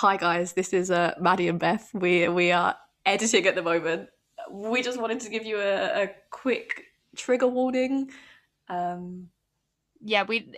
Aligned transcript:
Hi 0.00 0.16
guys, 0.16 0.52
this 0.52 0.72
is 0.72 0.92
uh, 0.92 1.14
Maddie 1.18 1.48
and 1.48 1.58
Beth. 1.58 1.90
We 1.92 2.28
we 2.28 2.52
are 2.52 2.76
editing 3.04 3.48
at 3.48 3.56
the 3.56 3.62
moment. 3.62 4.08
We 4.48 4.80
just 4.80 5.00
wanted 5.00 5.18
to 5.18 5.28
give 5.28 5.44
you 5.44 5.58
a, 5.58 6.04
a 6.04 6.10
quick 6.30 6.84
trigger 7.16 7.48
warning. 7.48 8.12
Um, 8.68 9.26
yeah, 10.00 10.22
we 10.22 10.52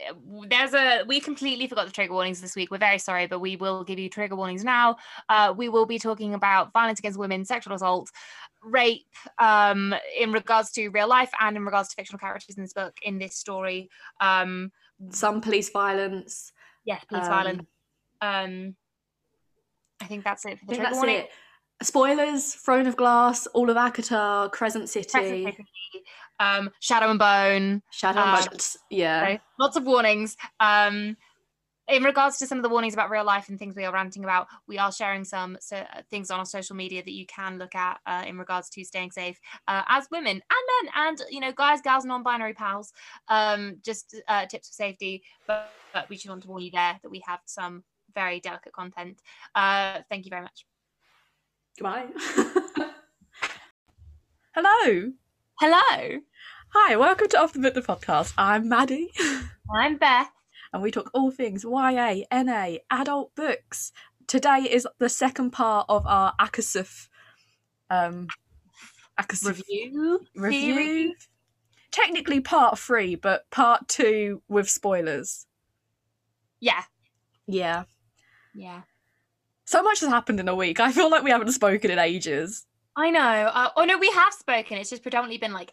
there's 0.47 0.75
a 0.75 1.05
we 1.07 1.21
completely 1.21 1.67
forgot 1.69 1.87
the 1.87 1.93
trigger 1.93 2.13
warnings 2.13 2.43
this 2.43 2.55
week. 2.55 2.71
We're 2.71 2.77
very 2.77 2.99
sorry, 2.99 3.29
but 3.29 3.39
we 3.39 3.57
will 3.57 3.83
give 3.83 3.99
you 3.99 4.11
trigger 4.11 4.37
warnings 4.37 4.63
now. 4.63 4.97
Uh, 5.31 5.55
we 5.57 5.71
will 5.71 5.87
be 5.87 5.99
talking 5.99 6.35
about 6.35 6.75
violence 6.75 6.99
against 6.99 7.19
women, 7.19 7.47
sexual 7.47 7.75
assault, 7.75 8.11
rape, 8.63 9.07
um, 9.39 9.95
in 10.19 10.33
regards 10.33 10.71
to 10.73 10.91
real 10.91 11.09
life 11.09 11.31
and 11.41 11.57
in 11.57 11.65
regards 11.65 11.89
to 11.89 11.95
fictional 11.95 12.19
characters 12.19 12.59
in 12.59 12.63
this 12.63 12.75
book, 12.75 12.99
in 13.01 13.19
this 13.19 13.37
story. 13.37 13.89
Um, 14.21 14.71
some 15.09 15.41
police 15.41 15.71
violence. 15.71 16.53
Yes, 16.85 17.03
police 17.07 17.25
um, 17.25 17.31
violence. 17.31 17.67
Um, 18.21 18.77
I 20.01 20.07
think 20.07 20.25
that's 20.25 20.45
it 20.45 20.59
for 20.59 20.67
the 20.67 20.77
trigger 20.77 20.95
warning. 20.95 21.17
It. 21.17 21.31
Spoilers: 21.83 22.55
Throne 22.55 22.87
of 22.87 22.97
Glass, 22.97 23.47
all 23.49 23.71
of 23.71 23.77
ACOTAR, 23.77 24.51
Crescent 24.53 24.89
City. 24.89 25.09
Crescent 25.11 25.57
City 25.57 26.05
um, 26.41 26.71
Shadow 26.81 27.11
and 27.11 27.19
Bone. 27.19 27.83
Shadow 27.91 28.21
and 28.21 28.31
um, 28.31 28.45
Bone. 28.45 28.59
Yeah. 28.91 29.37
Lots 29.59 29.77
of 29.77 29.85
warnings. 29.85 30.37
Um, 30.59 31.17
in 31.89 32.05
regards 32.05 32.39
to 32.39 32.47
some 32.47 32.57
of 32.57 32.63
the 32.63 32.69
warnings 32.69 32.95
about 32.95 33.11
real 33.11 33.25
life 33.25 33.49
and 33.49 33.59
things 33.59 33.75
we 33.75 33.85
are 33.85 33.93
ranting 33.93 34.23
about, 34.23 34.47
we 34.69 34.79
are 34.79 34.93
sharing 34.93 35.25
some 35.25 35.59
so, 35.61 35.77
uh, 35.77 36.03
things 36.09 36.31
on 36.31 36.39
our 36.39 36.47
social 36.47 36.77
media 36.77 37.03
that 37.03 37.13
you 37.13 37.27
can 37.27 37.59
look 37.59 37.75
at 37.75 37.99
uh, 38.07 38.25
in 38.27 38.39
regards 38.39 38.71
to 38.71 38.85
staying 38.85 39.11
safe 39.11 39.39
uh, 39.67 39.83
as 39.89 40.07
women 40.11 40.41
and 40.41 40.43
men 40.85 40.93
and 40.95 41.19
you 41.31 41.41
know 41.41 41.53
guys, 41.53 41.81
gals, 41.81 42.05
non-binary 42.05 42.55
pals. 42.55 42.93
Um, 43.29 43.79
just 43.85 44.17
uh, 44.29 44.47
tips 44.47 44.69
for 44.69 44.75
safety, 44.75 45.23
but, 45.47 45.73
but, 45.93 46.09
we 46.09 46.17
just 46.17 46.29
want 46.29 46.43
to 46.43 46.49
warn 46.49 46.63
you 46.63 46.71
there 46.71 46.99
that 47.03 47.11
we 47.11 47.23
have 47.27 47.41
some 47.45 47.83
very 48.15 48.41
delicate 48.41 48.73
content. 48.73 49.21
Uh, 49.55 50.01
thank 50.09 50.25
you 50.25 50.31
very 50.31 50.43
much. 50.43 50.67
Goodbye. 51.79 52.07
Hello. 54.55 55.13
Hello. 55.61 56.21
Hi, 56.73 56.97
welcome 56.97 57.29
to 57.29 57.41
Off 57.41 57.53
the 57.53 57.59
Book 57.59 57.75
the 57.75 57.83
podcast. 57.83 58.33
I'm 58.37 58.69
Maddie. 58.69 59.11
I'm 59.75 59.97
Beth. 59.97 60.31
And 60.73 60.83
we 60.83 60.91
talk 60.91 61.11
all 61.15 61.31
things 61.31 61.65
YA, 61.65 62.23
NA, 62.33 62.77
adult 62.91 63.35
books. 63.35 63.93
Today 64.27 64.69
is 64.71 64.87
the 64.99 65.09
second 65.09 65.51
part 65.51 65.87
of 65.89 66.07
our 66.07 66.35
ACOSF 66.41 67.09
um 67.91 68.29
ACOSF 69.19 69.47
review. 69.47 70.21
Review. 70.35 70.75
Theory. 70.75 71.15
Technically 71.91 72.41
part 72.41 72.79
three, 72.79 73.17
but 73.17 73.51
part 73.51 73.89
two 73.89 74.43
with 74.49 74.71
spoilers. 74.71 75.47
Yeah. 76.61 76.83
Yeah. 77.47 77.85
Yeah. 78.55 78.83
So 79.65 79.83
much 79.83 80.01
has 80.01 80.09
happened 80.09 80.41
in 80.41 80.49
a 80.49 80.55
week. 80.55 80.81
I 80.81 80.93
feel 80.93 81.11
like 81.11 81.23
we 81.23 81.31
haven't 81.31 81.53
spoken 81.53 81.91
in 81.91 81.99
ages. 81.99 82.67
I 82.97 83.11
know. 83.11 83.21
Uh, 83.21 83.71
oh 83.77 83.85
no, 83.85 83.99
we 83.99 84.11
have 84.11 84.33
spoken. 84.33 84.79
It's 84.79 84.91
just 84.91 85.03
predominantly 85.03 85.39
been 85.39 85.53
like 85.53 85.73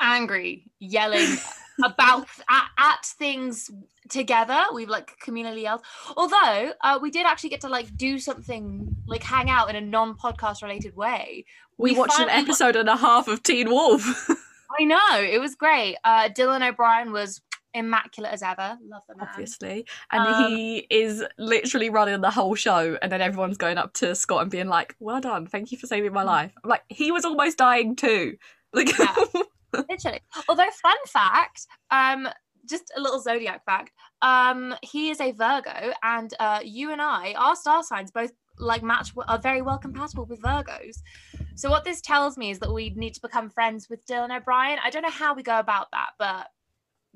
angry, 0.00 0.64
yelling 0.78 1.36
about 1.84 2.26
at, 2.48 2.68
at, 2.78 3.04
things 3.04 3.70
together. 4.08 4.60
We've 4.74 4.88
like 4.88 5.12
communally 5.24 5.62
yelled. 5.62 5.82
Although 6.16 6.72
uh, 6.80 6.98
we 7.00 7.10
did 7.10 7.26
actually 7.26 7.50
get 7.50 7.60
to 7.62 7.68
like 7.68 7.94
do 7.96 8.18
something, 8.18 8.96
like 9.06 9.22
hang 9.22 9.50
out 9.50 9.68
in 9.68 9.76
a 9.76 9.80
non-podcast 9.80 10.62
related 10.62 10.96
way. 10.96 11.44
We, 11.78 11.92
we 11.92 11.98
watched 11.98 12.18
an 12.18 12.30
episode 12.30 12.76
and 12.76 12.88
a 12.88 12.96
half 12.96 13.28
of 13.28 13.42
Teen 13.42 13.68
Wolf. 13.68 14.28
I 14.80 14.84
know 14.84 15.20
it 15.20 15.40
was 15.40 15.54
great. 15.54 15.96
Uh, 16.04 16.28
Dylan 16.28 16.66
O'Brien 16.66 17.12
was 17.12 17.40
immaculate 17.76 18.32
as 18.32 18.42
ever. 18.42 18.78
Love 18.88 19.02
the 19.08 19.16
man. 19.16 19.28
Obviously. 19.30 19.86
And 20.12 20.26
um, 20.26 20.50
he 20.50 20.86
is 20.90 21.24
literally 21.38 21.90
running 21.90 22.20
the 22.20 22.30
whole 22.30 22.54
show 22.54 22.98
and 23.02 23.10
then 23.10 23.20
everyone's 23.20 23.56
going 23.56 23.78
up 23.78 23.92
to 23.94 24.14
Scott 24.14 24.42
and 24.42 24.50
being 24.50 24.68
like, 24.68 24.94
Well 24.98 25.20
done, 25.20 25.46
thank 25.46 25.72
you 25.72 25.78
for 25.78 25.86
saving 25.86 26.12
my 26.12 26.22
mm. 26.22 26.26
life. 26.26 26.52
I'm 26.62 26.70
like, 26.70 26.82
he 26.88 27.12
was 27.12 27.24
almost 27.24 27.58
dying 27.58 27.96
too. 27.96 28.36
Like 28.72 28.98
yeah, 28.98 29.14
literally. 29.88 30.20
Although 30.50 30.68
fun 30.82 30.96
fact, 31.06 31.66
um, 31.90 32.28
just 32.68 32.92
a 32.94 33.00
little 33.00 33.20
zodiac 33.20 33.64
fact. 33.64 33.92
Um, 34.20 34.74
he 34.82 35.08
is 35.08 35.20
a 35.20 35.32
Virgo, 35.32 35.92
and 36.02 36.34
uh, 36.38 36.60
you 36.62 36.92
and 36.92 37.00
I, 37.00 37.32
our 37.38 37.56
star 37.56 37.82
signs, 37.82 38.10
both 38.10 38.32
like 38.58 38.82
match 38.82 39.12
are 39.28 39.38
very 39.38 39.62
well 39.62 39.78
compatible 39.78 40.24
with 40.26 40.42
Virgos. 40.42 40.98
So 41.54 41.70
what 41.70 41.84
this 41.84 42.00
tells 42.00 42.36
me 42.36 42.50
is 42.50 42.58
that 42.58 42.72
we 42.72 42.90
need 42.90 43.14
to 43.14 43.20
become 43.20 43.50
friends 43.50 43.88
with 43.88 44.04
Dylan 44.06 44.36
O'Brien. 44.36 44.78
I 44.84 44.90
don't 44.90 45.02
know 45.02 45.10
how 45.10 45.34
we 45.34 45.42
go 45.42 45.58
about 45.58 45.88
that, 45.92 46.10
but 46.18 46.48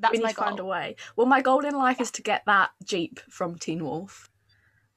that's 0.00 0.12
we 0.12 0.18
need 0.18 0.24
my 0.24 0.30
to 0.30 0.36
goal. 0.36 0.44
find 0.46 0.60
a 0.60 0.64
way. 0.64 0.96
Well, 1.16 1.26
my 1.26 1.40
goal 1.40 1.64
in 1.64 1.74
life 1.74 2.00
is 2.00 2.10
to 2.12 2.22
get 2.22 2.42
that 2.46 2.70
Jeep 2.84 3.20
from 3.28 3.58
Teen 3.58 3.84
Wolf. 3.84 4.30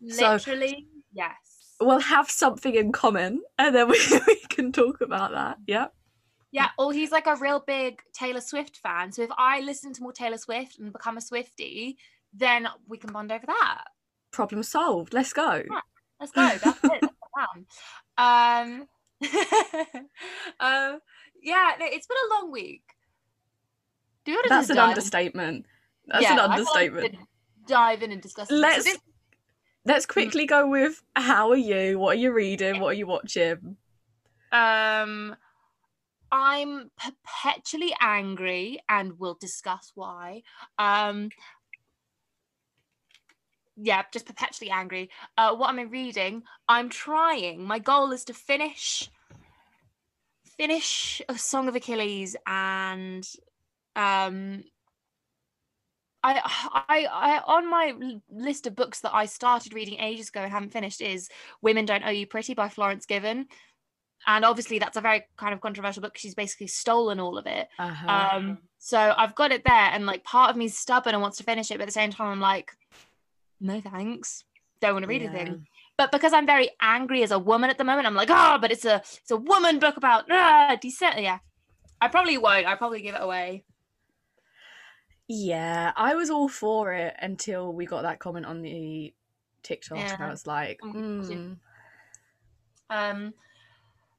Literally, 0.02 0.69
so, 0.69 1.02
yes. 1.14 1.36
We'll 1.80 2.00
have 2.00 2.30
something 2.30 2.75
in 2.75 2.91
common 2.91 3.41
and 3.58 3.75
then 3.75 3.90
we, 3.90 4.00
we 4.28 4.40
can 4.50 4.72
talk 4.72 5.02
about 5.02 5.31
that. 5.31 5.58
Yeah. 5.68 5.88
Yeah, 6.52 6.69
or 6.78 6.94
he's 6.94 7.12
like 7.12 7.25
a 7.25 7.36
real 7.36 7.64
big 7.66 8.00
Taylor 8.14 8.41
Swift 8.41 8.78
fan. 8.78 9.12
So 9.12 9.24
if 9.24 9.31
I 9.38 9.62
listen 9.62 9.91
to 9.94 10.03
more 10.03 10.14
Taylor 10.14 10.38
Swift 10.38 10.78
and 10.78 10.94
become 10.94 11.18
a 11.18 11.20
Swiftie, 11.20 11.96
then 12.31 12.68
we 12.88 13.00
can 13.00 13.12
bond 13.12 13.31
over 13.31 13.46
that. 13.47 13.85
Problem 14.31 14.62
solved. 14.62 15.14
Let's 15.14 15.34
go. 15.34 15.64
Yeah, 15.68 15.81
let's 16.20 16.31
go. 16.31 16.47
That's 16.64 16.84
it. 16.84 17.02
That's. 17.02 17.14
Um, 17.35 17.66
um, 18.20 18.88
yeah, 21.41 21.72
no, 21.80 21.85
it's 21.88 22.06
been 22.06 22.18
a 22.30 22.35
long 22.35 22.52
week. 22.52 22.84
That's 24.25 24.69
an 24.69 24.78
understatement. 24.78 25.66
That's 26.07 26.23
yeah, 26.23 26.34
an 26.34 26.39
understatement. 26.39 27.16
dive 27.67 28.03
in 28.03 28.11
and 28.11 28.22
discuss. 28.22 28.51
Let's 28.51 28.85
this... 28.85 28.97
let's 29.85 30.06
quickly 30.06 30.45
go 30.45 30.67
with 30.67 31.01
how 31.16 31.50
are 31.51 31.57
you? 31.57 32.00
What 32.00 32.17
are 32.17 32.19
you 32.19 32.34
reading? 32.34 32.79
What 32.79 32.89
are 32.89 32.94
you 32.94 33.07
watching? 33.07 33.78
Um, 34.51 35.35
I'm 36.31 36.91
perpetually 36.97 37.94
angry, 38.00 38.79
and 38.89 39.19
we'll 39.19 39.38
discuss 39.39 39.91
why. 39.95 40.44
Um, 40.78 41.29
yeah, 43.75 44.03
just 44.11 44.25
perpetually 44.25 44.69
angry. 44.69 45.09
Uh, 45.38 45.55
what 45.55 45.69
am 45.69 45.79
I 45.79 45.84
reading? 45.84 46.44
I'm 46.67 46.90
trying. 46.90 47.63
My 47.63 47.79
goal 47.79 48.11
is 48.11 48.23
to 48.25 48.34
finish 48.34 49.09
finish 50.57 51.22
a 51.28 51.38
Song 51.38 51.67
of 51.67 51.75
Achilles 51.75 52.35
and 52.45 53.28
um 53.95 54.63
I, 56.25 56.39
I, 56.89 57.05
I, 57.11 57.41
on 57.45 57.69
my 57.69 57.93
list 58.31 58.65
of 58.65 58.77
books 58.77 59.01
that 59.01 59.13
I 59.13 59.25
started 59.25 59.73
reading 59.73 59.99
ages 59.99 60.29
ago 60.29 60.39
and 60.39 60.51
haven't 60.51 60.71
finished 60.71 61.01
is 61.01 61.27
Women 61.61 61.85
Don't 61.85 62.05
Owe 62.05 62.11
You 62.11 62.25
Pretty 62.25 62.53
by 62.53 62.69
Florence 62.69 63.05
Given. 63.05 63.47
And 64.25 64.45
obviously, 64.45 64.79
that's 64.79 64.95
a 64.95 65.01
very 65.01 65.25
kind 65.35 65.53
of 65.53 65.59
controversial 65.59 66.01
book. 66.01 66.17
She's 66.17 66.33
basically 66.33 66.67
stolen 66.67 67.19
all 67.19 67.37
of 67.37 67.45
it. 67.45 67.67
Uh-huh. 67.77 68.07
Um, 68.37 68.59
so 68.77 68.97
I've 68.97 69.35
got 69.35 69.51
it 69.51 69.63
there, 69.65 69.75
and 69.75 70.05
like 70.05 70.23
part 70.23 70.49
of 70.49 70.55
me 70.55 70.65
is 70.65 70.77
stubborn 70.77 71.13
and 71.13 71.21
wants 71.21 71.37
to 71.37 71.43
finish 71.43 71.71
it, 71.71 71.73
but 71.73 71.81
at 71.81 71.87
the 71.87 71.91
same 71.91 72.11
time, 72.11 72.31
I'm 72.31 72.39
like, 72.39 72.71
no 73.59 73.81
thanks, 73.81 74.45
don't 74.79 74.93
want 74.93 75.03
to 75.03 75.09
read 75.09 75.23
yeah. 75.23 75.29
anything. 75.29 75.67
But 75.97 76.11
because 76.11 76.31
I'm 76.31 76.45
very 76.45 76.69
angry 76.81 77.21
as 77.23 77.31
a 77.31 77.39
woman 77.39 77.69
at 77.69 77.77
the 77.77 77.83
moment, 77.83 78.07
I'm 78.07 78.15
like, 78.15 78.29
oh, 78.31 78.57
but 78.61 78.71
it's 78.71 78.85
a 78.85 78.95
it's 78.95 79.31
a 79.31 79.37
woman 79.37 79.79
book 79.79 79.97
about 79.97 80.25
ah, 80.31 80.77
decent. 80.81 81.21
Yeah, 81.21 81.39
I 81.99 82.07
probably 82.07 82.37
won't. 82.37 82.65
I 82.65 82.75
probably 82.75 83.01
give 83.01 83.15
it 83.15 83.21
away. 83.21 83.65
Yeah, 85.28 85.94
I 85.95 86.16
was 86.16 86.29
all 86.29 86.50
for 86.50 86.94
it 86.94 87.16
until 87.22 87.73
we 87.73 87.85
got 87.85 88.03
that 88.03 88.19
comment 88.19 88.45
on 88.45 88.61
the 88.61 89.13
TikTok, 89.63 89.97
yeah. 89.97 90.13
and 90.13 90.23
I 90.23 90.29
was 90.29 90.45
like, 90.45 90.79
mm. 90.81 91.57
um, 92.89 93.34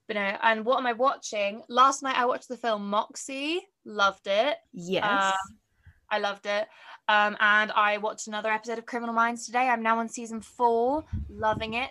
but 0.07 0.17
no. 0.17 0.37
And 0.43 0.65
what 0.65 0.79
am 0.79 0.87
I 0.87 0.93
watching? 0.95 1.63
Last 1.69 2.03
night 2.03 2.17
I 2.17 2.25
watched 2.25 2.49
the 2.49 2.57
film 2.57 2.89
Moxie. 2.89 3.61
Loved 3.85 4.27
it. 4.27 4.57
Yes, 4.73 5.05
um, 5.05 5.57
I 6.11 6.19
loved 6.19 6.47
it. 6.47 6.67
Um, 7.07 7.37
and 7.39 7.71
I 7.73 7.99
watched 7.99 8.29
another 8.29 8.51
episode 8.51 8.79
of 8.79 8.87
Criminal 8.87 9.15
Minds 9.15 9.45
today. 9.45 9.69
I'm 9.69 9.83
now 9.83 9.99
on 9.99 10.09
season 10.09 10.41
four, 10.41 11.05
loving 11.29 11.75
it. 11.75 11.91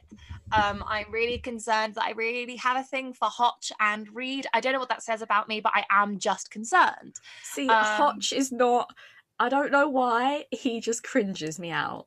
Um, 0.54 0.84
I'm 0.88 1.12
really 1.12 1.40
concerned 1.40 1.96
that 1.96 2.04
I 2.04 2.12
really 2.12 2.56
have 2.58 2.78
a 2.78 2.84
thing 2.84 3.14
for 3.14 3.28
Hotch 3.28 3.72
and 3.80 4.08
Reid. 4.14 4.46
I 4.54 4.60
don't 4.60 4.74
know 4.74 4.80
what 4.80 4.90
that 4.90 5.04
says 5.04 5.22
about 5.22 5.48
me, 5.48 5.62
but 5.62 5.72
I 5.76 5.84
am 5.90 6.20
just 6.20 6.52
concerned. 6.52 7.16
See, 7.42 7.68
um, 7.68 7.84
Hotch 7.84 8.34
is 8.34 8.52
not. 8.52 8.94
I 9.40 9.50
don't 9.50 9.72
know 9.72 9.90
why 9.90 10.46
he 10.52 10.80
just 10.80 11.04
cringes 11.04 11.60
me 11.60 11.72
out. 11.72 12.06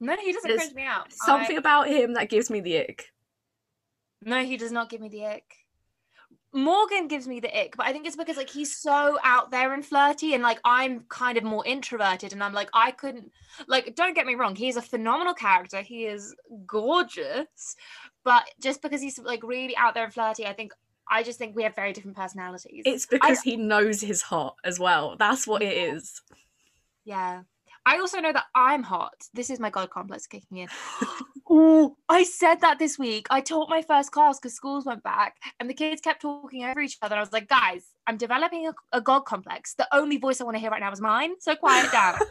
No, 0.00 0.16
he 0.16 0.32
doesn't 0.32 0.48
There's 0.48 0.60
cringe 0.60 0.74
me 0.74 0.84
out. 0.84 1.12
Something 1.12 1.56
I... 1.56 1.58
about 1.58 1.88
him 1.88 2.14
that 2.14 2.28
gives 2.28 2.48
me 2.48 2.60
the 2.60 2.78
ick. 2.78 3.06
No, 4.24 4.44
he 4.44 4.56
does 4.56 4.72
not 4.72 4.88
give 4.88 5.00
me 5.00 5.08
the 5.08 5.26
ick. 5.26 5.56
Morgan 6.54 7.08
gives 7.08 7.26
me 7.26 7.40
the 7.40 7.58
ick, 7.58 7.76
but 7.76 7.86
I 7.86 7.92
think 7.92 8.06
it's 8.06 8.16
because 8.16 8.36
like 8.36 8.50
he's 8.50 8.76
so 8.76 9.18
out 9.24 9.50
there 9.50 9.72
and 9.72 9.84
flirty, 9.84 10.34
and 10.34 10.42
like 10.42 10.60
I'm 10.64 11.04
kind 11.08 11.38
of 11.38 11.44
more 11.44 11.64
introverted, 11.66 12.32
and 12.32 12.42
I'm 12.42 12.52
like 12.52 12.68
I 12.74 12.90
couldn't 12.90 13.32
like. 13.66 13.94
Don't 13.94 14.14
get 14.14 14.26
me 14.26 14.34
wrong, 14.34 14.54
he's 14.54 14.76
a 14.76 14.82
phenomenal 14.82 15.34
character. 15.34 15.80
He 15.80 16.04
is 16.04 16.34
gorgeous, 16.66 17.76
but 18.24 18.44
just 18.60 18.82
because 18.82 19.00
he's 19.00 19.18
like 19.18 19.42
really 19.42 19.76
out 19.76 19.94
there 19.94 20.04
and 20.04 20.12
flirty, 20.12 20.46
I 20.46 20.52
think 20.52 20.72
I 21.08 21.22
just 21.22 21.38
think 21.38 21.56
we 21.56 21.62
have 21.62 21.74
very 21.74 21.92
different 21.92 22.16
personalities. 22.16 22.82
It's 22.84 23.06
because 23.06 23.38
I, 23.38 23.42
he 23.42 23.56
knows 23.56 24.00
his 24.00 24.22
hot 24.22 24.56
as 24.64 24.78
well. 24.78 25.16
That's 25.18 25.46
what 25.46 25.62
it 25.62 25.76
is. 25.76 26.22
Yeah. 27.04 27.42
I 27.84 27.98
also 27.98 28.20
know 28.20 28.32
that 28.32 28.44
I'm 28.54 28.82
hot. 28.82 29.14
This 29.34 29.50
is 29.50 29.58
my 29.58 29.70
god 29.70 29.90
complex 29.90 30.26
kicking 30.26 30.58
in. 30.58 30.68
oh, 31.50 31.96
I 32.08 32.22
said 32.22 32.60
that 32.60 32.78
this 32.78 32.98
week. 32.98 33.26
I 33.30 33.40
taught 33.40 33.68
my 33.68 33.82
first 33.82 34.12
class 34.12 34.38
because 34.38 34.54
schools 34.54 34.86
went 34.86 35.02
back, 35.02 35.36
and 35.58 35.68
the 35.68 35.74
kids 35.74 36.00
kept 36.00 36.22
talking 36.22 36.64
over 36.64 36.80
each 36.80 36.98
other. 37.02 37.16
I 37.16 37.20
was 37.20 37.32
like, 37.32 37.48
guys, 37.48 37.86
I'm 38.06 38.16
developing 38.16 38.68
a, 38.68 38.74
a 38.96 39.00
god 39.00 39.20
complex. 39.20 39.74
The 39.74 39.88
only 39.92 40.16
voice 40.18 40.40
I 40.40 40.44
want 40.44 40.56
to 40.56 40.60
hear 40.60 40.70
right 40.70 40.80
now 40.80 40.92
is 40.92 41.00
mine. 41.00 41.32
So 41.40 41.56
quiet 41.56 41.90
down. 41.90 42.18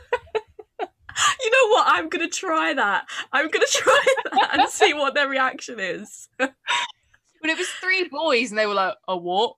You 1.43 1.51
know 1.51 1.73
what? 1.73 1.87
I'm 1.87 2.09
gonna 2.09 2.29
try 2.29 2.73
that. 2.73 3.05
I'm 3.31 3.49
gonna 3.49 3.65
try 3.71 4.05
that 4.31 4.59
and 4.59 4.69
see 4.69 4.93
what 4.93 5.13
their 5.13 5.27
reaction 5.27 5.79
is. 5.79 6.29
when 6.37 6.49
it 7.43 7.57
was 7.57 7.67
three 7.81 8.07
boys, 8.07 8.51
and 8.51 8.57
they 8.57 8.65
were 8.65 8.73
like, 8.73 8.95
"A 9.07 9.17
what?" 9.17 9.55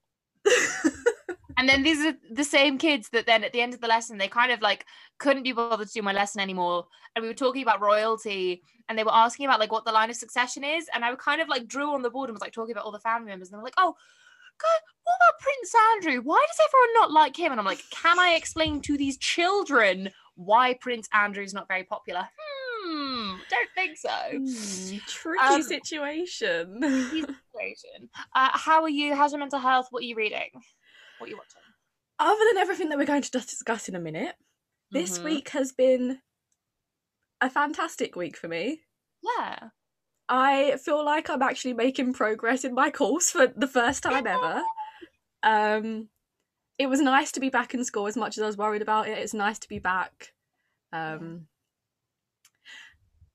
And 1.57 1.67
then 1.69 1.83
these 1.83 2.05
are 2.05 2.13
the 2.31 2.43
same 2.43 2.77
kids 2.77 3.09
that 3.09 3.25
then 3.25 3.43
at 3.43 3.53
the 3.53 3.61
end 3.61 3.73
of 3.73 3.81
the 3.81 3.87
lesson 3.87 4.17
they 4.17 4.27
kind 4.27 4.51
of 4.51 4.61
like 4.61 4.85
couldn't 5.19 5.43
be 5.43 5.51
bothered 5.51 5.87
to 5.87 5.93
do 5.93 6.01
my 6.01 6.13
lesson 6.13 6.41
anymore. 6.41 6.85
And 7.15 7.21
we 7.23 7.29
were 7.29 7.35
talking 7.35 7.61
about 7.61 7.81
royalty 7.81 8.63
and 8.89 8.97
they 8.97 9.03
were 9.03 9.13
asking 9.13 9.45
about 9.45 9.59
like 9.59 9.71
what 9.71 9.85
the 9.85 9.91
line 9.91 10.09
of 10.09 10.15
succession 10.15 10.63
is. 10.63 10.89
And 10.93 11.05
i 11.05 11.13
kind 11.15 11.41
of 11.41 11.47
like 11.49 11.67
drew 11.67 11.93
on 11.93 12.01
the 12.01 12.09
board 12.09 12.29
and 12.29 12.35
was 12.35 12.41
like 12.41 12.53
talking 12.53 12.71
about 12.73 12.85
all 12.85 12.91
the 12.91 12.99
family 12.99 13.29
members. 13.29 13.49
And 13.49 13.53
they 13.53 13.61
were 13.61 13.63
like 13.67 13.75
oh 13.77 13.95
God, 14.59 14.79
what 15.03 15.15
about 15.19 15.39
prince 15.39 15.73
andrew? 15.93 16.21
Why 16.23 16.45
does 16.47 16.67
everyone 16.67 16.93
not 16.93 17.11
like 17.11 17.37
him? 17.37 17.51
And 17.51 17.59
i'm 17.59 17.65
like 17.65 17.83
can 17.91 18.19
i 18.19 18.35
explain 18.35 18.81
to 18.81 18.97
these 18.97 19.17
children 19.17 20.09
why 20.35 20.75
prince 20.79 21.07
andrew 21.13 21.43
is 21.43 21.53
not 21.53 21.67
very 21.67 21.83
popular? 21.83 22.27
Hmm 22.37 23.35
don't 23.49 23.69
think 23.75 23.97
so. 23.97 24.09
Hmm, 24.09 24.97
tricky 25.07 25.43
Um, 25.43 25.61
situation. 25.63 26.81
situation. 26.81 28.09
Uh, 28.35 28.49
how 28.53 28.81
are 28.83 28.89
you? 28.89 29.15
How's 29.15 29.31
your 29.31 29.39
mental 29.39 29.59
health? 29.59 29.87
What 29.91 30.03
are 30.03 30.05
you 30.05 30.15
reading 30.15 30.49
what 31.23 31.27
are 31.27 31.31
you 31.31 31.37
watching 31.37 31.61
Other 32.19 32.43
than 32.51 32.57
everything 32.61 32.89
that 32.89 32.97
we're 32.97 33.05
going 33.05 33.21
to 33.21 33.31
discuss 33.31 33.87
in 33.89 33.95
a 33.95 33.99
minute, 33.99 34.35
this 34.91 35.19
Mhm. 35.19 35.23
week 35.23 35.49
has 35.49 35.71
been 35.71 36.21
a 37.41 37.49
fantastic 37.49 38.15
week 38.15 38.37
for 38.37 38.47
me. 38.47 38.83
yeah 39.21 39.69
I 40.29 40.77
feel 40.77 41.03
like 41.03 41.29
I'm 41.29 41.41
actually 41.41 41.73
making 41.73 42.13
progress 42.13 42.63
in 42.63 42.73
my 42.73 42.89
course 42.91 43.29
for 43.31 43.47
the 43.47 43.67
first 43.67 44.03
time 44.03 44.25
ever. 44.25 44.63
Um, 45.43 46.09
it 46.79 46.87
was 46.87 47.01
nice 47.01 47.31
to 47.33 47.39
be 47.41 47.49
back 47.49 47.73
in 47.73 47.83
school 47.83 48.07
as 48.07 48.15
much 48.15 48.37
as 48.37 48.43
I 48.43 48.47
was 48.47 48.57
worried 48.57 48.81
about 48.81 49.07
it. 49.09 49.17
It's 49.17 49.33
nice 49.33 49.59
to 49.59 49.67
be 49.69 49.79
back. 49.79 50.33
Um, 50.93 51.47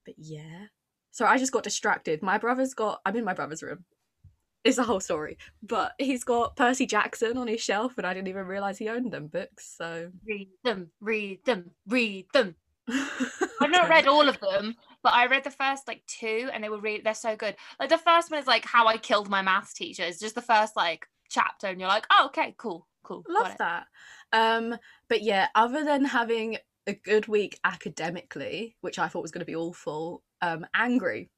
but 0.06 0.14
yeah. 0.18 0.66
So 1.10 1.26
I 1.26 1.36
just 1.36 1.52
got 1.52 1.62
distracted. 1.62 2.22
My 2.22 2.38
brother's 2.38 2.72
got, 2.74 3.00
I'm 3.04 3.16
in 3.16 3.24
my 3.24 3.34
brother's 3.34 3.62
room. 3.62 3.84
It's 4.68 4.78
a 4.78 4.84
whole 4.84 5.00
story. 5.00 5.38
But 5.62 5.92
he's 5.98 6.24
got 6.24 6.56
Percy 6.56 6.86
Jackson 6.86 7.38
on 7.38 7.48
his 7.48 7.60
shelf, 7.60 7.96
and 7.96 8.06
I 8.06 8.14
didn't 8.14 8.28
even 8.28 8.46
realise 8.46 8.78
he 8.78 8.88
owned 8.88 9.12
them 9.12 9.28
books. 9.28 9.74
So 9.76 10.10
read 10.26 10.48
them 10.62 10.90
read 11.00 11.44
them 11.44 11.70
read 11.86 12.26
them 12.32 12.54
I've 13.60 13.70
not 13.70 13.88
read 13.88 14.06
all 14.06 14.28
of 14.28 14.40
them, 14.40 14.74
but 15.02 15.12
I 15.12 15.26
read 15.26 15.44
the 15.44 15.50
first 15.50 15.86
like 15.86 16.02
two, 16.06 16.48
and 16.52 16.64
they 16.64 16.68
were 16.68 16.80
really 16.80 17.02
they're 17.02 17.14
so 17.14 17.36
good. 17.36 17.56
Like 17.78 17.90
the 17.90 17.98
first 17.98 18.30
one 18.30 18.40
is 18.40 18.46
like 18.46 18.64
how 18.64 18.86
I 18.86 18.96
killed 18.96 19.28
my 19.28 19.42
math 19.42 19.74
teacher. 19.74 20.04
It's 20.04 20.18
just 20.18 20.34
the 20.34 20.42
first 20.42 20.76
like 20.76 21.06
chapter, 21.28 21.66
and 21.66 21.80
you're 21.80 21.88
like, 21.88 22.06
oh 22.10 22.26
okay, 22.26 22.54
cool, 22.56 22.86
cool. 23.02 23.24
Love 23.28 23.56
that. 23.58 23.86
Um, 24.32 24.76
but 25.08 25.22
yeah, 25.22 25.48
other 25.54 25.84
than 25.84 26.04
having 26.04 26.58
a 26.86 26.94
good 26.94 27.28
week 27.28 27.58
academically, 27.64 28.76
which 28.80 28.98
I 28.98 29.08
thought 29.08 29.22
was 29.22 29.32
going 29.32 29.40
to 29.40 29.44
be 29.44 29.56
awful, 29.56 30.22
um, 30.40 30.66
angry 30.74 31.30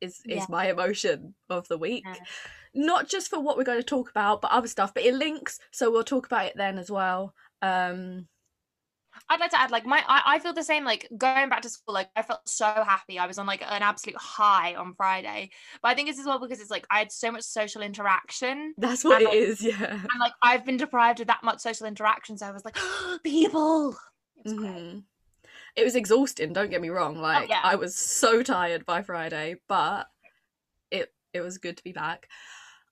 is 0.00 0.16
is 0.26 0.36
Yeah. 0.38 0.46
my 0.48 0.68
emotion 0.70 1.34
of 1.50 1.66
the 1.68 1.78
week. 1.78 2.04
Yeah. 2.06 2.14
Not 2.74 3.08
just 3.08 3.28
for 3.30 3.40
what 3.40 3.56
we're 3.56 3.64
going 3.64 3.78
to 3.80 3.84
talk 3.84 4.10
about, 4.10 4.40
but 4.42 4.50
other 4.50 4.68
stuff. 4.68 4.92
But 4.94 5.04
it 5.04 5.14
links, 5.14 5.58
so 5.72 5.90
we'll 5.90 6.04
talk 6.04 6.26
about 6.26 6.46
it 6.46 6.52
then 6.56 6.78
as 6.78 6.90
well. 6.90 7.34
Um, 7.62 8.28
I'd 9.28 9.40
like 9.40 9.50
to 9.50 9.60
add 9.60 9.72
like 9.72 9.84
my 9.84 10.02
I, 10.06 10.22
I 10.34 10.38
feel 10.38 10.52
the 10.52 10.62
same. 10.62 10.84
Like 10.84 11.08
going 11.16 11.48
back 11.48 11.62
to 11.62 11.68
school, 11.68 11.92
like 11.94 12.08
I 12.14 12.22
felt 12.22 12.48
so 12.48 12.66
happy. 12.66 13.18
I 13.18 13.26
was 13.26 13.38
on 13.38 13.46
like 13.46 13.62
an 13.62 13.82
absolute 13.82 14.16
high 14.16 14.74
on 14.76 14.94
Friday, 14.94 15.50
but 15.82 15.88
I 15.88 15.94
think 15.94 16.08
it's 16.08 16.20
as 16.20 16.26
well 16.26 16.38
because 16.38 16.60
it's 16.60 16.70
like 16.70 16.86
I 16.90 16.98
had 17.00 17.10
so 17.10 17.32
much 17.32 17.42
social 17.42 17.82
interaction. 17.82 18.74
that's 18.78 19.02
what 19.04 19.22
And, 19.22 19.22
it 19.22 19.28
like, 19.28 19.36
is. 19.38 19.62
Yeah. 19.62 19.90
And 19.92 20.20
like 20.20 20.34
I've 20.42 20.64
been 20.64 20.76
deprived 20.76 21.20
of 21.20 21.26
that 21.26 21.42
much 21.42 21.58
social 21.60 21.86
interaction, 21.86 22.38
so 22.38 22.46
I 22.46 22.52
was 22.52 22.64
like, 22.64 22.76
people. 23.24 23.96
It 24.36 24.44
was 24.44 24.52
great. 24.52 25.02
It 25.76 25.84
was 25.84 25.94
exhausting. 25.94 26.52
Don't 26.52 26.70
get 26.70 26.80
me 26.80 26.88
wrong. 26.90 27.16
Like 27.18 27.44
Oh, 27.44 27.46
yeah. 27.48 27.60
I 27.62 27.76
was 27.76 27.94
so 27.96 28.42
tired 28.42 28.84
by 28.86 29.02
Friday, 29.02 29.56
but 29.68 30.08
it 30.90 31.12
it 31.32 31.40
was 31.40 31.58
good 31.58 31.76
to 31.76 31.84
be 31.84 31.92
back. 31.92 32.28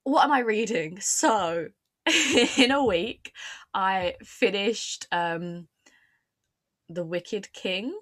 What 0.05 0.25
am 0.25 0.33
I 0.33 0.41
reading? 0.41 1.01
So 1.01 1.69
in 2.57 2.71
a 2.71 2.85
week, 2.85 3.33
I 3.75 4.15
finished 4.23 5.07
um 5.11 5.69
The 6.89 7.05
Wicked 7.05 7.53
King, 7.53 7.99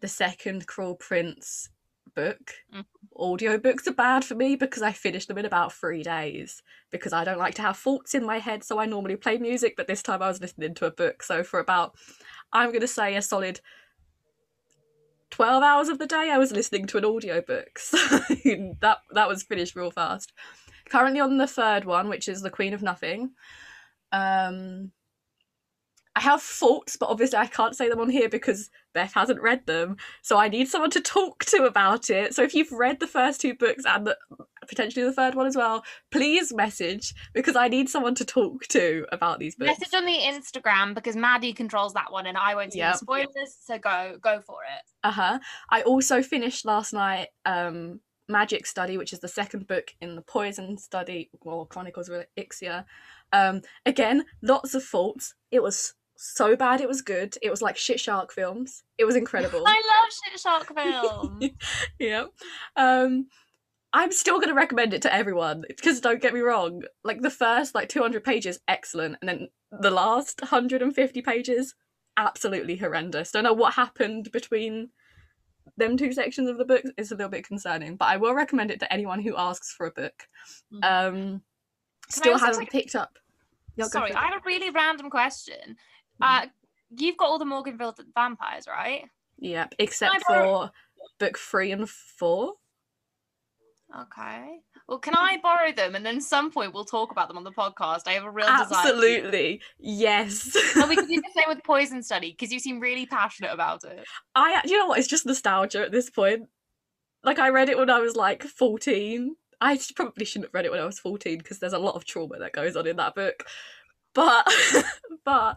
the 0.00 0.08
second 0.08 0.66
Cruel 0.66 0.96
Prince 0.96 1.68
book. 2.14 2.54
Mhm. 2.74 2.84
Audiobooks 3.16 3.86
are 3.86 3.92
bad 3.92 4.24
for 4.24 4.34
me 4.34 4.56
because 4.56 4.82
I 4.82 4.92
finished 4.92 5.28
them 5.28 5.38
in 5.38 5.44
about 5.46 5.72
three 5.72 6.02
days 6.02 6.62
because 6.90 7.12
I 7.12 7.24
don't 7.24 7.38
like 7.38 7.54
to 7.54 7.62
have 7.62 7.78
thoughts 7.78 8.14
in 8.14 8.24
my 8.26 8.38
head, 8.38 8.62
so 8.62 8.78
I 8.78 8.86
normally 8.86 9.16
play 9.16 9.38
music, 9.38 9.74
but 9.76 9.86
this 9.86 10.02
time 10.02 10.22
I 10.22 10.28
was 10.28 10.40
listening 10.40 10.74
to 10.74 10.86
a 10.86 10.90
book. 10.90 11.22
So 11.22 11.42
for 11.42 11.58
about 11.60 11.96
I'm 12.52 12.72
gonna 12.72 12.86
say 12.86 13.16
a 13.16 13.22
solid 13.22 13.60
12 15.30 15.62
hours 15.62 15.88
of 15.88 15.98
the 15.98 16.06
day 16.06 16.30
I 16.30 16.38
was 16.38 16.52
listening 16.52 16.86
to 16.86 16.98
an 16.98 17.04
audiobook. 17.04 17.78
So 17.78 17.96
that 18.80 18.98
that 19.12 19.28
was 19.28 19.42
finished 19.42 19.76
real 19.76 19.90
fast. 19.90 20.32
Currently 20.88 21.20
on 21.20 21.38
the 21.38 21.46
third 21.46 21.84
one, 21.84 22.08
which 22.08 22.28
is 22.28 22.42
The 22.42 22.50
Queen 22.50 22.72
of 22.72 22.82
Nothing. 22.82 23.32
Um 24.12 24.92
I 26.14 26.20
have 26.20 26.40
faults, 26.40 26.96
but 26.96 27.10
obviously 27.10 27.38
I 27.38 27.46
can't 27.46 27.76
say 27.76 27.90
them 27.90 28.00
on 28.00 28.08
here 28.08 28.30
because 28.30 28.70
Beth 28.94 29.12
hasn't 29.12 29.42
read 29.42 29.66
them. 29.66 29.98
So 30.22 30.38
I 30.38 30.48
need 30.48 30.66
someone 30.68 30.90
to 30.92 31.00
talk 31.02 31.44
to 31.46 31.64
about 31.64 32.08
it. 32.08 32.34
So 32.34 32.42
if 32.42 32.54
you've 32.54 32.72
read 32.72 33.00
the 33.00 33.06
first 33.06 33.42
two 33.42 33.52
books 33.52 33.84
and 33.86 34.06
the, 34.06 34.16
potentially 34.68 35.04
the 35.04 35.12
third 35.12 35.34
one 35.34 35.46
as 35.46 35.56
well, 35.56 35.84
please 36.10 36.52
message 36.54 37.14
because 37.34 37.56
I 37.56 37.68
need 37.68 37.88
someone 37.88 38.14
to 38.16 38.24
talk 38.24 38.62
to 38.68 39.06
about 39.12 39.38
these 39.38 39.54
books. 39.56 39.78
Message 39.78 39.94
on 39.94 40.04
the 40.04 40.12
Instagram 40.18 40.94
because 40.94 41.16
Maddie 41.16 41.52
controls 41.52 41.94
that 41.94 42.10
one, 42.12 42.26
and 42.26 42.36
I 42.36 42.54
won't 42.54 42.72
see 42.72 42.78
Yep. 42.80 42.92
the 42.94 42.98
spoilers. 42.98 43.56
So 43.64 43.78
go 43.78 44.16
go 44.20 44.40
for 44.40 44.58
it. 44.64 44.82
Uh-huh. 45.04 45.38
I 45.70 45.82
also 45.82 46.22
finished 46.22 46.64
last 46.64 46.92
night 46.92 47.28
um 47.44 48.00
Magic 48.28 48.66
Study, 48.66 48.98
which 48.98 49.12
is 49.12 49.20
the 49.20 49.28
second 49.28 49.66
book 49.68 49.94
in 50.00 50.16
the 50.16 50.22
Poison 50.22 50.76
Study, 50.78 51.30
well, 51.44 51.64
Chronicles 51.64 52.08
of 52.08 52.24
Ixia. 52.36 52.84
Um, 53.32 53.62
again, 53.84 54.24
lots 54.42 54.74
of 54.74 54.82
faults. 54.82 55.34
It 55.52 55.62
was 55.62 55.94
so 56.16 56.56
bad 56.56 56.80
it 56.80 56.88
was 56.88 57.02
good. 57.02 57.36
It 57.42 57.50
was 57.50 57.62
like 57.62 57.76
shit 57.76 58.00
shark 58.00 58.32
films. 58.32 58.82
It 58.98 59.04
was 59.04 59.16
incredible. 59.16 59.62
I 59.66 59.74
love 59.74 60.12
shit 60.12 60.40
shark 60.40 60.74
film. 60.74 61.40
yeah. 61.98 62.24
Um 62.74 63.26
I'm 63.96 64.12
still 64.12 64.36
going 64.36 64.48
to 64.50 64.54
recommend 64.54 64.92
it 64.92 65.00
to 65.02 65.14
everyone 65.14 65.64
because 65.66 66.02
don't 66.02 66.20
get 66.20 66.34
me 66.34 66.40
wrong, 66.40 66.82
like 67.02 67.22
the 67.22 67.30
first 67.30 67.74
like 67.74 67.88
200 67.88 68.22
pages 68.22 68.58
excellent 68.68 69.16
and 69.22 69.28
then 69.28 69.48
the 69.80 69.90
last 69.90 70.42
150 70.42 71.22
pages 71.22 71.74
absolutely 72.18 72.76
horrendous. 72.76 73.32
Don't 73.32 73.44
know 73.44 73.54
what 73.54 73.72
happened 73.72 74.30
between 74.32 74.90
them 75.78 75.96
two 75.96 76.12
sections 76.12 76.50
of 76.50 76.58
the 76.58 76.64
book 76.66 76.82
is 76.98 77.10
a 77.10 77.14
little 77.16 77.30
bit 77.30 77.46
concerning, 77.46 77.96
but 77.96 78.04
I 78.08 78.18
will 78.18 78.34
recommend 78.34 78.70
it 78.70 78.80
to 78.80 78.92
anyone 78.92 79.20
who 79.20 79.34
asks 79.34 79.72
for 79.72 79.86
a 79.86 79.90
book. 79.90 80.28
Mhm. 80.74 80.84
Um 80.84 81.42
still 82.10 82.36
haven't 82.38 82.60
take- 82.60 82.70
picked 82.70 82.94
up. 82.94 83.18
Go 83.78 83.88
Sorry. 83.88 84.12
I 84.12 84.26
have 84.26 84.40
a 84.40 84.42
really 84.44 84.70
random 84.70 85.08
question. 85.08 85.76
Uh, 86.20 86.46
you've 86.90 87.16
got 87.16 87.28
all 87.28 87.38
the 87.38 87.44
Morganville 87.46 87.94
vampires, 88.14 88.66
right? 88.66 89.04
Yep, 89.38 89.74
except 89.78 90.22
for 90.26 90.70
book 91.18 91.38
3 91.38 91.72
and 91.72 91.88
4. 91.88 92.54
Okay. 93.94 94.58
Well, 94.88 94.98
can 94.98 95.14
I 95.14 95.38
borrow 95.42 95.72
them 95.72 95.94
and 95.94 96.04
then 96.04 96.20
some 96.20 96.50
point 96.50 96.74
we'll 96.74 96.84
talk 96.84 97.12
about 97.12 97.28
them 97.28 97.38
on 97.38 97.44
the 97.44 97.52
podcast? 97.52 98.02
I 98.06 98.12
have 98.12 98.24
a 98.24 98.30
real 98.30 98.46
desire. 98.46 98.66
Absolutely. 98.70 99.60
Yes. 99.78 100.56
And 100.76 100.88
we 100.88 100.96
can 100.96 101.06
do 101.06 101.16
the 101.16 101.30
same 101.34 101.48
with 101.48 101.62
Poison 101.64 102.02
Study 102.02 102.32
because 102.32 102.52
you 102.52 102.58
seem 102.58 102.80
really 102.80 103.06
passionate 103.06 103.52
about 103.52 103.84
it. 103.84 104.04
I 104.34 104.60
you 104.64 104.78
know 104.78 104.86
what? 104.86 104.98
It's 104.98 105.08
just 105.08 105.26
nostalgia 105.26 105.82
at 105.82 105.92
this 105.92 106.10
point. 106.10 106.42
Like 107.22 107.38
I 107.38 107.48
read 107.50 107.68
it 107.68 107.78
when 107.78 107.90
I 107.90 108.00
was 108.00 108.16
like 108.16 108.42
fourteen. 108.42 109.36
I 109.60 109.78
probably 109.94 110.24
shouldn't 110.24 110.46
have 110.46 110.54
read 110.54 110.66
it 110.66 110.70
when 110.70 110.80
I 110.80 110.86
was 110.86 110.98
fourteen 110.98 111.38
because 111.38 111.60
there's 111.60 111.72
a 111.72 111.78
lot 111.78 111.94
of 111.94 112.04
trauma 112.04 112.38
that 112.38 112.52
goes 112.52 112.76
on 112.76 112.86
in 112.86 112.96
that 112.96 113.14
book. 113.14 113.44
But 114.14 114.46
but 115.24 115.56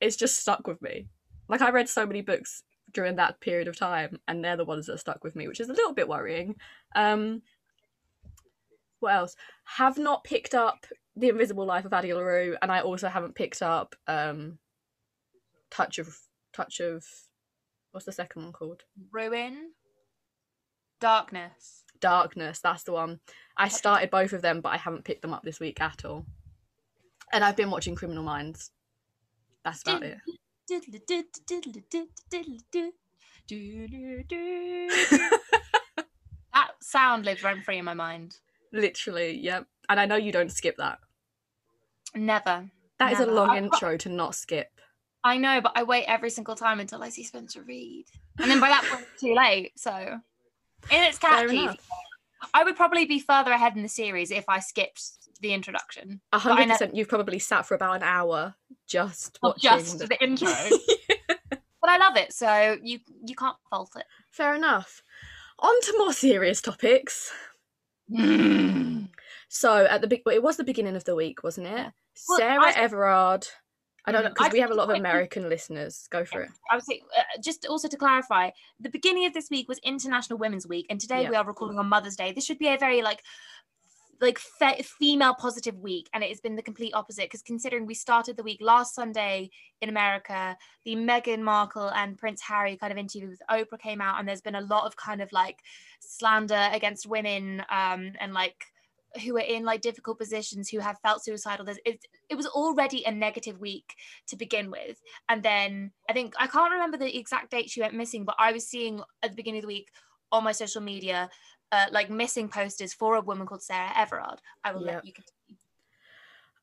it's 0.00 0.16
just 0.16 0.38
stuck 0.38 0.66
with 0.66 0.82
me. 0.82 1.08
Like 1.48 1.62
I 1.62 1.70
read 1.70 1.88
so 1.88 2.06
many 2.06 2.22
books 2.22 2.62
during 2.92 3.16
that 3.16 3.40
period 3.40 3.68
of 3.68 3.76
time, 3.78 4.18
and 4.28 4.44
they're 4.44 4.56
the 4.56 4.64
ones 4.64 4.86
that 4.86 4.98
stuck 4.98 5.24
with 5.24 5.36
me, 5.36 5.48
which 5.48 5.60
is 5.60 5.68
a 5.68 5.74
little 5.74 5.92
bit 5.92 6.08
worrying. 6.08 6.56
Um, 6.94 7.42
what 9.00 9.14
else? 9.14 9.36
Have 9.64 9.98
not 9.98 10.24
picked 10.24 10.54
up 10.54 10.86
The 11.16 11.28
Invisible 11.28 11.66
Life 11.66 11.84
of 11.84 11.92
Addie 11.92 12.14
LaRue, 12.14 12.56
and 12.62 12.70
I 12.72 12.80
also 12.80 13.08
haven't 13.08 13.34
picked 13.34 13.62
up 13.62 13.94
um, 14.06 14.58
Touch 15.70 15.98
of 15.98 16.16
Touch 16.52 16.80
of 16.80 17.04
what's 17.92 18.06
the 18.06 18.12
second 18.12 18.42
one 18.42 18.52
called? 18.52 18.82
Ruin, 19.12 19.72
Darkness. 21.00 21.84
Darkness, 22.00 22.60
that's 22.60 22.84
the 22.84 22.92
one. 22.92 23.20
I 23.56 23.68
started 23.68 24.10
both 24.10 24.32
of 24.32 24.42
them, 24.42 24.60
but 24.60 24.70
I 24.70 24.76
haven't 24.76 25.04
picked 25.04 25.22
them 25.22 25.32
up 25.32 25.42
this 25.42 25.60
week 25.60 25.80
at 25.80 26.04
all. 26.04 26.24
And 27.32 27.44
I've 27.44 27.56
been 27.56 27.70
watching 27.70 27.94
Criminal 27.94 28.22
Minds. 28.22 28.70
That's 29.64 29.82
about 29.82 30.02
it. 30.02 30.18
that 36.54 36.70
sound 36.80 37.24
lives 37.24 37.42
rent 37.42 37.64
free 37.64 37.78
in 37.78 37.84
my 37.84 37.94
mind. 37.94 38.38
Literally, 38.72 39.36
yep. 39.38 39.66
And 39.88 39.98
I 39.98 40.06
know 40.06 40.16
you 40.16 40.32
don't 40.32 40.52
skip 40.52 40.76
that. 40.78 40.98
Never. 42.14 42.70
That 42.98 43.12
is 43.12 43.20
a 43.20 43.26
long 43.26 43.50
I- 43.50 43.58
intro 43.58 43.96
to 43.98 44.08
not 44.08 44.34
skip. 44.34 44.68
I 45.24 45.36
know, 45.36 45.60
but 45.60 45.72
I 45.74 45.82
wait 45.82 46.04
every 46.04 46.30
single 46.30 46.54
time 46.54 46.78
until 46.80 47.02
I 47.02 47.08
see 47.08 47.24
Spencer 47.24 47.62
Reid. 47.62 48.06
And 48.38 48.50
then 48.50 48.60
by 48.60 48.68
that 48.68 48.84
point, 48.88 49.04
it's 49.12 49.20
too 49.20 49.34
late. 49.34 49.72
So, 49.76 49.90
and 49.90 50.20
it's 50.90 51.18
catchy. 51.18 51.68
I 52.54 52.62
would 52.64 52.76
probably 52.76 53.04
be 53.04 53.18
further 53.18 53.50
ahead 53.50 53.76
in 53.76 53.82
the 53.82 53.88
series 53.88 54.30
if 54.30 54.44
I 54.48 54.60
skipped 54.60 55.02
the 55.40 55.52
introduction. 55.52 56.20
A 56.32 56.38
hundred 56.38 56.68
percent. 56.68 56.94
You've 56.94 57.08
probably 57.08 57.40
sat 57.40 57.66
for 57.66 57.74
about 57.74 57.96
an 57.96 58.02
hour 58.04 58.54
just 58.86 59.38
watching. 59.42 59.60
just 59.70 59.98
the- 59.98 60.06
the 60.06 60.22
intro. 60.22 60.48
but 61.48 61.90
I 61.90 61.98
love 61.98 62.16
it, 62.16 62.32
so 62.32 62.76
you 62.82 63.00
you 63.26 63.34
can't 63.34 63.56
fault 63.68 63.90
it. 63.96 64.04
Fair 64.30 64.54
enough. 64.54 65.02
On 65.58 65.80
to 65.82 65.94
more 65.98 66.12
serious 66.12 66.62
topics. 66.62 67.32
So 69.48 69.86
at 69.86 70.00
the 70.00 70.06
big, 70.06 70.22
it 70.26 70.42
was 70.42 70.56
the 70.56 70.64
beginning 70.64 70.96
of 70.96 71.04
the 71.04 71.14
week, 71.14 71.42
wasn't 71.42 71.66
it? 71.68 71.70
Yeah. 71.72 71.90
Well, 72.28 72.38
Sarah 72.38 72.64
I- 72.66 72.72
Everard. 72.72 73.46
I 74.04 74.12
don't 74.12 74.22
know 74.24 74.30
because 74.30 74.52
we 74.52 74.60
have 74.60 74.70
a 74.70 74.74
lot 74.74 74.88
of 74.88 74.96
American 74.96 75.50
listeners. 75.50 76.06
Go 76.10 76.24
for 76.24 76.40
it. 76.40 76.50
I 76.70 76.76
would 76.76 76.84
say, 76.84 77.02
uh, 77.14 77.22
just 77.42 77.66
also 77.66 77.88
to 77.88 77.96
clarify, 77.98 78.50
the 78.80 78.88
beginning 78.88 79.26
of 79.26 79.34
this 79.34 79.50
week 79.50 79.68
was 79.68 79.78
International 79.80 80.38
Women's 80.38 80.66
Week, 80.66 80.86
and 80.88 80.98
today 80.98 81.22
Yeah. 81.24 81.30
we 81.30 81.36
are 81.36 81.44
recording 81.44 81.78
on 81.78 81.88
Mother's 81.90 82.16
Day. 82.16 82.32
This 82.32 82.46
should 82.46 82.58
be 82.58 82.68
a 82.68 82.78
very 82.78 83.02
like, 83.02 83.22
like 84.20 84.38
fe- 84.38 84.82
female 84.82 85.34
positive 85.34 85.78
week, 85.78 86.08
and 86.12 86.24
it 86.24 86.28
has 86.28 86.40
been 86.40 86.56
the 86.56 86.62
complete 86.62 86.94
opposite. 86.94 87.24
Because 87.24 87.42
considering 87.42 87.86
we 87.86 87.94
started 87.94 88.36
the 88.36 88.42
week 88.42 88.58
last 88.60 88.94
Sunday 88.94 89.50
in 89.80 89.88
America, 89.88 90.56
the 90.84 90.96
Meghan 90.96 91.40
Markle 91.40 91.90
and 91.90 92.18
Prince 92.18 92.42
Harry 92.42 92.76
kind 92.76 92.92
of 92.92 92.98
interview 92.98 93.28
with 93.28 93.42
Oprah 93.50 93.80
came 93.80 94.00
out, 94.00 94.18
and 94.18 94.28
there's 94.28 94.40
been 94.40 94.54
a 94.54 94.60
lot 94.62 94.86
of 94.86 94.96
kind 94.96 95.20
of 95.20 95.30
like 95.32 95.58
slander 96.00 96.68
against 96.72 97.06
women, 97.06 97.62
um, 97.70 98.12
and 98.20 98.32
like 98.32 98.64
who 99.24 99.36
are 99.36 99.40
in 99.40 99.64
like 99.64 99.80
difficult 99.80 100.18
positions 100.18 100.68
who 100.68 100.78
have 100.78 100.98
felt 101.00 101.24
suicidal. 101.24 101.64
There's, 101.64 101.78
it, 101.84 102.04
it 102.28 102.34
was 102.34 102.46
already 102.46 103.04
a 103.04 103.10
negative 103.10 103.58
week 103.58 103.94
to 104.28 104.36
begin 104.36 104.70
with 104.70 105.00
and 105.28 105.42
then 105.42 105.92
I 106.08 106.12
think 106.12 106.34
I 106.38 106.46
can't 106.46 106.72
remember 106.72 106.98
the 106.98 107.16
exact 107.16 107.50
date 107.50 107.70
she 107.70 107.80
went 107.80 107.94
missing, 107.94 108.24
but 108.24 108.36
I 108.38 108.52
was 108.52 108.68
seeing 108.68 109.00
at 109.22 109.30
the 109.30 109.36
beginning 109.36 109.60
of 109.60 109.62
the 109.62 109.68
week 109.68 109.88
on 110.30 110.44
my 110.44 110.52
social 110.52 110.82
media 110.82 111.30
uh, 111.72 111.86
like 111.92 112.10
missing 112.10 112.48
posters 112.48 112.92
for 112.94 113.16
a 113.16 113.20
woman 113.20 113.46
called 113.46 113.62
Sarah 113.62 113.92
Everard. 113.96 114.40
I 114.64 114.72
will 114.72 114.82
Yep. 114.84 114.94
let 114.94 115.04
you 115.04 115.12
continue. 115.12 115.58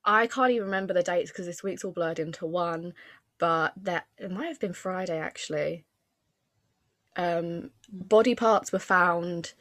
I 0.03 0.27
can't 0.27 0.51
even 0.51 0.65
remember 0.65 0.93
the 0.93 1.03
dates 1.03 1.31
because 1.31 1.45
this 1.47 1.63
week's 1.63 1.83
all 1.83 1.91
blurred 1.91 2.19
into 2.19 2.45
one. 2.45 2.93
But 3.37 3.73
that 3.83 4.07
it 4.17 4.31
might 4.31 4.47
have 4.47 4.59
been 4.59 4.73
Friday 4.73 5.17
actually. 5.19 5.83
Um, 7.17 7.71
body 7.91 8.35
parts 8.35 8.71
were 8.71 8.79
found 8.79 9.53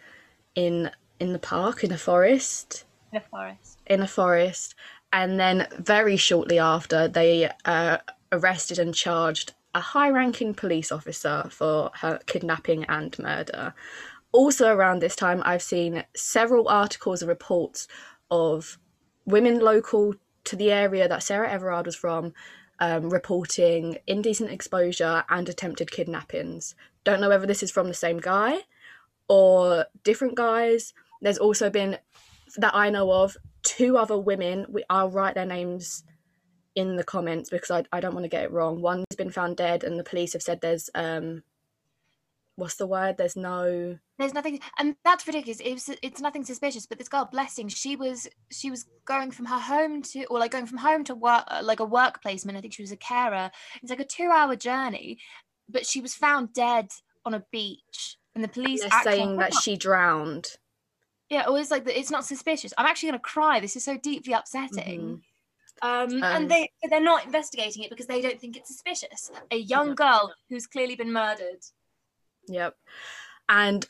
in 0.54 0.90
in 1.20 1.32
the 1.32 1.38
park 1.38 1.82
in 1.84 1.92
a 1.92 1.98
forest. 1.98 2.84
In 3.12 3.18
a 3.18 3.20
forest. 3.20 3.78
in 3.86 4.00
a 4.00 4.06
forest, 4.08 4.74
and 5.12 5.38
then 5.38 5.68
very 5.78 6.16
shortly 6.16 6.58
after, 6.58 7.06
they 7.06 7.48
uh, 7.64 7.98
arrested 8.32 8.78
and 8.78 8.94
charged 8.94 9.52
a 9.74 9.80
high 9.80 10.10
ranking 10.10 10.54
police 10.54 10.90
officer 10.90 11.46
for 11.50 11.90
her 11.94 12.18
kidnapping 12.26 12.84
and 12.84 13.16
murder. 13.18 13.74
Also, 14.34 14.66
around 14.66 14.98
this 14.98 15.14
time, 15.14 15.40
I've 15.44 15.62
seen 15.62 16.02
several 16.16 16.66
articles 16.66 17.22
and 17.22 17.28
reports 17.28 17.86
of 18.32 18.80
women 19.24 19.60
local 19.60 20.16
to 20.42 20.56
the 20.56 20.72
area 20.72 21.06
that 21.06 21.22
Sarah 21.22 21.48
Everard 21.48 21.86
was 21.86 21.94
from 21.94 22.32
um, 22.80 23.10
reporting 23.10 23.96
indecent 24.08 24.50
exposure 24.50 25.22
and 25.28 25.48
attempted 25.48 25.92
kidnappings. 25.92 26.74
Don't 27.04 27.20
know 27.20 27.28
whether 27.28 27.46
this 27.46 27.62
is 27.62 27.70
from 27.70 27.86
the 27.86 27.94
same 27.94 28.18
guy 28.18 28.62
or 29.28 29.86
different 30.02 30.34
guys. 30.34 30.94
There's 31.22 31.38
also 31.38 31.70
been 31.70 31.98
that 32.56 32.74
I 32.74 32.90
know 32.90 33.12
of 33.12 33.36
two 33.62 33.96
other 33.96 34.18
women. 34.18 34.66
We, 34.68 34.82
I'll 34.90 35.12
write 35.12 35.36
their 35.36 35.46
names 35.46 36.02
in 36.74 36.96
the 36.96 37.04
comments 37.04 37.50
because 37.50 37.70
I, 37.70 37.84
I 37.92 38.00
don't 38.00 38.14
want 38.14 38.24
to 38.24 38.28
get 38.28 38.42
it 38.42 38.50
wrong. 38.50 38.82
One's 38.82 39.04
been 39.16 39.30
found 39.30 39.56
dead, 39.56 39.84
and 39.84 39.96
the 39.96 40.02
police 40.02 40.32
have 40.32 40.42
said 40.42 40.60
there's 40.60 40.90
um, 40.92 41.44
what's 42.56 42.76
the 42.76 42.86
word? 42.86 43.16
There's 43.18 43.36
no 43.36 43.98
There's 44.18 44.34
nothing, 44.34 44.60
and 44.78 44.96
that's 45.04 45.26
ridiculous. 45.26 45.60
It's 45.64 45.90
it's 46.02 46.20
nothing 46.20 46.44
suspicious. 46.44 46.86
But 46.86 46.98
this 46.98 47.08
girl, 47.08 47.28
blessing, 47.30 47.68
she 47.68 47.96
was 47.96 48.28
she 48.50 48.70
was 48.70 48.86
going 49.04 49.30
from 49.30 49.46
her 49.46 49.58
home 49.58 50.02
to, 50.02 50.24
or 50.26 50.38
like 50.38 50.52
going 50.52 50.66
from 50.66 50.78
home 50.78 51.04
to 51.04 51.14
work, 51.14 51.44
uh, 51.48 51.60
like 51.62 51.80
a 51.80 51.84
work 51.84 52.22
placement. 52.22 52.58
I 52.58 52.60
think 52.60 52.74
she 52.74 52.82
was 52.82 52.92
a 52.92 52.96
carer. 52.96 53.50
It's 53.82 53.90
like 53.90 54.00
a 54.00 54.04
two-hour 54.04 54.56
journey, 54.56 55.18
but 55.68 55.86
she 55.86 56.00
was 56.00 56.14
found 56.14 56.52
dead 56.52 56.90
on 57.24 57.34
a 57.34 57.44
beach, 57.50 58.16
and 58.34 58.44
the 58.44 58.48
police 58.48 58.80
they're 58.80 59.02
saying 59.02 59.36
that 59.38 59.54
she 59.54 59.76
drowned. 59.76 60.48
Yeah, 61.30 61.42
always 61.42 61.70
like 61.70 61.88
it's 61.88 62.10
not 62.10 62.24
suspicious. 62.24 62.72
I'm 62.78 62.86
actually 62.86 63.08
gonna 63.10 63.18
cry. 63.20 63.60
This 63.60 63.76
is 63.76 63.84
so 63.84 63.96
deeply 63.96 64.32
upsetting. 64.32 65.00
Um, 65.00 65.22
Um, 65.82 66.22
and 66.22 66.48
they 66.48 66.70
they're 66.88 67.00
not 67.00 67.24
investigating 67.26 67.82
it 67.82 67.90
because 67.90 68.06
they 68.06 68.20
don't 68.20 68.40
think 68.40 68.56
it's 68.56 68.68
suspicious. 68.68 69.32
A 69.50 69.56
young 69.56 69.96
girl 69.96 70.32
who's 70.48 70.68
clearly 70.68 70.94
been 70.94 71.12
murdered. 71.12 71.62
Yep. 72.48 72.76
And 73.48 73.86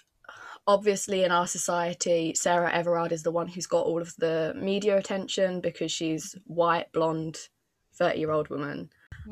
obviously, 0.66 1.24
in 1.24 1.30
our 1.30 1.46
society, 1.46 2.34
Sarah 2.34 2.72
Everard 2.72 3.12
is 3.12 3.22
the 3.22 3.30
one 3.30 3.48
who's 3.48 3.66
got 3.66 3.86
all 3.86 4.00
of 4.00 4.14
the 4.16 4.54
media 4.56 4.96
attention 4.96 5.60
because 5.60 5.92
she's 5.92 6.34
white, 6.46 6.90
blonde, 6.92 7.38
30 7.94 8.18
year 8.18 8.30
old 8.30 8.48
woman. 8.48 8.90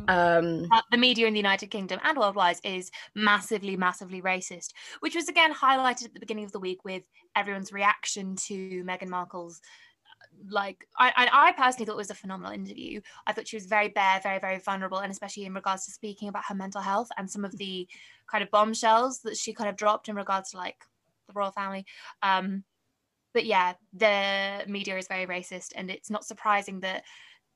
Um, 0.09 0.67
Uh, 0.73 0.81
the 0.91 0.97
media 0.97 1.27
in 1.27 1.35
the 1.35 1.39
United 1.39 1.69
Kingdom 1.69 2.01
and 2.03 2.17
worldwide 2.17 2.57
is 2.65 2.91
massively, 3.15 3.77
massively 3.77 4.23
racist, 4.23 4.73
which 5.01 5.15
was 5.15 5.29
again 5.29 5.53
highlighted 5.53 6.07
at 6.07 6.15
the 6.15 6.21
beginning 6.21 6.45
of 6.45 6.53
the 6.53 6.61
week 6.61 6.85
with 6.85 7.09
everyone's 7.37 7.73
reaction 7.73 8.37
to 8.37 8.83
Meghan 8.85 9.09
Markle's. 9.09 9.61
Like, 10.49 10.89
I, 10.99 11.13
I 11.17 11.49
I 11.49 11.53
personally 11.53 11.85
thought 11.85 11.93
it 11.93 11.97
was 11.97 12.11
a 12.11 12.15
phenomenal 12.15 12.53
interview. 12.53 13.01
I 13.27 13.33
thought 13.33 13.47
she 13.47 13.57
was 13.57 13.67
very 13.67 13.89
bare, 13.89 14.19
very, 14.23 14.39
very 14.39 14.59
vulnerable, 14.59 14.99
and 14.99 15.13
especially 15.13 15.45
in 15.45 15.53
regards 15.55 15.85
to 15.85 15.93
speaking 15.93 16.29
about 16.29 16.45
her 16.49 16.55
mental 16.55 16.81
health 16.81 17.09
and 17.19 17.31
some 17.31 17.45
of 17.45 17.57
the 17.59 17.87
kind 18.33 18.43
of 18.43 18.51
bombshells 18.51 19.21
that 19.21 19.37
she 19.37 19.53
kind 19.53 19.71
of 19.71 19.77
dropped 19.77 20.09
in 20.09 20.17
regards 20.17 20.51
to 20.51 20.57
like 20.57 20.79
the 21.29 21.35
royal 21.35 21.53
family. 21.53 21.85
Um, 22.23 22.65
but 23.35 23.45
yeah, 23.45 23.75
the 23.93 24.65
media 24.67 24.97
is 24.99 25.07
very 25.07 25.27
racist, 25.27 25.73
and 25.77 25.91
it's 25.91 26.11
not 26.11 26.25
surprising 26.25 26.81
that 26.81 27.05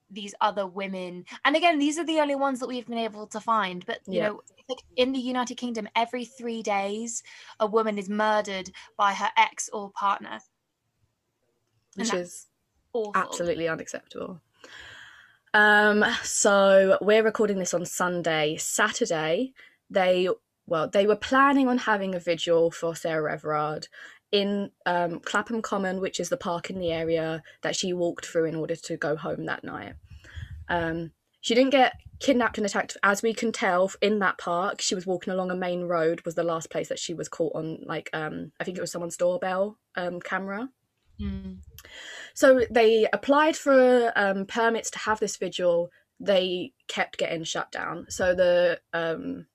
these 0.08 0.36
other 0.40 0.68
women 0.68 1.24
and 1.44 1.56
again 1.56 1.80
these 1.80 1.98
are 1.98 2.04
the 2.04 2.20
only 2.20 2.36
ones 2.36 2.60
that 2.60 2.68
we've 2.68 2.86
been 2.86 2.96
able 2.96 3.26
to 3.26 3.40
find 3.40 3.84
but 3.86 3.98
you 4.06 4.20
Yeah. 4.20 4.28
know 4.28 4.40
like 4.68 4.78
in 4.94 5.10
the 5.10 5.18
united 5.18 5.56
kingdom 5.56 5.88
every 5.96 6.24
three 6.24 6.62
days 6.62 7.24
a 7.58 7.66
woman 7.66 7.98
is 7.98 8.08
murdered 8.08 8.70
by 8.96 9.12
her 9.12 9.30
ex 9.36 9.68
or 9.72 9.90
partner 9.90 10.38
which 11.96 12.14
is 12.14 12.46
awful 12.92 13.12
absolutely 13.20 13.68
unacceptable. 13.68 14.40
Um, 15.54 16.04
so 16.22 16.98
we're 17.00 17.22
recording 17.22 17.58
this 17.58 17.72
on 17.72 17.86
Sunday. 17.86 18.56
Saturday, 18.58 19.54
they 19.88 20.28
well, 20.66 20.88
they 20.88 21.06
were 21.06 21.16
planning 21.16 21.68
on 21.68 21.78
having 21.78 22.14
a 22.14 22.20
vigil 22.20 22.70
for 22.70 22.96
Sarah 22.96 23.32
Everard 23.32 23.88
in 24.32 24.70
um, 24.84 25.20
Clapham 25.20 25.62
Common, 25.62 26.00
which 26.00 26.18
is 26.18 26.28
the 26.28 26.36
park 26.36 26.70
in 26.70 26.78
the 26.78 26.90
area 26.92 27.42
that 27.62 27.76
she 27.76 27.92
walked 27.92 28.26
through 28.26 28.44
in 28.46 28.56
order 28.56 28.76
to 28.76 28.96
go 28.96 29.16
home 29.16 29.46
that 29.46 29.64
night. 29.64 29.94
Um, 30.68 31.12
she 31.40 31.54
didn't 31.54 31.70
get 31.70 31.94
kidnapped 32.18 32.58
and 32.58 32.66
attacked, 32.66 32.96
as 33.02 33.22
we 33.22 33.32
can 33.32 33.52
tell 33.52 33.92
in 34.00 34.18
that 34.18 34.38
park. 34.38 34.80
She 34.80 34.96
was 34.96 35.06
walking 35.06 35.32
along 35.32 35.52
a 35.52 35.56
main 35.56 35.84
road. 35.84 36.22
Was 36.24 36.34
the 36.34 36.42
last 36.42 36.70
place 36.70 36.88
that 36.88 36.98
she 36.98 37.14
was 37.14 37.28
caught 37.28 37.54
on, 37.54 37.84
like 37.86 38.10
um, 38.12 38.50
I 38.58 38.64
think 38.64 38.76
it 38.76 38.80
was 38.80 38.90
someone's 38.90 39.16
doorbell 39.16 39.78
um, 39.94 40.20
camera. 40.20 40.70
Mm. 41.20 41.58
So 42.34 42.62
they 42.68 43.06
applied 43.12 43.56
for 43.56 44.12
um, 44.16 44.44
permits 44.46 44.90
to 44.90 44.98
have 44.98 45.20
this 45.20 45.36
vigil. 45.36 45.90
They 46.18 46.72
kept 46.88 47.18
getting 47.18 47.44
shut 47.44 47.70
down. 47.70 48.06
So 48.08 48.34
the 48.34 48.80
um, 48.92 49.46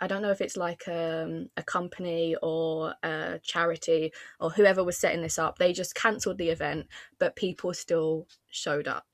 I 0.00 0.06
don't 0.06 0.22
know 0.22 0.30
if 0.30 0.40
it's 0.40 0.56
like 0.56 0.88
um, 0.88 1.48
a 1.56 1.62
company 1.62 2.36
or 2.42 2.94
a 3.02 3.38
charity 3.42 4.12
or 4.38 4.50
whoever 4.50 4.82
was 4.82 4.98
setting 4.98 5.22
this 5.22 5.38
up. 5.38 5.58
They 5.58 5.72
just 5.72 5.94
cancelled 5.94 6.38
the 6.38 6.48
event, 6.48 6.86
but 7.18 7.36
people 7.36 7.74
still 7.74 8.26
showed 8.50 8.88
up 8.88 9.06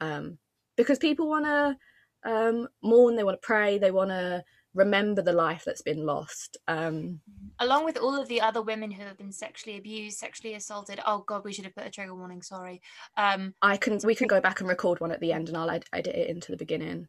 um, 0.00 0.38
because 0.76 0.98
people 0.98 1.28
want 1.28 1.44
to 1.44 1.76
um, 2.24 2.68
mourn. 2.82 3.16
They 3.16 3.24
want 3.24 3.40
to 3.40 3.46
pray. 3.46 3.78
They 3.78 3.90
want 3.90 4.10
to 4.10 4.44
remember 4.74 5.22
the 5.22 5.32
life 5.32 5.62
that's 5.64 5.82
been 5.82 6.04
lost. 6.04 6.56
Um, 6.68 7.20
along 7.58 7.84
with 7.84 7.98
all 7.98 8.20
of 8.20 8.28
the 8.28 8.40
other 8.40 8.62
women 8.62 8.90
who 8.90 9.02
have 9.02 9.16
been 9.16 9.32
sexually 9.32 9.78
abused 9.78 10.18
sexually 10.18 10.54
assaulted 10.54 11.00
oh 11.06 11.24
god 11.26 11.42
we 11.44 11.52
should 11.52 11.64
have 11.64 11.74
put 11.74 11.86
a 11.86 11.90
trigger 11.90 12.14
warning 12.14 12.42
sorry 12.42 12.80
um 13.16 13.52
I 13.62 13.76
can 13.76 13.98
we 14.04 14.14
can 14.14 14.28
go 14.28 14.40
back 14.40 14.60
and 14.60 14.68
record 14.68 15.00
one 15.00 15.10
at 15.10 15.20
the 15.20 15.32
end, 15.32 15.48
and 15.48 15.56
I'll 15.56 15.70
ed- 15.70 15.86
edit 15.92 16.14
it 16.14 16.28
into 16.28 16.52
the 16.52 16.58
beginning. 16.58 17.08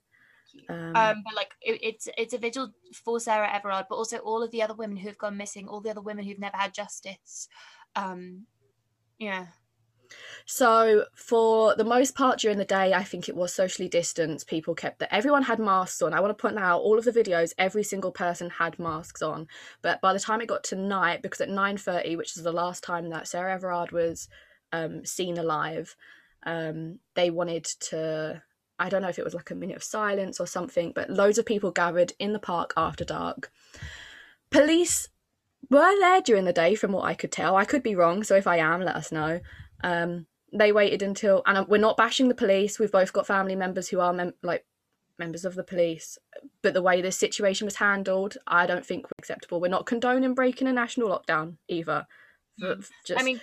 Um, 0.70 0.96
um 0.96 1.24
but 1.24 1.36
like 1.36 1.54
it, 1.62 1.80
it's 1.82 2.08
it's 2.18 2.34
a 2.34 2.38
vigil 2.38 2.74
for 2.94 3.20
sarah 3.20 3.54
everard 3.54 3.86
but 3.90 3.96
also 3.96 4.18
all 4.18 4.44
of 4.44 4.52
the 4.52 4.62
other 4.62 4.74
women 4.74 4.98
who've 4.98 5.18
gone 5.18 5.38
missing 5.38 5.68
all 5.68 5.82
the 5.82 5.90
other 5.90 6.02
women 6.02 6.26
who've 6.26 6.40
never 6.40 6.58
had 6.58 6.74
justice 6.74 7.48
um 7.96 8.46
yeah 9.18 9.48
So 10.46 11.06
for 11.16 11.76
the 11.76 11.84
most 11.84 12.16
part 12.16 12.40
during 12.40 12.58
the 12.58 12.66
day, 12.66 12.94
I 12.94 13.04
think 13.04 13.30
it 13.30 13.36
was 13.36 13.54
socially 13.54 13.88
distanced. 13.88 14.48
People 14.48 14.74
kept 14.76 15.00
that 15.00 15.14
everyone 15.14 15.44
had 15.44 15.60
masks 15.60 16.02
on. 16.02 16.14
I 16.14 16.20
want 16.20 16.36
to 16.36 16.42
point 16.42 16.58
out 16.58 16.82
all 16.82 16.98
of 16.98 17.06
the 17.06 17.12
videos, 17.12 17.54
every 17.58 17.84
single 17.84 18.12
person 18.12 18.50
had 18.50 18.80
masks 18.80 19.22
on. 19.22 19.48
But 19.82 20.02
by 20.02 20.14
the 20.14 20.20
time 20.20 20.42
it 20.42 20.48
got 20.48 20.64
to 20.66 20.76
night, 20.76 21.22
because 21.22 21.42
at 21.42 21.50
nine 21.50 21.78
thirty, 21.78 22.16
which 22.16 22.36
is 22.36 22.44
the 22.44 22.52
last 22.52 22.84
time 22.84 23.10
that 23.10 23.28
Sarah 23.28 23.54
Everard 23.54 23.92
was 23.92 24.28
um, 24.72 25.06
seen 25.06 25.38
alive, 25.38 25.96
um, 26.44 27.00
they 27.16 27.30
wanted 27.30 27.66
to. 27.66 28.42
I 28.80 28.90
don't 28.90 29.02
know 29.02 29.10
if 29.10 29.20
it 29.20 29.26
was 29.26 29.34
like 29.34 29.52
a 29.52 29.56
minute 29.56 29.76
of 29.76 29.84
silence 29.84 30.40
or 30.40 30.48
something, 30.48 30.94
but 30.96 31.10
loads 31.10 31.38
of 31.38 31.46
people 31.46 31.72
gathered 31.72 32.14
in 32.18 32.34
the 32.34 32.40
park 32.40 32.74
after 32.78 33.04
dark. 33.04 33.52
Police 34.50 35.10
were 35.70 36.00
there 36.00 36.22
during 36.22 36.46
the 36.46 36.54
day, 36.54 36.76
from 36.76 36.94
what 36.94 37.06
I 37.06 37.14
could 37.14 37.32
tell. 37.32 37.56
I 37.56 37.66
could 37.66 37.84
be 37.84 37.96
wrong, 37.96 38.24
so 38.24 38.36
if 38.36 38.48
I 38.48 38.58
am, 38.58 38.82
let 38.82 38.96
us 38.96 39.12
know. 39.12 39.42
Um, 39.84 40.26
they 40.52 40.72
waited 40.72 41.02
until, 41.02 41.44
and 41.46 41.68
we're 41.68 41.78
not 41.78 41.98
bashing 41.98 42.30
the 42.30 42.36
police. 42.36 42.80
We've 42.80 42.92
both 42.92 43.14
got 43.14 43.28
family 43.28 43.56
members 43.56 43.90
who 43.90 44.00
are 44.00 44.14
mem- 44.14 44.34
like 44.42 44.66
members 45.20 45.46
of 45.46 45.56
the 45.56 45.64
police, 45.64 46.18
but 46.64 46.74
the 46.74 46.82
way 46.82 47.02
this 47.02 47.18
situation 47.18 47.66
was 47.66 47.76
handled, 47.76 48.38
I 48.48 48.66
don't 48.66 48.86
think 48.86 49.04
were 49.06 49.12
acceptable. 49.20 49.60
We're 49.60 49.68
not 49.68 49.86
condoning 49.86 50.34
breaking 50.34 50.68
a 50.68 50.74
national 50.74 51.10
lockdown 51.10 51.58
either. 51.68 52.08
Just... 53.06 53.20
I 53.20 53.24
mean, 53.24 53.40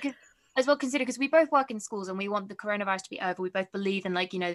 as 0.56 0.66
well 0.66 0.76
consider 0.76 1.02
because 1.02 1.18
we 1.18 1.28
both 1.28 1.50
work 1.52 1.70
in 1.70 1.80
schools 1.80 2.08
and 2.08 2.18
we 2.18 2.28
want 2.28 2.48
the 2.48 2.54
coronavirus 2.54 3.04
to 3.04 3.10
be 3.10 3.20
over. 3.20 3.42
We 3.42 3.50
both 3.50 3.70
believe 3.72 4.06
in 4.06 4.14
like 4.14 4.32
you 4.32 4.38
know 4.38 4.54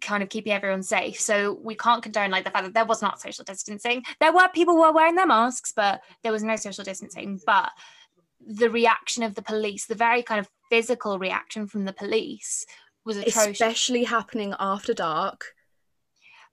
kind 0.00 0.22
of 0.22 0.28
keeping 0.28 0.52
everyone 0.52 0.82
safe. 0.82 1.20
So 1.20 1.58
we 1.62 1.74
can't 1.74 2.02
condone 2.02 2.30
like 2.30 2.44
the 2.44 2.50
fact 2.50 2.64
that 2.64 2.74
there 2.74 2.84
was 2.84 3.02
not 3.02 3.20
social 3.20 3.44
distancing. 3.44 4.02
There 4.20 4.32
were 4.32 4.48
people 4.54 4.74
who 4.74 4.82
were 4.82 4.92
wearing 4.92 5.16
their 5.16 5.26
masks, 5.26 5.72
but 5.74 6.02
there 6.22 6.32
was 6.32 6.42
no 6.42 6.56
social 6.56 6.84
distancing. 6.84 7.40
But 7.46 7.70
the 8.46 8.70
reaction 8.70 9.22
of 9.22 9.34
the 9.34 9.42
police, 9.42 9.86
the 9.86 9.94
very 9.94 10.22
kind 10.22 10.40
of 10.40 10.48
physical 10.70 11.18
reaction 11.18 11.66
from 11.66 11.84
the 11.84 11.92
police 11.92 12.66
was 13.04 13.16
atrocious. 13.16 13.60
Especially 13.60 14.04
happening 14.04 14.54
after 14.58 14.94
dark. 14.94 15.44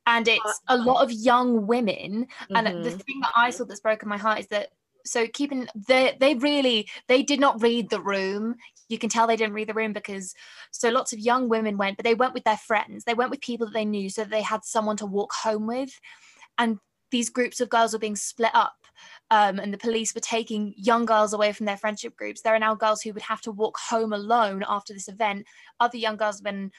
And 0.06 0.28
it's 0.28 0.62
a 0.68 0.78
lot 0.78 1.04
of 1.04 1.12
young 1.12 1.68
women. 1.68 2.28
Mm-hmm. 2.44 2.56
And 2.56 2.68
the 2.68 2.90
mm-hmm. 2.90 2.98
thing 2.98 3.20
that 3.22 3.32
I 3.36 3.52
saw 3.52 3.66
that's 3.66 3.80
broken 3.80 4.10
my 4.10 4.18
heart 4.18 4.40
is 4.40 4.48
that 4.48 4.70
so 5.06 5.28
keeping 5.28 5.68
they 5.76 6.16
they 6.20 6.36
really 6.36 6.90
they 7.08 7.24
did 7.24 7.40
not 7.40 7.62
read 7.62 7.90
the 7.90 8.02
room. 8.02 8.56
You 8.90 8.98
can 8.98 9.10
tell 9.10 9.28
they 9.28 9.36
didn't 9.36 9.54
read 9.54 9.70
the 9.70 9.74
room 9.74 9.94
because 9.94 10.34
so 10.72 10.90
lots 10.90 11.14
of 11.14 11.20
young 11.20 11.48
women 11.50 11.78
went 11.78 11.98
but 11.98 12.04
they 12.04 12.16
went 12.16 12.34
with 12.34 12.44
their 12.44 12.58
friends. 12.58 13.04
They 13.04 13.14
went 13.14 13.32
with 13.32 13.42
people 13.42 13.68
that 13.68 13.74
they 13.74 13.86
knew 13.86 14.10
so 14.10 14.24
they 14.24 14.42
had 14.42 14.64
someone 14.64 14.98
to 14.98 15.06
walk 15.06 15.32
home 15.34 15.68
with. 15.68 15.92
And 16.58 16.80
these 17.12 17.30
groups 17.30 17.60
of 17.60 17.70
girls 17.70 17.94
were 17.94 18.00
being 18.00 18.16
split 18.16 18.52
up 18.54 18.76
um, 19.32 19.60
and 19.60 19.74
the 19.74 19.78
police 19.78 20.14
were 20.14 20.22
taking 20.22 20.74
young 20.78 21.06
girls 21.06 21.34
away 21.34 21.54
from 21.54 21.66
their 21.66 21.78
friendship 21.78 22.16
groups. 22.16 22.42
There 22.42 22.54
are 22.54 22.60
now 22.60 22.76
girls 22.76 23.02
who 23.02 23.14
would 23.14 23.24
have 23.24 23.42
to 23.42 23.52
walk 23.52 23.78
home 23.78 24.14
alone 24.14 24.64
after 24.68 24.94
this 24.94 25.08
event. 25.08 25.46
Other 25.80 25.98
young 25.98 26.18
girls 26.18 26.38
have 26.38 26.44
been 26.44 26.72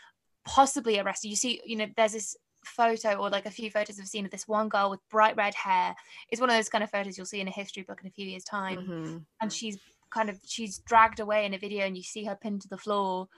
possibly 0.45 0.99
arrested. 0.99 1.29
You 1.29 1.37
see 1.37 1.61
you 1.65 1.77
know 1.77 1.87
there's 1.97 2.13
this 2.13 2.37
photo 2.65 3.15
or 3.15 3.31
like 3.31 3.47
a 3.47 3.51
few 3.51 3.71
photos 3.71 3.99
I've 3.99 4.07
seen 4.07 4.25
of 4.25 4.31
this 4.31 4.49
one 4.49 4.69
girl 4.69 4.91
with 4.91 5.01
bright 5.09 5.37
red 5.37 5.55
hair. 5.55 5.95
It's 6.31 6.41
one 6.41 6.51
of 6.51 6.57
those 6.57 6.69
kind 6.69 6.85
of 6.85 6.91
photos 6.91 7.17
you'll 7.17 7.27
see 7.27 7.41
in 7.41 7.49
a 7.49 7.53
history 7.53 7.83
book 7.83 8.01
in 8.03 8.09
a 8.09 8.13
few 8.13 8.27
years' 8.27 8.45
time. 8.45 8.79
Mm-hmm. 8.79 9.17
And 9.41 9.53
she's 9.53 9.79
kind 10.11 10.29
of 10.29 10.39
she's 10.45 10.79
dragged 10.79 11.21
away 11.21 11.47
in 11.47 11.55
a 11.55 11.59
video 11.59 11.87
and 11.87 11.97
you 11.97 12.03
see 12.03 12.25
her 12.25 12.37
pinned 12.37 12.63
to 12.63 12.69
the 12.69 12.77
floor. 12.77 13.29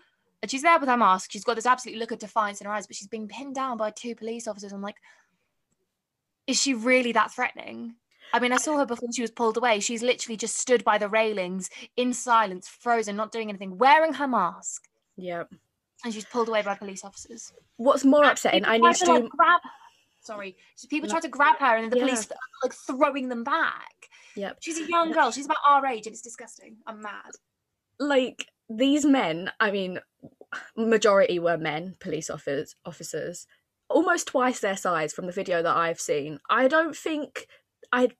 And 0.42 0.50
she's 0.50 0.62
there 0.62 0.78
with 0.78 0.88
her 0.88 0.96
mask. 0.96 1.30
She's 1.30 1.44
got 1.44 1.54
this 1.54 1.66
absolute 1.66 1.98
look 1.98 2.10
of 2.10 2.18
defiance 2.18 2.60
in 2.60 2.66
her 2.66 2.72
eyes, 2.72 2.86
but 2.86 2.96
she's 2.96 3.08
being 3.08 3.28
pinned 3.28 3.54
down 3.54 3.76
by 3.76 3.90
two 3.90 4.14
police 4.14 4.48
officers. 4.48 4.72
I'm 4.72 4.82
like, 4.82 4.96
is 6.46 6.60
she 6.60 6.74
really 6.74 7.12
that 7.12 7.32
threatening? 7.32 7.94
I 8.34 8.40
mean, 8.40 8.52
I 8.52 8.56
saw 8.56 8.78
her 8.78 8.86
before 8.86 9.10
she 9.14 9.22
was 9.22 9.30
pulled 9.30 9.56
away. 9.56 9.78
She's 9.78 10.02
literally 10.02 10.36
just 10.36 10.56
stood 10.56 10.82
by 10.84 10.98
the 10.98 11.08
railings 11.08 11.70
in 11.96 12.12
silence, 12.12 12.66
frozen, 12.66 13.14
not 13.14 13.30
doing 13.30 13.50
anything, 13.50 13.78
wearing 13.78 14.14
her 14.14 14.26
mask. 14.26 14.88
Yep 15.16 15.52
and 16.04 16.12
she's 16.12 16.24
pulled 16.24 16.48
away 16.48 16.62
by 16.62 16.74
police 16.74 17.04
officers. 17.04 17.52
What's 17.76 18.04
more 18.04 18.24
upsetting? 18.24 18.64
I 18.64 18.78
need 18.78 18.94
to, 18.96 19.04
to 19.04 19.12
like, 19.14 19.28
grab. 19.30 19.60
Sorry, 20.22 20.56
so 20.76 20.86
people 20.88 21.08
like, 21.08 21.14
try 21.14 21.20
to 21.20 21.28
grab 21.28 21.58
her, 21.58 21.76
and 21.76 21.84
then 21.84 21.90
the 21.90 21.98
yeah. 21.98 22.04
police 22.04 22.28
like 22.62 22.74
throwing 22.74 23.28
them 23.28 23.44
back. 23.44 24.08
Yep. 24.36 24.58
She's 24.60 24.78
a 24.78 24.88
young 24.88 25.12
girl. 25.12 25.30
She's 25.30 25.46
about 25.46 25.58
our 25.66 25.84
age, 25.86 26.06
and 26.06 26.14
it's 26.14 26.22
disgusting. 26.22 26.76
I'm 26.86 27.02
mad. 27.02 27.32
Like 27.98 28.46
these 28.68 29.04
men. 29.04 29.50
I 29.58 29.70
mean, 29.70 30.00
majority 30.76 31.38
were 31.38 31.58
men, 31.58 31.96
police 32.00 32.30
officers. 32.30 32.76
Officers, 32.84 33.46
almost 33.88 34.28
twice 34.28 34.60
their 34.60 34.76
size 34.76 35.12
from 35.12 35.26
the 35.26 35.32
video 35.32 35.62
that 35.62 35.76
I've 35.76 36.00
seen. 36.00 36.38
I 36.48 36.68
don't 36.68 36.96
think 36.96 37.46
I. 37.92 38.10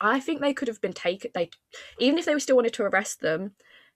I 0.00 0.20
think 0.20 0.40
they 0.40 0.52
could 0.52 0.68
have 0.68 0.80
been 0.80 0.92
taken. 0.92 1.30
They, 1.34 1.50
even 1.98 2.18
if 2.18 2.24
they 2.24 2.38
still 2.38 2.56
wanted 2.56 2.72
to 2.74 2.82
arrest 2.82 3.20
them, 3.20 3.52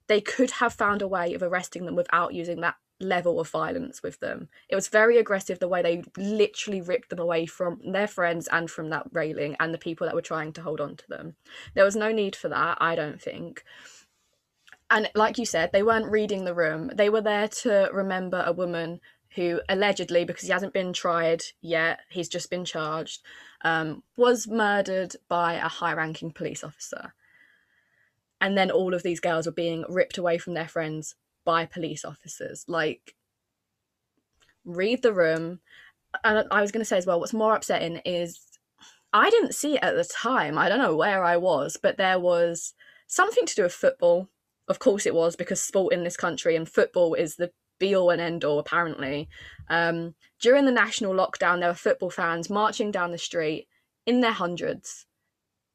they 0.06 0.20
could 0.20 0.52
have 0.52 0.72
found 0.72 1.02
a 1.02 1.08
way 1.08 1.34
of 1.34 1.42
arresting 1.42 1.84
them 1.84 1.96
without 1.96 2.32
using 2.32 2.60
that 2.60 2.76
level 3.00 3.40
of 3.40 3.48
violence 3.48 4.02
with 4.02 4.20
them. 4.20 4.48
It 4.68 4.74
was 4.74 4.88
very 4.88 5.18
aggressive 5.18 5.58
the 5.58 5.68
way 5.68 5.82
they 5.82 6.02
literally 6.16 6.80
ripped 6.80 7.10
them 7.10 7.18
away 7.18 7.46
from 7.46 7.80
their 7.84 8.06
friends 8.06 8.48
and 8.52 8.70
from 8.70 8.90
that 8.90 9.06
railing 9.12 9.56
and 9.58 9.72
the 9.72 9.78
people 9.78 10.06
that 10.06 10.14
were 10.14 10.22
trying 10.22 10.52
to 10.54 10.62
hold 10.62 10.80
on 10.80 10.96
to 10.96 11.08
them. 11.08 11.34
There 11.74 11.84
was 11.84 11.96
no 11.96 12.12
need 12.12 12.36
for 12.36 12.48
that, 12.48 12.78
I 12.80 12.94
don't 12.94 13.20
think. 13.20 13.64
And 14.90 15.08
like 15.14 15.38
you 15.38 15.46
said, 15.46 15.70
they 15.72 15.82
weren't 15.82 16.10
reading 16.10 16.44
the 16.44 16.54
room. 16.54 16.90
They 16.94 17.08
were 17.08 17.20
there 17.20 17.48
to 17.48 17.88
remember 17.92 18.42
a 18.44 18.52
woman 18.52 19.00
who 19.36 19.60
allegedly, 19.68 20.24
because 20.24 20.42
he 20.42 20.52
hasn't 20.52 20.74
been 20.74 20.92
tried 20.92 21.42
yet, 21.60 22.00
he's 22.10 22.28
just 22.28 22.50
been 22.50 22.64
charged, 22.64 23.22
um, 23.62 24.02
was 24.16 24.48
murdered 24.48 25.14
by 25.28 25.54
a 25.54 25.68
high 25.68 25.92
ranking 25.92 26.32
police 26.32 26.64
officer. 26.64 27.14
And 28.40 28.58
then 28.58 28.70
all 28.70 28.94
of 28.94 29.04
these 29.04 29.20
girls 29.20 29.46
were 29.46 29.52
being 29.52 29.84
ripped 29.88 30.18
away 30.18 30.38
from 30.38 30.54
their 30.54 30.66
friends 30.66 31.14
by 31.50 31.66
police 31.66 32.04
officers. 32.04 32.64
Like, 32.68 33.16
read 34.64 35.02
the 35.02 35.12
room. 35.12 35.58
And 36.22 36.46
I 36.48 36.60
was 36.60 36.70
going 36.70 36.80
to 36.80 36.84
say 36.84 36.96
as 36.96 37.06
well, 37.06 37.18
what's 37.18 37.32
more 37.32 37.56
upsetting 37.56 37.96
is 38.04 38.38
I 39.12 39.30
didn't 39.30 39.56
see 39.56 39.74
it 39.74 39.82
at 39.82 39.96
the 39.96 40.04
time. 40.04 40.56
I 40.56 40.68
don't 40.68 40.78
know 40.78 40.94
where 40.94 41.24
I 41.24 41.36
was, 41.38 41.76
but 41.76 41.96
there 41.96 42.20
was 42.20 42.72
something 43.08 43.46
to 43.46 43.54
do 43.56 43.64
with 43.64 43.72
football. 43.72 44.28
Of 44.68 44.78
course, 44.78 45.06
it 45.06 45.14
was 45.14 45.34
because 45.34 45.60
sport 45.60 45.92
in 45.92 46.04
this 46.04 46.16
country 46.16 46.54
and 46.54 46.68
football 46.68 47.14
is 47.14 47.34
the 47.34 47.50
be 47.80 47.96
all 47.96 48.10
and 48.10 48.20
end 48.20 48.44
all, 48.44 48.60
apparently. 48.60 49.28
Um, 49.68 50.14
during 50.40 50.66
the 50.66 50.70
national 50.70 51.14
lockdown, 51.14 51.58
there 51.58 51.70
were 51.70 51.74
football 51.74 52.10
fans 52.10 52.48
marching 52.48 52.92
down 52.92 53.10
the 53.10 53.18
street 53.18 53.66
in 54.06 54.20
their 54.20 54.30
hundreds. 54.44 55.04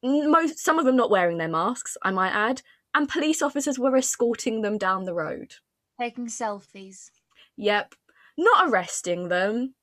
Most, 0.02 0.58
some 0.58 0.78
of 0.78 0.86
them 0.86 0.96
not 0.96 1.10
wearing 1.10 1.36
their 1.36 1.48
masks, 1.48 1.98
I 2.02 2.12
might 2.12 2.32
add, 2.32 2.62
and 2.96 3.10
police 3.10 3.42
officers 3.42 3.78
were 3.78 3.94
escorting 3.94 4.62
them 4.62 4.78
down 4.78 5.04
the 5.04 5.12
road. 5.12 5.52
Taking 6.00 6.28
selfies. 6.28 7.10
Yep. 7.58 7.94
Not 8.38 8.70
arresting 8.70 9.28
them, 9.28 9.74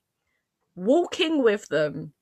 walking 0.76 1.44
with 1.44 1.68
them. 1.68 2.14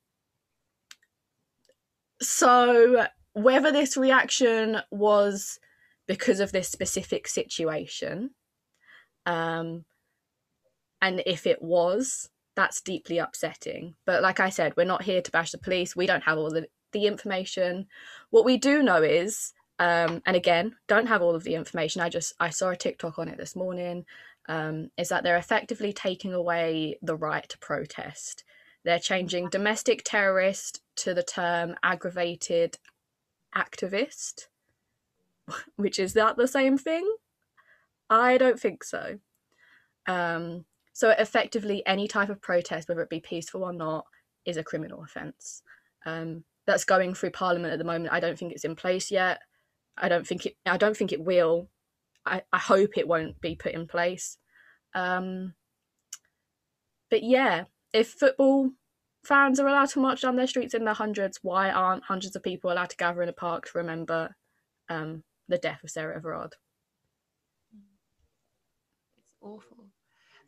So, 2.21 3.08
whether 3.32 3.71
this 3.71 3.95
reaction 3.95 4.80
was 4.91 5.60
because 6.08 6.41
of 6.41 6.51
this 6.51 6.67
specific 6.67 7.30
situation, 7.30 8.32
um, 9.25 9.86
and 11.01 11.23
if 11.25 11.47
it 11.47 11.62
was, 11.62 12.30
that's 12.58 12.82
deeply 12.82 13.17
upsetting. 13.17 13.95
But 14.06 14.21
like 14.21 14.41
I 14.41 14.49
said, 14.49 14.73
we're 14.75 14.84
not 14.84 15.04
here 15.04 15.21
to 15.21 15.32
bash 15.32 15.51
the 15.51 15.58
police. 15.58 15.95
We 15.95 16.06
don't 16.06 16.23
have 16.23 16.38
all 16.38 16.51
the, 16.51 16.67
the 16.91 17.08
information. 17.08 17.88
What 18.30 18.43
we 18.43 18.58
do 18.58 18.84
know 18.84 19.01
is 19.01 19.54
um, 19.82 20.22
and 20.28 20.36
again, 20.36 20.76
don't 20.88 21.08
have 21.08 21.24
all 21.24 21.34
of 21.34 21.44
the 21.44 21.56
information. 21.56 22.04
I 22.04 22.10
just 22.10 22.34
I 22.39 22.52
saw 22.52 22.70
a 22.70 22.76
TikTok 22.76 23.17
on 23.17 23.28
it 23.28 23.38
this 23.39 23.56
morning. 23.56 24.06
Um, 24.48 24.91
is 24.96 25.10
that 25.10 25.24
they're 25.24 25.38
effectively 25.38 25.91
taking 25.91 26.34
away 26.34 27.00
the 27.02 27.15
right 27.15 27.48
to 27.50 27.58
protest. 27.58 28.44
They're 28.86 29.00
changing 29.00 29.50
domestic 29.50 30.04
terrorist 30.04 30.82
to 30.98 31.15
the 31.15 31.24
term 31.24 31.76
aggravated 31.82 32.78
activist, 33.56 34.50
which 35.78 35.98
is 35.98 36.13
that 36.13 36.38
the 36.38 36.48
same 36.48 36.78
thing? 36.78 37.12
I 38.08 38.38
don't 38.38 38.60
think 38.60 38.84
so. 38.84 39.17
Um, 40.06 40.65
so 40.94 41.10
effectively, 41.10 41.82
any 41.88 42.08
type 42.08 42.30
of 42.30 42.39
protest, 42.39 42.88
whether 42.88 43.02
it 43.02 43.10
be 43.10 43.20
peaceful 43.20 43.63
or 43.63 43.74
not, 43.74 44.06
is 44.46 44.58
a 44.58 44.63
criminal 44.63 45.04
offence. 45.04 45.63
Um, 46.06 46.44
that's 46.67 46.86
going 46.86 47.15
through 47.15 47.32
Parliament 47.32 47.74
at 47.74 47.80
the 47.80 47.86
moment. 47.86 48.13
I 48.13 48.20
don't 48.20 48.38
think 48.38 48.52
it's 48.52 48.65
in 48.65 48.76
place 48.76 49.10
yet. 49.10 49.39
I 50.02 50.10
don't 50.10 50.26
think 50.26 50.46
it. 50.48 50.58
I 50.66 50.78
don't 50.78 50.98
think 50.98 51.14
it 51.14 51.24
will. 51.24 51.70
I, 52.26 52.42
I 52.52 52.58
hope 52.58 52.98
it 52.98 53.08
won't 53.08 53.40
be 53.40 53.56
put 53.56 53.74
in 53.74 53.88
place. 53.88 54.38
Um, 54.94 55.54
but 57.10 57.24
yeah, 57.24 57.66
if 57.94 58.10
football 58.10 58.72
fans 59.24 59.60
are 59.60 59.68
allowed 59.68 59.90
to 59.90 60.00
march 60.00 60.22
down 60.22 60.36
their 60.36 60.48
streets 60.48 60.74
in 60.74 60.86
their 60.86 60.94
hundreds, 60.94 61.40
why 61.42 61.70
aren't 61.70 62.06
hundreds 62.06 62.36
of 62.36 62.44
people 62.44 62.72
allowed 62.72 62.90
to 62.90 62.98
gather 62.98 63.22
in 63.22 63.30
a 63.30 63.34
park 63.34 63.66
to 63.66 63.78
remember 63.78 64.36
um, 64.90 65.24
the 65.48 65.58
death 65.58 65.84
of 65.84 65.92
Sarah 65.92 66.16
Everard? 66.16 66.56
It's 69.18 69.28
awful. 69.42 69.86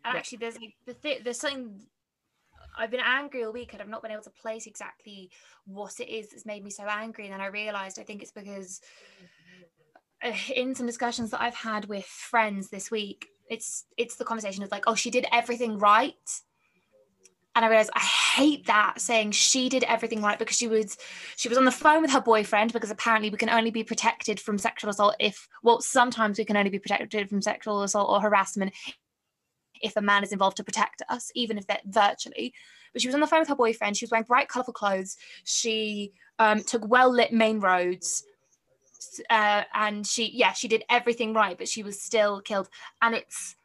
And 0.06 0.14
yeah. 0.14 0.20
actually, 0.20 0.40
there's 0.40 0.60
like 0.60 0.74
the 0.86 0.94
th- 0.94 1.24
there's 1.24 1.40
something 1.40 1.88
I've 2.78 2.92
been 2.92 3.00
angry 3.00 3.44
all 3.44 3.54
week 3.54 3.74
and 3.74 3.82
I've 3.82 3.90
not 3.90 4.02
been 4.02 4.12
able 4.12 4.24
to 4.24 4.30
place 4.30 4.66
exactly 4.68 5.30
what 5.66 6.00
it 6.00 6.10
is 6.10 6.30
that's 6.30 6.46
made 6.46 6.64
me 6.64 6.72
so 6.72 6.86
angry. 6.90 7.26
And 7.26 7.34
then 7.34 7.42
I 7.42 7.48
realized 7.48 8.00
I 8.00 8.04
think 8.04 8.22
it's 8.22 8.32
because 8.32 8.82
uh, 9.22 9.26
in 10.56 10.76
some 10.76 10.86
discussions 10.86 11.32
that 11.32 11.42
I've 11.42 11.56
had 11.56 11.86
with 11.86 12.06
friends 12.06 12.70
this 12.70 12.90
week, 12.92 13.28
it's 13.50 13.86
it's 13.98 14.16
the 14.16 14.26
conversation 14.26 14.64
of 14.64 14.72
like 14.72 14.86
oh 14.88 14.96
she 14.96 15.12
did 15.12 15.26
everything 15.32 15.78
right. 15.78 16.14
And 17.56 17.64
I 17.64 17.68
realized 17.68 17.92
I 17.94 18.00
hate 18.00 18.66
that 18.66 19.00
saying 19.00 19.32
she 19.32 19.70
did 19.70 19.84
everything 19.84 20.24
right 20.24 20.40
because 20.40 20.58
she 20.58 20.68
was 20.68 20.98
she 21.36 21.50
was 21.50 21.58
on 21.58 21.66
the 21.66 21.72
phone 21.72 22.02
with 22.02 22.12
her 22.12 22.22
boyfriend 22.22 22.74
because 22.74 22.90
apparently 22.90 23.30
we 23.30 23.38
can 23.38 23.50
only 23.50 23.70
be 23.70 23.84
protected 23.84 24.40
from 24.40 24.58
sexual 24.58 24.90
assault 24.90 25.16
if 25.20 25.48
well 25.62 25.80
sometimes 25.80 26.40
we 26.40 26.46
can 26.46 26.58
only 26.58 26.72
be 26.72 26.80
protected 26.80 27.30
from 27.30 27.44
sexual 27.44 27.84
assault 27.84 28.10
or 28.10 28.22
harassment 28.22 28.74
if 29.84 29.96
a 29.98 30.02
man 30.02 30.24
is 30.24 30.32
involved 30.32 30.58
to 30.58 30.64
protect 30.64 31.04
us 31.10 31.32
even 31.36 31.58
if 31.58 31.68
they're 31.68 31.78
virtually. 31.86 32.54
But 32.92 33.02
she 33.02 33.08
was 33.08 33.16
on 33.16 33.22
the 33.22 33.28
phone 33.28 33.40
with 33.40 33.50
her 33.50 33.56
boyfriend. 33.56 33.98
She 33.98 34.06
was 34.06 34.12
wearing 34.12 34.26
bright 34.26 34.48
colorful 34.48 34.74
clothes. 34.74 35.18
She 35.44 36.14
um, 36.40 36.64
took 36.64 36.88
well 36.88 37.12
lit 37.12 37.34
main 37.34 37.60
roads 37.60 38.24
uh, 39.30 39.64
and 39.74 40.06
she 40.06 40.32
yeah 40.34 40.54
she 40.54 40.68
did 40.68 40.84
everything 40.90 41.34
right 41.34 41.58
but 41.58 41.68
she 41.68 41.84
was 41.84 42.02
still 42.02 42.42
killed. 42.42 42.70
And 43.02 43.16
it's 43.16 43.56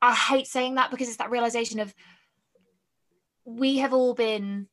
I 0.00 0.14
hate 0.14 0.46
saying 0.46 0.74
that 0.76 0.90
because 0.90 1.08
it's 1.08 1.18
that 1.18 1.30
realization 1.30 1.80
of 1.80 1.94
we 3.44 3.78
have 3.78 3.92
all 3.92 4.14
been 4.14 4.68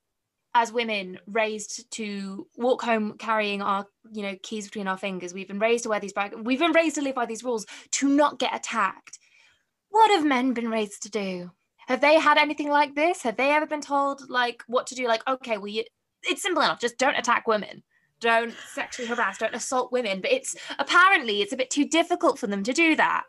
as 0.56 0.74
women 0.74 1.20
raised 1.28 1.92
to 1.92 2.48
walk 2.58 2.82
home 2.82 3.16
carrying 3.18 3.62
our 3.62 3.86
you 4.12 4.24
know 4.24 4.36
keys 4.42 4.66
between 4.66 4.88
our 4.88 4.98
fingers. 4.98 5.34
We've 5.34 5.48
been 5.48 5.60
raised 5.60 5.84
to 5.84 5.90
wear 5.90 6.00
these 6.00 6.14
bag 6.14 6.34
we've 6.36 6.60
been 6.60 6.72
raised 6.72 6.96
to 6.96 7.02
live 7.02 7.16
by 7.16 7.26
these 7.26 7.44
rules 7.44 7.66
to 7.92 8.10
not 8.10 8.40
get 8.40 8.56
attacked. 8.56 9.20
What 9.90 10.12
have 10.12 10.26
men 10.26 10.54
been 10.54 10.70
raised 10.70 11.04
to 11.04 11.10
do? 11.10 11.52
Have 11.88 12.02
they 12.02 12.20
had 12.20 12.38
anything 12.38 12.70
like 12.70 12.96
this? 12.96 13.24
Have 13.24 13.38
they 13.38 13.52
ever 13.52 13.66
been 13.66 13.82
told 13.82 14.30
like 14.30 14.64
what 14.68 14.88
to 14.88 14.96
do? 14.96 15.08
Like 15.08 15.28
okay 15.28 15.58
well 15.58 15.68
you, 15.68 15.84
it's 16.24 16.42
simple 16.42 16.64
enough 16.64 16.82
just 16.82 16.98
don't 16.98 17.18
attack 17.18 17.48
women 17.48 17.84
don't 18.20 18.54
sexually 18.74 19.08
harass 19.08 19.38
don't 19.38 19.56
assault 19.56 19.92
women 19.92 20.22
but 20.22 20.32
it's 20.32 20.56
apparently 20.78 21.42
it's 21.42 21.54
a 21.54 21.58
bit 21.58 21.70
too 21.70 21.86
difficult 21.86 22.38
for 22.38 22.48
them 22.48 22.64
to 22.64 22.74
do 22.74 22.96
that 22.96 23.24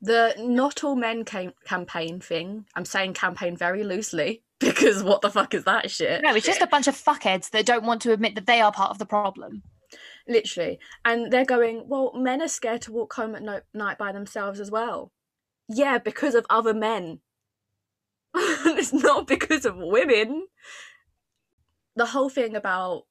the 0.00 0.34
not 0.38 0.84
all 0.84 0.96
men 0.96 1.24
cam- 1.24 1.54
campaign 1.64 2.20
thing 2.20 2.64
i'm 2.74 2.84
saying 2.84 3.14
campaign 3.14 3.56
very 3.56 3.84
loosely 3.84 4.42
because 4.60 5.02
what 5.02 5.20
the 5.20 5.30
fuck 5.30 5.52
is 5.52 5.64
that 5.64 5.90
shit? 5.90 6.22
No, 6.22 6.34
it's 6.34 6.46
just 6.46 6.62
a 6.62 6.66
bunch 6.66 6.86
of 6.86 6.94
fuckheads 6.94 7.50
that 7.50 7.66
don't 7.66 7.84
want 7.84 8.00
to 8.02 8.12
admit 8.12 8.34
that 8.36 8.46
they 8.46 8.60
are 8.60 8.72
part 8.72 8.90
of 8.90 8.98
the 8.98 9.04
problem. 9.04 9.62
Literally. 10.26 10.78
And 11.04 11.30
they're 11.30 11.44
going, 11.44 11.84
well, 11.88 12.12
men 12.14 12.40
are 12.40 12.48
scared 12.48 12.82
to 12.82 12.92
walk 12.92 13.12
home 13.14 13.34
at 13.34 13.42
no- 13.42 13.60
night 13.74 13.98
by 13.98 14.12
themselves 14.12 14.58
as 14.58 14.70
well. 14.70 15.12
Yeah, 15.68 15.98
because 15.98 16.34
of 16.34 16.46
other 16.48 16.72
men. 16.72 17.20
it's 18.34 18.94
not 18.94 19.26
because 19.26 19.66
of 19.66 19.76
women. 19.76 20.46
The 21.94 22.06
whole 22.06 22.30
thing 22.30 22.56
about, 22.56 23.02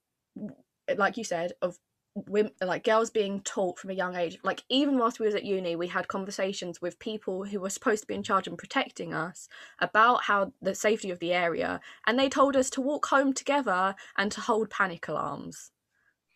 like 0.98 1.18
you 1.18 1.24
said, 1.24 1.54
of 1.62 1.78
women 2.16 2.52
like 2.62 2.86
girls 2.86 3.10
being 3.10 3.42
taught 3.42 3.78
from 3.78 3.90
a 3.90 3.94
young 3.94 4.16
age 4.16 4.38
like 4.42 4.64
even 4.70 4.98
whilst 4.98 5.20
we 5.20 5.26
was 5.26 5.36
at 5.36 5.44
uni 5.44 5.76
we 5.76 5.88
had 5.88 6.08
conversations 6.08 6.82
with 6.82 6.98
people 6.98 7.44
who 7.44 7.60
were 7.60 7.70
supposed 7.70 8.02
to 8.02 8.08
be 8.08 8.14
in 8.14 8.24
charge 8.24 8.48
and 8.48 8.58
protecting 8.58 9.14
us 9.14 9.50
about 9.80 10.24
how 10.24 10.54
the 10.62 10.74
safety 10.74 11.12
of 11.12 11.20
the 11.20 11.34
area 11.34 11.82
and 12.08 12.18
they 12.18 12.30
told 12.30 12.56
us 12.56 12.70
to 12.70 12.80
walk 12.80 13.06
home 13.08 13.34
together 13.34 13.94
and 14.18 14.32
to 14.32 14.40
hold 14.40 14.70
panic 14.70 15.08
alarms. 15.10 15.72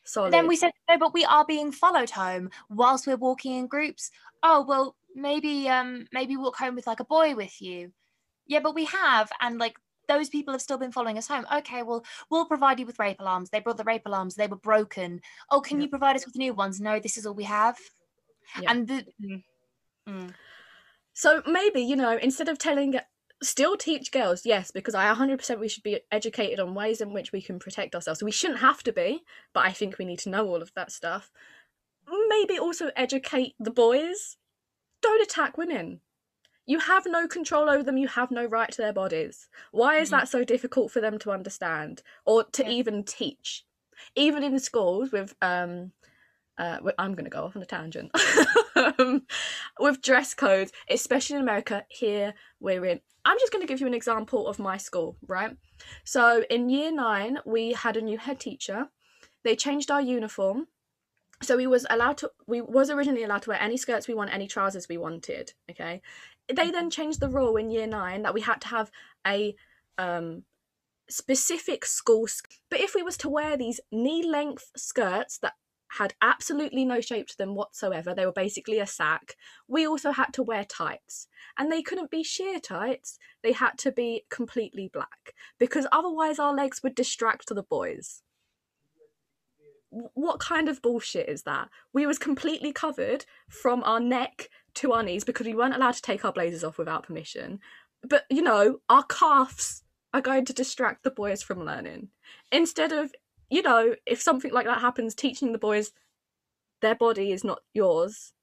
So 0.03 0.29
then 0.29 0.47
we 0.47 0.57
said 0.57 0.71
no 0.89 0.97
but 0.97 1.13
we 1.13 1.23
are 1.23 1.45
being 1.45 1.71
followed 1.71 2.09
home 2.09 2.49
whilst 2.69 3.07
we're 3.07 3.15
walking 3.15 3.53
in 3.53 3.67
groups. 3.67 4.11
Oh 4.43 4.65
well 4.67 4.97
maybe 5.15 5.69
um 5.69 6.07
maybe 6.11 6.35
walk 6.35 6.57
home 6.57 6.75
with 6.75 6.87
like 6.87 6.99
a 6.99 7.05
boy 7.05 7.35
with 7.35 7.61
you. 7.61 7.93
Yeah 8.47 8.59
but 8.59 8.75
we 8.75 8.83
have 8.83 9.29
and 9.39 9.59
like 9.59 9.77
those 10.09 10.27
people 10.27 10.53
have 10.53 10.61
still 10.61 10.77
been 10.77 10.91
following 10.91 11.17
us 11.17 11.27
home. 11.27 11.45
Okay, 11.59 11.83
well, 11.83 12.03
we'll 12.29 12.45
provide 12.45 12.79
you 12.79 12.85
with 12.85 12.99
rape 12.99 13.19
alarms. 13.19 13.49
They 13.49 13.61
brought 13.61 13.77
the 13.77 13.85
rape 13.85 14.05
alarms, 14.05 14.35
they 14.35 14.47
were 14.47 14.57
broken. 14.57 15.21
Oh, 15.49 15.61
can 15.61 15.77
yeah. 15.77 15.83
you 15.83 15.89
provide 15.89 16.17
us 16.17 16.25
with 16.25 16.35
new 16.35 16.53
ones? 16.53 16.81
No, 16.81 16.99
this 16.99 17.17
is 17.17 17.25
all 17.25 17.33
we 17.33 17.45
have. 17.45 17.77
Yeah. 18.59 18.71
And 18.71 18.87
the. 18.87 19.05
Mm, 19.23 19.43
mm. 20.09 20.33
So 21.13 21.41
maybe, 21.45 21.81
you 21.81 21.95
know, 21.95 22.17
instead 22.17 22.49
of 22.49 22.57
telling 22.57 22.99
still 23.41 23.77
teach 23.77 24.11
girls 24.11 24.45
yes 24.45 24.69
because 24.69 24.93
i 24.93 25.13
100% 25.13 25.59
we 25.59 25.69
should 25.69 25.83
be 25.83 26.01
educated 26.11 26.59
on 26.59 26.75
ways 26.75 26.99
in 26.99 27.13
which 27.13 27.31
we 27.31 27.41
can 27.41 27.57
protect 27.57 27.95
ourselves 27.95 28.19
so 28.19 28.25
we 28.25 28.31
shouldn't 28.31 28.59
have 28.59 28.83
to 28.83 28.91
be 28.91 29.23
but 29.53 29.65
i 29.65 29.71
think 29.71 29.97
we 29.97 30.03
need 30.03 30.19
to 30.19 30.29
know 30.29 30.45
all 30.45 30.61
of 30.61 30.73
that 30.75 30.91
stuff 30.91 31.31
maybe 32.27 32.59
also 32.59 32.91
educate 32.97 33.53
the 33.57 33.71
boys 33.71 34.35
don't 35.01 35.21
attack 35.21 35.57
women 35.57 36.01
you 36.69 36.77
have 36.77 37.03
no 37.07 37.27
control 37.27 37.67
over 37.67 37.81
them 37.81 37.97
you 37.97 38.07
have 38.07 38.29
no 38.29 38.45
right 38.45 38.71
to 38.71 38.77
their 38.77 38.93
bodies 38.93 39.49
why 39.71 39.97
is 39.97 40.09
mm-hmm. 40.09 40.19
that 40.19 40.29
so 40.29 40.43
difficult 40.43 40.91
for 40.91 41.01
them 41.01 41.17
to 41.17 41.31
understand 41.31 42.03
or 42.25 42.43
to 42.43 42.63
yeah. 42.63 42.69
even 42.69 43.03
teach 43.03 43.65
even 44.15 44.43
in 44.43 44.57
schools 44.59 45.11
with 45.11 45.35
um 45.41 45.91
uh, 46.57 46.77
I'm 46.97 47.13
going 47.13 47.23
to 47.23 47.29
go 47.29 47.45
off 47.45 47.55
on 47.55 47.61
a 47.61 47.65
tangent. 47.65 48.11
um, 48.75 49.21
with 49.79 50.01
dress 50.01 50.33
codes, 50.33 50.73
especially 50.89 51.37
in 51.37 51.41
America, 51.41 51.85
here 51.87 52.33
we're 52.59 52.83
in. 52.83 52.99
I'm 53.23 53.37
just 53.39 53.53
going 53.53 53.65
to 53.65 53.67
give 53.67 53.79
you 53.79 53.87
an 53.87 53.93
example 53.93 54.45
of 54.45 54.59
my 54.59 54.75
school, 54.75 55.15
right? 55.25 55.55
So 56.03 56.43
in 56.49 56.69
year 56.69 56.91
nine, 56.91 57.39
we 57.45 57.71
had 57.71 57.95
a 57.95 58.01
new 58.01 58.17
head 58.17 58.41
teacher. 58.41 58.89
They 59.45 59.55
changed 59.55 59.89
our 59.89 60.01
uniform 60.01 60.67
so 61.41 61.55
we 61.55 61.67
was 61.67 61.85
allowed 61.89 62.17
to 62.17 62.31
we 62.47 62.61
was 62.61 62.89
originally 62.89 63.23
allowed 63.23 63.41
to 63.43 63.49
wear 63.49 63.61
any 63.61 63.77
skirts 63.77 64.07
we 64.07 64.13
want 64.13 64.33
any 64.33 64.47
trousers 64.47 64.87
we 64.89 64.97
wanted 64.97 65.53
okay 65.69 66.01
they 66.53 66.71
then 66.71 66.89
changed 66.89 67.19
the 67.19 67.29
rule 67.29 67.57
in 67.57 67.71
year 67.71 67.87
nine 67.87 68.23
that 68.23 68.33
we 68.33 68.41
had 68.41 68.61
to 68.61 68.67
have 68.67 68.91
a 69.25 69.55
um, 69.97 70.43
specific 71.09 71.85
school. 71.85 72.27
Skirt. 72.27 72.59
But 72.69 72.79
if 72.79 72.95
we 72.95 73.03
was 73.03 73.17
to 73.17 73.29
wear 73.29 73.57
these 73.57 73.79
knee-length 73.91 74.71
skirts 74.75 75.37
that 75.39 75.53
had 75.93 76.13
absolutely 76.21 76.85
no 76.85 77.01
shape 77.01 77.27
to 77.27 77.37
them 77.37 77.55
whatsoever, 77.55 78.13
they 78.13 78.25
were 78.25 78.31
basically 78.31 78.79
a 78.79 78.85
sack. 78.85 79.35
We 79.67 79.87
also 79.87 80.11
had 80.11 80.33
to 80.33 80.43
wear 80.43 80.63
tights, 80.63 81.27
and 81.57 81.71
they 81.71 81.81
couldn't 81.81 82.11
be 82.11 82.23
sheer 82.23 82.59
tights. 82.59 83.17
They 83.41 83.53
had 83.53 83.77
to 83.79 83.91
be 83.91 84.25
completely 84.29 84.89
black 84.91 85.33
because 85.59 85.87
otherwise 85.91 86.37
our 86.37 86.53
legs 86.53 86.83
would 86.83 86.95
distract 86.95 87.47
the 87.49 87.63
boys 87.63 88.21
what 89.89 90.39
kind 90.39 90.69
of 90.69 90.81
bullshit 90.81 91.27
is 91.27 91.43
that? 91.43 91.69
We 91.93 92.05
was 92.05 92.19
completely 92.19 92.71
covered 92.71 93.25
from 93.49 93.83
our 93.83 93.99
neck 93.99 94.49
to 94.75 94.93
our 94.93 95.03
knees 95.03 95.23
because 95.23 95.45
we 95.45 95.55
weren't 95.55 95.75
allowed 95.75 95.95
to 95.95 96.01
take 96.01 96.23
our 96.23 96.33
blazers 96.33 96.63
off 96.63 96.77
without 96.77 97.03
permission. 97.03 97.59
But 98.03 98.25
you 98.29 98.41
know, 98.41 98.79
our 98.89 99.03
calves 99.03 99.83
are 100.13 100.21
going 100.21 100.45
to 100.45 100.53
distract 100.53 101.03
the 101.03 101.11
boys 101.11 101.43
from 101.43 101.63
learning. 101.63 102.09
Instead 102.51 102.91
of, 102.91 103.13
you 103.49 103.61
know, 103.61 103.95
if 104.05 104.21
something 104.21 104.51
like 104.51 104.65
that 104.65 104.81
happens, 104.81 105.13
teaching 105.13 105.51
the 105.51 105.59
boys 105.59 105.91
their 106.81 106.95
body 106.95 107.31
is 107.31 107.43
not 107.43 107.59
yours. 107.73 108.33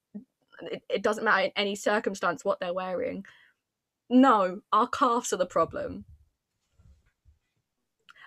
It, 0.61 0.83
it 0.89 1.03
doesn't 1.03 1.25
matter 1.25 1.47
in 1.47 1.53
any 1.57 1.75
circumstance 1.75 2.45
what 2.45 2.61
they're 2.61 2.75
wearing. 2.75 3.25
No, 4.09 4.61
our 4.73 4.87
calves 4.87 5.33
are 5.33 5.39
the 5.39 5.47
problem. 5.47 6.05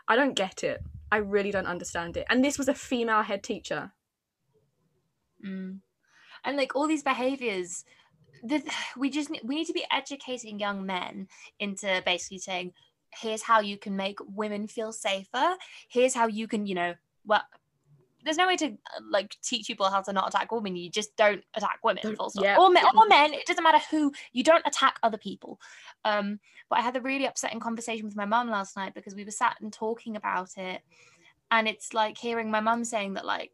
I 0.08 0.16
don't 0.16 0.36
get 0.36 0.64
it. 0.64 0.82
I 1.12 1.18
really 1.18 1.52
don't 1.52 1.66
understand 1.66 2.18
it. 2.18 2.26
And 2.30 2.44
this 2.44 2.58
was 2.58 2.68
a 2.68 2.74
female 2.74 3.22
head 3.22 3.44
teacher. 3.44 3.94
Mm. 5.46 5.80
And 6.44 6.58
like 6.58 6.76
all 6.76 6.88
these 6.88 7.04
behaviors, 7.04 7.86
the, 8.44 8.64
we 8.98 9.10
just 9.10 9.30
we 9.44 9.56
need 9.56 9.68
to 9.68 9.74
be 9.74 9.86
educating 9.92 10.60
young 10.60 10.86
men 10.86 11.28
into 11.60 12.02
basically 12.06 12.40
saying, 12.40 12.74
here's 13.12 13.42
how 13.42 13.60
you 13.60 13.78
can 13.78 13.96
make 13.96 14.20
women 14.36 14.68
feel 14.68 14.92
safer. 14.92 15.56
Here's 15.90 16.14
how 16.14 16.28
you 16.28 16.48
can, 16.48 16.66
you 16.66 16.76
know, 16.76 16.94
well, 17.26 17.44
there's 18.24 18.38
no 18.38 18.48
way 18.48 18.58
to 18.58 18.78
like 19.10 19.36
teach 19.42 19.68
people 19.68 19.90
how 19.90 20.02
to 20.02 20.14
not 20.14 20.28
attack 20.28 20.52
women. 20.52 20.76
You 20.76 20.90
just 20.90 21.16
don't 21.16 21.44
attack 21.56 21.80
women, 21.84 22.16
full 22.16 22.30
stop. 22.30 22.44
Yeah. 22.44 22.58
Or 22.60 22.70
men, 22.70 22.84
or 22.96 23.08
men. 23.08 23.34
It 23.34 23.46
doesn't 23.46 23.64
matter 23.64 23.84
who. 23.90 24.12
You 24.34 24.44
don't 24.44 24.66
attack 24.66 25.00
other 25.04 25.18
people. 25.18 25.60
Um, 26.06 26.40
but 26.70 26.80
I 26.80 26.82
had 26.82 26.98
a 26.98 27.02
really 27.02 27.26
upsetting 27.26 27.60
conversation 27.60 28.06
with 28.06 28.16
my 28.16 28.26
mum 28.26 28.50
last 28.50 28.76
night 28.76 28.94
because 28.94 29.16
we 29.16 29.24
were 29.24 29.32
sat 29.32 29.56
and 29.62 29.72
talking 29.72 30.16
about 30.16 30.58
it, 30.58 30.82
and 31.50 31.68
it's 31.68 31.94
like 31.94 32.18
hearing 32.18 32.52
my 32.52 32.60
mum 32.60 32.84
saying 32.84 33.14
that 33.14 33.26
like, 33.26 33.54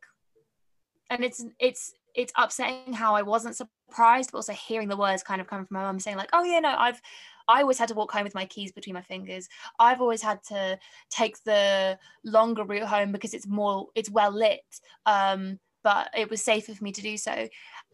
and 1.09 1.23
it's 1.23 1.45
it's 1.59 1.93
it's 2.15 2.33
upsetting 2.37 2.93
how 2.93 3.15
I 3.15 3.21
wasn't 3.21 3.55
surprised, 3.55 4.31
but 4.31 4.39
also 4.39 4.53
hearing 4.53 4.87
the 4.87 4.97
words 4.97 5.23
kind 5.23 5.41
of 5.41 5.47
come 5.47 5.65
from 5.65 5.75
my 5.75 5.83
mum 5.83 5.99
saying 5.99 6.17
like, 6.17 6.29
oh 6.33 6.43
yeah, 6.43 6.59
no, 6.59 6.75
I've 6.77 7.01
I 7.47 7.61
always 7.61 7.77
had 7.77 7.89
to 7.89 7.93
walk 7.93 8.11
home 8.11 8.23
with 8.23 8.33
my 8.33 8.45
keys 8.45 8.71
between 8.71 8.95
my 8.95 9.01
fingers. 9.01 9.47
I've 9.79 10.01
always 10.01 10.21
had 10.21 10.41
to 10.45 10.79
take 11.11 11.43
the 11.43 11.99
longer 12.23 12.63
route 12.63 12.87
home 12.87 13.11
because 13.11 13.33
it's 13.33 13.47
more 13.47 13.87
it's 13.95 14.09
well 14.09 14.31
lit. 14.31 14.61
Um, 15.05 15.59
but 15.83 16.09
it 16.17 16.31
was 16.31 16.43
safer 16.43 16.73
for 16.73 16.83
me 16.83 16.91
to 16.91 17.01
do 17.01 17.15
so. 17.15 17.47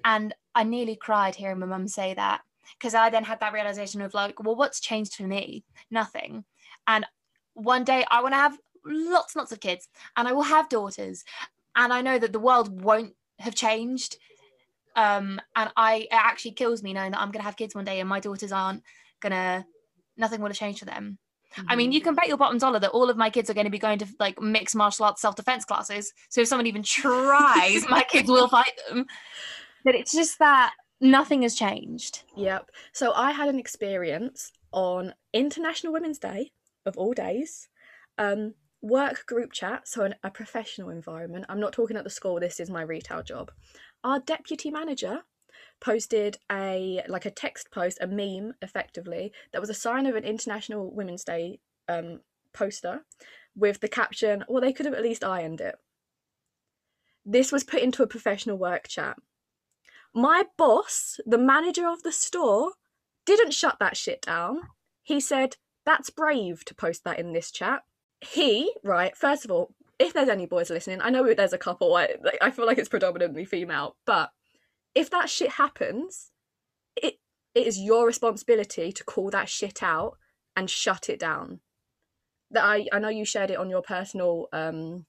And 0.05 0.33
I 0.55 0.63
nearly 0.63 0.95
cried 0.95 1.35
hearing 1.35 1.59
my 1.59 1.65
mum 1.65 1.89
say 1.89 2.13
that 2.13 2.41
because 2.77 2.95
I 2.95 3.09
then 3.09 3.25
had 3.25 3.41
that 3.41 3.51
realization 3.51 4.01
of 4.01 4.13
like, 4.13 4.41
well, 4.41 4.55
what's 4.55 4.79
changed 4.79 5.15
for 5.15 5.23
me? 5.23 5.65
Nothing. 5.91 6.45
And 6.87 7.05
one 7.53 7.83
day 7.83 8.05
I 8.09 8.21
want 8.21 8.33
to 8.33 8.37
have 8.37 8.57
lots 8.85 9.35
and 9.35 9.41
lots 9.41 9.51
of 9.51 9.59
kids 9.59 9.89
and 10.15 10.25
I 10.25 10.31
will 10.31 10.43
have 10.43 10.69
daughters. 10.69 11.25
And 11.75 11.91
I 11.91 12.01
know 12.01 12.17
that 12.17 12.31
the 12.31 12.39
world 12.39 12.81
won't 12.81 13.13
have 13.41 13.55
changed. 13.55 14.17
Um, 14.95 15.39
and 15.55 15.71
I 15.77 15.95
it 15.95 16.09
actually 16.11 16.51
kills 16.51 16.83
me 16.83 16.93
knowing 16.93 17.11
that 17.11 17.21
I'm 17.21 17.31
gonna 17.31 17.43
have 17.43 17.57
kids 17.57 17.75
one 17.75 17.85
day 17.85 17.99
and 17.99 18.09
my 18.09 18.19
daughters 18.19 18.51
aren't 18.51 18.83
gonna 19.21 19.65
nothing 20.17 20.41
will 20.41 20.49
have 20.49 20.57
changed 20.57 20.79
for 20.79 20.85
them. 20.85 21.17
Mm-hmm. 21.55 21.67
I 21.69 21.75
mean, 21.75 21.91
you 21.91 22.01
can 22.01 22.15
bet 22.15 22.27
your 22.27 22.37
bottom 22.37 22.57
dollar 22.57 22.79
that 22.79 22.91
all 22.91 23.09
of 23.09 23.17
my 23.17 23.29
kids 23.29 23.49
are 23.49 23.53
going 23.53 23.65
to 23.65 23.71
be 23.71 23.79
going 23.79 23.99
to 23.99 24.07
like 24.19 24.41
mixed 24.41 24.75
martial 24.75 25.05
arts 25.05 25.21
self 25.21 25.35
defense 25.35 25.65
classes. 25.65 26.13
So 26.29 26.41
if 26.41 26.47
someone 26.47 26.67
even 26.67 26.83
tries, 26.83 27.87
my 27.89 28.03
kids 28.09 28.29
will 28.29 28.47
fight 28.47 28.71
them. 28.89 29.05
But 29.83 29.95
it's 29.95 30.13
just 30.13 30.39
that 30.39 30.73
nothing 31.01 31.41
has 31.41 31.55
changed. 31.55 32.23
Yep. 32.37 32.69
So 32.93 33.11
I 33.13 33.31
had 33.31 33.49
an 33.49 33.59
experience 33.59 34.51
on 34.71 35.13
International 35.33 35.91
Women's 35.91 36.19
Day 36.19 36.51
of 36.85 36.97
all 36.97 37.13
days. 37.13 37.67
Um, 38.17 38.53
work 38.81 39.25
group 39.25 39.51
chat, 39.51 39.87
so 39.87 40.03
an, 40.03 40.15
a 40.23 40.31
professional 40.31 40.89
environment. 40.89 41.45
I'm 41.49 41.59
not 41.59 41.73
talking 41.73 41.97
at 41.97 42.03
the 42.03 42.09
school. 42.09 42.39
This 42.39 42.59
is 42.59 42.69
my 42.69 42.81
retail 42.81 43.23
job. 43.23 43.51
Our 44.03 44.19
deputy 44.19 44.71
manager 44.71 45.21
posted 45.79 46.37
a 46.51 47.01
like 47.07 47.25
a 47.25 47.31
text 47.31 47.71
post, 47.71 47.97
a 48.01 48.07
meme, 48.07 48.53
effectively 48.61 49.31
that 49.51 49.61
was 49.61 49.69
a 49.69 49.75
sign 49.75 50.05
of 50.05 50.15
an 50.15 50.23
International 50.23 50.91
Women's 50.93 51.23
Day 51.23 51.59
um, 51.87 52.21
poster 52.53 53.05
with 53.55 53.79
the 53.79 53.87
caption, 53.87 54.43
"Well, 54.47 54.61
they 54.61 54.73
could 54.73 54.85
have 54.85 54.95
at 54.95 55.03
least 55.03 55.23
ironed 55.23 55.61
it." 55.61 55.75
This 57.25 57.51
was 57.51 57.63
put 57.63 57.81
into 57.81 58.03
a 58.03 58.07
professional 58.07 58.57
work 58.57 58.87
chat. 58.87 59.17
My 60.13 60.43
boss, 60.57 61.19
the 61.25 61.37
manager 61.37 61.87
of 61.87 62.03
the 62.03 62.11
store, 62.11 62.73
didn't 63.25 63.53
shut 63.53 63.77
that 63.79 63.95
shit 63.95 64.21
down. 64.21 64.61
He 65.03 65.19
said, 65.19 65.57
That's 65.85 66.09
brave 66.09 66.65
to 66.65 66.75
post 66.75 67.03
that 67.05 67.19
in 67.19 67.33
this 67.33 67.51
chat. 67.51 67.83
He, 68.21 68.73
right, 68.83 69.15
first 69.17 69.45
of 69.45 69.51
all, 69.51 69.73
if 69.99 70.13
there's 70.13 70.29
any 70.29 70.45
boys 70.45 70.69
listening, 70.69 71.01
I 71.01 71.09
know 71.09 71.33
there's 71.33 71.53
a 71.53 71.57
couple, 71.57 71.95
I, 71.95 72.15
I 72.41 72.51
feel 72.51 72.65
like 72.65 72.77
it's 72.77 72.89
predominantly 72.89 73.45
female, 73.45 73.95
but 74.05 74.31
if 74.95 75.09
that 75.09 75.29
shit 75.29 75.51
happens, 75.51 76.31
it, 76.95 77.19
it 77.53 77.67
is 77.67 77.79
your 77.79 78.05
responsibility 78.05 78.91
to 78.91 79.03
call 79.03 79.29
that 79.31 79.49
shit 79.49 79.83
out 79.83 80.17
and 80.55 80.69
shut 80.69 81.09
it 81.09 81.19
down. 81.19 81.59
That 82.51 82.63
I, 82.65 82.87
I 82.91 82.99
know 82.99 83.09
you 83.09 83.25
shared 83.25 83.51
it 83.51 83.57
on 83.57 83.69
your 83.69 83.81
personal 83.81 84.47
um 84.51 85.05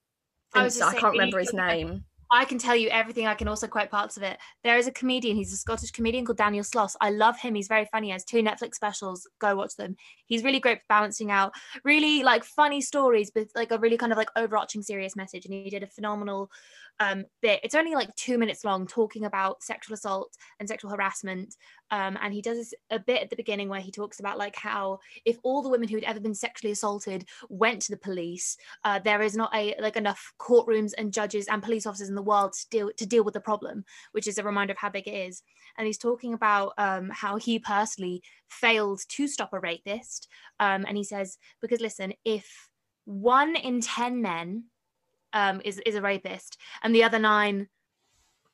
I, 0.55 0.67
Insta, 0.67 0.83
I 0.83 0.95
can't 0.95 1.13
remember 1.13 1.39
his 1.39 1.53
name. 1.53 2.05
I 2.35 2.47
can 2.47 2.57
tell 2.57 2.75
you 2.75 2.89
everything. 2.89 3.27
I 3.27 3.35
can 3.35 3.47
also 3.47 3.69
quote 3.69 3.91
parts 3.91 4.17
of 4.17 4.23
it. 4.23 4.39
There 4.65 4.79
is 4.79 4.87
a 4.87 4.93
comedian. 4.93 5.37
He's 5.37 5.53
a 5.53 5.57
Scottish 5.57 5.91
comedian 5.91 6.25
called 6.25 6.39
Daniel 6.39 6.65
Sloss. 6.65 6.97
I 6.99 7.11
love 7.11 7.39
him. 7.39 7.55
He's 7.55 7.69
very 7.69 7.87
funny. 7.93 8.07
He 8.07 8.13
has 8.13 8.25
two 8.25 8.43
Netflix 8.43 8.77
specials. 8.77 9.29
Go 9.39 9.55
watch 9.55 9.77
them. 9.77 9.97
He's 10.25 10.43
really 10.43 10.59
great 10.59 10.79
for 10.79 10.85
balancing 10.89 11.31
out 11.31 11.53
really 11.85 12.23
like 12.23 12.45
funny 12.45 12.81
stories, 12.81 13.31
but 13.31 13.49
like 13.55 13.71
a 13.71 13.79
really 13.79 13.99
kind 13.99 14.13
of 14.13 14.19
like 14.19 14.31
overarching 14.35 14.83
serious 14.83 15.15
message. 15.15 15.45
And 15.45 15.53
he 15.53 15.69
did 15.69 15.83
a 15.83 15.89
phenomenal 15.89 16.51
um, 17.03 17.25
bit. 17.41 17.61
It's 17.63 17.75
only 17.75 17.95
like 17.95 18.15
two 18.15 18.39
minutes 18.39 18.65
long, 18.65 18.87
talking 18.87 19.25
about 19.25 19.63
sexual 19.63 19.95
assault 19.95 20.37
and 20.61 20.69
sexual 20.69 20.91
harassment. 20.91 21.57
Um, 21.91 22.17
and 22.23 22.33
he 22.33 22.41
does 22.41 22.73
a 22.91 22.99
bit 22.99 23.23
at 23.23 23.31
the 23.31 23.37
beginning 23.37 23.69
where 23.69 23.81
he 23.81 23.91
talks 23.91 24.21
about 24.21 24.39
like 24.39 24.55
how 24.57 25.01
if 25.25 25.37
all 25.43 25.63
the 25.63 25.69
women 25.69 25.89
who 25.89 25.97
had 25.97 26.05
ever 26.05 26.21
been 26.21 26.35
sexually 26.35 26.73
assaulted 26.73 27.27
went 27.49 27.83
to 27.83 27.93
the 27.93 27.99
police, 27.99 28.57
uh, 28.85 29.01
there 29.01 29.21
is 29.21 29.37
not 29.37 29.55
a 29.55 29.75
like 29.81 29.97
enough 29.97 30.33
courtrooms 30.39 30.93
and 30.97 31.13
judges 31.13 31.49
and 31.49 31.63
police 31.63 31.87
officers 31.87 32.09
in 32.09 32.15
the 32.15 32.23
world 32.23 32.53
to 32.53 32.69
deal 32.71 32.91
to 32.97 33.07
deal 33.07 33.25
with 33.25 33.35
the 33.35 33.41
problem, 33.41 33.85
which 34.13 34.29
is 34.29 34.39
a 34.39 34.45
reminder 34.45 34.73
of 34.73 34.79
how 34.79 34.89
big 34.89 35.09
it 35.09 35.29
is. 35.29 35.43
And 35.77 35.87
he's 35.87 35.99
talking 35.99 36.35
about 36.35 36.73
um, 36.79 37.11
how 37.13 37.37
he 37.37 37.59
personally 37.59 38.23
failed 38.49 39.01
to 39.09 39.27
stop 39.27 39.53
a 39.53 39.61
rapist. 39.61 40.29
Um, 40.61 40.85
and 40.87 40.97
he 40.97 41.05
says 41.05 41.37
because 41.61 41.81
listen, 41.81 42.13
if 42.25 42.69
one 43.05 43.57
in 43.57 43.81
ten 43.81 44.23
men 44.23 44.65
um, 45.33 45.61
is 45.65 45.81
is 45.87 45.95
a 45.95 46.03
rapist, 46.03 46.59
and 46.83 46.95
the 46.95 47.05
other 47.05 47.19
nine, 47.19 47.69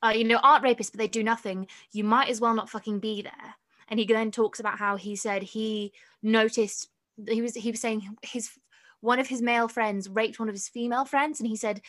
uh, 0.03 0.13
you 0.15 0.23
know, 0.23 0.39
aren't 0.41 0.63
rapists, 0.63 0.91
but 0.91 0.99
they 0.99 1.07
do 1.07 1.23
nothing. 1.23 1.67
You 1.91 2.03
might 2.03 2.29
as 2.29 2.41
well 2.41 2.53
not 2.53 2.69
fucking 2.69 2.99
be 2.99 3.21
there. 3.21 3.55
And 3.87 3.99
he 3.99 4.05
then 4.05 4.31
talks 4.31 4.59
about 4.59 4.77
how 4.77 4.97
he 4.97 5.15
said 5.15 5.41
he 5.41 5.93
noticed 6.21 6.89
he 7.27 7.41
was 7.41 7.55
he 7.55 7.71
was 7.71 7.81
saying 7.81 8.17
his 8.21 8.51
one 9.01 9.19
of 9.19 9.27
his 9.27 9.41
male 9.41 9.67
friends 9.67 10.09
raped 10.09 10.39
one 10.39 10.49
of 10.49 10.55
his 10.55 10.69
female 10.69 11.05
friends, 11.05 11.39
and 11.39 11.47
he 11.47 11.55
said 11.55 11.81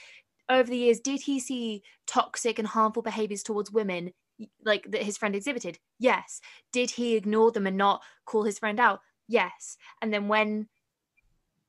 over 0.49 0.69
the 0.69 0.77
years 0.77 1.01
did 1.01 1.21
he 1.21 1.39
see 1.39 1.83
toxic 2.07 2.59
and 2.59 2.69
harmful 2.69 3.03
behaviors 3.03 3.43
towards 3.43 3.71
women 3.71 4.13
like 4.65 4.91
that 4.91 5.03
his 5.03 5.17
friend 5.17 5.35
exhibited? 5.35 5.79
Yes. 5.99 6.41
Did 6.73 6.91
he 6.93 7.17
ignore 7.17 7.53
them 7.53 7.67
and 7.67 7.77
not 7.77 8.03
call 8.25 8.45
his 8.45 8.59
friend 8.59 8.81
out? 8.81 9.01
Yes. 9.29 9.77
And 10.03 10.13
then 10.13 10.29
when 10.29 10.69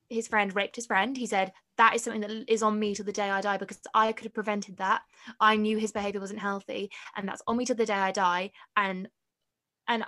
his 0.08 0.28
friend 0.28 0.54
raped 0.54 0.76
his 0.76 0.86
friend 0.86 1.16
he 1.16 1.26
said 1.26 1.52
that 1.78 1.94
is 1.94 2.02
something 2.02 2.20
that 2.20 2.44
is 2.48 2.62
on 2.62 2.78
me 2.78 2.94
to 2.94 3.02
the 3.02 3.12
day 3.12 3.30
I 3.30 3.40
die 3.40 3.56
because 3.56 3.80
I 3.94 4.12
could 4.12 4.24
have 4.24 4.34
prevented 4.34 4.76
that. 4.76 5.02
I 5.40 5.56
knew 5.56 5.78
his 5.78 5.92
behavior 5.92 6.20
wasn't 6.20 6.40
healthy, 6.40 6.90
and 7.16 7.26
that's 7.26 7.42
on 7.46 7.56
me 7.56 7.64
to 7.66 7.74
the 7.74 7.86
day 7.86 7.94
I 7.94 8.12
die. 8.12 8.52
And 8.76 9.08
and 9.88 10.04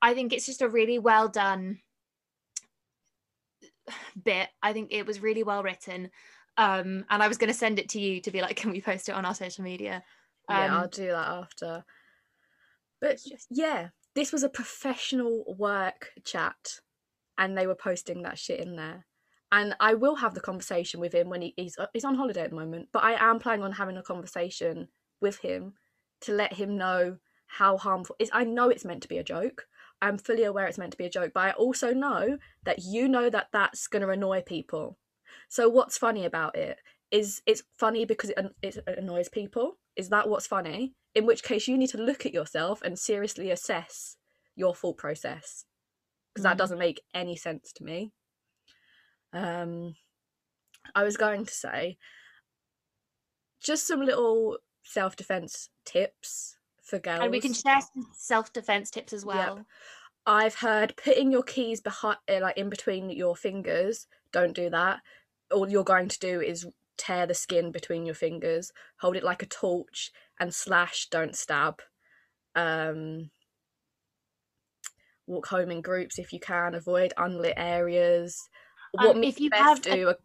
I 0.00 0.14
think 0.14 0.32
it's 0.32 0.46
just 0.46 0.62
a 0.62 0.68
really 0.68 0.98
well 0.98 1.28
done 1.28 1.80
bit. 4.22 4.48
I 4.62 4.72
think 4.72 4.92
it 4.92 5.06
was 5.06 5.20
really 5.20 5.42
well 5.42 5.62
written. 5.62 6.10
Um, 6.56 7.04
and 7.10 7.22
I 7.22 7.28
was 7.28 7.36
going 7.36 7.52
to 7.52 7.58
send 7.58 7.78
it 7.78 7.90
to 7.90 8.00
you 8.00 8.20
to 8.22 8.30
be 8.30 8.40
like, 8.40 8.56
can 8.60 8.70
we 8.70 8.80
post 8.80 9.08
it 9.08 9.14
on 9.14 9.24
our 9.24 9.34
social 9.34 9.64
media? 9.64 10.02
Um, 10.48 10.56
yeah, 10.56 10.76
I'll 10.76 10.88
do 10.88 11.06
that 11.08 11.28
after. 11.28 11.84
But 13.00 13.18
just... 13.28 13.48
yeah, 13.50 13.88
this 14.14 14.32
was 14.32 14.42
a 14.42 14.48
professional 14.48 15.44
work 15.58 16.10
chat, 16.24 16.80
and 17.36 17.56
they 17.56 17.66
were 17.66 17.74
posting 17.74 18.22
that 18.22 18.38
shit 18.38 18.60
in 18.60 18.76
there 18.76 19.04
and 19.54 19.76
I 19.78 19.94
will 19.94 20.16
have 20.16 20.34
the 20.34 20.40
conversation 20.40 20.98
with 20.98 21.14
him 21.14 21.28
when 21.28 21.40
he, 21.40 21.54
he's 21.56 21.78
uh, 21.78 21.86
he's 21.92 22.04
on 22.04 22.16
holiday 22.16 22.42
at 22.42 22.50
the 22.50 22.56
moment. 22.56 22.88
But 22.92 23.04
I 23.04 23.30
am 23.30 23.38
planning 23.38 23.64
on 23.64 23.72
having 23.72 23.96
a 23.96 24.02
conversation 24.02 24.88
with 25.20 25.38
him 25.38 25.74
to 26.22 26.32
let 26.32 26.54
him 26.54 26.76
know 26.76 27.18
how 27.46 27.76
harmful 27.76 28.16
is. 28.18 28.30
I 28.32 28.42
know 28.42 28.68
it's 28.68 28.84
meant 28.84 29.02
to 29.02 29.08
be 29.08 29.18
a 29.18 29.24
joke. 29.24 29.66
I'm 30.02 30.18
fully 30.18 30.42
aware 30.42 30.66
it's 30.66 30.76
meant 30.76 30.90
to 30.90 30.98
be 30.98 31.06
a 31.06 31.10
joke, 31.10 31.30
but 31.32 31.44
I 31.44 31.50
also 31.52 31.94
know 31.94 32.38
that 32.64 32.80
you 32.82 33.08
know 33.08 33.30
that 33.30 33.48
that's 33.52 33.86
going 33.86 34.02
to 34.02 34.08
annoy 34.08 34.42
people. 34.42 34.98
So 35.48 35.68
what's 35.68 35.96
funny 35.96 36.24
about 36.24 36.56
it 36.56 36.78
is 37.12 37.40
it's 37.46 37.62
funny 37.78 38.04
because 38.04 38.30
it, 38.30 38.52
it 38.60 38.84
annoys 38.98 39.28
people. 39.28 39.78
Is 39.94 40.08
that 40.08 40.28
what's 40.28 40.48
funny? 40.48 40.94
In 41.14 41.26
which 41.26 41.44
case 41.44 41.68
you 41.68 41.78
need 41.78 41.90
to 41.90 41.98
look 41.98 42.26
at 42.26 42.34
yourself 42.34 42.82
and 42.82 42.98
seriously 42.98 43.52
assess 43.52 44.16
your 44.56 44.74
thought 44.74 44.98
process 44.98 45.64
because 46.34 46.44
mm. 46.44 46.50
that 46.50 46.58
doesn't 46.58 46.78
make 46.78 47.02
any 47.14 47.36
sense 47.36 47.72
to 47.74 47.84
me. 47.84 48.10
Um, 49.34 49.96
I 50.94 51.02
was 51.02 51.16
going 51.16 51.44
to 51.44 51.52
say 51.52 51.98
just 53.60 53.86
some 53.86 54.00
little 54.00 54.58
self 54.84 55.16
defense 55.16 55.70
tips 55.84 56.56
for 56.82 56.98
girls. 56.98 57.20
And 57.22 57.30
we 57.30 57.40
can 57.40 57.54
share 57.54 57.80
some 57.80 58.06
self 58.12 58.52
defense 58.52 58.90
tips 58.90 59.12
as 59.12 59.24
well. 59.24 59.56
Yep. 59.56 59.66
I've 60.26 60.54
heard 60.56 60.94
putting 60.96 61.32
your 61.32 61.42
keys 61.42 61.80
behind, 61.80 62.18
eh, 62.28 62.38
like 62.40 62.56
in 62.56 62.70
between 62.70 63.10
your 63.10 63.36
fingers. 63.36 64.06
Don't 64.32 64.54
do 64.54 64.70
that. 64.70 65.00
All 65.52 65.68
you're 65.68 65.84
going 65.84 66.08
to 66.08 66.18
do 66.18 66.40
is 66.40 66.66
tear 66.96 67.26
the 67.26 67.34
skin 67.34 67.72
between 67.72 68.06
your 68.06 68.14
fingers. 68.14 68.72
Hold 69.00 69.16
it 69.16 69.24
like 69.24 69.42
a 69.42 69.46
torch 69.46 70.12
and 70.38 70.54
slash. 70.54 71.08
Don't 71.10 71.36
stab. 71.36 71.80
Um, 72.54 73.30
walk 75.26 75.46
home 75.48 75.70
in 75.70 75.82
groups 75.82 76.18
if 76.18 76.32
you 76.32 76.40
can. 76.40 76.74
Avoid 76.74 77.12
unlit 77.16 77.54
areas 77.56 78.48
what 78.94 79.16
um, 79.16 79.24
if 79.24 79.40
you 79.40 79.50
have 79.52 79.82
do 79.82 80.10
a, 80.10 80.16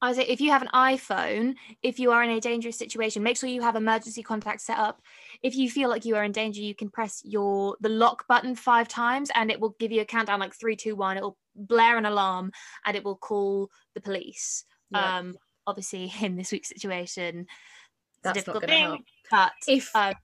I 0.00 0.12
say 0.12 0.22
if 0.22 0.40
you 0.40 0.50
have 0.50 0.62
an 0.62 0.68
iPhone, 0.72 1.54
if 1.82 1.98
you 1.98 2.12
are 2.12 2.22
in 2.22 2.30
a 2.30 2.40
dangerous 2.40 2.78
situation, 2.78 3.22
make 3.22 3.36
sure 3.36 3.48
you 3.48 3.62
have 3.62 3.74
emergency 3.74 4.22
contact 4.22 4.60
set 4.60 4.78
up. 4.78 5.02
If 5.42 5.56
you 5.56 5.70
feel 5.70 5.88
like 5.88 6.04
you 6.04 6.14
are 6.14 6.22
in 6.22 6.32
danger, 6.32 6.60
you 6.60 6.74
can 6.74 6.88
press 6.88 7.20
your 7.24 7.76
the 7.80 7.88
lock 7.88 8.26
button 8.28 8.54
five 8.54 8.86
times 8.86 9.30
and 9.34 9.50
it 9.50 9.60
will 9.60 9.74
give 9.80 9.90
you 9.90 10.00
a 10.00 10.04
countdown 10.04 10.38
like 10.38 10.54
three, 10.54 10.76
two, 10.76 10.94
one. 10.94 11.16
It 11.16 11.22
will 11.22 11.36
blare 11.56 11.98
an 11.98 12.06
alarm 12.06 12.52
and 12.84 12.96
it 12.96 13.04
will 13.04 13.16
call 13.16 13.70
the 13.94 14.00
police. 14.00 14.64
Yeah. 14.90 15.18
Um 15.18 15.36
obviously 15.66 16.12
in 16.22 16.36
this 16.36 16.52
week's 16.52 16.68
situation, 16.68 17.40
it's 17.40 18.20
That's 18.22 18.38
a 18.38 18.40
difficult 18.40 18.66
thing, 18.66 18.84
help. 18.84 19.00
but 19.30 19.52
if 19.66 19.90
uh, 19.94 20.14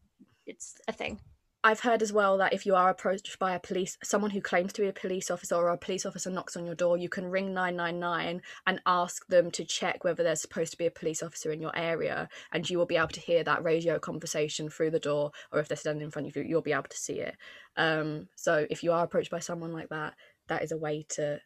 it's 0.46 0.74
a 0.86 0.92
thing. 0.92 1.20
I've 1.66 1.80
heard 1.80 2.02
as 2.02 2.12
well 2.12 2.36
that 2.38 2.52
if 2.52 2.66
you 2.66 2.74
are 2.74 2.90
approached 2.90 3.38
by 3.38 3.54
a 3.54 3.58
police, 3.58 3.96
someone 4.04 4.30
who 4.30 4.42
claims 4.42 4.70
to 4.74 4.82
be 4.82 4.88
a 4.88 4.92
police 4.92 5.30
officer 5.30 5.56
or 5.56 5.70
a 5.70 5.78
police 5.78 6.04
officer 6.04 6.28
knocks 6.28 6.58
on 6.58 6.66
your 6.66 6.74
door, 6.74 6.98
you 6.98 7.08
can 7.08 7.24
ring 7.24 7.54
999 7.54 8.42
and 8.66 8.82
ask 8.84 9.26
them 9.28 9.50
to 9.52 9.64
check 9.64 10.04
whether 10.04 10.22
there's 10.22 10.42
supposed 10.42 10.72
to 10.72 10.78
be 10.78 10.84
a 10.84 10.90
police 10.90 11.22
officer 11.22 11.52
in 11.52 11.62
your 11.62 11.74
area. 11.74 12.28
And 12.52 12.68
you 12.68 12.76
will 12.76 12.84
be 12.84 12.98
able 12.98 13.08
to 13.08 13.20
hear 13.20 13.42
that 13.44 13.64
radio 13.64 13.98
conversation 13.98 14.68
through 14.68 14.90
the 14.90 15.00
door, 15.00 15.30
or 15.52 15.58
if 15.58 15.68
they're 15.68 15.78
standing 15.78 16.04
in 16.04 16.10
front 16.10 16.28
of 16.28 16.36
you, 16.36 16.42
you'll 16.42 16.60
be 16.60 16.74
able 16.74 16.82
to 16.82 16.98
see 16.98 17.20
it. 17.20 17.34
Um, 17.78 18.28
so 18.36 18.66
if 18.68 18.82
you 18.82 18.92
are 18.92 19.02
approached 19.02 19.30
by 19.30 19.38
someone 19.38 19.72
like 19.72 19.88
that, 19.88 20.16
that 20.48 20.62
is 20.62 20.70
a 20.70 20.76
way 20.76 21.06
to 21.10 21.40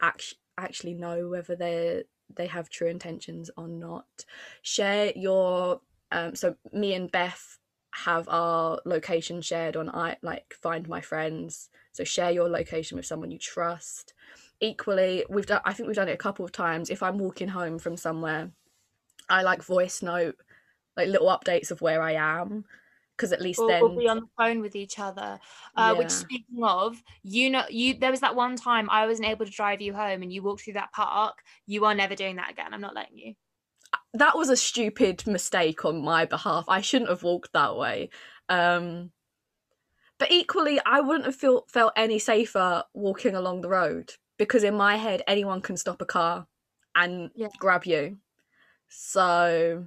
act- 0.00 0.36
actually 0.56 0.94
know 0.94 1.28
whether 1.28 1.54
they 1.54 2.04
they 2.34 2.46
have 2.46 2.70
true 2.70 2.88
intentions 2.88 3.50
or 3.58 3.68
not. 3.68 4.06
Share 4.62 5.12
your 5.14 5.82
um, 6.10 6.34
so 6.34 6.54
me 6.72 6.94
and 6.94 7.10
Beth 7.10 7.59
have 7.92 8.28
our 8.28 8.80
location 8.84 9.40
shared 9.42 9.76
on 9.76 9.88
i 9.90 10.16
like 10.22 10.54
find 10.54 10.88
my 10.88 11.00
friends. 11.00 11.68
So 11.92 12.04
share 12.04 12.30
your 12.30 12.48
location 12.48 12.96
with 12.96 13.06
someone 13.06 13.30
you 13.30 13.38
trust. 13.38 14.14
Equally 14.60 15.24
we've 15.28 15.46
done 15.46 15.60
i 15.64 15.72
think 15.72 15.86
we've 15.86 15.96
done 15.96 16.08
it 16.08 16.12
a 16.14 16.18
couple 16.18 16.44
of 16.44 16.52
times. 16.52 16.90
If 16.90 17.02
i'm 17.02 17.18
walking 17.18 17.48
home 17.48 17.78
from 17.78 17.96
somewhere 17.96 18.50
i 19.28 19.42
like 19.42 19.62
voice 19.62 20.02
note 20.02 20.36
like 20.96 21.08
little 21.08 21.28
updates 21.28 21.70
of 21.70 21.80
where 21.80 22.02
i 22.02 22.12
am 22.12 22.64
because 23.16 23.32
at 23.32 23.40
least 23.40 23.60
or 23.60 23.68
then 23.68 23.82
we'll 23.82 23.96
be 23.96 24.08
on 24.08 24.20
the 24.20 24.26
phone 24.38 24.60
with 24.60 24.74
each 24.74 24.98
other. 24.98 25.38
Uh, 25.76 25.90
yeah. 25.92 25.98
which 25.98 26.10
speaking 26.10 26.64
of 26.64 27.02
you 27.22 27.50
know 27.50 27.64
you 27.68 27.94
there 27.94 28.10
was 28.10 28.20
that 28.20 28.34
one 28.34 28.56
time 28.56 28.88
i 28.90 29.06
wasn't 29.06 29.26
able 29.28 29.44
to 29.44 29.52
drive 29.52 29.80
you 29.80 29.92
home 29.92 30.22
and 30.22 30.32
you 30.32 30.42
walked 30.42 30.62
through 30.62 30.74
that 30.74 30.92
park. 30.92 31.42
You 31.66 31.84
are 31.84 31.94
never 31.94 32.14
doing 32.14 32.36
that 32.36 32.50
again 32.50 32.72
i'm 32.72 32.80
not 32.80 32.94
letting 32.94 33.18
you 33.18 33.34
that 34.14 34.36
was 34.36 34.48
a 34.50 34.56
stupid 34.56 35.26
mistake 35.26 35.84
on 35.84 36.02
my 36.02 36.24
behalf. 36.24 36.64
I 36.68 36.80
shouldn't 36.80 37.10
have 37.10 37.22
walked 37.22 37.52
that 37.52 37.76
way. 37.76 38.10
Um, 38.48 39.12
But 40.18 40.30
equally, 40.30 40.78
I 40.84 41.00
wouldn't 41.00 41.24
have 41.24 41.34
feel, 41.36 41.64
felt 41.68 41.94
any 41.96 42.18
safer 42.18 42.84
walking 42.92 43.34
along 43.34 43.62
the 43.62 43.70
road 43.70 44.12
because 44.36 44.64
in 44.64 44.74
my 44.74 44.96
head, 44.96 45.22
anyone 45.26 45.62
can 45.62 45.78
stop 45.78 46.02
a 46.02 46.04
car 46.06 46.46
and 46.94 47.30
Yeah. 47.34 47.48
grab 47.58 47.86
you. 47.86 48.18
So, 48.88 49.86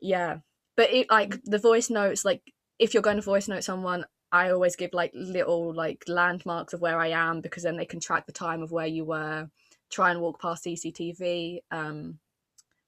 yeah. 0.00 0.38
But 0.76 0.92
it 0.92 1.10
like 1.10 1.42
the 1.44 1.58
voice 1.58 1.90
notes, 1.90 2.24
like 2.24 2.42
if 2.78 2.94
you're 2.94 3.02
going 3.02 3.16
to 3.16 3.22
voice 3.22 3.48
note 3.48 3.64
someone, 3.64 4.04
I 4.30 4.50
always 4.50 4.76
give 4.76 4.92
like 4.92 5.12
little 5.14 5.74
like 5.74 6.04
landmarks 6.06 6.72
of 6.72 6.80
where 6.80 7.00
I 7.00 7.08
am 7.08 7.40
because 7.40 7.62
then 7.64 7.76
they 7.76 7.86
can 7.86 8.00
track 8.00 8.26
the 8.26 8.32
time 8.32 8.62
of 8.62 8.70
where 8.72 8.86
you 8.86 9.04
were. 9.04 9.48
Try 9.90 10.10
and 10.10 10.20
walk 10.20 10.40
past 10.40 10.64
CCTV. 10.64 11.60
Um, 11.70 12.18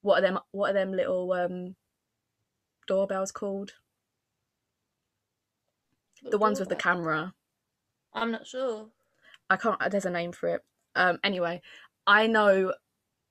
what 0.02 0.18
are 0.18 0.22
them? 0.22 0.38
What 0.52 0.70
are 0.70 0.74
them 0.74 0.92
little 0.92 1.32
um 1.32 1.76
doorbells 2.86 3.32
called? 3.32 3.72
The 6.22 6.38
ones 6.38 6.60
with 6.60 6.68
the 6.68 6.76
camera. 6.76 7.34
I'm 8.12 8.32
not 8.32 8.46
sure. 8.46 8.88
I 9.50 9.56
can't. 9.56 9.78
There's 9.90 10.04
a 10.04 10.10
name 10.10 10.32
for 10.32 10.56
it. 10.56 10.62
Um. 10.94 11.18
Anyway, 11.22 11.62
I 12.06 12.26
know 12.26 12.74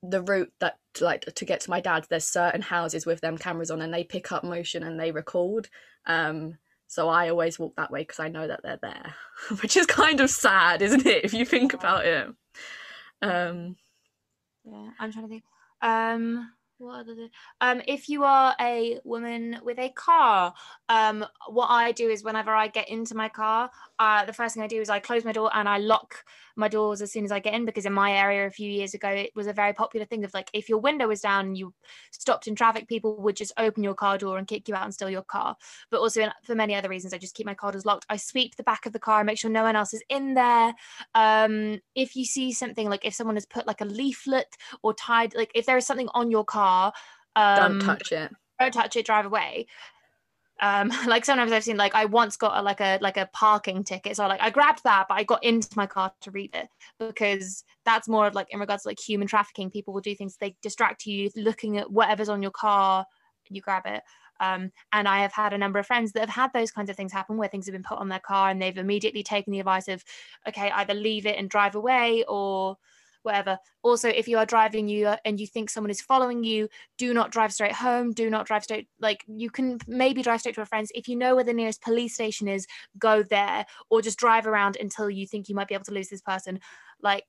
the 0.03 0.21
route 0.21 0.51
that 0.59 0.77
like 1.01 1.21
to 1.21 1.45
get 1.45 1.61
to 1.61 1.69
my 1.69 1.81
dad's. 1.81 2.07
There's 2.07 2.25
certain 2.25 2.61
houses 2.61 3.05
with 3.05 3.21
them 3.21 3.37
cameras 3.37 3.71
on, 3.71 3.81
and 3.81 3.93
they 3.93 4.03
pick 4.03 4.31
up 4.31 4.43
motion 4.43 4.83
and 4.83 4.99
they 4.99 5.11
record. 5.11 5.69
Um. 6.05 6.57
So 6.89 7.09
I 7.09 7.29
always 7.29 7.59
walk 7.59 7.75
that 7.75 7.91
way 7.91 8.01
because 8.01 8.19
I 8.19 8.29
know 8.29 8.47
that 8.47 8.61
they're 8.63 8.79
there, 8.81 9.15
which 9.61 9.75
is 9.75 9.85
kind 9.85 10.21
of 10.21 10.29
sad, 10.29 10.81
isn't 10.81 11.05
it? 11.05 11.25
If 11.25 11.33
you 11.33 11.45
think 11.45 11.73
about 11.73 12.05
it. 12.05 12.27
Um. 13.21 13.75
Yeah, 14.63 14.89
I'm 14.99 15.11
trying 15.11 15.25
to 15.25 15.29
think. 15.29 15.43
Um, 15.81 16.51
what 16.77 16.99
other? 16.99 17.29
Um, 17.61 17.81
if 17.87 18.07
you 18.09 18.23
are 18.23 18.55
a 18.59 18.99
woman 19.03 19.59
with 19.63 19.79
a 19.79 19.89
car, 19.89 20.53
um, 20.89 21.25
what 21.47 21.67
I 21.67 21.91
do 21.91 22.09
is 22.09 22.23
whenever 22.23 22.53
I 22.53 22.67
get 22.67 22.89
into 22.89 23.15
my 23.15 23.29
car, 23.29 23.69
uh, 23.99 24.25
the 24.25 24.33
first 24.33 24.53
thing 24.53 24.63
I 24.63 24.67
do 24.67 24.79
is 24.81 24.89
I 24.89 24.99
close 24.99 25.25
my 25.25 25.31
door 25.31 25.49
and 25.53 25.67
I 25.67 25.77
lock 25.77 26.23
my 26.57 26.67
doors 26.67 27.01
as 27.01 27.11
soon 27.11 27.23
as 27.23 27.31
I 27.31 27.39
get 27.39 27.53
in 27.53 27.65
because 27.65 27.85
in 27.85 27.93
my 27.93 28.11
area 28.11 28.45
a 28.45 28.51
few 28.51 28.69
years 28.69 28.93
ago 28.93 29.09
it 29.09 29.31
was 29.35 29.47
a 29.47 29.53
very 29.53 29.73
popular 29.73 30.05
thing 30.05 30.23
of 30.23 30.33
like 30.33 30.49
if 30.53 30.69
your 30.69 30.79
window 30.79 31.07
was 31.07 31.21
down 31.21 31.47
and 31.47 31.57
you 31.57 31.73
stopped 32.11 32.47
in 32.47 32.55
traffic, 32.55 32.87
people 32.87 33.21
would 33.21 33.35
just 33.35 33.53
open 33.57 33.83
your 33.83 33.93
car 33.93 34.17
door 34.17 34.37
and 34.37 34.47
kick 34.47 34.67
you 34.67 34.75
out 34.75 34.83
and 34.83 34.93
steal 34.93 35.09
your 35.09 35.23
car. 35.23 35.55
But 35.91 35.99
also 35.99 36.21
in, 36.21 36.31
for 36.43 36.55
many 36.55 36.75
other 36.75 36.89
reasons, 36.89 37.13
I 37.13 37.17
just 37.17 37.35
keep 37.35 37.45
my 37.45 37.53
car 37.53 37.71
doors 37.71 37.85
locked. 37.85 38.05
I 38.09 38.17
sweep 38.17 38.55
the 38.55 38.63
back 38.63 38.85
of 38.85 38.93
the 38.93 38.99
car 38.99 39.19
and 39.19 39.27
make 39.27 39.37
sure 39.37 39.51
no 39.51 39.63
one 39.63 39.75
else 39.75 39.93
is 39.93 40.03
in 40.09 40.33
there. 40.33 40.73
Um, 41.15 41.79
if 41.95 42.15
you 42.15 42.25
see 42.25 42.51
something 42.51 42.89
like 42.89 43.05
if 43.05 43.13
someone 43.13 43.35
has 43.35 43.45
put 43.45 43.67
like 43.67 43.81
a 43.81 43.85
leaflet 43.85 44.57
or 44.81 44.93
tied 44.93 45.35
like 45.35 45.51
if 45.55 45.65
there 45.65 45.77
is 45.77 45.85
something 45.85 46.09
on 46.13 46.31
your 46.31 46.45
car 46.45 46.93
um 47.35 47.79
Don't 47.79 47.81
touch 47.81 48.11
it. 48.11 48.31
don't 48.59 48.73
touch 48.73 48.95
it 48.95 49.05
drive 49.05 49.25
away 49.25 49.67
um 50.61 50.91
like 51.07 51.25
sometimes 51.25 51.51
i've 51.51 51.63
seen 51.63 51.77
like 51.77 51.95
i 51.95 52.05
once 52.05 52.37
got 52.37 52.57
a, 52.57 52.61
like 52.61 52.81
a 52.81 52.97
like 53.01 53.17
a 53.17 53.29
parking 53.33 53.83
ticket. 53.83 54.15
So 54.15 54.27
like 54.27 54.41
i 54.41 54.49
grabbed 54.49 54.83
that 54.83 55.05
but 55.07 55.15
i 55.15 55.23
got 55.23 55.43
into 55.43 55.69
my 55.75 55.85
car 55.85 56.11
to 56.21 56.31
read 56.31 56.55
it 56.55 56.67
because 56.99 57.63
that's 57.85 58.07
more 58.07 58.27
of 58.27 58.35
like 58.35 58.47
in 58.51 58.59
regards 58.59 58.83
to 58.83 58.89
like 58.89 58.99
human 58.99 59.27
trafficking. 59.27 59.69
People 59.69 59.93
will 59.93 60.01
do 60.01 60.15
things 60.15 60.37
they 60.37 60.55
distract 60.61 61.05
you 61.05 61.29
looking 61.35 61.77
at 61.77 61.91
whatever's 61.91 62.29
on 62.29 62.41
your 62.41 62.51
car 62.51 63.05
you 63.49 63.61
grab 63.61 63.83
it. 63.85 64.03
Um, 64.39 64.71
and 64.93 65.07
I 65.07 65.21
have 65.21 65.33
had 65.33 65.53
a 65.53 65.57
number 65.57 65.79
of 65.79 65.87
friends 65.87 66.11
that 66.11 66.19
have 66.19 66.29
had 66.29 66.53
those 66.53 66.71
kinds 66.71 66.89
of 66.89 66.95
things 66.95 67.11
happen 67.11 67.37
where 67.37 67.49
things 67.49 67.65
have 67.65 67.73
been 67.73 67.83
put 67.83 67.97
on 67.97 68.09
their 68.09 68.19
car 68.19 68.49
and 68.49 68.61
they've 68.61 68.77
immediately 68.77 69.23
taken 69.23 69.51
the 69.51 69.59
advice 69.59 69.87
of, 69.87 70.03
okay, 70.47 70.69
either 70.71 70.93
leave 70.93 71.25
it 71.25 71.37
and 71.37 71.49
drive 71.49 71.75
away 71.75 72.23
or 72.27 72.77
whatever. 73.27 73.59
Also, 73.83 74.09
if 74.09 74.27
you 74.27 74.37
are 74.37 74.45
driving 74.45 74.87
you 74.87 75.13
and 75.25 75.39
you 75.39 75.45
think 75.45 75.69
someone 75.69 75.91
is 75.91 76.01
following 76.01 76.43
you, 76.43 76.67
do 76.97 77.13
not 77.13 77.31
drive 77.31 77.53
straight 77.53 77.73
home. 77.73 78.11
Do 78.11 78.29
not 78.29 78.47
drive 78.47 78.63
straight. 78.63 78.87
Like 78.99 79.23
you 79.27 79.49
can 79.49 79.77
maybe 79.87 80.23
drive 80.23 80.39
straight 80.39 80.55
to 80.55 80.61
a 80.61 80.65
friend's. 80.65 80.91
If 80.95 81.07
you 81.07 81.15
know 81.15 81.35
where 81.35 81.43
the 81.43 81.53
nearest 81.53 81.81
police 81.81 82.15
station 82.15 82.47
is, 82.47 82.65
go 82.97 83.21
there 83.21 83.65
or 83.89 84.01
just 84.01 84.17
drive 84.17 84.47
around 84.47 84.77
until 84.79 85.09
you 85.09 85.27
think 85.27 85.49
you 85.49 85.55
might 85.55 85.67
be 85.67 85.75
able 85.75 85.85
to 85.85 85.93
lose 85.93 86.09
this 86.09 86.21
person. 86.21 86.59
Like 87.01 87.25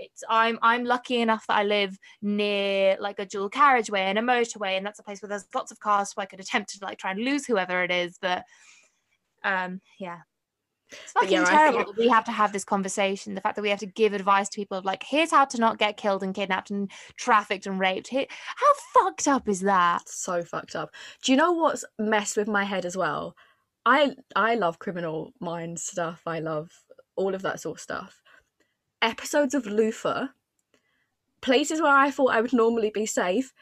it's 0.00 0.22
I'm 0.28 0.58
I'm 0.62 0.84
lucky 0.84 1.20
enough 1.20 1.46
that 1.46 1.58
I 1.58 1.62
live 1.64 1.98
near 2.22 2.96
like 3.00 3.18
a 3.18 3.26
dual 3.26 3.48
carriageway 3.48 4.02
and 4.02 4.18
a 4.18 4.22
motorway, 4.22 4.76
and 4.76 4.84
that's 4.84 4.98
a 4.98 5.02
place 5.02 5.22
where 5.22 5.28
there's 5.28 5.46
lots 5.54 5.72
of 5.72 5.80
cars, 5.80 6.10
so 6.10 6.22
I 6.22 6.26
could 6.26 6.40
attempt 6.40 6.70
to 6.70 6.84
like 6.84 6.98
try 6.98 7.12
and 7.12 7.24
lose 7.24 7.46
whoever 7.46 7.82
it 7.82 7.90
is. 7.90 8.18
But 8.20 8.44
um, 9.44 9.80
yeah. 9.98 10.18
It's 10.92 11.12
fucking 11.12 11.32
yeah, 11.32 11.44
terrible 11.44 11.94
we 11.96 12.08
have 12.08 12.24
to 12.24 12.32
have 12.32 12.52
this 12.52 12.64
conversation. 12.64 13.34
The 13.34 13.40
fact 13.40 13.56
that 13.56 13.62
we 13.62 13.70
have 13.70 13.78
to 13.80 13.86
give 13.86 14.12
advice 14.12 14.48
to 14.48 14.56
people 14.56 14.78
of 14.78 14.84
like, 14.84 15.02
here's 15.02 15.30
how 15.30 15.44
to 15.46 15.58
not 15.58 15.78
get 15.78 15.96
killed 15.96 16.22
and 16.22 16.34
kidnapped 16.34 16.70
and 16.70 16.90
trafficked 17.16 17.66
and 17.66 17.78
raped. 17.78 18.08
Here, 18.08 18.26
how 18.56 18.72
fucked 18.94 19.28
up 19.28 19.48
is 19.48 19.60
that? 19.60 20.08
so 20.08 20.42
fucked 20.42 20.76
up. 20.76 20.90
Do 21.22 21.32
you 21.32 21.38
know 21.38 21.52
what's 21.52 21.84
messed 21.98 22.36
with 22.36 22.48
my 22.48 22.64
head 22.64 22.84
as 22.84 22.96
well? 22.96 23.36
I 23.86 24.14
I 24.36 24.54
love 24.54 24.78
criminal 24.78 25.32
mind 25.40 25.78
stuff. 25.78 26.22
I 26.26 26.40
love 26.40 26.70
all 27.16 27.34
of 27.34 27.42
that 27.42 27.60
sort 27.60 27.78
of 27.78 27.82
stuff. 27.82 28.22
Episodes 29.02 29.54
of 29.54 29.66
Luther, 29.66 30.30
places 31.40 31.80
where 31.80 31.94
I 31.94 32.10
thought 32.10 32.32
I 32.32 32.40
would 32.40 32.52
normally 32.52 32.90
be 32.90 33.06
safe, 33.06 33.52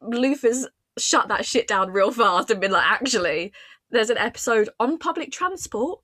Luther's 0.00 0.68
shut 0.96 1.28
that 1.28 1.46
shit 1.46 1.66
down 1.66 1.90
real 1.90 2.10
fast 2.10 2.50
and 2.50 2.60
been 2.60 2.72
like, 2.72 2.86
actually, 2.86 3.52
there's 3.90 4.10
an 4.10 4.18
episode 4.18 4.68
on 4.78 4.98
public 4.98 5.32
transport. 5.32 6.00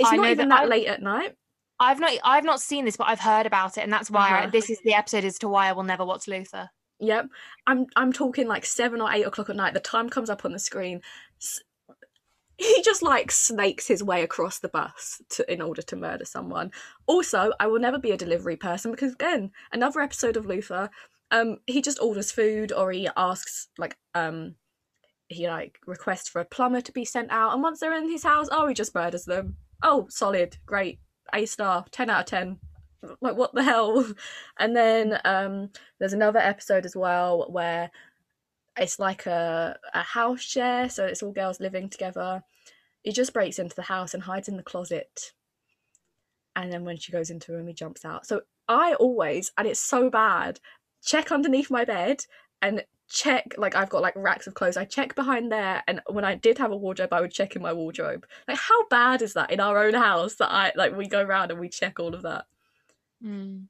It's 0.00 0.10
I 0.10 0.16
not 0.16 0.22
know 0.24 0.30
even 0.30 0.48
that 0.48 0.62
that 0.62 0.68
late 0.68 0.86
at 0.86 1.02
night. 1.02 1.36
I've 1.78 2.00
not 2.00 2.12
I've 2.24 2.44
not 2.44 2.60
seen 2.60 2.84
this, 2.84 2.96
but 2.96 3.08
I've 3.08 3.20
heard 3.20 3.46
about 3.46 3.78
it, 3.78 3.82
and 3.84 3.92
that's 3.92 4.10
why 4.10 4.30
Uh-huh. 4.40 4.50
this 4.50 4.68
is 4.70 4.80
the 4.84 4.94
episode 4.94 5.24
as 5.24 5.38
to 5.38 5.48
why 5.48 5.68
I 5.68 5.72
will 5.72 5.82
never 5.84 6.04
watch 6.04 6.26
Luther. 6.28 6.70
Yep. 6.98 7.26
I'm 7.66 7.86
I'm 7.96 8.12
talking 8.12 8.46
like 8.48 8.66
seven 8.66 9.00
or 9.00 9.10
eight 9.10 9.22
o'clock 9.26 9.48
at 9.48 9.56
night. 9.56 9.74
The 9.74 9.80
time 9.80 10.10
comes 10.10 10.28
up 10.28 10.44
on 10.44 10.52
the 10.52 10.58
screen. 10.58 11.00
S- 11.40 11.60
He 12.58 12.82
just 12.82 13.00
like 13.02 13.30
snakes 13.30 13.86
his 13.86 14.02
way 14.02 14.22
across 14.22 14.58
the 14.58 14.68
bus 14.68 15.22
to 15.30 15.50
in 15.50 15.62
order 15.62 15.80
to 15.80 15.96
murder 15.96 16.26
someone. 16.26 16.70
Also, 17.06 17.52
I 17.58 17.66
will 17.68 17.80
never 17.80 17.98
be 17.98 18.10
a 18.10 18.18
delivery 18.18 18.56
person 18.56 18.90
because 18.90 19.14
again, 19.14 19.50
another 19.72 20.00
episode 20.02 20.36
of 20.36 20.44
Luther, 20.44 20.90
um, 21.30 21.58
he 21.66 21.80
just 21.80 22.02
orders 22.02 22.30
food 22.32 22.70
or 22.72 22.92
he 22.92 23.08
asks 23.16 23.68
like 23.78 23.96
um 24.14 24.56
he 25.28 25.48
like 25.48 25.78
requests 25.86 26.28
for 26.28 26.40
a 26.42 26.44
plumber 26.44 26.82
to 26.82 26.92
be 26.92 27.06
sent 27.06 27.30
out 27.30 27.54
and 27.54 27.62
once 27.62 27.80
they're 27.80 27.96
in 27.96 28.10
his 28.10 28.24
house, 28.24 28.48
oh 28.52 28.66
he 28.66 28.74
just 28.74 28.94
murders 28.94 29.24
them. 29.24 29.56
Oh, 29.82 30.06
solid, 30.10 30.58
great, 30.66 31.00
A 31.32 31.46
star, 31.46 31.84
ten 31.90 32.10
out 32.10 32.20
of 32.20 32.26
ten. 32.26 32.58
Like 33.20 33.36
what 33.36 33.54
the 33.54 33.62
hell? 33.62 34.06
And 34.58 34.76
then 34.76 35.18
um 35.24 35.70
there's 35.98 36.12
another 36.12 36.38
episode 36.38 36.84
as 36.84 36.94
well 36.94 37.46
where 37.50 37.90
it's 38.76 38.98
like 38.98 39.26
a, 39.26 39.78
a 39.94 40.02
house 40.02 40.40
share, 40.42 40.88
so 40.88 41.04
it's 41.06 41.22
all 41.22 41.32
girls 41.32 41.60
living 41.60 41.88
together. 41.88 42.42
He 43.02 43.12
just 43.12 43.32
breaks 43.32 43.58
into 43.58 43.76
the 43.76 43.82
house 43.82 44.14
and 44.14 44.22
hides 44.22 44.48
in 44.48 44.56
the 44.56 44.62
closet. 44.62 45.32
And 46.56 46.72
then 46.72 46.84
when 46.84 46.96
she 46.98 47.12
goes 47.12 47.30
into 47.30 47.52
room, 47.52 47.68
he 47.68 47.74
jumps 47.74 48.04
out. 48.04 48.26
So 48.26 48.42
I 48.68 48.94
always, 48.94 49.52
and 49.56 49.66
it's 49.66 49.80
so 49.80 50.10
bad, 50.10 50.60
check 51.02 51.32
underneath 51.32 51.70
my 51.70 51.84
bed 51.84 52.24
and 52.62 52.84
check, 53.10 53.54
like 53.58 53.74
I've 53.74 53.90
got 53.90 54.02
like 54.02 54.14
racks 54.16 54.46
of 54.46 54.54
clothes. 54.54 54.76
I 54.76 54.84
check 54.84 55.14
behind 55.14 55.52
there. 55.52 55.82
And 55.86 56.00
when 56.08 56.24
I 56.24 56.36
did 56.36 56.56
have 56.58 56.72
a 56.72 56.76
wardrobe, 56.76 57.12
I 57.12 57.20
would 57.20 57.32
check 57.32 57.56
in 57.56 57.62
my 57.62 57.72
wardrobe. 57.72 58.26
Like, 58.48 58.58
how 58.58 58.86
bad 58.88 59.20
is 59.20 59.34
that 59.34 59.50
in 59.50 59.60
our 59.60 59.84
own 59.84 59.94
house 59.94 60.36
that 60.36 60.50
I, 60.50 60.72
like, 60.76 60.96
we 60.96 61.06
go 61.06 61.22
around 61.22 61.50
and 61.50 61.60
we 61.60 61.68
check 61.68 62.00
all 62.00 62.14
of 62.14 62.22
that? 62.22 62.46
Mm. 63.22 63.66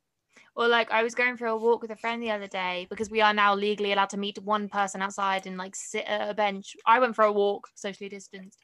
Or 0.57 0.69
like 0.69 0.91
I 0.91 1.03
was 1.03 1.15
going 1.15 1.37
for 1.37 1.47
a 1.47 1.57
walk 1.57 1.81
with 1.81 1.91
a 1.91 1.97
friend 1.97 2.23
the 2.23 2.33
other 2.33 2.49
day 2.49 2.87
because 2.91 3.09
we 3.09 3.21
are 3.21 3.33
now 3.33 3.55
legally 3.55 3.93
allowed 3.93 4.11
to 4.11 4.19
meet 4.19 4.43
one 4.43 4.69
person 4.69 5.01
outside 5.01 5.47
and 5.47 5.57
like 5.57 5.75
sit 5.77 6.05
at 6.05 6.29
a 6.29 6.35
bench. 6.35 6.77
I 6.85 6.99
went 6.99 7.15
for 7.15 7.25
a 7.25 7.33
walk, 7.33 7.69
socially 7.77 8.11
distanced, 8.11 8.59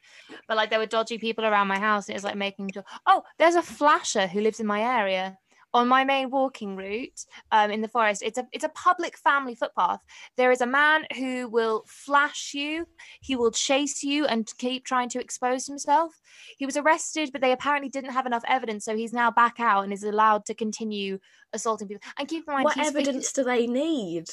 but 0.47 0.57
like 0.57 0.69
there 0.69 0.79
were 0.79 0.85
dodgy 0.85 1.17
people 1.17 1.45
around 1.45 1.67
my 1.67 1.79
house. 1.79 2.07
And 2.07 2.13
it 2.13 2.17
was 2.17 2.23
like 2.23 2.35
making 2.35 2.71
sure. 2.73 2.83
Oh, 3.05 3.23
there's 3.39 3.55
a 3.55 3.63
flasher 3.63 4.27
who 4.27 4.41
lives 4.41 4.59
in 4.59 4.67
my 4.67 4.81
area. 4.81 5.37
On 5.73 5.87
my 5.87 6.03
main 6.03 6.29
walking 6.29 6.75
route 6.75 7.25
um, 7.51 7.71
in 7.71 7.81
the 7.81 7.87
forest, 7.87 8.23
it's 8.23 8.37
a 8.37 8.47
it's 8.51 8.63
a 8.63 8.69
public 8.69 9.17
family 9.17 9.53
footpath. 9.53 9.99
There 10.37 10.51
is 10.51 10.61
a 10.61 10.65
man 10.65 11.05
who 11.15 11.49
will 11.49 11.83
flash 11.87 12.53
you. 12.53 12.87
He 13.21 13.35
will 13.35 13.51
chase 13.51 14.01
you 14.01 14.25
and 14.25 14.49
keep 14.57 14.85
trying 14.85 15.09
to 15.09 15.19
expose 15.19 15.67
himself. 15.67 16.13
He 16.57 16.65
was 16.65 16.77
arrested, 16.77 17.31
but 17.31 17.41
they 17.41 17.51
apparently 17.51 17.89
didn't 17.89 18.11
have 18.11 18.25
enough 18.25 18.43
evidence, 18.47 18.85
so 18.85 18.95
he's 18.95 19.13
now 19.13 19.29
back 19.29 19.59
out 19.59 19.83
and 19.83 19.93
is 19.93 20.03
allowed 20.03 20.45
to 20.45 20.55
continue 20.55 21.19
assaulting 21.53 21.89
people. 21.89 22.01
And 22.17 22.27
keep 22.27 22.47
in 22.47 22.53
mind, 22.53 22.65
What 22.65 22.77
evidence 22.77 23.31
do 23.33 23.43
they 23.43 23.67
need? 23.67 24.25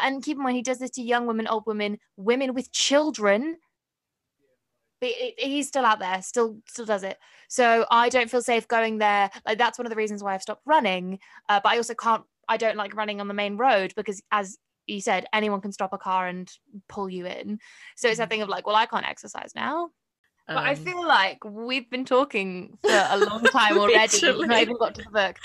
and 0.00 0.22
keep 0.22 0.36
in 0.36 0.42
mind, 0.42 0.56
he 0.56 0.62
does 0.62 0.78
this 0.78 0.90
to 0.92 1.02
young 1.02 1.26
women, 1.26 1.46
old 1.46 1.64
women, 1.66 1.98
women 2.16 2.54
with 2.54 2.72
children. 2.72 3.56
But 5.02 5.10
he's 5.36 5.66
still 5.66 5.84
out 5.84 5.98
there, 5.98 6.22
still 6.22 6.58
still 6.68 6.86
does 6.86 7.02
it. 7.02 7.18
So 7.48 7.84
I 7.90 8.08
don't 8.08 8.30
feel 8.30 8.40
safe 8.40 8.68
going 8.68 8.98
there. 8.98 9.30
Like 9.44 9.58
that's 9.58 9.76
one 9.76 9.84
of 9.84 9.90
the 9.90 9.96
reasons 9.96 10.22
why 10.22 10.32
I've 10.32 10.42
stopped 10.42 10.62
running. 10.64 11.18
Uh, 11.48 11.58
but 11.60 11.72
I 11.72 11.76
also 11.78 11.94
can't. 11.94 12.22
I 12.48 12.56
don't 12.56 12.76
like 12.76 12.94
running 12.94 13.20
on 13.20 13.26
the 13.26 13.34
main 13.34 13.56
road 13.56 13.92
because, 13.96 14.22
as 14.30 14.58
you 14.86 15.00
said, 15.00 15.26
anyone 15.32 15.60
can 15.60 15.72
stop 15.72 15.92
a 15.92 15.98
car 15.98 16.28
and 16.28 16.48
pull 16.88 17.10
you 17.10 17.26
in. 17.26 17.58
So 17.96 18.06
it's 18.06 18.18
that 18.18 18.30
thing 18.30 18.42
of 18.42 18.48
like, 18.48 18.64
well, 18.64 18.76
I 18.76 18.86
can't 18.86 19.08
exercise 19.08 19.50
now. 19.56 19.90
But 20.54 20.64
I 20.64 20.70
Um, 20.72 20.76
feel 20.76 21.06
like 21.06 21.44
we've 21.44 21.88
been 21.90 22.04
talking 22.04 22.78
for 22.82 22.90
a 23.10 23.18
long 23.18 23.42
time 23.52 23.78
already. 23.78 24.18
We've 24.22 24.48
not 24.48 24.60
even 24.60 24.76
got 24.78 24.94
to 24.96 25.02
the 25.02 25.10
book. 25.10 25.36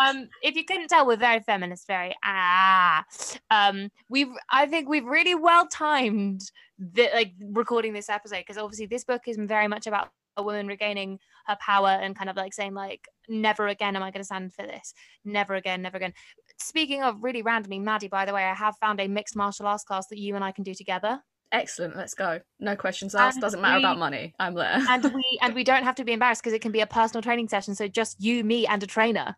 Um, 0.00 0.28
if 0.42 0.56
you 0.56 0.64
couldn't 0.64 0.88
tell, 0.88 1.06
we're 1.06 1.16
very 1.16 1.40
feminist, 1.40 1.86
very 1.86 2.14
ah. 2.24 3.04
Um, 3.50 3.90
we've 4.08 4.28
I 4.50 4.66
think 4.66 4.88
we've 4.88 5.04
really 5.04 5.34
well 5.34 5.66
timed 5.66 6.42
the 6.78 7.08
like 7.14 7.32
recording 7.40 7.92
this 7.92 8.08
episode 8.08 8.38
because 8.38 8.56
obviously 8.56 8.86
this 8.86 9.04
book 9.04 9.22
is 9.26 9.36
very 9.38 9.68
much 9.68 9.86
about 9.86 10.08
a 10.36 10.42
woman 10.42 10.66
regaining 10.66 11.18
her 11.46 11.56
power 11.60 11.88
and 11.88 12.16
kind 12.16 12.30
of 12.30 12.36
like 12.36 12.54
saying 12.54 12.72
like 12.72 13.08
never 13.28 13.66
again 13.68 13.96
am 13.96 14.02
i 14.02 14.10
going 14.10 14.20
to 14.20 14.24
stand 14.24 14.52
for 14.54 14.62
this 14.62 14.94
never 15.24 15.54
again 15.56 15.82
never 15.82 15.96
again 15.96 16.14
speaking 16.58 17.02
of 17.02 17.22
really 17.22 17.42
randomly 17.42 17.78
maddie 17.78 18.08
by 18.08 18.24
the 18.24 18.32
way 18.32 18.44
i 18.44 18.54
have 18.54 18.76
found 18.80 19.00
a 19.00 19.08
mixed 19.08 19.36
martial 19.36 19.66
arts 19.66 19.82
class 19.84 20.06
that 20.06 20.18
you 20.18 20.34
and 20.36 20.44
i 20.44 20.52
can 20.52 20.62
do 20.64 20.72
together 20.72 21.20
Excellent. 21.52 21.96
Let's 21.96 22.14
go. 22.14 22.40
No 22.60 22.76
questions 22.76 23.14
asked. 23.14 23.36
And 23.36 23.42
Doesn't 23.42 23.60
matter 23.60 23.78
we- 23.78 23.82
about 23.84 23.98
money. 23.98 24.34
I'm 24.38 24.54
there. 24.54 24.78
and 24.88 25.04
we 25.12 25.38
and 25.42 25.54
we 25.54 25.64
don't 25.64 25.82
have 25.84 25.96
to 25.96 26.04
be 26.04 26.12
embarrassed 26.12 26.42
because 26.42 26.52
it 26.52 26.62
can 26.62 26.72
be 26.72 26.80
a 26.80 26.86
personal 26.86 27.22
training 27.22 27.48
session 27.48 27.74
so 27.74 27.88
just 27.88 28.22
you 28.22 28.44
me 28.44 28.66
and 28.66 28.82
a 28.82 28.86
trainer 28.86 29.36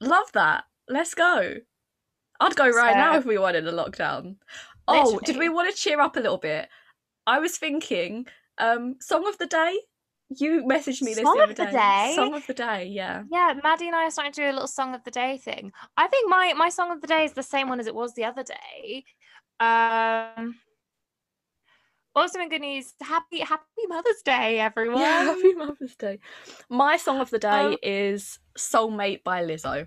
Love 0.00 0.30
that. 0.34 0.64
Let's 0.88 1.14
go. 1.14 1.54
I'd 2.40 2.54
go 2.54 2.68
right 2.70 2.96
now 2.96 3.16
if 3.16 3.24
we 3.26 3.36
wanted 3.36 3.66
a 3.66 3.72
lockdown. 3.72 4.36
Oh, 4.86 5.18
did 5.24 5.36
we 5.36 5.48
want 5.48 5.68
to 5.74 5.76
cheer 5.76 6.00
up 6.00 6.16
a 6.16 6.20
little 6.20 6.38
bit? 6.38 6.68
I 7.26 7.40
was 7.40 7.58
thinking, 7.58 8.26
um, 8.58 8.94
song 9.00 9.26
of 9.28 9.36
the 9.38 9.46
day. 9.46 9.76
You 10.30 10.62
messaged 10.64 11.02
me 11.02 11.14
this 11.14 11.24
Song 11.24 11.36
the 11.36 11.42
other 11.42 11.50
of 11.52 11.56
the 11.56 11.64
day. 11.64 11.72
day? 11.72 12.12
Song 12.14 12.34
of 12.34 12.46
the 12.46 12.54
day. 12.54 12.84
Yeah. 12.86 13.24
yeah 13.32 13.54
maddie 13.64 13.86
and 13.88 13.96
i 13.96 14.04
are 14.04 14.10
starting 14.10 14.32
to 14.34 14.42
do 14.42 14.46
a 14.46 14.52
little 14.52 14.68
song 14.68 14.94
of 14.94 15.02
the 15.04 15.10
day 15.10 15.38
thing 15.38 15.72
i 15.96 16.06
think 16.06 16.28
my 16.28 16.52
my 16.52 16.68
song 16.68 16.92
of 16.92 17.00
the 17.00 17.06
day 17.06 17.24
is 17.24 17.32
the 17.32 17.42
same 17.42 17.68
one 17.70 17.80
as 17.80 17.86
it 17.86 17.94
was 17.94 18.12
the 18.14 18.24
other 18.24 18.42
day 18.44 19.04
um 19.60 20.54
also 22.18 22.40
in 22.40 22.48
good 22.48 22.60
news 22.60 22.94
happy 23.00 23.40
happy 23.40 23.86
mother's 23.88 24.22
day 24.24 24.58
everyone 24.60 25.00
Yeah. 25.00 25.24
Happy 25.24 25.54
Mother's 25.54 25.96
Day. 25.96 26.18
My 26.68 26.96
song 26.96 27.20
of 27.20 27.30
the 27.30 27.38
day 27.38 27.72
Um, 27.72 27.76
is 27.82 28.38
"Soulmate" 28.56 29.22
by 29.24 29.44
Lizzo. 29.44 29.86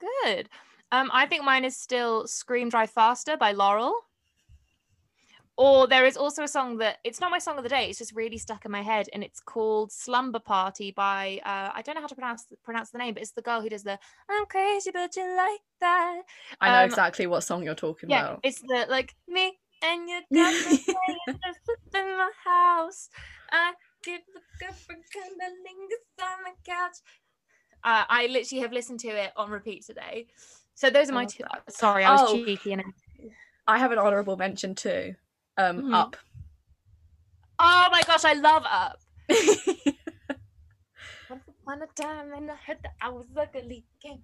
good 0.00 0.48
um 0.92 1.10
i 1.12 1.26
think 1.26 1.42
mine 1.42 1.64
is 1.64 1.76
still 1.76 2.26
scream 2.26 2.68
drive 2.68 2.90
faster 2.90 3.36
by 3.36 3.52
laurel 3.52 3.94
or 5.58 5.86
there 5.86 6.04
is 6.04 6.18
also 6.18 6.42
a 6.42 6.48
song 6.48 6.76
that 6.76 6.98
it's 7.02 7.18
not 7.18 7.30
my 7.30 7.38
song 7.38 7.56
of 7.56 7.62
the 7.62 7.68
day 7.70 7.88
it's 7.88 7.98
just 7.98 8.14
really 8.14 8.36
stuck 8.36 8.64
in 8.66 8.70
my 8.70 8.82
head 8.82 9.08
and 9.14 9.24
it's 9.24 9.40
called 9.40 9.90
slumber 9.90 10.38
party 10.38 10.90
by 10.90 11.40
uh 11.46 11.70
i 11.74 11.80
don't 11.82 11.94
know 11.94 12.02
how 12.02 12.06
to 12.06 12.14
pronounce 12.14 12.44
pronounce 12.62 12.90
the 12.90 12.98
name 12.98 13.14
but 13.14 13.22
it's 13.22 13.32
the 13.32 13.42
girl 13.42 13.62
who 13.62 13.68
does 13.70 13.82
the 13.84 13.98
i'm 14.28 14.44
crazy 14.46 14.90
but 14.90 15.16
you 15.16 15.26
like 15.36 15.60
that 15.80 16.22
I 16.60 16.68
know 16.70 16.80
Um, 16.80 16.84
exactly 16.84 17.26
what 17.26 17.40
song 17.42 17.62
you're 17.62 17.74
talking 17.74 18.10
yeah 18.10 18.26
about. 18.26 18.40
it's 18.42 18.60
the 18.60 18.86
like 18.88 19.14
me 19.26 19.58
and 19.82 20.08
your 20.08 20.20
got 20.34 20.54
it's 20.54 21.58
just 21.66 21.94
in 21.94 22.06
my 22.16 22.30
house 22.44 23.08
i 23.50 23.72
give 24.02 24.20
the 24.34 24.40
good 24.58 24.74
for 24.74 24.94
cunnilingus 24.94 26.22
on 26.22 26.38
the 26.44 26.52
couch 26.70 26.96
uh, 27.84 28.04
i 28.08 28.26
literally 28.26 28.62
have 28.62 28.72
listened 28.72 29.00
to 29.00 29.08
it 29.08 29.32
on 29.36 29.50
repeat 29.50 29.84
today 29.84 30.26
so 30.74 30.88
those 30.90 31.10
are 31.10 31.14
my 31.14 31.22
love 31.22 31.32
two 31.32 31.44
sorry 31.68 32.04
i 32.04 32.12
was 32.12 32.22
Oh. 32.30 32.34
cheeky 32.44 32.72
and 32.72 32.82
I 33.68 33.78
have 33.78 33.90
an 33.90 33.98
honourable 33.98 34.36
mention 34.36 34.76
too. 34.76 35.16
Um, 35.56 35.82
Mhm. 35.82 35.94
Up. 35.94 36.16
oh 37.58 37.88
my 37.90 38.00
gosh 38.06 38.24
i 38.24 38.32
love 38.34 38.62
up 38.64 39.00
Once 41.28 41.42
upon 41.48 41.82
a 41.82 41.86
time 42.00 42.32
and 42.32 42.48
I 42.48 42.54
heard 42.64 42.78
that 42.84 42.94
I 43.02 43.08
was 43.08 43.26
ugly. 43.36 43.84
Can't 44.00 44.20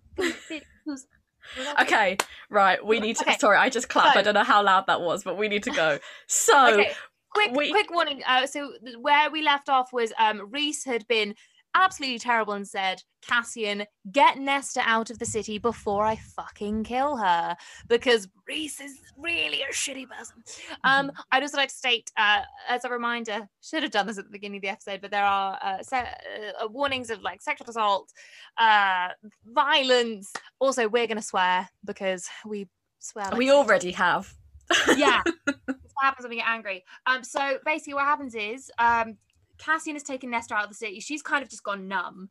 who's- 0.84 1.06
okay, 1.80 2.16
right. 2.50 2.84
We 2.84 3.00
need 3.00 3.16
to. 3.16 3.22
Okay, 3.24 3.38
Sorry, 3.38 3.56
I 3.56 3.68
just 3.68 3.88
clapped. 3.88 4.16
I 4.16 4.22
don't 4.22 4.34
know 4.34 4.44
how 4.44 4.62
loud 4.62 4.86
that 4.86 5.00
was, 5.00 5.24
but 5.24 5.36
we 5.38 5.48
need 5.48 5.64
to 5.64 5.70
go. 5.70 5.98
So, 6.26 6.80
okay 6.80 6.92
quick 7.32 7.52
we- 7.52 7.70
quick 7.70 7.90
warning 7.90 8.22
uh 8.26 8.46
so 8.46 8.72
where 9.00 9.30
we 9.30 9.42
left 9.42 9.68
off 9.68 9.92
was 9.92 10.12
um 10.18 10.50
rhys 10.50 10.84
had 10.84 11.06
been 11.08 11.34
absolutely 11.74 12.18
terrible 12.18 12.52
and 12.52 12.66
said 12.66 13.02
cassian 13.22 13.84
get 14.10 14.38
nesta 14.38 14.82
out 14.84 15.10
of 15.10 15.18
the 15.18 15.24
city 15.24 15.58
before 15.58 16.04
i 16.04 16.16
fucking 16.36 16.82
kill 16.84 17.16
her 17.16 17.56
because 17.88 18.28
rhys 18.48 18.80
is 18.80 19.00
really 19.16 19.62
a 19.62 19.72
shitty 19.72 20.06
person. 20.08 20.36
Um 20.84 21.12
i'd 21.30 21.42
also 21.42 21.56
like 21.56 21.68
to 21.68 21.74
state 21.74 22.10
uh 22.16 22.40
as 22.68 22.84
a 22.84 22.88
reminder 22.90 23.48
should 23.62 23.82
have 23.82 23.92
done 23.92 24.06
this 24.06 24.18
at 24.18 24.24
the 24.24 24.30
beginning 24.30 24.58
of 24.58 24.62
the 24.62 24.68
episode 24.68 25.00
but 25.00 25.10
there 25.10 25.24
are 25.24 25.58
uh, 25.62 25.82
se- 25.82 26.14
uh 26.60 26.68
warnings 26.68 27.10
of 27.10 27.22
like 27.22 27.40
sexual 27.40 27.70
assault 27.70 28.10
uh 28.58 29.08
violence. 29.46 30.32
Also 30.58 30.88
we're 30.88 31.06
gonna 31.06 31.22
swear 31.22 31.68
because 31.84 32.28
we 32.46 32.68
swear 32.98 33.26
like 33.26 33.38
we 33.38 33.50
already 33.50 33.92
have. 33.92 34.32
yeah. 34.96 35.22
What 35.94 36.06
happens 36.06 36.24
when 36.24 36.30
we 36.30 36.36
get 36.36 36.48
angry. 36.48 36.84
Um 37.06 37.22
so 37.22 37.58
basically 37.64 37.94
what 37.94 38.04
happens 38.04 38.34
is 38.34 38.70
um 38.78 39.16
cassian 39.62 39.94
has 39.94 40.02
taken 40.02 40.30
nesta 40.30 40.54
out 40.54 40.64
of 40.64 40.68
the 40.70 40.74
city 40.74 41.00
she's 41.00 41.22
kind 41.22 41.42
of 41.42 41.48
just 41.48 41.62
gone 41.62 41.86
numb 41.88 42.28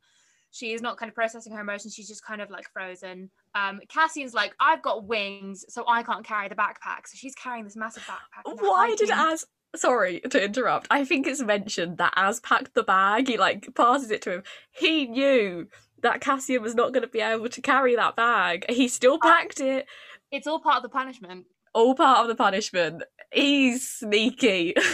she 0.50 0.72
is 0.72 0.82
not 0.82 0.98
kind 0.98 1.08
of 1.08 1.14
processing 1.14 1.52
her 1.52 1.60
emotions 1.60 1.94
she's 1.94 2.08
just 2.08 2.24
kind 2.24 2.40
of 2.42 2.50
like 2.50 2.64
frozen 2.72 3.30
um 3.54 3.80
cassian's 3.88 4.34
like 4.34 4.54
i've 4.60 4.82
got 4.82 5.06
wings 5.06 5.64
so 5.68 5.84
i 5.88 6.02
can't 6.02 6.24
carry 6.26 6.48
the 6.48 6.54
backpack 6.54 7.06
so 7.06 7.14
she's 7.16 7.34
carrying 7.34 7.64
this 7.64 7.76
massive 7.76 8.02
backpack 8.04 8.42
Why 8.60 8.94
did. 8.96 9.10
Az? 9.10 9.46
Sorry 9.74 10.20
to 10.28 10.44
interrupt. 10.44 10.86
I 10.90 11.02
think 11.06 11.26
it's 11.26 11.40
mentioned 11.40 11.96
that 11.96 12.12
Az 12.14 12.40
packed 12.40 12.74
the 12.74 12.82
bag. 12.82 13.26
He 13.28 13.38
like 13.38 13.74
passes 13.74 14.10
it 14.10 14.20
to 14.22 14.30
him. 14.34 14.42
He 14.70 15.06
knew 15.06 15.66
that 16.02 16.20
Cassian 16.20 16.60
was 16.60 16.74
not 16.74 16.92
going 16.92 17.04
to 17.04 17.08
be 17.08 17.20
able 17.22 17.48
to 17.48 17.60
carry 17.62 17.96
that 17.96 18.14
bag. 18.14 18.66
He 18.68 18.86
still 18.88 19.18
packed 19.18 19.60
it. 19.60 19.86
it's 20.30 20.46
all 20.46 20.60
part 20.60 20.76
of 20.76 20.82
the 20.82 20.90
punishment 20.90 21.46
All 21.72 21.94
part 21.94 22.18
of 22.20 22.28
the 22.28 22.34
punishment. 22.34 23.02
He's 23.32 23.88
sneaky. 23.88 24.74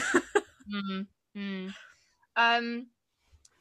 Mm, 0.73 1.07
mm. 1.37 1.75
Um, 2.39 2.87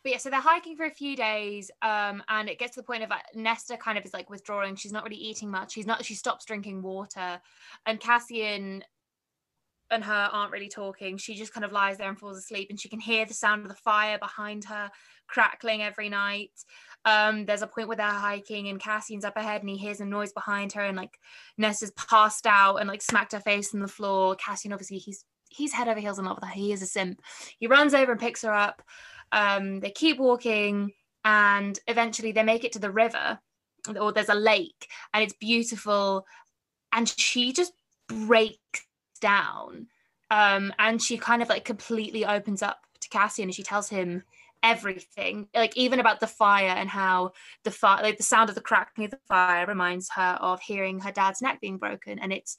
but 0.03 0.11
yeah, 0.13 0.17
so 0.19 0.29
they're 0.29 0.39
hiking 0.39 0.77
for 0.77 0.85
a 0.85 0.91
few 0.91 1.17
days, 1.17 1.69
um, 1.81 2.23
and 2.29 2.47
it 2.47 2.59
gets 2.59 2.75
to 2.75 2.79
the 2.79 2.85
point 2.85 3.03
of 3.03 3.11
uh, 3.11 3.17
Nesta 3.35 3.75
kind 3.75 3.97
of 3.97 4.05
is 4.05 4.13
like 4.13 4.29
withdrawing. 4.29 4.77
She's 4.77 4.93
not 4.93 5.03
really 5.03 5.17
eating 5.17 5.51
much. 5.51 5.73
She's 5.73 5.87
not. 5.87 6.05
She 6.05 6.13
stops 6.13 6.45
drinking 6.45 6.81
water, 6.81 7.41
and 7.85 7.99
Cassian 7.99 8.85
and 9.89 10.03
her 10.03 10.29
aren't 10.31 10.51
really 10.51 10.69
talking. 10.69 11.17
She 11.17 11.35
just 11.35 11.53
kind 11.53 11.65
of 11.65 11.71
lies 11.71 11.97
there 11.97 12.07
and 12.07 12.17
falls 12.17 12.37
asleep, 12.37 12.67
and 12.69 12.79
she 12.79 12.87
can 12.87 13.01
hear 13.01 13.25
the 13.25 13.33
sound 13.33 13.63
of 13.63 13.69
the 13.69 13.75
fire 13.75 14.17
behind 14.17 14.63
her 14.65 14.91
crackling 15.27 15.81
every 15.81 16.07
night. 16.09 16.51
Um, 17.03 17.45
there's 17.45 17.61
a 17.61 17.67
point 17.67 17.87
where 17.87 17.97
they're 17.97 18.07
hiking, 18.07 18.69
and 18.69 18.79
Cassian's 18.79 19.25
up 19.25 19.35
ahead, 19.35 19.61
and 19.61 19.69
he 19.69 19.77
hears 19.77 19.99
a 19.99 20.05
noise 20.05 20.31
behind 20.31 20.73
her, 20.73 20.83
and 20.83 20.95
like 20.95 21.17
Nesta's 21.57 21.91
passed 21.91 22.45
out 22.45 22.77
and 22.77 22.87
like 22.87 23.01
smacked 23.01 23.33
her 23.33 23.39
face 23.39 23.73
on 23.73 23.81
the 23.81 23.87
floor. 23.87 24.35
Cassian, 24.35 24.71
obviously, 24.71 24.99
he's 24.99 25.25
he's 25.49 25.73
head 25.73 25.87
over 25.87 25.99
heels 25.99 26.19
in 26.19 26.25
love 26.25 26.37
with 26.37 26.49
her. 26.49 26.53
He 26.53 26.71
is 26.71 26.81
a 26.81 26.85
simp. 26.85 27.21
He 27.59 27.67
runs 27.67 27.93
over 27.93 28.11
and 28.11 28.21
picks 28.21 28.43
her 28.43 28.53
up. 28.53 28.81
Um, 29.31 29.79
they 29.79 29.91
keep 29.91 30.19
walking, 30.19 30.93
and 31.25 31.77
eventually 31.87 32.31
they 32.31 32.43
make 32.43 32.63
it 32.63 32.71
to 32.73 32.79
the 32.79 32.91
river, 32.91 33.39
or 33.99 34.11
there's 34.11 34.29
a 34.29 34.35
lake, 34.35 34.87
and 35.13 35.23
it's 35.23 35.33
beautiful. 35.33 36.25
And 36.93 37.07
she 37.07 37.51
just 37.51 37.73
breaks 38.07 38.85
down, 39.19 39.87
um, 40.31 40.73
and 40.79 41.01
she 41.01 41.17
kind 41.17 41.41
of 41.41 41.49
like 41.49 41.65
completely 41.65 42.25
opens 42.25 42.61
up 42.61 42.79
to 43.01 43.09
Cassian, 43.09 43.49
and 43.49 43.55
she 43.55 43.63
tells 43.63 43.89
him 43.89 44.23
everything, 44.63 45.47
like 45.53 45.75
even 45.77 45.99
about 45.99 46.19
the 46.19 46.27
fire 46.27 46.69
and 46.69 46.89
how 46.89 47.31
the 47.63 47.71
fire, 47.71 48.01
like 48.01 48.17
the 48.17 48.23
sound 48.23 48.49
of 48.49 48.55
the 48.55 48.61
crackling 48.61 49.05
of 49.05 49.11
the 49.11 49.19
fire, 49.27 49.65
reminds 49.65 50.09
her 50.11 50.37
of 50.41 50.61
hearing 50.61 50.99
her 50.99 51.11
dad's 51.11 51.41
neck 51.41 51.59
being 51.59 51.77
broken, 51.77 52.17
and 52.19 52.31
it's 52.31 52.57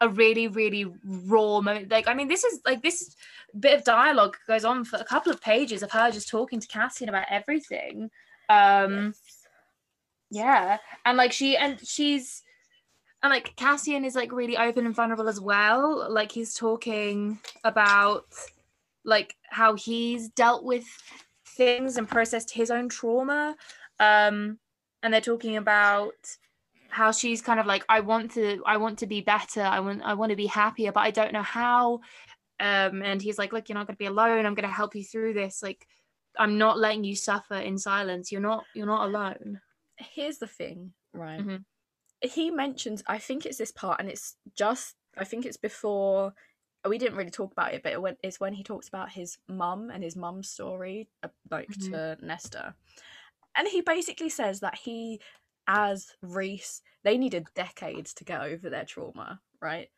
a 0.00 0.08
really 0.08 0.48
really 0.48 0.86
raw 1.04 1.60
moment. 1.60 1.90
Like 1.90 2.08
i 2.08 2.14
mean 2.14 2.28
this 2.28 2.44
is 2.44 2.60
like 2.64 2.82
this 2.82 3.14
bit 3.58 3.78
of 3.78 3.84
dialogue 3.84 4.36
goes 4.46 4.64
on 4.64 4.84
for 4.84 4.96
a 4.96 5.04
couple 5.04 5.32
of 5.32 5.40
pages 5.40 5.82
of 5.82 5.90
her 5.90 6.10
just 6.10 6.28
talking 6.28 6.60
to 6.60 6.68
cassian 6.68 7.08
about 7.08 7.26
everything. 7.30 8.10
Um 8.48 9.14
yeah. 10.30 10.78
And 11.04 11.16
like 11.16 11.32
she 11.32 11.56
and 11.56 11.78
she's 11.86 12.42
and 13.22 13.30
like 13.30 13.54
cassian 13.56 14.04
is 14.04 14.14
like 14.14 14.32
really 14.32 14.56
open 14.56 14.86
and 14.86 14.94
vulnerable 14.94 15.28
as 15.28 15.40
well. 15.40 16.10
Like 16.10 16.32
he's 16.32 16.54
talking 16.54 17.38
about 17.64 18.26
like 19.04 19.34
how 19.48 19.74
he's 19.74 20.28
dealt 20.30 20.64
with 20.64 20.84
things 21.44 21.96
and 21.96 22.08
processed 22.08 22.52
his 22.52 22.70
own 22.70 22.88
trauma. 22.88 23.56
Um 23.98 24.58
and 25.02 25.12
they're 25.12 25.20
talking 25.20 25.56
about 25.56 26.14
how 26.92 27.10
she's 27.12 27.40
kind 27.42 27.60
of 27.60 27.66
like 27.66 27.84
i 27.88 28.00
want 28.00 28.30
to 28.32 28.62
i 28.66 28.76
want 28.76 28.98
to 28.98 29.06
be 29.06 29.20
better 29.20 29.62
i 29.62 29.80
want 29.80 30.02
i 30.02 30.14
want 30.14 30.30
to 30.30 30.36
be 30.36 30.46
happier 30.46 30.92
but 30.92 31.00
i 31.00 31.10
don't 31.10 31.32
know 31.32 31.42
how 31.42 31.94
um 32.60 33.02
and 33.02 33.22
he's 33.22 33.38
like 33.38 33.52
look 33.52 33.68
you're 33.68 33.78
not 33.78 33.86
going 33.86 33.94
to 33.94 33.98
be 33.98 34.06
alone 34.06 34.46
i'm 34.46 34.54
going 34.54 34.68
to 34.68 34.74
help 34.74 34.94
you 34.94 35.04
through 35.04 35.32
this 35.32 35.62
like 35.62 35.86
i'm 36.38 36.58
not 36.58 36.78
letting 36.78 37.04
you 37.04 37.16
suffer 37.16 37.54
in 37.56 37.78
silence 37.78 38.30
you're 38.30 38.40
not 38.40 38.64
you're 38.74 38.86
not 38.86 39.08
alone 39.08 39.60
Here's 40.14 40.38
the 40.38 40.46
thing, 40.46 40.94
right? 41.12 41.40
Mhm. 41.40 41.64
He 42.22 42.50
mentions, 42.50 43.02
I 43.06 43.18
think 43.18 43.44
it's 43.44 43.58
this 43.58 43.70
part, 43.70 44.00
and 44.00 44.08
it's 44.08 44.36
just, 44.54 44.96
I 45.16 45.24
think 45.24 45.44
it's 45.44 45.58
before. 45.58 46.32
We 46.88 46.96
didn't 46.96 47.18
really 47.18 47.30
talk 47.30 47.52
about 47.52 47.74
it, 47.74 47.82
but 47.82 47.92
it 47.92 48.00
when, 48.00 48.16
it's 48.22 48.40
when 48.40 48.54
he 48.54 48.62
talks 48.64 48.88
about 48.88 49.10
his 49.12 49.36
mum 49.46 49.90
and 49.90 50.02
his 50.02 50.16
mum's 50.16 50.48
story, 50.48 51.10
uh, 51.22 51.28
like 51.50 51.68
Mhm. 51.68 51.90
to 51.90 52.16
Nesta, 52.22 52.74
and 53.54 53.68
he 53.68 53.82
basically 53.82 54.30
says 54.30 54.60
that 54.60 54.76
he, 54.76 55.20
as 55.70 56.08
Rhys, 56.20 56.82
they 57.04 57.16
needed 57.16 57.46
decades 57.54 58.12
to 58.14 58.24
get 58.24 58.42
over 58.42 58.68
their 58.68 58.84
trauma, 58.84 59.40
right? 59.62 59.88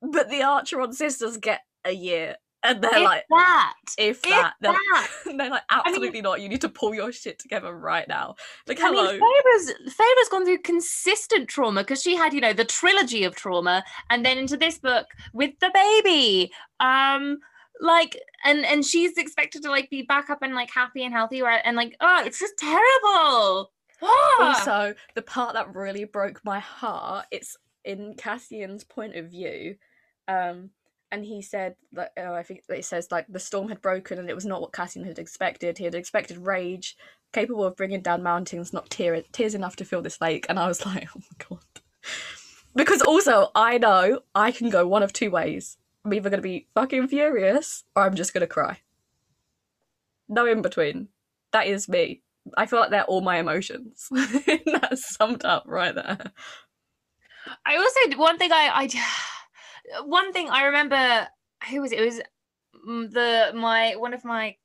But 0.00 0.30
the 0.30 0.40
Archeron 0.40 0.94
sisters 0.94 1.36
get 1.36 1.60
a 1.84 1.92
year, 1.92 2.36
and 2.62 2.82
they're 2.82 2.96
If 2.96 3.04
like, 3.04 3.24
that 3.28 3.74
if 3.98 4.16
if 4.18 4.22
that, 4.22 4.54
they're, 4.62 4.72
that 4.72 5.08
they're 5.26 5.50
like, 5.50 5.50
mean- 5.50 5.60
absolutely 5.86 6.22
not. 6.22 6.40
You 6.40 6.48
need 6.48 6.62
to 6.62 6.70
pull 6.70 6.94
your 6.94 7.12
shit 7.12 7.38
together 7.38 7.74
right 7.76 8.08
now. 8.08 8.36
Like, 8.66 8.80
I 8.80 8.86
hello. 8.88 9.12
mean, 9.12 9.20
Feyre's 9.90 10.28
gone 10.30 10.46
through 10.46 10.58
consistent 10.58 11.48
trauma 11.48 11.82
because 11.82 12.02
she 12.02 12.16
had, 12.16 12.32
you 12.32 12.40
know, 12.40 12.54
the 12.54 12.64
trilogy 12.64 13.24
of 13.24 13.36
trauma, 13.36 13.84
and 14.08 14.24
then 14.24 14.38
into 14.38 14.56
this 14.56 14.78
book 14.78 15.06
with 15.34 15.52
the 15.60 15.70
baby. 15.74 16.50
Um, 16.80 17.38
like 17.82 18.18
and 18.44 18.64
and 18.66 18.84
she's 18.84 19.16
expected 19.16 19.62
to 19.62 19.70
like 19.70 19.88
be 19.88 20.02
back 20.02 20.28
up 20.28 20.42
and 20.42 20.54
like 20.54 20.70
happy 20.70 21.02
and 21.02 21.14
healthy 21.14 21.40
right 21.40 21.62
and 21.64 21.78
like 21.78 21.96
oh 22.02 22.22
it's 22.26 22.38
just 22.38 22.52
terrible! 22.58 23.70
Also, 24.40 24.94
the 25.14 25.22
part 25.22 25.54
that 25.54 25.74
really 25.74 26.04
broke 26.04 26.40
my 26.44 26.58
heart, 26.58 27.26
it's 27.30 27.56
in 27.84 28.14
Cassian's 28.14 28.84
point 28.84 29.16
of 29.16 29.30
view. 29.30 29.76
Um, 30.28 30.70
and 31.12 31.24
he 31.24 31.42
said 31.42 31.74
that 31.92 32.12
oh, 32.18 32.34
I 32.34 32.42
think 32.42 32.62
it 32.68 32.84
says 32.84 33.08
like 33.10 33.26
the 33.28 33.40
storm 33.40 33.68
had 33.68 33.82
broken 33.82 34.18
and 34.18 34.30
it 34.30 34.34
was 34.34 34.46
not 34.46 34.60
what 34.60 34.72
Cassian 34.72 35.04
had 35.04 35.18
expected. 35.18 35.76
He 35.76 35.84
had 35.84 35.94
expected 35.94 36.38
rage, 36.38 36.96
capable 37.32 37.64
of 37.64 37.76
bringing 37.76 38.00
down 38.00 38.22
mountains, 38.22 38.72
not 38.72 38.90
tear- 38.90 39.24
tears 39.32 39.54
enough 39.54 39.76
to 39.76 39.84
fill 39.84 40.02
this 40.02 40.20
lake. 40.20 40.46
And 40.48 40.58
I 40.58 40.68
was 40.68 40.84
like, 40.86 41.08
oh 41.16 41.20
my 41.20 41.46
god. 41.48 41.64
Because 42.74 43.02
also, 43.02 43.50
I 43.54 43.78
know 43.78 44.20
I 44.34 44.52
can 44.52 44.70
go 44.70 44.86
one 44.86 45.02
of 45.02 45.12
two 45.12 45.30
ways. 45.30 45.76
I'm 46.04 46.14
either 46.14 46.30
going 46.30 46.38
to 46.38 46.42
be 46.42 46.68
fucking 46.74 47.08
furious 47.08 47.84
or 47.96 48.04
I'm 48.04 48.14
just 48.14 48.32
going 48.32 48.42
to 48.42 48.46
cry. 48.46 48.78
No 50.28 50.46
in 50.46 50.62
between. 50.62 51.08
That 51.52 51.66
is 51.66 51.88
me. 51.88 52.22
I 52.56 52.66
feel 52.66 52.80
like 52.80 52.90
they're 52.90 53.04
all 53.04 53.20
my 53.20 53.38
emotions. 53.38 54.08
That's 54.66 55.14
summed 55.16 55.44
up 55.44 55.64
right 55.66 55.94
there. 55.94 56.18
I 57.66 57.76
also 57.76 58.18
one 58.18 58.38
thing 58.38 58.52
I 58.52 58.70
I 58.72 60.02
one 60.04 60.32
thing 60.32 60.50
I 60.50 60.64
remember 60.64 61.28
who 61.68 61.80
was 61.80 61.92
it? 61.92 62.00
It 62.00 62.04
was 62.04 62.20
mm, 62.88 63.10
the 63.10 63.52
my 63.54 63.94
one 63.96 64.14
of 64.14 64.24
my 64.24 64.56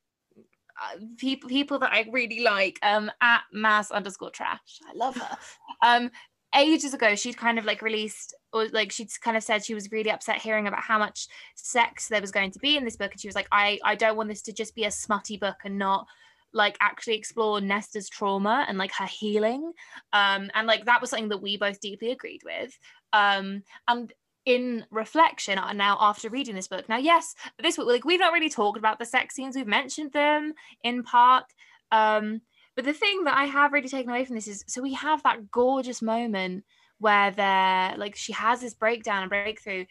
uh, 0.81 0.97
people 1.17 1.49
people 1.49 1.79
that 1.79 1.93
I 1.93 2.05
really 2.11 2.41
like 2.41 2.79
um 2.83 3.11
at 3.21 3.41
mass 3.53 3.91
underscore 3.91 4.31
trash. 4.31 4.79
I 4.89 4.95
love 4.95 5.15
her. 5.15 5.37
Um 5.85 6.09
ages 6.55 6.93
ago 6.93 7.15
she'd 7.15 7.37
kind 7.37 7.59
of 7.59 7.65
like 7.65 7.81
released 7.81 8.33
or 8.53 8.67
like 8.69 8.91
she'd 8.91 9.09
kind 9.21 9.35
of 9.35 9.43
said 9.43 9.63
she 9.63 9.73
was 9.73 9.91
really 9.91 10.09
upset 10.09 10.41
hearing 10.41 10.67
about 10.67 10.79
how 10.79 10.97
much 10.97 11.27
sex 11.55 12.07
there 12.07 12.21
was 12.21 12.31
going 12.31 12.49
to 12.49 12.59
be 12.59 12.77
in 12.77 12.85
this 12.85 12.95
book 12.95 13.11
and 13.11 13.19
she 13.19 13.27
was 13.27 13.35
like 13.35 13.47
I 13.51 13.77
I 13.83 13.95
don't 13.95 14.15
want 14.15 14.29
this 14.29 14.41
to 14.43 14.53
just 14.53 14.73
be 14.73 14.85
a 14.85 14.91
smutty 14.91 15.35
book 15.35 15.57
and 15.65 15.77
not 15.77 16.07
like 16.55 16.77
actually 16.81 17.15
explore 17.15 17.59
Nesta's 17.59 18.09
trauma 18.09 18.65
and 18.67 18.77
like 18.77 18.93
her 18.93 19.05
healing. 19.05 19.73
Um, 20.13 20.49
and 20.55 20.65
like 20.65 20.85
that 20.85 21.01
was 21.01 21.11
something 21.11 21.29
that 21.29 21.41
we 21.41 21.57
both 21.57 21.79
deeply 21.79 22.11
agreed 22.11 22.41
with. 22.43 22.79
Um, 23.13 23.63
and 23.87 24.11
in 24.45 24.85
reflection 24.89 25.57
uh, 25.57 25.73
now 25.73 25.97
after 25.99 26.29
reading 26.29 26.55
this 26.55 26.69
book, 26.69 26.87
now 26.87 26.97
yes, 26.97 27.35
this 27.61 27.75
book 27.75 27.87
like 27.87 28.05
we've 28.05 28.19
not 28.19 28.33
really 28.33 28.49
talked 28.49 28.77
about 28.77 28.97
the 28.97 29.05
sex 29.05 29.35
scenes. 29.35 29.55
We've 29.55 29.67
mentioned 29.67 30.13
them 30.13 30.53
in 30.83 31.03
part. 31.03 31.45
Um, 31.91 32.41
but 32.75 32.85
the 32.85 32.93
thing 32.93 33.25
that 33.25 33.37
I 33.37 33.45
have 33.45 33.73
really 33.73 33.89
taken 33.89 34.09
away 34.09 34.25
from 34.25 34.35
this 34.35 34.47
is 34.47 34.63
so 34.67 34.81
we 34.81 34.93
have 34.93 35.21
that 35.23 35.51
gorgeous 35.51 36.01
moment 36.01 36.63
where 36.99 37.31
they're 37.31 37.97
like 37.97 38.15
she 38.15 38.31
has 38.31 38.61
this 38.61 38.73
breakdown 38.73 39.23
and 39.23 39.29
breakthrough 39.29 39.85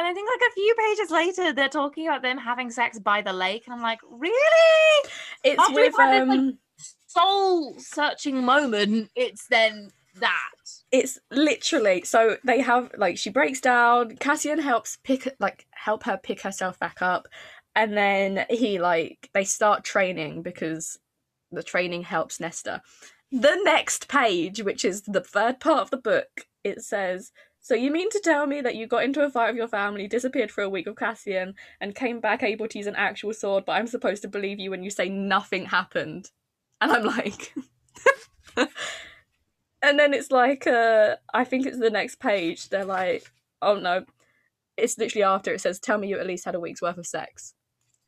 and 0.00 0.08
I 0.08 0.14
think 0.14 0.30
like 0.30 0.48
a 0.48 0.54
few 0.54 0.74
pages 0.78 1.10
later, 1.10 1.52
they're 1.52 1.68
talking 1.68 2.08
about 2.08 2.22
them 2.22 2.38
having 2.38 2.70
sex 2.70 2.98
by 2.98 3.20
the 3.20 3.34
lake, 3.34 3.64
and 3.66 3.74
I'm 3.74 3.82
like, 3.82 4.00
really? 4.10 5.10
It's 5.44 5.60
After 5.60 5.74
with 5.74 6.00
um, 6.00 6.28
like, 6.28 6.54
soul 7.06 7.74
searching 7.76 8.42
moment. 8.42 9.10
It's 9.14 9.46
then 9.48 9.90
that. 10.20 10.52
It's 10.90 11.18
literally 11.30 12.02
so 12.04 12.38
they 12.44 12.62
have 12.62 12.90
like 12.96 13.18
she 13.18 13.28
breaks 13.28 13.60
down. 13.60 14.16
Cassian 14.16 14.58
helps 14.58 14.96
pick 15.04 15.36
like 15.38 15.66
help 15.72 16.04
her 16.04 16.16
pick 16.16 16.40
herself 16.40 16.78
back 16.78 17.02
up, 17.02 17.28
and 17.76 17.94
then 17.94 18.46
he 18.48 18.78
like 18.78 19.28
they 19.34 19.44
start 19.44 19.84
training 19.84 20.40
because 20.40 20.98
the 21.52 21.62
training 21.62 22.04
helps 22.04 22.40
Nesta. 22.40 22.80
The 23.30 23.60
next 23.64 24.08
page, 24.08 24.62
which 24.62 24.82
is 24.82 25.02
the 25.02 25.20
third 25.20 25.60
part 25.60 25.82
of 25.82 25.90
the 25.90 25.98
book, 25.98 26.46
it 26.64 26.82
says 26.82 27.32
so 27.60 27.74
you 27.74 27.90
mean 27.90 28.08
to 28.10 28.20
tell 28.20 28.46
me 28.46 28.60
that 28.62 28.74
you 28.74 28.86
got 28.86 29.04
into 29.04 29.22
a 29.22 29.30
fight 29.30 29.48
with 29.48 29.56
your 29.56 29.68
family, 29.68 30.08
disappeared 30.08 30.50
for 30.50 30.62
a 30.62 30.68
week 30.68 30.86
with 30.86 30.96
Cassian, 30.96 31.54
and 31.80 31.94
came 31.94 32.20
back 32.20 32.42
able 32.42 32.66
to 32.68 32.78
use 32.78 32.86
an 32.86 32.96
actual 32.96 33.34
sword, 33.34 33.64
but 33.66 33.72
I'm 33.72 33.86
supposed 33.86 34.22
to 34.22 34.28
believe 34.28 34.58
you 34.58 34.70
when 34.70 34.82
you 34.82 34.90
say 34.90 35.08
nothing 35.08 35.66
happened? 35.66 36.30
And 36.80 36.90
I'm 36.90 37.04
like 37.04 37.54
And 39.82 39.98
then 39.98 40.14
it's 40.14 40.30
like 40.30 40.66
uh 40.66 41.16
I 41.34 41.44
think 41.44 41.66
it's 41.66 41.78
the 41.78 41.90
next 41.90 42.16
page, 42.16 42.70
they're 42.70 42.84
like, 42.84 43.30
Oh 43.60 43.78
no. 43.78 44.04
It's 44.76 44.96
literally 44.96 45.24
after 45.24 45.52
it 45.52 45.60
says, 45.60 45.78
Tell 45.78 45.98
me 45.98 46.08
you 46.08 46.18
at 46.18 46.26
least 46.26 46.46
had 46.46 46.54
a 46.54 46.60
week's 46.60 46.80
worth 46.80 46.96
of 46.96 47.06
sex. 47.06 47.54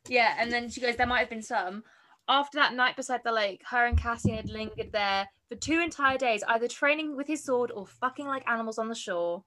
Yeah, 0.08 0.34
and 0.38 0.50
then 0.50 0.70
she 0.70 0.80
goes, 0.80 0.96
There 0.96 1.06
might 1.06 1.20
have 1.20 1.30
been 1.30 1.42
some. 1.42 1.84
After 2.28 2.58
that 2.58 2.74
night 2.74 2.96
beside 2.96 3.20
the 3.24 3.32
lake, 3.32 3.62
her 3.70 3.84
and 3.86 3.98
Cassian 3.98 4.34
had 4.34 4.48
lingered 4.48 4.92
there 4.92 5.28
for 5.48 5.56
two 5.56 5.80
entire 5.80 6.18
days, 6.18 6.42
either 6.46 6.68
training 6.68 7.16
with 7.16 7.26
his 7.26 7.44
sword 7.44 7.70
or 7.70 7.86
fucking 7.86 8.26
like 8.26 8.48
animals 8.48 8.78
on 8.78 8.88
the 8.88 8.94
shore. 8.94 9.44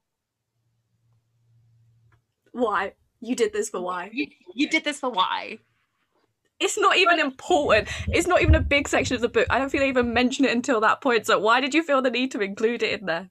Why? 2.51 2.93
You 3.21 3.35
did 3.35 3.53
this 3.53 3.69
for 3.69 3.81
why? 3.81 4.09
You, 4.13 4.27
you 4.53 4.69
did 4.69 4.83
this 4.83 4.99
for 4.99 5.09
why? 5.09 5.59
It's 6.59 6.77
not 6.77 6.97
even 6.97 7.19
important. 7.19 7.89
It's 8.07 8.27
not 8.27 8.41
even 8.41 8.55
a 8.55 8.61
big 8.61 8.87
section 8.87 9.15
of 9.15 9.21
the 9.21 9.29
book. 9.29 9.47
I 9.49 9.59
don't 9.59 9.69
feel 9.69 9.81
they 9.81 9.89
even 9.89 10.13
mention 10.13 10.45
it 10.45 10.51
until 10.51 10.79
that 10.81 11.01
point. 11.01 11.25
So 11.25 11.39
why 11.39 11.59
did 11.59 11.73
you 11.73 11.83
feel 11.83 12.01
the 12.01 12.09
need 12.09 12.31
to 12.31 12.39
include 12.39 12.83
it 12.83 12.99
in 12.99 13.05
there? 13.07 13.29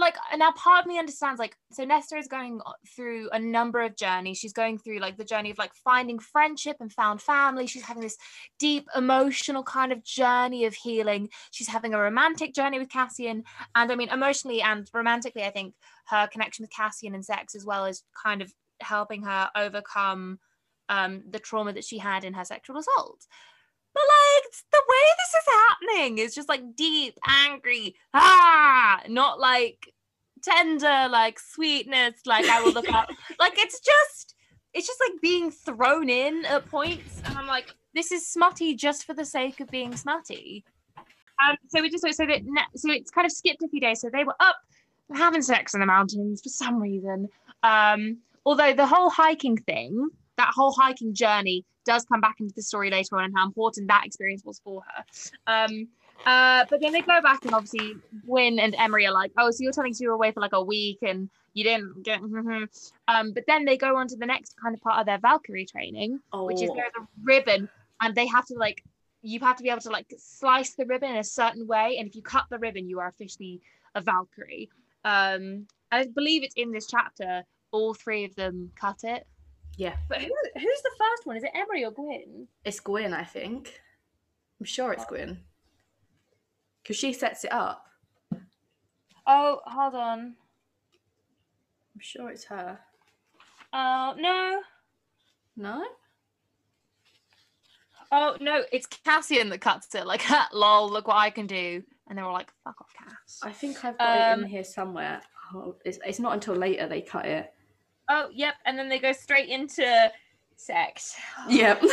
Like 0.00 0.16
now 0.36 0.52
part 0.52 0.80
of 0.80 0.86
me 0.86 0.98
understands 0.98 1.38
like 1.38 1.56
so 1.72 1.84
Nesta 1.84 2.16
is 2.16 2.26
going 2.26 2.60
through 2.94 3.28
a 3.30 3.38
number 3.38 3.82
of 3.82 3.96
journeys. 3.96 4.38
She's 4.38 4.52
going 4.52 4.78
through 4.78 4.98
like 4.98 5.16
the 5.16 5.24
journey 5.24 5.50
of 5.50 5.58
like 5.58 5.72
finding 5.74 6.18
friendship 6.18 6.76
and 6.80 6.92
found 6.92 7.20
family. 7.20 7.66
She's 7.66 7.82
having 7.82 8.02
this 8.02 8.16
deep 8.58 8.88
emotional 8.96 9.62
kind 9.62 9.92
of 9.92 10.02
journey 10.02 10.64
of 10.64 10.74
healing. 10.74 11.28
She's 11.50 11.68
having 11.68 11.94
a 11.94 12.00
romantic 12.00 12.54
journey 12.54 12.78
with 12.78 12.88
Cassian. 12.88 13.44
And 13.74 13.92
I 13.92 13.94
mean 13.94 14.08
emotionally 14.08 14.62
and 14.62 14.88
romantically 14.92 15.44
I 15.44 15.50
think 15.50 15.74
her 16.06 16.26
connection 16.26 16.62
with 16.62 16.70
Cassian 16.70 17.14
and 17.14 17.24
sex 17.24 17.54
as 17.54 17.64
well 17.64 17.84
as 17.84 18.02
kind 18.22 18.42
of 18.42 18.52
helping 18.80 19.22
her 19.22 19.50
overcome 19.56 20.38
um 20.88 21.22
the 21.30 21.38
trauma 21.38 21.72
that 21.72 21.84
she 21.84 21.98
had 21.98 22.24
in 22.24 22.34
her 22.34 22.44
sexual 22.44 22.76
assault 22.76 23.26
but 23.94 24.02
like 24.02 24.52
the 24.72 24.82
way 24.88 25.06
this 25.18 25.34
is 25.40 25.54
happening 25.68 26.18
is 26.18 26.34
just 26.34 26.48
like 26.48 26.76
deep, 26.76 27.16
angry, 27.26 27.94
ah, 28.12 29.00
not 29.08 29.38
like 29.38 29.92
tender, 30.42 31.08
like 31.08 31.38
sweetness, 31.38 32.14
like 32.26 32.46
I 32.46 32.60
will 32.62 32.72
look 32.72 32.90
up. 32.92 33.08
like 33.38 33.54
it's 33.56 33.80
just 33.80 34.34
it's 34.72 34.86
just 34.86 35.00
like 35.08 35.20
being 35.22 35.50
thrown 35.50 36.10
in 36.10 36.44
at 36.46 36.68
points. 36.68 37.22
And 37.24 37.38
I'm 37.38 37.46
like, 37.46 37.72
this 37.94 38.10
is 38.10 38.28
smutty 38.28 38.74
just 38.74 39.04
for 39.04 39.14
the 39.14 39.24
sake 39.24 39.60
of 39.60 39.68
being 39.68 39.96
smutty. 39.96 40.64
Um, 40.98 41.56
so 41.68 41.80
we 41.80 41.90
just 41.90 42.02
so 42.02 42.26
that 42.26 42.42
so 42.76 42.90
it's 42.90 43.10
kind 43.10 43.24
of 43.24 43.32
skipped 43.32 43.62
a 43.62 43.68
few 43.68 43.80
days. 43.80 44.00
So 44.00 44.10
they 44.12 44.24
were 44.24 44.36
up 44.40 44.56
having 45.14 45.42
sex 45.42 45.74
in 45.74 45.80
the 45.80 45.86
mountains 45.86 46.42
for 46.42 46.48
some 46.48 46.80
reason. 46.80 47.28
Um, 47.62 48.18
although 48.44 48.72
the 48.72 48.86
whole 48.86 49.10
hiking 49.10 49.56
thing, 49.56 50.08
that 50.36 50.50
whole 50.54 50.72
hiking 50.72 51.14
journey 51.14 51.64
does 51.84 52.04
come 52.04 52.20
back 52.20 52.36
into 52.40 52.54
the 52.54 52.62
story 52.62 52.90
later 52.90 53.16
on 53.16 53.24
and 53.24 53.34
how 53.36 53.46
important 53.46 53.88
that 53.88 54.04
experience 54.04 54.42
was 54.44 54.60
for 54.64 54.82
her. 54.82 55.04
Um, 55.46 55.88
uh, 56.26 56.64
but 56.70 56.80
then 56.80 56.92
they 56.92 57.02
go 57.02 57.20
back 57.20 57.44
and 57.44 57.54
obviously 57.54 57.94
Gwyn 58.26 58.58
and 58.58 58.74
Emerie 58.76 59.06
are 59.06 59.12
like, 59.12 59.32
oh, 59.36 59.50
so 59.50 59.58
you're 59.60 59.72
telling 59.72 59.90
us 59.90 60.00
you 60.00 60.08
were 60.08 60.14
away 60.14 60.32
for 60.32 60.40
like 60.40 60.52
a 60.52 60.62
week 60.62 60.98
and 61.02 61.28
you 61.52 61.64
didn't 61.64 62.02
get. 62.02 62.20
um, 63.08 63.32
but 63.32 63.44
then 63.46 63.64
they 63.64 63.76
go 63.76 63.96
on 63.96 64.08
to 64.08 64.16
the 64.16 64.26
next 64.26 64.54
kind 64.60 64.74
of 64.74 64.80
part 64.80 65.00
of 65.00 65.06
their 65.06 65.18
Valkyrie 65.18 65.66
training, 65.66 66.20
oh. 66.32 66.44
which 66.44 66.62
is 66.62 66.70
oh. 66.70 66.74
there's 66.74 66.92
a 66.98 67.06
ribbon 67.22 67.68
and 68.00 68.14
they 68.14 68.26
have 68.26 68.46
to 68.46 68.54
like, 68.54 68.82
you 69.22 69.40
have 69.40 69.56
to 69.56 69.62
be 69.62 69.70
able 69.70 69.80
to 69.80 69.90
like 69.90 70.06
slice 70.18 70.74
the 70.74 70.86
ribbon 70.86 71.10
in 71.10 71.16
a 71.16 71.24
certain 71.24 71.66
way. 71.66 71.96
And 71.98 72.08
if 72.08 72.14
you 72.14 72.22
cut 72.22 72.44
the 72.50 72.58
ribbon, 72.58 72.88
you 72.88 73.00
are 73.00 73.08
officially 73.08 73.60
a 73.94 74.00
Valkyrie. 74.00 74.70
Um, 75.04 75.66
I 75.92 76.06
believe 76.06 76.42
it's 76.42 76.54
in 76.56 76.72
this 76.72 76.86
chapter, 76.86 77.44
all 77.70 77.94
three 77.94 78.24
of 78.24 78.34
them 78.34 78.70
cut 78.76 79.00
it. 79.02 79.26
Yeah. 79.76 79.96
But 80.08 80.22
who, 80.22 80.32
who's 80.54 80.82
the 80.82 80.90
first 80.98 81.26
one? 81.26 81.36
Is 81.36 81.44
it 81.44 81.50
Emerie 81.54 81.84
or 81.84 81.90
Gwyn? 81.90 82.48
It's 82.64 82.80
Gwyn, 82.80 83.12
I 83.12 83.24
think. 83.24 83.80
I'm 84.60 84.66
sure 84.66 84.92
it's 84.92 85.04
Gwyn. 85.04 85.40
Because 86.82 86.96
she 86.96 87.12
sets 87.12 87.44
it 87.44 87.52
up. 87.52 87.86
Oh, 89.26 89.60
hold 89.64 89.94
on. 89.94 90.34
I'm 91.94 92.00
sure 92.00 92.30
it's 92.30 92.44
her. 92.44 92.78
Oh, 93.72 93.78
uh, 93.78 94.14
no. 94.14 94.60
No? 95.56 95.84
Oh, 98.12 98.36
no, 98.40 98.62
it's 98.70 98.86
Cassian 98.86 99.48
that 99.48 99.60
cuts 99.60 99.94
it. 99.94 100.06
Like, 100.06 100.22
lol, 100.52 100.90
look 100.90 101.08
what 101.08 101.16
I 101.16 101.30
can 101.30 101.46
do. 101.46 101.82
And 102.08 102.18
they 102.18 102.22
were 102.22 102.32
like, 102.32 102.52
fuck 102.62 102.80
off, 102.80 102.92
Cass. 102.96 103.40
I 103.42 103.50
think 103.50 103.84
I've 103.84 103.98
got 103.98 104.08
um, 104.08 104.18
it 104.18 104.38
in 104.38 104.44
um, 104.44 104.50
here 104.50 104.64
somewhere. 104.64 105.20
Oh, 105.54 105.76
it's, 105.84 105.98
it's 106.04 106.20
not 106.20 106.34
until 106.34 106.54
later 106.54 106.86
they 106.86 107.00
cut 107.00 107.26
it. 107.26 107.52
Oh, 108.08 108.28
yep. 108.32 108.54
And 108.66 108.78
then 108.78 108.88
they 108.88 108.98
go 108.98 109.12
straight 109.12 109.48
into 109.48 110.10
sex. 110.56 111.14
Yep. 111.48 111.82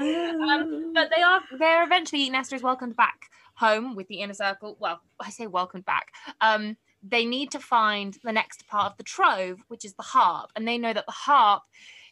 um, 0.00 0.92
but 0.94 1.10
they 1.14 1.22
are 1.22 1.40
they're 1.58 1.84
eventually 1.84 2.30
Nesta 2.30 2.54
is 2.54 2.62
welcomed 2.62 2.96
back 2.96 3.26
home 3.54 3.94
with 3.94 4.08
the 4.08 4.20
inner 4.20 4.34
circle. 4.34 4.76
Well, 4.80 5.00
I 5.20 5.30
say 5.30 5.46
welcomed 5.46 5.84
back. 5.84 6.08
Um, 6.40 6.76
they 7.02 7.24
need 7.24 7.50
to 7.52 7.60
find 7.60 8.16
the 8.24 8.32
next 8.32 8.66
part 8.66 8.92
of 8.92 8.96
the 8.96 9.04
trove, 9.04 9.60
which 9.68 9.84
is 9.84 9.94
the 9.94 10.02
harp, 10.02 10.50
and 10.56 10.66
they 10.66 10.78
know 10.78 10.92
that 10.92 11.06
the 11.06 11.12
harp 11.12 11.62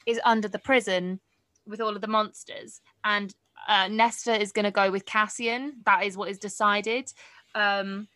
is 0.07 0.21
under 0.25 0.49
the 0.49 0.59
prison 0.59 1.21
with 1.67 1.81
all 1.81 1.95
of 1.95 2.01
the 2.01 2.09
monsters. 2.09 2.81
And 3.05 3.35
uh, 3.69 3.89
Nesta 3.89 4.39
is 4.39 4.53
going 4.53 4.65
to 4.65 4.71
go 4.71 4.91
with 4.91 5.07
Cassian. 5.07 5.75
That 5.87 6.05
is 6.05 6.17
what 6.17 6.29
is 6.29 6.39
decided. 6.39 7.13
Um, 7.55 8.09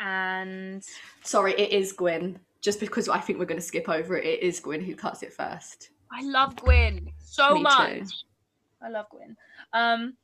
and 0.00 0.82
sorry, 1.22 1.52
it 1.52 1.70
is 1.70 1.92
Gwyn. 1.92 2.38
just 2.60 2.80
because 2.80 3.08
I 3.08 3.18
think 3.20 3.38
we're 3.38 3.44
going 3.46 3.60
to 3.60 3.66
skip 3.66 3.88
over 3.88 4.16
it, 4.16 4.24
it 4.24 4.42
is 4.42 4.58
Gwyn 4.60 4.82
who 4.84 4.94
cuts 4.96 5.22
it 5.22 5.32
first. 5.32 5.90
I 6.12 6.22
love 6.24 6.56
Gwyn 6.56 7.08
so 7.18 7.54
Me 7.54 7.62
much. 7.62 7.98
too. 8.00 8.04
I 8.82 8.88
love 8.88 9.06
Gwyn. 9.10 9.36
Um, 9.72 10.16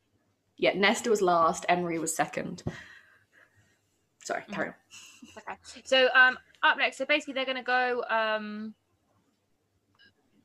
Yeah, 0.57 0.73
Nesta 0.75 1.09
was 1.11 1.23
last, 1.23 1.65
Emerie 1.69 1.99
was 1.99 2.17
second. 2.17 2.63
Sorry, 4.25 4.43
carry 4.51 4.69
on. 4.69 4.75
okay. 5.39 5.59
So 5.85 6.09
um, 6.15 6.37
up 6.63 6.79
next, 6.79 6.97
so 6.97 7.05
basically 7.05 7.35
they're 7.35 7.45
gonna 7.47 7.63
go 7.63 8.03
um 8.11 8.75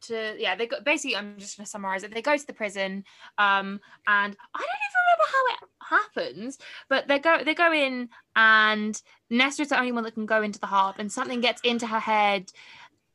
to 0.04 0.36
yeah 0.38 0.56
they 0.56 0.68
go 0.68 0.78
basically 0.82 1.16
I'm 1.16 1.38
just 1.38 1.58
gonna 1.58 1.68
summarize 1.68 2.04
it. 2.04 2.14
They 2.14 2.22
go 2.22 2.36
to 2.36 2.48
the 2.48 2.54
prison 2.54 3.04
um 3.38 3.80
and 4.08 4.36
I 4.56 4.60
don't 4.60 4.82
even 4.90 5.02
remember 5.06 5.28
how 5.32 5.54
it 5.54 6.04
happens, 6.04 6.58
but 6.90 7.08
they 7.08 7.20
go 7.20 7.44
they 7.44 7.54
go 7.54 7.72
in 7.74 8.10
and 8.36 9.02
Nesta's 9.30 9.70
the 9.70 9.80
only 9.80 9.92
one 9.92 10.04
that 10.04 10.14
can 10.14 10.26
go 10.26 10.42
into 10.42 10.60
the 10.60 10.68
harp 10.68 10.98
and 11.00 11.12
something 11.12 11.42
gets 11.42 11.62
into 11.62 11.88
her 11.88 12.00
head. 12.00 12.52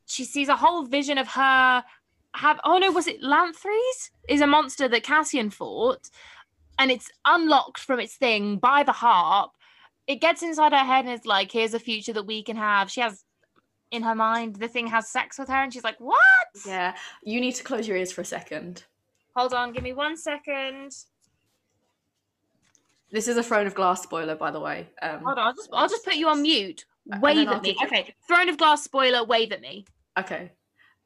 She 0.06 0.24
sees 0.24 0.48
a 0.48 0.56
whole 0.56 0.84
vision 0.84 1.18
of 1.18 1.28
her 1.28 1.84
have 2.34 2.60
oh 2.64 2.78
no 2.78 2.90
was 2.92 3.06
it 3.06 3.22
Lanthres 3.22 4.10
is 4.28 4.40
a 4.40 4.46
monster 4.46 4.88
that 4.88 5.02
Cassian 5.02 5.50
fought 5.50 6.10
and 6.78 6.90
it's 6.90 7.10
unlocked 7.24 7.80
from 7.80 7.98
its 7.98 8.14
thing 8.14 8.58
by 8.58 8.82
the 8.82 8.92
harp 8.92 9.52
it 10.06 10.20
gets 10.20 10.42
inside 10.42 10.72
her 10.72 10.78
head 10.78 11.04
and 11.04 11.14
it's 11.14 11.26
like, 11.26 11.50
here's 11.50 11.74
a 11.74 11.78
future 11.78 12.12
that 12.12 12.26
we 12.26 12.42
can 12.42 12.56
have. 12.56 12.90
She 12.90 13.00
has 13.00 13.24
in 13.90 14.02
her 14.02 14.14
mind 14.14 14.56
the 14.56 14.68
thing 14.68 14.86
has 14.88 15.08
sex 15.08 15.38
with 15.38 15.48
her, 15.48 15.62
and 15.62 15.72
she's 15.72 15.84
like, 15.84 15.98
What? 15.98 16.18
Yeah, 16.66 16.94
you 17.22 17.40
need 17.40 17.54
to 17.56 17.64
close 17.64 17.86
your 17.86 17.96
ears 17.96 18.12
for 18.12 18.20
a 18.20 18.24
second. 18.24 18.84
Hold 19.34 19.52
on, 19.52 19.72
give 19.72 19.82
me 19.82 19.92
one 19.92 20.16
second. 20.16 20.92
This 23.10 23.28
is 23.28 23.36
a 23.36 23.42
Throne 23.42 23.66
of 23.66 23.74
Glass 23.74 24.02
spoiler, 24.02 24.34
by 24.34 24.50
the 24.50 24.60
way. 24.60 24.88
Um, 25.00 25.20
Hold 25.20 25.38
on, 25.38 25.46
I'll 25.46 25.54
just 25.54 25.68
I'll 25.72 25.88
just 25.88 26.04
put 26.04 26.16
you 26.16 26.28
on 26.28 26.42
mute. 26.42 26.84
Wave 27.20 27.48
at 27.48 27.62
me. 27.62 27.76
Okay. 27.84 28.14
Throne 28.26 28.48
of 28.48 28.58
Glass 28.58 28.82
spoiler, 28.82 29.24
wave 29.24 29.52
at 29.52 29.60
me. 29.60 29.86
Okay. 30.18 30.50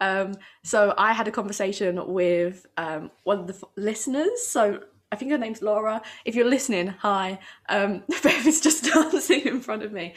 Um, 0.01 0.35
so 0.65 0.95
I 0.97 1.13
had 1.13 1.29
a 1.29 1.31
conversation 1.31 2.01
with 2.07 2.67
um, 2.79 3.11
one 3.25 3.41
of 3.41 3.47
the 3.47 3.55
f- 3.55 3.65
listeners. 3.77 4.47
So 4.47 4.81
I 5.13 5.17
think 5.17 5.31
her 5.31 5.39
name's 5.39 5.61
Laura. 5.61 6.01
If 6.25 6.35
you're 6.35 6.49
listening, 6.49 6.89
hi. 6.89 7.39
Um, 7.69 8.03
Bev 8.23 8.47
is 8.47 8.61
just 8.63 8.85
dancing 8.95 9.43
in 9.43 9.61
front 9.61 9.83
of 9.83 9.93
me. 9.93 10.15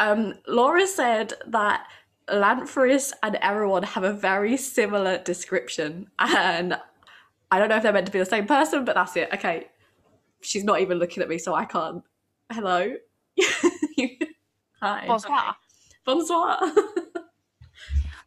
Um, 0.00 0.34
Laura 0.48 0.86
said 0.86 1.34
that 1.46 1.86
Lanthris 2.28 3.12
and 3.22 3.36
Erawan 3.36 3.84
have 3.84 4.02
a 4.02 4.12
very 4.12 4.56
similar 4.56 5.18
description. 5.18 6.10
And 6.18 6.76
I 7.50 7.58
don't 7.58 7.68
know 7.68 7.76
if 7.76 7.82
they're 7.82 7.92
meant 7.92 8.06
to 8.06 8.12
be 8.12 8.18
the 8.18 8.24
same 8.24 8.46
person, 8.46 8.84
but 8.84 8.94
that's 8.94 9.16
it. 9.16 9.28
Okay. 9.34 9.68
She's 10.40 10.64
not 10.64 10.80
even 10.80 10.98
looking 10.98 11.22
at 11.22 11.28
me, 11.28 11.36
so 11.38 11.54
I 11.54 11.66
can't. 11.66 12.02
Hello. 12.50 12.94
hi. 14.80 15.06
Bonsoir. 15.06 15.54
Bonsoir. 16.04 16.58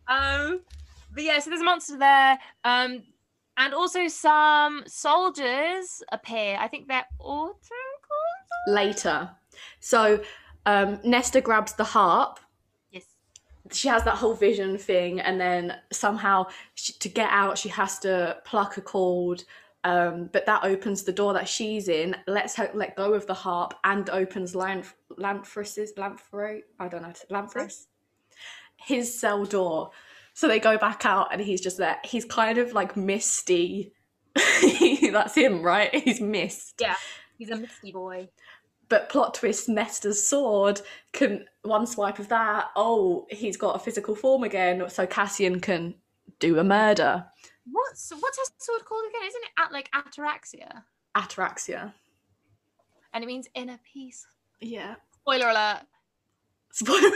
Um, 0.07 0.61
but 1.13 1.23
yeah, 1.23 1.39
so 1.39 1.49
there's 1.49 1.61
a 1.61 1.65
monster 1.65 1.97
there. 1.97 2.37
Um, 2.63 3.03
and 3.57 3.73
also 3.73 4.07
some 4.07 4.83
soldiers 4.85 6.03
appear. 6.11 6.57
I 6.59 6.67
think 6.67 6.87
they're 6.87 7.05
auto 7.19 7.55
later. 8.67 9.29
So 9.79 10.21
um, 10.65 10.99
Nesta 11.03 11.41
grabs 11.41 11.73
the 11.73 11.83
harp. 11.83 12.39
Yes. 12.91 13.03
She 13.71 13.87
has 13.87 14.03
that 14.03 14.15
whole 14.15 14.33
vision 14.33 14.77
thing, 14.77 15.19
and 15.19 15.39
then 15.39 15.75
somehow 15.91 16.47
she, 16.75 16.93
to 16.93 17.09
get 17.09 17.29
out, 17.29 17.57
she 17.57 17.69
has 17.69 17.99
to 17.99 18.37
pluck 18.45 18.77
a 18.77 18.81
cord. 18.81 19.43
Um, 19.85 20.29
but 20.31 20.45
that 20.45 20.63
opens 20.63 21.03
the 21.03 21.11
door 21.11 21.33
that 21.33 21.49
she's 21.49 21.89
in, 21.89 22.15
lets 22.25 22.55
her 22.55 22.71
let 22.73 22.95
go 22.95 23.13
of 23.13 23.27
the 23.27 23.33
harp, 23.33 23.73
and 23.83 24.09
opens 24.09 24.53
Lanth- 24.53 24.93
Lanthris's 25.17 25.93
Lanthro. 25.97 26.61
I 26.79 26.87
don't 26.87 27.01
know 27.01 27.13
Lanthris, 27.29 27.87
his 28.77 29.19
cell 29.19 29.43
door. 29.43 29.91
So 30.33 30.47
they 30.47 30.59
go 30.59 30.77
back 30.77 31.05
out, 31.05 31.33
and 31.33 31.41
he's 31.41 31.59
just 31.59 31.77
there. 31.77 31.97
He's 32.05 32.25
kind 32.25 32.57
of 32.57 32.71
like 32.71 32.95
misty. 32.95 33.91
That's 35.11 35.35
him, 35.35 35.61
right? 35.61 35.93
He's 35.93 36.21
mist. 36.21 36.75
Yeah. 36.79 36.95
He's 37.37 37.49
a 37.49 37.57
misty 37.57 37.91
boy. 37.91 38.29
But 38.93 39.09
plot 39.09 39.33
twist, 39.33 39.67
Nesta's 39.67 40.23
sword 40.23 40.79
can 41.13 41.45
one 41.63 41.87
swipe 41.87 42.19
of 42.19 42.27
that. 42.27 42.67
Oh, 42.75 43.25
he's 43.31 43.57
got 43.57 43.75
a 43.75 43.79
physical 43.79 44.13
form 44.13 44.43
again, 44.43 44.87
so 44.87 45.07
Cassian 45.07 45.59
can 45.59 45.95
do 46.37 46.59
a 46.59 46.63
murder. 46.63 47.25
What's 47.71 48.11
what's 48.19 48.37
her 48.37 48.53
sword 48.59 48.85
called 48.85 49.05
again? 49.09 49.23
Isn't 49.25 49.45
it 49.45 49.49
at 49.57 49.71
like 49.71 49.89
ataraxia? 49.93 50.83
Ataraxia. 51.17 51.91
And 53.15 53.23
it 53.23 53.25
means 53.25 53.47
inner 53.55 53.79
peace. 53.83 54.27
Yeah. 54.61 54.93
Spoiler 55.21 55.49
alert. 55.49 55.87
Spoiler. 56.71 57.09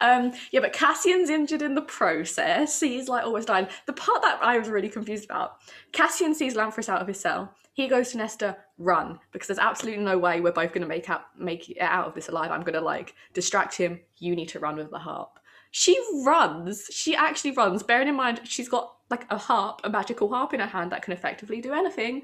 um, 0.00 0.32
yeah, 0.52 0.60
but 0.60 0.72
Cassian's 0.72 1.28
injured 1.28 1.60
in 1.60 1.74
the 1.74 1.82
process. 1.82 2.80
He's 2.80 3.10
like 3.10 3.26
almost 3.26 3.48
dying. 3.48 3.66
The 3.84 3.92
part 3.92 4.22
that 4.22 4.38
I 4.40 4.58
was 4.58 4.70
really 4.70 4.88
confused 4.88 5.26
about, 5.26 5.56
Cassian 5.92 6.34
sees 6.34 6.54
Lanthris 6.54 6.88
out 6.88 7.02
of 7.02 7.08
his 7.08 7.20
cell. 7.20 7.54
He 7.74 7.88
goes 7.88 8.12
to 8.12 8.18
Nesta, 8.18 8.56
run, 8.78 9.18
because 9.32 9.48
there's 9.48 9.58
absolutely 9.58 10.02
no 10.02 10.16
way 10.16 10.40
we're 10.40 10.52
both 10.52 10.72
gonna 10.72 10.86
make 10.86 11.10
out 11.10 11.22
make 11.38 11.70
it 11.70 11.78
out 11.78 12.06
of 12.06 12.14
this 12.14 12.28
alive. 12.28 12.50
I'm 12.50 12.62
gonna 12.62 12.80
like 12.80 13.14
distract 13.32 13.76
him. 13.76 14.00
You 14.18 14.34
need 14.34 14.48
to 14.50 14.60
run 14.60 14.76
with 14.76 14.90
the 14.90 14.98
harp. 14.98 15.38
She 15.70 15.98
runs. 16.24 16.86
She 16.90 17.16
actually 17.16 17.50
runs. 17.50 17.82
Bearing 17.82 18.08
in 18.08 18.14
mind 18.14 18.40
she's 18.44 18.68
got 18.68 18.96
like 19.10 19.26
a 19.30 19.36
harp, 19.36 19.80
a 19.84 19.90
magical 19.90 20.28
harp 20.28 20.54
in 20.54 20.60
her 20.60 20.66
hand 20.66 20.92
that 20.92 21.02
can 21.02 21.12
effectively 21.12 21.60
do 21.60 21.72
anything. 21.72 22.22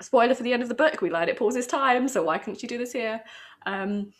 Spoiler 0.00 0.34
for 0.34 0.42
the 0.42 0.52
end 0.52 0.62
of 0.62 0.68
the 0.68 0.74
book, 0.74 1.00
we 1.00 1.10
learn 1.10 1.28
it 1.28 1.38
pauses 1.38 1.66
time, 1.66 2.06
so 2.08 2.22
why 2.22 2.36
couldn't 2.36 2.60
she 2.60 2.66
do 2.66 2.76
this 2.76 2.92
here? 2.92 3.22
Um, 3.64 4.12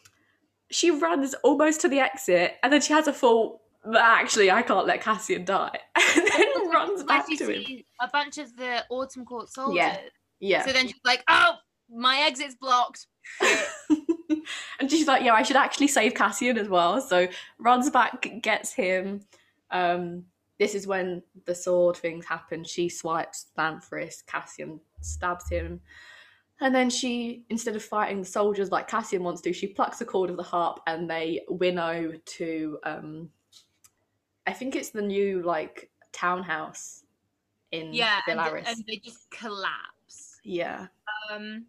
she 0.71 0.91
runs 0.91 1.35
almost 1.43 1.81
to 1.81 1.89
the 1.89 2.01
exit 2.01 2.57
and 2.63 2.73
then 2.73 2.81
she 2.81 2.93
has 2.93 3.07
a 3.07 3.13
full 3.13 3.63
"But 3.85 4.03
actually 4.03 4.51
i 4.51 4.63
can't 4.63 4.87
let 4.87 5.01
cassian 5.01 5.45
die 5.45 5.79
and 6.17 6.27
then 6.27 6.47
runs 6.77 7.03
back 7.05 7.27
to 7.27 7.51
him. 7.51 7.83
a 8.01 8.09
bunch 8.09 8.39
of 8.39 8.57
the 8.57 8.85
autumn 8.91 9.25
court 9.25 9.49
soldiers. 9.51 9.77
Yeah. 9.77 9.99
yeah 10.41 10.65
So 10.65 10.73
then 10.73 10.87
she's 10.87 11.01
like, 11.05 11.23
"Oh, 11.29 11.55
my 11.91 12.19
exit's 12.27 12.55
blocked." 12.55 13.07
And 14.79 14.91
she's 14.91 15.07
like 15.07 15.23
yeah 15.23 15.35
i 15.35 15.43
should 15.43 15.57
actually 15.57 15.89
save 15.89 16.15
cassian 16.15 16.59
as 16.59 16.69
well. 16.69 17.01
So 17.01 17.29
runs 17.59 17.91
back 17.91 18.29
gets 18.43 18.73
him. 18.73 19.23
Um 19.71 20.25
this 20.59 20.75
is 20.75 20.87
when 20.87 21.23
the 21.45 21.55
sword 21.55 21.97
things 21.97 22.25
happen. 22.25 22.65
She 22.65 22.89
swipes 22.89 23.47
Lanthris, 23.59 24.25
cassian 24.27 24.81
stabs 25.03 25.49
him. 25.51 25.81
And 26.61 26.75
then 26.75 26.89
she 26.89 27.45
instead 27.51 27.77
of 27.77 27.83
fighting 27.83 28.21
the 28.21 28.27
soldiers 28.27 28.71
like 28.71 28.89
cassian 28.89 29.23
wants 29.23 29.41
to 29.43 29.53
she 29.53 29.67
plucks 29.67 30.01
a 30.01 30.05
cord 30.05 30.31
of 30.31 30.37
the 30.37 30.43
harp 30.43 30.81
and 30.87 31.11
they 31.11 31.43
winnow 31.49 32.13
to 32.25 32.79
um 32.85 33.29
i 34.47 34.53
think 34.53 34.75
it's 34.75 34.91
the 34.91 35.03
new 35.03 35.43
like 35.43 35.91
townhouse 36.17 37.05
in 37.73 37.93
yeah, 37.93 38.21
and, 38.27 38.39
Velaris. 38.39 38.65
and 38.67 38.85
they 38.89 38.97
just 38.97 39.31
collapse. 39.31 40.41
yeah 40.45 40.87
Um, 41.31 41.67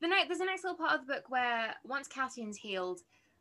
the 0.00 0.08
next 0.08 0.28
there's 0.28 0.40
a 0.40 0.44
next 0.44 0.64
little 0.64 0.76
part 0.76 0.98
of 0.98 1.06
the 1.06 1.14
book 1.14 1.24
where 1.30 1.74
once 1.84 2.08
Cassian's 2.08 2.56
healed, 2.56 3.00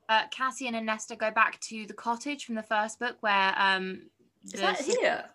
uh, 0.10 0.28
Cassian 0.32 0.76
and 0.76 0.86
Nesta 0.86 1.16
go 1.16 1.32
back 1.32 1.60
to 1.62 1.86
the 1.86 1.94
cottage 1.94 2.46
from 2.46 2.56
the 2.56 2.64
first 2.64 3.00
book 3.00 3.18
where 3.22 3.54
um 3.58 4.04
is 4.46 4.60
that 4.60 4.80
here 4.80 5.26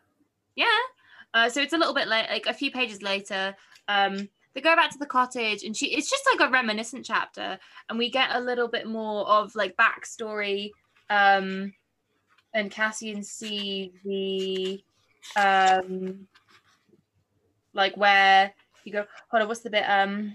Yeah. 0.55 0.67
Uh, 1.35 1.49
so 1.49 1.61
it's 1.61 1.73
a 1.75 1.77
little 1.79 1.95
bit 1.95 2.09
late, 2.09 2.27
like 2.31 2.47
a 2.47 2.55
few 2.55 2.71
pages 2.71 3.03
later. 3.03 3.55
Um, 3.87 4.29
they 4.55 4.61
go 4.63 4.75
back 4.75 4.91
to 4.91 4.99
the 4.99 5.07
cottage, 5.07 5.63
and 5.63 5.77
she 5.77 5.87
it's 5.87 6.11
just 6.11 6.25
like 6.33 6.49
a 6.49 6.51
reminiscent 6.53 7.05
chapter, 7.05 7.59
and 7.89 7.99
we 7.99 8.11
get 8.11 8.35
a 8.35 8.41
little 8.41 8.69
bit 8.69 8.87
more 8.87 9.27
of 9.29 9.55
like 9.55 9.77
backstory. 9.77 10.71
Um, 11.11 11.75
and 12.55 12.71
Cassian 12.71 13.23
see 13.23 13.93
the 14.05 14.83
um, 15.41 16.27
like 17.75 17.97
where 17.97 18.53
you 18.85 18.93
go. 18.93 19.05
Hold 19.31 19.43
on, 19.43 19.49
what's 19.49 19.61
the 19.61 19.71
bit? 19.71 19.85
Um, 19.89 20.35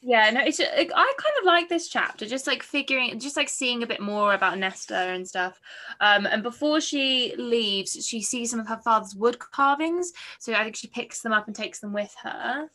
yeah, 0.00 0.30
no, 0.30 0.40
it's 0.44 0.60
I 0.60 0.64
kind 0.84 1.36
of 1.40 1.44
like 1.44 1.68
this 1.68 1.88
chapter, 1.88 2.24
just 2.24 2.46
like 2.46 2.62
figuring, 2.62 3.18
just 3.18 3.36
like 3.36 3.48
seeing 3.48 3.82
a 3.82 3.86
bit 3.86 4.00
more 4.00 4.34
about 4.34 4.58
Nesta 4.58 4.96
and 4.96 5.26
stuff. 5.26 5.60
Um, 6.00 6.26
and 6.26 6.42
before 6.42 6.80
she 6.80 7.34
leaves, 7.36 8.06
she 8.06 8.22
sees 8.22 8.50
some 8.50 8.60
of 8.60 8.68
her 8.68 8.78
father's 8.78 9.16
wood 9.16 9.38
carvings. 9.38 10.12
So 10.38 10.52
I 10.54 10.62
think 10.62 10.76
she 10.76 10.86
picks 10.86 11.20
them 11.20 11.32
up 11.32 11.46
and 11.46 11.56
takes 11.56 11.80
them 11.80 11.92
with 11.92 12.14
her. 12.22 12.70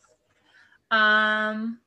Um. 0.91 1.79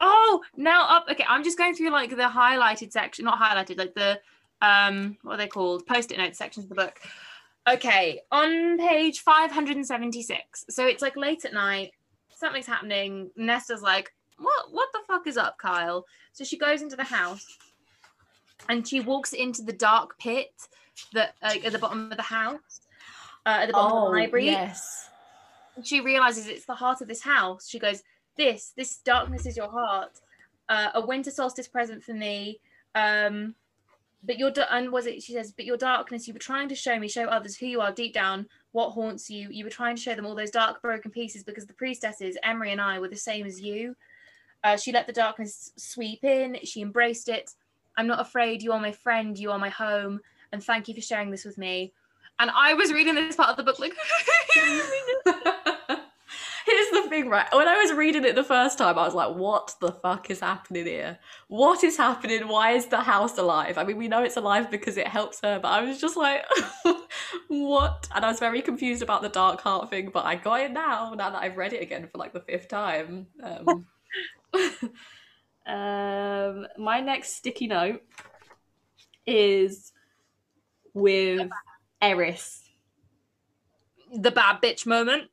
Oh, 0.00 0.42
now 0.56 0.86
up. 0.88 1.06
Okay, 1.10 1.24
I'm 1.28 1.44
just 1.44 1.58
going 1.58 1.74
through 1.74 1.90
like 1.90 2.10
the 2.10 2.16
highlighted 2.16 2.92
section, 2.92 3.24
not 3.24 3.40
highlighted, 3.40 3.78
like 3.78 3.94
the 3.94 4.20
um, 4.62 5.16
what 5.22 5.34
are 5.34 5.38
they 5.38 5.48
called? 5.48 5.86
Post-it 5.86 6.18
note 6.18 6.36
sections 6.36 6.64
of 6.64 6.70
the 6.70 6.74
book. 6.74 7.00
Okay, 7.68 8.20
on 8.30 8.78
page 8.78 9.20
576. 9.20 10.66
So 10.70 10.86
it's 10.86 11.02
like 11.02 11.16
late 11.16 11.44
at 11.44 11.52
night. 11.52 11.92
Something's 12.34 12.66
happening. 12.66 13.30
Nesta's 13.36 13.82
like, 13.82 14.12
"What? 14.38 14.72
What 14.72 14.88
the 14.92 15.00
fuck 15.06 15.26
is 15.26 15.36
up, 15.36 15.58
Kyle?" 15.58 16.04
So 16.32 16.44
she 16.44 16.58
goes 16.58 16.82
into 16.82 16.96
the 16.96 17.04
house 17.04 17.46
and 18.68 18.86
she 18.86 19.00
walks 19.00 19.32
into 19.32 19.62
the 19.62 19.72
dark 19.72 20.18
pit 20.18 20.50
that 21.12 21.34
like 21.42 21.64
at 21.64 21.72
the 21.72 21.78
bottom 21.78 22.10
of 22.10 22.16
the 22.16 22.22
house, 22.22 22.80
uh, 23.46 23.60
at 23.62 23.66
the 23.66 23.72
bottom 23.72 23.98
of 23.98 24.04
the 24.04 24.18
library. 24.18 24.48
Oh, 24.48 24.52
yes 24.52 25.08
she 25.82 26.00
realizes 26.00 26.46
it's 26.46 26.64
the 26.64 26.74
heart 26.74 27.00
of 27.00 27.08
this 27.08 27.22
house. 27.22 27.68
She 27.68 27.78
goes, 27.78 28.02
"This, 28.36 28.72
this 28.76 28.98
darkness 28.98 29.46
is 29.46 29.56
your 29.56 29.70
heart." 29.70 30.20
uh, 30.68 30.90
a 30.94 31.00
winter 31.00 31.30
solstice 31.30 31.68
present 31.68 32.02
for 32.02 32.14
me. 32.14 32.60
Um, 32.94 33.54
but 34.24 34.38
your 34.38 34.52
and 34.70 34.90
was 34.90 35.06
it? 35.06 35.22
She 35.22 35.32
says, 35.32 35.52
but 35.52 35.64
your 35.64 35.76
darkness. 35.76 36.26
You 36.26 36.34
were 36.34 36.40
trying 36.40 36.68
to 36.70 36.74
show 36.74 36.98
me, 36.98 37.06
show 37.08 37.26
others 37.26 37.56
who 37.56 37.66
you 37.66 37.80
are 37.80 37.92
deep 37.92 38.14
down, 38.14 38.46
what 38.72 38.90
haunts 38.90 39.30
you. 39.30 39.48
You 39.50 39.64
were 39.64 39.70
trying 39.70 39.94
to 39.94 40.02
show 40.02 40.14
them 40.14 40.26
all 40.26 40.34
those 40.34 40.50
dark, 40.50 40.82
broken 40.82 41.10
pieces 41.10 41.44
because 41.44 41.66
the 41.66 41.74
priestesses, 41.74 42.36
Emerie 42.42 42.72
and 42.72 42.80
I, 42.80 42.98
were 42.98 43.08
the 43.08 43.16
same 43.16 43.46
as 43.46 43.60
you. 43.60 43.94
Uh, 44.64 44.76
she 44.76 44.90
let 44.90 45.06
the 45.06 45.12
darkness 45.12 45.72
sweep 45.76 46.24
in. 46.24 46.58
She 46.64 46.82
embraced 46.82 47.28
it. 47.28 47.54
I'm 47.96 48.08
not 48.08 48.20
afraid. 48.20 48.62
You 48.62 48.72
are 48.72 48.80
my 48.80 48.92
friend. 48.92 49.38
You 49.38 49.52
are 49.52 49.58
my 49.58 49.68
home. 49.68 50.20
And 50.52 50.64
thank 50.64 50.88
you 50.88 50.94
for 50.94 51.00
sharing 51.00 51.30
this 51.30 51.44
with 51.44 51.58
me. 51.58 51.92
And 52.40 52.50
I 52.50 52.74
was 52.74 52.92
reading 52.92 53.14
this 53.14 53.36
part 53.36 53.50
of 53.50 53.56
the 53.56 53.62
book 53.62 53.78
like. 53.78 53.94
Here's 56.66 56.90
the 56.90 57.08
thing, 57.08 57.28
right? 57.28 57.46
When 57.52 57.68
I 57.68 57.76
was 57.76 57.92
reading 57.92 58.24
it 58.24 58.34
the 58.34 58.42
first 58.42 58.76
time, 58.76 58.98
I 58.98 59.04
was 59.04 59.14
like, 59.14 59.36
what 59.36 59.76
the 59.80 59.92
fuck 59.92 60.30
is 60.30 60.40
happening 60.40 60.86
here? 60.86 61.20
What 61.46 61.84
is 61.84 61.96
happening? 61.96 62.48
Why 62.48 62.72
is 62.72 62.86
the 62.86 63.02
house 63.02 63.38
alive? 63.38 63.78
I 63.78 63.84
mean, 63.84 63.96
we 63.96 64.08
know 64.08 64.24
it's 64.24 64.36
alive 64.36 64.68
because 64.68 64.96
it 64.96 65.06
helps 65.06 65.40
her, 65.42 65.60
but 65.60 65.68
I 65.68 65.82
was 65.82 66.00
just 66.00 66.16
like, 66.16 66.44
what? 67.48 68.08
And 68.12 68.24
I 68.24 68.28
was 68.28 68.40
very 68.40 68.62
confused 68.62 69.00
about 69.00 69.22
the 69.22 69.28
dark 69.28 69.60
heart 69.60 69.90
thing, 69.90 70.10
but 70.12 70.24
I 70.24 70.34
got 70.34 70.60
it 70.60 70.72
now, 70.72 71.14
now 71.14 71.30
that 71.30 71.40
I've 71.40 71.56
read 71.56 71.72
it 71.72 71.82
again 71.82 72.08
for 72.10 72.18
like 72.18 72.32
the 72.32 72.40
fifth 72.40 72.66
time. 72.66 73.28
Um, 73.40 73.86
um, 75.72 76.66
my 76.78 77.00
next 77.00 77.36
sticky 77.36 77.68
note 77.68 78.02
is 79.24 79.92
with 80.94 81.48
Eris. 82.02 82.64
the 84.12 84.32
bad 84.32 84.60
bitch 84.60 84.84
moment. 84.84 85.30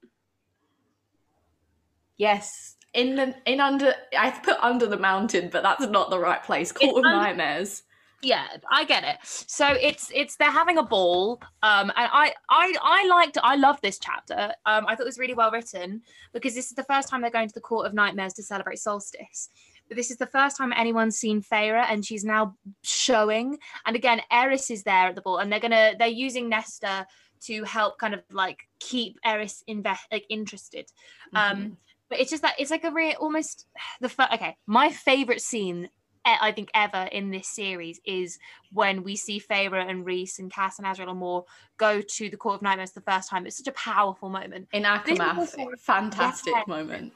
Yes, 2.17 2.75
in 2.93 3.15
the 3.15 3.35
in 3.45 3.59
under 3.59 3.93
I've 4.17 4.43
put 4.43 4.57
under 4.61 4.87
the 4.87 4.97
mountain, 4.97 5.49
but 5.51 5.63
that's 5.63 5.87
not 5.87 6.09
the 6.09 6.19
right 6.19 6.43
place. 6.43 6.71
Court 6.71 6.91
of 6.91 7.03
under- 7.05 7.09
Nightmares. 7.17 7.83
Yeah, 8.21 8.47
I 8.71 8.85
get 8.85 9.03
it. 9.03 9.17
So 9.23 9.67
it's 9.73 10.09
it's 10.15 10.37
they're 10.37 10.49
having 10.49 10.77
a 10.77 10.83
ball, 10.83 11.41
um, 11.61 11.91
and 11.97 12.09
I 12.13 12.33
I 12.49 12.73
I 12.81 13.05
liked 13.07 13.37
I 13.43 13.55
love 13.57 13.81
this 13.81 13.99
chapter. 13.99 14.53
Um, 14.65 14.85
I 14.87 14.95
thought 14.95 15.01
it 15.01 15.05
was 15.05 15.19
really 15.19 15.33
well 15.33 15.51
written 15.51 16.01
because 16.31 16.55
this 16.55 16.67
is 16.67 16.75
the 16.75 16.85
first 16.85 17.09
time 17.09 17.19
they're 17.21 17.29
going 17.31 17.49
to 17.49 17.53
the 17.53 17.59
Court 17.59 17.85
of 17.85 17.93
Nightmares 17.93 18.31
to 18.35 18.43
celebrate 18.43 18.79
solstice. 18.79 19.49
But 19.89 19.97
this 19.97 20.09
is 20.09 20.15
the 20.15 20.25
first 20.27 20.55
time 20.55 20.71
anyone's 20.71 21.17
seen 21.17 21.41
Feyre, 21.41 21.83
and 21.89 22.05
she's 22.05 22.23
now 22.23 22.55
showing. 22.83 23.57
And 23.85 23.97
again, 23.97 24.21
Eris 24.31 24.71
is 24.71 24.83
there 24.83 25.07
at 25.07 25.15
the 25.15 25.21
ball, 25.21 25.39
and 25.39 25.51
they're 25.51 25.59
gonna 25.59 25.93
they're 25.99 26.07
using 26.07 26.47
Nesta 26.47 27.05
to 27.41 27.63
help 27.65 27.97
kind 27.97 28.13
of 28.13 28.21
like 28.31 28.59
keep 28.79 29.19
Eris 29.25 29.65
invest 29.67 30.05
like 30.13 30.25
interested. 30.29 30.85
Um, 31.33 31.57
Mhm. 31.57 31.77
But 32.13 32.19
it's 32.21 32.29
just 32.29 32.43
that 32.43 32.53
it's 32.59 32.69
like 32.69 32.83
a 32.83 32.91
real 32.91 33.15
almost 33.19 33.65
the 33.99 34.07
fir- 34.07 34.27
okay 34.35 34.55
my 34.67 34.91
favorite 34.91 35.41
scene 35.41 35.89
I 36.25 36.51
think 36.53 36.69
ever 36.75 37.09
in 37.11 37.31
this 37.31 37.49
series 37.49 37.99
is 38.05 38.37
when 38.71 39.03
we 39.03 39.15
see 39.17 39.41
Feyre 39.41 39.89
and 39.89 40.05
Rhys 40.05 40.37
and 40.39 40.49
Cass 40.49 40.77
and 40.79 40.87
Azriel 40.87 41.09
and 41.09 41.19
Mor 41.19 41.43
go 41.77 42.01
to 42.01 42.29
the 42.29 42.37
Court 42.37 42.55
of 42.55 42.61
Nightmares 42.61 42.91
the 42.91 43.01
first 43.01 43.29
time. 43.29 43.45
It's 43.45 43.57
such 43.57 43.67
a 43.67 43.73
powerful 43.73 44.29
moment, 44.29 44.69
in 44.71 44.83
This 44.83 44.91
is 45.15 45.19
ACOMAF, 45.19 45.37
also- 45.37 45.69
fantastic 45.79 46.53
Yeah. 46.55 46.63
moment. 46.65 47.11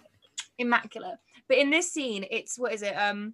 immaculate. 0.58 1.20
But 1.48 1.58
in 1.58 1.70
this 1.70 1.90
scene, 1.90 2.26
it's 2.30 2.60
what 2.60 2.74
is 2.74 2.82
it? 2.82 2.92
Um, 2.96 3.34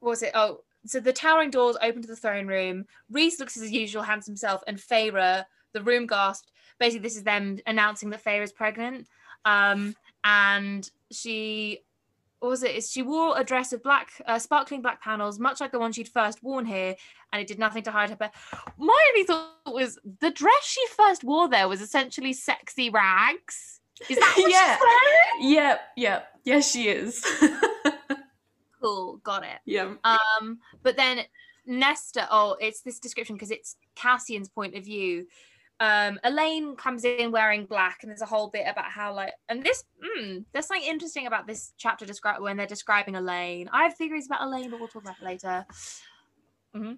what 0.00 0.08
was 0.10 0.22
it? 0.24 0.32
Oh, 0.34 0.64
so 0.84 0.98
the 0.98 1.12
towering 1.12 1.50
doors 1.50 1.76
open 1.80 2.02
to 2.02 2.08
the 2.08 2.16
throne 2.16 2.48
room. 2.48 2.86
Rhys 3.08 3.38
looks 3.38 3.56
as 3.56 3.70
usual, 3.70 4.02
handsome 4.02 4.34
self, 4.36 4.64
and 4.66 4.78
Feyre, 4.78 5.44
the 5.74 5.82
room 5.84 6.08
gasped. 6.08 6.50
Basically, 6.80 7.02
this 7.04 7.16
is 7.16 7.22
them 7.22 7.60
announcing 7.68 8.10
that 8.10 8.24
Feyre 8.24 8.42
is 8.42 8.50
pregnant. 8.52 9.06
Um, 9.44 9.94
and 10.24 10.88
she 11.10 11.80
what 12.40 12.48
was 12.48 12.64
it? 12.64 12.74
Is 12.74 12.90
she 12.90 13.02
wore 13.02 13.38
a 13.38 13.44
dress 13.44 13.72
of 13.72 13.84
black, 13.84 14.10
uh, 14.26 14.36
sparkling 14.36 14.82
black 14.82 15.00
panels, 15.00 15.38
much 15.38 15.60
like 15.60 15.70
the 15.70 15.78
one 15.78 15.92
she'd 15.92 16.08
first 16.08 16.42
worn 16.42 16.66
here, 16.66 16.96
and 17.32 17.40
it 17.40 17.46
did 17.46 17.60
nothing 17.60 17.84
to 17.84 17.92
hide 17.92 18.10
her. 18.10 18.16
But 18.16 18.34
my 18.76 18.98
only 19.10 19.22
thought 19.24 19.52
was 19.72 19.96
the 20.18 20.30
dress 20.32 20.64
she 20.64 20.80
first 20.96 21.22
wore 21.22 21.48
there 21.48 21.68
was 21.68 21.80
essentially 21.80 22.32
sexy 22.32 22.90
rags. 22.90 23.78
Is 24.10 24.18
that 24.18 24.34
what 24.36 24.50
Yeah. 24.50 24.74
she's 24.76 24.80
wearing? 24.80 25.54
Yep, 25.54 25.80
yep. 25.96 26.28
Yes, 26.44 26.70
she 26.70 26.88
is. 26.88 27.24
Cool, 28.80 29.18
got 29.18 29.44
it. 29.44 29.60
yeah. 29.64 29.94
Um, 30.02 30.58
but 30.82 30.96
then 30.96 31.20
Nesta, 31.66 32.26
oh, 32.32 32.56
it's 32.60 32.80
this 32.80 32.98
description 32.98 33.36
because 33.36 33.52
it's 33.52 33.76
Cassian's 33.94 34.48
point 34.48 34.74
of 34.74 34.84
view. 34.84 35.26
Um, 35.82 36.20
Elain 36.22 36.76
comes 36.76 37.04
in 37.04 37.32
wearing 37.32 37.66
black, 37.66 37.98
and 38.02 38.10
there's 38.10 38.22
a 38.22 38.26
whole 38.26 38.48
bit 38.48 38.66
about 38.68 38.84
how 38.84 39.12
like, 39.12 39.32
and 39.48 39.64
this, 39.64 39.82
mm, 40.00 40.44
there's 40.52 40.68
something 40.68 40.88
interesting 40.88 41.26
about 41.26 41.48
this 41.48 41.72
chapter 41.76 42.06
describe 42.06 42.40
when 42.40 42.56
they're 42.56 42.68
describing 42.68 43.16
Elain. 43.16 43.68
I 43.72 43.82
have 43.82 43.96
theories 43.96 44.26
about 44.26 44.42
Elain, 44.42 44.70
but 44.70 44.78
we'll 44.78 44.88
talk 44.88 45.02
about 45.02 45.16
it 45.20 45.24
later. 45.24 45.66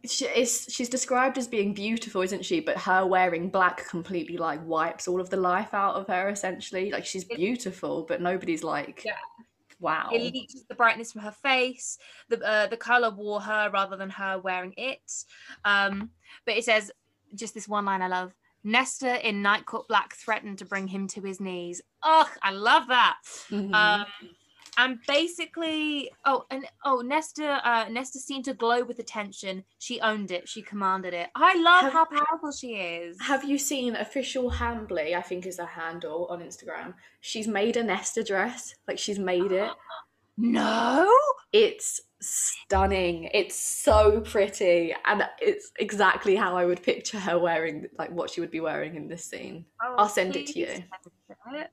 She 0.05 0.27
is, 0.27 0.67
she's 0.69 0.91
described 0.91 1.39
as 1.39 1.49
being 1.49 1.73
beautiful, 1.73 2.21
isn't 2.21 2.45
she? 2.45 2.61
But 2.61 2.77
her 2.77 3.07
wearing 3.07 3.49
black 3.49 3.89
completely 3.89 4.37
like 4.37 4.61
wipes 4.67 5.09
all 5.09 5.19
of 5.21 5.31
the 5.31 5.39
life 5.39 5.73
out 5.73 5.95
of 5.95 6.07
her. 6.09 6.29
Essentially, 6.29 6.93
like 6.93 7.07
she's 7.07 7.25
beautiful, 7.25 8.05
but 8.07 8.21
nobody's 8.21 8.63
like, 8.63 9.03
Yeah. 9.03 9.17
wow. 9.81 10.11
It 10.13 10.21
leaches 10.21 10.65
the 10.69 10.75
brightness 10.75 11.11
from 11.11 11.23
her 11.23 11.33
face. 11.33 11.97
The 12.29 12.39
uh, 12.47 12.67
the 12.67 12.77
color 12.77 13.11
wore 13.11 13.41
her 13.41 13.71
rather 13.73 13.97
than 13.97 14.11
her 14.11 14.39
wearing 14.39 14.75
it. 14.77 15.25
Um, 15.65 16.11
but 16.45 16.59
it 16.59 16.65
says 16.65 16.93
just 17.35 17.55
this 17.55 17.67
one 17.67 17.87
line 17.87 18.03
I 18.03 18.09
love. 18.09 18.35
Nesta 18.65 19.27
in 19.27 19.43
nightcoat 19.43 19.87
black 19.89 20.15
threatened 20.15 20.59
to 20.59 20.65
bring 20.65 20.89
him 20.89 21.07
to 21.09 21.21
his 21.21 21.39
knees. 21.41 21.83
Ugh, 22.03 22.29
I 22.43 22.51
love 22.51 22.89
that. 22.89 23.19
Mhm. 23.51 23.75
Um, 23.75 24.07
and 24.77 24.99
basically, 25.07 26.11
oh, 26.25 26.47
and 26.51 26.67
oh, 26.85 27.01
Nesta, 27.01 27.61
uh, 27.69 27.87
Nesta 27.91 28.19
seemed 28.19 28.47
to 28.47 28.55
glow 28.55 28.83
with 28.83 28.99
attention. 28.99 29.63
She 29.79 30.01
owned 30.01 30.33
it. 30.33 30.49
She 30.49 30.63
commanded 30.63 31.15
it. 31.15 31.31
I 31.37 31.55
love 31.61 31.83
Have- 31.85 31.93
how 31.93 32.05
powerful 32.07 32.51
she 32.51 32.75
is. 32.75 33.17
Have 33.21 33.45
you 33.45 33.57
seen 33.59 33.95
official 33.95 34.51
Hambly? 34.51 35.15
I 35.17 35.23
think 35.23 35.47
is 35.47 35.59
her 35.59 35.67
handle 35.67 36.27
on 36.29 36.41
Instagram. 36.41 36.95
She's 37.21 37.47
made 37.47 37.77
a 37.77 37.85
Nesta 37.85 38.25
dress. 38.25 38.75
Like 38.89 38.99
she's 38.99 39.19
made 39.19 39.53
it. 39.53 39.71
no, 40.37 41.09
It's 41.53 42.01
stunning. 42.27 43.31
It's 43.33 43.55
so 43.57 44.21
pretty, 44.21 44.95
and 45.05 45.27
it's 45.41 45.71
exactly 45.79 46.37
how 46.37 46.57
I 46.57 46.65
would 46.65 46.83
picture 46.83 47.19
her 47.19 47.39
wearing, 47.39 47.87
like 47.99 48.11
what 48.11 48.31
she 48.31 48.41
would 48.41 48.51
be 48.51 48.61
wearing 48.61 48.97
in 48.97 49.09
this 49.09 49.25
scene. 49.25 49.67
I'll 49.81 50.09
send 50.09 50.37
it 50.37 50.47
to 50.49 50.59
you. 50.59 50.67
it. 50.67 51.71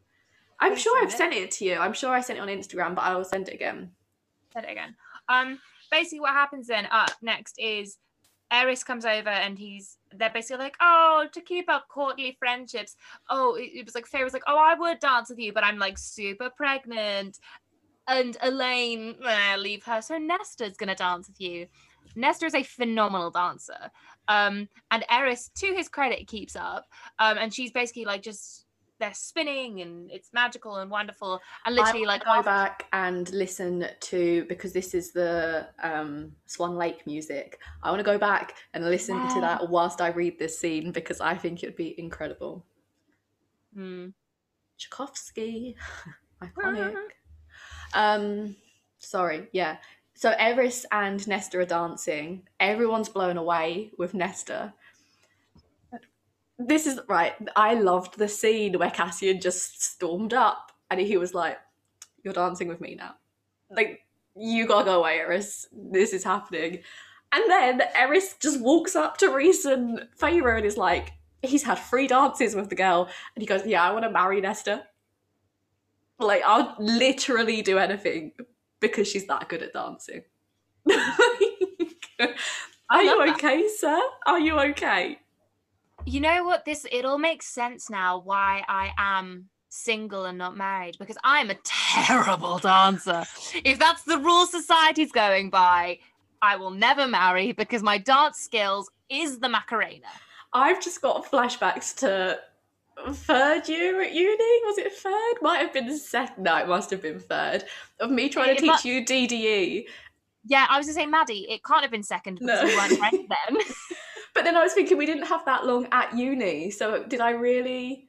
I'm 0.60 0.76
sure 0.76 0.96
send 0.98 1.08
I've 1.08 1.14
it. 1.14 1.18
sent 1.18 1.34
it 1.34 1.52
to 1.52 1.66
you. 1.66 1.78
I'm 1.78 1.94
sure 1.94 2.12
I 2.12 2.22
sent 2.22 2.40
it 2.40 2.42
on 2.42 2.48
Instagram, 2.48 2.96
but 2.96 3.04
I 3.04 3.16
will 3.16 3.24
send 3.24 3.48
it 3.48 3.54
again. 3.54 3.92
Send 4.54 4.66
it 4.66 4.72
again. 4.72 4.96
Um, 5.28 5.60
basically, 5.90 6.20
what 6.20 6.32
happens 6.32 6.68
then 6.68 6.88
up 6.92 7.12
next 7.22 7.56
is 7.58 7.98
Eris 8.52 8.84
comes 8.84 9.06
over 9.06 9.30
and 9.30 9.58
he's 9.58 9.98
they're 10.14 10.30
basically 10.30 10.64
like, 10.66 10.76
oh, 10.82 11.28
to 11.32 11.42
keep 11.42 11.70
up 11.70 11.88
courtly 11.88 12.36
friendships. 12.38 12.96
Oh, 13.30 13.56
it, 13.56 13.72
it 13.74 13.86
was 13.86 13.96
like 13.96 14.06
Faye 14.06 14.24
was 14.24 14.34
like, 14.34 14.44
oh, 14.46 14.58
I 14.58 14.76
would 14.76 15.00
dance 15.00 15.30
with 15.30 15.40
you, 15.40 15.54
but 15.54 15.64
I'm 15.64 15.80
like 15.80 15.98
super 15.98 16.50
pregnant. 16.50 17.40
And 18.08 18.38
Elain, 18.42 19.16
eh, 19.26 19.56
leave 19.58 19.84
her. 19.84 20.02
So 20.02 20.18
Nesta's 20.18 20.78
gonna 20.78 20.96
dance 20.96 21.28
with 21.28 21.40
you. 21.40 21.68
Nesta 22.16 22.46
is 22.46 22.56
a 22.56 22.64
phenomenal 22.64 23.32
dancer. 23.32 23.92
Um, 24.28 24.68
and 24.92 25.06
Eris, 25.10 25.50
to 25.56 25.68
his 25.68 25.88
credit, 25.88 26.28
keeps 26.28 26.56
up. 26.56 26.86
Um, 27.20 27.38
and 27.38 27.54
she's 27.54 27.72
basically 27.72 28.06
like 28.06 28.22
just 28.22 28.66
they're 29.00 29.14
spinning 29.14 29.82
and 29.82 30.10
it's 30.12 30.30
magical 30.32 30.78
and 30.78 30.90
wonderful. 30.90 31.42
And 31.66 31.76
literally, 31.76 32.06
like 32.06 32.24
go 32.24 32.32
after- 32.32 32.44
back 32.44 32.86
and 32.94 33.30
listen 33.34 33.88
to 34.00 34.46
because 34.48 34.72
this 34.72 34.94
is 34.94 35.12
the 35.12 35.68
um, 35.84 36.32
Swan 36.46 36.76
Lake 36.76 37.06
music. 37.06 37.60
I 37.84 37.90
want 37.90 38.00
to 38.00 38.04
go 38.04 38.18
back 38.18 38.56
and 38.74 38.86
listen 38.86 39.16
to 39.30 39.42
that 39.42 39.70
whilst 39.70 40.02
I 40.02 40.10
read 40.10 40.38
this 40.40 40.58
scene 40.58 40.92
because 40.92 41.20
I 41.20 41.36
think 41.36 41.64
it 41.64 41.68
would 41.68 41.76
be 41.76 42.00
incredible. 42.00 42.64
Hmm. 43.74 44.10
Tchaikovsky, 44.78 45.76
iconic. 46.42 46.96
Um, 47.94 48.56
sorry, 49.00 49.48
yeah. 49.52 49.78
So 50.14 50.34
Eris 50.38 50.86
and 50.92 51.26
Nesta 51.28 51.60
are 51.60 51.66
dancing. 51.66 52.48
Everyone's 52.60 53.10
blown 53.10 53.38
away 53.38 53.92
with 53.98 54.14
Nesta. 54.14 54.74
This 56.60 56.86
is 56.86 57.00
right. 57.08 57.34
I 57.56 57.74
loved 57.74 58.18
the 58.18 58.28
scene 58.28 58.78
where 58.78 58.92
Cassian 58.92 59.42
just 59.42 59.82
stormed 59.82 60.34
up 60.34 60.72
and 60.92 61.00
he 61.00 61.18
was 61.18 61.34
like, 61.34 61.58
"You're 62.24 62.34
dancing 62.34 62.68
with 62.68 62.82
me 62.82 62.96
now. 62.96 63.16
Like, 63.72 64.02
you 64.36 64.68
gotta 64.68 64.86
go 64.86 65.00
away, 65.00 65.18
Eris. 65.18 65.68
This 65.72 66.14
is 66.14 66.24
happening." 66.24 66.84
And 67.34 67.50
then 67.50 67.82
Eris 67.96 68.36
just 68.40 68.60
walks 68.60 68.96
up 68.96 69.18
to 69.18 69.30
Rhys 69.30 69.66
and 69.66 70.08
Feyre 70.20 70.58
and 70.58 70.66
is 70.66 70.78
like, 70.78 71.14
he's 71.42 71.64
had 71.64 71.76
three 71.76 72.08
dances 72.08 72.56
with 72.56 72.70
the 72.70 72.76
girl. 72.76 73.10
And 73.36 73.42
he 73.42 73.46
goes, 73.46 73.66
Yeah, 73.66 73.84
I 73.84 73.92
want 73.92 74.04
to 74.04 74.12
marry 74.12 74.42
Nesta. 74.42 74.86
Like, 76.22 76.44
I'll 76.46 76.76
literally 76.80 77.62
do 77.62 77.78
anything 77.78 78.32
because 78.80 79.08
she's 79.08 79.28
that 79.28 79.50
good 79.50 79.62
at 79.62 79.74
dancing. 79.74 80.24
Are 82.92 83.02
you 83.02 83.18
love 83.18 83.26
that. 83.26 83.36
okay, 83.36 83.68
sir? 83.78 84.02
Are 84.26 84.40
you 84.40 84.60
okay? 84.60 85.20
You 86.06 86.20
know 86.20 86.44
what? 86.44 86.66
This 86.66 86.86
it 86.92 87.06
all 87.06 87.18
makes 87.18 87.48
sense 87.48 87.90
now 87.90 88.20
why 88.20 88.64
I 88.68 88.92
am 88.98 89.50
single 89.70 90.26
and 90.26 90.38
not 90.38 90.58
married 90.58 90.98
because 91.00 91.18
I'm 91.24 91.50
a 91.50 91.56
terrible 91.64 92.60
dancer. 92.60 93.24
If 93.64 93.80
that's 93.80 94.04
the 94.04 94.18
rule 94.18 94.46
society's 94.46 95.12
going 95.12 95.50
by, 95.50 96.00
I 96.42 96.58
will 96.58 96.72
never 96.72 97.08
marry 97.08 97.52
because 97.54 97.82
my 97.82 97.98
dance 97.98 98.40
skills 98.40 98.90
is 99.10 99.40
the 99.40 99.48
Macarena. 99.50 100.08
I've 100.54 100.82
just 100.82 101.02
got 101.02 101.30
flashbacks 101.30 101.96
to 102.00 102.40
third 103.14 103.68
year 103.70 104.02
at 104.02 104.14
uni. 104.14 104.62
Was 104.66 104.78
it 104.78 104.94
third? 104.94 105.36
Might 105.42 105.58
have 105.60 105.74
been 105.74 105.98
second. 105.98 106.44
No, 106.44 106.58
it 106.58 106.68
must 106.68 106.90
have 106.92 107.02
been 107.02 107.20
third. 107.20 107.64
Of 108.00 108.12
me 108.12 108.30
trying 108.30 108.56
to 108.56 108.62
teach 108.62 108.86
mu- 108.86 108.92
you 108.92 109.06
DDE. 109.06 109.86
Yeah, 110.46 110.66
I 110.70 110.78
was 110.78 110.88
gonna 110.88 110.96
say 110.96 111.06
Maddie, 111.06 111.46
it 111.50 111.64
can't 111.64 111.82
have 111.82 111.92
been 111.92 112.04
second 112.04 112.40
because 112.40 112.62
No. 112.62 112.66
we 112.68 112.76
weren't 112.76 112.98
friends 112.98 113.28
then. 113.50 113.58
But 114.34 114.44
then 114.44 114.56
I 114.56 114.64
was 114.64 114.74
thinking 114.74 114.98
we 114.98 115.06
didn't 115.06 115.26
have 115.28 115.46
that 115.46 115.66
long 115.66 115.88
at 115.92 116.16
uni. 116.18 116.72
So 116.72 117.04
did 117.04 117.22
I 117.22 117.32
really? 117.32 118.08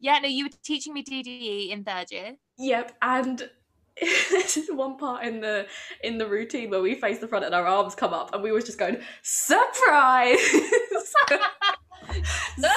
yeah, 0.00 0.18
no, 0.20 0.28
you 0.28 0.44
were 0.44 0.50
teaching 0.62 0.94
me 0.94 1.02
DDE 1.02 1.70
in 1.70 1.82
third 1.84 2.10
year. 2.10 2.36
Yep. 2.58 2.96
And 3.02 3.50
this 4.00 4.56
is 4.56 4.70
one 4.70 4.96
part 4.96 5.24
in 5.24 5.40
the 5.40 5.66
in 6.04 6.18
the 6.18 6.26
routine 6.28 6.70
where 6.70 6.80
we 6.80 6.94
face 6.94 7.18
the 7.18 7.26
front 7.28 7.44
and 7.44 7.54
our 7.54 7.66
arms 7.66 7.94
come 7.96 8.14
up, 8.14 8.32
and 8.32 8.42
we 8.42 8.52
was 8.52 8.64
just 8.64 8.78
going 8.78 8.98
surprise. 9.22 10.38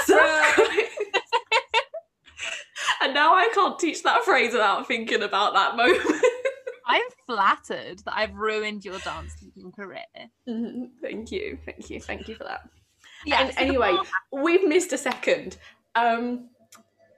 Surprise! 0.04 0.88
And 3.04 3.14
now 3.14 3.34
I 3.34 3.50
can't 3.54 3.80
teach 3.80 4.04
that 4.04 4.24
phrase 4.24 4.54
without 4.54 4.88
thinking 4.88 5.24
about 5.24 5.54
that 5.54 5.76
moment. 5.76 6.02
I'm 6.86 7.02
flattered 7.26 8.00
that 8.06 8.14
I've 8.16 8.36
ruined 8.36 8.84
your 8.84 9.00
dance 9.00 9.34
teaching 9.40 9.72
career. 9.72 10.04
Mhm, 10.48 10.90
thank 11.02 11.32
you, 11.32 11.58
thank 11.66 11.90
you, 11.90 12.00
thank 12.02 12.28
you 12.28 12.36
for 12.36 12.44
that. 12.44 12.62
Yeah. 13.26 13.42
and 13.42 13.54
anyway, 13.58 13.96
we've 14.32 14.68
missed 14.68 14.92
a 14.94 14.98
second. 14.98 15.58
Um, 15.96 16.50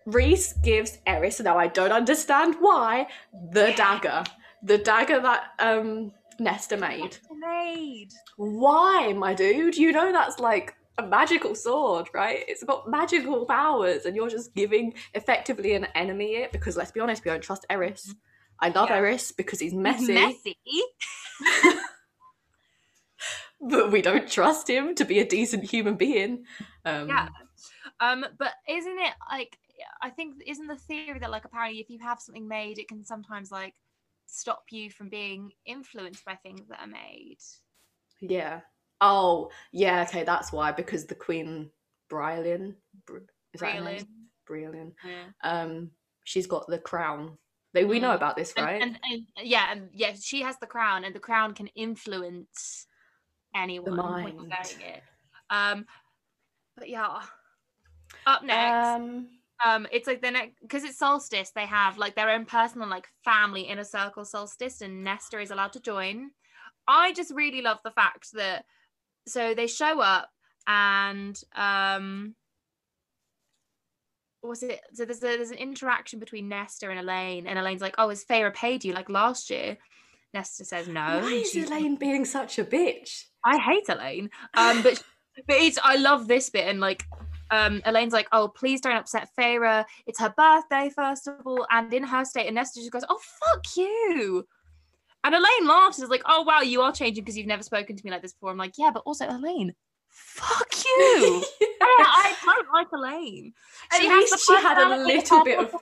Rhys 0.05 0.53
gives 0.63 0.99
Eris, 1.07 1.39
now 1.39 1.57
I 1.57 1.67
don't 1.67 1.91
understand 1.91 2.55
why, 2.59 3.07
the 3.51 3.73
dagger. 3.75 4.23
The 4.61 4.77
dagger 4.77 5.19
that 5.21 5.51
um, 5.59 6.11
Nesta 6.39 6.77
made. 6.77 7.17
made. 7.37 8.09
Why, 8.37 9.13
my 9.13 9.33
dude? 9.33 9.77
You 9.77 9.91
know 9.91 10.11
that's 10.11 10.39
like 10.39 10.75
a 10.97 11.05
magical 11.07 11.55
sword, 11.55 12.09
right? 12.13 12.43
It's 12.47 12.63
got 12.63 12.89
magical 12.89 13.45
powers, 13.45 14.05
and 14.05 14.15
you're 14.15 14.29
just 14.29 14.53
giving 14.53 14.93
effectively 15.13 15.73
an 15.73 15.85
enemy 15.95 16.35
it 16.35 16.51
because 16.51 16.77
let's 16.77 16.91
be 16.91 16.99
honest, 16.99 17.23
we 17.25 17.31
don't 17.31 17.43
trust 17.43 17.65
Eris. 17.69 18.13
I 18.59 18.69
love 18.69 18.89
Yeah. 18.89 18.97
Eris 18.97 19.31
because 19.31 19.59
he's 19.59 19.73
messy, 19.73 20.13
Messy. 20.13 20.57
but 23.61 23.91
we 23.91 24.01
don't 24.01 24.29
trust 24.29 24.69
him 24.69 24.95
to 24.95 25.05
be 25.05 25.19
a 25.19 25.25
decent 25.27 25.69
human 25.69 25.95
being. 25.95 26.45
Um, 26.85 27.09
Yeah. 27.09 27.29
Um, 27.99 28.25
but 28.37 28.53
isn't 28.67 28.99
it 28.99 29.13
like 29.31 29.57
I 30.01 30.09
think 30.09 30.35
isn't 30.45 30.67
the 30.67 30.75
theory 30.75 31.19
that 31.19 31.31
like 31.31 31.45
apparently 31.45 31.79
if 31.79 31.89
you 31.89 31.99
have 31.99 32.19
something 32.19 32.47
made, 32.47 32.77
it 32.79 32.87
can 32.87 33.03
sometimes 33.03 33.51
like 33.51 33.73
stop 34.25 34.65
you 34.71 34.89
from 34.89 35.09
being 35.09 35.51
influenced 35.65 36.25
by 36.25 36.35
things 36.35 36.67
that 36.69 36.79
are 36.79 36.87
made. 36.87 37.37
Yeah. 38.19 38.61
Oh, 39.03 39.51
yeah. 39.71 40.03
Okay, 40.03 40.23
that's 40.23 40.51
why 40.53 40.71
because 40.71 41.05
the 41.05 41.15
Queen 41.15 41.69
Briallyn, 42.09 42.75
is 43.53 43.61
that 43.61 43.75
her 43.75 43.83
name? 43.83 44.05
Briallyn. 44.49 44.93
Yeah. 45.05 45.25
Um, 45.43 45.91
she's 46.23 46.47
got 46.47 46.67
the 46.67 46.79
crown. 46.79 47.37
They, 47.73 47.85
we 47.85 47.99
know 47.99 48.11
Mm. 48.11 48.15
about 48.15 48.37
this, 48.37 48.53
right? 48.57 48.81
and, 48.81 48.99
and 49.03 49.25
yeah, 49.41 49.71
and 49.71 49.89
yeah, 49.93 50.13
she 50.19 50.41
has 50.41 50.57
the 50.59 50.67
crown, 50.67 51.03
and 51.03 51.13
the 51.13 51.19
crown 51.19 51.53
can 51.53 51.67
influence 51.67 52.87
anyone 53.55 53.95
when 53.95 54.05
mind. 54.05 54.35
wearing 54.37 54.95
it. 54.95 55.03
Um, 55.49 55.85
but 56.77 56.87
yeah. 56.89 57.21
Up 58.25 58.43
next, 58.43 58.87
um, 58.87 59.27
um 59.65 59.87
it's 59.91 60.07
like 60.07 60.21
the 60.21 60.31
next 60.31 60.59
because 60.61 60.83
it's 60.83 60.97
solstice 60.97 61.51
they 61.55 61.65
have 61.65 61.97
like 61.97 62.15
their 62.15 62.29
own 62.29 62.45
personal 62.45 62.87
like 62.87 63.07
family 63.23 63.61
inner 63.61 63.83
circle 63.83 64.25
solstice 64.25 64.81
and 64.81 65.03
nesta 65.03 65.39
is 65.39 65.51
allowed 65.51 65.73
to 65.73 65.79
join 65.79 66.31
i 66.87 67.11
just 67.13 67.33
really 67.33 67.61
love 67.61 67.79
the 67.83 67.91
fact 67.91 68.29
that 68.33 68.65
so 69.27 69.53
they 69.53 69.67
show 69.67 69.99
up 70.01 70.29
and 70.67 71.39
um 71.55 72.35
was 74.41 74.63
it 74.63 74.81
so 74.93 75.05
there's 75.05 75.19
a, 75.19 75.21
there's 75.21 75.51
an 75.51 75.57
interaction 75.57 76.19
between 76.19 76.49
nesta 76.49 76.89
and 76.89 76.99
elain 76.99 77.47
and 77.47 77.57
elain's 77.57 77.81
like 77.81 77.95
oh 77.97 78.09
has 78.09 78.25
Feyre 78.25 78.53
paid 78.53 78.83
you 78.83 78.93
like 78.93 79.09
last 79.09 79.49
year 79.49 79.77
nesta 80.33 80.65
says 80.65 80.87
no 80.87 81.19
why 81.21 81.31
is 81.31 81.55
Elain 81.55 81.95
being 81.95 82.25
such 82.25 82.59
a 82.59 82.65
bitch? 82.65 83.25
I 83.45 83.57
hate 83.57 83.89
Elain. 83.89 84.29
Um, 84.55 84.81
but 84.81 85.03
but 85.47 85.55
it's 85.57 85.79
I 85.83 85.97
love 85.97 86.27
this 86.27 86.49
bit 86.49 86.67
and 86.67 86.79
like 86.79 87.03
um 87.51 87.81
Elain's 87.85 88.13
like, 88.13 88.27
oh 88.31 88.47
please 88.47 88.81
don't 88.81 88.95
upset 88.95 89.29
Feyre. 89.37 89.85
It's 90.05 90.19
her 90.19 90.33
birthday 90.35 90.91
first 90.95 91.27
of 91.27 91.45
all, 91.45 91.65
and 91.69 91.93
in 91.93 92.03
her 92.03 92.25
state, 92.25 92.47
and 92.47 92.55
Nesta 92.55 92.79
just 92.79 92.91
goes, 92.91 93.05
oh 93.09 93.19
fuck 93.19 93.65
you. 93.75 94.45
And 95.23 95.33
Elain 95.33 95.67
laughs 95.67 95.97
and 95.99 96.03
is 96.03 96.09
like, 96.09 96.23
oh 96.25 96.41
wow, 96.43 96.61
you 96.61 96.81
are 96.81 96.91
changing 96.91 97.23
because 97.23 97.37
you've 97.37 97.47
never 97.47 97.63
spoken 97.63 97.95
to 97.95 98.05
me 98.05 98.11
like 98.11 98.21
this 98.21 98.33
before. 98.33 98.51
I'm 98.51 98.57
like, 98.57 98.73
yeah, 98.77 98.91
but 98.93 99.03
also 99.05 99.25
Elain, 99.27 99.73
fuck 100.09 100.75
you. 100.85 101.43
I, 101.81 102.35
I 102.35 102.35
don't 102.45 102.67
like 102.73 102.87
Elain. 102.93 103.53
At 103.91 104.01
She 104.01 104.09
least 104.09 104.45
she 104.45 104.55
had 104.55 104.77
a 104.77 104.97
little 105.03 105.43
bit 105.43 105.59
of. 105.59 105.73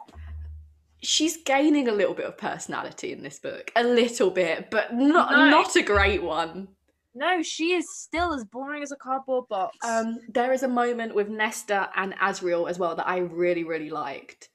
She's 1.04 1.38
gaining 1.38 1.88
a 1.88 1.92
little 1.92 2.14
bit 2.14 2.28
of 2.28 2.38
personality 2.38 3.12
in 3.12 3.24
this 3.24 3.40
book, 3.40 3.72
a 3.76 3.84
little 3.84 4.30
bit, 4.30 4.70
but 4.70 4.94
not 4.94 5.32
No. 5.32 5.50
not 5.50 5.76
a 5.76 5.82
great 5.82 6.22
one. 6.22 6.68
No, 7.16 7.42
she 7.42 7.74
is 7.74 7.88
still 7.94 8.34
as 8.34 8.46
boring 8.46 8.84
as 8.84 8.92
a 8.92 8.96
cardboard 8.96 9.48
box. 9.50 9.76
Um, 9.84 10.20
there 10.30 10.54
is 10.54 10.62
a 10.64 10.68
moment 10.68 11.16
with 11.16 11.28
Nesta 11.28 11.90
and 11.96 12.14
Azriel 12.18 12.70
as 12.70 12.78
well 12.78 12.96
that 12.96 13.08
I 13.08 13.18
really 13.18 13.64
really 13.64 13.90
liked 13.90 14.50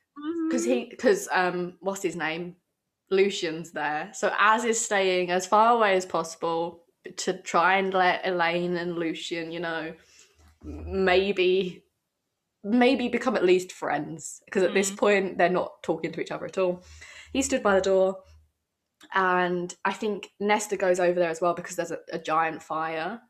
because 0.48 0.64
Mhm. 0.64 0.70
he 0.70 0.84
because 0.88 1.28
um 1.32 1.74
what's 1.80 2.02
his 2.02 2.14
name 2.16 2.54
Lucien's 3.10 3.72
there, 3.72 4.10
so 4.14 4.32
Az 4.38 4.64
is 4.64 4.84
staying 4.84 5.30
as 5.30 5.46
far 5.46 5.74
away 5.74 5.94
as 5.94 6.04
possible 6.06 6.82
to 7.18 7.40
try 7.42 7.76
and 7.76 7.94
let 7.94 8.26
Elain 8.26 8.76
and 8.76 8.96
Lucien, 8.96 9.52
you 9.52 9.60
know, 9.60 9.94
maybe 10.62 11.82
maybe 12.64 13.06
become 13.08 13.36
at 13.36 13.44
least 13.44 13.70
friends 13.70 14.42
because 14.44 14.64
at 14.64 14.74
this 14.74 14.90
Mm. 14.90 14.96
point 14.98 15.38
they're 15.38 15.48
not 15.48 15.80
talking 15.84 16.10
to 16.10 16.20
each 16.20 16.32
other 16.32 16.46
at 16.46 16.58
all. 16.58 16.82
He 17.32 17.42
stood 17.42 17.62
by 17.62 17.76
the 17.76 17.80
door, 17.80 18.22
and 19.14 19.72
I 19.84 19.92
think 19.92 20.30
Nesta 20.40 20.76
goes 20.76 20.98
over 20.98 21.18
there 21.20 21.30
as 21.30 21.40
well 21.40 21.54
because 21.54 21.76
there's 21.76 21.92
a, 21.92 21.98
a 22.12 22.18
giant 22.18 22.62
fire. 22.62 23.20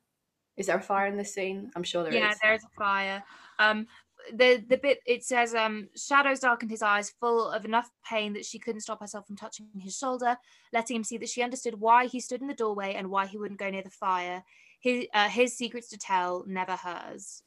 Is 0.57 0.69
there 0.69 0.79
a 0.79 0.83
fire 0.83 1.07
in 1.07 1.19
this 1.19 1.35
scene? 1.35 1.71
I'm 1.77 1.83
sure 1.83 2.03
there 2.03 2.13
is. 2.15 2.19
yeah, 2.19 2.33
there's 2.43 2.65
a 2.65 2.69
fire. 2.79 3.23
Um, 3.59 3.87
the 4.33 4.65
the 4.69 4.77
bit 4.77 5.01
it 5.07 5.25
says 5.25 5.55
um 5.55 5.89
shadows 5.97 6.41
darkened 6.41 6.71
his 6.71 6.83
eyes, 6.83 7.13
full 7.21 7.49
of 7.49 7.65
enough 7.65 7.91
pain 8.09 8.33
that 8.35 8.45
she 8.45 8.59
couldn't 8.59 8.81
stop 8.81 9.01
herself 9.01 9.27
from 9.27 9.37
touching 9.37 9.67
his 9.79 9.97
shoulder, 9.97 10.37
letting 10.73 10.97
him 10.97 11.05
see 11.05 11.19
that 11.19 11.29
she 11.29 11.43
understood 11.43 11.81
why 11.81 12.07
he 12.07 12.21
stood 12.21 12.41
in 12.41 12.47
the 12.47 12.55
doorway 12.55 12.95
and 12.95 13.11
why 13.11 13.27
he 13.27 13.39
wouldn't 13.39 13.61
go 13.61 13.71
near 13.71 13.83
the 13.83 13.91
fire. 13.91 14.43
His 14.81 15.07
uh, 15.15 15.29
his 15.29 15.57
secrets 15.57 15.89
to 15.91 15.99
tell, 15.99 16.45
never 16.47 16.77
hers. 16.77 17.43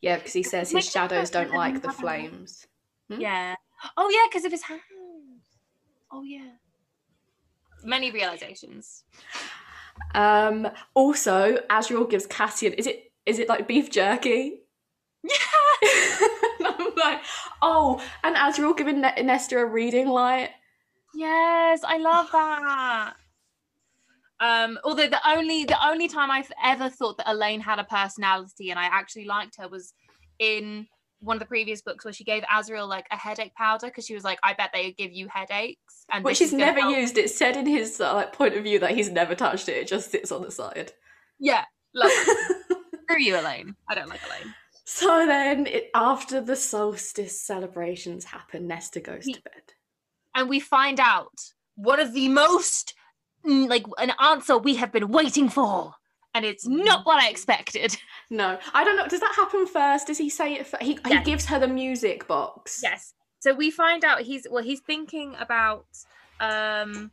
Yeah, 0.00 0.16
because 0.16 0.32
he 0.32 0.42
says 0.42 0.70
his 0.70 0.90
shadows 0.90 1.30
don't 1.30 1.52
like 1.52 1.82
the 1.82 1.92
flames. 1.92 2.66
Hmm? 3.10 3.20
Yeah. 3.20 3.54
Oh 3.96 4.08
yeah, 4.10 4.26
because 4.30 4.44
of 4.44 4.52
his 4.52 4.62
hands. 4.62 4.82
Oh 6.12 6.22
yeah. 6.22 6.50
Many 7.82 8.10
realizations. 8.10 9.04
Um, 10.14 10.68
also, 10.94 11.58
Azriel 11.70 12.08
gives 12.08 12.26
Cassian. 12.26 12.72
Is 12.74 12.86
it 12.86 13.12
is 13.24 13.38
it 13.38 13.48
like 13.48 13.66
beef 13.66 13.90
jerky? 13.90 14.62
Yeah. 15.28 15.88
And 16.58 16.68
I'm 16.68 16.94
like, 16.96 17.20
oh, 17.60 18.02
and 18.24 18.34
Azriel 18.34 18.76
giving 18.76 19.00
ne- 19.02 19.22
Nesta 19.22 19.58
a 19.58 19.66
reading 19.66 20.08
light. 20.08 20.50
Yes, 21.14 21.80
I 21.86 21.98
love 21.98 22.30
that. 22.32 23.14
Um, 24.40 24.78
although 24.84 25.08
the 25.08 25.20
only 25.28 25.64
the 25.64 25.86
only 25.86 26.08
time 26.08 26.30
I've 26.30 26.50
ever 26.62 26.88
thought 26.88 27.16
that 27.18 27.30
Elain 27.30 27.60
had 27.60 27.78
a 27.78 27.84
personality 27.84 28.70
and 28.70 28.78
I 28.78 28.84
actually 28.84 29.24
liked 29.24 29.56
her 29.58 29.68
was 29.68 29.94
in 30.38 30.86
one 31.20 31.36
of 31.36 31.40
the 31.40 31.46
previous 31.46 31.80
books 31.80 32.04
where 32.04 32.12
she 32.12 32.24
gave 32.24 32.42
Azriel 32.44 32.86
like 32.88 33.06
a 33.10 33.16
headache 33.16 33.54
powder 33.54 33.86
because 33.86 34.04
she 34.06 34.14
was 34.14 34.24
like, 34.24 34.38
I 34.42 34.52
bet 34.52 34.70
they 34.72 34.92
give 34.92 35.12
you 35.12 35.28
headaches, 35.28 36.04
and 36.12 36.24
Which 36.24 36.38
he's 36.38 36.52
never 36.52 36.80
help." 36.80 36.96
used. 36.96 37.16
It 37.18 37.30
said 37.30 37.56
in 37.56 37.66
his 37.66 38.00
uh, 38.00 38.12
like 38.14 38.32
point 38.32 38.54
of 38.54 38.62
view 38.62 38.78
that 38.80 38.92
he's 38.92 39.10
never 39.10 39.34
touched 39.34 39.68
it. 39.68 39.76
It 39.76 39.88
just 39.88 40.10
sits 40.10 40.30
on 40.30 40.42
the 40.42 40.50
side. 40.50 40.92
Yeah, 41.38 41.64
it. 41.94 42.66
Screw 43.04 43.20
you, 43.20 43.36
Elain. 43.38 43.74
I 43.88 43.94
don't 43.94 44.08
like 44.08 44.20
Elain. 44.26 44.54
So 44.86 45.26
then, 45.26 45.66
it, 45.66 45.90
after 45.94 46.40
the 46.40 46.54
solstice 46.54 47.40
celebrations 47.40 48.24
happen, 48.24 48.68
Nesta 48.68 49.00
goes 49.00 49.24
to 49.24 49.42
bed. 49.42 49.74
And 50.34 50.48
we 50.48 50.60
find 50.60 51.00
out 51.00 51.32
one 51.74 51.98
of 51.98 52.12
the 52.12 52.28
most 52.28 52.94
mm, 53.44 53.68
like 53.68 53.84
an 53.98 54.12
answer 54.20 54.56
we 54.56 54.76
have 54.76 54.92
been 54.92 55.08
waiting 55.08 55.48
for, 55.48 55.92
and 56.34 56.44
it's 56.44 56.66
not 56.66 57.04
what 57.04 57.20
I 57.20 57.28
expected. 57.28 57.96
No, 58.30 58.58
I 58.74 58.84
don't 58.84 58.96
know. 58.96 59.08
Does 59.08 59.20
that 59.20 59.34
happen 59.34 59.66
first? 59.66 60.06
Does 60.06 60.18
he 60.18 60.30
say 60.30 60.54
it? 60.54 60.72
He 60.80 60.98
he 61.06 61.20
gives 61.22 61.46
her 61.46 61.58
the 61.58 61.68
music 61.68 62.26
box. 62.28 62.80
Yes. 62.82 63.14
So 63.40 63.54
we 63.54 63.70
find 63.70 64.04
out 64.04 64.20
he's 64.22 64.46
well, 64.50 64.62
he's 64.62 64.80
thinking 64.80 65.34
about 65.40 65.86
um 66.40 67.10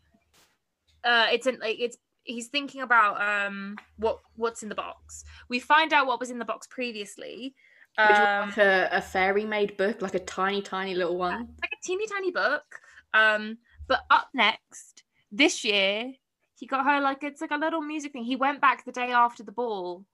uh 1.04 1.28
it's 1.32 1.48
an 1.48 1.60
like 1.62 1.78
it's 1.80 1.98
he's 2.24 2.48
thinking 2.48 2.82
about 2.82 3.22
um 3.22 3.78
what 3.98 4.20
what's 4.36 4.64
in 4.64 4.70
the 4.70 4.76
box. 4.76 5.24
We 5.50 5.60
find 5.60 5.94
out 5.94 6.08
what 6.08 6.20
was 6.20 6.30
in 6.30 6.40
the 6.40 6.46
box 6.46 6.68
previously. 6.68 7.56
Um, 7.98 8.50
like 8.50 8.58
a, 8.58 8.90
a 8.92 9.02
fairy 9.02 9.46
made 9.46 9.78
book, 9.78 10.02
like 10.02 10.16
a 10.16 10.20
tiny, 10.20 10.62
tiny 10.62 10.96
little 10.96 11.18
one. 11.18 11.48
like 11.62 11.72
a 11.72 11.86
teeny 11.86 12.08
tiny 12.08 12.32
book. 12.32 12.64
Um, 13.14 13.60
but 13.88 14.02
up 14.10 14.30
next 14.34 15.04
this 15.32 15.64
year, 15.64 16.12
he 16.56 16.66
got 16.66 16.86
her 16.86 17.00
like 17.02 17.24
it's 17.24 17.42
like 17.42 17.52
a 17.52 17.58
little 17.58 17.82
music 17.82 18.14
thing. 18.14 18.24
He 18.24 18.36
went 18.36 18.62
back 18.62 18.86
the 18.86 18.92
day 18.92 19.12
after 19.12 19.44
the 19.44 19.52
ball, 19.52 20.06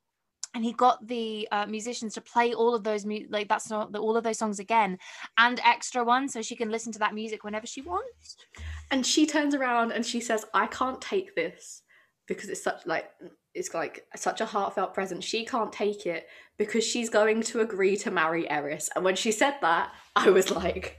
and 0.53 0.65
he 0.65 0.73
got 0.73 1.07
the 1.07 1.47
uh, 1.51 1.67
musicians 1.67 2.15
to 2.15 2.21
play 2.21 2.53
all 2.53 2.75
of 2.75 2.83
those 2.83 3.05
mu- 3.05 3.27
like 3.29 3.47
that's 3.47 3.69
not 3.69 3.95
all 3.95 4.17
of 4.17 4.23
those 4.23 4.37
songs 4.37 4.59
again, 4.59 4.97
and 5.37 5.61
extra 5.63 6.03
ones, 6.03 6.33
so 6.33 6.41
she 6.41 6.55
can 6.55 6.69
listen 6.69 6.91
to 6.93 6.99
that 6.99 7.13
music 7.13 7.43
whenever 7.43 7.67
she 7.67 7.81
wants. 7.81 8.35
And 8.91 9.05
she 9.05 9.25
turns 9.25 9.55
around 9.55 9.91
and 9.91 10.05
she 10.05 10.19
says, 10.19 10.45
I 10.53 10.67
can't 10.67 10.99
take 10.99 11.35
this 11.35 11.83
because 12.29 12.47
it's 12.47 12.63
such 12.63 12.85
like 12.85 13.11
it's 13.53 13.73
like 13.73 14.05
such 14.15 14.39
a 14.39 14.45
heartfelt 14.45 14.93
present. 14.93 15.23
She 15.23 15.43
can't 15.43 15.73
take 15.73 16.05
it 16.05 16.27
because 16.57 16.85
she's 16.85 17.09
going 17.09 17.41
to 17.41 17.59
agree 17.59 17.97
to 17.97 18.11
marry 18.11 18.49
Eris. 18.49 18.89
And 18.95 19.03
when 19.03 19.15
she 19.15 19.33
said 19.33 19.55
that, 19.61 19.91
I 20.15 20.29
was 20.29 20.51
like, 20.51 20.97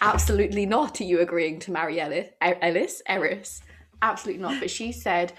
absolutely 0.00 0.64
not. 0.64 1.00
Are 1.00 1.04
you 1.04 1.20
agreeing 1.20 1.58
to 1.60 1.72
marry 1.72 2.00
Ellis? 2.00 2.30
Ellis? 2.40 3.02
Eris? 3.06 3.60
Absolutely 4.00 4.42
not. 4.42 4.60
But 4.60 4.70
she 4.70 4.92
said 4.92 5.32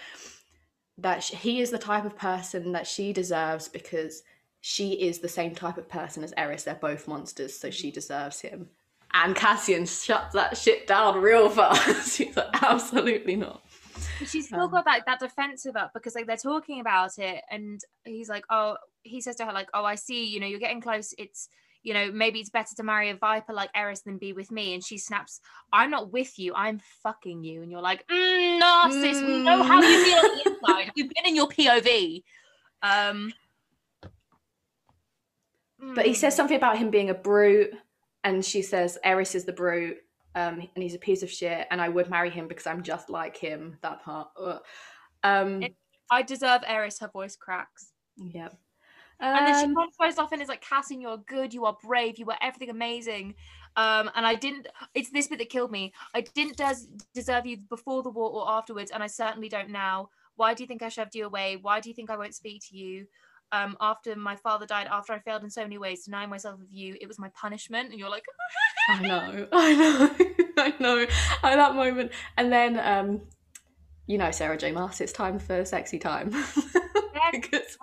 that 0.97 1.23
sh- 1.23 1.31
he 1.31 1.61
is 1.61 1.71
the 1.71 1.79
type 1.79 2.05
of 2.05 2.17
person 2.17 2.73
that 2.73 2.85
she 2.85 3.13
deserves 3.13 3.69
because 3.69 4.21
she 4.59 4.91
is 4.93 5.19
the 5.19 5.29
same 5.29 5.55
type 5.55 5.77
of 5.77 5.89
person 5.89 6.23
as 6.23 6.33
Eris. 6.37 6.63
They're 6.63 6.75
both 6.75 7.07
monsters, 7.07 7.57
so 7.57 7.71
she 7.71 7.91
deserves 7.91 8.41
him. 8.41 8.67
And 9.13 9.35
Cassian 9.35 9.85
shuts 9.85 10.33
that 10.35 10.57
shit 10.57 10.85
down 10.85 11.21
real 11.21 11.49
fast. 11.49 12.17
He's 12.17 12.35
like, 12.35 12.61
absolutely 12.61 13.37
not. 13.37 13.63
But 14.21 14.29
she's 14.29 14.45
still 14.45 14.61
Um, 14.61 14.71
got 14.71 14.85
that 14.85 15.05
that 15.07 15.19
defensive 15.19 15.75
up 15.75 15.91
because 15.93 16.13
like 16.15 16.27
they're 16.27 16.37
talking 16.37 16.79
about 16.79 17.17
it, 17.17 17.41
and 17.49 17.81
he's 18.05 18.29
like, 18.29 18.45
oh, 18.51 18.77
he 19.01 19.19
says 19.19 19.35
to 19.37 19.45
her 19.45 19.51
like, 19.51 19.69
oh, 19.73 19.83
I 19.83 19.95
see, 19.95 20.25
you 20.25 20.39
know, 20.39 20.45
you're 20.45 20.59
getting 20.59 20.79
close. 20.81 21.13
It's 21.17 21.49
you 21.83 21.95
know, 21.95 22.11
maybe 22.11 22.39
it's 22.39 22.51
better 22.51 22.75
to 22.75 22.83
marry 22.83 23.09
a 23.09 23.15
viper 23.15 23.53
like 23.53 23.71
Eris 23.73 24.01
than 24.01 24.19
be 24.19 24.33
with 24.33 24.51
me. 24.51 24.75
And 24.75 24.83
she 24.83 24.99
snaps, 24.99 25.41
I'm 25.73 25.89
not 25.89 26.11
with 26.13 26.37
you, 26.37 26.53
I'm 26.55 26.79
fucking 27.01 27.43
you. 27.43 27.63
And 27.63 27.71
you're 27.71 27.81
like, 27.81 28.07
mm, 28.07 28.59
no, 28.59 28.87
sis, 28.91 29.19
we 29.21 29.41
know 29.41 29.63
how 29.63 29.81
you 29.81 30.05
feel 30.05 30.17
on 30.17 30.37
the 30.37 30.51
inside. 30.51 30.91
We've 30.95 31.09
been 31.09 31.25
in 31.25 31.35
your 31.35 31.47
POV. 31.47 32.21
Um, 32.83 33.33
But 35.95 36.05
he 36.05 36.13
says 36.13 36.33
mm. 36.33 36.37
something 36.37 36.57
about 36.57 36.77
him 36.77 36.91
being 36.91 37.09
a 37.09 37.15
brute, 37.15 37.73
and 38.23 38.45
she 38.45 38.61
says 38.61 38.99
Eris 39.03 39.33
is 39.33 39.45
the 39.45 39.53
brute, 39.53 39.97
um, 40.35 40.67
and 40.75 40.83
he's 40.83 40.95
a 40.95 40.99
piece 40.99 41.23
of 41.23 41.31
shit, 41.31 41.67
and 41.71 41.81
I 41.81 41.89
would 41.89 42.09
marry 42.09 42.29
him 42.29 42.47
because 42.47 42.67
I'm 42.67 42.83
just 42.83 43.09
like 43.09 43.37
him. 43.37 43.77
That 43.81 44.01
part. 44.01 44.29
Um, 45.23 45.63
I 46.09 46.21
deserve 46.21 46.61
Eris, 46.67 46.99
her 46.99 47.07
voice 47.07 47.35
cracks. 47.35 47.91
yeah. 48.17 48.49
And 49.23 49.45
then 49.45 49.55
she 49.59 49.65
Um, 49.65 49.75
contemplates 49.75 50.17
off 50.17 50.31
and 50.31 50.41
is 50.41 50.47
like, 50.47 50.61
Cassian, 50.61 50.99
you're 50.99 51.17
good, 51.17 51.53
you 51.53 51.65
are 51.65 51.77
brave, 51.83 52.17
you 52.17 52.25
were 52.25 52.35
everything 52.41 52.71
amazing. 52.71 53.35
Um, 53.75 54.09
and 54.15 54.25
I 54.25 54.33
didn't, 54.33 54.67
it's 54.95 55.11
this 55.11 55.27
bit 55.27 55.37
that 55.37 55.49
killed 55.49 55.71
me. 55.71 55.93
I 56.15 56.21
didn't 56.21 56.57
des- 56.57 56.87
deserve 57.13 57.45
you 57.45 57.57
before 57.69 58.01
the 58.01 58.09
war 58.09 58.31
or 58.31 58.49
afterwards, 58.49 58.89
and 58.89 59.03
I 59.03 59.07
certainly 59.07 59.47
don't 59.47 59.69
now. 59.69 60.09
Why 60.37 60.55
do 60.55 60.63
you 60.63 60.67
think 60.67 60.81
I 60.81 60.89
shoved 60.89 61.13
you 61.13 61.27
away? 61.27 61.57
Why 61.61 61.79
do 61.79 61.89
you 61.89 61.95
think 61.95 62.09
I 62.09 62.17
won't 62.17 62.33
speak 62.33 62.63
to 62.69 62.75
you? 62.75 63.05
Um, 63.53 63.75
after 63.81 64.15
my 64.15 64.35
father 64.35 64.65
died, 64.65 64.87
after 64.89 65.13
I 65.13 65.19
failed 65.19 65.43
in 65.43 65.49
so 65.49 65.61
many 65.61 65.77
ways, 65.77 66.05
denying 66.05 66.29
myself 66.29 66.61
of 66.61 66.71
you, 66.71 66.95
it 67.01 67.07
was 67.07 67.19
my 67.19 67.29
punishment. 67.29 67.91
And 67.91 67.99
you're 67.99 68.09
like, 68.09 68.23
I 68.89 69.01
know, 69.01 69.47
I 69.53 69.73
know, 69.73 70.09
I 70.57 70.73
know. 70.79 71.01
At 71.43 71.55
that 71.55 71.75
moment, 71.75 72.11
and 72.37 72.51
then 72.51 72.79
um, 72.79 73.21
you 74.07 74.17
know, 74.17 74.31
Sarah 74.31 74.57
J. 74.57 74.71
Maas, 74.71 75.01
it's 75.01 75.13
time 75.13 75.39
for 75.39 75.63
sexy 75.65 75.99
time. 75.99 76.33
because 77.31 77.77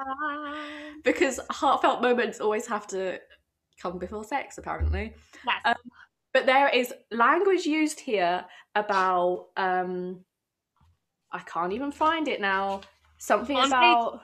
because 1.05 1.41
heartfelt 1.51 2.03
moments 2.03 2.41
always 2.41 2.67
have 2.67 2.87
to 2.89 3.19
come 3.81 3.99
before 3.99 4.25
sex, 4.25 4.59
apparently. 4.59 5.15
Yes. 5.47 5.63
Um, 5.65 5.75
But 6.33 6.47
there 6.47 6.69
is 6.69 6.93
language 7.11 7.65
used 7.65 8.01
here 8.01 8.45
about 8.75 9.47
um, 9.57 10.25
I 11.33 11.41
can't 11.41 11.73
even 11.73 11.93
find 11.93 12.29
it 12.29 12.41
now. 12.41 12.83
Something 13.19 13.59
about 13.59 14.21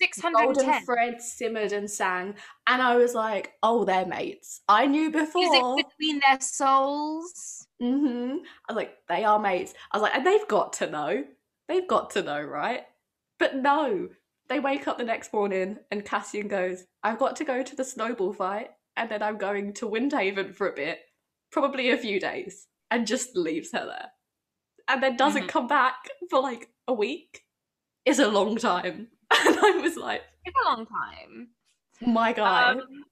610. 0.00 0.54
golden 0.54 0.84
Fred 0.84 1.22
simmered 1.22 1.72
and 1.72 1.90
sang, 1.90 2.34
and 2.66 2.80
I 2.82 2.96
was 2.96 3.14
like, 3.14 3.54
"Oh, 3.62 3.84
they're 3.84 4.06
mates." 4.06 4.60
I 4.68 4.86
knew 4.86 5.10
before. 5.10 5.42
Music 5.42 5.86
between 5.90 6.20
their 6.26 6.40
souls. 6.40 7.66
hmm 7.80 8.36
I 8.68 8.72
was 8.72 8.76
like, 8.76 8.96
they 9.08 9.24
are 9.24 9.38
mates. 9.38 9.74
I 9.92 9.96
was 9.98 10.02
like, 10.02 10.14
and 10.14 10.26
they've 10.26 10.48
got 10.48 10.72
to 10.74 10.90
know. 10.90 11.24
They've 11.68 11.86
got 11.88 12.10
to 12.10 12.22
know, 12.22 12.40
right? 12.42 12.86
But 13.38 13.56
no. 13.56 14.08
They 14.48 14.60
wake 14.60 14.88
up 14.88 14.96
the 14.96 15.04
next 15.04 15.32
morning 15.34 15.76
and 15.90 16.04
Cassian 16.06 16.48
goes, 16.48 16.84
I've 17.02 17.18
got 17.18 17.36
to 17.36 17.44
go 17.44 17.62
to 17.62 17.76
the 17.76 17.84
snowball 17.84 18.32
fight 18.32 18.70
and 18.96 19.10
then 19.10 19.22
I'm 19.22 19.36
going 19.36 19.74
to 19.74 19.86
Windhaven 19.88 20.54
for 20.54 20.66
a 20.68 20.74
bit, 20.74 21.00
probably 21.52 21.90
a 21.90 21.98
few 21.98 22.18
days, 22.18 22.66
and 22.90 23.06
just 23.06 23.36
leaves 23.36 23.72
her 23.72 23.84
there. 23.84 24.08
And 24.88 25.02
then 25.02 25.16
doesn't 25.16 25.44
Mhm. 25.44 25.48
come 25.48 25.66
back 25.68 26.08
for 26.30 26.40
like 26.40 26.70
a 26.88 26.94
week. 26.94 27.44
Is 28.06 28.18
a 28.18 28.28
long 28.28 28.56
time. 28.56 29.08
And 29.46 29.58
I 29.58 29.80
was 29.82 29.96
like, 29.96 30.22
It's 30.44 30.56
a 30.64 30.68
long 30.68 30.86
time. 30.86 31.48
my 32.00 32.32
God. 32.32 32.78
Um, 32.78 33.04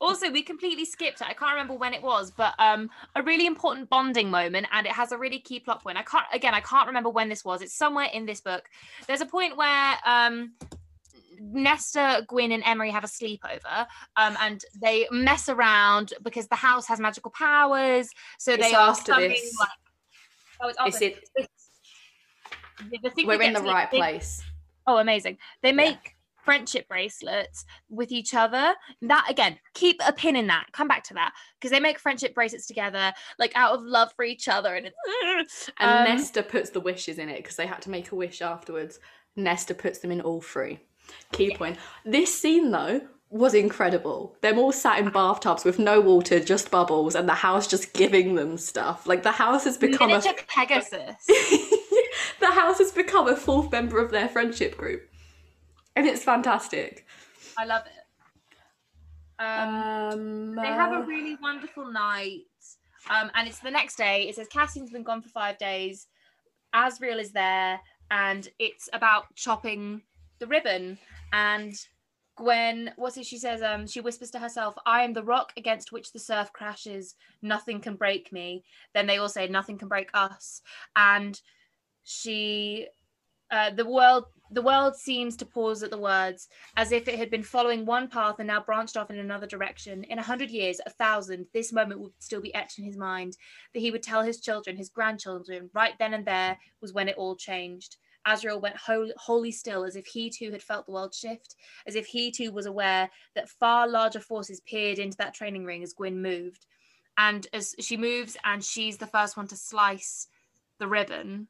also, 0.00 0.30
we 0.30 0.42
completely 0.42 0.84
skipped 0.84 1.20
it. 1.22 1.26
I 1.26 1.32
can't 1.32 1.52
remember 1.52 1.74
when 1.74 1.94
it 1.94 2.02
was, 2.02 2.30
but 2.30 2.52
um, 2.58 2.90
a 3.16 3.22
really 3.22 3.46
important 3.46 3.88
bonding 3.88 4.30
moment, 4.30 4.66
and 4.72 4.86
it 4.86 4.92
has 4.92 5.12
a 5.12 5.18
really 5.18 5.38
key 5.38 5.60
plot 5.60 5.82
point. 5.82 5.96
I 5.96 6.02
can't 6.02 6.26
again, 6.32 6.52
I 6.54 6.60
can't 6.60 6.86
remember 6.86 7.08
when 7.10 7.28
this 7.28 7.44
was. 7.44 7.62
It's 7.62 7.72
somewhere 7.74 8.08
in 8.12 8.26
this 8.26 8.40
book. 8.40 8.64
There's 9.06 9.22
a 9.22 9.26
point 9.26 9.56
where 9.56 9.94
um, 10.04 10.52
Nesta, 11.40 12.24
Gwyn, 12.28 12.52
and 12.52 12.62
Emerie 12.64 12.90
have 12.90 13.04
a 13.04 13.06
sleepover, 13.06 13.86
um, 14.16 14.36
and 14.40 14.62
they 14.80 15.06
mess 15.10 15.48
around 15.48 16.12
because 16.22 16.48
the 16.48 16.56
house 16.56 16.86
has 16.86 17.00
magical 17.00 17.30
powers. 17.30 18.10
So 18.38 18.52
It's 18.52 18.68
they 18.68 18.74
are 18.74 18.94
summoning, 18.94 19.30
this. 19.30 19.56
like, 19.58 19.68
oh, 20.60 20.68
it's 20.68 20.78
Is 20.78 20.94
after. 20.94 21.04
it 21.06 21.28
It's- 21.36 21.48
the- 22.90 22.98
the 23.04 23.10
thing 23.10 23.26
we're 23.26 23.40
in 23.40 23.52
the 23.54 23.62
right 23.62 23.88
place. 23.88 24.42
Oh, 24.86 24.98
amazing. 24.98 25.38
They 25.62 25.72
make 25.72 26.14
friendship 26.44 26.88
bracelets 26.88 27.64
with 27.88 28.12
each 28.12 28.34
other. 28.34 28.74
That 29.02 29.26
again, 29.28 29.58
keep 29.72 30.00
a 30.06 30.12
pin 30.12 30.36
in 30.36 30.46
that. 30.48 30.66
Come 30.72 30.88
back 30.88 31.02
to 31.04 31.14
that. 31.14 31.32
Because 31.58 31.70
they 31.70 31.80
make 31.80 31.98
friendship 31.98 32.34
bracelets 32.34 32.66
together, 32.66 33.12
like 33.38 33.52
out 33.54 33.72
of 33.72 33.82
love 33.82 34.12
for 34.14 34.24
each 34.24 34.48
other. 34.48 34.74
And 34.74 34.86
it's 34.86 35.70
And 35.80 36.08
um, 36.08 36.16
Nesta 36.16 36.42
puts 36.42 36.70
the 36.70 36.80
wishes 36.80 37.18
in 37.18 37.28
it 37.28 37.38
because 37.38 37.56
they 37.56 37.66
had 37.66 37.82
to 37.82 37.90
make 37.90 38.12
a 38.12 38.14
wish 38.14 38.42
afterwards. 38.42 39.00
Nesta 39.36 39.74
puts 39.74 39.98
them 39.98 40.10
in 40.10 40.20
all 40.20 40.40
three. 40.40 40.80
Key 41.32 41.54
point. 41.56 41.78
This 42.04 42.38
scene 42.38 42.70
though 42.70 43.00
was 43.30 43.54
incredible. 43.54 44.36
Them 44.42 44.58
all 44.58 44.72
sat 44.72 45.00
in 45.00 45.10
bathtubs 45.10 45.64
with 45.64 45.78
no 45.78 46.00
water, 46.00 46.38
just 46.38 46.70
bubbles, 46.70 47.16
and 47.16 47.28
the 47.28 47.34
house 47.34 47.66
just 47.66 47.92
giving 47.92 48.36
them 48.36 48.56
stuff. 48.56 49.06
Like 49.06 49.22
the 49.22 49.32
house 49.32 49.64
has 49.64 49.76
become 49.76 50.10
a 50.10 50.18
miniature 50.18 50.34
Pegasus. 50.46 51.16
the 52.40 52.50
house 52.50 52.78
has 52.78 52.92
become 52.92 53.28
a 53.28 53.36
fourth 53.36 53.70
member 53.72 53.98
of 53.98 54.10
their 54.10 54.28
friendship 54.28 54.76
group. 54.76 55.08
And 55.96 56.06
it's 56.06 56.24
fantastic. 56.24 57.06
I 57.56 57.64
love 57.64 57.82
it. 57.86 58.04
Um, 59.38 59.74
Um, 59.74 60.54
they 60.54 60.66
have 60.66 60.92
a 60.92 60.96
uh, 60.96 61.06
really 61.06 61.36
wonderful 61.40 61.90
night. 61.90 62.42
Um, 63.10 63.30
and 63.34 63.46
it's 63.46 63.58
the 63.58 63.70
next 63.70 63.96
day. 63.96 64.28
It 64.28 64.36
says 64.36 64.48
Cassian's 64.48 64.90
been 64.90 65.02
gone 65.02 65.22
for 65.22 65.28
five 65.28 65.58
days. 65.58 66.06
Azriel 66.74 67.20
is 67.20 67.32
there, 67.32 67.80
and 68.10 68.48
it's 68.58 68.88
about 68.92 69.34
chopping 69.34 70.02
the 70.38 70.46
ribbon. 70.46 70.98
And 71.32 71.74
Gwen, 72.36 72.92
what's 72.96 73.16
it? 73.16 73.26
She 73.26 73.38
says, 73.38 73.62
um, 73.62 73.86
she 73.86 74.00
whispers 74.00 74.30
to 74.32 74.38
herself, 74.38 74.74
I 74.86 75.02
am 75.02 75.12
the 75.12 75.22
rock 75.22 75.52
against 75.56 75.92
which 75.92 76.12
the 76.12 76.18
surf 76.18 76.52
crashes. 76.52 77.14
Nothing 77.42 77.80
can 77.80 77.94
break 77.94 78.32
me. 78.32 78.64
Then 78.94 79.06
they 79.06 79.18
all 79.18 79.28
say, 79.28 79.46
Nothing 79.46 79.78
can 79.78 79.88
break 79.88 80.10
us. 80.14 80.62
And 80.96 81.40
she 82.04 82.86
uh, 83.50 83.70
the 83.70 83.84
world 83.84 84.24
the 84.50 84.62
world 84.62 84.94
seems 84.94 85.36
to 85.36 85.46
pause 85.46 85.82
at 85.82 85.90
the 85.90 85.98
words 85.98 86.48
as 86.76 86.92
if 86.92 87.08
it 87.08 87.18
had 87.18 87.30
been 87.30 87.42
following 87.42 87.84
one 87.84 88.08
path 88.08 88.36
and 88.38 88.46
now 88.46 88.60
branched 88.60 88.96
off 88.96 89.10
in 89.10 89.18
another 89.18 89.46
direction. 89.46 90.04
In 90.04 90.18
a 90.18 90.22
hundred 90.22 90.50
years, 90.50 90.80
a 90.86 90.90
thousand, 90.90 91.46
this 91.52 91.72
moment 91.72 92.00
would 92.00 92.12
still 92.18 92.40
be 92.40 92.54
etched 92.54 92.78
in 92.78 92.84
his 92.84 92.96
mind 92.96 93.36
that 93.72 93.80
he 93.80 93.90
would 93.90 94.02
tell 94.02 94.22
his 94.22 94.40
children, 94.40 94.76
his 94.76 94.90
grandchildren, 94.90 95.70
right 95.72 95.94
then 95.98 96.14
and 96.14 96.26
there 96.26 96.58
was 96.80 96.92
when 96.92 97.08
it 97.08 97.16
all 97.16 97.36
changed. 97.36 97.96
Azriel 98.26 98.60
went 98.60 98.76
wholly 98.76 99.52
still, 99.52 99.84
as 99.84 99.96
if 99.96 100.06
he 100.06 100.30
too 100.30 100.50
had 100.50 100.62
felt 100.62 100.86
the 100.86 100.92
world 100.92 101.14
shift, 101.14 101.56
as 101.86 101.94
if 101.94 102.06
he 102.06 102.30
too 102.30 102.52
was 102.52 102.66
aware 102.66 103.10
that 103.34 103.50
far 103.50 103.86
larger 103.88 104.20
forces 104.20 104.60
peered 104.60 104.98
into 104.98 105.16
that 105.18 105.34
training 105.34 105.64
ring 105.64 105.82
as 105.82 105.92
Gwyn 105.92 106.22
moved. 106.22 106.66
And 107.18 107.46
as 107.52 107.74
she 107.80 107.96
moves, 107.96 108.36
and 108.44 108.64
she's 108.64 108.96
the 108.98 109.06
first 109.06 109.36
one 109.36 109.48
to 109.48 109.56
slice 109.56 110.28
the 110.78 110.88
ribbon. 110.88 111.48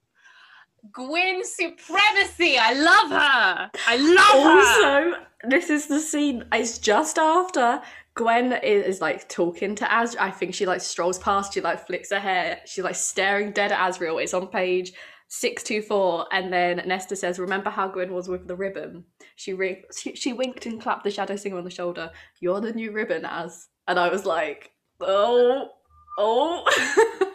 Gwyn 0.93 1.45
supremacy! 1.45 2.59
I 2.59 2.73
love 2.73 3.11
her! 3.11 3.71
I 3.87 3.97
love 3.97 4.45
her! 4.45 5.15
Also, 5.15 5.25
this 5.49 5.71
is 5.71 5.87
the 5.87 6.01
scene. 6.01 6.45
It's 6.53 6.79
just 6.79 7.19
after 7.19 7.81
Gwen 8.15 8.53
is, 8.53 8.87
is 8.87 9.01
like 9.01 9.29
talking 9.29 9.75
to 9.77 9.93
Az. 9.93 10.17
I 10.17 10.31
think 10.31 10.55
she 10.55 10.67
like 10.67 10.81
strolls 10.81 11.19
past. 11.19 11.55
She 11.55 11.61
like 11.61 11.87
flicks 11.87 12.11
her 12.11 12.21
hair. 12.21 12.61
She's 12.67 12.85
like 12.85 12.97
staring 12.97 13.53
dead 13.53 13.73
at 13.73 13.79
Azriel. 13.79 14.23
It's 14.23 14.35
on 14.35 14.49
page 14.49 14.93
624 15.29 16.27
and 16.33 16.53
then 16.53 16.83
Nesta 16.87 17.17
says 17.17 17.39
remember 17.39 17.71
how 17.71 17.89
Gwyn 17.89 18.13
was 18.13 18.29
with 18.29 18.47
the 18.47 18.55
ribbon 18.55 19.05
she, 19.35 19.57
she 19.97 20.15
she 20.15 20.33
winked 20.33 20.67
and 20.67 20.81
clapped 20.81 21.03
the 21.03 21.11
shadow 21.11 21.35
singer 21.35 21.59
on 21.59 21.65
the 21.65 21.71
shoulder 21.71 22.11
you're 22.41 22.61
the 22.61 22.73
new 22.73 22.93
ribbon 22.93 23.25
as 23.25 23.67
and 23.89 23.99
I 23.99 24.11
was 24.11 24.27
like 24.27 24.71
oh 25.01 25.71
oh 26.19 26.65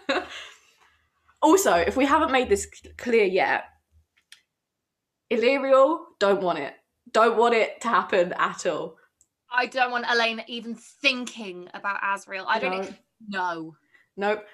also 1.42 1.74
if 1.74 1.96
we 1.98 2.06
haven't 2.06 2.32
made 2.32 2.50
this 2.50 2.68
clear 2.98 3.26
yet 3.26 3.66
Elriel 5.32 6.00
don't 6.20 6.42
want 6.42 6.60
it 6.60 6.74
don't 7.12 7.38
want 7.38 7.54
it 7.54 7.80
to 7.82 7.88
happen 7.88 8.34
at 8.38 8.66
all 8.66 8.96
I 9.52 9.66
don't 9.66 9.92
want 9.92 10.06
Elain 10.10 10.44
even 10.48 10.76
thinking 10.76 11.68
about 11.74 12.00
Azriel. 12.02 12.46
I 12.48 12.60
don't 12.60 12.96
No. 13.28 13.42
know. 13.42 13.76
Nope. 14.16 14.46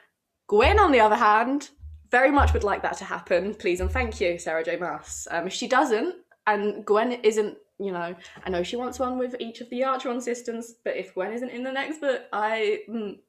Gwen, 0.47 0.79
on 0.79 0.91
the 0.91 0.99
other 1.01 1.15
hand, 1.17 1.69
very 2.11 2.31
much 2.31 2.53
would 2.53 2.63
like 2.63 2.81
that 2.83 2.97
to 2.97 3.03
happen. 3.05 3.55
Please 3.55 3.81
and 3.81 3.91
thank 3.91 4.21
you, 4.21 4.37
Sarah 4.37 4.63
J. 4.63 4.77
Maas. 4.77 5.27
Um, 5.31 5.47
if 5.47 5.53
she 5.53 5.67
doesn't, 5.67 6.15
and 6.47 6.85
Gwen 6.85 7.11
isn't, 7.11 7.57
you 7.79 7.91
know, 7.91 8.15
I 8.45 8.49
know 8.49 8.63
she 8.63 8.77
wants 8.77 8.99
one 8.99 9.17
with 9.17 9.35
each 9.39 9.59
of 9.59 9.69
the 9.69 9.81
Archeron 9.81 10.21
sisters, 10.21 10.75
but 10.85 10.95
if 10.95 11.13
Gwen 11.13 11.33
isn't 11.33 11.49
in 11.49 11.63
the 11.63 11.71
next 11.71 11.99
book, 11.99 12.21
I, 12.31 12.83
mm, 12.89 13.19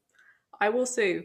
I 0.61 0.68
will 0.68 0.86
sue. 0.86 1.24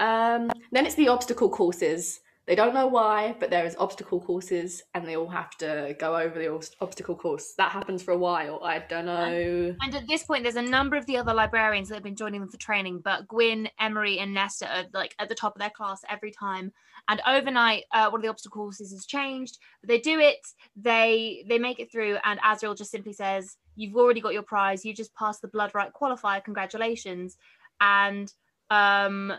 Um, 0.00 0.50
then 0.72 0.86
it's 0.86 0.96
the 0.96 1.08
obstacle 1.08 1.50
courses. 1.50 2.20
They 2.46 2.56
don't 2.56 2.74
know 2.74 2.88
why, 2.88 3.36
but 3.38 3.50
there 3.50 3.64
is 3.64 3.76
obstacle 3.78 4.20
courses, 4.20 4.82
and 4.94 5.06
they 5.06 5.16
all 5.16 5.28
have 5.28 5.56
to 5.58 5.94
go 6.00 6.16
over 6.16 6.36
the 6.36 6.48
obstacle 6.80 7.14
course. 7.14 7.54
That 7.58 7.70
happens 7.70 8.02
for 8.02 8.10
a 8.10 8.18
while. 8.18 8.60
I 8.64 8.80
don't 8.80 9.06
know. 9.06 9.76
And 9.80 9.94
at 9.94 10.08
this 10.08 10.24
point, 10.24 10.42
there's 10.42 10.56
a 10.56 10.62
number 10.62 10.96
of 10.96 11.06
the 11.06 11.16
other 11.16 11.32
librarians 11.32 11.88
that 11.88 11.94
have 11.94 12.02
been 12.02 12.16
joining 12.16 12.40
them 12.40 12.48
for 12.48 12.56
training, 12.56 13.02
but 13.04 13.28
Gwyn, 13.28 13.68
Emerie, 13.78 14.18
and 14.18 14.34
Nesta 14.34 14.66
are 14.66 14.84
like 14.92 15.14
at 15.20 15.28
the 15.28 15.34
top 15.36 15.54
of 15.54 15.60
their 15.60 15.70
class 15.70 16.00
every 16.08 16.32
time. 16.32 16.72
And 17.08 17.20
overnight, 17.24 17.84
uh, 17.92 18.08
one 18.10 18.18
of 18.18 18.22
the 18.22 18.30
obstacle 18.30 18.62
courses 18.62 18.90
has 18.90 19.06
changed. 19.06 19.58
But 19.80 19.88
they 19.88 20.00
do 20.00 20.18
it. 20.18 20.38
They 20.74 21.44
they 21.48 21.58
make 21.58 21.78
it 21.78 21.92
through, 21.92 22.16
and 22.24 22.40
Azriel 22.40 22.76
just 22.76 22.90
simply 22.90 23.12
says, 23.12 23.58
"You've 23.76 23.96
already 23.96 24.20
got 24.20 24.32
your 24.32 24.42
prize. 24.42 24.84
You 24.84 24.92
just 24.92 25.14
passed 25.14 25.40
the 25.40 25.48
blood 25.48 25.70
rite 25.72 25.92
qualifier. 25.92 26.42
Congratulations!" 26.42 27.36
And 27.80 28.32
um, 28.70 29.34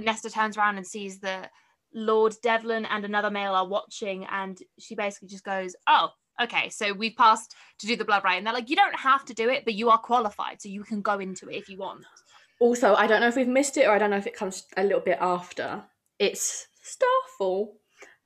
Nesta 0.00 0.30
turns 0.30 0.56
around 0.56 0.76
and 0.76 0.86
sees 0.86 1.20
that 1.20 1.50
Lord 1.94 2.34
Devlin 2.42 2.84
and 2.86 3.04
another 3.04 3.30
male 3.30 3.54
are 3.54 3.66
watching, 3.66 4.26
and 4.26 4.58
she 4.78 4.94
basically 4.94 5.28
just 5.28 5.44
goes, 5.44 5.74
"Oh." 5.86 6.10
Okay, 6.40 6.68
so 6.68 6.92
we've 6.92 7.16
passed 7.16 7.56
to 7.80 7.86
do 7.88 7.96
the 7.96 8.04
blood 8.04 8.22
rite, 8.22 8.38
and 8.38 8.46
they're 8.46 8.54
like, 8.54 8.70
you 8.70 8.76
don't 8.76 8.94
have 8.94 9.24
to 9.24 9.34
do 9.34 9.48
it, 9.48 9.64
but 9.64 9.74
you 9.74 9.90
are 9.90 9.98
qualified, 9.98 10.62
so 10.62 10.68
you 10.68 10.84
can 10.84 11.02
go 11.02 11.18
into 11.18 11.48
it 11.48 11.56
if 11.56 11.68
you 11.68 11.78
want. 11.78 12.04
Also, 12.60 12.94
I 12.94 13.08
don't 13.08 13.20
know 13.20 13.26
if 13.26 13.34
we've 13.34 13.48
missed 13.48 13.76
it 13.76 13.88
or 13.88 13.90
I 13.92 13.98
don't 13.98 14.10
know 14.10 14.16
if 14.18 14.26
it 14.28 14.36
comes 14.36 14.64
a 14.76 14.84
little 14.84 15.00
bit 15.00 15.18
after. 15.20 15.82
It's 16.18 16.68
Starfall. 16.80 17.76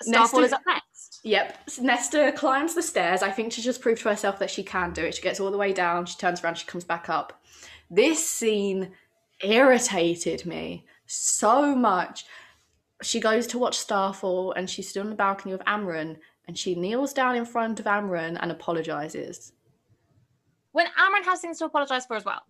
Starfall 0.03 0.41
Nesta- 0.41 0.47
is 0.47 0.53
up 0.53 0.63
next. 0.67 1.21
Yep. 1.25 1.59
Nesta 1.81 2.33
climbs 2.37 2.75
the 2.75 2.83
stairs, 2.83 3.23
I 3.23 3.31
think 3.31 3.53
to 3.55 3.63
just 3.63 3.81
prove 3.81 4.01
to 4.01 4.11
herself 4.11 4.39
that 4.41 4.51
she 4.51 4.63
can 4.63 4.93
do 4.93 5.05
it. 5.05 5.15
She 5.15 5.23
gets 5.23 5.41
all 5.41 5.51
the 5.51 5.57
way 5.57 5.73
down, 5.73 6.07
she 6.07 6.17
turns 6.19 6.43
around, 6.43 6.59
she 6.59 6.67
comes 6.67 6.85
back 6.85 7.09
up. 7.09 7.43
This 7.91 8.29
scene 8.29 8.93
irritated 9.43 10.45
me 10.47 10.87
so 11.13 11.75
much. 11.75 12.25
She 13.03 13.21
goes 13.21 13.47
to 13.49 13.59
watch 13.59 13.79
Starfall 13.79 14.53
and 14.53 14.69
she's 14.69 14.89
stood 14.89 15.03
on 15.03 15.11
the 15.11 15.17
balcony 15.17 15.53
with 15.53 15.65
Amren 15.65 16.17
and 16.47 16.57
she 16.57 16.75
kneels 16.75 17.13
down 17.13 17.37
in 17.37 17.45
front 17.45 17.81
of 17.81 17.87
Amren 17.87 18.39
and 18.41 18.51
apologizes. 18.51 19.53
When 20.73 20.87
Amren 20.87 21.25
has 21.25 21.41
things 21.41 21.59
to 21.59 21.67
apologize 21.67 22.07
for 22.07 22.17
as 22.17 22.25
well. 22.25 22.43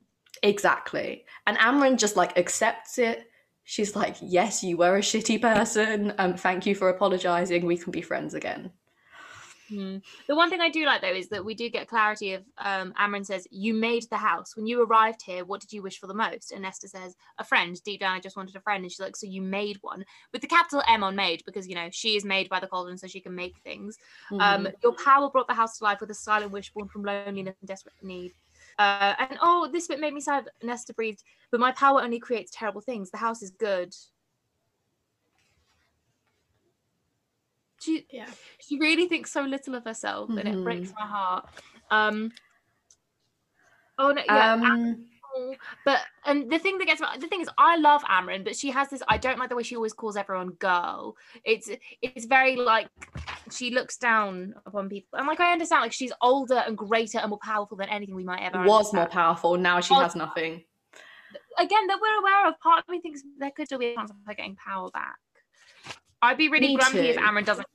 Exactly. 0.42 1.24
And 1.46 1.58
Amren 1.58 1.98
just 1.98 2.16
like 2.16 2.38
accepts 2.38 2.98
it. 2.98 3.28
She's 3.64 3.94
like, 3.94 4.16
"Yes, 4.20 4.62
you 4.64 4.76
were 4.76 4.96
a 4.96 5.00
shitty 5.00 5.40
person. 5.40 6.14
Um, 6.18 6.36
thank 6.36 6.66
you 6.66 6.74
for 6.74 6.88
apologizing. 6.88 7.64
We 7.64 7.76
can 7.76 7.92
be 7.92 8.02
friends 8.02 8.34
again." 8.34 8.72
The 10.28 10.34
one 10.36 10.50
thing 10.50 10.60
I 10.60 10.68
do 10.68 10.84
like 10.84 11.00
though 11.02 11.12
is 11.12 11.28
that 11.28 11.44
we 11.44 11.54
do 11.54 11.68
get 11.68 11.88
clarity 11.88 12.34
of 12.34 12.44
um, 12.58 12.92
Amren 13.00 13.24
says, 13.24 13.46
You 13.50 13.74
made 13.74 14.04
the 14.10 14.16
house. 14.16 14.56
When 14.56 14.66
you 14.66 14.82
arrived 14.82 15.22
here, 15.22 15.44
what 15.44 15.60
did 15.60 15.72
you 15.72 15.82
wish 15.82 15.98
for 15.98 16.06
the 16.06 16.14
most? 16.14 16.52
And 16.52 16.62
Nesta 16.62 16.88
says, 16.88 17.16
A 17.38 17.44
friend. 17.44 17.80
Deep 17.84 18.00
down, 18.00 18.16
I 18.16 18.20
just 18.20 18.36
wanted 18.36 18.56
a 18.56 18.60
friend. 18.60 18.82
And 18.82 18.90
she's 18.90 19.00
like, 19.00 19.16
So 19.16 19.26
you 19.26 19.42
made 19.42 19.78
one 19.80 20.04
with 20.32 20.42
the 20.42 20.48
capital 20.48 20.82
M 20.88 21.02
on 21.04 21.16
made 21.16 21.42
because, 21.44 21.66
you 21.68 21.74
know, 21.74 21.88
she 21.90 22.16
is 22.16 22.24
made 22.24 22.48
by 22.48 22.60
the 22.60 22.66
cauldron 22.66 22.98
so 22.98 23.06
she 23.06 23.20
can 23.20 23.34
make 23.34 23.54
things. 23.64 23.98
Um, 24.40 24.66
Mhm. 24.66 24.74
your 24.82 24.94
power 24.94 25.30
brought 25.30 25.48
the 25.48 25.54
house 25.54 25.78
to 25.78 25.84
life 25.84 26.00
with 26.00 26.10
a 26.10 26.14
silent 26.14 26.52
wish 26.52 26.72
born 26.72 26.88
from 26.88 27.04
loneliness 27.04 27.56
and 27.60 27.68
desperate 27.68 27.94
need. 28.02 28.34
Uh, 28.78 29.14
and 29.18 29.38
oh, 29.40 29.68
this 29.72 29.86
bit 29.88 30.00
made 30.00 30.14
me 30.14 30.20
sad. 30.20 30.48
Nesta 30.62 30.94
breathed, 30.94 31.22
but 31.50 31.60
my 31.60 31.72
power 31.72 32.02
only 32.02 32.18
creates 32.18 32.50
terrible 32.54 32.80
things. 32.80 33.10
The 33.10 33.18
house 33.18 33.42
is 33.42 33.50
good. 33.50 33.94
She, 37.82 38.06
yeah. 38.10 38.28
she 38.60 38.78
really 38.78 39.08
thinks 39.08 39.32
so 39.32 39.42
little 39.42 39.74
of 39.74 39.84
herself, 39.84 40.30
and 40.30 40.38
it 40.40 40.62
breaks 40.62 40.92
my 40.98 41.06
heart. 41.06 41.48
Um. 41.90 42.30
Oh 43.98 44.12
no, 44.12 44.22
yeah. 44.26 44.54
Um, 44.54 45.06
but 45.84 46.00
and 46.24 46.50
the 46.50 46.58
thing 46.58 46.78
that 46.78 46.86
gets 46.86 47.00
me- 47.00 47.06
the 47.18 47.26
thing 47.26 47.40
is 47.40 47.48
I 47.58 47.76
love 47.76 48.02
Amren, 48.04 48.44
but 48.44 48.56
she 48.56 48.70
has 48.70 48.88
this 48.90 49.02
I 49.08 49.18
don't 49.18 49.38
like 49.38 49.48
the 49.48 49.56
way 49.56 49.62
she 49.62 49.76
always 49.76 49.92
calls 49.92 50.16
everyone 50.16 50.50
girl. 50.50 51.16
It's 51.44 51.70
it's 52.00 52.26
very 52.26 52.56
like 52.56 52.88
she 53.50 53.70
looks 53.70 53.96
down 53.96 54.54
upon 54.66 54.88
people. 54.88 55.18
And 55.18 55.26
like 55.26 55.40
I 55.40 55.52
understand 55.52 55.82
like 55.82 55.92
she's 55.92 56.12
older 56.20 56.62
and 56.66 56.76
greater 56.76 57.18
and 57.18 57.30
more 57.30 57.38
powerful 57.42 57.76
than 57.76 57.88
anything 57.88 58.14
we 58.14 58.24
might 58.24 58.42
ever 58.42 58.64
was 58.64 58.92
more 58.92 59.06
powerful. 59.06 59.56
Now 59.56 59.80
she 59.80 59.94
Was- 59.94 60.02
has 60.02 60.16
nothing. 60.16 60.64
Again, 61.58 61.86
that 61.86 61.98
we're 62.00 62.20
aware 62.20 62.48
of. 62.48 62.58
Part 62.60 62.80
of 62.80 62.88
me 62.88 63.00
thinks 63.00 63.22
there 63.38 63.50
could 63.50 63.66
still 63.66 63.78
be 63.78 63.88
a 63.88 63.94
chance 63.94 64.10
of 64.10 64.16
her 64.26 64.34
getting 64.34 64.56
power 64.56 64.90
back. 64.90 65.16
I'd 66.22 66.38
be 66.38 66.48
really 66.48 66.68
Me 66.68 66.76
grumpy 66.76 66.98
if 67.00 67.16
too. 67.16 67.42
Doesn't. 67.44 67.66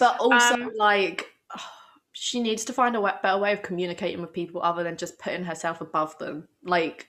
But 0.00 0.18
also, 0.18 0.54
Um, 0.54 0.72
like, 0.76 1.30
she 2.12 2.40
needs 2.40 2.64
to 2.64 2.72
find 2.72 2.96
a 2.96 3.18
better 3.22 3.38
way 3.38 3.52
of 3.52 3.62
communicating 3.62 4.20
with 4.20 4.32
people 4.32 4.62
other 4.62 4.82
than 4.82 4.96
just 4.96 5.18
putting 5.18 5.44
herself 5.44 5.80
above 5.80 6.16
them. 6.18 6.48
Like, 6.64 7.08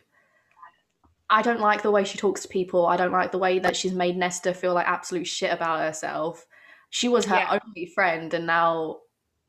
I 1.30 1.42
don't 1.42 1.60
like 1.62 1.82
the 1.82 1.92
way 1.92 2.04
she 2.04 2.18
talks 2.18 2.42
to 2.44 2.48
people. 2.48 2.86
I 2.86 2.98
don't 2.98 3.12
like 3.12 3.32
the 3.32 3.40
way 3.40 3.60
that 3.60 3.76
she's 3.76 3.94
made 3.94 4.18
Nesta 4.18 4.54
feel 4.54 4.74
like 4.74 4.88
absolute 4.88 5.26
shit 5.26 5.52
about 5.52 5.80
herself. 5.80 6.46
She 6.92 7.08
was 7.08 7.26
her 7.26 7.36
Yeah. 7.36 7.60
only 7.66 7.88
friend, 7.88 8.34
and 8.34 8.46
now 8.46 9.00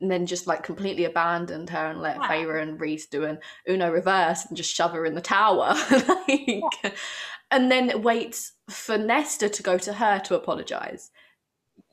and 0.01 0.11
then 0.11 0.25
just 0.25 0.47
like 0.47 0.63
completely 0.63 1.05
abandoned 1.05 1.69
her 1.69 1.87
and 1.87 2.01
let 2.01 2.17
Yeah. 2.17 2.27
Feyre 2.27 2.61
and 2.61 2.79
Rhys 2.79 3.07
do 3.07 3.23
an 3.25 3.39
Uno 3.67 3.91
reverse 3.91 4.45
and 4.45 4.55
just 4.55 4.73
shove 4.73 4.91
her 4.91 5.05
in 5.05 5.15
the 5.15 5.21
tower. 5.21 5.75
like, 6.27 6.95
and 7.51 7.71
then 7.71 8.01
waits 8.01 8.53
for 8.69 8.97
Nesta 8.97 9.49
to 9.49 9.63
go 9.63 9.77
to 9.77 9.93
her 9.93 10.19
to 10.19 10.35
apologize. 10.35 11.11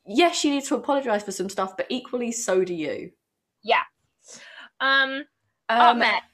Yes, 0.07 0.37
she 0.39 0.51
needs 0.51 0.69
to 0.69 0.75
apologize 0.75 1.23
for 1.23 1.33
some 1.33 1.49
stuff, 1.49 1.77
but 1.77 1.87
equally 1.89 2.31
so 2.33 2.65
do 2.65 2.75
you. 2.75 3.13
Um, 4.81 5.25
up 5.69 5.93
Um, 5.93 5.99
next, 6.01 6.27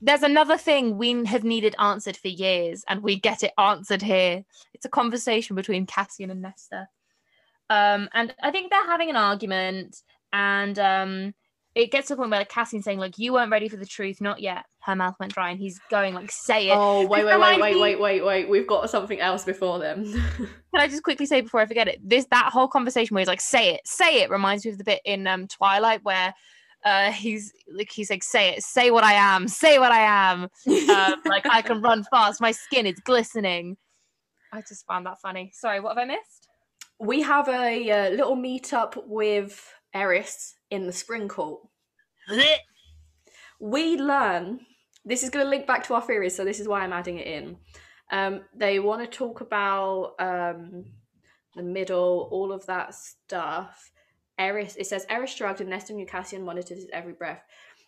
there's 0.00 0.22
another 0.22 0.56
thing 0.56 0.96
we 0.96 1.24
have 1.26 1.44
needed 1.44 1.74
answered 1.78 2.16
for 2.16 2.28
years, 2.28 2.84
and 2.88 3.02
we 3.02 3.18
get 3.18 3.42
it 3.42 3.52
answered 3.58 4.02
here. 4.02 4.44
It's 4.72 4.86
a 4.86 4.90
conversation 4.90 5.56
between 5.56 5.86
Cassian 5.86 6.30
and 6.30 6.40
Nesta. 6.40 6.88
Um, 7.68 8.08
and 8.14 8.34
I 8.42 8.50
think 8.50 8.70
they're 8.70 8.86
having 8.86 9.10
an 9.10 9.16
argument, 9.16 10.02
and 10.32 10.78
um, 10.78 11.34
it 11.74 11.90
gets 11.90 12.08
to 12.08 12.14
the 12.14 12.18
point 12.18 12.30
where 12.30 12.40
like, 12.40 12.48
Cassian's 12.48 12.84
saying, 12.84 12.98
like, 12.98 13.18
you 13.18 13.32
weren't 13.32 13.50
ready 13.50 13.68
for 13.68 13.76
the 13.76 13.86
truth, 13.86 14.20
not 14.20 14.40
yet. 14.40 14.64
Her 14.80 14.96
mouth 14.96 15.14
went 15.20 15.32
dry, 15.34 15.50
and 15.50 15.58
he's 15.58 15.78
going, 15.90 16.14
like, 16.14 16.30
say 16.30 16.68
it. 16.68 16.74
oh 16.76 17.06
wait, 17.06 17.24
wait, 17.24 17.38
wait, 17.38 17.60
wait, 17.60 17.80
wait, 17.80 18.00
wait, 18.00 18.24
wait. 18.24 18.48
We've 18.48 18.66
got 18.66 18.88
something 18.90 19.20
else 19.20 19.44
before 19.44 19.78
them. 19.78 20.04
Can 20.36 20.48
I 20.74 20.88
just 20.88 21.02
quickly 21.02 21.26
say 21.26 21.40
before 21.40 21.60
I 21.60 21.66
forget 21.66 21.88
it? 21.88 22.00
This 22.02 22.26
that 22.30 22.50
whole 22.52 22.68
conversation 22.68 23.14
where 23.14 23.20
he's 23.20 23.28
like, 23.28 23.40
"Say 23.40 23.74
it, 23.74 23.80
say 23.84 24.22
it," 24.22 24.30
reminds 24.30 24.64
me 24.64 24.72
of 24.72 24.78
the 24.78 24.84
bit 24.84 25.00
in 25.04 25.26
um, 25.26 25.46
Twilight 25.46 26.00
where 26.04 26.34
uh, 26.84 27.12
he's 27.12 27.52
like, 27.72 27.90
he's 27.90 28.10
like, 28.10 28.22
"Say 28.22 28.54
it, 28.54 28.62
say 28.62 28.90
what 28.90 29.04
I 29.04 29.12
am, 29.12 29.46
say 29.46 29.78
what 29.78 29.92
I 29.92 30.00
am." 30.32 30.48
Um, 30.88 31.20
like 31.26 31.46
I 31.46 31.62
can 31.62 31.82
run 31.82 32.04
fast, 32.10 32.40
my 32.40 32.50
skin 32.50 32.86
is 32.86 32.98
glistening. 33.00 33.76
I 34.52 34.62
just 34.66 34.86
found 34.86 35.04
that 35.06 35.20
funny. 35.20 35.52
Sorry, 35.54 35.80
what 35.80 35.96
have 35.96 35.98
I 35.98 36.06
missed? 36.06 36.48
we 37.00 37.22
have 37.22 37.48
a 37.48 37.90
uh, 37.90 38.10
little 38.10 38.36
meetup 38.36 39.06
with 39.06 39.72
Eris 39.94 40.54
in 40.70 40.86
the 40.86 40.92
spring 40.92 41.28
court. 41.28 41.62
we 43.60 43.96
learn 43.96 44.60
this 45.04 45.22
is 45.22 45.30
going 45.30 45.44
to 45.44 45.50
link 45.50 45.66
back 45.66 45.84
to 45.84 45.94
our 45.94 46.02
theories 46.02 46.36
so 46.36 46.44
this 46.44 46.60
is 46.60 46.68
why 46.68 46.80
i'm 46.80 46.92
adding 46.92 47.18
it 47.18 47.26
in. 47.26 47.56
Um, 48.10 48.42
they 48.54 48.78
want 48.78 49.02
to 49.02 49.18
talk 49.18 49.42
about 49.42 50.14
um, 50.18 50.86
the 51.54 51.62
middle 51.62 52.28
all 52.30 52.52
of 52.52 52.64
that 52.66 52.94
stuff. 52.94 53.90
Eris 54.38 54.76
it 54.76 54.86
says 54.86 55.06
eris 55.08 55.30
shrugged 55.30 55.60
and 55.60 55.70
nesta 55.70 55.92
and 55.92 56.08
Cassian 56.08 56.44
monitored 56.44 56.76
his 56.78 56.88
every 56.92 57.12
breath. 57.12 57.42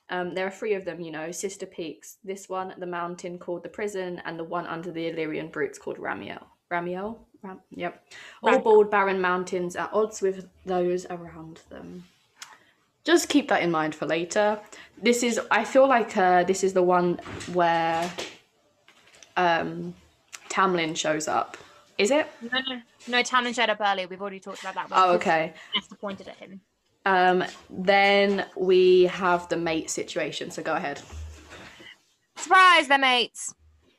Um, 0.08 0.34
there 0.34 0.46
are 0.46 0.50
three 0.50 0.74
of 0.74 0.84
them 0.84 1.00
you 1.00 1.12
know 1.12 1.30
sister 1.30 1.66
peaks 1.66 2.16
this 2.24 2.48
one 2.48 2.74
the 2.78 2.86
mountain 2.86 3.38
called 3.38 3.62
the 3.62 3.68
prison 3.68 4.20
and 4.24 4.38
the 4.38 4.44
one 4.44 4.66
under 4.66 4.90
the 4.90 5.06
illyrian 5.06 5.48
brutes 5.48 5.78
called 5.78 5.98
ramiel. 5.98 6.44
Ramiel 6.72 7.18
Ram- 7.42 7.60
yep 7.70 8.04
all 8.42 8.58
bald 8.58 8.90
barren 8.90 9.20
mountains 9.20 9.76
at 9.76 9.90
odds 9.92 10.20
with 10.20 10.48
those 10.66 11.06
around 11.06 11.60
them 11.70 12.04
just 13.04 13.28
keep 13.28 13.48
that 13.48 13.62
in 13.62 13.70
mind 13.70 13.94
for 13.94 14.06
later 14.06 14.58
this 15.02 15.22
is 15.22 15.40
i 15.50 15.64
feel 15.64 15.88
like 15.88 16.16
uh, 16.16 16.44
this 16.44 16.62
is 16.62 16.72
the 16.74 16.82
one 16.82 17.18
where 17.52 18.10
um 19.36 19.94
tamlin 20.48 20.96
shows 20.96 21.28
up 21.28 21.56
Is 21.98 22.10
it? 22.10 22.26
No, 22.40 22.58
no, 22.66 22.80
no. 23.08 23.22
Tamlin 23.22 23.54
showed 23.54 23.68
up 23.68 23.78
earlier. 23.78 24.08
We've 24.08 24.22
already 24.22 24.40
talked 24.40 24.62
about 24.62 24.74
that. 24.74 24.88
Oh, 24.90 25.12
okay. 25.16 25.52
Nesta 25.74 25.94
pointed 25.96 26.28
at 26.28 26.36
him. 26.36 26.62
Um, 27.04 27.44
then 27.68 28.46
we 28.56 29.04
have 29.04 29.48
the 29.50 29.58
mate 29.58 29.90
situation. 29.90 30.50
So 30.50 30.62
go 30.62 30.74
ahead. 30.74 31.02
Surprise, 32.36 32.88
they're 32.88 32.98
mates. 32.98 33.54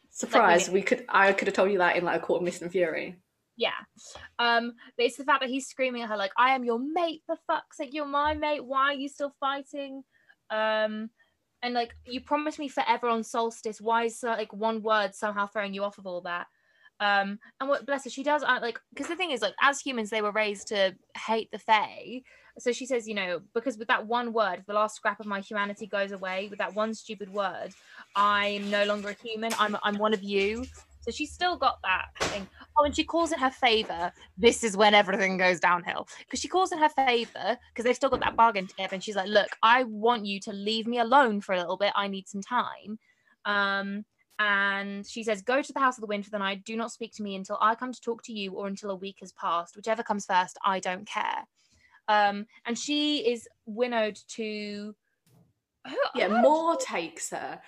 Surprise! 0.09 0.67
Like 0.67 0.73
we 0.73 0.81
could. 0.81 1.05
I 1.09 1.31
could 1.33 1.47
have 1.47 1.55
told 1.55 1.71
you 1.71 1.77
that 1.77 1.95
in 1.95 2.03
like 2.03 2.17
a 2.21 2.25
court 2.25 2.41
of 2.41 2.45
mist 2.45 2.63
and 2.63 2.71
fury. 2.71 3.17
Yeah. 3.61 3.77
Um, 4.39 4.73
but 4.97 5.05
it's 5.05 5.17
the 5.17 5.23
fact 5.23 5.41
that 5.41 5.49
he's 5.49 5.67
screaming 5.67 6.01
at 6.01 6.09
her 6.09 6.17
like, 6.17 6.31
I 6.35 6.55
am 6.55 6.63
your 6.63 6.79
mate, 6.79 7.21
for 7.27 7.35
fuck's 7.45 7.77
sake, 7.77 7.93
you're 7.93 8.07
my 8.07 8.33
mate. 8.33 8.65
Why 8.65 8.85
are 8.85 8.93
you 8.93 9.07
still 9.07 9.31
fighting? 9.39 10.03
Um, 10.49 11.11
and 11.61 11.75
like 11.75 11.95
you 12.07 12.21
promised 12.21 12.57
me 12.57 12.67
forever 12.67 13.07
on 13.07 13.23
solstice. 13.23 13.79
Why 13.79 14.05
is 14.05 14.23
uh, 14.23 14.29
like 14.29 14.51
one 14.51 14.81
word 14.81 15.13
somehow 15.13 15.45
throwing 15.45 15.75
you 15.75 15.83
off 15.83 15.99
of 15.99 16.07
all 16.07 16.21
that? 16.21 16.47
Um, 16.99 17.37
and 17.59 17.69
what 17.69 17.85
bless 17.85 18.03
her, 18.05 18.09
she 18.09 18.23
does 18.23 18.41
uh, 18.41 18.57
like 18.63 18.79
because 18.91 19.07
the 19.07 19.15
thing 19.15 19.29
is 19.29 19.43
like 19.43 19.53
as 19.61 19.79
humans 19.79 20.09
they 20.09 20.23
were 20.23 20.31
raised 20.31 20.67
to 20.69 20.95
hate 21.15 21.51
the 21.51 21.59
Fae. 21.59 22.21
So 22.57 22.71
she 22.71 22.87
says, 22.87 23.07
you 23.07 23.13
know, 23.13 23.41
because 23.53 23.77
with 23.77 23.87
that 23.89 24.07
one 24.07 24.33
word, 24.33 24.63
the 24.67 24.73
last 24.73 24.95
scrap 24.95 25.19
of 25.19 25.27
my 25.27 25.39
humanity 25.39 25.85
goes 25.85 26.11
away, 26.11 26.47
with 26.49 26.57
that 26.57 26.73
one 26.73 26.95
stupid 26.95 27.31
word, 27.31 27.69
I'm 28.15 28.71
no 28.71 28.85
longer 28.85 29.09
a 29.09 29.27
human. 29.27 29.53
I'm 29.59 29.77
I'm 29.83 29.99
one 29.99 30.15
of 30.15 30.23
you. 30.23 30.65
So 31.01 31.09
she's 31.09 31.31
still 31.31 31.57
got 31.57 31.79
that 31.83 32.09
thing. 32.19 32.47
Oh, 32.81 32.85
and 32.85 32.95
she 32.95 33.03
calls 33.03 33.31
in 33.31 33.37
her 33.37 33.51
favor. 33.51 34.11
This 34.37 34.63
is 34.63 34.75
when 34.75 34.95
everything 34.95 35.37
goes 35.37 35.59
downhill 35.59 36.07
because 36.19 36.39
she 36.39 36.47
calls 36.47 36.71
in 36.71 36.79
her 36.79 36.89
favor 36.89 37.55
because 37.71 37.85
they've 37.85 37.95
still 37.95 38.09
got 38.09 38.21
that 38.21 38.35
bargain 38.35 38.65
together. 38.65 38.95
And 38.95 39.03
she's 39.03 39.15
like, 39.15 39.27
"Look, 39.27 39.49
I 39.61 39.83
want 39.83 40.25
you 40.25 40.39
to 40.41 40.51
leave 40.51 40.87
me 40.87 40.97
alone 40.97 41.41
for 41.41 41.53
a 41.53 41.59
little 41.59 41.77
bit. 41.77 41.93
I 41.95 42.07
need 42.07 42.27
some 42.27 42.41
time." 42.41 42.97
Um, 43.45 44.03
and 44.39 45.05
she 45.05 45.23
says, 45.23 45.43
"Go 45.43 45.61
to 45.61 45.73
the 45.73 45.79
house 45.79 45.97
of 45.97 46.01
the 46.01 46.07
wind 46.07 46.25
for 46.25 46.31
the 46.31 46.39
night. 46.39 46.63
Do 46.63 46.75
not 46.75 46.91
speak 46.91 47.13
to 47.17 47.23
me 47.23 47.35
until 47.35 47.59
I 47.61 47.75
come 47.75 47.91
to 47.91 48.01
talk 48.01 48.23
to 48.23 48.33
you, 48.33 48.53
or 48.53 48.65
until 48.65 48.89
a 48.89 48.95
week 48.95 49.17
has 49.19 49.31
passed. 49.33 49.75
Whichever 49.75 50.01
comes 50.01 50.25
first, 50.25 50.57
I 50.65 50.79
don't 50.79 51.05
care." 51.05 51.45
Um, 52.07 52.47
and 52.65 52.75
she 52.77 53.31
is 53.31 53.47
winnowed 53.67 54.17
to. 54.29 54.95
Yeah, 56.15 56.29
Mor 56.29 56.77
takes 56.77 57.29
her. 57.29 57.61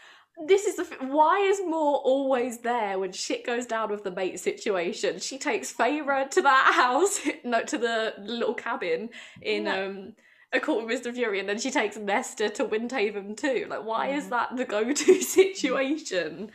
This 0.47 0.65
is 0.65 0.76
the 0.77 0.84
f- 0.84 1.01
why 1.10 1.39
is 1.39 1.61
Mor 1.64 1.97
always 1.97 2.60
there 2.60 2.97
when 2.99 3.11
shit 3.11 3.45
goes 3.45 3.65
down 3.65 3.91
with 3.91 4.03
the 4.03 4.11
mate 4.11 4.39
situation? 4.39 5.19
She 5.19 5.38
takes 5.38 5.72
Feyre 5.72 6.30
to 6.31 6.41
that 6.41 6.73
house, 6.76 7.19
no, 7.43 7.61
to 7.64 7.77
the 7.77 8.14
little 8.19 8.53
cabin 8.55 9.10
in 9.41 9.65
Yeah. 9.65 9.84
um 9.85 10.15
a 10.51 10.60
court 10.60 10.85
with 10.85 11.01
Mr. 11.03 11.11
Fury, 11.11 11.39
and 11.39 11.49
then 11.49 11.57
she 11.60 11.72
takes 11.72 11.97
Nesta 11.97 12.47
to 12.47 12.65
Windhaven 12.65 13.35
too. 13.35 13.65
Like, 13.69 13.85
why 13.85 14.10
is 14.10 14.26
Mhm. 14.26 14.30
that 14.30 14.55
the 14.55 14.65
go-to 14.65 15.22
situation? 15.38 16.51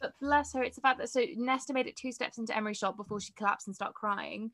But 0.00 0.12
bless 0.20 0.52
her, 0.52 0.62
it's 0.64 0.78
fact 0.80 0.98
that 0.98 1.08
so 1.10 1.24
Nesta 1.36 1.72
made 1.72 1.86
it 1.86 1.96
two 1.96 2.10
steps 2.12 2.38
into 2.38 2.56
Emerie's 2.56 2.76
shop 2.78 2.96
before 2.96 3.20
she 3.20 3.32
collapsed 3.34 3.66
and 3.68 3.74
started 3.76 3.94
crying. 3.94 4.50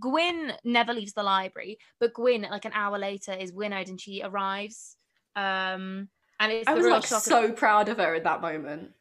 Gwyn 0.00 0.52
never 0.64 0.94
leaves 0.94 1.12
the 1.12 1.22
library, 1.24 1.78
but 1.98 2.14
Gwyn, 2.14 2.46
like 2.50 2.64
an 2.64 2.72
hour 2.72 2.98
later, 2.98 3.32
is 3.32 3.52
winnowed 3.52 3.88
and 3.88 4.00
she 4.00 4.22
arrives. 4.22 4.96
Um, 5.34 6.08
and 6.40 6.52
it's 6.52 6.68
I 6.68 6.74
was 6.74 6.86
like 6.86 7.06
shock. 7.06 7.18
of- 7.18 7.22
so 7.22 7.52
proud 7.52 7.88
of 7.88 7.98
her 7.98 8.14
in 8.14 8.22
that 8.24 8.40
moment. 8.40 8.92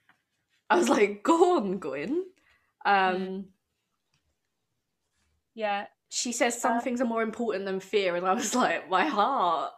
I 0.70 0.78
was 0.78 0.90
like, 0.90 1.24
"Go 1.24 1.58
on, 1.58 1.80
Gwyn." 1.80 2.26
Um, 2.86 3.16
Mm. 3.16 3.46
yeah, 5.54 5.88
she 6.10 6.32
says 6.32 6.60
some 6.60 6.78
Uh, 6.78 6.82
things 6.82 7.02
are 7.02 7.06
more 7.06 7.22
important 7.24 7.66
than 7.66 7.80
fear, 7.80 8.16
and 8.16 8.26
I 8.26 8.34
was 8.34 8.54
like, 8.64 8.90
"My 8.90 9.06
heart, 9.06 9.74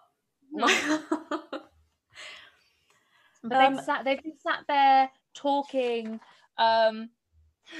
my 0.52 0.72
heart." 0.72 1.02
but 3.44 3.58
Um, 3.58 3.76
they've 3.76 3.84
sat, 3.86 4.06
they've 4.06 4.22
been 4.24 4.40
sat 4.40 4.64
there 4.68 5.10
talking. 5.34 6.20
Um, 6.58 7.10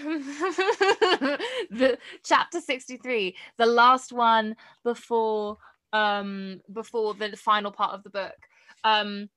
the 0.04 1.98
chapter 2.24 2.60
63 2.60 3.38
the 3.56 3.66
last 3.66 4.12
one 4.12 4.54
before 4.84 5.58
um 5.94 6.62
before 6.74 7.14
the 7.14 7.38
final 7.38 7.72
part 7.72 7.94
of 7.94 8.04
the 8.04 8.10
book 8.10 8.36
um 8.84 9.30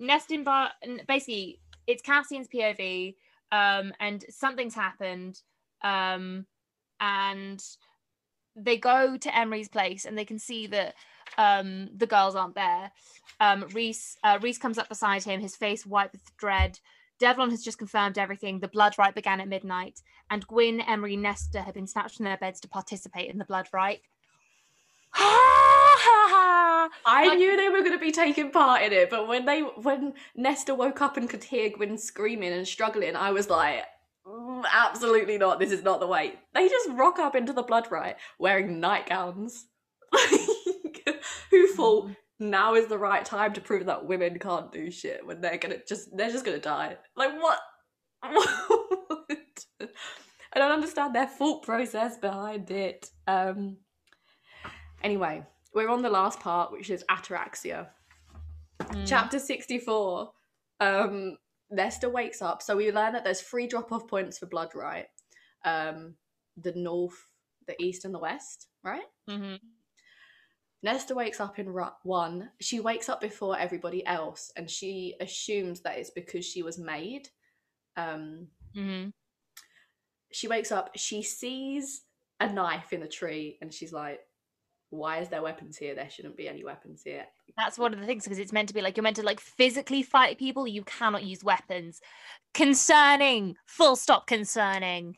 Nestin 0.00 0.44
Bar 0.44 0.70
basically 1.06 1.60
it's 1.86 2.02
Cassian's 2.02 2.48
POV 2.48 3.14
um 3.52 3.92
and 4.00 4.24
something's 4.28 4.74
happened 4.74 5.40
um 5.82 6.46
and 7.00 7.62
they 8.56 8.76
go 8.76 9.16
to 9.16 9.36
Emerie's 9.36 9.68
place 9.68 10.04
and 10.04 10.16
they 10.16 10.24
can 10.24 10.38
see 10.38 10.66
that 10.66 10.94
um 11.38 11.88
the 11.96 12.06
girls 12.06 12.34
aren't 12.34 12.54
there 12.54 12.90
um 13.40 13.66
Rhys 13.72 14.16
uh, 14.24 14.38
Rhys 14.40 14.58
comes 14.58 14.78
up 14.78 14.88
beside 14.88 15.24
him 15.24 15.40
his 15.40 15.56
face 15.56 15.86
white 15.86 16.12
with 16.12 16.36
dread 16.36 16.78
Devlin 17.20 17.50
has 17.50 17.62
just 17.62 17.78
confirmed 17.78 18.16
everything. 18.16 18.60
The 18.60 18.68
blood 18.68 18.94
rite 18.98 19.14
began 19.14 19.40
at 19.40 19.48
midnight, 19.48 20.00
and 20.30 20.46
Gwyn, 20.46 20.80
Emerie, 20.80 21.18
Nesta 21.18 21.60
had 21.60 21.74
been 21.74 21.86
snatched 21.86 22.16
from 22.16 22.24
their 22.24 22.38
beds 22.38 22.60
to 22.60 22.68
participate 22.68 23.30
in 23.30 23.36
the 23.36 23.44
blood 23.44 23.68
rite. 23.74 24.00
I 27.06 27.26
Like- 27.26 27.38
knew 27.38 27.56
they 27.56 27.68
were 27.68 27.80
going 27.80 27.92
to 27.92 27.98
be 27.98 28.12
taking 28.12 28.50
part 28.50 28.82
in 28.82 28.92
it, 28.92 29.10
but 29.10 29.28
when 29.28 29.44
they 29.44 29.60
when 29.60 30.14
Nesta 30.34 30.74
woke 30.74 31.00
up 31.02 31.16
and 31.16 31.28
could 31.28 31.44
hear 31.44 31.70
Gwyn 31.70 31.98
screaming 31.98 32.52
and 32.52 32.66
struggling, 32.66 33.16
I 33.16 33.30
was 33.32 33.48
like, 33.50 33.84
"Mm, 34.26 34.64
absolutely 34.72 35.38
not. 35.38 35.58
This 35.58 35.72
is 35.72 35.82
not 35.82 36.00
the 36.00 36.06
way. 36.06 36.34
They 36.54 36.68
just 36.68 36.88
rock 36.90 37.18
up 37.18 37.34
into 37.36 37.52
the 37.52 37.62
blood 37.62 37.90
rite 37.90 38.16
wearing 38.38 38.80
nightgowns. 38.80 39.66
Who 41.50 41.66
thought 41.74 42.10
now 42.38 42.74
is 42.74 42.86
the 42.86 42.98
right 42.98 43.24
time 43.24 43.52
to 43.54 43.60
prove 43.60 43.86
that 43.86 44.06
women 44.06 44.38
can't 44.38 44.72
do 44.72 44.90
shit 44.90 45.26
when 45.26 45.40
they're 45.40 45.58
gonna 45.58 45.78
just 45.86 46.16
they're 46.16 46.30
just 46.30 46.44
gonna 46.44 46.58
die? 46.58 46.96
Like 47.16 47.32
what? 47.40 47.58
What? 48.30 49.64
I 50.52 50.58
don't 50.58 50.72
understand 50.72 51.14
their 51.14 51.26
thought 51.26 51.62
process 51.62 52.16
behind 52.18 52.70
it. 52.70 53.08
Um. 53.26 53.78
Anyway, 55.02 55.44
we're 55.74 55.88
on 55.88 56.02
the 56.02 56.10
last 56.10 56.40
part, 56.40 56.72
which 56.72 56.90
is 56.90 57.04
ataraxia. 57.10 57.88
Mm. 58.80 59.06
Chapter 59.06 59.38
64. 59.38 60.32
Um, 60.80 61.36
Nesta 61.70 62.08
wakes 62.08 62.42
up. 62.42 62.62
So 62.62 62.76
we 62.76 62.90
learn 62.90 63.12
that 63.12 63.24
there's 63.24 63.40
three 63.40 63.66
drop 63.66 63.92
off 63.92 64.08
points 64.08 64.38
for 64.38 64.46
blood, 64.46 64.70
right? 64.74 65.06
Um, 65.64 66.14
the 66.56 66.72
north, 66.74 67.26
the 67.66 67.80
east, 67.80 68.04
and 68.04 68.14
the 68.14 68.18
west, 68.18 68.66
right? 68.82 69.04
Mm-hmm. 69.28 69.56
Nesta 70.82 71.14
wakes 71.14 71.40
up 71.40 71.58
in 71.58 71.74
one. 72.02 72.50
She 72.60 72.80
wakes 72.80 73.08
up 73.08 73.20
before 73.20 73.58
everybody 73.58 74.04
else, 74.06 74.50
and 74.56 74.68
she 74.68 75.14
assumes 75.20 75.82
that 75.82 75.98
it's 75.98 76.10
because 76.10 76.44
she 76.44 76.62
was 76.62 76.78
made. 76.78 77.28
Um, 77.96 78.48
mm-hmm. 78.74 79.10
she 80.32 80.48
wakes 80.48 80.72
up. 80.72 80.90
She 80.96 81.22
sees 81.22 82.02
a 82.40 82.50
knife 82.50 82.92
in 82.92 83.00
the 83.00 83.08
tree, 83.08 83.58
and 83.60 83.72
she's 83.72 83.92
like, 83.92 84.20
"Why 84.90 85.18
is 85.18 85.28
there 85.28 85.42
weapons 85.42 85.76
here? 85.76 85.94
There 85.94 86.10
shouldn't 86.10 86.36
be 86.36 86.48
any 86.48 86.64
weapons 86.64 87.02
here." 87.02 87.26
That's 87.56 87.78
one 87.78 87.92
of 87.92 88.00
the 88.00 88.06
things 88.06 88.24
because 88.24 88.38
it's 88.38 88.52
meant 88.52 88.68
to 88.68 88.74
be 88.74 88.80
like 88.80 88.96
you're 88.96 89.02
meant 89.02 89.16
to 89.16 89.22
like 89.22 89.40
physically 89.40 90.02
fight 90.02 90.38
people. 90.38 90.66
You 90.66 90.82
cannot 90.84 91.24
use 91.24 91.42
weapons. 91.42 92.00
Concerning. 92.54 93.56
Full 93.66 93.96
stop. 93.96 94.26
Concerning. 94.26 95.16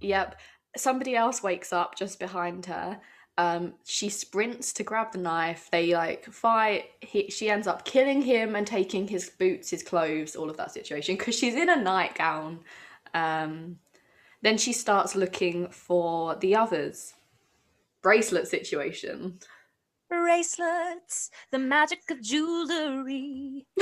Yep. 0.00 0.38
Somebody 0.76 1.16
else 1.16 1.42
wakes 1.42 1.72
up 1.72 1.96
just 1.96 2.18
behind 2.18 2.66
her. 2.66 3.00
Um, 3.38 3.74
she 3.84 4.10
sprints 4.10 4.72
to 4.74 4.82
grab 4.82 5.12
the 5.12 5.18
knife. 5.18 5.70
They 5.72 5.94
like 5.94 6.26
fight. 6.26 6.90
He, 7.00 7.30
she 7.30 7.48
ends 7.48 7.66
up 7.66 7.84
killing 7.84 8.22
him 8.22 8.54
and 8.54 8.66
taking 8.66 9.08
his 9.08 9.30
boots, 9.30 9.70
his 9.70 9.82
clothes, 9.82 10.36
all 10.36 10.50
of 10.50 10.58
that 10.58 10.72
situation 10.72 11.16
because 11.16 11.38
she's 11.38 11.54
in 11.54 11.70
a 11.70 11.76
nightgown. 11.76 12.60
Um, 13.14 13.78
then 14.42 14.58
she 14.58 14.72
starts 14.72 15.14
looking 15.14 15.68
for 15.70 16.36
the 16.36 16.54
others. 16.54 17.14
Bracelet 18.02 18.48
situation. 18.48 19.38
Bracelets. 20.08 21.30
The 21.50 21.58
magic 21.58 22.10
of 22.10 22.20
jewelry. 22.22 23.66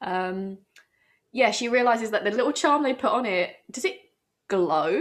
Um, 0.00 0.58
yeah, 1.32 1.52
she 1.52 1.68
realizes 1.68 2.10
that 2.10 2.24
the 2.24 2.30
little 2.32 2.52
charm 2.52 2.82
they 2.82 2.92
put 2.94 3.12
on 3.12 3.24
it 3.26 3.54
does 3.70 3.84
it 3.84 3.98
glow? 4.48 5.00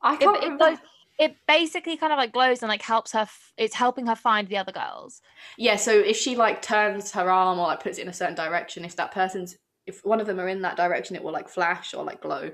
I 0.00 0.14
It, 0.14 0.20
can't 0.20 0.36
it, 0.36 0.42
remember. 0.44 0.70
goes- 0.70 0.78
it 1.18 1.36
basically 1.46 1.96
kind 1.98 2.12
of 2.12 2.16
like 2.16 2.32
glows 2.32 2.62
and 2.62 2.70
like 2.70 2.80
helps 2.82 3.12
her. 3.12 3.20
F- 3.20 3.52
it's 3.58 3.74
helping 3.74 4.06
her 4.06 4.16
find 4.16 4.48
the 4.48 4.56
other 4.56 4.72
girls. 4.72 5.20
Yeah, 5.58 5.76
so 5.76 5.92
if 5.92 6.16
she 6.16 6.34
like 6.34 6.62
turns 6.62 7.12
her 7.12 7.30
arm 7.30 7.58
or 7.58 7.66
like 7.66 7.82
puts 7.82 7.98
it 7.98 8.02
in 8.02 8.08
a 8.08 8.12
certain 8.14 8.34
direction, 8.34 8.84
if 8.86 8.96
that 8.96 9.12
person's 9.12 9.56
if 9.86 10.02
one 10.04 10.20
of 10.20 10.26
them 10.26 10.40
are 10.40 10.48
in 10.48 10.62
that 10.62 10.76
direction, 10.78 11.14
it 11.14 11.22
will 11.22 11.32
like 11.32 11.48
flash 11.50 11.92
or 11.92 12.02
like 12.02 12.22
glow. 12.22 12.50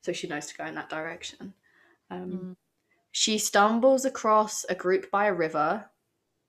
So 0.00 0.12
she 0.12 0.26
knows 0.26 0.46
to 0.46 0.56
go 0.56 0.64
in 0.64 0.74
that 0.76 0.88
direction. 0.88 1.52
Um, 2.10 2.30
Mm. 2.30 2.56
She 3.12 3.36
stumbles 3.36 4.06
across 4.06 4.64
a 4.68 4.74
group 4.74 5.10
by 5.10 5.26
a 5.26 5.34
river 5.34 5.84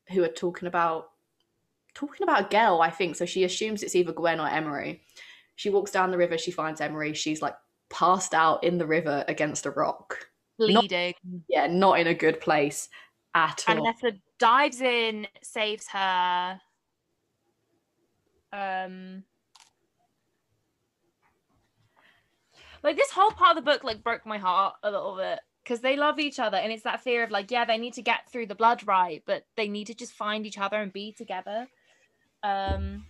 who 0.10 0.24
are 0.24 0.30
talking 0.30 0.68
about 0.68 1.10
talking 1.94 2.24
about 2.24 2.46
a 2.46 2.50
girl, 2.50 2.82
I 2.82 2.90
think. 2.90 3.16
So 3.16 3.26
she 3.26 3.44
assumes 3.44 3.84
it's 3.84 3.96
either 3.96 4.14
Gwen 4.14 4.40
or 4.40 4.48
Emerie. 4.48 5.02
She 5.56 5.70
walks 5.70 5.92
down 5.92 6.10
the 6.10 6.18
river, 6.18 6.38
she 6.38 6.52
finds 6.52 6.82
Emerie, 6.82 7.14
she's 7.14 7.42
like 7.42 7.56
passed 7.90 8.34
out 8.34 8.64
in 8.64 8.78
the 8.78 8.88
river 8.88 9.24
against 9.28 9.66
a 9.66 9.72
rock. 9.72 10.18
Not- 10.58 10.82
Bleeding. 10.82 11.14
Yeah, 11.48 11.68
not 11.68 12.00
in 12.00 12.08
a 12.08 12.14
good 12.14 12.40
place 12.40 12.90
at 13.36 13.64
all. 13.68 13.76
And 13.76 13.84
Nesta 13.84 14.18
dives 14.40 14.82
in, 14.82 15.28
saves 15.42 15.88
her. 15.90 16.60
Um, 18.52 19.24
like 22.84 22.96
this 22.96 23.12
whole 23.12 23.32
part 23.32 23.58
of 23.58 23.64
the 23.64 23.70
book 23.70 23.84
like 23.84 24.04
broke 24.04 24.26
my 24.26 24.38
heart 24.38 24.76
a 24.84 24.92
little 24.92 25.18
bit 25.18 25.40
because 25.64 25.80
they 25.80 25.96
love 25.96 26.20
each 26.20 26.40
other 26.40 26.58
and 26.58 26.72
it's 26.72 26.84
that 26.84 27.02
fear 27.02 27.24
of 27.24 27.32
like 27.32 27.50
yeah 27.50 27.66
they 27.66 27.78
need 27.78 27.94
to 27.94 28.02
get 28.02 28.30
through 28.30 28.46
the 28.46 28.56
blood 28.56 28.86
rite 28.86 29.24
but 29.26 29.46
they 29.56 29.68
need 29.68 29.88
to 29.88 29.94
just 29.94 30.14
find 30.14 30.46
each 30.46 30.58
other 30.58 30.78
and 30.78 30.92
be 30.94 31.12
together. 31.12 31.68
Um 32.44 33.06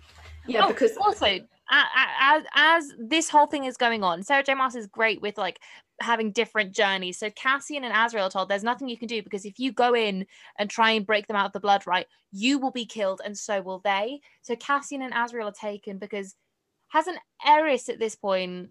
yeah 0.48 0.66
oh, 0.66 0.68
because 0.68 0.96
also 0.98 1.40
as 1.72 2.44
as 2.56 2.94
this 3.00 3.30
whole 3.30 3.48
thing 3.48 3.66
is 3.66 3.78
going 3.78 4.04
on 4.04 4.22
sarah 4.22 4.44
j. 4.44 4.54
Maas 4.54 4.76
is 4.76 4.88
great 4.88 5.22
with 5.22 5.38
like 5.38 5.60
having 6.02 6.32
different 6.32 6.74
journeys. 6.74 7.18
So 7.18 7.30
cassian 7.32 7.84
and 7.84 7.94
azriel 7.94 8.30
told 8.30 8.50
there's 8.50 8.64
nothing 8.64 8.90
you 8.90 8.98
can 8.98 9.08
do 9.08 9.24
because 9.24 9.46
if 9.46 9.60
you 9.60 9.72
go 9.72 9.96
in 9.96 10.26
and 10.58 10.70
try 10.70 10.92
and 10.92 11.06
break 11.06 11.28
them 11.28 11.36
out 11.36 11.48
of 11.48 11.54
the 11.54 11.60
blood 11.60 11.88
rite 11.88 12.08
you 12.32 12.60
will 12.60 12.72
be 12.72 12.86
killed 12.86 13.22
and 13.24 13.38
so 13.38 13.62
will 13.62 13.80
they. 13.80 14.22
So 14.42 14.56
cassian 14.56 15.02
and 15.02 15.14
azriel 15.14 15.46
are 15.46 15.52
taken 15.52 15.98
because 15.98 16.36
hasn't 16.90 17.18
eris 17.46 17.90
at 17.90 18.00
this 18.00 18.16
point 18.16 18.70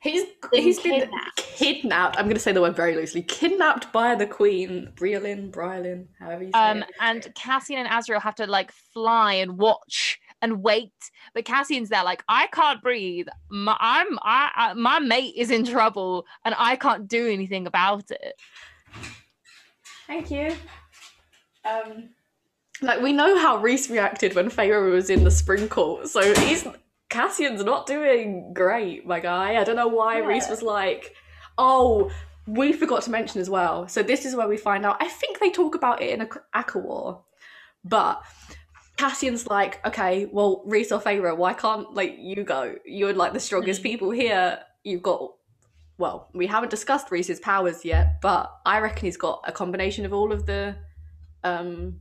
He's 0.00 0.24
been 0.52 0.62
he's 0.62 0.78
been 0.80 1.00
kidnapped. 1.00 1.36
kidnapped. 1.36 2.16
I'm 2.18 2.26
going 2.26 2.36
to 2.36 2.40
say 2.40 2.52
the 2.52 2.60
word 2.60 2.76
very 2.76 2.94
loosely. 2.94 3.22
Kidnapped 3.22 3.92
by 3.92 4.14
the 4.14 4.26
queen, 4.26 4.92
Briolin, 4.94 5.50
Brylin, 5.50 6.06
however 6.20 6.44
you 6.44 6.52
say 6.52 6.58
um 6.58 6.78
it. 6.78 6.88
and 7.00 7.34
cassian 7.34 7.78
and 7.78 7.88
Azriel 7.88 8.22
have 8.22 8.36
to 8.36 8.46
like 8.46 8.70
fly 8.70 9.32
and 9.34 9.58
watch 9.58 10.20
and 10.40 10.62
wait 10.62 10.92
but 11.34 11.44
cassian's 11.44 11.88
there 11.88 12.04
like 12.04 12.22
i 12.28 12.46
can't 12.52 12.80
breathe 12.80 13.26
my 13.50 13.76
i'm 13.80 14.06
I, 14.22 14.50
I 14.54 14.74
my 14.74 15.00
mate 15.00 15.34
is 15.36 15.50
in 15.50 15.64
trouble 15.64 16.26
and 16.44 16.54
i 16.58 16.76
can't 16.76 17.08
do 17.08 17.26
anything 17.26 17.66
about 17.66 18.08
it 18.12 18.34
Thank 20.06 20.30
you. 20.30 20.54
Um, 21.66 22.08
like 22.80 23.02
we 23.02 23.12
know 23.12 23.36
how 23.38 23.58
Rhys 23.58 23.90
reacted 23.90 24.34
when 24.34 24.48
Feyre 24.48 24.90
was 24.90 25.10
in 25.10 25.22
the 25.22 25.30
sprinkle, 25.30 26.06
so 26.06 26.34
he's 26.40 26.66
Cassian's 27.10 27.64
not 27.64 27.86
doing 27.86 28.52
great, 28.52 29.06
my 29.06 29.20
guy. 29.20 29.56
I 29.60 29.64
don't 29.64 29.76
know 29.76 29.88
why 29.88 30.18
Yeah. 30.18 30.26
Rhys 30.26 30.48
was 30.48 30.62
like, 30.62 31.14
"Oh, 31.56 32.10
we 32.46 32.72
forgot 32.72 33.02
to 33.02 33.10
mention 33.10 33.40
as 33.40 33.48
well." 33.48 33.88
So 33.88 34.02
this 34.02 34.24
is 34.26 34.34
where 34.36 34.48
we 34.48 34.56
find 34.56 34.84
out. 34.84 34.96
I 35.00 35.08
think 35.08 35.38
they 35.38 35.50
talk 35.50 35.74
about 35.74 36.02
it 36.02 36.10
in 36.10 36.20
a 36.20 36.26
ACOWAR, 36.54 37.20
but 37.84 38.22
Cassian's 38.98 39.46
like, 39.46 39.84
"Okay, 39.86 40.26
well, 40.26 40.62
Rhys 40.66 40.92
or 40.92 41.00
Feyre, 41.00 41.36
why 41.36 41.54
can't 41.54 41.94
like 41.94 42.16
you 42.18 42.44
go? 42.44 42.76
You're 42.84 43.14
like 43.14 43.32
the 43.32 43.40
strongest 43.40 43.80
Mm. 43.80 43.84
people 43.84 44.10
here. 44.10 44.60
You've 44.84 45.02
got." 45.02 45.34
Well, 45.96 46.28
we 46.32 46.46
haven't 46.46 46.68
discussed 46.70 47.10
Rhys's 47.10 47.40
powers 47.40 47.84
yet, 47.84 48.20
but 48.20 48.52
I 48.66 48.78
reckon 48.80 49.06
he's 49.06 49.16
got 49.16 49.42
a 49.46 49.52
combination 49.52 50.04
of 50.04 50.12
all 50.12 50.30
of 50.32 50.46
the 50.46 50.76
um 51.44 52.00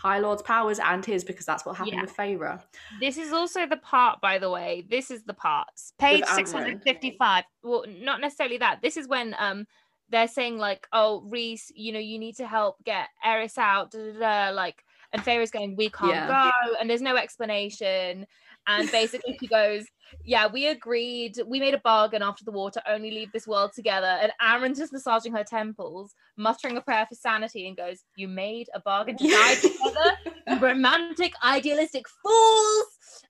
High 0.00 0.18
Lord's 0.18 0.40
powers 0.42 0.78
and 0.78 1.04
his 1.04 1.24
because 1.24 1.44
that's 1.44 1.66
what 1.66 1.76
happened 1.76 1.96
Yeah. 1.96 2.00
with 2.02 2.16
Feyre. 2.16 2.62
this 3.00 3.18
is 3.18 3.32
also 3.32 3.66
the 3.66 3.76
part 3.76 4.18
by 4.22 4.38
the 4.38 4.48
way 4.50 4.86
this 4.88 5.10
is 5.10 5.22
the 5.24 5.34
part 5.34 5.68
page 5.98 6.24
655 6.24 7.44
well 7.62 7.84
not 7.86 8.20
necessarily 8.20 8.56
that 8.58 8.80
this 8.82 8.96
is 8.96 9.06
when 9.06 9.34
um 9.38 9.66
they're 10.08 10.26
saying 10.28 10.56
like 10.58 10.86
oh 10.92 11.22
rhys 11.28 11.70
you 11.74 11.92
know 11.92 11.98
you 11.98 12.18
need 12.18 12.36
to 12.36 12.46
help 12.46 12.82
get 12.84 13.08
eris 13.24 13.58
out 13.58 13.90
da, 13.90 13.98
da, 14.12 14.18
da, 14.18 14.50
like 14.54 14.84
and 15.12 15.22
Feyre's 15.22 15.50
going 15.50 15.76
we 15.76 15.90
can't 15.90 16.12
Yeah. 16.12 16.50
go 16.64 16.74
and 16.80 16.88
there's 16.88 17.02
no 17.02 17.16
explanation 17.16 18.26
and 18.66 18.90
basically 18.90 19.36
she 19.40 19.46
goes 19.46 19.84
yeah 20.24 20.46
we 20.48 20.66
agreed. 20.66 21.38
We 21.46 21.60
made 21.60 21.74
a 21.74 21.78
bargain 21.78 22.20
after 22.22 22.44
the 22.44 22.50
war 22.50 22.70
to 22.72 22.92
only 22.92 23.12
leave 23.12 23.30
this 23.32 23.46
world 23.46 23.70
together. 23.74 24.18
And 24.20 24.32
Aaron's 24.42 24.78
just 24.78 24.92
massaging 24.92 25.32
her 25.32 25.44
temples 25.44 26.14
muttering 26.36 26.76
a 26.76 26.80
prayer 26.80 27.06
for 27.06 27.14
sanity 27.14 27.68
and 27.68 27.76
goes 27.76 28.00
you 28.16 28.26
made 28.26 28.66
a 28.74 28.80
bargain 28.80 29.16
to 29.18 29.28
die 29.28 29.54
together 29.60 30.16
you 30.48 30.58
romantic 30.58 31.32
idealistic 31.44 32.04
fools. 32.22 32.86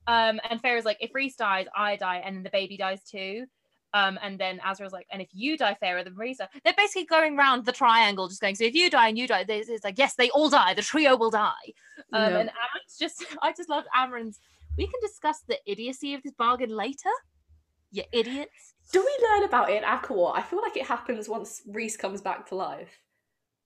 Um 0.07 0.41
and 0.49 0.61
Feyre's 0.63 0.85
like 0.87 0.97
if 1.01 1.11
Rhys 1.15 1.37
dies 1.37 1.67
I 1.77 1.97
die 1.97 2.23
and 2.25 2.37
then 2.37 2.43
the 2.43 2.51
baby 2.51 2.77
dies 2.79 3.03
too. 3.05 3.45
Um 3.93 4.19
and 4.23 4.39
then 4.39 4.59
Azriel's 4.61 4.93
like 4.93 5.07
and 5.13 5.21
if 5.21 5.29
you 5.33 5.59
die 5.59 5.77
Feyre 5.83 6.03
then 6.03 6.15
Rhys. 6.17 6.39
They're 6.65 6.75
basically 6.77 7.05
going 7.05 7.37
round 7.37 7.67
the 7.67 7.73
triangle 7.73 8.27
just 8.29 8.41
going 8.41 8.55
so 8.55 8.65
if 8.65 8.75
you 8.75 8.89
die 8.89 9.09
and 9.09 9.19
you 9.19 9.27
die 9.29 9.45
it's 9.47 9.85
like 9.85 9.99
yes 9.99 10.15
they 10.15 10.31
all 10.31 10.49
die. 10.49 10.73
The 10.73 10.83
trio 10.83 11.15
will 11.17 11.31
die. 11.31 11.51
Um 12.15 12.23
Yeah. 12.33 12.39
and 12.39 12.51
Amren's 12.51 12.97
just 12.99 13.23
I 13.43 13.53
just 13.53 13.69
love 13.69 13.85
Amren's 13.95 14.41
we 14.81 14.87
can 14.87 15.01
discuss 15.03 15.41
the 15.47 15.59
idiocy 15.73 16.15
of 16.15 16.23
this 16.23 16.33
bargain 16.45 16.71
later 16.85 17.15
you 17.93 18.05
idiots 18.13 18.75
Do 18.93 19.01
we 19.09 19.15
learn 19.29 19.45
about 19.45 19.71
it 19.71 19.77
in 19.83 19.89
ACOWAR? 19.97 20.33
I 20.39 20.43
feel 20.43 20.61
like 20.63 20.77
it 20.77 20.87
happens 20.87 21.29
once 21.29 21.63
Rhys 21.67 21.97
comes 21.97 22.21
back 22.29 22.41
to 22.49 22.55
life. 22.55 22.93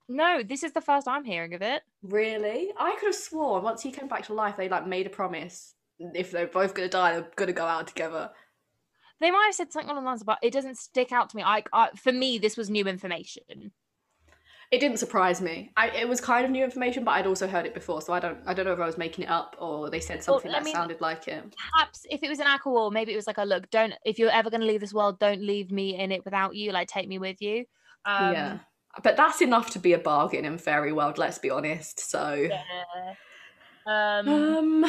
no 0.09 0.43
this 0.43 0.62
is 0.62 0.73
the 0.73 0.81
first 0.91 1.07
I'm 1.09 1.24
hearing 1.24 1.55
of 1.55 1.62
it 1.62 1.82
Really? 2.03 2.61
I 2.77 2.97
could 2.99 3.07
have 3.12 3.15
sworn 3.15 3.62
once 3.62 3.82
he 3.82 3.91
came 3.91 4.09
back 4.09 4.24
to 4.27 4.35
life, 4.35 4.57
they 4.57 4.69
like 4.69 4.86
made 4.86 5.07
a 5.07 5.11
promise. 5.20 5.74
If 5.99 6.31
they're 6.32 6.47
both 6.61 6.74
gonna 6.74 6.89
die, 6.89 7.12
they're 7.12 7.31
gonna 7.36 7.53
go 7.62 7.65
out 7.74 7.86
together. 7.86 8.31
they 9.20 9.31
might 9.31 9.47
have 9.47 9.55
said 9.55 9.73
something 9.73 9.91
along 9.91 10.05
the 10.05 10.11
lines 10.11 10.24
but 10.24 10.39
it 10.43 10.53
doesn't 10.53 10.77
stick 10.89 11.12
out 11.12 11.31
to 11.31 11.36
me 11.36 11.43
I, 11.43 11.62
I 11.73 11.91
for 12.05 12.12
me 12.12 12.31
this 12.39 12.57
was 12.57 12.69
new 12.69 12.86
information 12.95 13.73
It 14.70 14.78
didn't 14.81 14.97
surprise 14.99 15.41
me. 15.41 15.73
I, 15.77 15.89
it 15.91 16.09
was 16.09 16.20
kind 16.20 16.45
of 16.45 16.51
new 16.51 16.65
information, 16.65 17.05
but 17.05 17.12
I'd 17.12 17.27
also 17.27 17.47
heard 17.47 17.66
it 17.66 17.74
before, 17.74 18.03
so 18.03 18.12
I 18.12 18.19
don't. 18.20 18.39
I 18.47 18.55
don't 18.55 18.65
know 18.66 18.73
if 18.73 18.81
I 18.81 18.86
was 18.86 18.99
making 18.99 19.24
it 19.24 19.31
up 19.31 19.55
or 19.59 19.91
they 19.91 20.01
said 20.01 20.23
something 20.24 20.51
I 20.51 20.55
that 20.55 20.65
mean- 20.65 20.74
sounded 20.74 21.01
like 21.01 21.28
it. 21.28 21.45
perhaps 21.73 22.07
if 22.11 22.23
it 22.23 22.28
was 22.28 22.41
an 22.41 22.47
ACOWAR, 22.47 22.91
maybe 22.93 23.12
it 23.12 23.16
was 23.16 23.27
like 23.27 23.39
a 23.39 23.45
look, 23.45 23.70
don't 23.70 23.93
if 24.05 24.19
you're 24.19 24.31
ever 24.31 24.51
gonna 24.51 24.65
leave 24.65 24.81
this 24.81 24.95
world, 24.95 25.19
don't 25.20 25.43
leave 25.43 25.70
me 25.70 25.99
in 25.99 26.11
it 26.12 26.24
without 26.24 26.55
you. 26.57 26.73
Like 26.73 26.89
take 26.89 27.07
me 27.09 27.19
with 27.19 27.41
you. 27.43 27.66
Um 28.07 28.32
yeah, 28.32 28.59
but 29.03 29.16
that's 29.16 29.41
enough 29.43 29.70
to 29.70 29.78
be 29.78 29.93
a 29.93 29.99
bargain 29.99 30.45
in 30.45 30.59
fairy 30.59 30.93
world. 30.93 31.19
Let's 31.19 31.39
be 31.39 31.51
honest. 31.51 32.01
So, 32.01 32.35
yeah. 32.35 32.62
Um 33.86 34.28
um, 34.28 34.85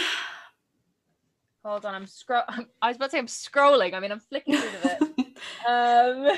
hold 1.64 1.86
on, 1.86 1.94
I'm 1.96 2.08
scroll 2.08 2.44
I 2.82 2.88
was 2.88 2.96
about 2.96 3.08
to 3.08 3.12
say 3.12 3.20
I'm 3.20 3.28
scrolling. 3.28 3.94
I 3.94 4.00
mean 4.00 4.12
I'm 4.12 4.20
flicking 4.22 4.56
through 4.56 4.90
it. 4.92 5.02
Um 5.68 6.30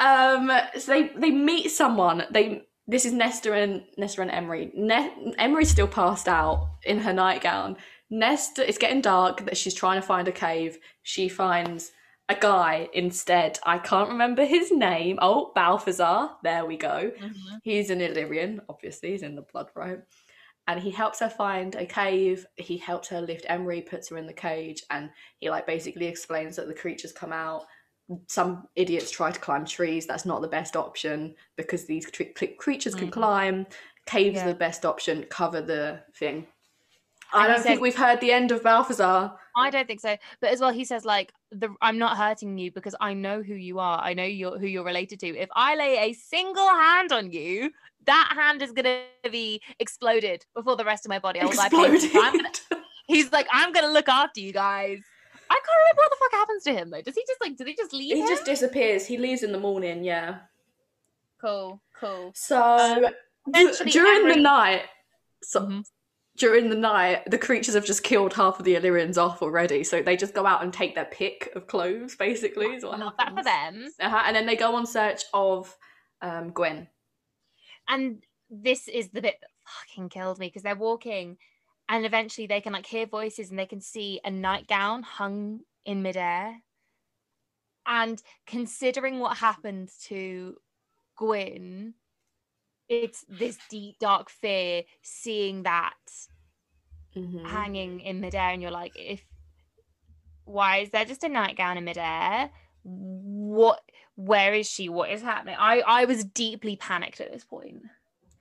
Um, 0.00 0.50
so 0.78 0.92
they 0.92 1.08
they 1.16 1.30
meet 1.30 1.70
someone. 1.70 2.24
They 2.30 2.62
this 2.88 3.04
is 3.04 3.12
Nesta 3.12 3.52
and 3.52 3.84
Nesta 3.96 4.22
and 4.22 4.30
Emerie. 4.30 4.72
Ne- 4.74 5.34
Emerie's 5.38 5.70
still 5.70 5.86
passed 5.86 6.26
out 6.26 6.70
in 6.84 6.98
her 7.00 7.12
nightgown. 7.12 7.76
Nesta, 8.08 8.66
it's 8.68 8.78
getting 8.78 9.02
dark. 9.02 9.44
That 9.44 9.56
she's 9.56 9.74
trying 9.74 10.00
to 10.00 10.06
find 10.06 10.26
a 10.26 10.32
cave. 10.32 10.78
She 11.02 11.28
finds 11.28 11.92
a 12.28 12.34
guy 12.34 12.88
instead. 12.94 13.58
I 13.64 13.78
can't 13.78 14.08
remember 14.08 14.44
his 14.44 14.72
name. 14.72 15.18
Oh, 15.20 15.52
Balthazar. 15.54 16.30
There 16.42 16.64
we 16.64 16.76
go. 16.76 17.12
He's 17.62 17.90
an 17.90 18.00
Illyrian. 18.00 18.62
Obviously, 18.68 19.10
he's 19.10 19.22
in 19.22 19.34
the 19.36 19.42
blood 19.42 19.68
rite. 19.74 20.00
And 20.66 20.80
he 20.80 20.90
helps 20.90 21.18
her 21.20 21.28
find 21.28 21.74
a 21.74 21.84
cave. 21.84 22.46
He 22.56 22.76
helps 22.76 23.08
her 23.08 23.20
lift 23.20 23.46
Emerie, 23.48 23.82
puts 23.82 24.08
her 24.08 24.16
in 24.18 24.26
the 24.26 24.32
cage, 24.32 24.84
and 24.90 25.10
he 25.38 25.50
like 25.50 25.66
basically 25.66 26.06
explains 26.06 26.54
that 26.56 26.68
the 26.68 26.74
creatures 26.74 27.12
come 27.12 27.32
out 27.32 27.64
some 28.26 28.66
idiots 28.76 29.10
try 29.10 29.30
to 29.30 29.40
climb 29.40 29.64
trees. 29.64 30.06
That's 30.06 30.24
not 30.26 30.40
the 30.42 30.48
best 30.48 30.76
option 30.76 31.34
because 31.56 31.86
these 31.86 32.10
tre- 32.10 32.32
cre- 32.32 32.56
creatures 32.58 32.94
can 32.94 33.08
Mhm. 33.08 33.12
climb. 33.12 33.66
Caves 34.06 34.36
Yeah. 34.36 34.44
are 34.44 34.48
the 34.48 34.54
best 34.58 34.84
option. 34.84 35.24
Cover 35.24 35.60
the 35.60 36.02
thing. 36.16 36.46
And 37.32 37.42
I 37.44 37.46
don't 37.46 37.62
think 37.62 37.80
we've 37.80 37.94
heard 37.96 38.20
the 38.20 38.32
end 38.32 38.50
of 38.50 38.64
Balthazar. 38.64 39.32
I 39.56 39.70
don't 39.70 39.86
think 39.86 40.00
so. 40.00 40.16
But 40.40 40.50
as 40.50 40.60
well, 40.60 40.72
he 40.72 40.84
says 40.84 41.04
like 41.04 41.32
the 41.52 41.72
I'm 41.80 41.96
not 41.98 42.16
hurting 42.16 42.58
you 42.58 42.72
because 42.72 42.96
I 43.00 43.14
know 43.14 43.42
who 43.42 43.54
you 43.54 43.78
are. 43.78 44.00
I 44.00 44.14
know 44.14 44.24
you're 44.24 44.58
who 44.58 44.66
you're 44.66 44.84
related 44.84 45.20
to. 45.20 45.36
If 45.36 45.48
I 45.54 45.76
lay 45.76 45.98
a 45.98 46.12
single 46.12 46.68
hand 46.68 47.12
on 47.12 47.30
you, 47.30 47.70
that 48.06 48.32
hand 48.34 48.62
is 48.62 48.72
gonna 48.72 49.02
be 49.30 49.60
exploded 49.78 50.44
before 50.56 50.74
the 50.76 50.84
rest 50.84 51.04
of 51.06 51.10
my 51.10 51.20
body. 51.20 51.38
I 51.40 51.44
will. 51.44 51.52
Exploded. 51.52 52.60
He's 53.06 53.30
like, 53.32 53.46
I'm 53.52 53.72
gonna 53.72 53.92
look 53.92 54.08
after 54.08 54.40
you 54.40 54.52
guys. 54.52 55.00
I 55.50 55.54
can't 55.54 55.66
remember 55.66 56.02
what 56.02 56.10
the 56.10 56.16
fuck 56.20 56.32
happens 56.32 56.62
to 56.64 56.72
him 56.72 56.90
though. 56.90 57.02
Does 57.02 57.14
he 57.16 57.24
just 57.26 57.40
like? 57.40 57.56
Do 57.56 57.64
they 57.64 57.74
just 57.74 57.92
leave 57.92 58.14
he 58.14 58.22
him? 58.22 58.28
just 58.28 58.44
disappears. 58.44 59.06
He 59.06 59.18
leaves 59.18 59.42
in 59.42 59.52
the 59.52 59.58
morning. 59.58 60.04
Yeah. 60.04 60.38
Cool, 61.40 61.80
cool. 61.98 62.32
So 62.34 62.60
Um, 62.62 63.06
d- 63.52 63.72
during 63.90 64.24
the 64.26 64.32
Emerie- 64.34 64.42
night, 64.42 64.82
so 65.42 65.60
Mhm. 65.62 65.84
during 66.36 66.68
the 66.70 66.76
night, 66.76 67.22
the 67.30 67.38
creatures 67.38 67.74
have 67.74 67.84
just 67.86 68.02
killed 68.04 68.34
half 68.34 68.58
of 68.58 68.64
the 68.64 68.74
Illyrians 68.76 69.16
off 69.18 69.42
already. 69.42 69.82
So 69.82 70.02
they 70.02 70.16
just 70.16 70.34
go 70.34 70.44
out 70.46 70.62
and 70.62 70.72
take 70.72 70.94
their 70.94 71.06
pick 71.06 71.50
of 71.56 71.66
clothes. 71.66 72.14
Basically, 72.14 72.66
is 72.74 72.84
what 72.84 72.98
Love 73.00 73.14
that 73.18 73.34
for 73.34 73.42
them. 73.42 73.88
Uh-huh. 74.00 74.22
And 74.26 74.36
then 74.36 74.46
they 74.46 74.56
go 74.56 74.74
on 74.76 74.86
search 74.86 75.22
of 75.34 75.76
um, 76.22 76.50
Gwen. 76.52 76.86
And 77.88 78.22
this 78.50 78.86
is 78.86 79.08
the 79.08 79.22
bit 79.22 79.38
that 79.40 79.50
fucking 79.66 80.10
killed 80.10 80.38
me 80.38 80.48
because 80.48 80.62
they're 80.62 80.76
walking 80.76 81.38
and 81.90 82.06
eventually 82.06 82.46
they 82.46 82.60
can 82.60 82.72
like 82.72 82.86
hear 82.86 83.04
voices 83.04 83.50
and 83.50 83.58
they 83.58 83.66
can 83.66 83.80
see 83.80 84.20
a 84.24 84.30
nightgown 84.30 85.02
hung 85.02 85.60
in 85.84 86.02
midair. 86.02 86.62
And 87.84 88.22
considering 88.46 89.18
what 89.18 89.36
happened 89.36 89.90
to 90.04 90.56
Gwyn, 91.16 91.94
it's 92.88 93.24
this 93.28 93.58
deep, 93.68 93.98
dark 93.98 94.30
fear 94.30 94.84
seeing 95.02 95.64
that 95.64 95.94
Mhm. 97.16 97.44
hanging 97.44 98.00
in 98.00 98.20
midair, 98.20 98.50
and 98.50 98.62
you're 98.62 98.70
like, 98.70 98.92
if 98.96 99.26
why 100.44 100.78
is 100.78 100.90
there 100.90 101.04
just 101.04 101.24
a 101.24 101.28
nightgown 101.28 101.76
in 101.76 101.84
midair? 101.84 102.50
What 102.84 103.82
where 104.14 104.54
is 104.54 104.70
she? 104.70 104.88
What 104.88 105.10
is 105.10 105.22
happening? 105.22 105.56
I 105.58 105.80
I 105.80 106.04
was 106.04 106.24
deeply 106.24 106.76
panicked 106.76 107.20
at 107.20 107.32
this 107.32 107.44
point. 107.44 107.82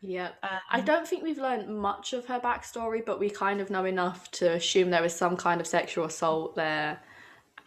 Yeah. 0.02 0.30
I 0.72 0.80
Um, 0.80 0.86
don't 0.86 1.08
think 1.08 1.24
we've 1.24 1.38
learned 1.38 1.68
much 1.78 2.14
of 2.14 2.26
her 2.28 2.40
backstory, 2.40 3.06
but 3.06 3.20
we 3.20 3.30
kind 3.30 3.60
of 3.62 3.70
know 3.70 3.86
enough 3.86 4.32
to 4.32 4.54
assume 4.54 4.90
there 4.90 5.02
was 5.02 5.16
some 5.16 5.36
kind 5.36 5.60
of 5.60 5.68
sexual 5.68 6.06
assault 6.06 6.56
there. 6.56 7.02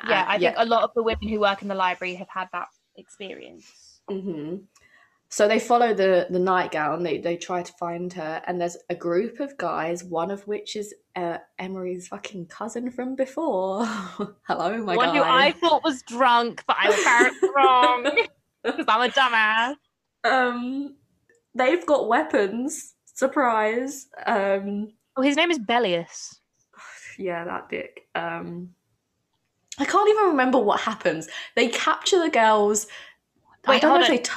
yeah, 0.08 0.22
Uh, 0.22 0.24
I 0.28 0.38
think 0.38 0.54
a 0.56 0.64
lot 0.64 0.82
of 0.82 0.90
the 0.94 1.02
women 1.02 1.28
who 1.28 1.40
work 1.40 1.62
in 1.62 1.68
the 1.68 1.74
library 1.74 2.14
have 2.14 2.28
had 2.30 2.48
that 2.52 2.68
experience. 2.96 4.00
hmm 4.08 4.56
So 5.28 5.48
they 5.48 5.58
follow 5.60 5.94
the 5.94 6.26
the 6.30 6.38
nightgown. 6.38 7.02
They 7.02 7.18
they 7.18 7.36
try 7.36 7.62
to 7.62 7.72
find 7.74 8.12
her, 8.14 8.42
and 8.46 8.60
there's 8.60 8.76
a 8.90 8.94
group 8.94 9.40
of 9.40 9.56
guys. 9.58 10.04
One 10.04 10.30
of 10.30 10.46
which 10.46 10.76
is 10.76 10.94
uh, 11.16 11.38
Emerie's 11.58 12.08
fucking 12.08 12.46
cousin 12.46 12.90
from 12.90 13.14
before. 13.16 13.84
Hello, 14.48 14.76
my 14.84 14.96
God. 14.96 14.96
One 14.96 15.08
guy. 15.08 15.18
who 15.18 15.22
I 15.24 15.52
thought 15.52 15.84
was 15.84 16.02
drunk, 16.02 16.64
but 16.66 16.76
I 16.78 16.88
was 16.90 16.98
apparently 17.00 17.48
wrong 17.56 18.04
because 18.64 18.86
I'm 18.88 19.02
a 19.02 19.12
dumbass. 19.12 19.76
um, 20.24 20.96
they've 21.54 21.84
got 21.86 22.08
weapons. 22.08 22.94
Surprise. 23.14 24.08
Um, 24.26 24.92
Oh, 25.16 25.22
his 25.22 25.36
name 25.36 25.50
is 25.50 25.58
Bellius. 25.58 26.36
yeah, 27.18 27.44
that 27.44 27.68
dick. 27.68 28.08
Um, 28.14 28.70
I 29.78 29.84
can't 29.84 30.08
even 30.08 30.24
remember 30.28 30.58
what 30.58 30.80
happens. 30.80 31.28
They 31.54 31.68
capture 31.68 32.18
the 32.18 32.30
girls. 32.30 32.86
I 33.66 33.78
don't 33.78 34.00
know 34.00 34.02
if 34.02 34.08
they. 34.08 34.18
T- 34.18 34.32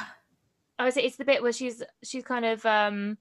Oh, 0.78 0.86
is 0.86 0.98
it, 0.98 1.04
it's 1.04 1.16
the 1.16 1.24
bit 1.24 1.42
where 1.42 1.52
she's 1.54 1.82
she's 2.04 2.22
kind 2.22 2.44
of 2.44 2.64
um 2.66 3.16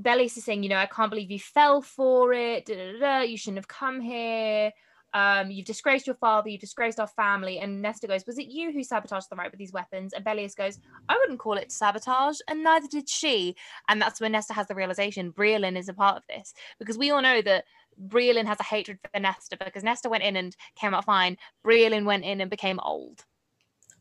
Bellius 0.00 0.36
is 0.36 0.44
saying, 0.44 0.64
you 0.64 0.68
know, 0.68 0.76
I 0.76 0.86
can't 0.86 1.10
believe 1.10 1.30
you 1.30 1.38
fell 1.38 1.82
for 1.82 2.32
it. 2.32 2.66
Da, 2.66 2.74
da, 2.74 2.98
da, 2.98 3.20
you 3.20 3.36
shouldn't 3.36 3.58
have 3.58 3.68
come 3.68 4.00
here. 4.00 4.72
Um, 5.12 5.50
you've 5.50 5.66
disgraced 5.66 6.06
your 6.06 6.16
father. 6.16 6.48
You've 6.48 6.60
disgraced 6.60 7.00
our 7.00 7.06
family. 7.08 7.58
And 7.58 7.82
Nesta 7.82 8.06
goes, 8.06 8.24
"Was 8.26 8.38
it 8.38 8.46
you 8.46 8.72
who 8.72 8.84
sabotaged 8.84 9.26
the 9.30 9.36
rite 9.36 9.50
with 9.50 9.58
these 9.58 9.72
weapons?" 9.72 10.12
And 10.12 10.24
Bellius 10.24 10.54
goes, 10.54 10.78
"I 11.08 11.16
wouldn't 11.18 11.38
call 11.40 11.54
it 11.58 11.72
sabotage, 11.72 12.38
and 12.48 12.62
neither 12.62 12.86
did 12.88 13.08
she." 13.08 13.56
And 13.88 14.00
that's 14.00 14.20
when 14.20 14.32
Nesta 14.32 14.52
has 14.52 14.66
the 14.68 14.74
realization 14.74 15.32
Briallyn 15.32 15.76
is 15.76 15.88
a 15.88 15.94
part 15.94 16.16
of 16.16 16.22
this 16.28 16.54
because 16.78 16.96
we 16.98 17.10
all 17.10 17.22
know 17.22 17.42
that 17.42 17.64
Briallyn 18.08 18.46
has 18.46 18.60
a 18.60 18.64
hatred 18.64 18.98
for 19.12 19.20
Nesta 19.20 19.56
because 19.64 19.82
Nesta 19.82 20.08
went 20.08 20.22
in 20.24 20.36
and 20.36 20.56
came 20.76 20.94
out 20.94 21.04
fine. 21.04 21.36
Briallyn 21.64 22.04
went 22.04 22.24
in 22.24 22.40
and 22.40 22.50
became 22.50 22.78
old. 22.80 23.24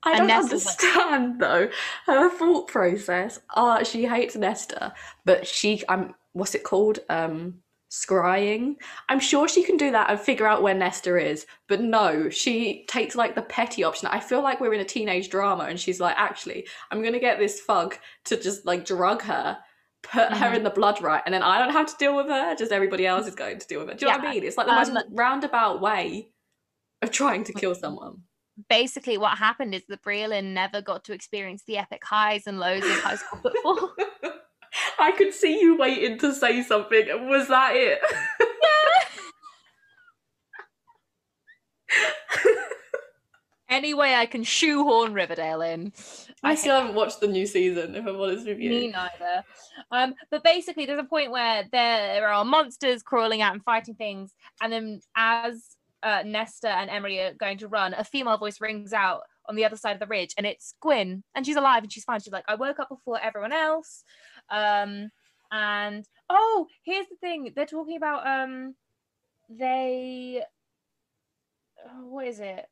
I 0.04 0.12
And 0.12 0.20
don't 0.20 0.50
Nesta- 0.50 0.54
understand 0.56 1.42
though 1.42 1.70
her 2.06 2.30
thought 2.30 2.68
process. 2.68 3.40
Ah, 3.56 3.84
she 3.84 4.06
hates 4.06 4.36
Nesta, 4.36 4.94
but 5.26 5.46
she 5.48 5.84
I'm 5.90 6.14
what's 6.34 6.56
it 6.56 6.64
called? 6.64 7.00
Um 7.10 7.62
scrying. 7.90 8.76
I'm 9.10 9.20
sure 9.20 9.48
she 9.48 9.64
can 9.64 9.78
do 9.78 9.92
that 9.92 10.10
and 10.10 10.20
figure 10.20 10.48
out 10.48 10.62
where 10.62 10.74
Nesta 10.76 11.16
is, 11.18 11.46
but 11.68 11.82
no, 11.82 12.30
she 12.30 12.86
takes 12.88 13.16
like 13.16 13.36
the 13.36 13.42
petty 13.42 13.84
option. 13.84 14.08
I 14.12 14.20
feel 14.20 14.42
like 14.42 14.60
we're 14.62 14.74
in 14.74 14.80
a 14.82 14.86
teenage 14.86 15.30
drama 15.30 15.64
and 15.66 15.80
she's 15.80 16.00
like, 16.00 16.16
actually, 16.18 16.68
I'm 16.92 17.04
gonna 17.04 17.20
get 17.20 17.40
this 17.40 17.60
fug 17.60 17.96
to 18.26 18.38
just 18.38 18.66
like 18.66 18.86
drug 18.86 19.22
her, 19.24 19.58
put 20.04 20.32
her 20.34 20.52
Mhm. 20.52 20.56
in 20.58 20.64
the 20.64 20.70
blood 20.70 21.02
rite, 21.02 21.24
and 21.26 21.34
then 21.34 21.44
I 21.44 21.60
don't 21.60 21.74
have 21.74 21.88
to 21.88 21.96
deal 21.98 22.16
with 22.16 22.28
her, 22.28 22.56
just 22.56 22.72
everybody 22.72 23.06
else 23.08 23.28
is 23.28 23.36
going 23.36 23.60
to 23.60 23.68
deal 23.68 23.80
with 23.80 23.90
her. 23.90 23.96
Do 23.96 24.06
you 24.06 24.12
know 24.12 24.18
what 24.20 24.28
I 24.28 24.32
mean? 24.34 24.44
It's 24.44 24.58
like 24.58 24.68
the 24.68 24.74
most 24.74 24.92
Um, 24.92 25.04
roundabout 25.12 25.82
way 25.82 26.30
of 27.02 27.12
trying 27.12 27.44
to 27.46 27.54
kill 27.54 27.76
someone. 27.76 28.24
basically 28.70 29.18
what 29.18 29.38
happened 29.38 29.74
is 29.74 29.84
that 29.88 30.02
Briallyn 30.04 30.54
never 30.54 30.82
got 30.82 31.06
to 31.06 31.14
experience 31.14 31.64
the 31.66 31.78
epic 31.78 32.04
highs 32.04 32.46
and 32.46 32.60
lows 32.60 32.84
of 32.84 33.00
high 33.00 33.16
school 33.16 33.40
football. 33.42 33.94
I 35.00 35.12
could 35.12 35.34
see 35.34 35.60
you 35.60 35.78
waiting 35.78 36.18
to 36.20 36.34
say 36.34 36.64
something. 36.64 37.30
Was 37.30 37.48
that 37.48 37.76
it? 37.76 38.00
Any 43.70 43.94
way 43.94 44.16
I 44.16 44.26
can 44.26 44.44
shoehorn 44.44 45.14
Riverdale 45.14 45.62
in. 45.62 45.94
I 46.44 46.56
still 46.56 46.76
haven't 46.76 46.96
watched 46.96 47.20
the 47.20 47.28
new 47.28 47.46
season, 47.46 47.96
if 47.96 48.06
I'm 48.06 48.20
honest 48.20 48.48
with 48.48 48.60
you. 48.60 48.72
Me 48.72 48.88
neither. 48.88 49.44
Um, 49.92 50.16
but 50.32 50.44
basically, 50.44 50.88
there's 50.88 51.00
a 51.00 51.04
point 51.04 51.32
where 51.32 51.66
there 51.72 52.28
are 52.28 52.44
monsters 52.44 53.04
crawling 53.04 53.42
out 53.42 53.54
and 53.54 53.64
fighting 53.64 53.94
things, 53.94 54.34
and 54.62 54.74
then 54.74 55.02
as 55.16 55.76
uh, 56.02 56.24
Nesta 56.26 56.70
and 56.70 56.90
Emerie 56.90 57.20
are 57.20 57.34
going 57.34 57.60
to 57.60 57.68
run, 57.68 57.94
a 57.94 58.04
female 58.04 58.38
voice 58.38 58.60
rings 58.60 58.92
out 58.92 59.22
on 59.48 59.56
the 59.56 59.66
other 59.66 59.76
side 59.76 59.94
of 59.94 60.00
the 60.00 60.08
ridge, 60.08 60.34
and 60.38 60.48
it's 60.48 60.74
Gwyn, 60.82 61.24
and 61.36 61.46
she's 61.46 61.56
alive 61.56 61.84
and 61.84 61.92
she's 61.92 62.04
fine. 62.04 62.20
She's 62.22 62.34
like, 62.34 62.46
I 62.48 62.56
woke 62.56 62.80
up 62.80 62.90
before 62.90 63.20
everyone 63.22 63.52
else, 63.52 64.04
um, 64.52 65.12
and 65.52 66.08
oh, 66.30 66.68
here's 66.84 67.08
the 67.08 67.16
thing: 67.16 67.52
they're 67.56 67.66
talking 67.66 67.98
about 67.98 68.28
um, 68.28 68.76
they, 69.50 70.44
oh, 71.86 72.08
what 72.08 72.28
is 72.28 72.40
it? 72.40 72.66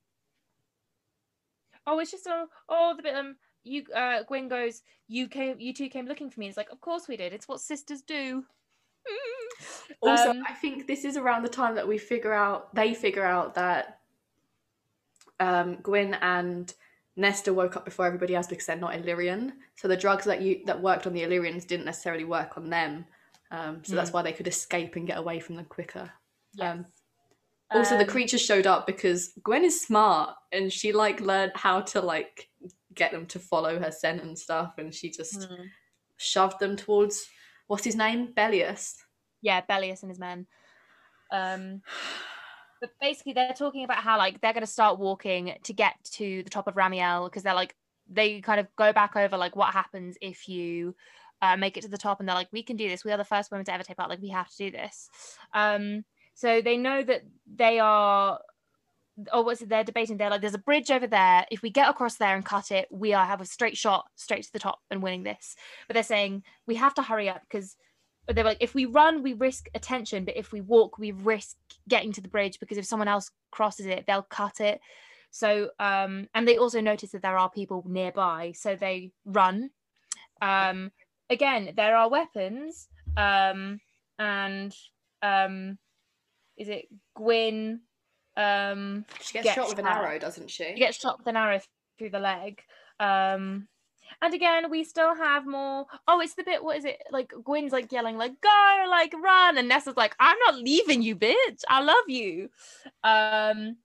Oh, 1.86 2.00
it's 2.00 2.12
just 2.12 2.28
a 2.28 2.46
oh 2.68 2.94
the 2.98 3.04
bit 3.04 3.16
um 3.16 3.38
you 3.64 3.84
uh 3.96 4.24
Gwyn 4.24 4.50
goes, 4.50 4.82
You 5.08 5.28
came 5.28 5.56
you 5.60 5.74
two 5.74 5.90
came 5.90 6.06
looking 6.06 6.30
for 6.30 6.40
me. 6.40 6.48
It's 6.48 6.58
like, 6.58 6.70
of 6.72 6.82
course 6.82 7.08
we 7.08 7.18
did. 7.18 7.34
It's 7.34 7.48
what 7.48 7.62
sisters 7.62 8.02
do. 8.02 8.44
Also, 10.02 10.30
Um, 10.32 10.44
I 10.48 10.54
think 10.54 10.86
this 10.86 11.06
is 11.06 11.18
around 11.18 11.44
the 11.44 11.50
time 11.50 11.76
that 11.76 11.88
we 11.88 11.98
figure 11.98 12.34
out, 12.34 12.76
they 12.76 12.94
figure 12.94 13.26
out 13.26 13.56
that 13.56 14.00
um, 15.40 15.78
Gwyn 15.78 16.14
and 16.16 16.72
Nesta 17.18 17.52
woke 17.52 17.76
up 17.76 17.84
before 17.84 18.06
everybody 18.06 18.36
else 18.36 18.48
because 18.48 18.68
they're 18.68 18.76
not 18.76 18.96
Illyrian. 18.96 19.54
So 19.76 19.88
the 19.88 19.98
drugs 19.98 20.24
that 20.26 20.42
you 20.42 20.62
that 20.66 20.82
worked 20.82 21.08
on 21.08 21.14
the 21.14 21.24
Illyrians 21.24 21.66
didn't 21.66 21.86
necessarily 21.86 22.24
work 22.24 22.58
on 22.58 22.70
them. 22.70 23.06
Um, 23.50 23.84
so 23.84 23.96
that's 23.96 24.14
why 24.14 24.22
they 24.22 24.34
could 24.34 24.48
escape 24.48 24.96
and 24.96 25.08
get 25.08 25.18
away 25.18 25.40
from 25.40 25.56
them 25.56 25.66
quicker. 25.66 26.12
Um, 26.60 26.86
Also, 27.72 27.98
the 27.98 28.04
Um, 28.04 28.10
creatures 28.10 28.42
showed 28.42 28.66
up 28.68 28.86
because 28.88 29.34
Gwen 29.44 29.66
is 29.66 29.82
smart 29.82 30.36
and 30.54 30.72
she 30.72 30.94
like 30.94 31.20
learned 31.20 31.52
how 31.56 31.82
to 31.82 32.02
like 32.02 32.50
get 32.94 33.12
them 33.12 33.26
to 33.28 33.40
follow 33.40 33.80
her 33.80 33.92
scent 33.92 34.22
and 34.22 34.38
stuff, 34.38 34.78
and 34.78 34.94
she 34.94 35.10
just 35.10 35.40
mm, 35.40 35.70
shoved 36.18 36.60
them 36.60 36.76
towards 36.78 37.28
what's 37.68 37.84
his 37.84 37.96
name, 37.96 38.28
Bellius. 38.34 38.96
yeah, 39.42 39.62
Bellius 39.62 40.02
and 40.04 40.12
his 40.12 40.20
men. 40.20 40.48
Um 41.32 41.82
but 42.82 42.92
basically 43.02 43.34
they're 43.34 43.54
talking 43.54 43.84
about 43.84 43.98
how 43.98 44.18
like 44.18 44.42
they're 44.42 44.54
gonna 44.54 44.68
start 44.68 45.00
walking 45.00 45.54
to 45.64 45.74
get 45.74 45.96
to 46.04 46.44
the 46.44 46.50
top 46.50 46.68
of 46.68 46.76
Ramiel 46.76 47.26
because 47.26 47.44
they're 47.44 47.54
like 47.54 47.76
they 48.10 48.42
kind 48.42 48.60
of 48.60 48.68
go 48.76 48.94
back 48.94 49.16
over 49.16 49.38
like 49.38 49.56
what 49.56 49.74
happens 49.74 50.18
if 50.22 50.48
you 50.48 50.96
uh, 51.42 51.58
make 51.58 51.78
it 51.78 51.82
to 51.82 51.90
the 51.90 51.98
top 51.98 52.20
and 52.20 52.28
they're 52.28 52.36
like 52.36 52.50
we 52.52 52.64
can 52.64 52.78
do 52.78 52.90
this. 52.90 53.04
We 53.06 53.12
are 53.12 53.18
the 53.18 53.26
first 53.26 53.52
women 53.52 53.66
to 53.66 53.74
ever 53.74 53.84
take 53.84 53.98
part. 53.98 54.10
Like 54.10 54.22
we 54.22 54.30
have 54.30 54.50
to 54.50 54.58
do 54.58 54.72
this. 54.72 55.10
Um 55.54 56.04
so 56.34 56.62
they 56.62 56.78
know 56.78 57.04
that 57.04 57.24
they 57.54 57.80
are 57.80 58.40
Or 59.34 59.44
what's 59.44 59.62
it? 59.62 59.70
They're 59.70 59.84
debating. 59.84 60.18
They're 60.18 60.30
like 60.30 60.42
there's 60.42 60.54
a 60.54 60.60
bridge 60.60 60.92
over 60.92 61.08
there. 61.08 61.46
If 61.52 61.62
we 61.64 61.70
get 61.72 61.90
across 61.90 62.18
there 62.18 62.36
and 62.36 62.46
cut 62.46 62.72
it 62.72 62.88
we 62.92 63.14
are 63.14 63.26
have 63.26 63.42
a 63.42 63.46
straight 63.46 63.78
shot 63.78 64.06
straight 64.16 64.44
to 64.44 64.54
the 64.54 64.60
top 64.60 64.80
and 64.92 65.02
winning 65.04 65.24
this. 65.24 65.56
But 65.88 65.96
they're 65.96 66.04
saying 66.04 66.44
we 66.68 66.76
have 66.76 66.94
to 66.96 67.02
hurry 67.04 67.30
up 67.30 67.42
because 67.42 67.76
they're 68.36 68.44
like 68.44 68.58
if 68.60 68.76
we 68.76 68.86
run 68.86 69.24
we 69.24 69.34
risk 69.34 69.68
attention 69.74 70.26
but 70.26 70.36
if 70.36 70.52
we 70.52 70.62
walk 70.62 70.98
we 70.98 71.12
risk 71.12 71.56
getting 71.88 72.12
to 72.12 72.22
the 72.22 72.28
bridge 72.28 72.60
because 72.60 72.78
if 72.78 72.86
someone 72.86 73.08
else 73.08 73.32
crosses 73.52 73.86
it 73.86 74.04
they'll 74.08 74.22
cut 74.24 74.60
it. 74.60 74.80
So 75.32 75.70
um 75.80 76.28
and 76.34 76.48
they 76.48 76.58
also 76.58 76.82
notice 76.82 77.12
that 77.12 77.22
there 77.22 77.38
are 77.38 77.50
people 77.50 77.84
nearby 77.88 78.54
so 78.56 78.76
they 78.76 79.12
run. 79.26 79.70
Um 80.42 80.92
again 81.30 81.74
there 81.76 81.96
are 81.96 82.10
weapons 82.10 82.88
um 83.16 83.80
and 84.20 84.76
um 85.22 85.78
is 86.58 86.70
it 86.70 86.88
gwyn 87.16 87.82
um 88.36 89.06
She 89.22 89.34
gets 89.34 89.46
Gets 89.46 89.56
shot 89.56 89.70
with 89.70 89.80
an 89.80 89.88
arrow, 89.88 90.20
doesn't 90.20 90.50
she? 90.50 90.64
she 90.74 90.80
gets 90.80 91.00
shot 91.00 91.18
with 91.20 91.28
an 91.28 91.38
arrow 91.38 91.60
through 91.98 92.10
the 92.12 92.20
leg. 92.20 92.62
Um 93.00 93.68
and 94.22 94.34
again 94.34 94.70
we 94.70 94.84
still 94.84 95.16
have 95.16 95.46
more. 95.46 95.86
Oh 96.08 96.20
it's 96.20 96.36
the 96.36 96.44
bit 96.44 96.64
what 96.64 96.78
is 96.78 96.86
it? 96.86 96.98
Like 97.12 97.34
gwyn's 97.44 97.72
like 97.72 97.92
yelling 97.92 98.18
like 98.18 98.40
go 98.42 98.86
like 98.90 99.14
run. 99.14 99.58
And 99.58 99.70
nessa's 99.70 99.98
like 99.98 100.16
i'm 100.20 100.38
not 100.46 100.56
leaving 100.56 101.02
you 101.02 101.16
bitch. 101.16 101.64
I 101.70 101.82
love 101.82 102.08
you. 102.08 102.50
Um 103.04 103.78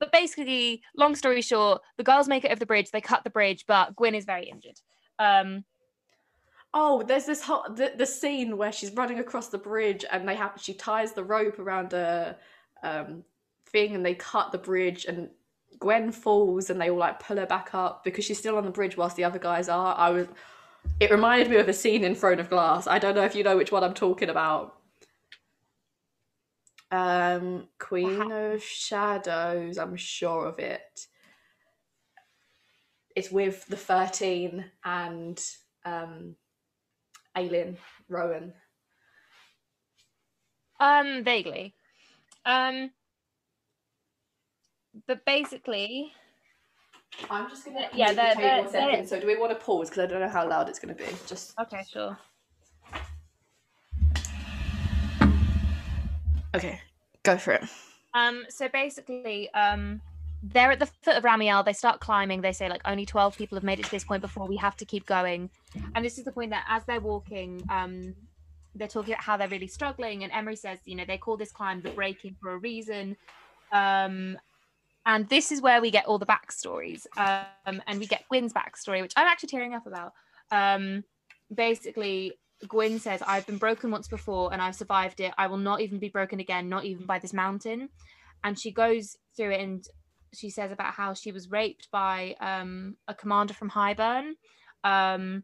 but 0.00 0.12
basically 0.12 0.82
long 0.96 1.16
story 1.16 1.42
short 1.42 1.82
the 1.96 2.04
girls 2.04 2.28
make 2.28 2.44
it 2.44 2.50
over 2.50 2.58
the 2.58 2.66
bridge. 2.66 2.90
They 2.90 3.00
cut 3.00 3.24
the 3.24 3.30
bridge 3.30 3.64
but 3.66 3.94
gwyn 3.96 4.14
is 4.14 4.24
very 4.24 4.48
injured. 4.48 4.80
Um 5.18 5.64
Oh, 6.74 7.02
there's 7.02 7.24
this 7.24 7.42
whole 7.42 7.64
the, 7.74 7.94
the 7.96 8.04
scene 8.04 8.58
where 8.58 8.72
she's 8.72 8.92
running 8.92 9.20
across 9.20 9.48
the 9.48 9.58
bridge 9.58 10.04
and 10.10 10.28
they 10.28 10.34
have 10.34 10.52
she 10.60 10.74
ties 10.74 11.12
the 11.12 11.24
rope 11.24 11.58
around 11.58 11.92
a 11.94 12.36
um 12.82 13.24
thing 13.70 13.94
and 13.94 14.04
they 14.04 14.14
cut 14.14 14.52
the 14.52 14.58
bridge 14.58 15.04
and 15.06 15.30
Gwen 15.78 16.10
falls 16.12 16.70
and 16.70 16.80
they 16.80 16.90
all 16.90 16.98
like 16.98 17.20
pull 17.20 17.36
her 17.36 17.46
back 17.46 17.74
up 17.74 18.04
because 18.04 18.24
she's 18.24 18.38
still 18.38 18.56
on 18.56 18.64
the 18.64 18.70
bridge 18.70 18.96
whilst 18.96 19.16
the 19.16 19.24
other 19.24 19.38
guys 19.38 19.68
are. 19.68 19.96
I 19.96 20.10
was 20.10 20.26
it 21.00 21.10
reminded 21.10 21.50
me 21.50 21.56
of 21.56 21.68
a 21.68 21.72
scene 21.72 22.04
in 22.04 22.14
Throne 22.14 22.40
of 22.40 22.50
Glass. 22.50 22.86
I 22.86 22.98
don't 22.98 23.14
know 23.14 23.24
if 23.24 23.34
you 23.34 23.44
know 23.44 23.56
which 23.56 23.72
one 23.72 23.84
I'm 23.84 23.94
talking 23.94 24.30
about. 24.30 24.74
Um 26.90 27.68
Queen 27.78 28.32
of 28.32 28.62
Shadows, 28.62 29.78
I'm 29.78 29.96
sure 29.96 30.46
of 30.46 30.58
it. 30.58 31.06
It's 33.14 33.30
with 33.30 33.66
the 33.66 33.76
13 33.76 34.64
and 34.84 35.44
um 35.84 36.36
Aelin 37.36 37.76
Rowan. 38.08 38.52
um 40.80 41.24
vaguely 41.24 41.74
um 42.44 42.90
but 45.06 45.24
basically 45.24 46.12
I'm 47.30 47.48
just 47.48 47.64
gonna 47.64 47.88
Yeah, 47.94 48.12
they're- 48.12 48.34
table 48.34 48.42
they're- 48.42 48.68
second. 48.68 48.92
they're- 48.92 49.06
So 49.06 49.20
do 49.20 49.26
we 49.26 49.36
want 49.38 49.50
to 49.52 49.64
pause 49.64 49.88
because 49.88 50.04
I 50.04 50.06
don't 50.06 50.20
know 50.20 50.28
how 50.28 50.46
loud 50.48 50.68
it's 50.68 50.78
gonna 50.78 50.94
be. 50.94 51.06
Just 51.26 51.58
okay 51.58 51.82
sure 51.90 52.18
okay, 56.54 56.80
go 57.22 57.36
for 57.38 57.52
it. 57.52 57.64
Um, 58.14 58.44
so 58.48 58.68
basically, 58.68 59.52
um, 59.52 60.00
they're 60.42 60.70
at 60.72 60.78
the 60.78 60.86
foot 60.86 61.16
of 61.16 61.24
Ramiel. 61.24 61.64
They 61.64 61.72
start 61.72 62.00
climbing. 62.00 62.40
They 62.40 62.52
say 62.52 62.68
like 62.68 62.82
only 62.84 63.04
twelve 63.06 63.36
people 63.36 63.56
have 63.56 63.64
made 63.64 63.78
it 63.78 63.84
to 63.86 63.90
this 63.90 64.04
point 64.04 64.22
before. 64.22 64.46
We 64.46 64.56
have 64.56 64.76
to 64.76 64.84
keep 64.84 65.06
going. 65.06 65.50
And 65.94 66.04
this 66.04 66.18
is 66.18 66.24
the 66.24 66.32
point 66.32 66.50
that 66.50 66.64
as 66.68 66.84
they're 66.84 67.00
walking, 67.00 67.62
um, 67.70 68.14
they're 68.74 68.88
talking 68.88 69.12
about 69.14 69.24
how 69.24 69.36
they're 69.36 69.48
really 69.48 69.66
struggling. 69.66 70.24
And 70.24 70.32
Emerie 70.32 70.56
says, 70.56 70.78
you 70.84 70.94
know, 70.96 71.04
they 71.04 71.18
call 71.18 71.36
this 71.36 71.52
climb 71.52 71.82
the 71.82 71.90
breaking 71.90 72.36
for 72.40 72.52
a 72.52 72.58
reason. 72.58 73.16
Um, 73.72 74.38
and 75.08 75.26
this 75.30 75.50
is 75.50 75.62
where 75.62 75.80
we 75.80 75.90
get 75.90 76.04
all 76.04 76.18
the 76.18 76.26
backstories. 76.26 77.06
Um, 77.16 77.80
and 77.86 77.98
we 77.98 78.06
get 78.06 78.28
Gwyn's 78.28 78.52
backstory, 78.52 79.00
which 79.00 79.14
I'm 79.16 79.26
actually 79.26 79.48
tearing 79.48 79.72
up 79.72 79.86
about. 79.86 80.12
Um, 80.52 81.02
basically, 81.52 82.34
Gwyn 82.68 82.98
says, 82.98 83.22
I've 83.26 83.46
been 83.46 83.56
broken 83.56 83.90
once 83.90 84.06
before 84.06 84.52
and 84.52 84.60
I've 84.60 84.74
survived 84.74 85.20
it. 85.20 85.32
I 85.38 85.46
will 85.46 85.56
not 85.56 85.80
even 85.80 85.98
be 85.98 86.10
broken 86.10 86.40
again, 86.40 86.68
not 86.68 86.84
even 86.84 87.06
by 87.06 87.18
this 87.18 87.32
mountain. 87.32 87.88
And 88.44 88.58
she 88.58 88.70
goes 88.70 89.16
through 89.34 89.52
it 89.52 89.62
and 89.62 89.82
she 90.34 90.50
says 90.50 90.72
about 90.72 90.92
how 90.92 91.14
she 91.14 91.32
was 91.32 91.50
raped 91.50 91.88
by 91.90 92.34
um, 92.38 92.96
a 93.08 93.14
commander 93.14 93.54
from 93.54 93.70
Hybern. 93.70 94.32
Um, 94.84 95.42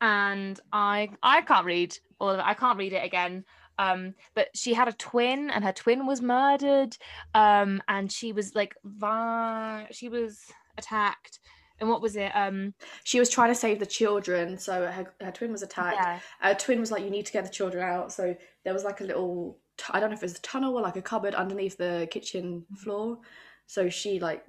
and 0.00 0.58
I 0.72 1.10
I 1.22 1.42
can't 1.42 1.66
read 1.66 1.94
all 2.18 2.30
of 2.30 2.38
it. 2.38 2.46
I 2.46 2.54
can't 2.54 2.78
read 2.78 2.94
it 2.94 3.04
again. 3.04 3.44
Um, 3.80 4.14
but 4.34 4.48
she 4.54 4.74
had 4.74 4.88
a 4.88 4.92
twin 4.92 5.50
and 5.50 5.64
her 5.64 5.72
twin 5.72 6.06
was 6.06 6.20
murdered. 6.20 6.96
Um, 7.34 7.82
and 7.88 8.12
she 8.12 8.32
was 8.32 8.54
like 8.54 8.74
va- 8.84 9.88
she 9.90 10.08
was 10.08 10.38
attacked 10.76 11.40
and 11.80 11.88
what 11.88 12.02
was 12.02 12.14
it? 12.16 12.30
Um, 12.34 12.74
she 13.04 13.18
was 13.18 13.30
trying 13.30 13.50
to 13.50 13.54
save 13.54 13.78
the 13.78 13.86
children, 13.86 14.58
so 14.58 14.86
her, 14.86 15.06
her 15.20 15.32
twin 15.32 15.50
was 15.50 15.62
attacked. 15.62 15.96
Yeah. 15.96 16.20
Her 16.40 16.54
twin 16.54 16.78
was 16.78 16.90
like, 16.92 17.02
"You 17.02 17.10
need 17.10 17.26
to 17.26 17.32
get 17.32 17.44
the 17.44 17.50
children 17.50 17.82
out." 17.82 18.12
So 18.12 18.36
there 18.64 18.74
was 18.74 18.84
like 18.84 19.00
a 19.00 19.04
little, 19.04 19.58
I 19.90 19.98
don't 19.98 20.10
know 20.10 20.16
if 20.16 20.22
it 20.22 20.26
was 20.26 20.38
a 20.38 20.42
tunnel 20.42 20.76
or 20.76 20.82
like 20.82 20.96
a 20.96 21.02
cupboard 21.02 21.34
underneath 21.34 21.78
the 21.78 22.06
kitchen 22.10 22.60
mm-hmm. 22.60 22.74
floor. 22.74 23.18
So 23.66 23.88
she 23.88 24.20
like 24.20 24.44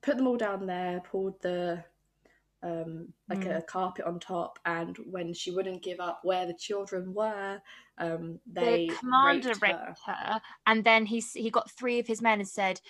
put 0.00 0.16
them 0.16 0.26
all 0.26 0.36
down 0.36 0.66
there, 0.66 1.02
pulled 1.10 1.40
the 1.42 1.84
um, 2.64 3.08
like 3.28 3.40
mm. 3.40 3.58
a 3.58 3.62
carpet 3.62 4.06
on 4.06 4.18
top, 4.18 4.58
and 4.64 4.96
when 5.10 5.34
she 5.34 5.50
wouldn't 5.50 5.82
give 5.82 6.00
up 6.00 6.20
where 6.22 6.46
the 6.46 6.54
children 6.54 7.12
were, 7.12 7.60
um, 7.98 8.40
they 8.50 8.88
the 8.88 8.94
commander 8.96 9.50
raped, 9.50 9.62
raped 9.62 10.00
her. 10.06 10.12
her. 10.12 10.40
and 10.66 10.82
then 10.82 11.04
he 11.04 11.20
he 11.34 11.50
got 11.50 11.70
three 11.70 11.98
of 11.98 12.06
his 12.06 12.22
men 12.22 12.40
and 12.40 12.48
said, 12.48 12.80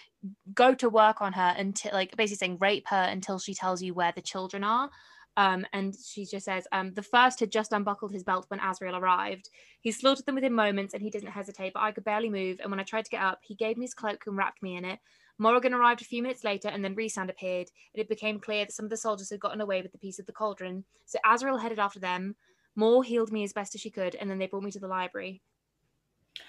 "Go 0.55 0.75
to 0.75 0.89
work 0.89 1.21
on 1.21 1.33
her 1.33 1.55
until 1.59 1.93
like 1.93 2.17
basically 2.17 2.37
saying 2.37 2.59
rape 2.61 2.87
her 2.89 3.03
until 3.03 3.39
she 3.39 3.53
tells 3.53 3.83
you 3.83 3.93
where 3.93 4.13
the 4.13 4.23
children 4.23 4.63
are." 4.63 4.91
Um, 5.37 5.67
and 5.73 5.95
she 5.97 6.25
just 6.25 6.45
says, 6.45 6.67
um, 6.71 6.95
the 6.95 7.03
first 7.03 7.41
had 7.41 7.51
just 7.51 7.73
unbuckled 7.73 8.13
his 8.13 8.23
belt 8.23 8.47
when 8.49 8.61
Azriel 8.61 8.97
arrived. 8.97 9.51
He 9.81 9.91
slaughtered 9.91 10.27
them 10.27 10.37
within 10.37 10.55
moments 10.55 10.95
and 10.95 11.03
he 11.03 11.11
didn't 11.11 11.31
hesitate, 11.31 11.73
but 11.73 11.83
I 11.83 11.91
could 11.91 12.05
barely 12.05 12.31
move. 12.31 12.61
And 12.61 12.71
when 12.71 12.79
I 12.79 12.85
tried 12.85 13.05
to 13.07 13.11
get 13.11 13.21
up, 13.21 13.41
he 13.43 13.57
gave 13.57 13.77
me 13.77 13.85
his 13.85 13.95
cloak 13.95 14.23
and 14.29 14.37
wrapped 14.37 14.63
me 14.63 14.77
in 14.77 14.85
it. 14.85 15.01
Morrigan 15.39 15.74
arrived 15.74 16.01
a 16.01 16.05
few 16.05 16.23
minutes 16.23 16.44
later, 16.44 16.69
and 16.69 16.85
then 16.85 16.94
Rhysand 16.94 17.28
appeared, 17.31 17.69
and 17.93 18.01
it 18.01 18.09
became 18.09 18.39
clear 18.39 18.65
that 18.65 18.73
some 18.73 18.86
of 18.86 18.90
the 18.90 18.97
soldiers 18.97 19.31
had 19.31 19.40
gotten 19.40 19.61
away 19.61 19.82
with 19.82 19.93
the 19.93 19.98
piece 19.98 20.19
of 20.19 20.27
the 20.27 20.32
cauldron. 20.32 20.85
So 21.06 21.19
Azriel 21.27 21.61
headed 21.61 21.78
after 21.78 21.98
them. 21.98 22.36
Mor 22.77 23.05
healed 23.05 23.32
me 23.32 23.44
as 23.44 23.52
best 23.52 23.74
as 23.74 23.81
she 23.81 23.90
could, 23.90 24.15
and 24.15 24.31
then 24.31 24.39
they 24.39 24.47
brought 24.47 24.62
me 24.62 24.70
to 24.70 24.81
the 24.81 24.89
library. 24.89 25.43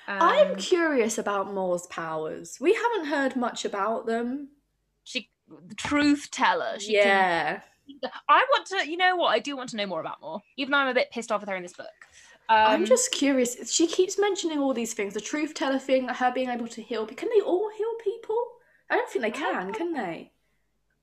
Um, 0.07 0.17
I'm 0.21 0.55
curious 0.55 1.17
about 1.17 1.53
Mor's 1.53 1.87
powers. 1.87 2.57
We 2.59 2.73
haven't 2.73 3.05
heard 3.05 3.35
much 3.35 3.65
about 3.65 4.05
them. 4.05 4.49
She, 5.03 5.29
the 5.47 5.75
truth 5.75 6.29
teller. 6.31 6.79
She 6.79 6.95
yeah. 6.95 7.61
Can, 7.87 8.11
I 8.27 8.45
want 8.51 8.65
to. 8.67 8.89
You 8.89 8.97
know 8.97 9.15
what? 9.15 9.29
I 9.29 9.39
do 9.39 9.55
want 9.55 9.69
to 9.69 9.77
know 9.77 9.85
more 9.85 9.99
about 9.99 10.21
Mor, 10.21 10.41
even 10.57 10.71
though 10.71 10.77
I'm 10.77 10.87
a 10.87 10.93
bit 10.93 11.11
pissed 11.11 11.31
off 11.31 11.41
with 11.41 11.49
her 11.49 11.55
in 11.55 11.63
this 11.63 11.73
book. 11.73 11.87
Um, 12.49 12.57
I'm 12.57 12.85
just 12.85 13.11
curious. 13.11 13.71
She 13.71 13.87
keeps 13.87 14.19
mentioning 14.19 14.59
all 14.59 14.73
these 14.73 14.93
things: 14.93 15.13
the 15.13 15.21
truth 15.21 15.53
teller 15.53 15.79
thing, 15.79 16.07
her 16.07 16.31
being 16.31 16.49
able 16.49 16.67
to 16.69 16.81
heal. 16.81 17.05
Can 17.05 17.29
they 17.29 17.41
all 17.41 17.69
heal 17.77 17.93
people? 18.03 18.37
I 18.89 18.95
don't 18.95 19.09
think 19.09 19.23
they 19.23 19.31
can, 19.31 19.73
can 19.73 19.93
they? 19.93 20.31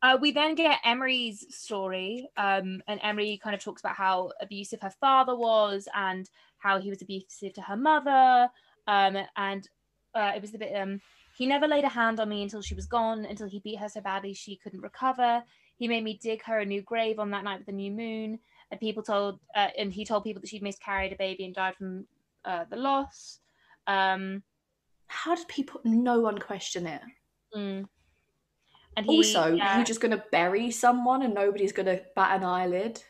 Uh, 0.02 0.18
we 0.20 0.32
then 0.32 0.54
get 0.56 0.80
Emerie's 0.84 1.46
story, 1.54 2.28
um, 2.36 2.82
and 2.88 2.98
Emerie 3.02 3.40
kind 3.42 3.54
of 3.54 3.62
talks 3.62 3.82
about 3.82 3.94
how 3.94 4.32
abusive 4.40 4.80
her 4.80 4.92
father 5.00 5.36
was 5.36 5.88
and 5.94 6.28
how 6.58 6.80
he 6.80 6.90
was 6.90 7.02
abusive 7.02 7.52
to 7.54 7.62
her 7.62 7.76
mother. 7.76 8.48
Um, 8.88 9.16
and 9.36 9.68
uh, 10.14 10.32
it 10.34 10.42
was 10.42 10.54
a 10.54 10.58
bit. 10.58 10.74
Um, 10.74 11.00
he 11.36 11.46
never 11.46 11.68
laid 11.68 11.84
a 11.84 11.88
hand 11.88 12.20
on 12.20 12.28
me 12.28 12.42
until 12.42 12.62
she 12.62 12.74
was 12.74 12.86
gone, 12.86 13.24
until 13.24 13.48
he 13.48 13.60
beat 13.60 13.78
her 13.78 13.88
so 13.88 14.00
badly 14.00 14.34
she 14.34 14.56
couldn't 14.56 14.80
recover. 14.80 15.42
He 15.76 15.88
made 15.88 16.04
me 16.04 16.18
dig 16.20 16.42
her 16.44 16.58
a 16.58 16.66
new 16.66 16.82
grave 16.82 17.18
on 17.18 17.30
that 17.30 17.44
night 17.44 17.58
with 17.58 17.66
the 17.66 17.72
new 17.72 17.90
moon. 17.90 18.38
And 18.70 18.80
people 18.80 19.02
told, 19.02 19.38
uh, 19.54 19.68
and 19.78 19.92
he 19.92 20.04
told 20.04 20.24
people 20.24 20.40
that 20.40 20.48
she'd 20.48 20.62
miscarried 20.62 21.12
a 21.12 21.16
baby 21.16 21.44
and 21.44 21.54
died 21.54 21.76
from 21.76 22.06
uh, 22.44 22.64
the 22.70 22.76
loss. 22.76 23.38
Um, 23.86 24.42
How 25.06 25.34
did 25.34 25.48
people? 25.48 25.80
No 25.84 26.20
one 26.20 26.38
question 26.38 26.86
it. 26.86 27.02
Mm. 27.54 27.86
And 28.96 29.06
he, 29.06 29.16
also, 29.16 29.54
yeah. 29.54 29.76
you're 29.76 29.84
just 29.84 30.00
going 30.00 30.16
to 30.16 30.22
bury 30.30 30.70
someone 30.70 31.22
and 31.22 31.34
nobody's 31.34 31.72
going 31.72 31.86
to 31.86 32.02
bat 32.14 32.36
an 32.36 32.44
eyelid. 32.44 33.02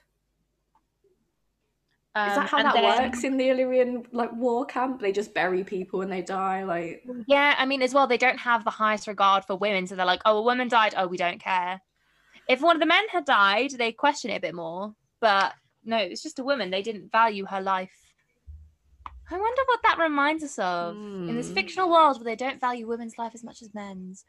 Um, 2.14 2.28
Is 2.28 2.35
that 2.36 2.43
um, 2.43 2.48
how 2.48 2.62
that 2.62 2.74
then, 2.74 3.02
works 3.02 3.24
in 3.24 3.36
the 3.39 3.48
Illyrian 3.48 4.05
like 4.12 4.32
war 4.35 4.66
camp? 4.66 5.01
They 5.01 5.12
just 5.12 5.32
bury 5.32 5.64
people 5.64 6.02
and 6.02 6.12
they 6.12 6.20
die. 6.20 6.62
Like, 6.62 7.02
yeah, 7.27 7.55
I 7.56 7.64
mean, 7.64 7.81
as 7.81 7.94
well, 7.94 8.06
they 8.06 8.19
don't 8.19 8.39
have 8.39 8.64
the 8.64 8.70
highest 8.70 9.06
regard 9.06 9.44
for 9.47 9.56
women, 9.56 9.86
so 9.86 9.97
they're 9.97 10.05
like, 10.05 10.20
"Oh, 10.27 10.36
a 10.36 10.43
woman 10.43 10.69
died. 10.69 10.94
Oh, 10.94 11.06
we 11.06 11.16
don't 11.16 11.40
care." 11.40 11.81
If 12.48 12.60
one 12.60 12.77
of 12.77 12.81
the 12.81 12.86
men 12.86 13.05
had 13.10 13.24
died, 13.24 13.70
they 13.70 13.93
question 13.93 14.31
it 14.31 14.36
a 14.36 14.40
bit 14.40 14.55
more. 14.55 14.94
But 15.20 15.55
no, 15.85 15.97
it's 15.97 16.23
just 16.23 16.39
a 16.39 16.44
woman. 16.44 16.70
They 16.70 16.82
didn't 16.82 17.10
value 17.10 17.47
her 17.47 17.62
life. 17.62 18.01
I 19.32 19.38
wonder 19.38 19.62
what 19.66 19.80
that 19.84 19.98
reminds 19.98 20.44
us 20.44 20.59
of 20.59 20.94
mm. 20.94 21.28
in 21.28 21.36
this 21.36 21.48
hmm. 21.48 21.54
fictional 21.54 21.90
world 21.90 22.18
where 22.18 22.24
they 22.24 22.36
don't 22.36 22.60
value 22.60 22.86
women's 22.86 23.16
life 23.16 23.32
as 23.34 23.42
much 23.42 23.62
as 23.62 23.72
men's. 23.74 24.24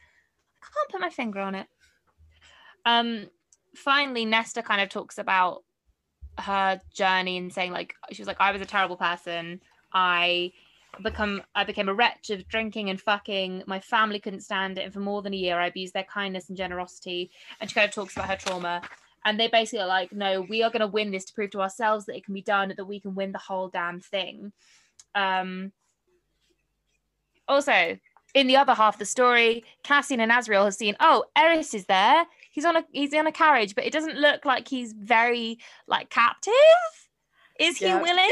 I 0.61 0.67
can't 0.73 0.89
put 0.89 1.01
my 1.01 1.09
finger 1.09 1.41
on 1.41 1.55
it. 1.55 1.67
Um, 2.85 3.27
finally, 3.75 4.23
Nesta 4.23 4.61
kind 4.61 4.81
of 4.81 4.89
talks 4.89 5.17
about 5.17 5.63
her 6.39 6.81
journey 6.93 7.37
and 7.37 7.53
saying 7.53 7.71
like 7.71 7.95
she 8.11 8.21
was 8.21 8.27
like 8.27 8.39
I 8.39 8.51
was 8.51 8.61
a 8.61 8.65
terrible 8.65 8.97
person. 8.97 9.61
I 9.93 10.51
become 11.01 11.41
I 11.55 11.63
became 11.63 11.89
a 11.89 11.93
wretch 11.93 12.29
of 12.29 12.47
drinking 12.47 12.89
and 12.89 12.99
fucking. 12.99 13.63
My 13.67 13.79
family 13.79 14.19
couldn't 14.19 14.41
stand 14.41 14.77
it, 14.77 14.83
and 14.83 14.93
for 14.93 14.99
more 14.99 15.21
than 15.21 15.33
a 15.33 15.37
year, 15.37 15.59
I 15.59 15.67
abused 15.67 15.93
their 15.93 16.05
kindness 16.05 16.49
and 16.49 16.57
generosity. 16.57 17.31
And 17.59 17.69
she 17.69 17.75
kind 17.75 17.87
of 17.87 17.93
talks 17.93 18.15
about 18.15 18.29
her 18.29 18.37
trauma. 18.37 18.81
And 19.25 19.39
they 19.39 19.47
basically 19.47 19.79
are 19.79 19.87
like, 19.87 20.11
no, 20.11 20.41
we 20.41 20.63
are 20.63 20.69
going 20.69 20.81
to 20.81 20.87
win 20.87 21.11
this 21.11 21.23
to 21.25 21.33
prove 21.33 21.51
to 21.51 21.61
ourselves 21.61 22.05
that 22.05 22.15
it 22.17 22.25
can 22.25 22.33
be 22.33 22.41
done, 22.41 22.73
that 22.75 22.85
we 22.85 22.99
can 22.99 23.15
win 23.15 23.31
the 23.31 23.37
whole 23.37 23.69
damn 23.69 24.01
thing. 24.01 24.51
Um, 25.15 25.71
also, 27.47 27.97
in 28.33 28.47
the 28.47 28.57
other 28.57 28.73
half 28.73 28.95
of 28.95 28.99
the 28.99 29.05
story, 29.05 29.63
Cassian 29.83 30.19
and 30.19 30.31
Azriel 30.31 30.65
have 30.65 30.73
seen, 30.73 30.95
oh, 30.99 31.25
Eris 31.35 31.73
is 31.73 31.85
there. 31.85 32.25
He's 32.51 32.65
on 32.65 32.77
a 32.77 32.85
he's 32.91 33.13
in 33.13 33.25
a 33.25 33.31
carriage, 33.31 33.75
but 33.75 33.83
it 33.83 33.93
doesn't 33.93 34.17
look 34.17 34.45
like 34.45 34.67
he's 34.67 34.93
very 34.93 35.57
like 35.87 36.09
captive. 36.09 36.53
Is 37.59 37.77
he 37.77 37.85
yeah. 37.85 38.01
willing? 38.01 38.31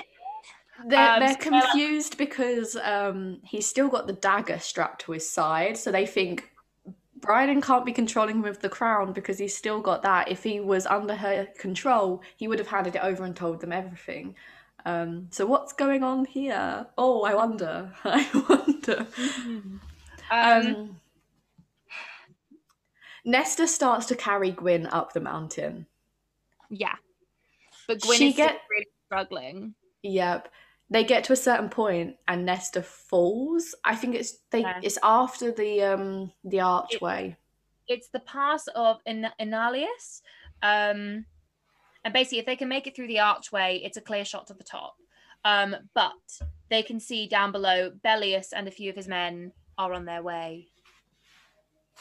They're, 0.88 1.14
um, 1.14 1.20
they're 1.20 1.36
confused 1.36 2.18
because 2.18 2.76
um, 2.76 3.40
he's 3.44 3.68
still 3.68 3.88
got 3.88 4.08
the 4.08 4.14
dagger 4.14 4.60
strapped 4.60 5.02
to 5.02 5.12
his 5.12 5.30
side, 5.30 5.78
so 5.78 5.92
they 5.92 6.06
think 6.06 6.50
Brian 7.22 7.62
can't 7.62 7.86
be 7.86 7.92
controlling 7.92 8.38
him 8.38 8.42
with 8.42 8.62
the 8.62 8.70
crown 8.70 9.14
because 9.14 9.38
he's 9.38 9.56
still 9.56 9.80
got 9.80 10.02
that. 10.02 10.30
If 10.30 10.44
he 10.44 10.60
was 10.60 10.88
under 10.88 11.16
her 11.16 11.48
control, 11.58 12.22
he 12.36 12.48
would 12.48 12.60
have 12.60 12.68
handed 12.68 12.96
it 12.96 13.04
over 13.04 13.24
and 13.24 13.36
told 13.36 13.62
them 13.62 13.72
everything. 13.72 14.36
Um, 14.86 15.28
so 15.32 15.46
what's 15.46 15.74
going 15.74 16.04
on 16.04 16.26
here? 16.26 16.88
Oh, 16.98 17.24
I 17.24 17.36
wonder. 17.36 17.92
I 18.04 18.28
wonder. 18.34 19.06
Mm-hmm. 19.06 19.78
Um, 20.32 20.68
um, 20.68 21.00
Nesta 23.26 23.68
starts 23.68 24.06
to 24.08 24.16
carry 24.16 24.52
Gwyn 24.52 24.88
up 24.88 25.14
the 25.14 25.20
mountain. 25.20 25.86
Yeah, 26.70 26.96
but 27.88 28.02
Gwyn 28.02 28.18
she 28.18 28.30
is 28.30 28.36
get, 28.36 28.62
really 28.70 28.88
struggling. 29.06 29.76
Yep. 30.04 30.48
They 30.90 31.04
get 31.04 31.24
to 31.26 31.34
a 31.34 31.38
certain 31.38 31.70
point 31.70 32.18
and 32.28 32.46
Nesta 32.46 32.82
falls. 32.82 33.76
I 33.84 33.96
think 33.96 34.16
it's 34.16 34.38
they. 34.50 34.62
Yeah. 34.62 34.80
It's 34.82 34.98
after 35.04 35.52
the 35.52 35.84
um 35.84 36.32
the 36.44 36.62
archway. 36.62 37.38
It, 37.88 37.94
it's 37.94 38.10
the 38.10 38.20
pass 38.20 38.68
of 38.76 39.00
In- 39.06 39.30
Inalius. 39.40 40.22
Um, 40.64 41.26
and 42.04 42.14
basically, 42.14 42.40
if 42.40 42.46
they 42.46 42.56
can 42.56 42.70
make 42.70 42.88
it 42.88 42.96
through 42.96 43.08
the 43.08 43.20
archway, 43.20 43.82
it's 43.84 43.98
a 43.98 44.02
clear 44.02 44.26
shot 44.26 44.48
to 44.48 44.54
the 44.54 44.64
top. 44.64 44.96
Um, 45.44 45.76
but 45.94 46.14
they 46.70 46.84
can 46.84 47.00
see 47.00 47.28
down 47.28 47.52
below 47.52 47.92
Bellius 48.04 48.50
and 48.56 48.68
a 48.68 48.72
few 48.72 48.90
of 48.90 48.96
his 48.96 49.08
men 49.08 49.52
are 49.78 49.94
on 49.94 50.06
their 50.06 50.22
way. 50.22 50.68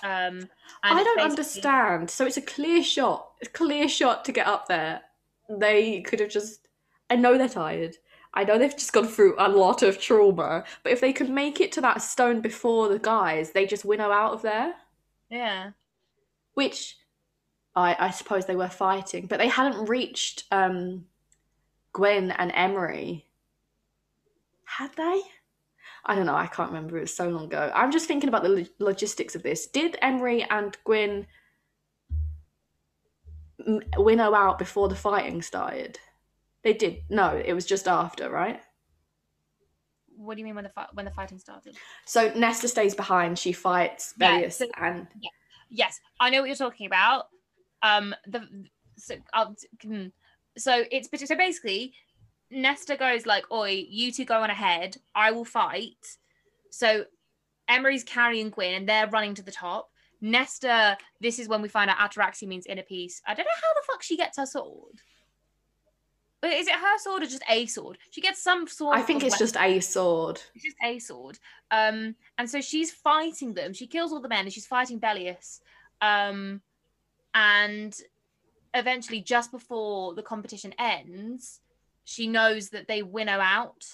Um, 0.02 0.48
I 0.82 1.02
don't 1.02 1.20
understand. 1.20 2.10
So 2.10 2.26
it's 2.26 2.36
a 2.36 2.42
clear 2.42 2.82
shot. 2.82 3.32
It's 3.40 3.50
a 3.50 3.52
clear 3.52 3.88
shot 3.88 4.24
to 4.26 4.32
get 4.32 4.46
up 4.46 4.68
there. 4.68 5.02
They 5.48 6.00
could 6.02 6.20
have 6.20 6.30
just. 6.30 6.68
I 7.10 7.16
know 7.16 7.36
they're 7.36 7.48
tired. 7.48 7.96
I 8.32 8.44
know 8.44 8.58
they've 8.58 8.72
just 8.76 8.92
gone 8.92 9.08
through 9.08 9.34
a 9.38 9.48
lot 9.48 9.82
of 9.82 10.00
trauma, 10.00 10.64
but 10.84 10.92
if 10.92 11.00
they 11.00 11.12
could 11.12 11.28
make 11.28 11.60
it 11.60 11.72
to 11.72 11.80
that 11.80 12.00
stone 12.00 12.40
before 12.40 12.88
the 12.88 12.98
guys, 12.98 13.50
they 13.50 13.66
just 13.66 13.84
winnow 13.84 14.12
out 14.12 14.32
of 14.32 14.42
there. 14.42 14.74
Yeah. 15.28 15.70
Which 16.54 16.96
I, 17.76 17.96
I 17.98 18.10
suppose 18.10 18.46
they 18.46 18.56
were 18.56 18.68
fighting, 18.68 19.26
but 19.26 19.38
they 19.38 19.48
hadn't 19.48 19.88
reached 19.88 20.44
um, 20.50 21.04
Gwyn 21.92 22.30
and 22.32 22.50
Emerie. 22.54 23.26
Had 24.64 24.92
they? 24.96 25.20
I 26.04 26.14
don't 26.14 26.26
know. 26.26 26.34
I 26.34 26.46
can't 26.46 26.70
remember. 26.70 26.96
It 26.98 27.02
was 27.02 27.14
so 27.16 27.28
long 27.28 27.44
ago. 27.44 27.70
I'm 27.74 27.92
just 27.92 28.06
thinking 28.06 28.28
about 28.28 28.42
the 28.42 28.48
lo- 28.48 28.64
logistics 28.78 29.34
of 29.36 29.42
this. 29.42 29.66
Did 29.66 29.96
Emerie 30.02 30.44
and 30.50 30.76
Gwyn 30.84 31.26
m- 33.66 33.82
winnow 33.96 34.34
out 34.34 34.58
before 34.58 34.88
the 34.88 34.94
fighting 34.96 35.42
started? 35.42 35.98
They 36.62 36.72
did. 36.72 37.02
No, 37.08 37.36
it 37.42 37.52
was 37.52 37.66
just 37.66 37.86
after, 37.86 38.30
right? 38.30 38.60
What 40.16 40.34
do 40.34 40.40
you 40.40 40.44
mean 40.44 40.54
when 40.54 40.64
the 40.64 40.70
fi- 40.70 40.88
when 40.92 41.04
the 41.04 41.10
fighting 41.10 41.38
started? 41.38 41.76
So 42.04 42.32
Nesta 42.34 42.68
stays 42.68 42.94
behind. 42.94 43.38
She 43.38 43.52
fights 43.52 44.14
Yeah, 44.18 44.48
so- 44.48 44.66
and 44.76 45.06
Yes, 45.70 46.00
I 46.18 46.30
know 46.30 46.40
what 46.40 46.48
you're 46.48 46.56
talking 46.56 46.86
about. 46.86 47.26
Um, 47.82 48.14
the 48.26 48.46
so 48.96 49.16
I'll, 49.32 49.56
hmm. 49.82 50.06
so 50.56 50.84
it's 50.90 51.08
so 51.28 51.36
basically, 51.36 51.94
Nesta 52.50 52.96
goes 52.96 53.26
like, 53.26 53.50
"Oi, 53.50 53.86
you 53.88 54.12
two 54.12 54.24
go 54.24 54.42
on 54.42 54.50
ahead. 54.50 54.96
I 55.14 55.30
will 55.30 55.44
fight." 55.44 56.16
So 56.70 57.04
Emerie's 57.68 58.04
carrying 58.04 58.50
Gwyn, 58.50 58.74
and 58.74 58.88
they're 58.88 59.08
running 59.08 59.34
to 59.34 59.42
the 59.42 59.52
top. 59.52 59.90
Nesta, 60.20 60.98
this 61.20 61.38
is 61.38 61.48
when 61.48 61.62
we 61.62 61.68
find 61.68 61.90
out 61.90 61.96
Ataraxia 61.96 62.46
means 62.46 62.66
inner 62.66 62.82
peace. 62.82 63.22
I 63.26 63.34
don't 63.34 63.44
know 63.44 63.50
how 63.62 63.74
the 63.74 63.86
fuck 63.86 64.02
she 64.02 64.16
gets 64.16 64.36
her 64.36 64.46
sword. 64.46 65.00
Is 66.42 66.66
it 66.66 66.74
her 66.74 66.98
sword 66.98 67.22
or 67.22 67.26
just 67.26 67.42
a 67.48 67.66
sword? 67.66 67.98
She 68.10 68.20
gets 68.20 68.42
some 68.42 68.66
sword. 68.66 68.96
I 68.96 69.02
think 69.02 69.22
it's 69.22 69.34
weapon. 69.34 69.46
just 69.46 69.56
a 69.58 69.80
sword. 69.80 70.40
It's 70.54 70.64
just 70.64 70.76
a 70.82 70.98
sword. 70.98 71.38
Um, 71.70 72.14
and 72.38 72.48
so 72.48 72.60
she's 72.62 72.90
fighting 72.90 73.52
them. 73.52 73.74
She 73.74 73.86
kills 73.86 74.12
all 74.12 74.22
the 74.22 74.28
men 74.28 74.46
and 74.46 74.52
she's 74.52 74.66
fighting 74.66 74.98
Bellius. 74.98 75.60
Um, 76.00 76.62
and 77.34 77.96
eventually, 78.74 79.20
just 79.20 79.50
before 79.50 80.14
the 80.14 80.22
competition 80.22 80.74
ends, 80.78 81.60
she 82.04 82.26
knows 82.26 82.70
that 82.70 82.88
they 82.88 83.02
winnow 83.02 83.38
out. 83.40 83.84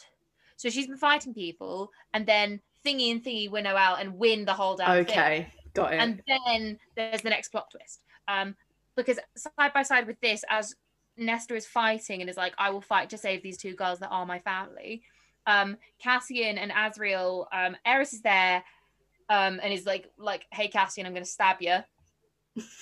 So 0.56 0.70
she's 0.70 0.86
been 0.86 0.96
fighting 0.96 1.34
people, 1.34 1.90
and 2.14 2.26
then 2.26 2.60
Thingy 2.84 3.10
and 3.10 3.22
Thingy 3.22 3.50
winnow 3.50 3.76
out 3.76 4.00
and 4.00 4.16
win 4.16 4.44
the 4.44 4.54
whole 4.54 4.76
damn 4.76 5.04
thing. 5.04 5.18
Okay, 5.18 5.52
got 5.74 5.92
it. 5.92 5.98
And 5.98 6.22
then 6.26 6.78
there's 6.94 7.22
the 7.22 7.30
next 7.30 7.48
plot 7.48 7.70
twist. 7.70 8.00
Um, 8.28 8.56
because 8.96 9.18
side 9.36 9.72
by 9.74 9.82
side 9.82 10.06
with 10.06 10.20
this, 10.20 10.44
as 10.48 10.74
Nesta 11.16 11.54
is 11.54 11.66
fighting 11.66 12.20
and 12.20 12.30
is 12.30 12.36
like, 12.36 12.54
I 12.58 12.70
will 12.70 12.80
fight 12.80 13.10
to 13.10 13.18
save 13.18 13.42
these 13.42 13.58
two 13.58 13.74
girls 13.74 13.98
that 13.98 14.08
are 14.08 14.24
my 14.24 14.38
family. 14.38 15.02
Um, 15.46 15.76
Cassian 15.98 16.58
and 16.58 16.72
Azriel, 16.72 17.46
um, 17.52 17.76
Eris 17.84 18.12
is 18.14 18.22
there, 18.22 18.64
um, 19.28 19.60
and 19.62 19.72
is 19.72 19.86
like, 19.86 20.10
like, 20.18 20.46
hey 20.52 20.68
Cassian, 20.68 21.06
I'm 21.06 21.12
gonna 21.12 21.24
stab 21.24 21.56
you. 21.60 21.76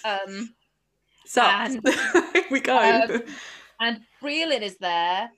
Um, 0.05 0.55
so 1.27 1.43
and- 1.43 1.81
we 2.51 2.61
go. 2.61 2.77
um, 2.79 3.23
and 3.81 4.01
Briallyn 4.23 4.63
is 4.63 4.77
there, 4.79 5.31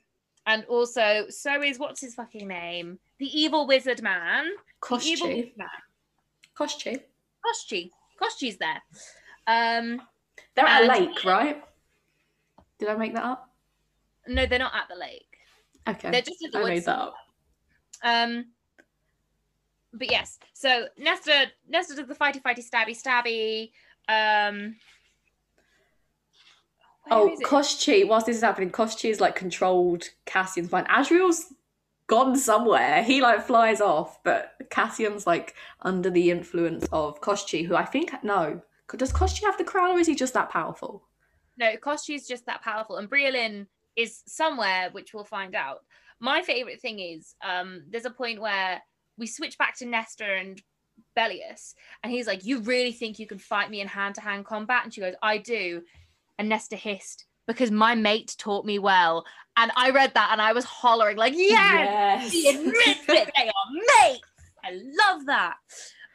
and 0.45 0.63
also 0.65 1.25
so 1.29 1.61
is 1.61 1.79
what's 1.79 2.01
his 2.01 2.15
fucking 2.15 2.47
name? 2.47 2.99
The 3.19 3.25
evil 3.39 3.65
wizard 3.67 4.01
man. 4.01 4.49
Koschei. 4.81 5.51
Koschei. 6.57 6.99
Koschei. 7.45 7.89
Koschei's 8.21 8.57
there. 8.57 8.81
Um, 9.47 10.01
They're 10.55 10.65
at 10.65 10.83
a 10.83 10.87
lake, 10.87 11.23
right? 11.23 11.63
Did 12.79 12.89
I 12.89 12.95
make 12.95 13.13
that 13.15 13.23
up? 13.23 13.49
no, 14.27 14.45
they're 14.45 14.59
not 14.59 14.75
at 14.75 14.87
the 14.89 14.95
lake. 14.95 15.23
Okay. 15.87 16.11
They're 16.11 16.21
just 16.21 16.43
at 16.43 16.51
the 16.51 16.57
I 16.59 16.61
woods. 16.63 16.69
made 16.75 16.85
that 16.85 16.99
up. 16.99 17.15
Um, 18.03 18.45
but 19.93 20.11
yes, 20.11 20.37
so 20.53 20.87
Nesta 20.97 21.45
Nesta 21.67 21.95
does 21.95 22.07
the 22.07 22.13
fighty 22.13 22.41
fighty 22.41 22.63
stabby 22.67 22.89
stabby. 23.01 23.71
Um, 24.07 24.75
Oh, 27.09 27.29
is 27.31 27.39
whilst 28.09 28.25
this 28.25 28.35
is 28.35 28.43
happening, 28.43 28.69
Koschei 28.69 29.09
is 29.09 29.21
like 29.21 29.35
controlled 29.35 30.09
Cassian's 30.25 30.71
mind. 30.71 30.89
Azriel's 30.89 31.53
gone 32.07 32.35
somewhere. 32.35 33.01
He 33.01 33.21
like 33.21 33.45
flies 33.45 33.79
off, 33.79 34.21
but 34.23 34.55
Cassian's 34.69 35.25
like 35.25 35.55
under 35.83 36.09
the 36.09 36.31
influence 36.31 36.85
of 36.91 37.21
Koschei, 37.21 37.65
who 37.65 37.75
I 37.75 37.85
think 37.85 38.11
no. 38.23 38.61
Does 38.95 39.13
Koschei 39.13 39.45
have 39.45 39.57
the 39.57 39.63
crown 39.63 39.91
or 39.95 39.99
is 39.99 40.07
he 40.07 40.15
just 40.15 40.33
that 40.33 40.49
powerful? 40.49 41.07
no, 41.57 41.75
Koschei's 41.77 42.27
just 42.27 42.45
that 42.45 42.61
powerful, 42.61 42.97
and 42.97 43.09
Briallyn 43.09 43.65
is 43.95 44.21
somewhere, 44.27 44.89
which 44.91 45.13
we'll 45.13 45.23
find 45.23 45.55
out. 45.55 45.79
My 46.19 46.41
favorite 46.41 46.81
thing 46.81 46.99
is 46.99 47.35
um, 47.43 47.83
there's 47.89 48.05
a 48.05 48.11
point 48.11 48.39
where 48.39 48.81
we 49.17 49.27
switch 49.27 49.57
back 49.57 49.77
to 49.77 49.85
Nesta 49.85 50.25
and 50.25 50.61
Bellius, 51.17 51.73
and 52.03 52.11
he's 52.11 52.27
like, 52.27 52.45
"You 52.45 52.59
really 52.59 52.91
think 52.91 53.19
you 53.19 53.27
can 53.27 53.39
fight 53.39 53.69
me 53.69 53.81
in 53.81 53.87
hand 53.87 54.15
to 54.15 54.21
hand 54.21 54.45
combat?" 54.45 54.83
And 54.83 54.93
she 54.93 55.01
goes, 55.01 55.15
"I 55.21 55.37
do." 55.37 55.83
And 56.37 56.49
Nesta 56.49 56.75
hissed 56.75 57.25
because 57.47 57.71
my 57.71 57.95
mate 57.95 58.35
taught 58.37 58.65
me 58.65 58.77
well, 58.79 59.25
and 59.55 59.71
I 59.75 59.89
read 59.89 60.13
that 60.13 60.29
and 60.31 60.41
I 60.41 60.53
was 60.53 60.65
hollering 60.65 61.17
like, 61.17 61.33
"Yes!" 61.35 62.31
She 62.31 62.47
admits 62.49 63.03
it. 63.07 63.31
They 63.35 63.47
are 63.47 64.11
mates. 64.11 64.21
I 64.63 64.71
love 64.71 65.25
that. 65.25 65.55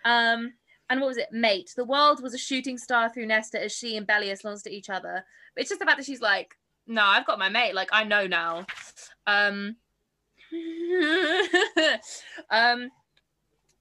Um, 0.04 0.52
and 0.90 1.00
what 1.00 1.08
was 1.08 1.16
it? 1.16 1.28
Mate. 1.32 1.72
The 1.74 1.84
world 1.84 2.22
was 2.22 2.34
a 2.34 2.38
shooting 2.38 2.76
star 2.76 3.08
through 3.08 3.26
Nesta 3.26 3.62
as 3.62 3.72
she 3.72 3.96
and 3.96 4.06
Bellius 4.06 4.44
launched 4.44 4.66
at 4.66 4.72
each 4.72 4.90
other. 4.90 5.24
But 5.54 5.62
it's 5.62 5.70
just 5.70 5.80
the 5.80 5.86
fact 5.86 5.98
that 5.98 6.04
she's 6.06 6.20
like, 6.20 6.54
no, 6.86 7.02
I've 7.02 7.26
got 7.26 7.38
my 7.38 7.48
mate. 7.48 7.74
Like 7.74 7.88
I 7.92 8.04
know 8.04 8.26
now. 8.26 8.66
Um, 9.26 9.76
um, 12.50 12.90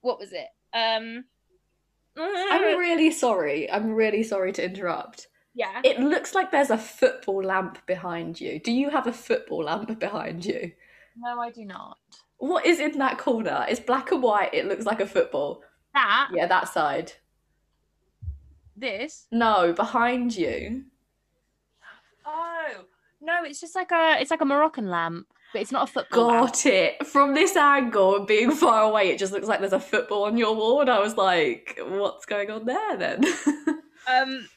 what 0.02 0.20
was 0.20 0.32
it? 0.32 0.48
Um, 0.74 1.26
I'm 2.18 2.78
really 2.80 3.12
sorry. 3.12 3.70
I'm 3.72 3.92
really 3.94 4.24
sorry 4.24 4.52
to 4.54 4.64
interrupt. 4.66 5.28
yeah. 5.54 5.82
It 5.84 6.00
looks 6.00 6.34
like 6.36 6.52
there's 6.52 6.70
a 6.70 6.78
football 6.78 7.44
lamp 7.44 7.86
behind 7.86 8.40
you. 8.42 8.60
Do 8.60 8.72
you 8.72 8.90
have 8.90 9.08
a 9.08 9.14
football 9.14 9.64
lamp 9.66 10.00
behind 10.00 10.46
you? 10.46 10.72
No, 11.18 11.40
I 11.40 11.52
do 11.52 11.66
not. 11.66 11.98
What 12.38 12.66
is 12.66 12.80
in 12.80 12.98
that 13.00 13.18
corner? 13.18 13.66
It's 13.70 13.80
black 13.80 14.12
and 14.12 14.24
white. 14.24 14.54
It 14.54 14.66
looks 14.68 14.86
like 14.86 15.00
a 15.02 15.06
football. 15.08 15.62
That 15.94 16.30
Yeah, 16.34 16.48
that 16.48 16.70
side. 16.70 17.12
this. 18.76 19.28
No, 19.32 19.74
behind 19.74 20.36
you. 20.36 20.86
Oh 22.26 22.86
no, 23.22 23.44
it's 23.44 23.60
just 23.60 23.76
like 23.76 23.92
a 23.92 24.18
it's 24.20 24.32
like 24.32 24.42
a 24.42 24.46
Moroccan 24.46 24.90
lamp, 24.90 25.28
but 25.54 25.62
it's 25.62 25.72
not 25.72 25.90
a 25.90 25.92
football. 25.92 26.28
lamp. 26.28 26.54
Got 26.54 26.66
it. 26.66 27.08
From 27.08 27.34
this 27.34 27.56
angle 27.56 28.18
and 28.18 28.28
being 28.28 28.52
far 28.52 28.84
away, 28.84 29.10
it 29.10 29.20
just 29.20 29.34
looks 29.34 29.48
like 29.48 29.60
there's 29.60 29.74
a 29.74 29.80
football 29.80 30.26
on 30.26 30.38
your 30.38 30.56
wall. 30.56 30.82
And 30.82 30.90
I 30.90 31.00
was 31.00 31.18
like, 31.18 31.80
what's 31.86 32.26
going 32.26 32.50
on 32.50 32.66
there 32.66 32.98
then? 32.98 33.24
um 34.08 34.48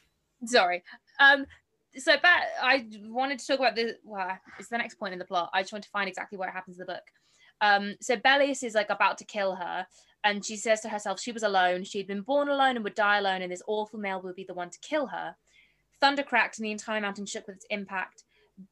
sorry 0.45 0.83
um 1.19 1.45
so 1.97 2.15
but 2.21 2.41
i 2.61 2.85
wanted 3.05 3.39
to 3.39 3.47
talk 3.47 3.59
about 3.59 3.75
the 3.75 3.95
well 4.03 4.37
it's 4.59 4.69
the 4.69 4.77
next 4.77 4.95
point 4.95 5.13
in 5.13 5.19
the 5.19 5.25
plot 5.25 5.49
i 5.53 5.61
just 5.61 5.71
want 5.71 5.83
to 5.83 5.89
find 5.89 6.07
exactly 6.07 6.37
where 6.37 6.49
it 6.49 6.53
happens 6.53 6.77
in 6.77 6.85
the 6.85 6.93
book 6.93 7.03
um 7.61 7.95
so 8.01 8.15
bellius 8.17 8.63
is 8.63 8.75
like 8.75 8.89
about 8.89 9.17
to 9.17 9.25
kill 9.25 9.55
her 9.55 9.87
and 10.23 10.43
she 10.43 10.57
says 10.57 10.81
to 10.81 10.89
herself 10.89 11.19
she 11.19 11.31
was 11.31 11.43
alone 11.43 11.83
she'd 11.83 12.07
been 12.07 12.21
born 12.21 12.49
alone 12.49 12.75
and 12.75 12.83
would 12.83 12.95
die 12.95 13.17
alone 13.17 13.41
and 13.41 13.51
this 13.51 13.63
awful 13.67 13.99
male 13.99 14.21
would 14.21 14.35
be 14.35 14.43
the 14.43 14.53
one 14.53 14.69
to 14.69 14.79
kill 14.79 15.07
her 15.07 15.35
thunder 16.01 16.23
cracked 16.23 16.57
and 16.57 16.65
the 16.65 16.71
entire 16.71 16.99
mountain 16.99 17.25
shook 17.25 17.47
with 17.47 17.55
its 17.55 17.65
impact 17.69 18.23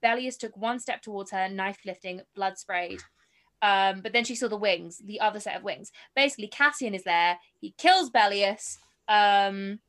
bellius 0.04 0.38
took 0.38 0.56
one 0.58 0.80
step 0.80 1.02
towards 1.02 1.32
her 1.32 1.50
knife 1.50 1.80
lifting 1.86 2.22
blood 2.36 2.58
sprayed 2.58 3.02
um, 3.62 4.02
but 4.02 4.12
then 4.12 4.26
she 4.26 4.36
saw 4.36 4.50
the 4.50 4.58
wings, 4.58 5.02
the 5.06 5.22
other 5.22 5.40
set 5.40 5.56
of 5.56 5.64
wings. 5.64 5.90
Basically, 6.18 6.48
Cassian 6.50 6.94
is 6.94 7.06
there. 7.06 7.38
He 7.62 7.74
kills 7.78 8.10
Bellius. 8.10 8.78
Um, 9.08 9.80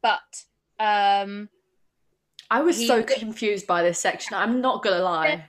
but 0.00 0.44
um, 0.78 1.48
I 2.50 2.60
was 2.60 2.78
He- 2.78 2.86
so 2.86 3.02
confused 3.02 3.66
by 3.66 3.82
this 3.82 3.98
section. 3.98 4.34
I'm 4.36 4.60
not 4.60 4.84
gonna 4.84 5.02
lie. 5.02 5.46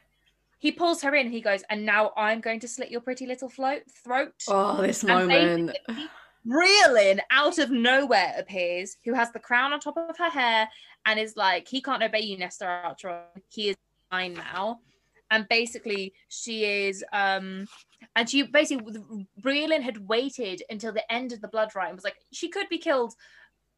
he 0.58 0.72
pulls 0.72 1.04
her 1.04 1.14
in. 1.14 1.30
He 1.30 1.40
goes, 1.40 1.64
and 1.70 1.86
now 1.86 2.14
I'm 2.18 2.42
going 2.42 2.60
to 2.62 2.68
slit 2.68 2.90
your 2.90 3.02
pretty 3.02 3.28
little 3.28 3.48
float 3.50 3.84
throat. 4.04 4.34
Oh, 4.48 4.82
this 4.82 5.04
And 5.04 5.28
moment. 5.28 5.72
basically, 5.88 6.10
Briallyn 6.48 7.20
out 7.32 7.58
of 7.58 7.72
nowhere 7.72 8.34
appears, 8.38 8.98
who 9.06 9.14
has 9.14 9.32
the 9.32 9.40
crown 9.40 9.74
on 9.74 9.80
top 9.80 9.98
of 9.98 10.18
her 10.18 10.30
hair 10.30 10.70
and 11.06 11.20
is 11.20 11.36
like, 11.36 11.68
he 11.68 11.82
can't 11.82 12.04
obey 12.04 12.22
you, 12.22 12.38
Nesta 12.38 12.66
Archeron. 12.66 13.22
He 13.50 13.70
is 13.70 13.76
mine 14.12 14.34
now. 14.34 14.80
And 15.32 15.48
basically, 15.50 16.14
she 16.28 16.66
is, 16.66 17.04
um, 17.12 17.68
and 18.16 18.30
she 18.30 18.44
basically, 18.44 18.94
Briallyn 19.42 19.82
had 19.82 20.08
waited 20.08 20.62
until 20.70 20.92
the 20.92 21.12
end 21.12 21.34
of 21.34 21.42
the 21.42 21.48
blood 21.48 21.74
rite 21.76 21.88
and 21.88 21.96
was 21.96 22.04
like, 22.04 22.18
she 22.32 22.50
could 22.50 22.70
be 22.70 22.78
killed. 22.78 23.14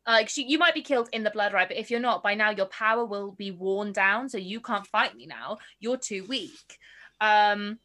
Like 0.08 0.30
she, 0.30 0.44
you 0.44 0.58
might 0.58 0.74
be 0.74 0.82
killed 0.82 1.10
in 1.14 1.24
the 1.24 1.32
blood 1.32 1.54
rite, 1.54 1.70
but 1.70 1.78
if 1.78 1.90
you're 1.90 2.00
not, 2.00 2.22
by 2.22 2.36
now 2.36 2.52
your 2.52 2.68
power 2.68 3.06
will 3.06 3.32
be 3.32 3.52
worn 3.52 3.92
down, 3.92 4.28
so 4.28 4.38
you 4.38 4.60
can't 4.60 4.86
fight 4.88 5.16
me 5.16 5.26
now. 5.26 5.58
You're 5.80 5.98
too 5.98 6.26
weak. 6.28 6.78
Um, 7.22 7.80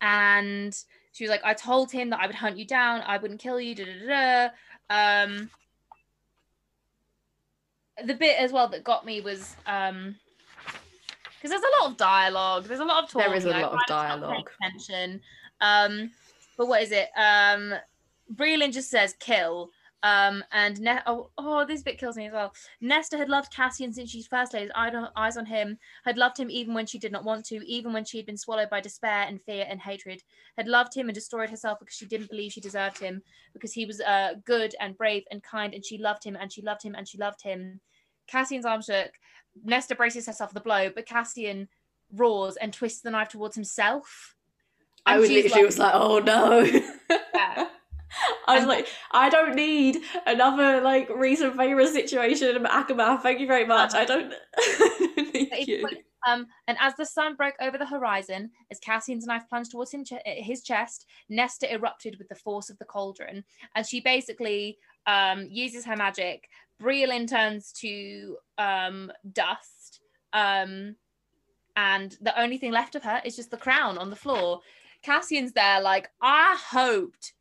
and 0.00 0.78
she 1.12 1.24
was 1.24 1.30
like, 1.30 1.42
I 1.44 1.54
told 1.54 1.90
him 1.90 2.10
that 2.10 2.20
I 2.20 2.26
would 2.26 2.36
hunt 2.36 2.56
you 2.56 2.64
down, 2.64 3.02
I 3.06 3.18
wouldn't 3.18 3.40
kill 3.40 3.60
you. 3.60 3.74
Da, 3.74 3.84
da, 3.84 4.48
da. 4.88 5.24
Um, 5.24 5.50
the 8.04 8.14
bit 8.14 8.38
as 8.38 8.52
well 8.52 8.68
that 8.68 8.84
got 8.84 9.04
me 9.04 9.20
was 9.20 9.54
um, 9.66 10.16
because 11.36 11.50
there's 11.50 11.62
a 11.62 11.82
lot 11.82 11.90
of 11.90 11.96
dialogue. 11.96 12.64
There's 12.64 12.80
a 12.80 12.84
lot 12.84 13.04
of 13.04 13.10
talking. 13.10 13.28
There 13.28 13.36
is 13.36 13.44
a 13.44 13.50
lot 13.50 13.62
of 13.62 13.70
kind 13.70 13.82
stopped 13.86 14.08
paying 14.08 14.20
dialogue. 14.20 14.50
Attention. 14.62 15.20
Um, 15.60 16.10
but 16.56 16.68
what 16.68 16.82
is 16.82 16.92
it? 16.92 17.08
Um, 17.16 17.74
Briallyn 18.34 18.72
just 18.72 18.90
says 18.90 19.14
kill. 19.18 19.70
Um, 20.02 20.42
and 20.52 20.80
ne- 20.80 21.02
oh, 21.06 21.30
oh, 21.36 21.66
this 21.66 21.82
bit 21.82 21.98
kills 21.98 22.16
me 22.16 22.26
as 22.26 22.32
well. 22.32 22.54
Nesta 22.80 23.18
had 23.18 23.28
loved 23.28 23.52
Cassian 23.54 23.92
since 23.92 24.10
she 24.10 24.22
first 24.22 24.54
laid 24.54 24.70
eyes 24.74 25.36
on 25.36 25.46
him, 25.46 25.78
had 26.04 26.16
loved 26.16 26.38
him 26.38 26.50
even 26.50 26.72
when 26.74 26.86
she 26.86 26.98
did 26.98 27.12
not 27.12 27.24
want 27.24 27.44
to, 27.46 27.66
even 27.66 27.92
when 27.92 28.04
she 28.04 28.16
had 28.16 28.26
been 28.26 28.38
swallowed 28.38 28.70
by 28.70 28.80
despair 28.80 29.26
and 29.28 29.42
fear 29.42 29.66
and 29.68 29.80
hatred, 29.80 30.22
had 30.56 30.68
loved 30.68 30.94
him 30.94 31.08
and 31.08 31.14
destroyed 31.14 31.50
herself 31.50 31.78
because 31.78 31.94
she 31.94 32.06
didn't 32.06 32.30
believe 32.30 32.52
she 32.52 32.60
deserved 32.60 32.98
him, 32.98 33.22
because 33.52 33.72
he 33.72 33.84
was 33.84 34.00
uh, 34.00 34.34
good 34.44 34.74
and 34.80 34.96
brave 34.96 35.24
and 35.30 35.42
kind, 35.42 35.74
and 35.74 35.84
she 35.84 35.98
loved 35.98 36.24
him 36.24 36.36
and 36.40 36.52
she 36.52 36.62
loved 36.62 36.82
him 36.82 36.94
and 36.94 37.06
she 37.06 37.18
loved 37.18 37.42
him. 37.42 37.80
Cassian's 38.26 38.64
arm 38.64 38.82
shook. 38.82 39.10
Nesta 39.64 39.94
braces 39.94 40.26
herself 40.26 40.50
for 40.50 40.54
the 40.54 40.60
blow, 40.60 40.90
but 40.90 41.06
Cassian 41.06 41.68
roars 42.14 42.56
and 42.56 42.72
twists 42.72 43.02
the 43.02 43.10
knife 43.10 43.28
towards 43.28 43.54
himself. 43.54 44.36
I 45.04 45.18
was 45.18 45.28
literally 45.28 45.62
like, 45.62 45.66
was 45.66 45.78
like, 45.78 45.94
oh 45.94 46.18
no. 46.20 46.60
yeah. 47.34 47.68
I 48.46 48.58
was 48.58 48.66
like, 48.66 48.88
I 49.12 49.28
don't 49.30 49.54
need 49.54 49.98
another 50.26 50.80
like 50.80 51.08
recent 51.10 51.56
Feyre 51.56 51.86
situation 51.86 52.56
in 52.56 52.64
ACOMAF. 52.64 53.22
Thank 53.22 53.40
you 53.40 53.46
very 53.46 53.66
much. 53.66 53.94
I 53.94 54.04
don't, 54.04 54.32
I 54.56 55.12
don't 55.16 55.34
need 55.34 55.68
you. 55.68 55.88
Um, 56.26 56.46
and 56.66 56.76
as 56.80 56.94
the 56.96 57.06
sun 57.06 57.34
broke 57.34 57.54
over 57.60 57.78
the 57.78 57.86
horizon, 57.86 58.50
as 58.70 58.78
Cassian's 58.78 59.26
knife 59.26 59.48
plunged 59.48 59.70
towards 59.70 59.92
him, 59.92 60.04
his 60.24 60.62
chest, 60.62 61.06
Nesta 61.28 61.72
erupted 61.72 62.16
with 62.18 62.28
the 62.28 62.34
force 62.34 62.68
of 62.70 62.78
the 62.78 62.84
cauldron, 62.84 63.44
and 63.74 63.86
she 63.86 64.00
basically 64.00 64.78
um, 65.06 65.46
uses 65.50 65.84
her 65.86 65.96
magic. 65.96 66.48
Briallyn 66.82 67.28
turns 67.28 67.72
to 67.72 68.36
um, 68.58 69.10
dust, 69.32 70.00
um, 70.32 70.96
and 71.76 72.16
the 72.20 72.38
only 72.38 72.58
thing 72.58 72.72
left 72.72 72.94
of 72.94 73.04
her 73.04 73.22
is 73.24 73.36
just 73.36 73.50
the 73.50 73.56
crown 73.56 73.96
on 73.96 74.10
the 74.10 74.16
floor. 74.16 74.60
Cassian's 75.02 75.52
there, 75.52 75.80
like 75.80 76.10
I 76.20 76.58
hoped 76.70 77.32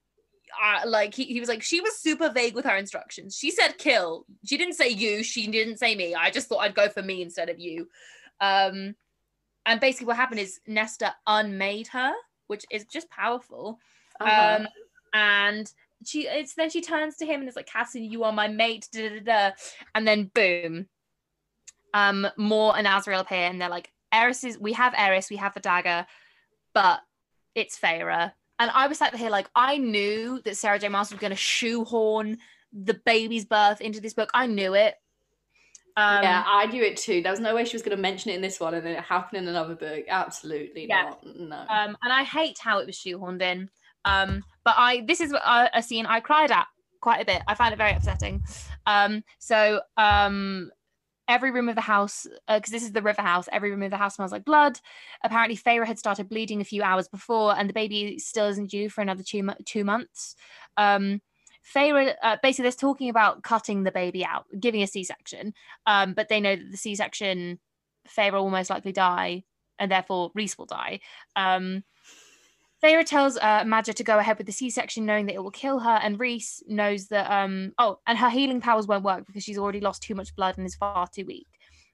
uh, 0.61 0.81
like 0.85 1.13
he, 1.13 1.25
he 1.25 1.39
was 1.39 1.49
like 1.49 1.63
she 1.63 1.81
was 1.81 1.97
super 1.97 2.29
vague 2.29 2.55
with 2.55 2.65
her 2.65 2.75
instructions. 2.75 3.37
She 3.37 3.51
said 3.51 3.77
kill. 3.77 4.25
She 4.45 4.57
didn't 4.57 4.73
say 4.73 4.89
you. 4.89 5.23
She 5.23 5.47
didn't 5.47 5.77
say 5.77 5.95
me. 5.95 6.15
I 6.15 6.29
just 6.29 6.47
thought 6.47 6.59
i'd 6.59 6.75
go 6.75 6.89
for 6.89 7.01
me 7.01 7.21
instead 7.21 7.49
of 7.49 7.59
you. 7.59 7.87
Um 8.41 8.95
and 9.65 9.79
basically 9.79 10.07
what 10.07 10.15
happened 10.17 10.39
is 10.39 10.59
nesta 10.67 11.13
unmade 11.27 11.87
her 11.87 12.11
which 12.47 12.65
is 12.71 12.85
just 12.85 13.09
powerful. 13.09 13.79
Uh-huh. 14.19 14.57
um 14.61 14.67
and 15.13 15.71
she 16.05 16.27
it's 16.27 16.55
then 16.55 16.69
she 16.69 16.81
turns 16.81 17.17
to 17.17 17.25
him 17.25 17.39
and 17.39 17.49
is 17.49 17.55
like 17.55 17.67
cassie 17.67 18.05
you 18.05 18.23
are 18.23 18.31
my 18.31 18.47
mate 18.47 18.87
da, 18.91 19.09
da, 19.09 19.19
da. 19.19 19.51
and 19.95 20.07
then 20.07 20.31
boom. 20.33 20.87
Um 21.93 22.27
Mor 22.37 22.77
and 22.77 22.87
Azriel 22.87 23.21
appear 23.21 23.47
and 23.47 23.61
they're 23.61 23.69
like 23.69 23.91
eris 24.11 24.43
is 24.43 24.57
we 24.57 24.73
have 24.73 24.93
eris 24.97 25.29
we 25.29 25.35
have 25.35 25.53
the 25.53 25.59
dagger 25.59 26.05
but 26.73 26.99
it's 27.55 27.77
Feyre 27.77 28.31
and 28.59 28.69
I 28.71 28.87
was 28.87 28.97
sat 28.97 29.15
here 29.15 29.29
like 29.29 29.49
I 29.55 29.77
knew 29.77 30.41
that 30.43 30.57
Sarah 30.57 30.79
J. 30.79 30.89
Maas 30.89 31.11
was 31.11 31.19
going 31.19 31.31
to 31.31 31.37
shoehorn 31.37 32.37
the 32.73 32.93
baby's 32.93 33.45
birth 33.45 33.81
into 33.81 34.01
this 34.01 34.13
book. 34.13 34.29
I 34.33 34.47
knew 34.47 34.75
it. 34.75 34.95
Um, 35.97 36.23
yeah, 36.23 36.43
I 36.45 36.65
knew 36.67 36.83
it 36.83 36.97
too. 36.97 37.21
There 37.21 37.31
was 37.31 37.39
no 37.39 37.55
way 37.55 37.65
she 37.65 37.75
was 37.75 37.81
going 37.81 37.95
to 37.95 38.01
mention 38.01 38.31
it 38.31 38.35
in 38.35 38.41
this 38.41 38.59
one, 38.59 38.73
and 38.73 38.85
then 38.85 38.95
it 38.95 39.03
happened 39.03 39.43
in 39.43 39.47
another 39.47 39.75
book. 39.75 40.05
Absolutely 40.07 40.87
yeah. 40.87 41.03
not. 41.03 41.25
No. 41.25 41.57
Um, 41.57 41.97
and 42.03 42.13
I 42.13 42.23
hate 42.23 42.57
how 42.59 42.79
it 42.79 42.85
was 42.85 42.95
shoehorned 42.95 43.41
in. 43.41 43.69
Um, 44.05 44.43
but 44.63 44.75
I 44.77 45.01
this 45.01 45.19
is 45.19 45.33
a, 45.33 45.69
a 45.73 45.81
scene 45.81 46.05
I 46.05 46.19
cried 46.19 46.51
at 46.51 46.67
quite 47.01 47.21
a 47.21 47.25
bit. 47.25 47.41
I 47.47 47.55
find 47.55 47.73
it 47.73 47.77
very 47.77 47.91
upsetting. 47.91 48.43
Um, 48.85 49.23
so 49.39 49.81
um, 49.97 50.71
every 51.29 51.51
room 51.51 51.69
of 51.69 51.75
the 51.75 51.81
house, 51.81 52.27
because 52.47 52.71
uh, 52.71 52.75
this 52.75 52.83
is 52.83 52.91
the 52.91 53.01
river 53.01 53.21
house, 53.21 53.47
every 53.53 53.69
room 53.69 53.83
of 53.83 53.91
the 53.91 53.97
house 53.97 54.15
smells 54.15 54.33
like 54.33 54.43
blood. 54.43 54.79
Apparently, 55.23 55.55
Feyre 55.55 55.85
had 55.85 55.99
started 55.99 56.27
bleeding 56.27 56.59
a 56.59 56.65
few 56.65 56.83
hours 56.83 57.07
before, 57.07 57.57
and 57.57 57.69
the 57.69 57.73
baby 57.73 58.19
still 58.19 58.47
isn't 58.47 58.71
due 58.71 58.89
for 58.89 59.01
another 59.01 59.23
two, 59.23 59.47
two 59.63 59.85
months. 59.85 60.35
Um, 60.75 61.21
Feyre, 61.73 62.15
uh, 62.23 62.37
basically, 62.41 62.63
they're 62.63 62.71
talking 62.71 63.09
about 63.09 63.43
cutting 63.43 63.83
the 63.83 63.91
baby 63.91 64.25
out, 64.25 64.45
giving 64.59 64.81
a 64.81 64.87
C 64.87 65.03
section, 65.03 65.53
um, 65.85 66.13
but 66.13 66.27
they 66.27 66.41
know 66.41 66.55
that 66.55 66.71
the 66.71 66.77
C 66.77 66.95
section, 66.95 67.59
Feyre 68.07 68.33
will 68.33 68.49
most 68.49 68.71
likely 68.71 68.91
die, 68.91 69.43
and 69.77 69.91
therefore 69.91 70.31
Rhys 70.33 70.57
will 70.57 70.65
die. 70.65 70.99
Um, 71.35 71.83
Feyre 72.81 73.05
tells 73.05 73.37
uh, 73.37 73.63
to 73.81 74.03
go 74.03 74.19
ahead 74.19 74.37
with 74.37 74.47
the 74.47 74.53
C-section, 74.53 75.05
knowing 75.05 75.25
that 75.25 75.35
it 75.35 75.43
will 75.43 75.51
kill 75.51 75.79
her, 75.79 75.99
and 76.01 76.19
Rhys 76.19 76.63
knows 76.67 77.07
that. 77.07 77.29
Um, 77.29 77.73
oh, 77.77 77.99
and 78.07 78.17
her 78.17 78.29
healing 78.29 78.61
powers 78.61 78.87
won't 78.87 79.03
work 79.03 79.25
because 79.27 79.43
she's 79.43 79.57
already 79.57 79.81
lost 79.81 80.01
too 80.01 80.15
much 80.15 80.35
blood 80.35 80.57
and 80.57 80.65
is 80.65 80.75
far 80.75 81.07
too 81.07 81.25
weak. 81.25 81.47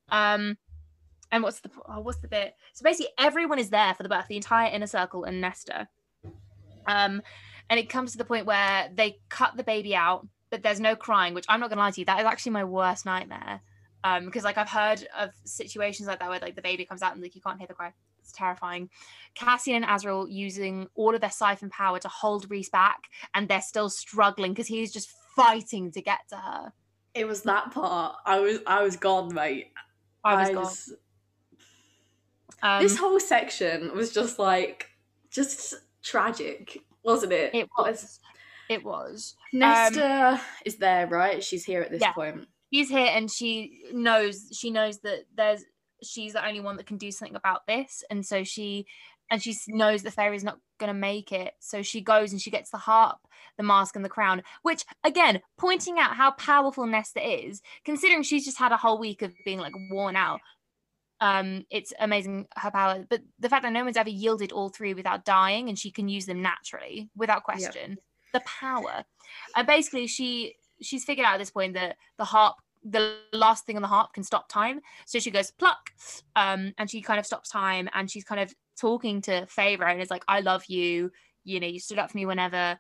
Um, 0.10 0.58
and 1.32 1.44
what's 1.44 1.60
the 1.60 1.72
oh, 1.90 2.02
what's 2.02 2.20
the 2.20 2.28
bit? 2.28 2.54
So 2.74 2.84
basically, 2.84 3.12
everyone 3.18 3.58
is 3.58 3.72
there 3.72 3.94
for 3.96 4.04
the 4.04 4.10
birth, 4.10 4.28
the 4.28 4.36
entire 4.36 4.72
inner 4.72 4.88
circle 4.88 5.24
and 5.24 5.42
Nesta. 5.42 5.88
Um, 6.88 7.22
and 7.70 7.80
it 7.80 7.90
comes 7.90 8.12
to 8.12 8.18
the 8.20 8.26
point 8.26 8.46
where 8.46 8.90
they 8.94 9.20
cut 9.30 9.58
the 9.58 9.64
baby 9.64 9.96
out, 9.96 10.28
but 10.52 10.62
there's 10.62 10.80
no 10.80 10.96
crying, 10.96 11.34
which 11.34 11.46
I'm 11.50 11.60
not 11.60 11.70
gonna 11.70 11.82
lie 11.82 11.92
to 11.92 12.02
you, 12.02 12.06
that 12.06 12.20
is 12.20 12.26
actually 12.26 12.52
my 12.52 12.64
worst 12.64 13.06
nightmare. 13.06 13.62
Um, 14.04 14.26
because 14.26 14.44
like 14.44 14.60
I've 14.60 14.70
heard 14.70 15.08
of 15.18 15.32
situations 15.46 16.08
like 16.08 16.20
that 16.20 16.30
where 16.30 16.40
like 16.40 16.56
the 16.56 16.62
baby 16.62 16.86
comes 16.86 17.02
out 17.02 17.14
and 17.14 17.24
like 17.24 17.36
you 17.36 17.42
can't 17.42 17.58
hear 17.58 17.68
the 17.68 17.74
cry. 17.74 17.92
It's 18.26 18.32
terrifying. 18.32 18.90
Cassian 19.36 19.84
and 19.84 19.86
Azriel 19.86 20.26
using 20.28 20.88
all 20.96 21.14
of 21.14 21.22
their 21.22 21.30
siphon 21.30 21.70
power 21.70 22.00
to 22.00 22.08
hold 22.08 22.50
Rhys 22.50 22.70
back, 22.70 23.04
and 23.36 23.48
they're 23.48 23.62
still 23.62 23.88
struggling 23.88 24.52
because 24.52 24.66
he's 24.66 24.92
just 24.92 25.12
fighting 25.36 25.92
to 25.92 26.02
get 26.02 26.22
to 26.30 26.38
her. 26.38 26.74
It 27.14 27.28
was 27.28 27.44
that 27.44 27.72
part. 27.72 28.16
I 28.26 28.40
was 28.40 28.60
I 28.66 28.82
was 28.82 28.98
gone, 28.98 29.32
mate. 29.32 29.68
I 30.24 30.36
was, 30.36 30.50
I 30.50 30.54
was... 30.54 30.86
gone. 30.88 32.78
Um, 32.78 32.82
this 32.82 32.98
whole 32.98 33.20
section 33.20 33.96
was 33.96 34.12
just 34.12 34.40
like 34.40 34.90
just 35.30 35.76
tragic, 36.02 36.80
wasn't 37.04 37.34
it? 37.34 37.54
It 37.54 37.70
was. 37.78 38.20
It 38.70 38.84
was. 38.84 39.36
Nesta 39.54 40.32
um, 40.34 40.40
is 40.66 40.78
there, 40.78 41.06
right? 41.06 41.44
She's 41.44 41.64
here 41.64 41.84
at 41.84 41.92
this 41.92 42.02
yeah. 42.02 42.14
point. 42.14 42.48
She's 42.74 42.90
here, 42.90 43.08
and 43.08 43.30
she 43.32 43.84
knows. 43.94 44.50
She 44.52 44.72
knows 44.72 44.98
that 45.02 45.26
there's 45.36 45.64
she's 46.06 46.34
the 46.34 46.46
only 46.46 46.60
one 46.60 46.78
that 46.78 46.86
can 46.86 46.98
do 46.98 47.12
something 47.12 47.36
about 47.36 47.68
this. 47.68 48.04
And 48.10 48.26
so 48.26 48.44
she 48.44 48.86
and 49.32 49.42
she 49.42 49.56
knows 49.68 50.04
the 50.04 50.12
Feyre's 50.12 50.44
not 50.44 50.60
going 50.80 50.90
to 50.90 50.94
make 50.94 51.32
it. 51.32 51.54
So 51.60 51.82
she 51.82 52.02
goes 52.02 52.32
and 52.32 52.42
she 52.42 52.52
gets 52.52 52.70
the 52.70 52.78
harp 52.78 53.18
the 53.58 53.64
mask 53.64 53.96
and 53.96 54.04
the 54.04 54.10
crown 54.10 54.44
which 54.64 54.84
again 55.04 55.42
pointing 55.58 55.98
out 56.00 56.16
how 56.16 56.32
powerful 56.32 56.86
nesta 56.86 57.22
is 57.22 57.62
considering 57.86 58.24
she's 58.24 58.46
just 58.46 58.58
had 58.58 58.72
a 58.72 58.78
whole 58.78 59.00
week 59.00 59.22
of 59.22 59.34
being 59.46 59.60
like 59.60 59.74
worn 59.90 60.16
out 60.16 60.42
um 61.22 61.66
it's 61.70 61.94
amazing 62.00 62.48
her 62.58 62.72
power. 62.72 63.06
But 63.10 63.22
the 63.40 63.50
fact 63.50 63.64
that 63.64 63.72
no 63.72 63.84
one's 63.84 63.98
ever 63.98 64.10
yielded 64.10 64.52
all 64.52 64.70
three 64.70 64.94
without 64.94 65.24
dying 65.26 65.70
and 65.70 65.80
she 65.80 65.92
can 65.92 66.10
use 66.10 66.26
them 66.26 66.42
naturally 66.42 67.10
without 67.16 67.44
question. 67.44 67.92
Yep. 67.92 68.00
the 68.34 68.42
power. 68.42 69.06
And 69.56 69.66
basically 69.66 70.08
she 70.08 70.56
she's 70.82 71.06
figured 71.06 71.26
out 71.26 71.36
at 71.36 71.40
this 71.40 71.52
point 71.52 71.74
that 71.76 71.96
the 72.18 72.26
harp 72.26 72.56
the 72.86 73.18
last 73.34 73.66
thing 73.66 73.76
on 73.76 73.82
the 73.82 73.88
harp 73.88 74.14
can 74.14 74.24
stop 74.24 74.48
time. 74.48 74.80
So 75.06 75.20
she 75.20 75.32
goes 75.32 75.52
pluck, 75.52 75.90
um, 76.36 76.74
and 76.78 76.90
she 76.90 77.02
kind 77.02 77.20
of 77.20 77.26
stops 77.26 77.50
time, 77.50 77.90
and 77.94 78.10
she's 78.10 78.24
kind 78.24 78.40
of 78.40 78.54
talking 78.80 79.22
to 79.22 79.48
Feyre 79.48 79.92
and 79.92 80.02
is 80.02 80.12
like, 80.12 80.24
"I 80.28 80.42
love 80.42 80.66
you. 80.66 81.12
You 81.44 81.60
know, 81.60 81.68
you 81.68 81.80
stood 81.80 82.00
up 82.00 82.12
for 82.12 82.18
me 82.18 82.26
whenever 82.26 82.78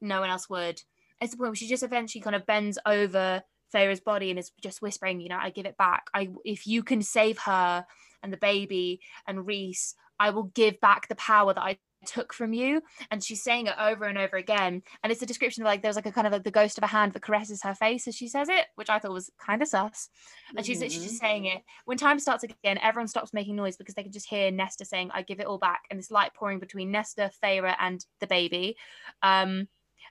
no 0.00 0.20
one 0.20 0.30
else 0.30 0.48
would." 0.48 0.80
It's 1.20 1.32
the 1.32 1.36
point 1.36 1.50
where 1.50 1.56
she 1.56 1.68
just 1.68 1.82
eventually 1.82 2.22
kind 2.22 2.36
of 2.36 2.46
bends 2.46 2.78
over 2.86 3.42
Feyre's 3.74 4.00
body 4.00 4.30
and 4.30 4.38
is 4.38 4.52
just 4.62 4.80
whispering, 4.80 5.20
"You 5.20 5.28
know, 5.28 5.38
I 5.40 5.50
give 5.50 5.66
it 5.66 5.76
back. 5.76 6.08
I 6.14 6.28
if 6.44 6.66
you 6.66 6.82
can 6.82 7.02
save 7.02 7.38
her 7.40 7.84
and 8.22 8.32
the 8.32 8.36
baby 8.36 9.00
and 9.26 9.46
Rhys, 9.46 9.94
I 10.20 10.30
will 10.30 10.44
give 10.44 10.80
back 10.80 11.08
the 11.08 11.16
power 11.16 11.52
that 11.54 11.62
I 11.62 11.78
took 12.06 12.32
from 12.32 12.52
you 12.52 12.82
and 13.10 13.22
she's 13.22 13.42
saying 13.42 13.66
it 13.66 13.74
over 13.78 14.04
and 14.04 14.18
over 14.18 14.36
again. 14.36 14.82
And 15.02 15.12
it's 15.12 15.22
a 15.22 15.26
description 15.26 15.62
of 15.62 15.66
like 15.66 15.82
there's 15.82 15.96
like 15.96 16.06
a 16.06 16.12
kind 16.12 16.26
of 16.26 16.32
like 16.32 16.44
the 16.44 16.50
ghost 16.50 16.78
of 16.78 16.84
a 16.84 16.88
hand 16.88 17.12
that 17.12 17.22
caresses 17.22 17.62
her 17.62 17.74
face 17.74 18.06
as 18.06 18.14
she 18.14 18.28
says 18.28 18.48
it 18.48 18.66
which 18.76 18.90
i 18.90 18.98
thought 18.98 19.12
was 19.12 19.30
kind 19.38 19.62
of 19.62 19.68
sus. 19.68 20.08
And 20.56 20.64
she's 20.64 20.78
mm-hmm. 20.78 20.88
she's 20.88 21.04
just 21.04 21.20
saying 21.20 21.46
it. 21.46 21.62
When 21.84 21.98
time 21.98 22.18
starts 22.18 22.44
again 22.44 22.78
everyone 22.78 23.08
stops 23.08 23.32
making 23.32 23.56
noise 23.56 23.76
because 23.76 23.94
they 23.94 24.02
can 24.02 24.12
just 24.12 24.28
hear 24.28 24.50
nesta 24.50 24.84
saying 24.84 25.10
i 25.12 25.22
give 25.22 25.40
it 25.40 25.46
all 25.46 25.58
back 25.58 25.82
and 25.90 25.98
this 25.98 26.10
light 26.10 26.34
pouring 26.34 26.58
between 26.58 26.90
nesta 26.90 27.30
Feyre 27.42 27.74
and 27.80 28.04
the 28.20 28.26
baby. 28.26 28.76
Um 29.22 29.68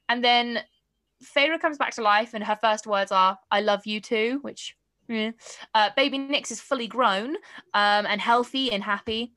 and 0.10 0.24
then 0.24 0.60
Feyre 1.24 1.60
comes 1.60 1.78
back 1.78 1.94
to 1.96 2.02
life 2.02 2.34
and 2.34 2.44
her 2.44 2.58
first 2.60 2.88
words 2.88 3.12
are 3.12 3.38
i 3.52 3.62
love 3.62 3.86
you 3.86 4.02
too 4.02 4.40
which 4.42 4.76
yeah. 5.08 5.32
uh, 5.74 5.90
baby 5.96 6.20
Nyx 6.20 6.52
is 6.52 6.60
fully 6.60 6.88
grown 6.88 7.36
um, 7.74 8.06
and 8.06 8.20
healthy 8.20 8.72
and 8.72 8.84
happy 8.84 9.34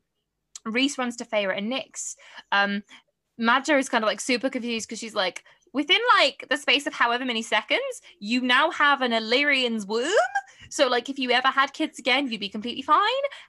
Rhys 0.65 0.97
runs 0.97 1.15
to 1.17 1.25
Feyre 1.25 1.57
and 1.57 1.71
Nyx. 1.71 2.15
Um, 2.51 2.83
Madja 3.39 3.77
is 3.79 3.89
kind 3.89 4.03
of 4.03 4.07
like 4.07 4.21
super 4.21 4.49
confused 4.49 4.87
because 4.87 4.99
she's 4.99 5.15
like, 5.15 5.43
within 5.73 5.99
like 6.17 6.45
the 6.49 6.57
space 6.57 6.85
of 6.85 6.93
however 6.93 7.25
many 7.25 7.41
seconds, 7.41 8.01
you 8.19 8.41
now 8.41 8.71
have 8.71 9.01
an 9.01 9.13
Illyrian's 9.13 9.85
womb. 9.85 10.11
So 10.69 10.87
like 10.87 11.09
if 11.09 11.19
you 11.19 11.31
ever 11.31 11.49
had 11.49 11.73
kids 11.73 11.99
again, 11.99 12.29
you'd 12.29 12.39
be 12.39 12.49
completely 12.49 12.81
fine. 12.81 12.99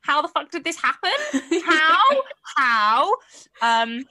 How 0.02 0.22
the 0.22 0.28
fuck 0.28 0.50
did 0.50 0.64
this 0.64 0.76
happen? 0.76 1.10
How? 1.64 2.22
How? 2.56 3.14
Um 3.60 4.04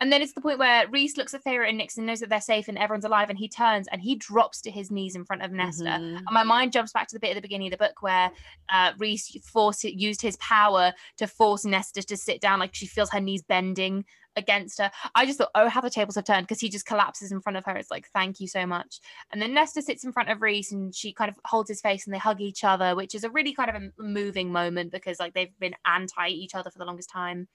and 0.00 0.10
then 0.10 0.22
it's 0.22 0.32
the 0.32 0.40
point 0.40 0.58
where 0.58 0.88
Rhys 0.88 1.16
looks 1.16 1.34
at 1.34 1.44
Feyre 1.44 1.68
and 1.68 1.76
Nixon 1.76 2.06
knows 2.06 2.20
that 2.20 2.30
they're 2.30 2.40
safe 2.40 2.68
and 2.68 2.78
everyone's 2.78 3.04
alive, 3.04 3.28
and 3.28 3.38
he 3.38 3.48
turns 3.48 3.86
and 3.88 4.00
he 4.00 4.14
drops 4.14 4.60
to 4.62 4.70
his 4.70 4.90
knees 4.90 5.14
in 5.14 5.24
front 5.24 5.42
of 5.42 5.52
Nesta. 5.52 5.84
Mm-hmm. 5.84 6.16
And 6.16 6.26
my 6.30 6.42
mind 6.42 6.72
jumps 6.72 6.92
back 6.92 7.08
to 7.08 7.14
the 7.14 7.20
bit 7.20 7.30
at 7.30 7.34
the 7.34 7.42
beginning 7.42 7.68
of 7.68 7.78
the 7.78 7.84
book 7.84 8.00
where 8.00 8.30
uh, 8.72 8.92
Rhys 8.98 9.36
forced 9.44 9.84
used 9.84 10.22
his 10.22 10.36
power 10.38 10.92
to 11.18 11.26
force 11.26 11.64
Nesta 11.64 12.02
to 12.02 12.16
sit 12.16 12.40
down, 12.40 12.58
like 12.58 12.74
she 12.74 12.86
feels 12.86 13.10
her 13.10 13.20
knees 13.20 13.42
bending 13.42 14.04
against 14.36 14.78
her. 14.78 14.90
I 15.14 15.26
just 15.26 15.38
thought, 15.38 15.50
oh, 15.54 15.68
how 15.68 15.80
the 15.80 15.90
tables 15.90 16.14
have 16.14 16.24
turned 16.24 16.46
because 16.46 16.60
he 16.60 16.68
just 16.68 16.86
collapses 16.86 17.32
in 17.32 17.40
front 17.40 17.56
of 17.56 17.64
her. 17.66 17.76
It's 17.76 17.90
like, 17.90 18.08
thank 18.14 18.40
you 18.40 18.48
so 18.48 18.64
much. 18.64 19.00
And 19.32 19.42
then 19.42 19.52
Nesta 19.52 19.82
sits 19.82 20.04
in 20.04 20.12
front 20.12 20.30
of 20.30 20.40
Rhys 20.40 20.72
and 20.72 20.94
she 20.94 21.12
kind 21.12 21.28
of 21.28 21.36
holds 21.44 21.68
his 21.68 21.80
face 21.80 22.06
and 22.06 22.14
they 22.14 22.18
hug 22.18 22.40
each 22.40 22.64
other, 22.64 22.94
which 22.94 23.14
is 23.14 23.24
a 23.24 23.30
really 23.30 23.52
kind 23.52 23.70
of 23.70 23.82
a 23.82 24.02
moving 24.02 24.52
moment 24.52 24.92
because 24.92 25.18
like 25.18 25.34
they've 25.34 25.58
been 25.58 25.74
anti 25.84 26.28
each 26.28 26.54
other 26.54 26.70
for 26.70 26.78
the 26.78 26.84
longest 26.84 27.10
time. 27.10 27.48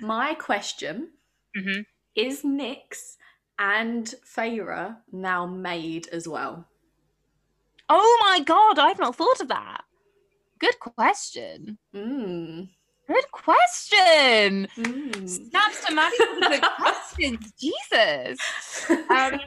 My 0.00 0.34
question 0.34 1.10
Mhm. 1.56 1.84
is 2.14 2.42
Nyx 2.42 3.16
and 3.58 4.14
Feyre 4.24 4.96
now 5.12 5.46
made 5.46 6.08
as 6.08 6.26
well? 6.28 6.66
Oh 7.88 8.18
my 8.22 8.40
god, 8.40 8.78
I've 8.78 8.98
not 8.98 9.16
thought 9.16 9.40
of 9.40 9.48
that. 9.48 9.84
Good 10.58 10.78
question. 10.78 11.78
Mm. 11.94 12.68
Good 13.08 13.30
question. 13.32 14.68
Mm. 14.76 15.28
Snaps 15.28 15.84
to 15.86 15.94
Maddie 15.94 16.16
with 16.20 16.40
the 16.40 16.48
good 16.48 16.62
questions. 16.78 17.52
Jesus. 17.60 18.38
Um, 19.10 19.40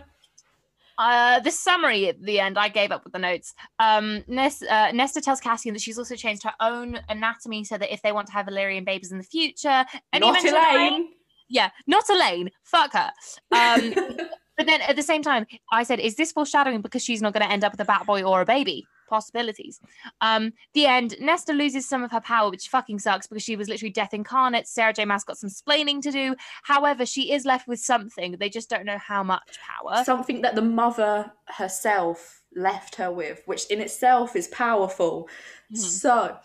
uh, 0.97 1.39
this 1.41 1.59
summary 1.59 2.07
at 2.07 2.21
the 2.21 2.39
end, 2.39 2.57
I 2.57 2.69
gave 2.69 2.91
up 2.91 3.03
with 3.03 3.11
the 3.11 3.19
notes. 3.19 3.53
Um, 3.79 4.23
Nest, 4.27 4.63
uh, 4.63 4.91
Nesta 4.93 5.19
tells 5.19 5.41
Cassian 5.41 5.73
that 5.73 5.81
she's 5.81 5.97
also 5.97 6.15
changed 6.15 6.43
her 6.43 6.53
own 6.61 6.97
anatomy 7.09 7.65
so 7.65 7.77
that 7.77 7.91
if 7.93 8.01
they 8.01 8.13
want 8.13 8.27
to 8.27 8.33
have 8.33 8.47
Illyrian 8.47 8.85
babies 8.85 9.11
in 9.11 9.17
the 9.17 9.23
future, 9.25 9.83
any 10.13 10.25
Not 10.25 10.33
mention 10.33 10.53
of 10.55 10.61
Elain- 10.63 10.93
Elain. 10.93 11.07
Yeah, 11.47 11.69
not 11.87 12.09
Elain, 12.09 12.49
fuck 12.63 12.93
her. 12.93 13.11
Um, 13.51 13.93
but 14.57 14.65
then 14.65 14.81
at 14.81 14.95
the 14.95 15.03
same 15.03 15.21
time, 15.21 15.45
I 15.71 15.83
said, 15.83 15.99
is 15.99 16.15
this 16.15 16.31
foreshadowing 16.31 16.81
because 16.81 17.03
she's 17.03 17.21
not 17.21 17.33
going 17.33 17.45
to 17.45 17.51
end 17.51 17.63
up 17.63 17.73
with 17.73 17.81
a 17.81 17.85
bat 17.85 18.05
boy 18.05 18.23
or 18.23 18.41
a 18.41 18.45
baby? 18.45 18.85
Possibilities. 19.07 19.79
Um, 20.21 20.53
the 20.73 20.87
end. 20.87 21.15
Nesta 21.19 21.53
loses 21.53 21.87
some 21.87 22.03
of 22.03 22.09
her 22.11 22.21
power, 22.21 22.49
which 22.49 22.69
fucking 22.69 22.97
sucks 22.97 23.27
because 23.27 23.43
she 23.43 23.55
was 23.55 23.69
literally 23.69 23.91
death 23.91 24.15
incarnate. 24.15 24.67
Sarah 24.67 24.93
J. 24.93 25.05
Maas 25.05 25.23
got 25.23 25.37
some 25.37 25.51
splaining 25.51 26.01
to 26.01 26.11
do. 26.11 26.35
However, 26.63 27.05
she 27.05 27.31
is 27.31 27.45
left 27.45 27.67
with 27.67 27.79
something. 27.79 28.37
They 28.39 28.49
just 28.49 28.67
don't 28.67 28.83
know 28.85 28.97
how 28.97 29.21
much 29.21 29.59
power. 29.61 30.03
Something 30.03 30.41
that 30.41 30.55
the 30.55 30.63
mother 30.63 31.31
herself 31.47 32.41
left 32.55 32.95
her 32.95 33.11
with, 33.11 33.43
which 33.45 33.67
in 33.67 33.79
itself 33.79 34.35
is 34.35 34.47
powerful. 34.47 35.29
Mhm. 35.71 35.77
So, 35.77 36.37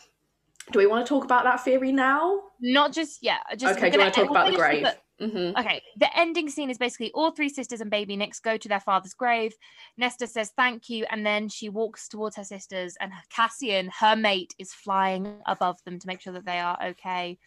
do 0.71 0.79
we 0.79 0.87
want 0.87 1.05
to 1.05 1.09
talk 1.09 1.25
about 1.25 1.45
that 1.45 1.65
theory 1.65 1.93
now? 1.93 2.41
Not 2.61 2.93
just 2.93 3.19
yeah. 3.23 3.39
Just 3.57 3.77
okay, 3.79 3.91
do 3.91 3.97
you 3.97 4.03
want 4.03 4.15
to 4.15 4.21
talk 4.21 4.31
about 4.31 4.51
the 4.51 4.57
grave? 4.57 4.85
the- 4.85 4.97
hmm 5.21 5.53
Okay, 5.59 5.83
the 5.99 6.09
ending 6.19 6.49
scene 6.49 6.71
is 6.71 6.79
basically 6.79 7.11
all 7.13 7.31
three 7.31 7.51
sisters 7.51 7.83
and 7.83 7.91
baby 7.91 8.17
Nyx 8.17 8.41
go 8.41 8.57
to 8.57 8.69
their 8.69 8.81
father's 8.81 9.13
grave. 9.13 9.53
Nesta 9.99 10.27
says 10.27 10.51
thank 10.57 10.89
you, 10.89 11.05
and 11.11 11.27
then 11.27 11.49
she 11.51 11.69
walks 11.69 12.09
towards 12.09 12.37
her 12.37 12.45
sisters, 12.45 12.97
and 13.01 13.13
Cassian, 13.29 13.91
her 14.01 14.17
mate, 14.17 14.55
is 14.59 14.73
flying 14.73 15.37
above 15.45 15.77
them 15.85 15.99
to 15.99 16.07
make 16.07 16.23
sure 16.23 16.33
that 16.33 16.47
they 16.47 16.59
are 16.59 16.79
okay. 16.83 17.39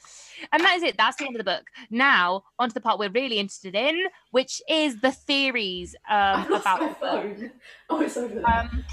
And 0.52 0.64
that 0.64 0.76
is 0.76 0.84
it. 0.84 0.98
That's 0.98 1.18
the 1.18 1.26
end 1.26 1.36
of 1.36 1.44
the 1.44 1.52
book. 1.52 1.64
Now, 1.90 2.44
on 2.60 2.70
to 2.70 2.74
the 2.76 2.82
part 2.82 3.00
we're 3.00 3.10
really 3.10 3.40
interested 3.40 3.74
in, 3.74 4.04
which 4.30 4.62
is 4.70 5.02
the 5.02 5.12
theories 5.12 5.96
um, 6.08 6.44
about 6.54 6.80
the 6.80 6.96
book. 7.00 7.52
Oh, 7.90 8.02
it's 8.02 8.18
over 8.18 8.36
there. 8.36 8.46
Um, 8.48 8.86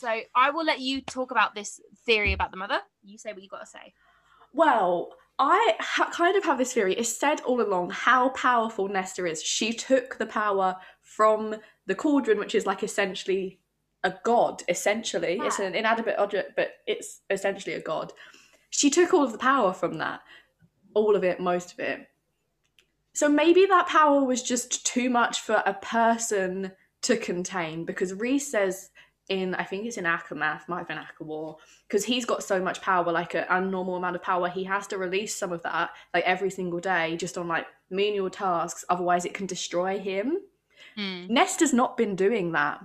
so 0.00 0.20
I 0.34 0.50
will 0.50 0.64
let 0.64 0.80
you 0.80 1.02
talk 1.02 1.30
about 1.30 1.54
this 1.54 1.80
theory 2.06 2.32
about 2.32 2.50
the 2.50 2.56
mother. 2.56 2.80
You 3.04 3.18
say 3.18 3.32
what 3.32 3.42
you 3.42 3.48
got 3.48 3.60
to 3.60 3.66
say. 3.66 3.92
Well, 4.52 5.10
I 5.38 5.76
ha- 5.78 6.10
kind 6.12 6.36
of 6.36 6.44
have 6.44 6.58
this 6.58 6.72
theory. 6.72 6.94
It's 6.94 7.08
said 7.08 7.40
all 7.42 7.60
along 7.60 7.90
how 7.90 8.30
powerful 8.30 8.88
Nesta 8.88 9.24
is. 9.26 9.42
She 9.42 9.72
took 9.72 10.18
the 10.18 10.26
power 10.26 10.76
from 11.02 11.56
the 11.86 11.94
cauldron, 11.94 12.38
which 12.38 12.54
is 12.54 12.66
like 12.66 12.82
essentially 12.82 13.60
a 14.02 14.14
god, 14.24 14.62
essentially. 14.68 15.38
It's 15.42 15.58
an 15.58 15.74
inanimate 15.74 16.18
object, 16.18 16.52
but 16.56 16.72
it's 16.86 17.20
essentially 17.28 17.74
a 17.74 17.80
god. 17.80 18.12
She 18.70 18.90
took 18.90 19.12
all 19.12 19.24
of 19.24 19.32
the 19.32 19.38
power 19.38 19.72
from 19.72 19.98
that. 19.98 20.20
All 20.94 21.14
of 21.14 21.24
it, 21.24 21.40
most 21.40 21.72
of 21.72 21.80
it. 21.80 22.06
So 23.12 23.28
maybe 23.28 23.66
that 23.66 23.88
power 23.88 24.24
was 24.24 24.42
just 24.42 24.86
too 24.86 25.10
much 25.10 25.40
for 25.40 25.62
a 25.66 25.74
person 25.74 26.72
to 27.02 27.16
contain 27.16 27.84
because 27.84 28.14
Rhys 28.14 28.50
says 28.50 28.90
in, 29.30 29.54
I 29.54 29.64
think 29.64 29.86
it's 29.86 29.96
in 29.96 30.04
ACOMAF, 30.04 30.68
might 30.68 30.78
have 30.78 30.88
been 30.88 30.98
ACOWAR, 30.98 31.56
because 31.88 32.04
he's 32.04 32.26
got 32.26 32.42
so 32.42 32.60
much 32.60 32.82
power, 32.82 33.10
like 33.10 33.34
an 33.34 33.44
abnormal 33.48 33.96
amount 33.96 34.16
of 34.16 34.22
power, 34.22 34.48
he 34.48 34.64
has 34.64 34.86
to 34.88 34.98
release 34.98 35.34
some 35.34 35.52
of 35.52 35.62
that, 35.62 35.90
like 36.12 36.24
every 36.24 36.50
single 36.50 36.80
day, 36.80 37.16
just 37.16 37.38
on 37.38 37.48
like 37.48 37.66
menial 37.88 38.28
tasks. 38.28 38.84
Otherwise, 38.88 39.24
it 39.24 39.32
can 39.32 39.46
destroy 39.46 39.98
him. 39.98 40.36
Hmm. 40.96 41.26
Nesta's 41.28 41.72
not 41.72 41.96
been 41.96 42.16
doing 42.16 42.52
that 42.52 42.80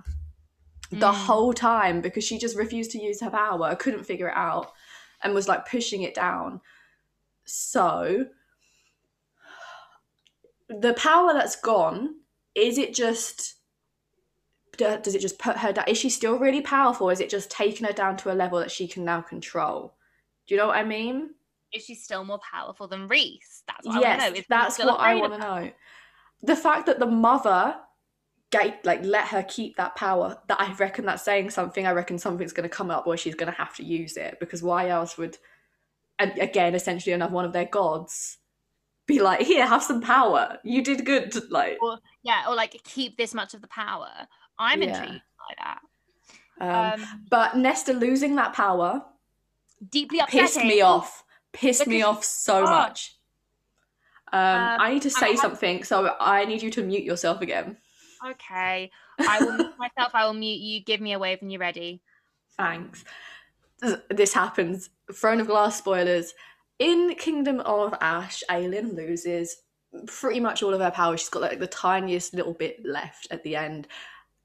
the 0.90 1.10
Mm. 1.10 1.26
whole 1.26 1.52
time 1.52 2.00
because 2.00 2.22
she 2.22 2.38
just 2.38 2.56
refused 2.56 2.92
to 2.92 3.02
use 3.02 3.20
her 3.20 3.30
power, 3.30 3.74
couldn't 3.74 4.04
figure 4.04 4.28
it 4.28 4.36
out, 4.36 4.72
and 5.22 5.34
was 5.34 5.48
like 5.48 5.68
pushing 5.68 6.02
it 6.02 6.14
down. 6.14 6.60
So, 7.44 8.26
the 10.68 10.94
power 10.94 11.32
that's 11.32 11.56
gone, 11.56 12.20
is 12.54 12.78
it 12.78 12.94
just. 12.94 13.54
Do- 14.76 14.98
Does 15.02 15.14
it 15.14 15.20
just 15.20 15.38
put 15.38 15.56
her 15.58 15.72
down? 15.72 15.84
Is 15.88 15.98
she 15.98 16.10
still 16.10 16.38
really 16.38 16.60
powerful? 16.60 17.10
Is 17.10 17.20
it 17.20 17.30
just 17.30 17.50
taking 17.50 17.86
her 17.86 17.92
down 17.92 18.16
to 18.18 18.32
a 18.32 18.34
level 18.34 18.58
that 18.58 18.70
she 18.70 18.86
can 18.86 19.04
now 19.04 19.20
control? 19.20 19.94
Do 20.46 20.54
you 20.54 20.60
know 20.60 20.68
what 20.68 20.76
I 20.76 20.84
mean? 20.84 21.30
Is 21.72 21.84
she 21.84 21.94
still 21.94 22.24
more 22.24 22.38
powerful 22.38 22.86
than 22.86 23.08
Rhys? 23.08 23.62
That's 23.66 23.86
what 23.86 23.96
I 23.96 24.00
want 24.00 24.04
to 24.04 24.18
know. 24.18 24.34
yes, 24.34 24.38
Is 24.38 24.46
that's 24.48 24.78
what 24.78 25.00
I 25.00 25.14
want 25.16 25.32
to 25.32 25.38
know. 25.38 25.70
The 26.42 26.56
fact 26.56 26.86
that 26.86 26.98
the 26.98 27.06
mother 27.06 27.76
like 28.84 29.04
let 29.04 29.28
her 29.28 29.42
keep 29.42 29.76
that 29.76 29.96
power, 29.96 30.38
that 30.48 30.60
I 30.60 30.72
reckon 30.74 31.06
that's 31.06 31.22
saying 31.22 31.50
something. 31.50 31.86
I 31.86 31.92
reckon 31.92 32.18
something's 32.18 32.52
going 32.52 32.68
to 32.68 32.74
come 32.74 32.90
up 32.90 33.06
where 33.06 33.16
she's 33.16 33.34
going 33.34 33.52
to 33.52 33.58
have 33.58 33.74
to 33.76 33.84
use 33.84 34.16
it 34.16 34.38
because 34.40 34.62
why 34.62 34.88
else 34.88 35.18
would, 35.18 35.36
and 36.18 36.36
again, 36.38 36.74
essentially 36.74 37.12
another 37.12 37.34
one 37.34 37.44
of 37.44 37.52
their 37.52 37.66
gods, 37.66 38.38
be 39.06 39.20
like, 39.20 39.42
here, 39.42 39.66
have 39.66 39.82
some 39.82 40.00
power. 40.00 40.58
You 40.64 40.82
did 40.82 41.04
good. 41.04 41.34
Like, 41.50 41.78
Yeah, 42.22 42.44
or 42.48 42.54
like 42.54 42.80
keep 42.84 43.16
this 43.16 43.34
much 43.34 43.54
of 43.54 43.60
the 43.60 43.68
power. 43.68 44.10
I'm 44.58 44.82
Yeah. 44.82 44.88
intrigued 45.02 45.22
by 45.38 45.54
that. 45.64 45.80
um, 46.60 47.00
Um, 47.02 47.26
but 47.30 47.56
Nesta 47.56 47.92
losing 47.92 48.36
that 48.36 48.52
power 48.54 49.04
deeply 49.90 50.20
upsetting. 50.20 50.40
pissed 50.40 50.56
me 50.64 50.80
off. 50.80 51.22
Pissed 51.52 51.86
me 51.86 52.02
off 52.02 52.24
so 52.24 52.58
Oh. 52.66 52.70
much. 52.70 53.14
Um, 54.32 54.40
Um, 54.40 54.80
I 54.80 54.92
need 54.92 55.02
to 55.02 55.08
I 55.08 55.20
say 55.20 55.30
have- 55.32 55.38
something, 55.40 55.84
so 55.84 56.16
I 56.18 56.44
need 56.46 56.62
you 56.62 56.70
to 56.70 56.82
mute 56.82 57.04
yourself 57.04 57.40
again. 57.42 57.76
Okay, 58.26 58.90
I 59.20 59.38
will 59.40 59.52
mute 59.52 59.78
myself. 59.78 60.14
I 60.14 60.24
will 60.26 60.32
mute 60.34 60.60
you. 60.60 60.80
Give 60.80 61.00
me 61.00 61.12
a 61.12 61.18
wave 61.18 61.40
when 61.40 61.50
you're 61.50 61.60
ready. 61.60 62.02
Thanks. 62.56 63.04
This- 63.80 64.00
This 64.10 64.32
happens. 64.32 64.90
Throne 65.12 65.40
of 65.40 65.46
Glass 65.46 65.76
spoilers. 65.78 66.32
In 66.78 67.14
Kingdom 67.14 67.60
of 67.60 67.94
Ash, 68.00 68.42
Aelin 68.50 68.94
loses 68.96 69.62
pretty 70.06 70.40
much 70.40 70.62
all 70.62 70.74
of 70.74 70.80
her 70.80 70.90
power. 70.90 71.16
She's 71.16 71.28
got 71.28 71.42
like 71.42 71.58
the 71.60 71.66
tiniest 71.66 72.34
little 72.34 72.54
bit 72.54 72.84
left 72.84 73.28
at 73.30 73.42
the 73.44 73.54
end. 73.56 73.86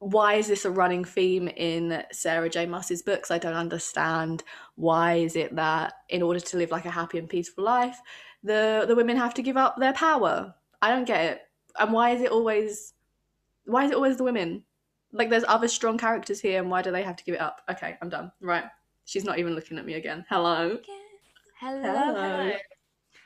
Why 0.02 0.34
is 0.34 0.48
this 0.48 0.66
a 0.66 0.72
running 0.72 1.06
theme 1.06 1.48
in 1.48 2.04
Sarah 2.12 2.50
J. 2.50 2.66
Maas's 2.66 3.04
books? 3.04 3.30
I 3.30 3.38
don't 3.38 3.54
understand. 3.54 4.42
Why 4.74 5.14
is 5.14 5.36
it 5.36 5.56
that 5.56 5.94
in 6.10 6.24
order 6.24 6.40
to 6.40 6.58
live 6.58 6.72
like 6.72 6.86
a 6.86 6.90
happy 6.90 7.20
and 7.20 7.30
peaceful 7.30 7.64
life, 7.64 8.02
the 8.44 8.86
the 8.88 8.96
women 8.96 9.16
have 9.16 9.36
to 9.36 9.44
give 9.44 9.58
up 9.58 9.78
their 9.78 9.94
power? 9.94 10.56
I 10.82 10.90
don't 10.90 11.06
get 11.06 11.26
it. 11.26 11.42
And 11.80 11.94
why 11.94 12.10
is 12.10 12.22
it 12.24 12.32
always 12.32 12.94
why 13.66 13.86
is 13.86 13.92
it 13.92 13.96
always 13.96 14.18
the 14.18 14.24
women? 14.24 14.64
Like 15.12 15.30
there's 15.30 15.46
other 15.48 15.68
strong 15.68 16.00
characters 16.00 16.42
here 16.42 16.60
and 16.60 16.72
why 16.72 16.82
do 16.82 16.92
they 16.92 17.04
have 17.04 17.18
to 17.18 17.24
give 17.24 17.36
it 17.36 17.42
up? 17.42 17.62
Okay, 17.70 17.96
I'm 18.02 18.10
done. 18.10 18.32
Right. 18.42 18.66
She's 19.06 19.24
not 19.24 19.38
even 19.38 19.54
looking 19.54 19.78
at 19.78 19.86
me 19.86 19.94
again. 19.94 20.26
Hello. 20.30 20.80
Hello, 21.60 21.82
Hello. 21.84 22.14
hello, 22.16 22.52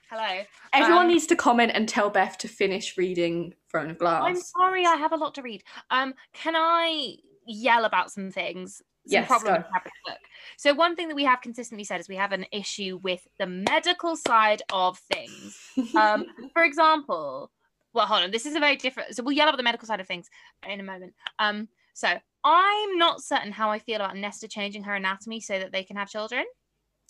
hello. 0.09 0.43
Everyone 0.73 1.05
Um, 1.05 1.07
needs 1.11 1.27
to 1.27 1.35
comment 1.35 1.71
and 1.75 1.87
tell 1.87 2.09
Beth 2.09 2.37
to 2.39 2.47
finish 2.47 2.97
reading 2.97 3.53
Throne 3.69 3.89
of 3.91 3.97
Glass. 3.97 4.23
I'm 4.25 4.35
sorry, 4.35 4.85
I 4.85 4.95
have 4.95 5.11
a 5.11 5.17
lot 5.17 5.35
to 5.35 5.41
read. 5.41 5.63
Um, 5.89 6.13
can 6.33 6.55
I 6.55 7.15
yell 7.45 7.85
about 7.85 8.11
some 8.11 8.31
things? 8.31 8.77
Some 8.77 8.83
Yes, 9.05 9.27
problems 9.27 9.57
go. 9.59 9.63
with 9.71 9.83
the 9.83 10.11
book. 10.11 10.19
So 10.57 10.73
one 10.73 10.95
thing 10.95 11.09
that 11.09 11.15
we 11.15 11.25
have 11.25 11.41
consistently 11.41 11.83
said 11.83 11.99
is 11.99 12.09
we 12.09 12.15
have 12.15 12.31
an 12.31 12.45
issue 12.51 12.99
with 13.03 13.27
the 13.37 13.45
medical 13.45 14.15
side 14.15 14.63
of 14.73 14.97
things. 14.97 15.59
Um, 15.95 16.25
for 16.53 16.63
example, 16.63 17.51
well, 17.93 18.07
hold 18.07 18.23
on. 18.23 18.31
This 18.31 18.45
is 18.47 18.55
a 18.55 18.59
very 18.59 18.75
different. 18.75 19.15
So 19.15 19.21
we'll 19.23 19.33
yell 19.35 19.47
about 19.47 19.57
the 19.57 19.63
medical 19.63 19.87
side 19.87 19.99
of 19.99 20.07
things 20.07 20.27
in 20.67 20.79
a 20.79 20.83
moment. 20.83 21.13
Um, 21.37 21.67
so 21.93 22.09
I'm 22.43 22.97
not 22.97 23.21
certain 23.21 23.51
how 23.51 23.69
I 23.69 23.77
feel 23.79 23.97
about 23.97 24.17
Nesta 24.17 24.47
changing 24.47 24.83
her 24.83 24.95
anatomy 24.95 25.39
so 25.39 25.59
that 25.59 25.71
they 25.71 25.83
can 25.83 25.97
have 25.97 26.09
children. 26.09 26.43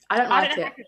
I 0.09 0.17
don't 0.17 0.27
I 0.27 0.39
like 0.41 0.49
don't 0.49 0.59
know 0.59 0.67
it. 0.77 0.87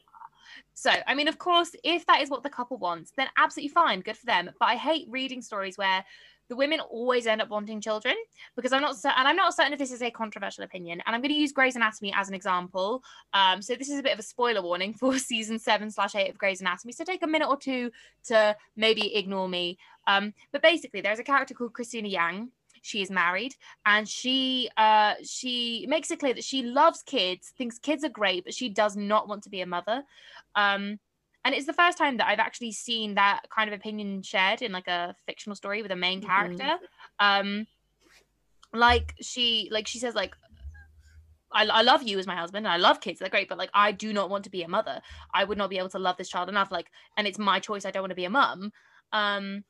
So, 0.74 0.92
I 1.06 1.16
mean, 1.16 1.28
of 1.28 1.38
course, 1.38 1.76
if 1.84 2.06
that 2.06 2.22
is 2.22 2.30
what 2.30 2.44
the 2.44 2.50
couple 2.50 2.78
wants, 2.78 3.12
then 3.18 3.28
absolutely 3.38 3.70
fine, 3.70 4.02
good 4.02 4.18
for 4.18 4.26
them. 4.26 4.50
But 4.60 4.70
I 4.70 4.76
hate 4.76 5.08
reading 5.10 5.42
stories 5.42 5.78
where 5.78 6.04
the 6.50 6.56
women 6.56 6.80
always 6.80 7.28
end 7.28 7.42
up 7.42 7.50
wanting 7.50 7.82
children 7.82 8.16
because 8.56 8.72
I'm 8.72 8.82
not 8.82 8.96
certain, 8.96 9.18
and 9.18 9.28
I'm 9.28 9.36
not 9.36 9.54
certain 9.54 9.74
if 9.74 9.80
this 9.80 9.92
is 9.92 10.02
a 10.02 10.10
controversial 10.10 10.64
opinion. 10.64 11.02
And 11.06 11.16
I'm 11.16 11.22
going 11.22 11.34
to 11.34 11.40
use 11.40 11.52
Grey's 11.52 11.76
Anatomy 11.76 12.14
as 12.16 12.30
an 12.30 12.36
example. 12.36 13.04
Um, 13.34 13.62
so 13.62 13.76
this 13.76 13.90
is 13.90 14.00
a 14.00 14.04
bit 14.04 14.14
of 14.14 14.20
a 14.20 14.24
spoiler 14.24 14.62
warning 14.62 14.94
for 14.94 15.18
season 15.20 15.60
seven 15.60 15.92
slash 15.92 16.16
eight 16.16 16.30
of 16.30 16.38
Grey's 16.38 16.62
Anatomy. 16.62 16.94
So 16.94 17.04
take 17.04 17.24
a 17.24 17.28
minute 17.28 17.50
or 17.50 17.58
two 17.58 17.92
to 18.26 18.56
maybe 18.76 19.16
ignore 19.16 19.50
me. 19.50 19.78
Um, 20.08 20.34
but 20.52 20.62
basically, 20.62 21.02
there's 21.02 21.20
a 21.20 21.24
character 21.24 21.54
called 21.54 21.74
Cristina 21.74 22.08
Yang. 22.08 22.50
She 22.88 23.02
is 23.02 23.12
married, 23.12 23.54
and 23.86 24.08
she 24.08 24.70
uh, 24.78 25.16
she 25.24 25.86
makes 25.90 26.10
it 26.10 26.20
clear 26.20 26.34
that 26.34 26.44
she 26.44 26.64
loves 26.64 27.04
kids, 27.04 27.54
thinks 27.58 27.78
kids 27.80 28.04
are 28.04 28.10
great, 28.10 28.46
but 28.46 28.54
she 28.54 28.70
does 28.70 28.96
not 28.96 29.28
want 29.28 29.44
to 29.44 29.50
be 29.50 29.62
a 29.62 29.66
mother. 29.66 30.04
Um, 30.56 31.00
and 31.44 31.54
it's 31.56 31.66
the 31.66 31.74
first 31.74 31.98
time 31.98 32.18
that 32.18 32.28
I've 32.28 32.40
actually 32.40 32.72
seen 32.72 33.16
that 33.16 33.42
kind 33.56 33.70
of 33.70 33.78
opinion 33.80 34.22
shared 34.22 34.62
in 34.62 34.72
like 34.72 34.88
a 34.88 35.16
fictional 35.26 35.56
story 35.56 35.82
with 35.82 35.92
a 35.92 35.96
main 35.96 36.22
Mhm. 36.22 36.26
character. 36.28 36.78
Um, 37.20 37.68
like 38.74 39.16
she 39.22 39.70
like 39.72 39.88
she 39.88 40.00
says 40.00 40.16
like 40.16 40.36
I, 41.52 41.66
I 41.66 41.82
love 41.82 42.04
you 42.04 42.20
as 42.20 42.28
my 42.28 42.36
husband 42.36 42.66
and 42.66 42.74
I 42.74 42.78
love 42.78 43.00
kids 43.02 43.20
they're 43.20 43.30
great 43.30 43.50
but 43.50 43.58
like 43.58 43.70
I 43.74 43.92
do 43.92 44.12
not 44.14 44.30
want 44.30 44.44
to 44.44 44.50
be 44.50 44.64
a 44.64 44.68
mother 44.68 45.02
I 45.34 45.44
would 45.46 45.58
not 45.58 45.70
be 45.70 45.78
able 45.78 45.90
to 45.90 46.00
love 46.00 46.18
this 46.18 46.30
child 46.30 46.50
enough 46.50 46.72
like 46.72 46.92
and 47.16 47.26
it's 47.26 47.40
my 47.40 47.60
choice 47.60 47.86
I 47.86 47.92
don't 47.92 48.04
want 48.04 48.12
to 48.12 48.16
be 48.16 48.26
a 48.26 48.30
mum 48.30 48.72
um 49.14 49.64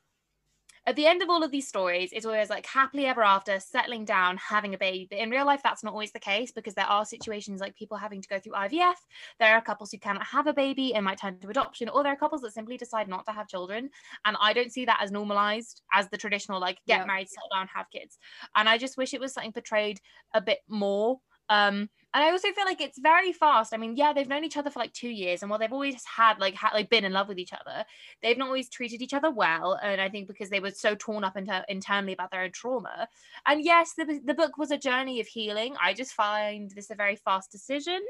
at 0.88 0.96
the 0.96 1.06
end 1.06 1.22
of 1.22 1.30
all 1.30 1.44
of 1.44 1.52
these 1.52 1.68
stories 1.68 2.12
it's 2.14 2.26
always 2.26 2.50
like 2.50 2.66
happily 2.66 3.06
ever 3.06 3.22
after 3.24 3.60
settling 3.60 4.06
down 4.06 4.38
having 4.38 4.74
a 4.74 4.78
baby. 4.78 5.08
But 5.10 5.20
in 5.20 5.30
real 5.30 5.46
life 5.46 5.62
that's 5.64 5.84
not 5.84 5.94
always 5.94 6.14
the 6.14 6.20
case 6.20 6.52
because 6.52 6.74
there 6.76 6.86
are 6.86 7.06
situations 7.06 7.62
like 7.62 7.76
people 7.76 7.98
having 7.98 8.22
to 8.22 8.28
go 8.30 8.40
through 8.40 8.54
IVF 8.54 9.06
there 9.40 9.54
are 9.56 9.62
couples 9.62 9.92
who 9.92 10.00
cannot 10.00 10.26
have 10.26 10.48
a 10.48 10.54
baby 10.54 10.94
and 10.96 11.06
might 11.06 11.20
turn 11.20 11.40
to 11.40 11.50
adoption 11.50 11.90
or 11.90 12.04
there 12.04 12.14
are 12.14 12.18
couples 12.18 12.42
that 12.42 12.54
simply 12.54 12.78
decide 12.78 13.08
not 13.08 13.26
to 13.26 13.32
have 13.32 13.48
children. 13.48 13.90
And 14.26 14.38
I 14.42 14.54
don't 14.54 14.72
see 14.72 14.86
that 14.86 15.00
as 15.02 15.12
normalized 15.12 15.82
as 15.94 16.10
the 16.10 16.18
traditional 16.18 16.60
like 16.60 16.80
get 16.88 17.02
Yeah. 17.02 17.06
married 17.06 17.30
settle 17.30 17.50
down 17.54 17.68
have 17.74 17.90
kids. 17.90 18.18
And 18.56 18.70
I 18.70 18.78
just 18.78 18.98
wish 18.98 19.14
it 19.14 19.22
was 19.22 19.34
something 19.34 19.54
portrayed 19.54 20.00
a 20.34 20.42
bit 20.42 20.60
more 20.68 21.20
um 21.50 21.90
and 22.18 22.26
i 22.26 22.32
also 22.32 22.52
feel 22.52 22.66
like 22.66 22.82
it's 22.82 22.98
very 23.00 23.32
fast 23.32 23.74
i 23.74 23.78
mean 23.78 23.96
yeah 23.96 24.12
they've 24.12 24.28
known 24.28 24.44
each 24.44 24.58
other 24.58 24.72
for 24.72 24.80
like 24.80 24.92
two 24.92 25.10
years 25.10 25.42
and 25.42 25.50
while 25.50 25.60
they've 25.60 25.72
always 25.72 26.04
had 26.04 26.40
like 26.40 26.56
had 26.56 26.74
like 26.74 26.90
been 26.90 27.06
in 27.06 27.14
love 27.14 27.28
with 27.28 27.38
each 27.38 27.54
other 27.54 27.86
they've 28.24 28.38
not 28.38 28.48
always 28.48 28.70
treated 28.70 29.02
each 29.02 29.14
other 29.14 29.30
well 29.30 29.80
and 29.84 30.02
i 30.02 30.10
think 30.10 30.28
because 30.28 30.50
they 30.50 30.60
were 30.60 30.72
so 30.72 30.96
torn 30.96 31.24
up 31.24 31.38
inter- 31.38 31.64
internally 31.70 32.14
about 32.14 32.32
their 32.32 32.42
own 32.42 32.52
trauma 32.52 33.08
and 33.46 33.64
yes 33.64 33.94
the, 33.96 34.20
the 34.26 34.34
book 34.34 34.58
was 34.58 34.72
a 34.72 34.78
journey 34.78 35.20
of 35.20 35.28
healing 35.28 35.76
i 35.82 35.94
just 35.94 36.14
find 36.14 36.72
this 36.72 36.90
a 36.90 36.96
very 36.96 37.16
fast 37.16 37.52
decision 37.52 38.02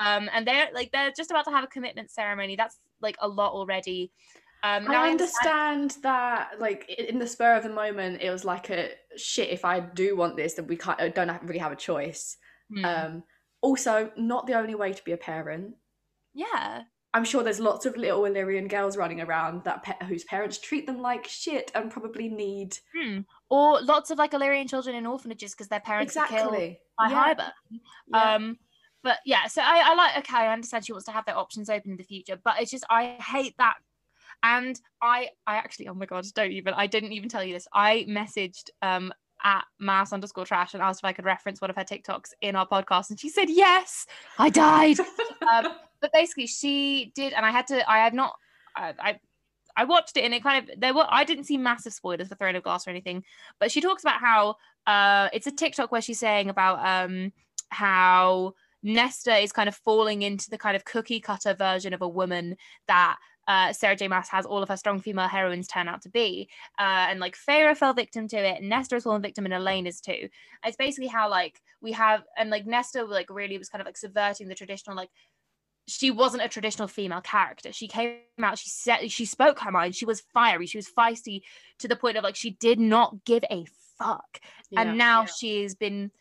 um 0.00 0.28
and 0.34 0.46
they're 0.46 0.68
like 0.74 0.90
they're 0.90 1.12
just 1.16 1.30
about 1.30 1.44
to 1.44 1.52
have 1.52 1.64
a 1.64 1.68
commitment 1.68 2.10
ceremony 2.10 2.56
that's 2.56 2.78
like 3.00 3.16
a 3.20 3.28
lot 3.28 3.52
already 3.52 4.10
um 4.64 4.88
I 4.88 5.10
understand 5.10 5.96
that, 6.04 6.52
like 6.60 6.88
in 6.88 7.18
the 7.18 7.26
spur 7.26 7.56
of 7.56 7.64
the 7.64 7.68
moment, 7.68 8.22
it 8.22 8.30
was 8.30 8.44
like 8.44 8.70
a 8.70 8.90
shit. 9.16 9.48
If 9.48 9.64
I 9.64 9.80
do 9.80 10.14
want 10.14 10.36
this, 10.36 10.54
then 10.54 10.68
we 10.68 10.76
can't. 10.76 11.00
I 11.00 11.08
don't 11.08 11.42
really 11.42 11.58
have 11.58 11.72
a 11.72 11.76
choice. 11.76 12.36
Hmm. 12.72 12.84
Um, 12.84 13.22
also, 13.62 14.10
not 14.16 14.46
the 14.46 14.54
only 14.54 14.74
way 14.74 14.92
to 14.92 15.02
be 15.04 15.12
a 15.12 15.16
parent. 15.16 15.74
yeah 16.34 16.82
I'm 17.14 17.24
sure 17.26 17.42
there's 17.42 17.60
lots 17.60 17.84
of 17.84 17.94
little 17.98 18.24
Illyrian 18.24 18.68
girls 18.68 18.96
running 18.96 19.20
around 19.20 19.64
that 19.64 19.82
pe- 19.82 20.06
whose 20.06 20.24
parents 20.24 20.56
treat 20.58 20.86
them 20.86 21.02
like 21.02 21.26
shit 21.28 21.70
and 21.74 21.90
probably 21.90 22.28
need 22.28 22.78
Hmm. 22.96 23.18
or 23.50 23.82
lots 23.82 24.10
of 24.10 24.16
like 24.16 24.32
Illyrian 24.32 24.66
children 24.66 24.96
in 24.96 25.04
orphanages 25.04 25.52
because 25.52 25.68
their 25.68 25.80
parents 25.80 26.16
are 26.16 26.26
killed 26.26 26.52
by 26.98 27.10
yeah. 27.10 27.34
Hybern. 27.34 27.50
yeah. 28.08 28.34
Um, 28.34 28.58
but 29.02 29.18
yeah, 29.26 29.46
so 29.48 29.60
I, 29.60 29.82
I 29.90 29.94
like 29.94 30.16
okay, 30.20 30.38
I 30.38 30.52
understand 30.54 30.86
she 30.86 30.92
wants 30.92 31.04
to 31.06 31.12
have 31.12 31.26
their 31.26 31.36
options 31.36 31.68
open 31.68 31.90
in 31.90 31.96
the 31.98 32.02
future, 32.04 32.38
but 32.42 32.54
it's 32.60 32.70
just 32.70 32.86
I 32.88 33.16
hate 33.20 33.54
that. 33.58 33.74
And 34.42 34.80
I 35.02 35.28
I 35.46 35.56
actually 35.56 35.88
oh 35.88 35.94
my 35.94 36.06
god, 36.06 36.24
don't 36.34 36.52
even 36.52 36.72
I 36.72 36.86
didn't 36.86 37.12
even 37.12 37.28
tell 37.28 37.44
you 37.44 37.52
this. 37.52 37.68
I 37.74 38.06
messaged 38.08 38.70
um 38.80 39.12
at 39.42 39.64
mass 39.78 40.12
underscore 40.12 40.44
trash 40.44 40.74
and 40.74 40.82
asked 40.82 41.00
if 41.00 41.04
I 41.04 41.12
could 41.12 41.24
reference 41.24 41.60
one 41.60 41.70
of 41.70 41.76
her 41.76 41.84
TikToks 41.84 42.30
in 42.40 42.56
our 42.56 42.66
podcast, 42.66 43.10
and 43.10 43.18
she 43.18 43.28
said 43.28 43.48
yes. 43.48 44.06
I 44.38 44.50
died. 44.50 45.00
um, 45.52 45.68
but 46.00 46.12
basically, 46.12 46.46
she 46.46 47.12
did, 47.14 47.32
and 47.32 47.44
I 47.44 47.50
had 47.50 47.66
to. 47.68 47.90
I 47.90 47.98
have 47.98 48.14
not. 48.14 48.34
I, 48.76 48.94
I 48.98 49.20
I 49.76 49.84
watched 49.84 50.16
it, 50.16 50.24
and 50.24 50.34
it 50.34 50.42
kind 50.42 50.68
of 50.68 50.80
there 50.80 50.94
were. 50.94 51.06
I 51.08 51.24
didn't 51.24 51.44
see 51.44 51.56
massive 51.56 51.92
spoilers 51.92 52.28
for 52.28 52.34
Throne 52.34 52.56
of 52.56 52.62
Glass 52.62 52.86
or 52.86 52.90
anything, 52.90 53.24
but 53.58 53.70
she 53.70 53.80
talks 53.80 54.02
about 54.02 54.20
how 54.20 54.56
uh, 54.86 55.28
it's 55.32 55.46
a 55.46 55.52
TikTok 55.52 55.92
where 55.92 56.02
she's 56.02 56.18
saying 56.18 56.50
about 56.50 56.84
um 56.84 57.32
how 57.70 58.54
Nesta 58.82 59.36
is 59.36 59.52
kind 59.52 59.68
of 59.68 59.76
falling 59.76 60.22
into 60.22 60.50
the 60.50 60.58
kind 60.58 60.76
of 60.76 60.84
cookie 60.84 61.20
cutter 61.20 61.54
version 61.54 61.94
of 61.94 62.02
a 62.02 62.08
woman 62.08 62.56
that 62.88 63.16
uh, 63.48 63.72
Sarah 63.72 63.96
J. 63.96 64.08
Maas 64.08 64.28
has 64.28 64.46
all 64.46 64.62
of 64.62 64.68
her 64.68 64.76
strong 64.76 65.00
female 65.00 65.28
heroines 65.28 65.66
turn 65.66 65.88
out 65.88 66.02
to 66.02 66.08
be. 66.08 66.48
Uh, 66.78 67.06
and 67.10 67.20
like 67.20 67.36
Feyre 67.36 67.76
fell 67.76 67.92
victim 67.92 68.28
to 68.28 68.36
it, 68.36 68.62
Nesta 68.62 68.96
has 68.96 69.04
fallen 69.04 69.22
victim, 69.22 69.44
and 69.44 69.54
Elain 69.54 69.86
is 69.86 70.00
too. 70.00 70.28
It's 70.64 70.76
basically 70.76 71.08
how 71.08 71.28
like 71.28 71.60
we 71.80 71.92
have, 71.92 72.22
and 72.36 72.50
like 72.50 72.66
Nesta 72.66 73.04
like 73.04 73.30
really 73.30 73.58
was 73.58 73.68
kind 73.68 73.80
of 73.80 73.86
like 73.86 73.96
subverting 73.96 74.48
the 74.48 74.54
traditional 74.54 74.96
like 74.96 75.10
she 75.88 76.10
wasn't 76.10 76.42
a 76.44 76.48
traditional 76.48 76.88
female 76.88 77.20
character. 77.20 77.72
She 77.72 77.88
came 77.88 78.18
out, 78.40 78.58
she 78.58 78.70
said 78.70 79.10
she 79.10 79.24
spoke 79.24 79.58
her 79.60 79.72
mind, 79.72 79.96
she 79.96 80.04
was 80.06 80.22
fiery, 80.32 80.66
she 80.66 80.78
was 80.78 80.88
feisty 80.88 81.42
to 81.80 81.88
the 81.88 81.96
point 81.96 82.16
of 82.16 82.24
like 82.24 82.36
she 82.36 82.50
did 82.50 82.78
not 82.78 83.24
give 83.24 83.44
a 83.50 83.66
fuck. 83.98 84.40
Yeah. 84.70 84.82
And 84.82 84.98
now 84.98 85.22
Yeah. 85.22 85.26
she's 85.26 85.74
been 85.74 86.12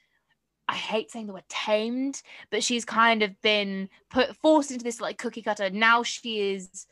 I 0.68 0.76
hate 0.76 1.12
saying 1.12 1.28
the 1.28 1.34
word 1.34 1.44
tamed, 1.50 2.22
but 2.50 2.64
she's 2.64 2.86
kind 2.86 3.24
of 3.24 3.40
been 3.42 3.90
put 4.10 4.36
forced 4.38 4.72
into 4.72 4.86
this 4.86 5.02
like 5.02 5.18
cookie 5.18 5.42
cutter. 5.42 5.70
Now 5.70 6.02
she 6.02 6.54
is 6.54 6.88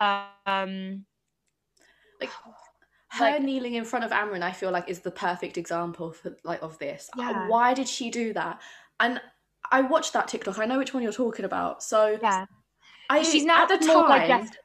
um 0.00 1.04
Like, 2.20 2.30
her 3.08 3.30
like- 3.32 3.42
kneeling 3.42 3.74
in 3.74 3.84
front 3.84 4.04
of 4.04 4.10
Amren, 4.10 4.42
I 4.42 4.52
feel 4.52 4.70
like 4.70 4.88
is 4.88 5.00
the 5.00 5.10
perfect 5.10 5.56
example 5.58 6.12
for 6.12 6.36
like 6.44 6.62
of 6.62 6.78
this. 6.78 7.08
Uh, 7.18 7.22
Yeah. 7.22 7.48
Why 7.48 7.74
did 7.74 7.88
she 7.88 8.10
do 8.10 8.32
that? 8.34 8.60
And 9.00 9.20
I 9.70 9.80
watched 9.82 10.12
that 10.12 10.28
TikTok. 10.28 10.58
I 10.58 10.64
know 10.66 10.78
which 10.78 10.94
one 10.94 11.02
you're 11.02 11.12
talking 11.12 11.44
about. 11.44 11.82
So 11.82 12.18
yeah. 12.22 12.46
I 13.10 13.22
she's 13.22 13.44
now 13.44 13.62
at 13.62 13.68
the 13.68 13.78
time, 13.86 14.08
digested. 14.08 14.58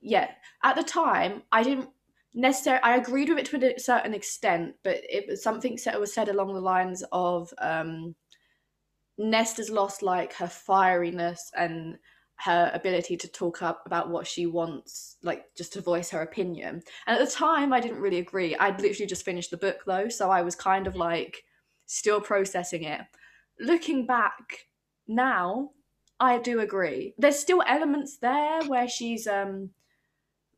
yeah, 0.00 0.30
at 0.62 0.76
the 0.76 0.82
time, 0.84 1.42
I 1.50 1.62
didn't 1.64 1.88
necessarily. 2.32 2.82
I 2.84 2.96
agreed 2.96 3.28
with 3.28 3.38
it 3.38 3.46
to 3.46 3.74
a 3.76 3.78
certain 3.80 4.14
extent, 4.14 4.74
but 4.84 4.98
it 5.08 5.26
was 5.28 5.42
something 5.42 5.76
said 5.76 5.98
was 5.98 6.12
said 6.14 6.28
along 6.28 6.54
the 6.54 6.60
lines 6.60 7.02
of 7.10 7.52
um, 7.58 8.14
Nesta's 9.18 9.70
lost 9.70 10.02
like 10.02 10.32
her 10.34 10.46
fieriness 10.46 11.40
and 11.56 11.98
her 12.36 12.70
ability 12.74 13.16
to 13.16 13.28
talk 13.28 13.62
up 13.62 13.82
about 13.86 14.10
what 14.10 14.26
she 14.26 14.46
wants, 14.46 15.16
like 15.22 15.46
just 15.56 15.72
to 15.74 15.80
voice 15.80 16.10
her 16.10 16.22
opinion. 16.22 16.82
And 17.06 17.18
at 17.18 17.24
the 17.24 17.30
time, 17.30 17.72
I 17.72 17.80
didn't 17.80 18.00
really 18.00 18.18
agree. 18.18 18.56
I'd 18.56 18.80
literally 18.80 19.06
just 19.06 19.24
finished 19.24 19.50
the 19.50 19.56
book 19.56 19.82
though, 19.86 20.08
so 20.08 20.30
I 20.30 20.42
was 20.42 20.54
kind 20.54 20.86
of 20.86 20.96
like 20.96 21.44
still 21.86 22.20
processing 22.20 22.84
it. 22.84 23.00
Looking 23.60 24.06
back 24.06 24.66
now, 25.06 25.70
I 26.18 26.38
do 26.38 26.60
agree. 26.60 27.14
There's 27.18 27.38
still 27.38 27.62
elements 27.66 28.18
there 28.18 28.62
where 28.64 28.88
she's 28.88 29.26
um 29.26 29.70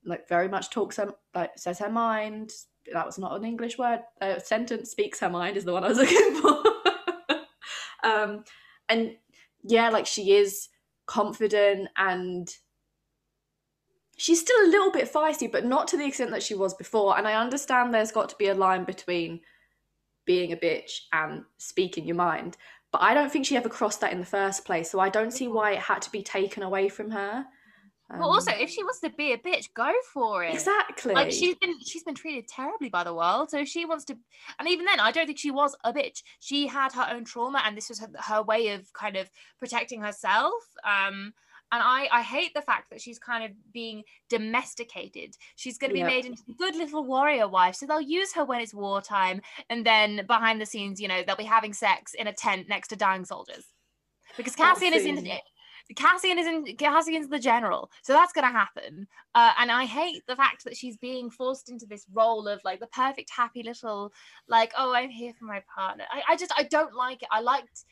like 0.05 0.29
very 0.29 0.49
much 0.49 0.71
talks 0.71 0.97
her 0.97 1.13
like 1.35 1.53
says 1.57 1.79
her 1.79 1.91
mind. 1.91 2.53
That 2.93 3.07
was 3.07 3.19
not 3.19 3.37
an 3.37 3.45
English 3.45 3.79
word. 3.79 4.01
A 4.21 4.41
sentence 4.41 4.91
speaks 4.91 5.21
her 5.21 5.31
mind 5.31 5.57
is 5.57 5.65
the 5.65 5.73
one 5.73 5.85
I 5.85 5.89
was 5.89 5.99
looking 5.99 6.41
for. 6.41 6.63
um 8.09 8.45
and 8.89 9.17
yeah, 9.63 9.91
like 9.91 10.07
she 10.07 10.33
is 10.33 10.69
confident 11.07 11.89
and 11.97 12.55
she's 14.17 14.41
still 14.41 14.65
a 14.65 14.71
little 14.71 14.91
bit 14.91 15.13
feisty, 15.13 15.51
but 15.51 15.65
not 15.65 15.89
to 15.89 15.97
the 15.97 16.07
extent 16.07 16.31
that 16.31 16.43
she 16.43 16.55
was 16.55 16.75
before. 16.75 17.17
And 17.17 17.27
I 17.27 17.35
understand 17.35 17.93
there's 17.93 18.13
got 18.13 18.29
to 18.31 18.37
be 18.37 18.49
a 18.49 18.55
line 18.55 18.85
between 18.85 19.41
being 20.25 20.53
a 20.53 20.57
bitch 20.57 21.01
and 21.13 21.45
speaking 21.59 22.07
your 22.07 22.17
mind. 22.17 22.57
But 22.93 23.03
I 23.03 23.15
don't 23.15 23.31
think 23.31 23.47
she 23.47 23.57
ever 23.57 23.69
crossed 23.69 24.01
that 24.01 24.13
in 24.13 24.21
the 24.21 24.27
first 24.27 24.65
place. 24.65 24.91
So 24.91 25.01
I 25.01 25.09
don't 25.09 25.33
see 25.33 25.49
why 25.49 25.73
it 25.73 25.81
had 25.81 26.03
to 26.03 26.11
be 26.11 26.23
taken 26.23 26.63
away 26.63 26.89
from 26.89 27.11
her. 27.11 27.47
Well 28.11 28.31
also 28.31 28.53
Um, 28.53 28.59
if 28.61 28.71
she 28.71 28.85
wants 28.85 29.01
to 29.01 29.11
be 29.11 29.33
a 29.33 29.39
bitch, 29.39 29.73
go 29.75 29.93
for 30.13 30.45
it. 30.45 30.55
exactly. 30.55 31.15
Like 31.15 31.31
she's 31.33 31.57
been 31.57 31.75
she's 31.85 32.05
been 32.05 32.15
treated 32.15 32.47
terribly 32.49 32.89
by 32.89 33.05
the 33.05 33.15
world. 33.15 33.51
So 33.51 33.59
if 33.59 33.69
she 33.69 33.85
wants 33.85 34.05
to 34.07 34.17
and 34.59 34.69
even 34.69 34.85
then 34.85 35.01
I 35.01 35.11
don't 35.11 35.27
think 35.27 35.39
she 35.39 35.51
was 35.51 35.75
a 35.85 35.93
bitch. 35.93 36.23
She 36.41 36.67
had 36.67 36.93
her 36.93 37.09
own 37.11 37.25
trauma 37.25 37.63
and 37.65 37.77
this 37.77 37.89
was 37.89 37.99
her, 38.01 38.09
her 38.21 38.43
way 38.43 38.69
of 38.69 38.93
kind 38.93 39.17
of 39.17 39.31
protecting 39.59 40.01
herself. 40.03 40.53
Um 40.85 41.35
and 41.73 41.83
I, 41.83 42.09
I 42.13 42.23
hate 42.23 42.55
the 42.55 42.63
fact 42.63 42.91
that 42.91 43.01
she's 43.01 43.19
kind 43.19 43.43
of 43.45 43.51
being 43.73 44.05
domesticated. 44.29 45.37
She's 45.57 45.79
going 45.79 45.91
to 45.91 45.95
be 45.95 45.99
Yep. 45.99 46.07
made 46.09 46.25
into 46.25 46.43
a 46.49 46.55
good 46.55 46.77
little 46.77 47.05
warrior 47.05 47.49
wife. 47.49 47.75
So 47.75 47.87
they'll 47.87 48.01
use 48.01 48.33
her 48.35 48.45
when 48.45 48.61
it's 48.61 48.73
wartime. 48.73 49.41
And 49.69 49.85
then 49.85 50.25
behind 50.29 50.61
the 50.61 50.67
scenes, 50.67 51.01
you 51.01 51.09
know, 51.09 51.25
they'll 51.27 51.35
be 51.35 51.43
having 51.43 51.73
sex 51.73 52.15
in 52.15 52.29
a 52.29 52.33
tent 52.33 52.69
next 52.69 52.87
to 52.89 52.97
dying 52.97 53.25
soldiers. 53.25 53.65
Because 54.37 54.55
Cassian 54.55 54.95
is 54.95 55.07
in. 55.07 55.29
Cassian 55.95 56.39
is 56.39 56.47
in 56.47 56.77
Cassian's 56.77 57.29
the 57.29 57.39
general, 57.39 57.91
so 58.03 58.13
that's 58.13 58.33
gonna 58.33 58.49
happen. 58.51 59.07
Uh, 59.35 59.53
and 59.59 59.71
I 59.71 59.85
hate 59.85 60.27
the 60.27 60.35
fact 60.37 60.65
that 60.65 60.77
she's 60.77 60.97
being 60.97 61.31
forced 61.31 61.69
into 61.71 61.87
this 61.87 62.07
role 62.13 62.49
of 62.49 62.61
like 62.65 62.81
the 62.81 62.89
perfect 62.89 63.31
happy 63.31 63.63
little, 63.63 64.13
like, 64.49 64.73
oh, 64.77 64.93
I'm 64.95 65.11
here 65.11 65.33
for 65.39 65.45
my 65.45 65.63
partner. 65.73 66.05
I, 66.11 66.23
I 66.33 66.37
just 66.37 66.53
I 66.57 66.65
don't 66.65 66.95
like 66.95 67.23
it. 67.23 67.29
I 67.31 67.41
liked, 67.41 67.85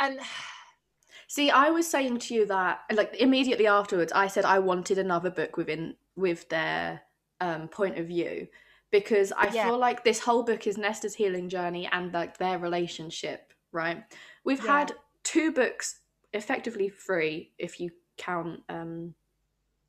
and 0.00 0.18
See, 1.28 1.50
I 1.50 1.70
was 1.70 1.88
saying 1.88 2.18
to 2.20 2.34
you 2.34 2.46
that 2.46 2.80
like 2.92 3.14
immediately 3.16 3.66
afterwards, 3.66 4.12
I 4.12 4.26
said 4.28 4.44
I 4.44 4.58
wanted 4.58 4.98
another 4.98 5.30
book 5.30 5.56
within 5.56 5.96
with 6.14 6.48
their 6.48 7.02
um, 7.40 7.68
point 7.68 7.98
of 7.98 8.06
view 8.06 8.48
because 8.90 9.32
I 9.32 9.48
Yeah. 9.52 9.64
feel 9.66 9.78
like 9.78 10.04
this 10.04 10.20
whole 10.20 10.42
book 10.44 10.66
is 10.66 10.78
Nesta's 10.78 11.14
healing 11.14 11.48
journey 11.48 11.88
and 11.90 12.12
like 12.12 12.38
their 12.38 12.58
relationship. 12.58 13.52
Right? 13.72 14.04
We've 14.44 14.62
Yeah. 14.64 14.78
had 14.78 14.96
two 15.24 15.50
books, 15.52 16.00
effectively 16.32 16.88
free 16.88 17.52
if 17.58 17.80
you 17.80 17.90
count 18.16 18.60
um, 18.68 19.14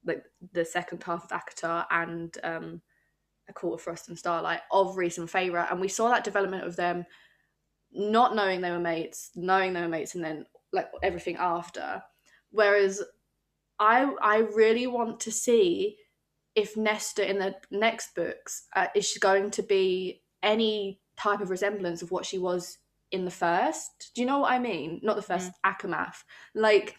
like 0.05 0.23
the 0.53 0.65
second 0.65 1.03
half 1.03 1.25
of 1.25 1.31
ACOTAR 1.31 1.85
and 1.91 2.37
um, 2.43 2.81
A 3.49 3.53
of 3.73 3.81
Frost 3.81 4.09
and 4.09 4.17
Starlight 4.17 4.61
of 4.71 4.97
Rhys 4.97 5.17
and 5.17 5.29
and 5.69 5.81
we 5.81 5.87
saw 5.87 6.09
that 6.09 6.23
development 6.23 6.63
of 6.65 6.75
them 6.75 7.05
not 7.91 8.35
knowing 8.35 8.61
they 8.61 8.71
were 8.71 8.79
mates, 8.79 9.31
knowing 9.35 9.73
they 9.73 9.81
were 9.81 9.87
mates, 9.87 10.15
and 10.15 10.23
then 10.23 10.45
like 10.71 10.89
everything 11.03 11.37
after. 11.37 12.01
Whereas 12.51 13.01
I 13.79 14.11
I 14.21 14.39
really 14.55 14.87
want 14.87 15.19
to 15.21 15.31
see 15.31 15.97
if 16.55 16.75
Nesta 16.75 17.29
in 17.29 17.37
the 17.37 17.55
next 17.71 18.15
books 18.15 18.67
uh, 18.75 18.87
is 18.95 19.17
going 19.19 19.51
to 19.51 19.63
be 19.63 20.23
any 20.41 20.99
type 21.17 21.41
of 21.41 21.49
resemblance 21.49 22.01
of 22.01 22.11
what 22.11 22.25
she 22.25 22.37
was 22.37 22.79
in 23.11 23.25
the 23.25 23.31
first. 23.31 24.11
Do 24.15 24.21
you 24.21 24.27
know 24.27 24.39
what 24.39 24.51
I 24.51 24.59
mean? 24.59 24.99
Not 25.03 25.15
the 25.15 25.21
first 25.21 25.51
mm. 25.51 25.73
ACOMAF. 25.73 26.15
Like 26.53 26.95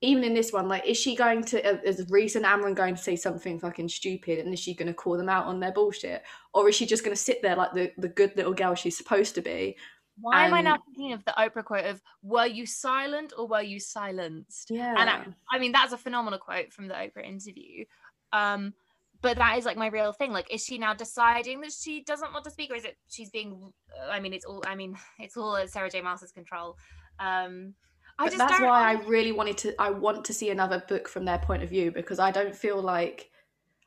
even 0.00 0.24
in 0.24 0.34
this 0.34 0.52
one, 0.52 0.68
like 0.68 0.86
is 0.86 0.98
she 0.98 1.14
going 1.14 1.44
to 1.44 1.64
uh, 1.64 1.78
is 1.84 2.04
Rhys 2.10 2.36
and 2.36 2.44
Amren 2.44 2.74
going 2.74 2.96
to 2.96 3.02
say 3.02 3.16
something 3.16 3.58
fucking 3.60 3.88
stupid 3.88 4.40
and 4.40 4.52
is 4.52 4.60
she 4.60 4.74
going 4.74 4.88
to 4.88 4.94
call 4.94 5.16
them 5.16 5.28
out 5.28 5.46
on 5.46 5.60
their 5.60 5.72
bullshit 5.72 6.22
or 6.52 6.68
is 6.68 6.74
she 6.74 6.86
just 6.86 7.04
going 7.04 7.14
to 7.14 7.22
sit 7.22 7.40
there 7.42 7.56
like 7.56 7.72
the 7.72 7.92
the 7.98 8.08
good 8.08 8.36
little 8.36 8.54
girl 8.54 8.74
she's 8.74 8.96
supposed 8.96 9.34
to 9.36 9.40
be? 9.40 9.76
Why 10.20 10.44
and... 10.44 10.52
am 10.52 10.58
I 10.58 10.62
now 10.62 10.78
thinking 10.84 11.12
of 11.12 11.24
the 11.24 11.32
Oprah 11.38 11.64
quote 11.64 11.86
of 11.86 12.02
"Were 12.22 12.46
you 12.46 12.66
silent 12.66 13.32
or 13.38 13.46
were 13.46 13.62
you 13.62 13.80
silenced?" 13.80 14.70
Yeah, 14.70 14.94
and 14.98 15.08
I, 15.08 15.24
I 15.50 15.58
mean 15.58 15.72
that's 15.72 15.92
a 15.92 15.98
phenomenal 15.98 16.38
quote 16.38 16.72
from 16.72 16.88
the 16.88 16.94
Oprah 16.94 17.24
interview. 17.24 17.84
Um, 18.32 18.74
but 19.22 19.38
that 19.38 19.56
is 19.56 19.64
like 19.64 19.76
my 19.76 19.86
real 19.86 20.12
thing 20.12 20.32
like 20.32 20.52
is 20.52 20.64
she 20.64 20.78
now 20.78 20.92
deciding 20.92 21.60
that 21.60 21.72
she 21.72 22.02
doesn't 22.02 22.32
want 22.32 22.44
to 22.44 22.50
speak 22.50 22.70
or 22.70 22.74
is 22.74 22.84
it 22.84 22.96
she's 23.08 23.30
being 23.30 23.72
i 24.10 24.20
mean 24.20 24.32
it's 24.32 24.44
all 24.44 24.62
i 24.66 24.74
mean 24.74 24.96
it's 25.18 25.36
all 25.36 25.56
at 25.56 25.70
sarah 25.70 25.90
j 25.90 26.00
maas's 26.00 26.32
control 26.32 26.76
um 27.18 27.74
I 28.18 28.28
but 28.28 28.38
that's 28.38 28.60
why 28.60 28.90
I 28.90 28.92
really 29.06 29.32
wanted 29.32 29.56
to. 29.58 29.74
I 29.80 29.88
want 29.90 30.26
to 30.26 30.34
see 30.34 30.50
another 30.50 30.84
book 30.86 31.08
from 31.08 31.24
their 31.24 31.38
point 31.38 31.62
of 31.62 31.70
view 31.70 31.90
because 31.90 32.18
I 32.18 32.30
don't 32.30 32.54
feel 32.54 32.80
like 32.80 33.30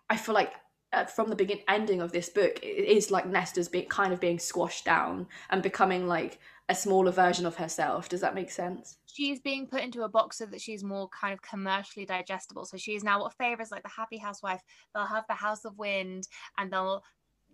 I 0.09 0.17
feel 0.17 0.33
like 0.33 0.51
uh, 0.95 1.05
from 1.05 1.29
the 1.29 1.35
beginning 1.35 1.63
ending 1.67 2.01
of 2.01 2.11
this 2.11 2.29
book 2.29 2.59
it 2.63 2.85
is 2.85 3.11
like 3.11 3.25
Nesta's 3.25 3.67
being 3.67 3.87
kind 3.87 4.13
of 4.13 4.19
being 4.19 4.39
squashed 4.39 4.85
down 4.85 5.27
and 5.49 5.61
becoming 5.61 6.07
like 6.07 6.39
a 6.67 6.75
smaller 6.75 7.11
version 7.11 7.45
of 7.45 7.55
herself. 7.55 8.09
Does 8.09 8.21
that 8.21 8.33
make 8.33 8.49
sense? 8.49 8.97
She's 9.05 9.39
being 9.39 9.67
put 9.67 9.81
into 9.81 10.03
a 10.03 10.09
box 10.09 10.39
so 10.39 10.45
that 10.47 10.61
she's 10.61 10.83
more 10.83 11.07
kind 11.09 11.33
of 11.33 11.41
commercially 11.41 12.05
digestible. 12.05 12.65
So 12.65 12.77
she 12.77 12.95
is 12.95 13.03
now 13.03 13.21
what 13.21 13.33
favors 13.33 13.71
like 13.71 13.83
the 13.83 13.89
happy 13.89 14.17
housewife. 14.17 14.61
They'll 14.93 15.05
have 15.05 15.25
the 15.27 15.35
House 15.35 15.63
of 15.63 15.77
Wind 15.77 16.27
and 16.57 16.71
they'll, 16.71 17.03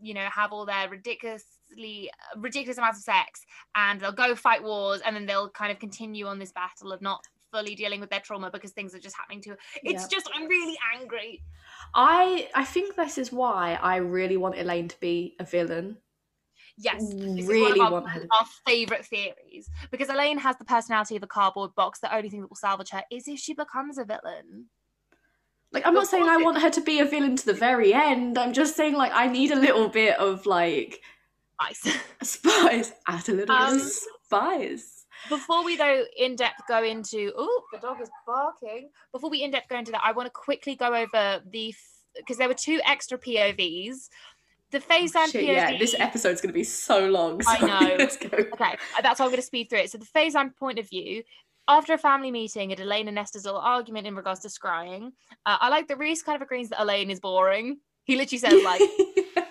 you 0.01 0.13
know, 0.13 0.27
have 0.33 0.53
all 0.53 0.65
their 0.65 0.89
ridiculously 0.89 2.09
ridiculous 2.37 2.77
amounts 2.77 2.99
of 2.99 3.03
sex 3.03 3.45
and 3.75 3.99
they'll 3.99 4.11
go 4.13 4.33
fight 4.33 4.63
wars 4.63 5.01
and 5.05 5.15
then 5.15 5.25
they'll 5.25 5.49
kind 5.49 5.71
of 5.71 5.79
continue 5.79 6.25
on 6.25 6.39
this 6.39 6.53
battle 6.53 6.93
of 6.93 7.01
not 7.01 7.21
fully 7.51 7.75
dealing 7.75 7.99
with 7.99 8.09
their 8.09 8.19
trauma 8.19 8.49
because 8.51 8.71
things 8.71 8.95
are 8.95 8.99
just 8.99 9.17
happening 9.17 9.41
to 9.41 9.51
her. 9.51 9.57
It's 9.83 10.07
just 10.07 10.29
I'm 10.33 10.47
really 10.47 10.77
angry. 10.99 11.43
I 11.93 12.49
I 12.55 12.65
think 12.65 12.95
this 12.95 13.17
is 13.17 13.31
why 13.31 13.77
I 13.81 13.97
really 13.97 14.37
want 14.37 14.57
elain 14.57 14.87
to 14.87 14.99
be 14.99 15.35
a 15.39 15.43
villain 15.43 15.97
Yes, 16.77 17.13
this 17.13 17.47
really 17.47 17.79
our, 17.79 17.91
want. 17.91 18.07
Our 18.07 18.45
favorite 18.65 19.05
theories 19.05 19.69
because 19.91 20.09
elain 20.09 20.37
has 20.39 20.57
the 20.57 20.65
personality 20.65 21.15
of 21.15 21.23
a 21.23 21.27
cardboard 21.27 21.75
box. 21.75 21.99
The 21.99 22.13
only 22.13 22.29
thing 22.29 22.41
that 22.41 22.49
will 22.49 22.55
salvage 22.55 22.89
her 22.89 23.03
is 23.11 23.27
if 23.27 23.39
she 23.39 23.53
becomes 23.53 23.97
a 23.97 24.05
villain. 24.05 24.67
Like 25.71 25.85
I'm 25.85 25.93
not 25.93 26.07
saying 26.07 26.27
I 26.27 26.37
want 26.37 26.61
her 26.61 26.69
to 26.69 26.81
be 26.81 26.99
a 26.99 27.05
villain 27.05 27.35
to 27.37 27.45
the 27.45 27.53
very 27.53 27.93
end. 27.93 28.37
I'm 28.37 28.53
just 28.53 28.75
saying 28.75 28.95
like 28.95 29.11
I 29.13 29.27
need 29.27 29.51
a 29.51 29.59
little 29.59 29.89
bit 29.89 30.17
of 30.17 30.45
like 30.45 31.01
spice. 31.53 31.97
Spice. 32.23 32.91
Add 33.07 33.29
a 33.29 33.31
little 33.31 33.55
bit 33.55 33.65
of 33.67 33.73
um, 33.73 33.79
spice. 33.79 35.00
Before 35.29 35.63
we 35.63 35.75
though 35.75 36.03
in 36.17 36.35
depth 36.35 36.61
go 36.67 36.83
into 36.83 37.31
oh 37.37 37.63
the 37.71 37.79
dog 37.79 38.01
is 38.01 38.09
barking. 38.25 38.89
Before 39.11 39.29
we 39.29 39.43
in 39.43 39.51
depth 39.51 39.69
go 39.69 39.77
into 39.77 39.91
that, 39.91 40.01
I 40.03 40.11
want 40.11 40.27
to 40.27 40.31
quickly 40.31 40.75
go 40.75 40.93
over 40.93 41.41
the 41.49 41.73
because 42.15 42.37
there 42.37 42.47
were 42.47 42.53
two 42.53 42.79
extra 42.85 43.17
POVs 43.17 44.09
the 44.71 44.79
Feysand 44.79 45.35
oh, 45.35 45.39
POV. 45.39 45.47
Yeah, 45.47 45.77
this 45.77 45.95
episode's 45.97 46.41
going 46.41 46.49
to 46.49 46.57
be 46.57 46.63
so 46.63 47.07
long. 47.07 47.41
So 47.41 47.51
I 47.51 47.59
know. 47.59 47.95
okay, 48.05 48.77
that's 49.01 49.19
why 49.19 49.25
I'm 49.25 49.31
going 49.31 49.35
to 49.35 49.41
speed 49.41 49.69
through 49.69 49.79
it. 49.79 49.91
So 49.91 49.97
the 49.97 50.05
Feysand 50.05 50.55
point 50.55 50.79
of 50.79 50.89
view. 50.89 51.23
After 51.67 51.93
a 51.93 51.97
family 51.97 52.31
meeting, 52.31 52.73
at 52.73 52.79
Elain 52.79 53.07
and 53.07 53.15
Nesta's 53.15 53.45
little 53.45 53.59
argument 53.59 54.07
in 54.07 54.15
regards 54.15 54.41
to 54.41 54.47
scrying, 54.47 55.11
uh, 55.45 55.57
I 55.61 55.69
like 55.69 55.87
that 55.87 55.99
Rhys 55.99 56.23
kind 56.23 56.35
of 56.35 56.41
agrees 56.41 56.69
that 56.69 56.81
Elain 56.81 57.11
is 57.11 57.19
boring. 57.19 57.77
He 58.03 58.15
literally 58.15 58.39
says 58.39 58.63
like, 58.63 58.81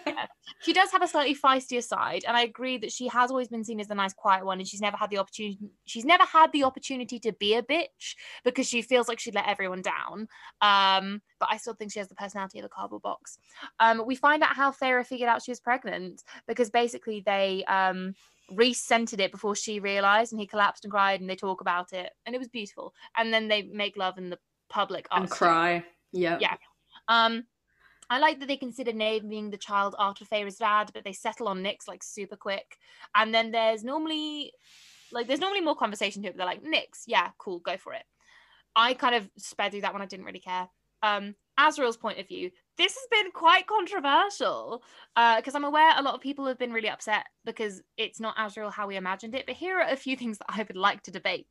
yeah. 0.06 0.26
she 0.62 0.72
does 0.72 0.90
have 0.92 1.02
a 1.02 1.08
slightly 1.08 1.34
feistier 1.34 1.82
side, 1.82 2.24
and 2.26 2.36
I 2.36 2.42
agree 2.42 2.78
that 2.78 2.92
she 2.92 3.08
has 3.08 3.30
always 3.30 3.48
been 3.48 3.64
seen 3.64 3.80
as 3.80 3.88
the 3.88 3.94
nice, 3.94 4.12
quiet 4.12 4.44
one, 4.44 4.58
and 4.58 4.68
she's 4.68 4.80
never 4.80 4.96
had 4.96 5.10
the 5.10 5.18
opportunity. 5.18 5.58
She's 5.86 6.04
never 6.04 6.24
had 6.24 6.52
the 6.52 6.64
opportunity 6.64 7.18
to 7.20 7.32
be 7.32 7.54
a 7.54 7.62
bitch 7.62 8.16
because 8.44 8.68
she 8.68 8.82
feels 8.82 9.08
like 9.08 9.20
she'd 9.20 9.34
let 9.34 9.48
everyone 9.48 9.82
down. 9.82 10.28
Um, 10.60 11.22
but 11.38 11.48
I 11.50 11.56
still 11.56 11.74
think 11.74 11.92
she 11.92 11.98
has 11.98 12.08
the 12.08 12.14
personality 12.14 12.58
of 12.58 12.64
a 12.64 12.68
cardboard 12.68 13.02
box. 13.02 13.38
Um, 13.78 14.04
we 14.06 14.14
find 14.14 14.42
out 14.42 14.56
how 14.56 14.70
Feyre 14.70 15.06
figured 15.06 15.28
out 15.28 15.42
she 15.42 15.50
was 15.50 15.60
pregnant 15.60 16.22
because 16.46 16.70
basically 16.70 17.22
they 17.24 17.64
um 17.64 18.14
scented 18.72 19.20
it 19.20 19.30
before 19.30 19.54
she 19.54 19.80
realized, 19.80 20.32
and 20.32 20.40
he 20.40 20.46
collapsed 20.46 20.84
and 20.84 20.90
cried, 20.90 21.20
and 21.20 21.30
they 21.30 21.36
talk 21.36 21.60
about 21.60 21.92
it, 21.92 22.10
and 22.26 22.34
it 22.34 22.38
was 22.38 22.48
beautiful. 22.48 22.92
And 23.16 23.32
then 23.32 23.48
they 23.48 23.62
make 23.62 23.96
love 23.96 24.18
in 24.18 24.30
the 24.30 24.38
public 24.68 25.06
and 25.10 25.30
cry. 25.30 25.84
Yeah, 26.12 26.38
yeah. 26.40 26.56
Um, 27.08 27.44
I 28.10 28.18
like 28.18 28.40
that 28.40 28.48
they 28.48 28.56
consider 28.56 28.92
naming 28.92 29.50
the 29.50 29.56
child 29.56 29.94
after 29.98 30.24
Feyre's 30.24 30.56
dad, 30.56 30.90
but 30.92 31.04
they 31.04 31.12
settle 31.12 31.48
on 31.48 31.62
Nyx 31.62 31.86
like 31.86 32.02
super 32.02 32.36
quick. 32.36 32.76
And 33.14 33.32
then 33.32 33.52
there's 33.52 33.84
normally 33.84 34.52
like 35.12 35.28
there's 35.28 35.40
normally 35.40 35.60
more 35.60 35.76
conversation 35.76 36.22
to 36.22 36.28
it, 36.28 36.32
but 36.32 36.38
they're 36.38 36.46
like, 36.46 36.64
Nyx, 36.64 37.04
yeah, 37.06 37.28
cool, 37.38 37.60
go 37.60 37.76
for 37.76 37.94
it. 37.94 38.02
I 38.74 38.94
kind 38.94 39.14
of 39.14 39.28
sped 39.36 39.70
through 39.70 39.82
that 39.82 39.92
one, 39.92 40.02
I 40.02 40.06
didn't 40.06 40.26
really 40.26 40.40
care. 40.40 40.68
Um, 41.02 41.34
Azriel's 41.58 41.96
point 41.96 42.18
of 42.18 42.26
view, 42.26 42.50
this 42.76 42.94
has 42.94 43.06
been 43.10 43.30
quite 43.32 43.66
controversial 43.66 44.82
because 45.14 45.54
uh, 45.54 45.58
I'm 45.58 45.64
aware 45.64 45.92
a 45.96 46.02
lot 46.02 46.14
of 46.14 46.20
people 46.20 46.46
have 46.46 46.58
been 46.58 46.72
really 46.72 46.88
upset 46.88 47.26
because 47.44 47.82
it's 47.96 48.20
not 48.20 48.36
Azriel 48.36 48.72
how 48.72 48.86
we 48.86 48.96
imagined 48.96 49.34
it. 49.34 49.46
But 49.46 49.56
here 49.56 49.78
are 49.78 49.88
a 49.88 49.96
few 49.96 50.16
things 50.16 50.38
that 50.38 50.46
I 50.48 50.64
would 50.66 50.76
like 50.76 51.02
to 51.02 51.10
debate. 51.10 51.46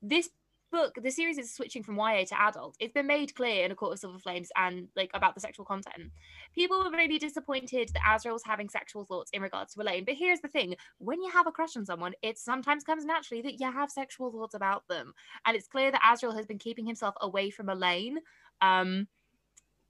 This 0.00 0.30
book, 0.70 0.98
the 1.02 1.10
series 1.10 1.38
is 1.38 1.52
switching 1.52 1.82
from 1.82 1.96
YA 1.96 2.24
to 2.28 2.40
adult. 2.40 2.76
It's 2.80 2.92
been 2.92 3.06
made 3.06 3.34
clear 3.34 3.64
in 3.64 3.70
A 3.70 3.74
Court 3.74 3.92
of 3.92 3.98
Silver 3.98 4.18
Flames 4.18 4.50
and 4.56 4.88
like 4.96 5.10
about 5.14 5.34
the 5.34 5.40
sexual 5.40 5.64
content. 5.64 6.10
People 6.54 6.82
were 6.82 6.90
really 6.90 7.18
disappointed 7.18 7.90
that 7.94 8.02
Azriel 8.02 8.32
was 8.32 8.44
having 8.44 8.68
sexual 8.68 9.04
thoughts 9.04 9.30
in 9.32 9.42
regards 9.42 9.74
to 9.74 9.80
Elain. 9.80 10.04
But 10.04 10.14
here's 10.14 10.40
the 10.40 10.48
thing: 10.48 10.74
when 10.98 11.20
you 11.20 11.30
have 11.30 11.46
a 11.46 11.52
crush 11.52 11.76
on 11.76 11.84
someone, 11.84 12.12
it 12.22 12.38
sometimes 12.38 12.84
comes 12.84 13.04
naturally 13.04 13.42
that 13.42 13.60
you 13.60 13.70
have 13.70 13.90
sexual 13.90 14.30
thoughts 14.30 14.54
about 14.54 14.86
them. 14.88 15.12
And 15.46 15.56
it's 15.56 15.68
clear 15.68 15.90
that 15.90 16.02
Azriel 16.02 16.36
has 16.36 16.46
been 16.46 16.58
keeping 16.58 16.86
himself 16.86 17.14
away 17.20 17.50
from 17.50 17.68
Elain. 17.68 18.18
Um, 18.60 19.08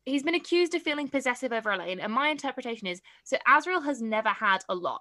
he's 0.04 0.22
been 0.22 0.34
accused 0.34 0.74
of 0.74 0.82
feeling 0.82 1.08
possessive 1.08 1.52
over 1.52 1.70
Elain, 1.70 2.00
and 2.00 2.12
my 2.12 2.28
interpretation 2.28 2.86
is 2.86 3.00
so 3.24 3.36
Azriel 3.46 3.84
has 3.84 4.00
never 4.00 4.30
had 4.30 4.62
a 4.68 4.74
lot. 4.74 5.00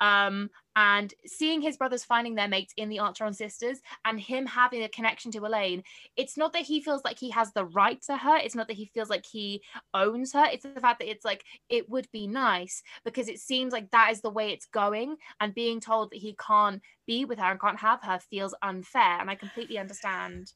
Um, 0.00 0.50
and 0.74 1.12
seeing 1.26 1.60
his 1.60 1.76
brothers 1.76 2.02
finding 2.02 2.34
their 2.34 2.48
mates 2.48 2.72
in 2.76 2.88
the 2.88 2.96
Archeron 2.96 3.34
sisters 3.34 3.80
and 4.04 4.18
him 4.18 4.46
having 4.46 4.82
a 4.82 4.88
connection 4.88 5.30
to 5.32 5.44
Elain, 5.44 5.82
it's 6.16 6.36
not 6.36 6.52
that 6.54 6.62
he 6.62 6.80
feels 6.80 7.02
like 7.04 7.18
he 7.18 7.30
has 7.30 7.52
the 7.52 7.66
right 7.66 8.00
to 8.02 8.16
her. 8.16 8.36
It's 8.38 8.54
not 8.54 8.68
that 8.68 8.76
he 8.76 8.86
feels 8.86 9.10
like 9.10 9.24
he 9.30 9.62
owns 9.94 10.32
her. 10.32 10.44
It's 10.46 10.64
the 10.64 10.80
fact 10.80 10.98
that 11.00 11.10
it's 11.10 11.24
like 11.24 11.44
it 11.68 11.88
would 11.88 12.08
be 12.12 12.26
nice 12.26 12.82
because 13.04 13.28
it 13.28 13.38
seems 13.38 13.72
like 13.72 13.90
that 13.90 14.10
is 14.10 14.22
the 14.22 14.30
way 14.30 14.50
it's 14.50 14.66
going, 14.66 15.16
and 15.40 15.54
being 15.54 15.80
told 15.80 16.10
that 16.10 16.18
he 16.18 16.36
can't 16.44 16.82
be 17.06 17.24
with 17.24 17.38
her 17.38 17.50
and 17.50 17.60
can't 17.60 17.78
have 17.78 18.02
her 18.02 18.18
feels 18.18 18.54
unfair. 18.62 19.20
And 19.20 19.30
I 19.30 19.34
completely 19.34 19.78
understand. 19.78 20.52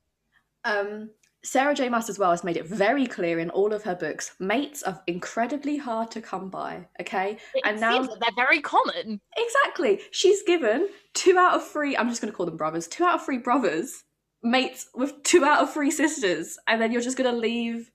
Um, 0.64 1.10
Sarah 1.46 1.74
J. 1.76 1.88
Maas 1.88 2.10
as 2.10 2.18
well 2.18 2.32
has 2.32 2.42
made 2.42 2.56
it 2.56 2.66
very 2.66 3.06
clear 3.06 3.38
in 3.38 3.50
all 3.50 3.72
of 3.72 3.84
her 3.84 3.94
books. 3.94 4.34
Mates 4.40 4.82
are 4.82 5.00
incredibly 5.06 5.76
hard 5.76 6.10
to 6.10 6.20
come 6.20 6.50
by. 6.50 6.88
Okay, 7.00 7.38
it 7.54 7.62
and 7.64 7.80
now 7.80 8.02
they're 8.02 8.30
very 8.34 8.60
common. 8.60 9.20
Exactly. 9.36 10.00
She's 10.10 10.42
given 10.42 10.88
two 11.14 11.38
out 11.38 11.54
of 11.54 11.66
three. 11.66 11.96
I'm 11.96 12.08
just 12.08 12.20
going 12.20 12.32
to 12.32 12.36
call 12.36 12.46
them 12.46 12.56
brothers. 12.56 12.88
Two 12.88 13.04
out 13.04 13.14
of 13.14 13.24
three 13.24 13.38
brothers 13.38 14.02
mates 14.42 14.88
with 14.92 15.22
two 15.22 15.44
out 15.44 15.60
of 15.60 15.72
three 15.72 15.92
sisters, 15.92 16.58
and 16.66 16.82
then 16.82 16.90
you're 16.90 17.00
just 17.00 17.16
going 17.16 17.32
to 17.32 17.38
leave 17.38 17.92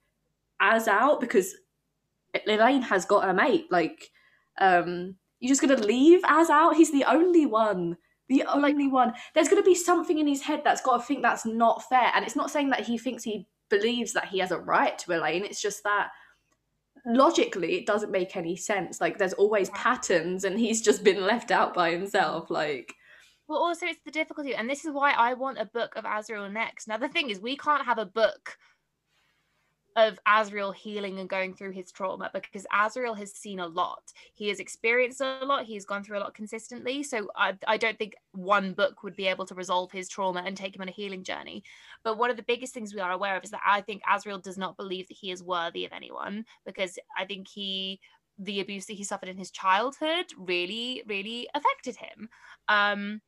Az 0.62 0.88
out 0.88 1.20
because 1.20 1.54
Elain 2.48 2.84
has 2.84 3.04
got 3.04 3.28
a 3.28 3.34
mate. 3.34 3.66
Like, 3.70 4.12
um, 4.62 5.16
you're 5.42 5.52
just 5.52 5.62
going 5.62 5.78
to 5.78 5.86
leave 5.86 6.22
Az 6.26 6.50
out. 6.50 6.78
He's 6.78 6.94
the 6.94 7.04
only 7.04 7.46
one 7.46 7.98
the 8.32 8.44
only 8.46 8.88
one. 8.88 9.14
There's 9.34 9.50
going 9.50 9.62
to 9.62 9.70
be 9.70 9.76
something 9.76 10.18
in 10.18 10.28
his 10.28 10.42
head 10.42 10.62
that's 10.64 10.82
got 10.82 10.98
to 10.98 11.04
think 11.04 11.22
that's 11.22 11.46
not 11.46 11.84
fair. 11.90 12.12
And 12.16 12.26
it's 12.26 12.36
not 12.36 12.50
saying 12.50 12.70
that 12.70 12.86
he 12.86 12.98
thinks 12.98 13.24
he 13.24 13.46
believes 13.70 14.14
that 14.14 14.30
he 14.30 14.40
has 14.40 14.52
a 14.52 14.58
right 14.58 14.98
to 15.00 15.12
Elain. 15.12 15.44
It's 15.44 15.62
just 15.62 15.84
that 15.84 16.10
logically 17.06 17.78
it 17.78 17.86
doesn't 17.86 18.12
make 18.12 18.38
any 18.38 18.56
sense. 18.56 19.02
Like 19.02 19.18
there's 19.18 19.34
always 19.34 19.70
patterns, 19.72 20.46
and 20.46 20.58
he's 20.58 20.82
just 20.82 21.04
been 21.04 21.26
left 21.26 21.52
out 21.52 21.74
by 21.74 21.92
himself. 21.92 22.50
Like. 22.50 22.96
Well, 23.48 23.60
also 23.60 23.86
it's 23.86 24.00
the 24.06 24.12
difficulty, 24.12 24.56
and 24.56 24.70
this 24.70 24.86
is 24.86 24.94
why 24.94 25.12
I 25.12 25.34
want 25.34 25.60
a 25.60 25.66
book 25.66 25.98
of 25.98 26.06
Azriel 26.06 26.52
next. 26.52 26.88
Now 26.88 26.98
the 26.98 27.10
thing 27.10 27.30
is, 27.30 27.42
we 27.42 27.58
can't 27.58 27.86
have 27.86 27.98
a 27.98 28.06
book 28.06 28.58
of 29.96 30.20
Azriel 30.28 30.74
healing 30.74 31.20
and 31.20 31.30
going 31.30 31.54
through 31.54 31.72
his 31.72 31.92
trauma 31.92 32.30
because 32.34 32.66
Azriel 32.74 33.18
has 33.18 33.34
seen 33.34 33.60
a 33.60 33.68
lot. 33.68 34.02
He 34.34 34.48
has 34.50 34.60
experienced 34.60 35.22
a 35.22 35.40
lot. 35.44 35.66
He's 35.66 35.86
gone 35.86 36.04
through 36.04 36.18
a 36.18 36.22
lot 36.22 36.34
consistently. 36.34 37.04
So 37.04 37.30
I, 37.36 37.58
I 37.68 37.78
don't 37.78 37.98
think 37.98 38.16
one 38.32 38.74
book 38.74 39.04
would 39.04 39.16
be 39.16 39.28
able 39.28 39.46
to 39.48 39.56
resolve 39.56 39.92
his 39.92 40.08
trauma 40.08 40.44
and 40.46 40.56
take 40.56 40.76
him 40.76 40.82
on 40.82 40.88
a 40.88 40.94
healing 40.94 41.24
journey. 41.24 41.64
But 42.04 42.18
one 42.18 42.30
of 42.30 42.38
the 42.38 42.44
biggest 42.44 42.74
things 42.74 42.94
we 42.94 43.02
are 43.02 43.12
aware 43.12 43.36
of 43.36 43.44
is 43.44 43.52
that 43.52 43.62
I 43.66 43.82
think 43.82 44.02
Azriel 44.04 44.42
does 44.42 44.58
not 44.58 44.78
believe 44.78 45.08
that 45.10 45.18
he 45.18 45.32
is 45.32 45.44
worthy 45.44 45.86
of 45.86 45.92
anyone 45.92 46.46
because 46.66 46.98
I 47.18 47.26
think 47.26 47.48
he 47.48 48.00
the 48.40 48.60
abuse 48.60 48.86
that 48.86 48.94
he 48.94 49.04
suffered 49.04 49.30
in 49.30 49.38
his 49.38 49.52
childhood 49.52 50.26
really 50.38 51.04
really 51.06 51.48
affected 51.54 51.96
him 51.96 52.30
um 52.70 53.22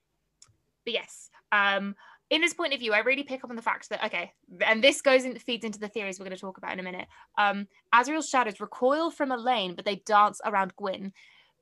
but 0.85 0.94
yes 0.94 1.30
um 1.52 1.94
in 2.34 2.42
this 2.42 2.56
point 2.56 2.74
of 2.74 2.80
view, 2.80 2.94
I 2.94 3.00
really 3.00 3.22
pick 3.22 3.44
up 3.44 3.52
on 3.52 3.56
the 3.56 3.62
fact 3.62 3.90
that 3.90 4.04
okay, 4.06 4.34
and 4.66 4.84
this 4.84 5.02
goes 5.02 5.24
in 5.24 5.38
feeds 5.38 5.64
into 5.64 5.80
the 5.80 5.88
theories 5.88 6.20
we're 6.20 6.26
going 6.26 6.36
to 6.36 6.42
talk 6.42 6.58
about 6.58 6.74
in 6.74 6.80
a 6.80 6.84
minute. 6.84 7.08
Um, 7.38 7.68
Azriel's 7.94 8.28
shadows 8.28 8.60
recoil 8.60 9.12
from 9.12 9.32
Elain, 9.32 9.76
but 9.76 9.86
they 9.86 9.98
dance 9.98 10.42
around 10.44 10.76
Gwyn. 10.76 11.14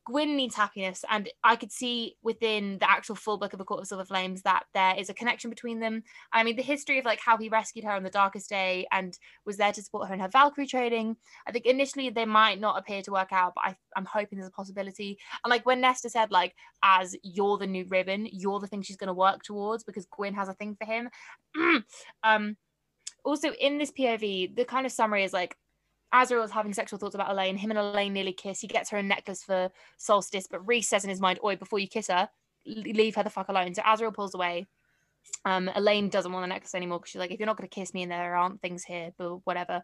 Gwyn 0.06 0.36
needs 0.36 0.56
happiness, 0.56 1.06
and 1.10 1.30
I 1.44 1.56
could 1.56 1.72
see 1.72 2.16
within 2.24 2.80
the 2.80 2.90
actual 2.90 3.16
full 3.16 3.38
book 3.38 3.54
of 3.54 3.60
A 3.60 3.66
Court 3.66 3.82
of 3.82 3.88
Silver 3.88 4.06
Flames 4.06 4.42
that 4.42 4.64
there 4.74 4.96
is 4.98 5.10
a 5.10 5.14
connection 5.14 5.50
between 5.50 5.80
them. 5.80 6.04
I 6.34 6.44
mean, 6.44 6.56
the 6.56 6.64
history 6.64 6.98
of 6.98 7.06
like 7.06 7.20
how 7.20 7.38
he 7.38 7.50
rescued 7.50 7.86
her 7.86 7.92
on 7.92 8.04
the 8.04 8.10
darkest 8.10 8.50
day 8.50 8.88
and 8.92 9.18
was 9.46 9.58
there 9.58 9.72
to 9.72 9.82
support 9.82 10.08
her 10.08 10.14
in 10.14 10.20
her 10.20 10.28
Valkyrie 10.28 10.66
training. 10.66 11.18
I 11.48 11.52
think 11.52 11.66
initially 11.66 12.10
they 12.10 12.26
might 12.26 12.60
not 12.60 12.80
appear 12.80 13.02
to 13.04 13.12
work 13.12 13.32
out, 13.32 13.54
but 13.56 13.66
I, 13.66 13.76
I'm 13.96 14.06
hoping 14.06 14.40
there's 14.40 14.50
a 14.50 14.52
possibility. 14.52 15.20
And 15.44 15.52
like 15.52 15.66
when 15.66 15.82
Nesta 15.82 16.10
said, 16.10 16.32
like, 16.32 16.56
as 16.84 17.16
you're 17.22 17.58
the 17.58 17.68
new 17.68 17.86
ribbon, 17.90 18.28
you're 18.32 18.60
the 18.60 18.68
thing 18.68 18.82
she's 18.82 18.98
going 18.98 19.08
to 19.08 19.14
work 19.14 19.44
towards 19.44 19.84
because 19.84 20.08
Gwyn 20.08 20.34
has 20.34 20.50
a 20.50 20.54
thing 20.54 20.76
for 20.76 20.86
him. 20.86 21.10
um, 22.24 22.58
also 23.24 23.52
in 23.52 23.78
this 23.78 23.92
POV, 23.92 24.56
the 24.56 24.66
kind 24.66 24.86
of 24.86 24.92
summary 24.92 25.24
is 25.24 25.34
like 25.34 25.56
Azriel 26.14 26.44
is 26.44 26.52
having 26.52 26.74
sexual 26.74 27.00
thoughts 27.00 27.16
about 27.16 27.32
Elain. 27.32 27.58
Him 27.58 27.72
and 27.72 27.80
Elain 27.80 28.14
nearly 28.14 28.34
kiss. 28.34 28.60
He 28.60 28.68
gets 28.68 28.90
her 28.90 28.98
a 28.98 29.04
necklace 29.04 29.44
for 29.44 29.70
solstice, 29.98 30.48
but 30.50 30.66
Rhys 30.68 30.88
says 30.88 31.04
in 31.04 31.10
his 31.10 31.22
mind, 31.22 31.40
Oi, 31.44 31.56
before 31.56 31.80
you 31.80 31.88
kiss 31.88 32.08
her, 32.08 32.30
leave 32.66 33.16
her 33.16 33.24
the 33.24 33.30
fuck 33.30 33.50
alone. 33.50 33.74
So 33.74 33.82
Azriel 33.82 34.14
pulls 34.14 34.36
away. 34.36 34.68
Um, 35.46 35.70
Elain 35.76 36.10
doesn't 36.10 36.32
want 36.32 36.44
the 36.44 36.48
necklace 36.48 36.76
anymore 36.76 37.00
because 37.00 37.12
she's 37.12 37.20
like, 37.20 37.32
if 37.32 37.40
you're 37.40 37.48
not 37.48 37.58
going 37.58 37.70
to 37.70 37.74
kiss 37.74 37.94
me 37.94 38.04
and 38.04 38.12
there 38.12 38.36
aren't 38.36 38.62
things 38.62 38.84
here, 38.84 39.12
but 39.18 39.38
whatever. 39.46 39.84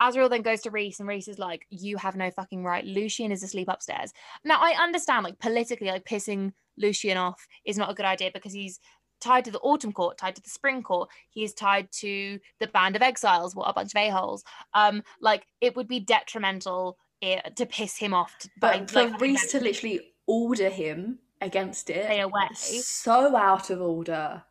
Azriel 0.00 0.30
then 0.30 0.42
goes 0.42 0.62
to 0.62 0.70
Rhys, 0.70 0.98
and 0.98 1.08
Rhys 1.08 1.28
is 1.28 1.38
like, 1.38 1.66
You 1.70 1.96
have 1.98 2.16
no 2.16 2.30
fucking 2.30 2.64
right. 2.64 2.84
Lucien 2.84 3.30
is 3.30 3.42
asleep 3.42 3.68
upstairs. 3.68 4.12
Now, 4.44 4.58
I 4.60 4.74
understand, 4.82 5.24
like, 5.24 5.38
politically, 5.38 5.88
like, 5.88 6.04
pissing 6.04 6.52
Lucien 6.76 7.16
off 7.16 7.46
is 7.64 7.78
not 7.78 7.90
a 7.90 7.94
good 7.94 8.06
idea 8.06 8.30
because 8.32 8.52
he's 8.52 8.80
tied 9.22 9.44
to 9.46 9.50
the 9.50 9.60
autumn 9.60 9.92
court, 9.92 10.18
tied 10.18 10.36
to 10.36 10.42
the 10.42 10.50
spring 10.50 10.82
court. 10.82 11.08
He 11.30 11.44
is 11.44 11.54
tied 11.54 11.90
to 11.92 12.38
the 12.60 12.66
band 12.66 12.96
of 12.96 13.02
exiles. 13.02 13.54
What 13.54 13.70
a 13.70 13.72
bunch 13.72 13.94
of 13.94 14.00
a 14.00 14.10
holes. 14.10 14.44
Um, 14.74 15.02
like 15.20 15.46
it 15.60 15.76
would 15.76 15.88
be 15.88 16.00
detrimental 16.00 16.98
eh, 17.22 17.40
to 17.56 17.64
piss 17.64 17.96
him 17.96 18.12
off. 18.12 18.36
To, 18.40 18.50
but 18.60 18.90
for 18.90 19.04
like, 19.04 19.20
Rhys 19.20 19.46
to 19.52 19.60
literally 19.60 20.00
order 20.26 20.68
him 20.68 21.18
against 21.40 21.90
it, 21.90 22.04
stay 22.04 22.20
away, 22.20 22.48
so 22.52 23.36
out 23.36 23.70
of 23.70 23.80
order. 23.80 24.42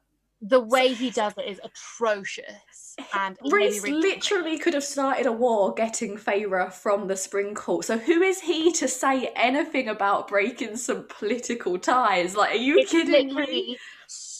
The 0.44 0.60
way 0.60 0.94
he 0.94 1.12
does 1.12 1.34
it 1.38 1.48
is 1.48 1.62
atrocious. 1.64 2.96
And 3.14 3.38
Rhys 3.46 3.84
literally 3.88 4.58
could 4.58 4.74
have 4.74 4.84
started 4.84 5.28
a 5.28 5.32
war 5.32 5.72
getting 5.72 6.18
Feyre 6.18 6.74
from 6.74 7.08
the 7.08 7.16
Spring 7.16 7.54
Court. 7.54 7.86
So 7.86 8.00
who 8.00 8.24
is 8.24 8.42
he 8.42 8.72
to 8.74 8.88
say 8.88 9.32
anything 9.36 9.88
about 9.88 10.28
breaking 10.28 10.78
some 10.78 11.06
political 11.08 11.78
ties? 11.78 12.36
Like, 12.36 12.54
are 12.54 12.58
you 12.58 12.80
it's 12.80 12.92
kidding 12.92 13.36
me? 13.36 13.78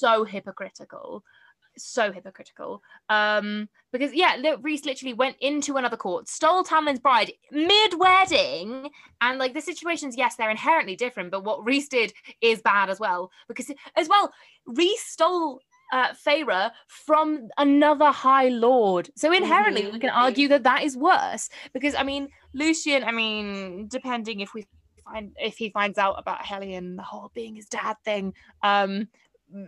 So 0.02 0.24
hypocritical 0.24 1.24
so 1.78 2.12
hypocritical 2.12 2.82
um 3.10 3.70
because 3.92 4.14
yeah 4.14 4.36
rhys 4.62 4.86
literally 4.86 5.14
went 5.14 5.38
into 5.40 5.78
another 5.78 5.96
court 5.96 6.28
stole 6.28 6.64
Tamlin's 6.64 7.00
bride 7.00 7.32
mid-wedding 7.52 8.90
and 9.22 9.40
like 9.40 9.54
the 9.54 9.62
situations 9.62 10.18
yes 10.18 10.36
they're 10.36 10.50
inherently 10.50 10.96
different 10.96 11.32
but 11.32 11.44
what 11.44 11.66
rhys 11.66 11.88
did 11.88 12.12
is 12.42 12.62
bad 12.62 12.90
as 12.90 13.00
well 13.00 13.32
because 13.48 13.72
as 13.96 14.10
well 14.10 14.34
rhys 14.68 15.00
stole 15.00 15.62
uh, 15.94 16.14
Feyre 16.14 16.72
from 16.88 17.50
another 17.58 18.12
High 18.12 18.48
Lord. 18.48 19.10
So 19.18 19.34
inherently, 19.34 19.82
mm-hmm. 19.82 19.92
we 19.92 20.00
can 20.00 20.10
argue 20.10 20.48
that 20.48 20.64
that 20.64 20.84
is 20.84 20.96
worse 20.96 21.50
because 21.74 21.96
I 21.96 22.04
mean, 22.04 22.30
Lucien. 22.54 23.04
I 23.04 23.12
mean, 23.12 23.90
depending 23.90 24.40
if 24.40 24.54
we 24.54 24.66
find 25.04 25.36
if 25.38 25.58
he 25.58 25.70
finds 25.70 25.98
out 25.98 26.16
about 26.18 26.46
Hellion, 26.46 26.96
the 26.96 27.04
whole 27.04 27.30
being 27.34 27.56
his 27.56 27.66
dad 27.66 27.98
thing, 28.06 28.34
um, 28.64 29.10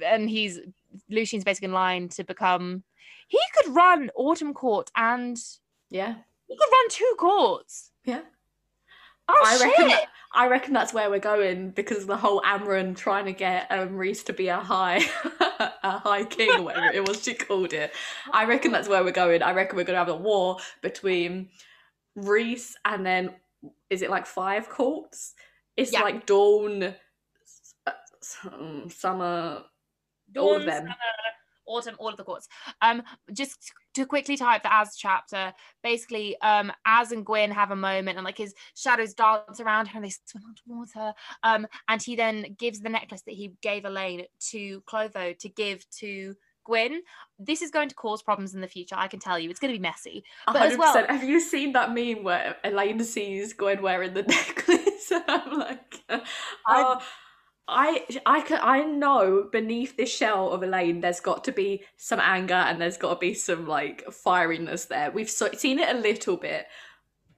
and 0.05 0.29
he's 0.29 0.59
Lucien's 1.09 1.43
basically 1.43 1.67
in 1.67 1.73
line 1.73 2.09
to 2.09 2.23
become. 2.23 2.83
He 3.27 3.39
could 3.55 3.75
run 3.75 4.11
Autumn 4.15 4.53
Court 4.53 4.91
and 4.95 5.37
yeah, 5.89 6.15
he 6.47 6.57
could 6.57 6.69
run 6.71 6.89
two 6.89 7.15
courts. 7.17 7.91
Yeah. 8.05 8.21
Oh 9.27 9.43
I 9.45 9.57
shit! 9.57 9.67
Reckon 9.67 9.87
that, 9.87 10.05
I 10.33 10.47
reckon 10.47 10.73
that's 10.73 10.93
where 10.93 11.09
we're 11.09 11.19
going 11.19 11.69
because 11.71 12.05
the 12.05 12.17
whole 12.17 12.41
Amren 12.41 12.95
trying 12.95 13.25
to 13.25 13.33
get 13.33 13.67
um, 13.71 13.95
Rhys 13.95 14.23
to 14.23 14.33
be 14.33 14.47
a 14.47 14.57
high, 14.57 15.01
a 15.83 15.99
high 15.99 16.25
king 16.25 16.59
or 16.59 16.63
whatever 16.63 16.91
it 16.93 17.07
was 17.07 17.23
she 17.23 17.35
called 17.35 17.73
it. 17.73 17.93
I 18.31 18.45
reckon 18.45 18.71
that's 18.71 18.89
where 18.89 19.03
we're 19.03 19.11
going. 19.11 19.43
I 19.43 19.53
reckon 19.53 19.77
we're 19.77 19.83
going 19.83 19.95
to 19.95 19.99
have 19.99 20.09
a 20.09 20.15
war 20.15 20.57
between 20.81 21.49
Rhys 22.15 22.75
and 22.83 23.05
then 23.05 23.31
is 23.89 24.01
it 24.01 24.09
like 24.09 24.25
five 24.25 24.69
courts? 24.69 25.35
It's 25.77 25.93
yeah. 25.93 26.01
like 26.01 26.25
Dawn, 26.25 26.95
Summer, 28.21 28.87
Dawn, 28.89 29.63
all 30.37 30.55
of 30.55 30.65
them. 30.65 30.83
Summer, 30.83 30.95
autumn, 31.65 31.95
all 31.99 32.09
of 32.09 32.17
the 32.17 32.23
courts. 32.23 32.47
Um, 32.81 33.03
just 33.31 33.71
to 33.95 34.05
quickly 34.05 34.35
type 34.35 34.63
the 34.63 34.73
Az 34.73 34.95
chapter, 34.97 35.53
basically, 35.81 36.39
um, 36.41 36.71
Az 36.85 37.11
and 37.11 37.25
Gwyn 37.25 37.51
have 37.51 37.71
a 37.71 37.75
moment, 37.75 38.17
and 38.17 38.25
like 38.25 38.37
his 38.37 38.53
shadows 38.75 39.13
dance 39.13 39.59
around 39.59 39.87
her, 39.87 39.97
and 39.97 40.05
they 40.05 40.13
swim 40.25 40.43
towards 40.67 40.93
her. 40.93 41.13
Um, 41.43 41.67
and 41.87 42.01
he 42.01 42.15
then 42.15 42.55
gives 42.57 42.79
the 42.79 42.89
necklace 42.89 43.21
that 43.23 43.35
he 43.35 43.53
gave 43.61 43.85
Elain 43.85 44.25
to 44.51 44.81
Clotho 44.81 45.37
to 45.39 45.49
give 45.49 45.89
to 45.99 46.35
Gwyn, 46.65 47.01
this 47.39 47.61
is 47.61 47.71
going 47.71 47.89
to 47.89 47.95
cause 47.95 48.21
problems 48.21 48.55
in 48.55 48.61
the 48.61 48.67
future. 48.67 48.95
I 48.97 49.07
can 49.07 49.19
tell 49.19 49.37
you, 49.37 49.49
it's 49.49 49.59
going 49.59 49.73
to 49.73 49.77
be 49.77 49.81
messy. 49.81 50.23
But 50.45 50.55
100%. 50.55 50.71
as 50.71 50.77
well, 50.77 51.07
have 51.07 51.23
you 51.23 51.39
seen 51.39 51.73
that 51.73 51.93
meme 51.93 52.23
where 52.23 52.55
Elain 52.63 53.03
sees 53.03 53.53
Gwyn 53.53 53.81
wearing 53.81 54.13
the 54.13 54.23
necklace? 54.27 55.11
I'm 55.27 55.59
like, 55.59 56.01
oh, 56.67 57.01
I 57.67 58.05
I 58.25 58.41
can 58.41 58.59
I 58.61 58.81
know 58.83 59.47
beneath 59.51 59.95
this 59.95 60.13
shell 60.13 60.51
of 60.51 60.63
Elain 60.63 60.99
there's 60.99 61.21
got 61.21 61.45
to 61.45 61.51
be 61.51 61.83
some 61.95 62.19
anger 62.19 62.53
and 62.53 62.79
there's 62.79 62.97
got 62.97 63.13
to 63.13 63.19
be 63.19 63.33
some 63.33 63.67
like 63.67 64.05
fieriness 64.07 64.87
there. 64.87 65.11
We've 65.11 65.29
so, 65.29 65.49
seen 65.53 65.79
it 65.79 65.95
a 65.95 65.99
little 65.99 66.35
bit, 66.35 66.65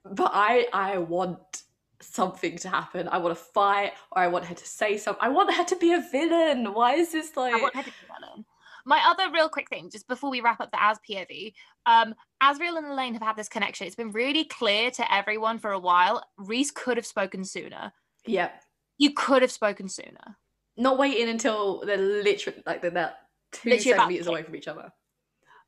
but 0.04 0.32
I 0.34 0.66
I 0.74 0.98
want 0.98 1.64
something 2.02 2.58
to 2.58 2.70
happen. 2.70 3.08
I 3.08 3.20
want 3.20 3.38
to 3.38 3.44
fight 3.44 3.94
or 4.12 4.22
I 4.22 4.28
want 4.28 4.46
her 4.46 4.56
to 4.56 4.68
say 4.68 4.98
something. 4.98 5.24
I 5.24 5.30
want 5.30 5.54
her 5.54 5.64
to 5.64 5.76
be 5.76 5.94
a 5.94 6.04
villain. 6.12 6.74
Why 6.74 6.96
is 6.96 7.12
this 7.12 7.38
like? 7.38 7.54
I 7.54 7.62
want 7.62 7.76
her 7.76 7.84
to 7.84 7.90
be 7.90 7.96
a 8.10 8.20
villain. 8.20 8.46
My 8.88 9.02
other 9.08 9.32
real 9.32 9.50
quick 9.50 9.70
thing, 9.70 9.90
just 9.90 10.08
before 10.08 10.30
we 10.30 10.42
wrap 10.42 10.60
up 10.60 10.72
the 10.72 10.82
Az 10.82 11.00
POV, 11.08 11.54
um, 11.88 12.14
Azriel 12.42 12.78
and 12.78 12.86
Elain 12.86 13.14
have 13.14 13.22
had 13.24 13.36
this 13.36 13.50
connection. 13.50 13.88
It's 13.88 13.96
been 13.96 14.12
really 14.12 14.44
clear 14.44 14.92
to 14.92 15.14
everyone 15.14 15.58
for 15.58 15.72
a 15.72 15.80
while. 15.80 16.24
Rhys 16.38 16.70
could 16.70 16.98
have 16.98 17.06
spoken 17.06 17.44
sooner. 17.44 17.92
Yep 18.26 18.65
you 18.98 19.14
could 19.14 19.42
have 19.42 19.52
spoken 19.52 19.90
sooner. 19.90 20.38
Not 20.78 20.98
waiting 20.98 21.30
until 21.30 21.84
they're 21.86 21.98
literally 21.98 22.62
like 22.66 22.82
they're, 22.82 23.14
two 23.52 23.70
literally 23.70 23.98
centimeters 23.98 24.28
away 24.28 24.44
from 24.44 24.56
each 24.56 24.68
other. 24.68 24.92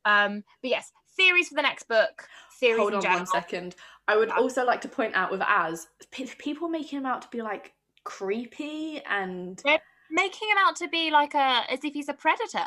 Um, 0.06 0.44
but 0.62 0.70
yes, 0.70 0.92
theories 1.16 1.50
for 1.50 1.56
the 1.56 1.62
next 1.62 1.88
book. 1.88 2.28
Theories 2.60 2.80
Hold 2.80 2.94
on 2.94 3.04
one 3.04 3.26
second. 3.26 3.76
I 4.08 4.18
would 4.18 4.32
also 4.32 4.66
like 4.66 4.82
to 4.82 4.88
point 4.88 5.16
out 5.16 5.32
with 5.32 5.42
Az, 5.42 5.88
people 6.12 6.70
making 6.70 7.00
him 7.00 7.06
out 7.06 7.22
to 7.24 7.28
be 7.30 7.42
like 7.42 7.74
creepy 8.04 9.02
and 9.10 9.62
they're 9.66 9.82
making 10.10 10.50
him 10.50 10.58
out 10.60 10.78
to 10.78 10.88
be 10.88 11.12
like 11.12 11.34
a 11.34 11.64
as 11.70 11.84
if 11.84 11.94
he's 11.94 12.10
a 12.10 12.14
predator. 12.14 12.66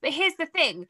But 0.00 0.12
here's 0.12 0.34
the 0.36 0.46
thing: 0.46 0.86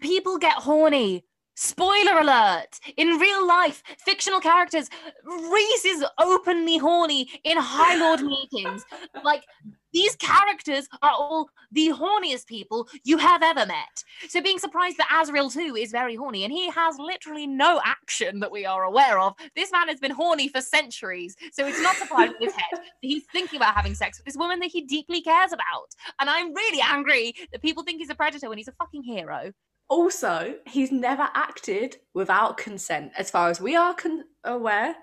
people 0.00 0.38
get 0.38 0.54
horny 0.54 1.24
Spoiler 1.62 2.18
alert! 2.18 2.80
In 2.96 3.18
real 3.18 3.46
life, 3.46 3.82
fictional 3.98 4.40
characters, 4.40 4.88
Rhys 5.26 5.84
is 5.84 6.02
openly 6.18 6.78
horny 6.78 7.28
in 7.44 7.58
High 7.58 7.96
Lord 7.96 8.22
meetings. 8.22 8.82
Like, 9.22 9.44
these 9.92 10.16
characters 10.16 10.88
are 11.02 11.10
all 11.10 11.50
the 11.70 11.88
horniest 11.88 12.46
people 12.46 12.88
you 13.04 13.18
have 13.18 13.42
ever 13.42 13.66
met. 13.66 14.04
So 14.28 14.40
being 14.40 14.58
surprised 14.58 14.96
that 14.96 15.08
Azriel 15.08 15.52
too 15.52 15.76
is 15.76 15.92
very 15.92 16.14
horny, 16.14 16.44
and 16.44 16.52
he 16.52 16.70
has 16.70 16.96
literally 16.98 17.46
no 17.46 17.78
action 17.84 18.40
that 18.40 18.50
we 18.50 18.64
are 18.64 18.84
aware 18.84 19.18
of. 19.18 19.34
This 19.54 19.70
man 19.70 19.88
has 19.88 20.00
been 20.00 20.12
horny 20.12 20.48
for 20.48 20.62
centuries, 20.62 21.36
so 21.52 21.66
it's 21.66 21.82
not 21.82 21.96
surprising 21.96 22.36
in 22.40 22.46
his 22.46 22.54
head 22.54 22.70
that 22.72 22.86
he's 23.02 23.26
thinking 23.26 23.58
about 23.58 23.74
having 23.74 23.94
sex 23.94 24.18
with 24.18 24.24
this 24.24 24.36
woman 24.38 24.60
that 24.60 24.70
he 24.70 24.80
deeply 24.80 25.20
cares 25.20 25.52
about. 25.52 25.90
And 26.20 26.30
I'm 26.30 26.54
really 26.54 26.80
angry 26.82 27.34
that 27.52 27.60
people 27.60 27.82
think 27.82 27.98
he's 28.00 28.08
a 28.08 28.14
predator 28.14 28.48
when 28.48 28.56
he's 28.56 28.68
a 28.68 28.72
fucking 28.72 29.02
hero. 29.02 29.52
Also, 29.90 30.54
he's 30.66 30.92
never 30.92 31.28
acted 31.34 31.96
without 32.14 32.56
consent, 32.56 33.10
as 33.18 33.28
far 33.28 33.50
as 33.50 33.60
we 33.60 33.74
are 33.74 33.92
con- 33.92 34.24
aware. 34.44 34.94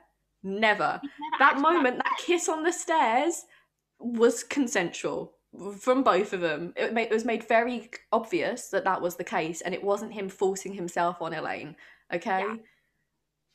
Never. 0.44 1.02
never 1.04 1.40
that 1.40 1.60
moment, 1.60 1.98
that 1.98 2.18
kiss 2.26 2.48
on 2.48 2.64
the 2.64 2.72
stairs, 2.72 3.44
was 4.00 4.44
consensual 4.44 5.34
from 5.78 6.04
both 6.04 6.32
of 6.32 6.40
them. 6.40 6.74
It, 6.78 6.94
made, 6.94 7.08
it 7.08 7.14
was 7.14 7.26
made 7.26 7.44
very 7.48 7.90
obvious 8.14 8.70
that 8.70 8.86
that 8.86 9.02
was 9.02 9.18
the 9.18 9.26
case, 9.26 9.60
and 9.60 9.74
it 9.74 9.84
wasn't 9.84 10.14
him 10.14 10.30
forcing 10.30 10.74
himself 10.74 11.22
on 11.22 11.34
Elain. 11.34 11.76
Okay. 12.14 12.40
Yeah. 12.40 12.56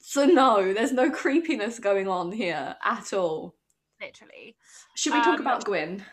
So 0.01 0.27
no, 0.27 0.75
there's 0.75 0.93
no 0.93 1.11
creepiness 1.11 1.79
going 1.79 2.09
on 2.09 2.31
here 2.31 2.77
at 2.85 3.15
all. 3.15 3.55
Literally. 4.03 4.57
Should 4.97 5.15
we 5.15 5.21
talk 5.21 5.39
um, 5.39 5.41
about 5.41 5.65
Gwyn? 5.65 6.05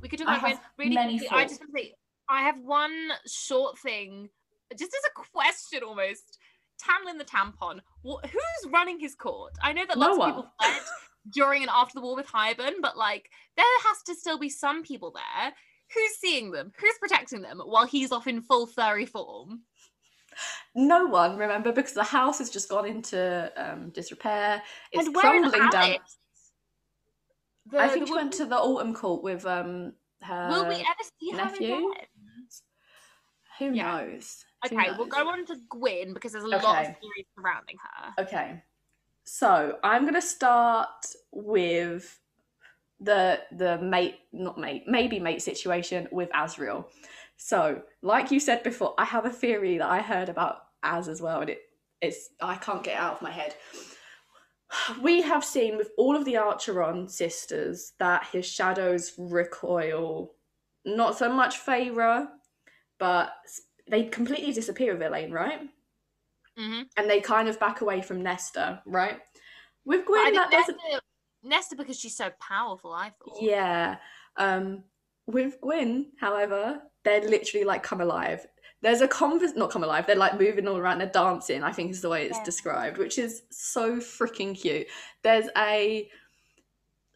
We 0.00 0.08
could 0.08 0.20
talk 0.20 0.28
about 0.28 0.42
Gwyn. 0.42 0.58
Really, 0.78 0.94
many 0.94 1.28
I 1.28 1.44
just 1.44 1.60
want 1.60 1.74
to 1.74 1.82
say 1.82 1.94
I 2.32 2.42
have 2.44 2.56
one 2.64 3.10
short 3.26 3.78
thing, 3.78 4.30
just 4.72 4.94
as 4.94 5.10
a 5.10 5.38
question 5.38 5.82
almost. 5.82 6.38
Tamlin 6.82 7.18
the 7.18 7.24
tampon. 7.24 7.80
who's 8.02 8.72
running 8.72 8.98
his 8.98 9.14
court? 9.14 9.52
I 9.62 9.74
know 9.74 9.84
that 9.86 9.98
lots 9.98 10.18
of 10.18 10.24
people 10.24 10.46
fled 10.60 10.82
during 11.30 11.62
and 11.62 11.70
after 11.70 11.94
the 11.94 12.00
war 12.00 12.16
with 12.16 12.26
Hybern, 12.26 12.80
but 12.80 12.96
like 12.96 13.28
there 13.56 13.66
has 13.84 14.02
to 14.06 14.14
still 14.14 14.38
be 14.38 14.48
some 14.48 14.82
people 14.82 15.12
there. 15.12 15.52
who's 15.94 16.16
seeing 16.18 16.50
them? 16.50 16.72
Who's 16.80 16.98
protecting 16.98 17.42
them 17.42 17.60
while 17.64 17.86
he's 17.86 18.10
off 18.10 18.26
in 18.26 18.40
full 18.40 18.66
furry 18.66 19.04
form? 19.04 19.60
No 20.74 21.04
one, 21.04 21.36
remember, 21.36 21.70
because 21.70 21.92
the 21.92 22.02
house 22.02 22.38
has 22.38 22.48
just 22.48 22.70
gone 22.70 22.86
into 22.86 23.52
um, 23.58 23.90
disrepair. 23.90 24.62
It's 24.90 25.06
and 25.06 25.14
crumbling 25.14 25.68
down. 25.68 25.96
The- 27.70 27.78
I 27.78 27.88
think 27.88 28.08
she 28.08 28.14
went 28.14 28.32
to 28.34 28.46
the 28.46 28.56
autumn 28.56 28.94
court 28.94 29.22
with 29.22 29.44
um 29.44 29.92
her. 30.22 30.48
Will 30.50 30.66
we 30.66 30.76
ever 30.76 31.10
see 31.20 31.30
her 31.30 31.36
nephew? 31.36 31.92
Again? 32.32 32.48
Who 33.58 33.76
Yeah. 33.76 33.96
knows? 33.98 34.44
Who 34.68 34.78
Okay, 34.78 34.90
we'll 34.96 35.06
go 35.06 35.28
on 35.28 35.44
to 35.46 35.56
Gwyn 35.68 36.14
because 36.14 36.32
there's 36.32 36.44
a 36.44 36.48
lot 36.48 36.64
of 36.64 36.86
theories 37.00 37.26
surrounding 37.34 37.76
her. 37.78 38.14
Okay. 38.22 38.62
So 39.24 39.78
I'm 39.82 40.04
gonna 40.04 40.20
start 40.22 41.06
with 41.30 42.20
the 43.00 43.42
the 43.52 43.78
mate, 43.78 44.20
not 44.32 44.58
mate, 44.58 44.84
maybe 44.86 45.18
mate 45.20 45.42
situation 45.42 46.08
with 46.10 46.30
Azriel. 46.30 46.86
So, 47.36 47.82
like 48.02 48.30
you 48.30 48.38
said 48.40 48.62
before, 48.62 48.94
I 48.98 49.04
have 49.04 49.26
a 49.26 49.30
theory 49.30 49.78
that 49.78 49.88
I 49.88 50.00
heard 50.00 50.28
about 50.28 50.58
Az 50.82 51.08
as 51.08 51.20
well, 51.20 51.40
and 51.40 51.50
it 51.50 51.60
it's 52.00 52.30
I 52.40 52.56
can't 52.56 52.82
get 52.84 52.94
it 52.94 53.00
out 53.00 53.14
of 53.16 53.22
my 53.22 53.30
head. 53.30 53.54
We 55.02 55.20
have 55.22 55.44
seen 55.44 55.76
with 55.76 55.90
all 55.98 56.16
of 56.16 56.24
the 56.24 56.34
Archeron 56.34 57.10
sisters 57.10 57.92
that 57.98 58.26
his 58.32 58.46
shadows 58.46 59.12
recoil, 59.18 60.34
not 60.84 61.16
so 61.16 61.32
much 61.32 61.58
Feyre, 61.64 62.28
but 62.98 63.32
they 63.88 64.04
completely 64.04 64.52
disappear 64.52 64.92
with 64.94 65.02
Elain, 65.02 65.32
right? 65.32 65.60
Mm-hmm. 66.58 66.82
and 66.98 67.08
they 67.08 67.20
kind 67.22 67.48
of 67.48 67.58
back 67.58 67.80
away 67.80 68.02
from 68.02 68.22
Nesta, 68.22 68.82
right? 68.84 69.18
With 69.86 70.02
I 70.02 70.04
Gwyn, 70.04 70.24
think 70.34 70.50
doesn't. 70.50 70.76
Nesta, 70.76 71.02
Nesta 71.42 71.76
because 71.76 71.98
she's 71.98 72.14
so 72.16 72.30
powerful. 72.40 72.92
I 72.92 73.10
thought. 73.24 73.40
Yeah. 73.40 73.96
Um, 74.36 74.84
with 75.26 75.58
Gwyn, 75.62 76.08
however, 76.20 76.82
they're 77.04 77.26
literally 77.26 77.64
like 77.64 77.82
come 77.82 78.02
alive. 78.02 78.46
There's 78.82 79.00
a 79.00 79.08
convers 79.08 79.54
not 79.54 79.70
come 79.70 79.82
alive. 79.82 80.06
They're 80.06 80.14
like 80.16 80.38
moving 80.38 80.68
all 80.68 80.76
around. 80.76 80.98
They're 80.98 81.06
dancing. 81.08 81.62
I 81.62 81.72
think 81.72 81.90
is 81.90 82.02
the 82.02 82.10
way 82.10 82.26
it's 82.26 82.36
Yeah. 82.36 82.44
described, 82.44 82.98
which 82.98 83.16
is 83.18 83.44
so 83.50 83.96
freaking 83.96 84.54
cute. 84.54 84.88
There's 85.22 85.46
a 85.56 86.06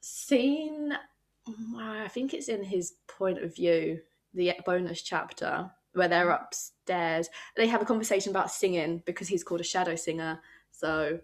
scene. 0.01 0.93
I 1.79 2.09
think 2.09 2.35
it's 2.35 2.49
in 2.49 2.65
his 2.65 2.95
point 3.09 3.43
of 3.43 3.55
view, 3.55 4.01
the 4.35 4.55
bonus 4.65 5.03
chapter 5.03 5.71
where 5.97 6.09
they're 6.09 6.31
upstairs. 6.31 7.29
They 7.57 7.67
have 7.67 7.83
a 7.83 7.87
conversation 7.87 8.31
about 8.31 8.51
singing 8.51 9.03
because 9.07 9.29
he's 9.29 9.43
called 9.43 9.61
a 9.61 9.65
shadow 9.65 9.97
singer. 9.97 10.41
So, 10.71 11.21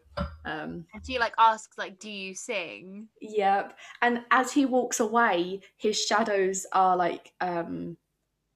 um, 0.47 0.87
And 0.95 1.07
she 1.07 1.19
like 1.19 1.35
asks 1.37 1.77
like, 1.77 1.99
"Do 1.99 2.11
you 2.11 2.35
sing?" 2.35 3.09
Yep. 3.21 3.79
And 4.01 4.23
as 4.31 4.51
he 4.51 4.65
walks 4.65 4.99
away, 4.99 5.61
his 5.77 6.03
shadows 6.03 6.67
are 6.73 6.97
like 6.97 7.33
um 7.41 7.99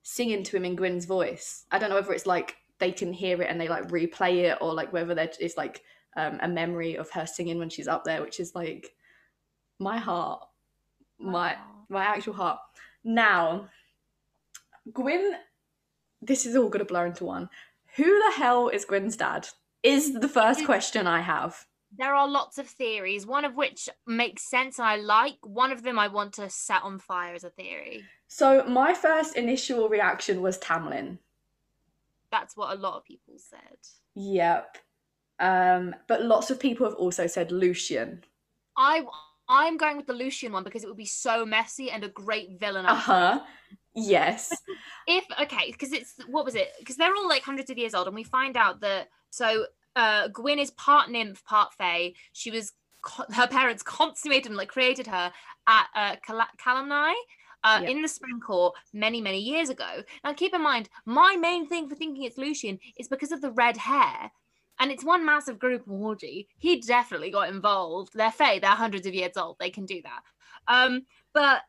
singing 0.03 0.43
to 0.45 0.57
him 0.57 0.65
in 0.65 0.77
Gwyn's 0.77 1.05
voice. 1.05 1.67
I 1.71 1.79
don't 1.79 1.91
know 1.91 1.97
whether 1.97 2.13
it's 2.13 2.27
like 2.27 2.57
they 2.79 2.93
can 2.93 3.13
hear 3.13 3.43
it 3.43 3.51
and 3.51 3.61
they 3.61 3.69
like 3.69 3.89
replay 3.89 4.51
it 4.51 4.59
or 4.61 4.73
like 4.73 4.93
whether 4.93 5.15
that 5.15 5.37
it's 5.39 5.57
like 5.57 5.83
um 6.17 6.39
a 6.41 6.49
memory 6.49 6.97
of 6.97 7.11
her 7.11 7.27
singing 7.27 7.59
when 7.59 7.69
she's 7.69 7.89
up 7.89 8.05
there, 8.05 8.23
which 8.23 8.41
is 8.41 8.55
like 8.55 8.95
my 9.79 9.99
heart. 9.99 10.47
My 11.19 11.55
Aw. 11.55 11.59
my 11.89 12.05
actual 12.05 12.35
heart. 12.35 12.59
Now, 13.05 13.69
Gwyn 14.93 15.37
this 16.23 16.47
is 16.47 16.57
all 16.57 16.69
gonna 16.69 16.85
blur 16.85 17.07
into 17.07 17.25
one. 17.25 17.49
Who 17.97 18.05
the 18.05 18.33
hell 18.37 18.69
is 18.69 18.85
Gwyn's 18.85 19.17
dad? 19.17 19.49
Is 19.83 20.15
the 20.15 20.29
first 20.29 20.65
question 20.65 21.07
I 21.07 21.21
have. 21.21 21.67
There 21.97 22.15
are 22.15 22.29
lots 22.29 22.59
of 22.59 22.67
theories, 22.67 23.27
one 23.27 23.45
of 23.45 23.55
which 23.55 23.89
makes 24.07 24.43
sense 24.43 24.79
and 24.79 24.89
I 24.89 24.97
like. 24.97 25.39
One 25.43 25.73
of 25.73 25.83
them 25.83 25.99
I 25.99 26.09
want 26.09 26.35
to 26.35 26.51
set 26.51 26.83
on 26.83 26.99
fire 26.99 27.35
as 27.35 27.45
a 27.45 27.51
theory. 27.51 28.05
So 28.29 28.65
my 28.65 28.93
first 28.93 29.37
initial 29.37 29.89
reaction 29.89 30.43
was 30.43 30.59
Tamlin. 30.59 31.19
That's 32.31 32.57
what 32.57 32.77
a 32.77 32.81
lot 32.81 32.97
of 32.97 33.05
people 33.05 33.35
said. 33.39 33.79
Yep. 34.15 34.79
Um, 35.39 35.95
but 36.09 36.23
lots 36.23 36.51
of 36.51 36.59
people 36.59 36.87
have 36.87 36.97
also 36.97 37.27
said 37.27 37.53
Lucien. 37.53 38.25
I 38.77 39.05
I'm 39.49 39.77
going 39.77 39.97
with 39.97 40.07
the 40.07 40.13
Lucien 40.13 40.53
one 40.53 40.65
because 40.65 40.83
it 40.85 40.89
would 40.89 40.97
be 40.97 41.07
so 41.07 41.47
messy 41.47 41.91
and 41.91 42.03
a 42.05 42.09
great 42.09 42.59
villain. 42.59 42.87
Uh 42.87 42.95
huh. 42.95 43.41
Yes. 43.95 44.53
if 45.07 45.25
okay 45.41 45.71
because 45.73 45.93
it's 45.93 46.15
what 46.29 46.45
was 46.45 46.55
it 46.55 46.69
because 46.79 46.97
they're 46.97 47.15
all 47.15 47.29
like 47.29 47.43
hundreds 47.43 47.71
of 47.71 47.79
years 47.79 47.95
old 47.95 48.07
and 48.07 48.15
we 48.15 48.25
find 48.25 48.55
out 48.57 48.81
that 48.83 49.09
so 49.31 49.65
uh 49.97 50.29
gwyn 50.29 50.59
is 50.59 50.71
part 50.73 51.11
nymph 51.11 51.43
part 51.45 51.73
fae 51.73 52.13
she 52.33 52.51
was 52.51 52.73
co- 53.01 53.25
her 53.33 53.47
parents 53.47 53.83
consummated 53.83 54.49
and 54.49 54.57
like 54.57 54.69
created 54.69 55.07
her 55.07 55.33
at 55.67 55.87
uh 55.95 56.17
Cal- 56.23 56.47
Calanmai 56.63 57.15
uh, 57.65 57.81
Yeah. 57.83 57.89
in 57.89 58.03
the 58.03 58.09
spring 58.09 58.39
court 58.39 58.75
many 58.93 59.23
many 59.23 59.39
years 59.41 59.71
ago 59.71 60.03
now 60.23 60.35
keep 60.35 60.53
in 60.55 60.63
mind 60.63 60.91
my 61.07 61.37
main 61.37 61.67
thing 61.67 61.89
for 61.89 61.95
thinking 61.97 62.25
it's 62.25 62.37
lucien 62.37 62.79
is 62.99 63.09
because 63.09 63.33
of 63.33 63.41
the 63.41 63.51
red 63.53 63.79
hair 63.79 64.31
and 64.79 64.91
it's 64.91 65.05
one 65.05 65.25
massive 65.25 65.59
group 65.59 65.83
orgy. 65.89 66.49
He 66.59 66.81
definitely 66.81 67.31
got 67.31 67.49
involved. 67.49 68.13
They're 68.15 68.33
fae 68.33 68.59
they're 68.59 68.71
hundreds 68.71 69.07
of 69.07 69.15
years 69.15 69.37
old. 69.37 69.57
They 69.59 69.71
can 69.71 69.87
do 69.87 70.03
that. 70.03 70.23
Um 70.69 71.03
but 71.33 71.63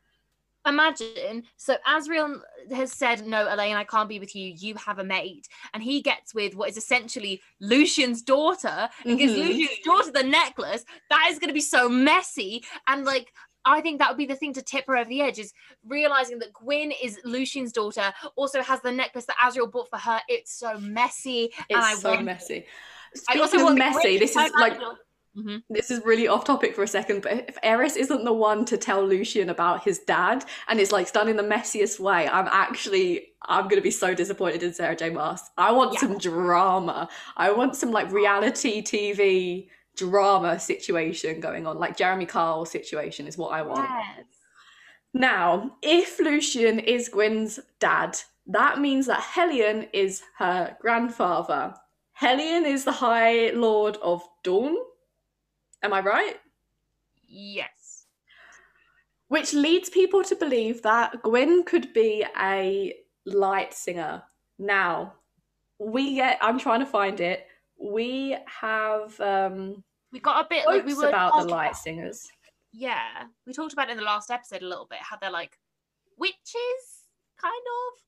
imagine 0.66 1.44
so 1.56 1.76
Azriel 1.86 2.40
has 2.74 2.92
said 2.92 3.26
no 3.26 3.46
Elain 3.48 3.76
I 3.76 3.84
can't 3.84 4.08
be 4.08 4.18
with 4.20 4.34
you. 4.34 4.52
You 4.56 4.74
have 4.74 4.98
a 4.98 5.04
mate. 5.04 5.48
And 5.72 5.82
he 5.82 6.02
gets 6.02 6.34
with 6.34 6.54
what 6.54 6.68
is 6.68 6.76
essentially 6.76 7.40
Lucien's 7.60 8.22
daughter 8.22 8.88
and 9.04 9.18
gives 9.18 9.32
Mhm. 9.32 9.48
Lucien's 9.48 9.78
daughter 9.84 10.10
the 10.10 10.22
necklace. 10.24 10.84
That 11.10 11.28
is 11.30 11.38
going 11.38 11.48
to 11.48 11.54
be 11.54 11.60
so 11.60 11.88
messy. 11.88 12.64
And 12.86 13.04
like 13.04 13.32
I 13.64 13.80
think 13.80 13.98
that 13.98 14.08
would 14.08 14.18
be 14.18 14.26
the 14.26 14.36
thing 14.36 14.54
to 14.54 14.62
tip 14.62 14.86
her 14.86 14.96
over 14.96 15.08
the 15.08 15.20
edge 15.20 15.38
is 15.38 15.52
realizing 15.84 16.38
that 16.38 16.52
Gwyn 16.52 16.92
is 17.02 17.20
Lucien's 17.24 17.72
daughter 17.72 18.12
also 18.36 18.62
has 18.62 18.80
the 18.80 18.92
necklace 18.92 19.26
that 19.26 19.36
Azriel 19.36 19.70
bought 19.70 19.90
for 19.90 19.98
her. 19.98 20.20
It's 20.28 20.58
so 20.58 20.78
messy 20.78 21.52
and 21.68 21.78
I 21.80 21.92
It's 21.92 22.02
so 22.02 22.20
messy. 22.20 22.66
Speaking 23.14 23.42
also 23.42 23.56
of 23.68 23.76
Gwyn 23.76 24.18
this 24.18 24.30
is 24.30 24.36
like 24.36 24.52
around 24.54 24.72
and 24.72 24.80
go, 24.80 24.96
"Mhm." 25.42 25.62
this 25.70 25.90
is 25.90 26.04
really 26.04 26.28
off 26.28 26.44
topic 26.44 26.74
for 26.74 26.82
a 26.82 26.88
second, 26.88 27.22
but 27.22 27.32
if 27.48 27.58
Eris 27.62 27.96
isn't 27.96 28.24
the 28.24 28.32
one 28.32 28.64
to 28.66 28.76
tell 28.76 29.04
Lucien 29.06 29.50
about 29.50 29.84
his 29.84 29.98
dad 30.00 30.44
and 30.68 30.80
it's 30.80 30.92
like 30.92 31.12
done 31.12 31.28
in 31.28 31.36
the 31.36 31.42
messiest 31.42 32.00
way, 32.00 32.28
I'm 32.28 32.48
actually 32.48 33.32
I'm 33.46 33.68
gonna 33.68 33.80
be 33.80 33.90
so 33.90 34.14
disappointed 34.14 34.62
in 34.62 34.74
Sarah 34.74 34.96
J. 34.96 35.10
Maas. 35.10 35.50
I 35.56 35.72
want 35.72 35.94
Yeah. 35.94 36.00
some 36.00 36.18
drama. 36.18 37.08
I 37.36 37.50
want 37.52 37.76
some 37.76 37.90
like 37.92 38.10
reality 38.12 38.82
TV 38.82 39.70
drama 39.96 40.58
situation 40.60 41.40
going 41.40 41.66
on, 41.66 41.78
like 41.78 41.96
Jeremy 41.96 42.26
Kyle 42.26 42.64
situation 42.64 43.26
is 43.26 43.36
what 43.36 43.52
I 43.52 43.62
want. 43.62 43.88
Yes. 43.88 44.26
Now, 45.14 45.76
if 45.82 46.18
Lucien 46.20 46.78
is 46.78 47.08
Gwyn's 47.08 47.58
dad, 47.80 48.18
that 48.46 48.80
means 48.80 49.06
that 49.06 49.20
Helion 49.20 49.88
is 49.92 50.22
her 50.38 50.76
grandfather. 50.80 51.74
Helion 52.20 52.66
is 52.66 52.84
the 52.84 52.92
High 52.92 53.50
Lord 53.50 53.96
of 54.02 54.22
Dawn. 54.42 54.76
Am 55.82 55.92
I 55.92 56.00
right? 56.00 56.36
yes 57.30 58.06
Which 59.28 59.52
leads 59.52 59.90
people 59.90 60.24
to 60.24 60.34
believe 60.34 60.82
that 60.82 61.22
Gwyn 61.22 61.62
could 61.64 61.92
be 61.92 62.24
a 62.40 62.94
light 63.26 63.74
singer. 63.74 64.22
Now, 64.58 65.12
we 65.78 66.14
get, 66.14 66.38
I'm 66.40 66.58
trying 66.58 66.80
to 66.80 66.86
find 66.86 67.20
it. 67.20 67.46
We 67.78 68.36
have 68.46 69.20
um, 69.20 69.84
we 70.12 70.20
got 70.20 70.44
a 70.44 70.48
bit 70.48 70.66
like 70.66 70.84
we 70.84 70.94
were 70.94 71.08
about 71.08 71.38
the 71.38 71.48
light 71.48 71.76
singers. 71.76 72.28
yeah 72.72 73.24
we 73.46 73.52
talked 73.52 73.72
about 73.72 73.88
it 73.88 73.92
in 73.92 73.98
the 73.98 74.02
last 74.02 74.30
episode 74.30 74.62
a 74.62 74.66
little 74.66 74.86
bit 74.86 74.98
how 75.00 75.16
they're 75.16 75.30
like 75.30 75.58
witches 76.16 76.82
kind 77.40 77.52
of 77.54 78.02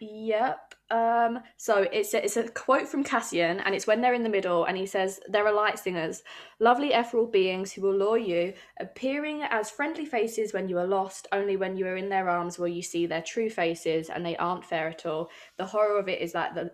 Yep. 0.00 0.74
Um, 0.90 1.40
so 1.56 1.86
it's 1.90 2.12
a, 2.12 2.22
it's 2.22 2.36
a 2.36 2.48
quote 2.48 2.86
from 2.86 3.02
Cassian, 3.02 3.60
and 3.60 3.74
it's 3.74 3.86
when 3.86 4.02
they're 4.02 4.14
in 4.14 4.22
the 4.22 4.28
middle, 4.28 4.64
and 4.64 4.76
he 4.76 4.84
says, 4.84 5.20
"There 5.26 5.46
are 5.46 5.52
light 5.52 5.78
singers, 5.78 6.22
lovely 6.60 6.92
ethereal 6.92 7.26
beings 7.26 7.72
who 7.72 7.80
will 7.80 7.96
lure 7.96 8.18
you, 8.18 8.52
appearing 8.78 9.42
as 9.42 9.70
friendly 9.70 10.04
faces 10.04 10.52
when 10.52 10.68
you 10.68 10.78
are 10.78 10.86
lost. 10.86 11.26
Only 11.32 11.56
when 11.56 11.76
you 11.76 11.86
are 11.86 11.96
in 11.96 12.10
their 12.10 12.28
arms 12.28 12.58
will 12.58 12.68
you 12.68 12.82
see 12.82 13.06
their 13.06 13.22
true 13.22 13.48
faces, 13.48 14.10
and 14.10 14.24
they 14.24 14.36
aren't 14.36 14.66
fair 14.66 14.86
at 14.88 15.06
all. 15.06 15.30
The 15.56 15.66
horror 15.66 15.98
of 15.98 16.08
it 16.08 16.20
is 16.20 16.32
that 16.32 16.54
the 16.54 16.72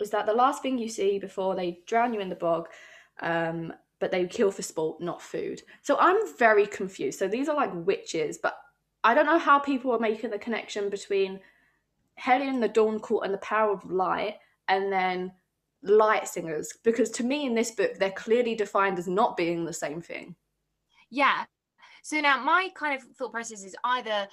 is 0.00 0.10
that 0.10 0.26
the 0.26 0.32
last 0.32 0.62
thing 0.62 0.78
you 0.78 0.88
see 0.88 1.18
before 1.18 1.56
they 1.56 1.80
drown 1.86 2.14
you 2.14 2.20
in 2.20 2.28
the 2.30 2.36
bog." 2.36 2.68
Um, 3.20 3.72
but 3.98 4.10
they 4.12 4.26
kill 4.26 4.50
for 4.50 4.62
sport, 4.62 5.00
not 5.02 5.20
food. 5.20 5.60
So 5.82 5.98
I'm 5.98 6.16
very 6.38 6.66
confused. 6.66 7.18
So 7.18 7.28
these 7.28 7.50
are 7.50 7.56
like 7.56 7.70
witches, 7.74 8.38
but 8.38 8.56
I 9.04 9.12
don't 9.14 9.26
know 9.26 9.38
how 9.38 9.58
people 9.58 9.92
are 9.92 9.98
making 9.98 10.30
the 10.30 10.38
connection 10.38 10.88
between 10.88 11.40
Helion, 12.20 12.60
the 12.60 12.68
Dawn 12.68 13.00
Court, 13.00 13.24
and 13.24 13.34
the 13.34 13.38
Power 13.38 13.72
of 13.72 13.90
Light, 13.90 14.36
and 14.68 14.92
then 14.92 15.32
light 15.82 16.28
singers. 16.28 16.72
Because 16.84 17.10
to 17.12 17.24
me, 17.24 17.46
in 17.46 17.54
this 17.54 17.70
book, 17.70 17.92
they're 17.98 18.10
clearly 18.12 18.54
defined 18.54 18.98
as 18.98 19.08
not 19.08 19.36
being 19.36 19.64
the 19.64 19.72
same 19.72 20.00
thing. 20.02 20.36
yeah 21.10 21.44
so 22.02 22.20
now 22.20 22.42
my 22.42 22.70
kind 22.74 22.94
of 22.96 23.02
thought 23.16 23.32
process 23.32 23.64
is 23.64 23.76
either 23.84 24.28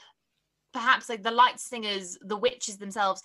perhaps 0.74 1.10
like 1.10 1.24
the 1.24 1.32
light 1.32 1.60
singers 1.60 2.18
the 2.22 2.38
witches 2.38 2.78
themselves 2.78 3.22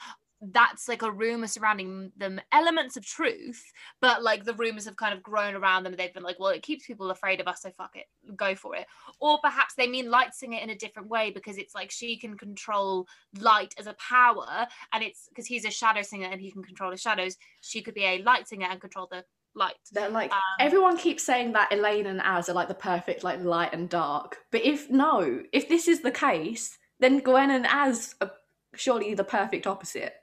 that's 0.50 0.88
like 0.88 1.02
a 1.02 1.10
rumor 1.10 1.46
surrounding 1.46 2.10
them 2.16 2.40
elements 2.50 2.96
of 2.96 3.06
truth 3.06 3.72
but 4.00 4.22
like 4.22 4.44
the 4.44 4.54
rumors 4.54 4.84
have 4.84 4.96
kind 4.96 5.14
of 5.14 5.22
grown 5.22 5.54
around 5.54 5.84
them 5.84 5.94
they've 5.96 6.12
been 6.12 6.22
like 6.22 6.38
well 6.40 6.48
it 6.48 6.62
keeps 6.62 6.86
people 6.86 7.10
afraid 7.10 7.40
of 7.40 7.46
us 7.46 7.62
so 7.62 7.70
fuck 7.70 7.94
it 7.94 8.06
go 8.36 8.54
for 8.54 8.74
it 8.74 8.86
or 9.20 9.38
perhaps 9.42 9.74
they 9.74 9.86
mean 9.86 10.10
light 10.10 10.34
singer 10.34 10.58
in 10.58 10.70
a 10.70 10.74
different 10.74 11.08
way 11.08 11.30
because 11.30 11.58
it's 11.58 11.74
like 11.74 11.90
she 11.90 12.16
can 12.16 12.36
control 12.36 13.06
light 13.38 13.72
as 13.78 13.86
a 13.86 13.94
power 13.94 14.66
and 14.92 15.04
it's 15.04 15.28
because 15.28 15.46
he's 15.46 15.64
a 15.64 15.70
shadow 15.70 16.02
singer 16.02 16.28
and 16.30 16.40
he 16.40 16.50
can 16.50 16.62
control 16.62 16.90
the 16.90 16.96
shadows 16.96 17.36
she 17.60 17.80
could 17.80 17.94
be 17.94 18.04
a 18.04 18.22
light 18.22 18.48
singer 18.48 18.66
and 18.68 18.80
control 18.80 19.06
the 19.10 19.24
light 19.54 19.74
They're 19.92 20.08
like 20.08 20.32
Um, 20.32 20.40
everyone 20.58 20.96
keeps 20.96 21.22
saying 21.22 21.52
that 21.52 21.72
Elain 21.72 22.06
and 22.06 22.20
Az 22.20 22.48
are 22.48 22.54
like 22.54 22.68
the 22.68 22.74
perfect 22.74 23.22
like 23.22 23.42
light 23.44 23.72
and 23.72 23.88
dark. 23.88 24.38
But 24.50 24.64
if 24.64 24.90
no, 24.90 25.42
if 25.52 25.68
this 25.68 25.88
is 25.88 26.00
the 26.00 26.10
case, 26.10 26.78
then 27.00 27.18
Gwen 27.18 27.50
and 27.50 27.66
Az 27.66 28.14
are 28.20 28.32
surely 28.74 29.14
the 29.14 29.24
perfect 29.24 29.66
opposite. 29.66 30.14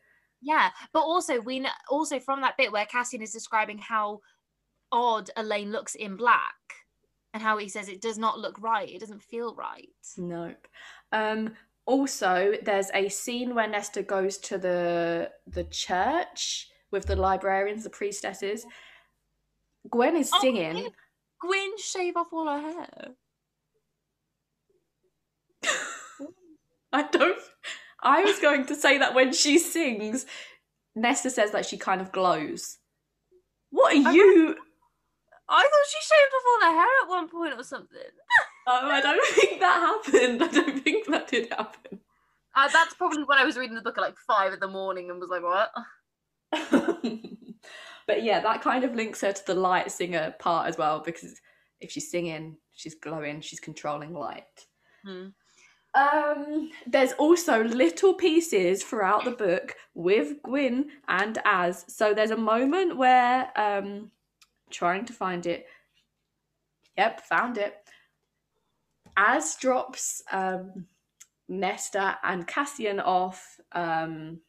Yeah, 0.41 0.69
but 0.93 1.01
also 1.01 1.39
we 1.41 1.59
kn- 1.59 1.73
also 1.89 2.19
from 2.19 2.41
that 2.41 2.57
bit 2.57 2.71
where 2.71 2.85
Cassian 2.85 3.21
is 3.21 3.31
describing 3.33 3.77
how 3.77 4.21
odd 4.91 5.29
Elain 5.37 5.71
looks 5.71 5.95
in 5.95 6.15
black, 6.15 6.55
and 7.33 7.43
how 7.43 7.57
he 7.57 7.67
says 7.69 7.89
it 7.89 8.01
does 8.01 8.17
not 8.17 8.39
look 8.39 8.59
right, 8.61 8.89
it 8.89 8.99
doesn't 8.99 9.21
feel 9.21 9.53
right. 9.55 9.89
Nope. 10.17 10.67
Um 11.11 11.55
also 11.85 12.53
there's 12.63 12.89
a 12.93 13.09
scene 13.09 13.55
where 13.55 13.67
Nesta 13.67 14.01
goes 14.03 14.37
to 14.37 14.57
the 14.57 15.31
the 15.47 15.63
church 15.65 16.69
with 16.91 17.05
the 17.05 17.15
librarians, 17.15 17.83
the 17.83 17.89
priestesses. 17.89 18.65
Gwen 19.89 20.15
is 20.15 20.31
Oh, 20.33 20.39
singing. 20.39 20.89
Gwen, 21.41 21.77
shave 21.77 22.15
off 22.17 22.33
all 22.33 22.47
her 22.47 22.59
hair. 22.61 23.11
I 26.93 27.03
don't. 27.03 27.37
I 28.03 28.23
was 28.23 28.39
going 28.39 28.65
to 28.67 28.75
say 28.75 28.97
that 28.97 29.13
when 29.13 29.33
she 29.33 29.59
sings, 29.59 30.25
Nesta 30.95 31.29
says 31.29 31.51
that 31.51 31.65
she 31.65 31.77
kind 31.77 32.01
of 32.01 32.11
glows. 32.11 32.77
What 33.71 33.95
are 33.95 34.09
I 34.09 34.11
you? 34.11 34.55
I 35.51 35.61
thought 35.63 35.89
she 35.89 35.97
shaved 36.01 36.33
off 36.35 36.43
all 36.47 36.71
her 36.71 36.77
hair 36.77 37.03
at 37.03 37.09
one 37.09 37.29
point 37.29 37.59
or 37.59 37.63
something. 37.63 37.99
Oh, 38.67 38.89
I 38.91 39.01
don't 39.01 39.35
think 39.35 39.59
that 39.59 40.01
happened. 40.05 40.43
I 40.43 40.47
don't 40.47 40.83
think 40.83 41.07
that 41.07 41.27
did 41.27 41.51
happen. 41.51 41.99
Uh, 42.55 42.67
that's 42.71 42.93
probably 42.93 43.23
when 43.23 43.37
I 43.39 43.45
was 43.45 43.57
reading 43.57 43.75
the 43.75 43.81
book 43.81 43.97
at 43.97 44.01
like 44.01 44.17
five 44.27 44.53
in 44.53 44.59
the 44.59 44.67
morning 44.67 45.09
and 45.09 45.19
was 45.19 45.29
like, 45.29 45.43
what? 45.43 45.71
but 48.07 48.23
yeah, 48.23 48.39
that 48.41 48.61
kind 48.61 48.83
of 48.83 48.95
links 48.95 49.21
her 49.21 49.31
to 49.31 49.45
the 49.45 49.55
light 49.55 49.91
singer 49.91 50.35
part 50.39 50.67
as 50.67 50.77
well 50.77 50.99
because 50.99 51.39
if 51.79 51.91
she's 51.91 52.11
singing, 52.11 52.57
she's 52.75 52.95
glowing, 52.95 53.41
she's 53.41 53.59
controlling 53.59 54.13
light. 54.13 54.65
Hmm. 55.05 55.27
Um, 55.95 56.69
there's 56.85 57.13
also 57.13 57.63
little 57.63 58.13
pieces 58.13 58.83
throughout 58.83 59.25
the 59.25 59.31
book 59.31 59.75
with 59.95 60.41
Gwyn 60.43 60.91
and 61.07 61.37
Az. 61.45 61.85
So 61.87 62.13
there's 62.13 62.31
a 62.31 62.37
moment 62.37 62.95
where 62.95 63.51
um 63.59 64.11
trying 64.69 65.05
to 65.05 65.13
find 65.13 65.45
it. 65.45 65.65
Yep, 66.97 67.21
found 67.21 67.57
it. 67.57 67.73
Az 69.17 69.57
drops 69.59 70.21
um 70.31 70.85
Nesta 71.47 72.19
and 72.23 72.45
Cassian 72.45 72.99
off. 72.99 73.59
Um 73.71 74.41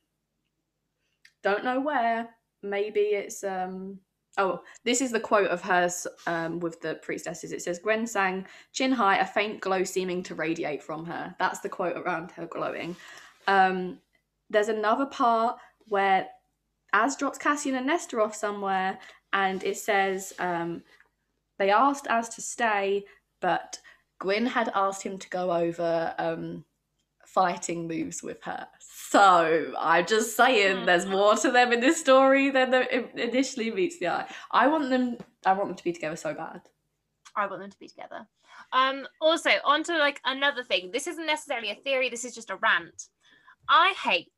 don't 1.42 1.64
know 1.64 1.80
where. 1.80 2.28
Maybe 2.62 3.00
it's 3.00 3.42
um 3.42 4.00
oh, 4.38 4.60
this 4.84 5.00
is 5.00 5.10
the 5.10 5.20
quote 5.20 5.48
of 5.48 5.62
hers 5.62 6.06
um 6.26 6.60
with 6.60 6.80
the 6.80 6.94
priestesses. 6.96 7.52
It 7.52 7.62
says 7.62 7.78
Gwen 7.78 8.06
sang 8.06 8.46
chin 8.72 8.92
high, 8.92 9.18
a 9.18 9.26
faint 9.26 9.60
glow 9.60 9.84
seeming 9.84 10.22
to 10.24 10.34
radiate 10.34 10.82
from 10.82 11.04
her. 11.06 11.34
That's 11.38 11.60
the 11.60 11.68
quote 11.68 11.96
around 11.96 12.30
her 12.32 12.46
glowing. 12.46 12.96
Um 13.46 13.98
there's 14.50 14.68
another 14.68 15.06
part 15.06 15.58
where 15.88 16.28
Az 16.92 17.16
drops 17.16 17.38
Cassian 17.38 17.76
and 17.76 17.86
Nesta 17.86 18.20
off 18.20 18.34
somewhere, 18.34 18.98
and 19.32 19.62
it 19.62 19.76
says 19.76 20.32
um, 20.38 20.82
they 21.58 21.70
asked 21.70 22.08
Az 22.08 22.28
to 22.30 22.42
stay, 22.42 23.04
but 23.40 23.78
Gwyn 24.18 24.46
had 24.46 24.70
asked 24.74 25.02
him 25.02 25.18
to 25.18 25.28
go 25.30 25.52
over 25.52 26.14
um, 26.18 26.64
fighting 27.34 27.86
moves 27.88 28.22
with 28.22 28.42
her. 28.42 28.66
So 29.10 29.72
I'm 29.78 30.06
just 30.06 30.36
saying, 30.36 30.86
there's 30.86 31.06
more 31.06 31.36
to 31.36 31.50
them 31.50 31.72
in 31.72 31.80
this 31.80 32.00
story 32.00 32.50
than 32.50 32.72
it 32.74 33.10
initially 33.16 33.70
meets 33.70 33.98
the 33.98 34.08
eye. 34.08 34.26
I 34.50 34.68
want 34.68 34.90
them. 34.90 35.18
I 35.44 35.52
want 35.52 35.68
them 35.68 35.76
to 35.76 35.84
be 35.84 35.92
together 35.92 36.16
so 36.16 36.34
bad. 36.34 36.62
I 37.36 37.46
want 37.46 37.62
them 37.62 37.70
to 37.70 37.78
be 37.78 37.88
together. 37.88 38.26
Um, 38.72 39.06
also, 39.20 39.50
on 39.64 39.82
to 39.84 39.98
like 39.98 40.20
another 40.24 40.62
thing. 40.62 40.90
This 40.92 41.06
isn't 41.06 41.26
necessarily 41.26 41.70
a 41.70 41.74
theory, 41.74 42.08
this 42.08 42.24
is 42.24 42.34
just 42.34 42.50
a 42.50 42.56
rant. 42.56 43.08
I 43.68 43.94
hate 44.02 44.28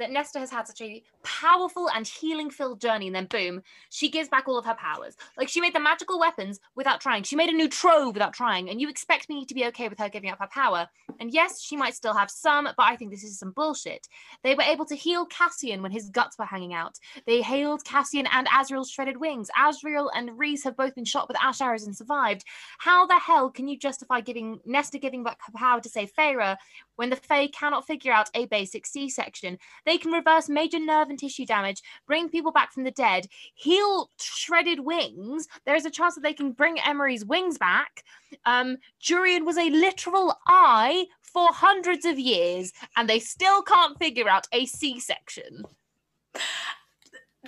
that 0.00 0.10
Nesta 0.10 0.38
has 0.38 0.50
had 0.50 0.66
such 0.66 0.80
a 0.80 1.02
powerful 1.22 1.88
and 1.90 2.06
healing 2.06 2.50
filled 2.50 2.80
journey, 2.80 3.06
and 3.06 3.14
then 3.14 3.26
boom, 3.26 3.62
she 3.90 4.08
gives 4.08 4.28
back 4.28 4.48
all 4.48 4.58
of 4.58 4.64
her 4.64 4.74
powers. 4.74 5.16
Like 5.36 5.48
she 5.48 5.60
made 5.60 5.74
the 5.74 5.80
magical 5.80 6.18
weapons 6.18 6.58
without 6.74 7.00
trying. 7.00 7.22
She 7.22 7.36
made 7.36 7.50
a 7.50 7.56
new 7.56 7.68
trove 7.68 8.14
without 8.14 8.32
trying, 8.32 8.68
and 8.68 8.80
you 8.80 8.88
expect 8.88 9.28
me 9.28 9.44
to 9.44 9.54
be 9.54 9.66
okay 9.66 9.88
with 9.88 9.98
her 9.98 10.08
giving 10.08 10.30
up 10.30 10.38
her 10.40 10.48
power. 10.52 10.88
And 11.20 11.30
yes, 11.30 11.60
she 11.62 11.76
might 11.76 11.94
still 11.94 12.14
have 12.14 12.30
some, 12.30 12.64
but 12.64 12.86
I 12.86 12.96
think 12.96 13.10
this 13.10 13.24
is 13.24 13.38
some 13.38 13.52
bullshit. 13.52 14.08
They 14.42 14.54
were 14.54 14.62
able 14.62 14.86
to 14.86 14.94
heal 14.94 15.26
Cassian 15.26 15.82
when 15.82 15.92
his 15.92 16.08
guts 16.08 16.38
were 16.38 16.44
hanging 16.44 16.74
out. 16.74 16.98
They 17.26 17.42
hailed 17.42 17.84
Cassian 17.84 18.26
and 18.32 18.46
Azriel's 18.48 18.90
shredded 18.90 19.18
wings. 19.18 19.50
Azrael 19.58 20.10
and 20.14 20.38
Rhys 20.38 20.64
have 20.64 20.76
both 20.76 20.94
been 20.94 21.04
shot 21.04 21.28
with 21.28 21.36
ash 21.40 21.60
arrows 21.60 21.84
and 21.84 21.96
survived. 21.96 22.44
How 22.78 23.06
the 23.06 23.18
hell 23.18 23.50
can 23.50 23.68
you 23.68 23.78
justify 23.78 24.20
giving 24.20 24.60
Nesta 24.64 24.98
giving 24.98 25.22
back 25.22 25.38
her 25.42 25.52
power 25.54 25.80
to 25.80 25.88
save 25.88 26.12
Feyre 26.14 26.56
when 26.96 27.10
the 27.10 27.16
Fae 27.16 27.48
cannot 27.48 27.86
figure 27.86 28.12
out 28.12 28.30
a 28.34 28.46
basic 28.46 28.86
C-section? 28.86 29.58
They 29.90 29.98
can 29.98 30.12
reverse 30.12 30.48
major 30.48 30.78
nerve 30.78 31.08
and 31.10 31.18
tissue 31.18 31.44
damage, 31.44 31.82
bring 32.06 32.28
people 32.28 32.52
back 32.52 32.72
from 32.72 32.84
the 32.84 32.92
dead, 32.92 33.26
heal 33.56 34.08
shredded 34.20 34.78
wings. 34.84 35.48
There 35.66 35.74
is 35.74 35.84
a 35.84 35.90
chance 35.90 36.14
that 36.14 36.20
they 36.20 36.32
can 36.32 36.52
bring 36.52 36.78
Emerie's 36.78 37.24
wings 37.24 37.58
back. 37.58 38.04
Um, 38.46 38.76
Jurian 39.02 39.44
was 39.44 39.58
a 39.58 39.68
literal 39.68 40.36
eye 40.46 41.06
for 41.22 41.48
hundreds 41.50 42.04
of 42.04 42.20
years, 42.20 42.72
and 42.96 43.08
they 43.08 43.18
still 43.18 43.62
can't 43.62 43.98
figure 43.98 44.28
out 44.28 44.46
a 44.52 44.64
C-section. 44.66 45.64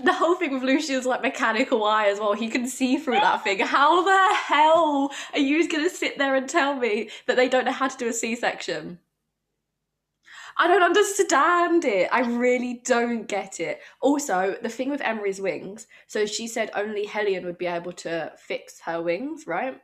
The 0.03 0.13
whole 0.13 0.35
thing 0.35 0.55
with 0.55 0.65
Lucien's 0.65 1.07
like 1.07 1.23
mechanical 1.23 1.85
eye 1.85 2.09
as 2.09 2.19
well. 2.19 2.33
He 2.33 2.49
can 2.49 2.67
see 2.67 2.97
through 2.97 3.21
that 3.21 3.45
thing. 3.45 3.61
How 3.61 4.03
the 4.03 4.35
hell 4.35 5.13
are 5.33 5.39
you 5.39 5.69
going 5.69 5.89
to 5.89 5.95
sit 5.95 6.19
there 6.19 6.35
and 6.35 6.49
tell 6.49 6.75
me 6.75 7.11
that 7.29 7.37
they 7.37 7.49
don't 7.49 7.67
know 7.67 7.71
how 7.71 7.87
to 7.87 7.97
do 7.97 8.09
a 8.09 8.13
C-section? 8.13 8.99
I 10.59 10.69
don't 10.69 10.83
understand 10.83 11.85
it. 11.85 12.09
I 12.13 12.21
really 12.21 12.83
don't 12.85 13.27
get 13.27 13.61
it. 13.61 13.81
Also, 14.01 14.57
the 14.63 14.69
thing 14.69 14.91
with 14.91 15.01
Emerie's 15.01 15.41
wings, 15.41 15.87
so 16.07 16.27
she 16.27 16.47
said 16.47 16.71
only 16.75 17.07
Helion 17.07 17.45
would 17.45 17.59
be 17.59 17.67
able 17.67 17.93
to 17.93 18.33
fix 18.37 18.81
her 18.81 19.03
wings, 19.03 19.47
right? 19.47 19.81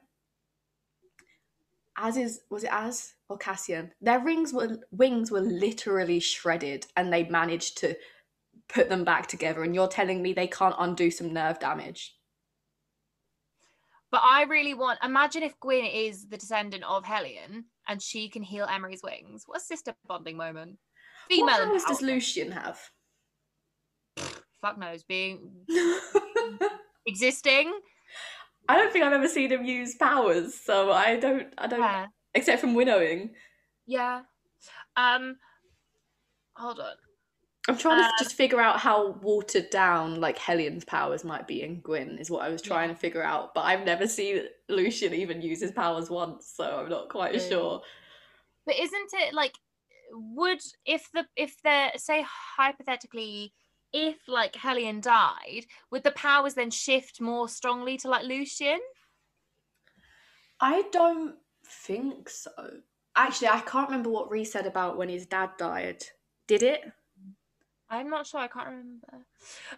As 1.96 2.16
is 2.16 2.40
was 2.50 2.64
it 2.64 2.72
Az 2.72 3.14
or 3.28 3.38
Cassian? 3.38 3.92
Their 4.00 4.20
rings 4.20 4.52
were 4.52 4.78
wings 4.92 5.30
were 5.30 5.40
literally 5.40 6.20
shredded 6.20 6.86
and 6.96 7.12
they 7.12 7.24
managed 7.24 7.78
to 7.78 7.96
put 8.68 8.88
them 8.88 9.04
back 9.04 9.26
together 9.26 9.64
and 9.64 9.74
you're 9.74 9.88
telling 9.88 10.22
me 10.22 10.32
they 10.32 10.46
can't 10.46 10.76
undo 10.78 11.10
some 11.10 11.32
nerve 11.32 11.58
damage. 11.58 12.17
But 14.10 14.22
I 14.24 14.44
really 14.44 14.74
want. 14.74 14.98
Imagine 15.04 15.42
if 15.42 15.58
Gwyn 15.60 15.84
is 15.84 16.26
the 16.28 16.36
descendant 16.38 16.84
of 16.84 17.04
Helion 17.04 17.64
and 17.88 18.00
she 18.00 18.28
can 18.28 18.42
heal 18.42 18.66
Emerie's 18.66 19.02
wings. 19.02 19.42
What 19.46 19.58
a 19.58 19.60
sister 19.64 19.94
bonding 20.06 20.36
moment. 20.36 20.78
Female 21.28 21.46
what 21.46 21.68
powers 21.68 21.84
does. 21.84 22.02
Lucien 22.02 22.50
have? 22.52 22.80
Fuck 24.62 24.78
knows. 24.78 25.02
Being 25.04 25.50
existing. 27.06 27.72
I 28.68 28.76
don't 28.76 28.92
think 28.92 29.04
I've 29.04 29.12
ever 29.12 29.28
seen 29.28 29.50
him 29.50 29.64
use 29.64 29.94
powers, 29.96 30.54
so 30.58 30.90
I 30.92 31.16
don't 31.16 31.52
I 31.58 31.66
don't 31.66 31.80
Yeah. 31.80 32.06
except 32.34 32.60
from 32.60 32.74
winnowing. 32.74 33.34
Yeah. 33.86 34.22
Um. 34.96 35.36
Hold 36.56 36.80
on. 36.80 36.94
I'm 37.68 37.76
trying 37.76 38.02
to 38.02 38.10
just 38.18 38.34
figure 38.34 38.60
out 38.60 38.78
how 38.78 39.12
watered 39.22 39.68
down 39.68 40.20
like 40.20 40.38
Helion's 40.38 40.84
powers 40.86 41.22
might 41.22 41.46
be 41.46 41.62
in 41.62 41.80
Gwyn 41.80 42.16
is 42.18 42.30
what 42.30 42.42
I 42.42 42.48
was 42.48 42.62
trying 42.62 42.88
to 42.88 42.94
figure 42.94 43.22
out, 43.22 43.52
but 43.54 43.60
I've 43.66 43.84
never 43.84 44.08
seen 44.08 44.44
Lucien 44.68 45.12
even 45.12 45.42
use 45.42 45.60
his 45.60 45.72
powers 45.72 46.08
once, 46.08 46.50
so 46.56 46.64
I'm 46.64 46.88
not 46.88 47.10
quite 47.10 47.34
Mm. 47.34 47.48
sure. 47.48 47.82
But 48.64 48.78
isn't 48.78 49.10
it 49.14 49.34
like 49.34 49.52
would 50.12 50.60
if 50.86 51.10
the 51.12 51.26
if 51.36 51.60
the 51.62 51.90
say 51.96 52.24
hypothetically 52.26 53.52
if 53.92 54.16
like 54.28 54.56
Hellion 54.56 55.00
died, 55.00 55.66
would 55.90 56.04
the 56.04 56.10
powers 56.12 56.54
then 56.54 56.70
shift 56.70 57.20
more 57.20 57.48
strongly 57.48 57.98
to 57.98 58.08
like 58.08 58.24
Lucien? 58.24 58.80
I 60.60 60.82
don't 60.90 61.36
think 61.66 62.28
so. 62.30 62.50
Actually, 63.16 63.48
I 63.48 63.60
can't 63.60 63.88
remember 63.88 64.10
what 64.10 64.30
Ree 64.30 64.44
said 64.44 64.66
about 64.66 64.96
when 64.96 65.08
his 65.08 65.26
dad 65.26 65.50
died. 65.58 66.04
Did 66.46 66.62
it? 66.62 66.92
I'm 67.90 68.10
not 68.10 68.26
sure. 68.26 68.40
I 68.40 68.48
can't 68.48 68.68
remember. 68.68 69.24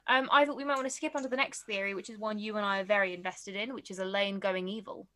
Um, 0.07 0.29
I 0.33 0.45
thought 0.45 0.57
we 0.57 0.65
might 0.65 0.75
want 0.75 0.87
to 0.87 0.95
skip 0.95 1.15
on 1.15 1.23
to 1.23 1.29
the 1.29 1.37
next 1.37 1.63
theory, 1.63 1.95
which 1.95 2.11
is 2.11 2.19
one 2.19 2.39
you 2.39 2.57
and 2.57 2.67
I 2.67 2.81
are 2.81 2.85
very 2.85 3.15
invested 3.15 3.55
in, 3.55 3.73
which 3.75 3.91
is 3.91 3.99
Elain 3.99 4.41
going 4.41 4.69
evil. 4.69 5.07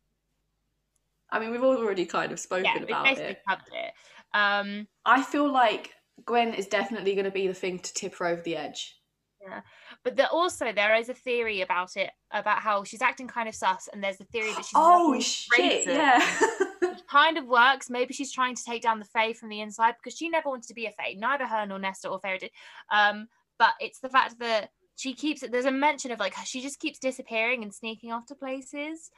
I 1.29 1.39
mean, 1.39 1.51
we've 1.51 1.63
already 1.63 2.05
kind 2.05 2.31
of 2.31 2.39
spoken 2.39 2.65
Yeah, 2.65 2.83
about 2.83 3.17
it. 3.17 3.39
covered 3.47 3.73
it. 3.73 3.93
Um, 4.33 4.87
I 5.05 5.23
feel 5.23 5.51
like 5.51 5.91
Gwen 6.25 6.53
is 6.53 6.67
definitely 6.67 7.13
going 7.15 7.25
to 7.25 7.31
be 7.31 7.47
the 7.47 7.53
thing 7.53 7.79
to 7.79 7.93
tip 7.93 8.15
her 8.17 8.27
over 8.27 8.41
the 8.41 8.55
edge. 8.55 8.97
Yeah, 9.41 9.61
but 10.03 10.15
there 10.15 10.27
also 10.31 10.71
there 10.71 10.95
is 10.95 11.09
a 11.09 11.13
theory 11.13 11.61
about 11.61 11.97
it 11.97 12.09
about 12.31 12.59
how 12.59 12.83
she's 12.83 13.01
acting 13.01 13.27
kind 13.27 13.47
of 13.47 13.53
sus, 13.53 13.87
and 13.91 14.03
there's 14.03 14.19
a 14.19 14.23
theory 14.25 14.51
that 14.53 14.65
she's 14.65 14.71
Oh 14.73 15.19
shit! 15.19 15.85
Yeah. 15.85 16.25
kind 17.07 17.37
of 17.37 17.45
works. 17.45 17.89
Maybe 17.89 18.13
she's 18.13 18.31
trying 18.31 18.55
to 18.55 18.63
take 18.63 18.81
down 18.81 18.99
the 18.99 19.05
Fae 19.05 19.33
from 19.33 19.49
the 19.49 19.61
inside 19.61 19.95
because 20.01 20.17
she 20.17 20.29
never 20.29 20.49
wanted 20.49 20.67
to 20.67 20.73
be 20.73 20.85
a 20.85 20.91
Fae. 20.91 21.15
Neither 21.17 21.47
her 21.47 21.65
nor 21.65 21.79
Nesta 21.79 22.09
or 22.09 22.19
Feyre 22.19 22.39
did. 22.39 22.51
Um, 22.91 23.27
but 23.57 23.73
it's 23.79 23.99
the 23.99 24.09
fact 24.09 24.39
that 24.39 24.69
she 24.95 25.13
keeps 25.13 25.43
it. 25.43 25.51
There's 25.51 25.65
a 25.65 25.71
mention 25.71 26.11
of 26.11 26.19
like 26.19 26.35
she 26.45 26.61
just 26.61 26.79
keeps 26.79 26.99
disappearing 26.99 27.63
and 27.63 27.73
sneaking 27.73 28.11
off 28.11 28.25
to 28.27 28.35
places. 28.35 29.11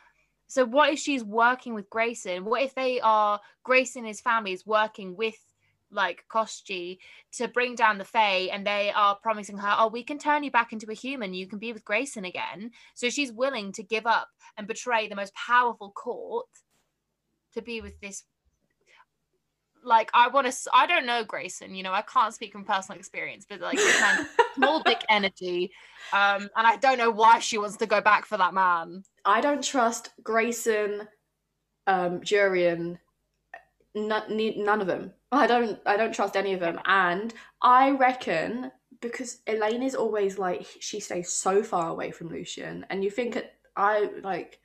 So 0.47 0.65
what 0.65 0.93
if 0.93 0.99
she's 0.99 1.23
working 1.23 1.73
with 1.73 1.89
Graysen? 1.89 2.43
What 2.43 2.63
if 2.63 2.73
they 2.73 2.99
are 3.01 3.39
Graysen 3.67 3.97
and 3.97 4.07
his 4.07 4.21
family 4.21 4.53
is 4.53 4.65
working 4.65 5.15
with 5.15 5.35
like 5.91 6.23
Koschei 6.29 6.97
to 7.33 7.47
bring 7.47 7.75
down 7.75 7.97
the 7.97 8.05
Fae 8.05 8.49
and 8.51 8.65
they 8.65 8.91
are 8.93 9.15
promising 9.15 9.57
her, 9.57 9.75
oh, 9.77 9.87
we 9.87 10.03
can 10.03 10.17
turn 10.17 10.43
you 10.43 10.51
back 10.51 10.73
into 10.73 10.89
a 10.89 10.93
human. 10.95 11.33
You 11.33 11.47
can 11.47 11.59
be 11.59 11.73
with 11.73 11.85
Graysen 11.85 12.27
again. 12.27 12.71
So 12.93 13.09
she's 13.09 13.31
willing 13.31 13.71
to 13.73 13.83
give 13.83 14.05
up 14.05 14.29
and 14.57 14.67
betray 14.67 15.07
the 15.07 15.15
most 15.15 15.33
powerful 15.35 15.91
court 15.91 16.47
to 17.57 17.61
be 17.61 17.81
with 17.81 17.99
this. 17.99 18.23
Like 19.83 20.09
I 20.13 20.27
want 20.27 20.51
to, 20.51 20.57
I 20.73 20.87
don't 20.87 21.05
know 21.05 21.23
Graysen. 21.23 21.75
You 21.75 21.83
know, 21.83 21.93
I 21.93 22.01
can't 22.01 22.33
speak 22.33 22.51
from 22.51 22.65
personal 22.65 22.99
experience, 22.99 23.45
but 23.47 23.61
like 23.61 23.77
this 23.77 24.01
man, 24.01 24.27
small 24.55 24.81
dick 24.81 25.01
energy, 25.09 25.71
um, 26.11 26.49
and 26.55 26.67
I 26.67 26.77
don't 26.77 26.97
know 26.97 27.11
why 27.11 27.39
she 27.39 27.57
wants 27.57 27.77
to 27.77 27.85
go 27.85 28.01
back 28.01 28.25
for 28.25 28.37
that 28.37 28.53
man. 28.53 29.03
I 29.23 29.39
don't 29.39 29.63
trust 29.63 30.09
Graysen, 30.23 31.07
um, 31.85 32.19
Jurian, 32.21 32.97
none, 33.95 34.53
none 34.57 34.81
of 34.81 34.87
them. 34.87 35.13
I 35.31 35.47
don't. 35.47 35.79
I 35.85 35.97
don't 35.97 36.13
trust 36.13 36.35
any 36.35 36.53
of 36.53 36.59
them, 36.59 36.79
and 36.85 37.33
I 37.61 37.91
reckon 37.91 38.71
because 39.01 39.39
Elain 39.47 39.83
is 39.83 39.95
always 39.95 40.37
like 40.37 40.65
she 40.79 40.99
stays 40.99 41.29
so 41.29 41.63
far 41.63 41.89
away 41.89 42.11
from 42.11 42.29
Lucien, 42.29 42.85
and 42.89 43.03
you 43.03 43.09
think 43.09 43.37
I 43.75 44.09
like. 44.23 44.59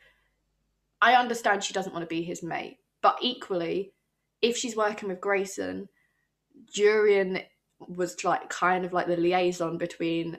I 1.01 1.15
understand 1.15 1.65
she 1.65 1.73
doesn't 1.73 1.93
want 1.93 2.05
to 2.05 2.15
be 2.15 2.23
his 2.23 2.45
mate, 2.45 2.79
but 3.03 3.19
equally, 3.21 3.93
if 4.41 4.57
she's 4.57 4.77
working 4.77 5.09
with 5.09 5.21
Graysen, 5.21 5.89
Jurian 6.75 7.45
was 7.79 8.23
like 8.25 8.49
kind 8.49 8.85
of 8.85 8.93
like 8.93 9.07
the 9.07 9.17
liaison 9.17 9.77
between 9.77 10.39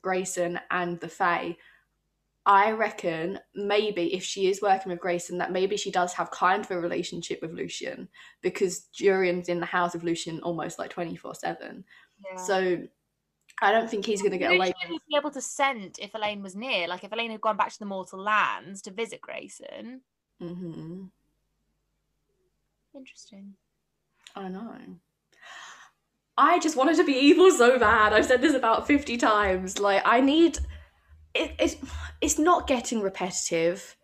Graysen 0.00 0.60
and 0.70 1.00
the 1.00 1.08
Fae. 1.08 1.56
I 2.46 2.72
reckon 2.72 3.38
maybe 3.54 4.14
if 4.14 4.22
she 4.22 4.48
is 4.48 4.60
working 4.60 4.92
with 4.92 5.00
Graysen, 5.00 5.38
that 5.38 5.50
maybe 5.50 5.78
she 5.78 5.90
does 5.90 6.12
have 6.12 6.30
kind 6.30 6.62
of 6.62 6.70
a 6.70 6.78
relationship 6.78 7.40
with 7.40 7.52
Lucien 7.52 8.08
because 8.42 8.86
Jurian's 8.94 9.48
in 9.48 9.60
the 9.60 9.66
house 9.66 9.94
of 9.94 10.04
Lucien 10.04 10.40
almost 10.40 10.78
like 10.78 10.90
24 10.90 11.34
7. 11.36 11.84
So 12.36 12.82
I 13.62 13.72
don't 13.72 13.88
think 13.88 14.04
he's 14.04 14.20
going 14.20 14.32
to 14.32 14.38
get 14.38 14.50
away 14.50 14.66
Lucien 14.66 14.92
would 14.92 15.02
be 15.08 15.16
able 15.16 15.30
to 15.30 15.40
scent 15.40 15.98
if 16.02 16.14
Elain 16.14 16.42
was 16.42 16.54
near. 16.54 16.86
Like 16.86 17.04
if 17.04 17.12
Elain 17.12 17.30
had 17.30 17.40
gone 17.40 17.56
back 17.56 17.72
to 17.72 17.78
the 17.78 17.86
mortal 17.86 18.20
lands 18.20 18.82
to 18.82 18.90
visit 18.90 19.20
Graysen. 19.22 20.00
hmm 20.38 21.04
Interesting. 22.94 23.54
I 24.36 24.48
know. 24.48 24.76
I 26.36 26.58
just 26.58 26.76
wanted 26.76 26.96
to 26.96 27.04
be 27.04 27.12
evil 27.12 27.50
so 27.50 27.78
bad. 27.78 28.12
I've 28.12 28.26
said 28.26 28.40
this 28.40 28.54
about 28.54 28.86
50 28.86 29.16
times. 29.16 29.78
Like, 29.78 30.02
I 30.04 30.20
need. 30.20 30.58
It, 31.34 31.52
it's, 31.58 31.76
it's 32.20 32.38
not 32.38 32.66
getting 32.66 33.00
repetitive, 33.00 33.96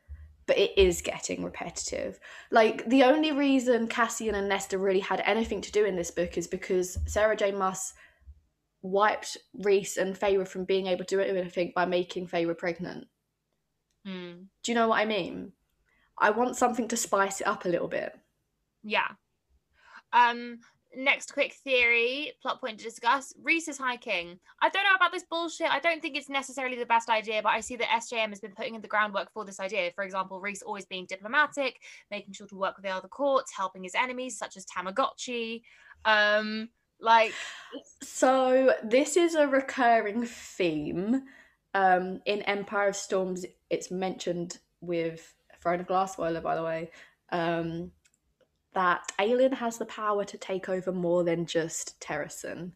but 0.47 0.59
it 0.59 0.77
is 0.77 1.03
getting 1.03 1.45
repetitive. 1.45 2.19
Like, 2.51 2.89
the 2.89 3.05
only 3.05 3.33
reason 3.33 3.89
Cassian 3.89 4.35
and 4.35 4.49
Nesta 4.49 4.79
really 4.79 5.01
had 5.01 5.23
anything 5.25 5.61
to 5.63 5.73
do 5.73 5.85
in 5.85 5.97
this 5.97 6.11
book 6.11 6.37
is 6.37 6.47
because 6.47 6.99
Sarah 7.07 7.37
J. 7.37 7.53
Maas 7.53 7.95
wiped 8.83 9.37
Rhys 9.55 9.97
and 9.97 10.19
Feyre 10.19 10.47
from 10.47 10.65
being 10.65 10.87
able 10.87 11.05
to 11.05 11.17
do 11.17 11.21
anything 11.21 11.73
by 11.75 11.85
making 11.85 12.29
Feyre 12.29 12.57
pregnant. 12.57 13.07
Hmm. 14.05 14.45
Do 14.63 14.73
you 14.73 14.75
know 14.75 14.89
what 14.89 15.01
I 15.01 15.05
mean? 15.05 15.53
I 16.19 16.31
want 16.31 16.57
something 16.57 16.89
to 16.89 16.97
spice 16.97 17.41
it 17.41 17.47
up 17.47 17.65
a 17.65 17.69
little 17.69 17.89
bit. 17.89 18.15
Yeah. 18.83 19.09
Um. 20.13 20.59
Next, 20.93 21.33
quick 21.33 21.55
theory, 21.55 22.33
plot 22.43 22.61
point 22.61 22.79
to 22.79 22.85
discuss. 22.85 23.33
Rhys 23.41 23.69
is 23.69 23.79
High 23.79 23.97
King. 23.97 24.41
I 24.61 24.69
don't 24.71 24.83
know 24.83 24.97
about 24.97 25.13
this 25.13 25.23
bullshit. 25.23 25.71
I 25.71 25.79
don't 25.79 26.03
think 26.03 26.17
it's 26.17 26.29
necessarily 26.29 26.77
the 26.77 26.85
best 26.85 27.09
idea, 27.09 27.43
but 27.43 27.51
I 27.51 27.61
see 27.61 27.77
that 27.77 27.87
SJM 27.87 28.31
has 28.31 28.41
been 28.41 28.57
putting 28.57 28.75
in 28.75 28.81
the 28.81 28.89
groundwork 28.89 29.33
for 29.33 29.45
this 29.45 29.61
idea. 29.61 29.93
For 29.95 30.03
example, 30.03 30.41
Rhys 30.41 30.63
always 30.63 30.87
being 30.87 31.07
diplomatic, 31.09 31.79
making 32.11 32.35
sure 32.35 32.49
to 32.49 32.57
work 32.57 32.77
with 32.77 32.85
the 32.85 32.91
other 32.91 33.07
courts, 33.07 33.53
helping 33.57 33.85
his 33.85 33.95
enemies, 33.95 34.37
such 34.37 34.57
as 34.57 34.67
Tamagotchi. 34.67 35.63
Um, 36.05 36.71
like, 37.01 37.33
So 38.03 38.75
this 38.83 39.17
is 39.17 39.37
a 39.37 39.47
recurring 39.47 40.27
theme. 40.27 41.23
Um, 41.73 42.21
in 42.27 42.43
Empire 42.43 42.89
of 42.89 42.97
Storms, 42.97 43.47
it's 43.71 43.93
mentioned 43.93 44.59
with 44.81 45.35
Throne 45.63 45.79
of 45.79 45.87
Glass 45.87 46.15
spoiler, 46.15 46.41
by 46.41 46.57
the 46.57 46.65
way, 46.65 46.91
um, 47.31 47.93
that 48.75 49.03
Aelin 49.19 49.55
has 49.55 49.79
the 49.79 49.87
power 49.87 50.25
to 50.25 50.39
take 50.39 50.69
over 50.69 50.93
more 50.93 51.25
than 51.25 51.47
just 51.47 52.01
Terrasen. 52.01 52.73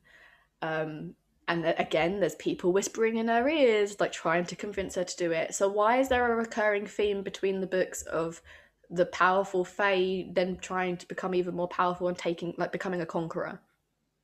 Um, 0.63 1.15
and 1.49 1.65
that, 1.65 1.79
again, 1.81 2.21
there's 2.21 2.35
people 2.37 2.73
whispering 2.73 3.17
in 3.17 3.29
her 3.29 3.49
ears, 3.49 4.01
like 4.01 4.13
trying 4.13 4.47
to 4.47 4.57
convince 4.57 4.95
her 4.97 5.05
to 5.05 5.17
do 5.17 5.33
it. 5.33 5.55
So 5.55 5.69
why 5.69 5.99
is 6.01 6.09
there 6.09 6.33
a 6.33 6.37
recurring 6.37 6.87
theme 6.87 7.23
between 7.23 7.61
the 7.61 7.67
books 7.67 8.03
of 8.03 8.41
the 8.91 9.07
powerful 9.07 9.65
Fae 9.65 10.27
then 10.33 10.57
trying 10.59 10.97
to 10.99 11.07
become 11.09 11.35
even 11.35 11.55
more 11.55 11.69
powerful 11.69 12.09
and 12.09 12.17
taking, 12.19 12.55
like, 12.59 12.73
becoming 12.73 13.01
a 13.03 13.07
conqueror? 13.07 13.61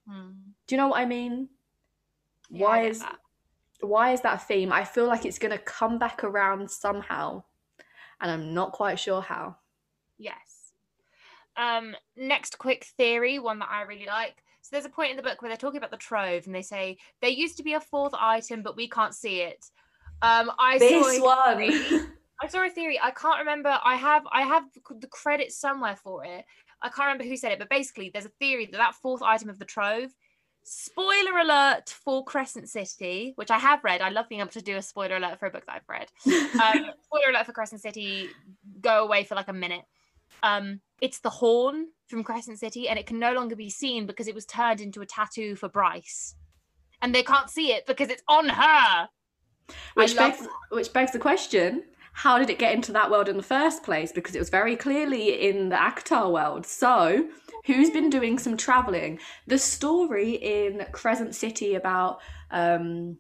hmm, 0.07 0.53
Do 0.67 0.75
you 0.75 0.79
know 0.79 0.89
what 0.89 1.01
I 1.01 1.05
mean? 1.07 1.49
yeah, 2.51 2.67
why 2.67 2.79
I 2.79 2.87
is 2.87 2.99
that. 3.01 3.19
why 3.81 4.13
is 4.13 4.21
that 4.23 4.35
a 4.43 4.45
theme? 4.45 4.73
I 4.73 4.85
feel 4.85 5.07
like 5.07 5.25
it's 5.25 5.39
gonna 5.39 5.59
come 5.59 5.99
back 5.99 6.25
around 6.25 6.71
somehow, 6.71 7.45
and 8.21 8.31
I'm 8.31 8.55
not 8.55 8.73
quite 8.73 8.99
sure 8.99 9.23
how. 9.23 9.57
Yes. 10.19 10.50
Um, 11.61 11.95
next 12.17 12.59
quick 12.59 12.85
theory, 12.97 13.39
one 13.39 13.59
that 13.59 13.69
I 13.71 13.83
really 13.83 14.07
like. 14.07 14.43
So 14.63 14.69
there's 14.73 14.85
a 14.87 14.91
point 14.91 15.11
in 15.11 15.17
the 15.17 15.23
book 15.23 15.41
where 15.43 15.49
they're 15.51 15.57
talking 15.57 15.79
about 15.79 15.91
the 15.91 15.97
trove 15.97 16.47
and 16.47 16.55
they 16.55 16.63
say 16.63 16.97
there 17.21 17.31
used 17.31 17.57
to 17.59 17.63
be 17.63 17.75
a 17.75 17.81
fourth 17.81 18.15
item, 18.19 18.63
but 18.63 18.77
we 18.77 18.89
can't 18.89 19.15
see 19.15 19.41
it. 19.41 19.65
Um, 20.23 20.51
I 20.59 20.79
saw 20.79 20.85
This 20.89 21.19
a 21.19 21.23
one. 21.23 21.57
theory- 21.59 22.07
I 22.43 22.47
saw 22.49 22.65
a 22.65 22.71
theory. 22.71 22.99
I 23.03 23.11
can't 23.11 23.39
remember. 23.41 23.79
I 23.85 23.97
have 23.97 24.23
I 24.33 24.43
have 24.43 24.65
the 24.99 25.07
credit 25.09 25.53
somewhere 25.53 25.97
for 25.97 26.25
it. 26.25 26.45
I 26.83 26.89
can't 26.89 27.07
remember 27.09 27.25
who 27.25 27.37
said 27.37 27.53
it, 27.53 27.59
but 27.59 27.69
basically, 27.69 28.11
there's 28.13 28.25
a 28.25 28.31
theory 28.41 28.65
that 28.67 28.79
that 28.79 28.95
fourth 28.95 29.23
item 29.23 29.51
of 29.51 29.59
the 29.59 29.67
trove. 29.67 30.11
Spoiler 30.63 31.39
alert 31.39 31.91
for 31.91 32.25
Crescent 32.25 32.69
City, 32.69 33.33
which 33.37 33.51
I 33.51 33.59
have 33.59 33.83
read. 33.85 34.01
I 34.03 34.11
love 34.11 34.29
being 34.29 34.41
able 34.41 34.51
to 34.53 34.63
do 34.63 34.77
a 34.77 34.83
spoiler 34.83 35.17
alert 35.17 35.39
for 35.39 35.47
a 35.47 35.51
book 35.51 35.65
that 35.67 35.77
I've 35.77 35.89
read. 35.89 36.09
Um, 36.63 36.91
spoiler 37.03 37.31
alert 37.31 37.47
for 37.47 37.53
Crescent 37.53 37.81
City. 37.81 38.29
Go 38.81 39.05
away 39.05 39.25
for 39.25 39.35
like 39.35 39.49
a 39.49 39.53
minute. 39.55 39.85
Um, 40.43 40.81
it's 41.01 41.21
the 41.21 41.31
horn 41.31 41.89
from 42.07 42.25
Crescent 42.25 42.59
City, 42.59 42.89
and 42.89 42.99
it 42.99 43.07
can 43.07 43.19
no 43.19 43.33
longer 43.33 43.57
be 43.57 43.71
seen 43.71 44.07
because 44.07 44.29
it 44.29 44.35
was 44.35 44.47
turned 44.47 44.81
into 44.81 45.01
a 45.01 45.07
tattoo 45.07 45.57
for 45.57 45.69
Bryce, 45.69 46.35
and 47.03 47.15
they 47.15 47.23
can't 47.23 47.51
see 47.51 47.73
it 47.73 47.87
because 47.87 48.09
it's 48.11 48.23
on 48.29 48.49
her. 48.49 49.09
which 49.95 50.15
love- 50.15 50.33
begs 50.33 50.49
which 50.71 50.93
begs 50.93 51.13
the 51.13 51.19
question: 51.19 51.85
How 52.13 52.39
did 52.39 52.51
it 52.51 52.59
get 52.59 52.75
into 52.75 52.93
that 52.93 53.11
world 53.11 53.29
in 53.29 53.37
the 53.37 53.43
first 53.43 53.83
place? 53.83 54.13
Because 54.13 54.35
it 54.35 54.41
was 54.41 54.51
very 54.51 54.77
clearly 54.77 55.49
in 55.49 55.69
the 55.69 55.77
ACOTAR 55.77 56.31
world. 56.33 56.67
So, 56.67 57.29
who's 57.67 57.91
been 57.91 58.11
doing 58.11 58.39
some 58.39 58.57
traveling? 58.57 59.21
The 59.47 59.59
story 59.59 60.33
in 60.33 60.87
Crescent 60.93 61.35
City 61.35 61.75
about 61.77 62.21
um, 62.51 63.19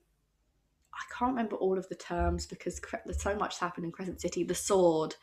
I 1.00 1.18
can't 1.18 1.30
remember 1.30 1.56
all 1.56 1.78
of 1.78 1.88
the 1.88 1.94
terms 1.94 2.46
because 2.46 2.80
so 3.18 3.34
much 3.36 3.58
happened 3.58 3.86
in 3.86 3.92
Crescent 3.92 4.20
City. 4.20 4.44
The 4.44 4.54
sword 4.54 5.14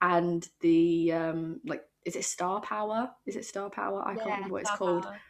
and 0.00 0.48
the 0.60 1.12
um, 1.12 1.60
like, 1.64 1.82
is 2.06 2.14
it 2.14 2.24
Star 2.24 2.60
Power? 2.60 3.10
Is 3.26 3.34
it 3.34 3.44
Star 3.44 3.68
Power? 3.68 4.02
I 4.06 4.14
can't 4.14 4.26
remember 4.26 4.52
what 4.52 4.62
it's 4.62 4.70
called. 4.70 5.02
Power. 5.02 5.20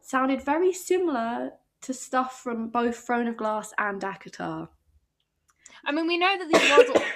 Sounded 0.00 0.42
very 0.42 0.72
similar 0.72 1.52
to 1.82 1.94
stuff 1.94 2.42
from 2.42 2.68
both 2.68 2.96
Throne 2.96 3.28
of 3.28 3.36
Glass 3.36 3.72
and 3.78 4.02
ACOTAR. 4.02 4.68
I 5.86 5.92
mean, 5.92 6.08
we 6.08 6.18
know 6.18 6.36
that 6.36 6.48
these 6.48 6.70
worlds 6.70 6.90
are 6.90 7.02
all 7.02 7.08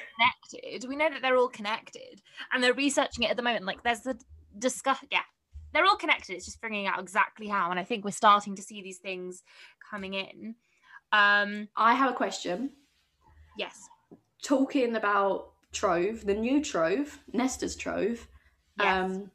connected. 0.53 0.89
We 0.89 0.97
know 0.97 1.11
that 1.11 1.21
they're 1.21 1.37
all 1.37 1.49
connected, 1.49 2.23
and 2.53 2.63
they're 2.63 2.75
researching 2.75 3.25
it 3.25 3.31
at 3.31 3.37
the 3.37 3.43
moment. 3.43 3.65
Like, 3.65 3.83
there's 3.83 4.01
the 4.03 4.19
discuss. 4.57 4.99
Yeah, 5.11 5.21
they're 5.73 5.85
all 5.85 5.97
connected. 5.97 6.35
It's 6.35 6.45
just 6.45 6.61
figuring 6.61 6.87
out 6.87 7.01
exactly 7.01 7.49
how, 7.49 7.71
and 7.73 7.81
I 7.81 7.85
think 7.85 8.05
we're 8.05 8.13
starting 8.13 8.55
to 8.55 8.63
see 8.63 8.83
these 8.83 8.99
things 8.99 9.43
coming 9.91 10.15
in. 10.15 10.55
Um, 11.13 11.69
I 11.77 11.95
have 11.95 12.11
a 12.11 12.15
question. 12.15 12.71
yes, 13.59 13.89
Talking 14.43 14.95
about 14.95 15.51
Trove, 15.73 16.25
the 16.25 16.35
new 16.35 16.63
Trove, 16.63 17.19
Nesta's 17.33 17.75
Trove. 17.75 18.29
Yes, 18.79 19.11
Um, 19.11 19.31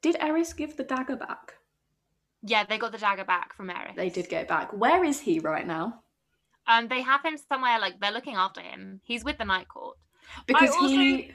did 0.00 0.16
Eris 0.20 0.52
give 0.52 0.76
the 0.76 0.84
dagger 0.84 1.16
back? 1.16 1.54
yeah. 2.44 2.64
They 2.64 2.78
got 2.78 2.92
the 2.92 2.98
dagger 2.98 3.24
back 3.24 3.54
from 3.54 3.70
Eris. 3.70 3.94
They 3.96 4.10
did 4.10 4.28
get 4.28 4.42
it 4.42 4.48
back. 4.48 4.72
Where 4.72 5.04
is 5.04 5.20
he 5.20 5.38
right 5.38 5.66
now? 5.66 6.02
Um, 6.66 6.88
they 6.88 7.02
have 7.02 7.24
him 7.24 7.36
somewhere. 7.36 7.78
Like 7.78 8.00
they're 8.00 8.12
looking 8.12 8.36
after 8.36 8.60
him. 8.60 9.00
He's 9.04 9.24
with 9.24 9.38
the 9.38 9.44
Night 9.44 9.68
Court. 9.68 9.96
Because 10.46 10.74
he. 10.76 11.32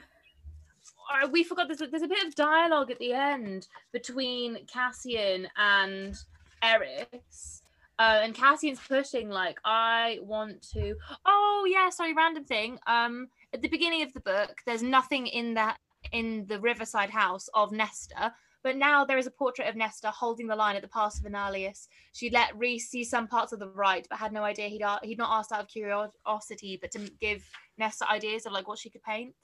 we 1.30 1.44
forgot 1.44 1.68
there's, 1.68 1.78
there's 1.90 2.02
a 2.02 2.08
bit 2.08 2.26
of 2.26 2.34
dialogue 2.34 2.90
at 2.90 2.98
the 2.98 3.12
end 3.12 3.68
between 3.92 4.66
Cassian 4.66 5.48
and 5.56 6.16
Eris. 6.62 7.62
Uh, 7.98 8.20
and 8.22 8.34
Cassian's 8.34 8.78
pushing 8.86 9.28
like 9.28 9.58
I 9.64 10.18
want 10.22 10.62
to. 10.72 10.94
Oh 11.26 11.66
yeah, 11.68 11.90
sorry, 11.90 12.14
random 12.14 12.44
thing. 12.44 12.78
Um, 12.86 13.28
at 13.52 13.60
the 13.60 13.68
beginning 13.68 14.02
of 14.02 14.12
the 14.12 14.20
book, 14.20 14.60
there's 14.66 14.82
nothing 14.82 15.26
in 15.26 15.54
that 15.54 15.78
in 16.12 16.46
the 16.46 16.60
Riverside 16.60 17.10
house 17.10 17.48
of 17.54 17.72
Nesta, 17.72 18.32
but 18.62 18.76
now 18.76 19.04
there 19.04 19.18
is 19.18 19.26
a 19.26 19.30
portrait 19.30 19.68
of 19.68 19.76
Nesta 19.76 20.10
holding 20.10 20.46
the 20.46 20.56
line 20.56 20.76
at 20.76 20.82
the 20.82 20.88
pass 20.88 21.18
of 21.18 21.24
Annihilus. 21.24 21.88
She 22.12 22.30
let 22.30 22.56
Rhys 22.56 22.88
see 22.88 23.04
some 23.04 23.28
parts 23.28 23.52
of 23.52 23.60
the 23.60 23.68
rite, 23.68 24.06
but 24.10 24.18
had 24.18 24.32
no 24.32 24.42
idea 24.42 24.68
he'd 24.68 24.82
he'd 25.02 25.18
not 25.18 25.38
asked 25.38 25.52
out 25.52 25.60
of 25.60 25.68
curiosity, 25.68 26.78
but 26.80 26.90
to 26.92 27.10
give 27.20 27.48
Nesta 27.78 28.08
ideas 28.10 28.46
of 28.46 28.52
like 28.52 28.68
what 28.68 28.78
she 28.78 28.90
could 28.90 29.02
paint. 29.02 29.34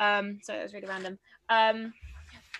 Um, 0.00 0.38
so 0.42 0.54
it 0.54 0.62
was 0.62 0.74
really 0.74 0.88
random. 0.88 1.18
Um, 1.48 1.92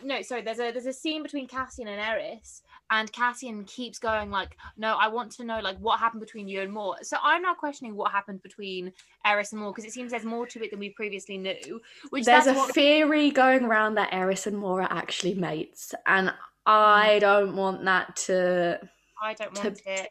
no, 0.02 0.22
sorry. 0.22 0.42
There's 0.42 0.60
a 0.60 0.70
there's 0.70 0.86
a 0.86 0.92
scene 0.92 1.22
between 1.22 1.48
Cassian 1.48 1.88
and 1.88 2.00
Eris, 2.00 2.62
and 2.90 3.10
Cassian 3.12 3.64
keeps 3.64 3.98
going 3.98 4.30
like, 4.30 4.56
"No, 4.76 4.96
I 5.00 5.08
want 5.08 5.32
to 5.32 5.44
know 5.44 5.60
like 5.60 5.78
what 5.78 5.98
happened 5.98 6.20
between 6.20 6.48
you 6.48 6.60
and 6.60 6.72
Mor." 6.72 6.96
So 7.02 7.16
I'm 7.22 7.42
now 7.42 7.54
questioning 7.54 7.94
what 7.94 8.10
happened 8.10 8.42
between 8.42 8.92
Eris 9.24 9.52
and 9.52 9.60
Mor 9.60 9.70
because 9.70 9.84
it 9.84 9.92
seems 9.92 10.10
there's 10.10 10.24
more 10.24 10.46
to 10.46 10.62
it 10.62 10.70
than 10.70 10.80
we 10.80 10.90
previously 10.90 11.38
knew. 11.38 11.80
Which 12.10 12.24
there's 12.24 12.46
a 12.46 12.54
what... 12.54 12.74
theory 12.74 13.30
going 13.30 13.64
around 13.64 13.94
that 13.94 14.12
Eris 14.12 14.46
and 14.46 14.58
Mor 14.58 14.82
are 14.82 14.92
actually 14.92 15.34
mates, 15.34 15.94
and 16.06 16.32
I 16.66 17.14
mm. 17.16 17.20
don't 17.20 17.56
want 17.56 17.84
that 17.84 18.16
to. 18.26 18.80
I 19.22 19.34
don't 19.34 19.54
want 19.54 19.76
to... 19.76 19.92
it. 19.92 20.10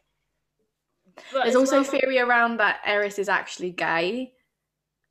But 1.32 1.44
there's 1.44 1.56
also 1.56 1.82
well... 1.82 1.90
theory 1.90 2.18
around 2.18 2.58
that 2.58 2.80
Eris 2.86 3.18
is 3.18 3.28
actually 3.28 3.72
gay 3.72 4.32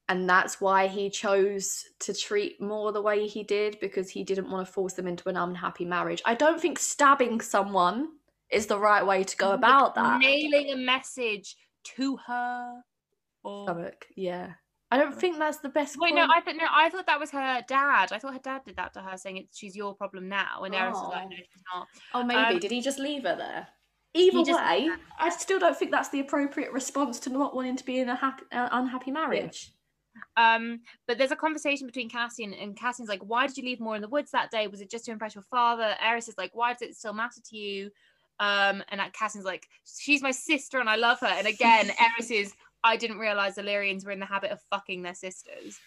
and 0.10 0.28
that's 0.28 0.60
why 0.60 0.88
he 0.88 1.10
chose 1.10 1.86
to 2.00 2.14
treat 2.16 2.60
Mor 2.60 2.92
the 2.92 3.02
way 3.02 3.28
he 3.28 3.44
did 3.44 3.80
because 3.80 4.10
he 4.10 4.24
didn't 4.24 4.50
want 4.50 4.66
to 4.66 4.74
force 4.74 4.94
them 4.94 5.08
into 5.08 5.30
an 5.30 5.38
unhappy 5.38 5.86
marriage. 5.86 6.22
I 6.26 6.34
don't 6.34 6.60
think 6.60 6.80
stabbing 6.80 7.42
someone 7.42 8.10
is 8.50 8.66
the 8.66 8.80
right 8.80 9.06
way 9.06 9.24
to 9.24 9.38
go 9.38 9.52
about 9.52 9.94
that. 9.96 10.20
Nailing 10.20 10.72
a 10.74 10.78
message 10.78 11.56
to 11.96 12.18
her 12.26 12.82
or 13.44 13.66
stomach, 13.66 14.08
yeah. 14.16 14.54
I 14.92 14.98
don't 14.98 15.16
think 15.16 15.38
that's 15.38 15.60
the 15.60 15.70
best. 15.70 15.96
Way. 15.98 16.08
Wait, 16.08 16.16
point. 16.16 16.28
no, 16.28 16.36
I 16.36 16.42
thought 16.42 16.56
no, 16.56 16.66
I 16.72 16.90
thought 16.90 17.06
that 17.06 17.20
was 17.20 17.30
her 17.30 17.64
dad. 17.68 18.12
I 18.12 18.18
thought 18.18 18.34
her 18.34 18.40
dad 18.40 18.64
did 18.66 18.78
that 18.78 18.92
to 18.96 19.02
her, 19.02 19.16
saying 19.16 19.38
it's 19.38 19.56
she's 19.56 19.76
your 19.76 19.94
problem 19.94 20.28
now, 20.28 20.64
and 20.64 20.74
Eris 20.74 20.96
was 20.96 21.12
like, 21.12 21.26
oh. 21.26 21.30
no, 21.30 21.36
she's 21.36 21.64
not. 21.72 21.88
Oh, 22.16 22.24
maybe 22.24 22.56
um, 22.56 22.60
did 22.60 22.72
he 22.72 22.82
just 22.82 22.98
leave 22.98 23.22
her 23.22 23.36
there? 23.36 23.68
Either 24.16 24.44
just, 24.44 24.60
way, 24.60 24.90
I 25.20 25.30
still 25.30 25.60
don't 25.60 25.78
think 25.78 25.92
that's 25.92 26.10
the 26.10 26.20
appropriate 26.20 26.72
response 26.72 27.20
to 27.20 27.30
not 27.30 27.56
wanting 27.56 27.78
to 27.78 27.86
be 27.86 28.00
in 28.00 28.10
a 28.10 28.16
happy, 28.16 28.42
uh, 28.52 28.70
unhappy 28.72 29.12
marriage. 29.12 29.72
Um, 30.38 30.82
but 31.08 31.18
there's 31.18 31.32
a 31.32 31.36
conversation 31.36 31.88
between 31.88 32.10
Cassian 32.10 32.54
and 32.54 32.76
Cassian's 32.76 33.10
like, 33.10 33.22
why 33.22 33.48
did 33.48 33.58
you 33.58 33.64
leave 33.64 33.80
Mor 33.80 33.96
in 33.96 34.02
the 34.02 34.08
woods 34.08 34.32
that 34.32 34.52
day? 34.52 34.68
Was 34.68 34.82
it 34.82 34.90
just 34.90 35.06
to 35.06 35.12
impress 35.12 35.36
your 35.36 35.44
father? 35.44 35.96
Eris 36.02 36.28
is 36.28 36.38
like, 36.38 36.52
why 36.54 36.74
does 36.74 36.82
it 36.82 36.96
still 36.96 37.14
matter 37.14 37.42
to 37.50 37.58
you? 37.58 37.92
Um, 38.40 38.84
and 38.90 39.02
Cassian's 39.14 39.46
like, 39.46 39.68
she's 39.84 40.22
my 40.22 40.32
sister 40.32 40.80
and 40.80 40.90
I 40.90 40.96
love 40.96 41.20
her. 41.20 41.28
And 41.28 41.48
again, 41.48 41.92
Eris 42.00 42.32
is, 42.32 42.54
I 42.84 42.96
didn't 42.96 43.20
realize 43.20 43.58
Illyrians 43.58 44.06
were 44.06 44.12
in 44.12 44.20
the 44.20 44.26
habit 44.26 44.52
of 44.52 44.62
fucking 44.70 45.02
their 45.02 45.16
sisters. 45.16 45.78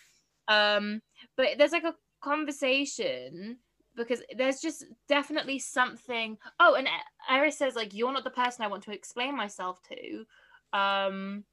Um, 0.49 1.01
but 1.37 1.49
there's 1.57 1.73
like 1.73 1.85
a 1.85 1.95
conversation 2.23 3.59
because 3.97 4.23
there's 4.37 4.61
just 4.61 4.85
definitely 5.09 5.59
something. 5.59 6.39
Oh, 6.61 6.75
and 6.75 6.89
Eris 7.31 7.59
says 7.59 7.75
like, 7.75 7.95
you're 7.95 8.13
not 8.13 8.25
the 8.25 8.31
person 8.31 8.65
I 8.65 8.69
want 8.69 8.83
to 8.85 8.93
explain 8.93 9.37
myself 9.37 9.81
to. 9.89 10.79
Um, 10.79 11.45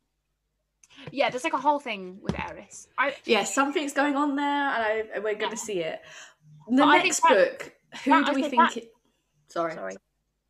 yeah, 1.12 1.30
there's 1.30 1.44
like 1.44 1.54
a 1.54 1.58
whole 1.58 1.80
thing 1.80 2.20
with 2.22 2.38
Eris. 2.40 2.88
I, 2.98 3.16
yeah, 3.26 3.44
something's 3.44 3.94
going 3.94 4.16
on 4.16 4.36
there, 4.36 4.46
and 4.46 5.10
I, 5.16 5.20
we're 5.20 5.36
going 5.36 5.40
to 5.40 5.50
yeah. 5.50 5.56
see 5.56 5.80
it. 5.80 6.02
The 6.70 6.78
but 6.78 6.98
next 7.04 7.22
that, 7.22 7.30
book, 7.30 7.74
who 8.04 8.12
that, 8.12 8.26
do 8.28 8.34
we 8.34 8.42
think? 8.44 8.56
That, 8.56 8.78
it... 8.78 8.92
Sorry, 9.48 9.74
sorry. 9.74 9.96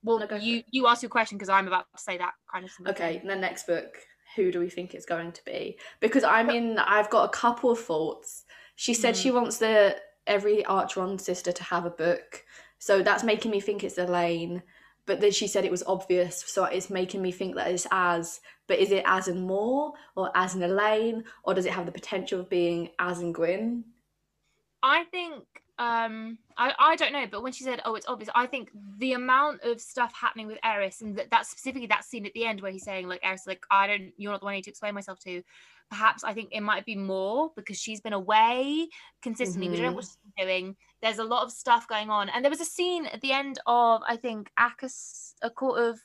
Well, 0.03 0.19
no, 0.19 0.37
you 0.37 0.63
you 0.71 0.87
ask 0.87 1.01
your 1.01 1.09
question 1.09 1.37
because 1.37 1.49
I'm 1.49 1.67
about 1.67 1.85
to 1.95 2.01
say 2.01 2.17
that 2.17 2.33
kind 2.51 2.65
of 2.65 2.71
thing. 2.71 2.87
Okay, 2.87 3.21
the 3.25 3.35
next 3.35 3.67
book, 3.67 3.97
who 4.35 4.51
do 4.51 4.59
we 4.59 4.69
think 4.69 4.93
it's 4.93 5.05
going 5.05 5.31
to 5.33 5.43
be? 5.45 5.77
Because 5.99 6.23
I 6.23 6.43
mean, 6.43 6.77
I've 6.77 7.09
got 7.09 7.25
a 7.25 7.29
couple 7.29 7.71
of 7.71 7.79
thoughts. 7.79 8.45
She 8.75 8.93
said 8.93 9.15
mm. 9.15 9.21
she 9.21 9.31
wants 9.31 9.57
the 9.57 9.97
every 10.25 10.63
Archeron 10.63 11.19
sister 11.19 11.51
to 11.51 11.63
have 11.63 11.85
a 11.85 11.89
book, 11.89 12.43
so 12.77 13.01
that's 13.03 13.23
making 13.23 13.51
me 13.51 13.59
think 13.59 13.83
it's 13.83 13.97
Elain 13.97 14.63
but 15.09 15.21
then 15.21 15.31
she 15.31 15.47
said 15.47 15.65
it 15.65 15.71
was 15.71 15.83
obvious 15.87 16.43
so 16.45 16.65
it's 16.65 16.91
making 16.91 17.19
me 17.19 17.31
think 17.31 17.55
that 17.55 17.67
it's 17.67 17.87
az 17.91 18.39
but 18.67 18.77
is 18.77 18.91
it 18.91 19.03
az 19.07 19.27
in 19.27 19.41
mor 19.47 19.93
or 20.15 20.29
az 20.35 20.53
in 20.53 20.61
elain 20.61 21.23
or 21.43 21.55
does 21.55 21.65
it 21.65 21.73
have 21.73 21.87
the 21.87 21.91
potential 21.91 22.39
of 22.39 22.47
being 22.47 22.89
az 22.99 23.19
in 23.19 23.33
gwyn? 23.33 23.83
I 24.83 25.05
think 25.05 25.43
um 25.79 26.37
I, 26.57 26.73
I 26.77 26.95
don't 26.95 27.11
know 27.11 27.25
but 27.25 27.41
when 27.41 27.53
she 27.53 27.63
said 27.63 27.81
oh 27.85 27.95
it's 27.95 28.07
obvious 28.07 28.29
i 28.35 28.45
think 28.45 28.69
the 28.97 29.13
amount 29.13 29.63
of 29.63 29.79
stuff 29.79 30.13
happening 30.13 30.45
with 30.45 30.59
eris 30.61 31.01
and 31.01 31.15
that, 31.17 31.31
that 31.31 31.45
specifically 31.45 31.87
that 31.87 32.03
scene 32.03 32.25
at 32.25 32.33
the 32.33 32.45
end 32.45 32.61
where 32.61 32.71
he's 32.71 32.83
saying 32.83 33.07
like 33.07 33.21
eris 33.23 33.47
like 33.47 33.63
i 33.71 33.87
don't 33.87 34.11
you're 34.17 34.31
not 34.31 34.41
the 34.41 34.45
one 34.45 34.53
i 34.53 34.57
need 34.57 34.65
to 34.65 34.69
explain 34.69 34.93
myself 34.93 35.19
to 35.19 35.41
perhaps 35.89 36.23
I 36.23 36.33
think 36.33 36.49
it 36.51 36.61
might 36.61 36.85
be 36.85 36.95
Mor 36.95 37.51
because 37.55 37.79
she's 37.79 38.01
been 38.01 38.13
away 38.13 38.87
consistently. 39.21 39.67
Mm-hmm. 39.67 39.71
We 39.71 39.81
don't 39.81 39.91
know 39.91 39.95
what 39.95 40.05
mm-hmm. 40.05 40.29
she's 40.37 40.45
doing. 40.45 40.75
There's 41.01 41.19
a 41.19 41.23
lot 41.23 41.43
of 41.43 41.51
stuff 41.51 41.87
going 41.87 42.09
on. 42.09 42.29
And 42.29 42.43
there 42.43 42.49
was 42.49 42.61
a 42.61 42.65
scene 42.65 43.05
at 43.07 43.21
the 43.21 43.31
end 43.31 43.59
of, 43.65 44.01
I 44.07 44.17
think, 44.17 44.51
ACOFAS, 44.59 45.33
A 45.41 45.49
Court 45.49 45.81
of 45.81 45.99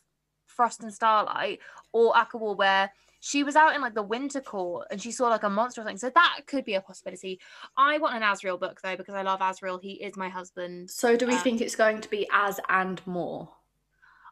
Frost 0.46 0.82
and 0.82 0.92
Starlight 0.92 1.60
or 1.92 2.14
ACOWAR 2.14 2.56
where 2.56 2.90
she 3.20 3.42
was 3.42 3.56
out 3.56 3.74
in 3.74 3.80
like 3.80 3.94
the 3.94 4.02
winter 4.02 4.40
court 4.40 4.86
and 4.90 5.00
she 5.00 5.10
saw 5.10 5.28
like 5.28 5.42
a 5.44 5.50
monster 5.50 5.80
or 5.80 5.84
something. 5.84 5.96
So 5.96 6.10
that 6.14 6.40
could 6.46 6.64
be 6.64 6.74
a 6.74 6.80
possibility. 6.80 7.40
I 7.76 7.96
want 7.98 8.14
an 8.14 8.22
Azriel 8.22 8.60
book 8.60 8.80
though 8.82 8.96
because 8.96 9.14
I 9.14 9.22
love 9.22 9.40
Azriel. 9.40 9.80
He 9.80 9.92
is 9.92 10.16
my 10.16 10.28
husband. 10.28 10.90
So 10.90 11.16
do 11.16 11.26
we 11.26 11.34
um, 11.34 11.40
think 11.40 11.60
it's 11.60 11.74
going 11.74 12.02
to 12.02 12.10
be 12.10 12.28
Az 12.30 12.60
and 12.68 13.00
Mor? 13.06 13.48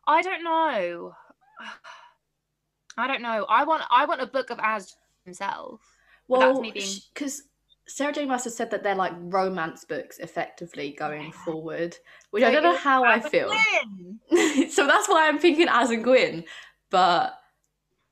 I 0.06 0.20
don't 0.20 0.44
know. 0.44 1.14
I 2.98 3.06
don't 3.06 3.22
know. 3.22 3.47
I 3.48 3.64
want 3.64 3.82
I 3.90 4.05
want 4.05 4.20
a 4.20 4.26
book 4.26 4.50
of 4.50 4.58
Az 4.62 4.94
himself. 5.25 5.81
Well, 6.28 6.62
because 6.62 7.42
Sarah 7.86 8.12
J. 8.12 8.25
Maas 8.26 8.44
has 8.44 8.57
said 8.57 8.70
that 8.70 8.83
they're 8.83 8.94
like 8.94 9.12
romance 9.17 9.84
books, 9.84 10.18
effectively 10.18 10.92
going 10.92 11.33
forward, 11.44 11.97
which 12.31 12.42
so 12.42 12.49
I 12.49 12.52
don't 12.52 12.62
know 12.62 12.76
how 12.76 13.05
I 13.05 13.20
feel. 13.20 13.52
so 14.70 14.86
that's 14.86 15.09
why 15.09 15.28
I'm 15.28 15.39
thinking 15.39 15.68
Az 15.68 15.91
and 15.91 16.05
Gwyn, 16.05 16.44
but 16.91 17.34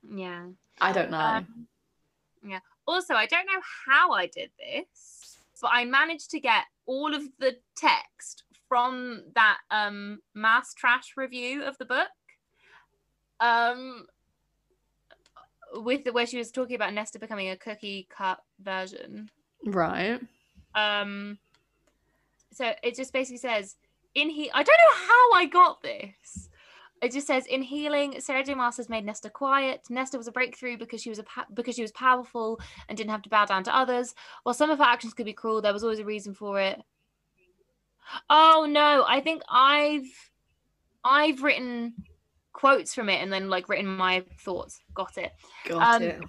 yeah, 0.03 0.47
I 0.81 0.93
don't 0.93 1.11
know. 1.11 1.19
Um, 1.19 1.67
yeah. 2.45 2.61
Also, 2.87 3.15
I 3.15 3.27
don't 3.27 3.47
know 3.47 3.61
how 3.87 4.13
I 4.13 4.27
did 4.27 4.51
this, 4.59 5.39
but 5.63 5.71
I 5.73 5.85
managed 5.85 6.31
to 6.33 6.41
get 6.41 6.65
all 6.87 7.15
of 7.15 7.23
the 7.39 7.57
text 7.77 8.45
from 8.69 9.23
that 9.35 9.59
um 9.71 10.21
mass 10.35 10.75
trash 10.75 11.15
review 11.17 11.63
of 11.63 11.79
the 11.79 11.85
book. 11.85 12.09
Um, 13.41 14.07
with 15.75 16.05
the 16.05 16.13
where 16.13 16.27
she 16.27 16.39
was 16.39 16.51
talking 16.51 16.77
about 16.77 16.95
Nesta 16.95 17.19
becoming 17.19 17.51
a 17.51 17.57
cookie 17.57 18.09
cut 18.11 18.39
version. 18.61 19.31
Right. 19.65 20.21
Um 20.75 21.39
so 22.53 22.73
it 22.83 22.97
just 22.97 23.13
basically 23.13 23.39
says 23.39 23.77
in 24.15 24.31
he 24.31 24.51
I 24.51 24.63
don't 24.63 24.67
know 24.69 25.07
how 25.07 25.33
I 25.35 25.47
got 25.47 25.83
this. 25.83 26.49
It 27.03 27.13
just 27.13 27.27
says 27.27 27.47
in 27.47 27.63
healing, 27.63 28.21
Sarah 28.21 28.45
J. 28.45 28.55
Has 28.55 28.91
made 28.91 29.07
Nesta 29.07 29.31
quiet. 29.31 29.87
Nesta 29.89 30.19
was 30.19 30.29
a 30.29 30.33
breakthrough 30.33 30.77
because 30.77 31.01
she 31.01 31.09
was 31.09 31.19
a 31.19 31.23
pa- 31.23 31.47
because 31.55 31.75
she 31.75 31.83
was 31.83 31.93
powerful 31.93 32.61
and 32.89 32.99
didn't 32.99 33.11
have 33.11 33.23
to 33.23 33.31
bow 33.31 33.47
down 33.47 33.65
to 33.65 33.75
others. 33.75 34.15
While 34.43 34.55
some 34.55 34.71
of 34.71 34.79
her 34.79 34.85
actions 34.85 35.15
could 35.15 35.25
be 35.25 35.33
cruel, 35.33 35.63
there 35.63 35.73
was 35.73 35.83
always 35.83 35.99
a 35.99 36.05
reason 36.05 36.35
for 36.35 36.61
it. 36.61 36.79
Oh 38.29 38.67
no, 38.69 39.05
I 39.09 39.21
think 39.21 39.43
I've 39.49 40.31
I've 41.03 41.43
written 41.43 41.95
quotes 42.53 42.95
from 42.95 43.09
it 43.09 43.23
and 43.23 43.33
then 43.33 43.49
like 43.49 43.69
written 43.69 43.87
my 43.87 44.25
thoughts. 44.39 44.81
Got 44.95 45.19
it. 45.19 45.33
Got 45.69 45.97
um, 45.97 46.03
it. 46.03 46.21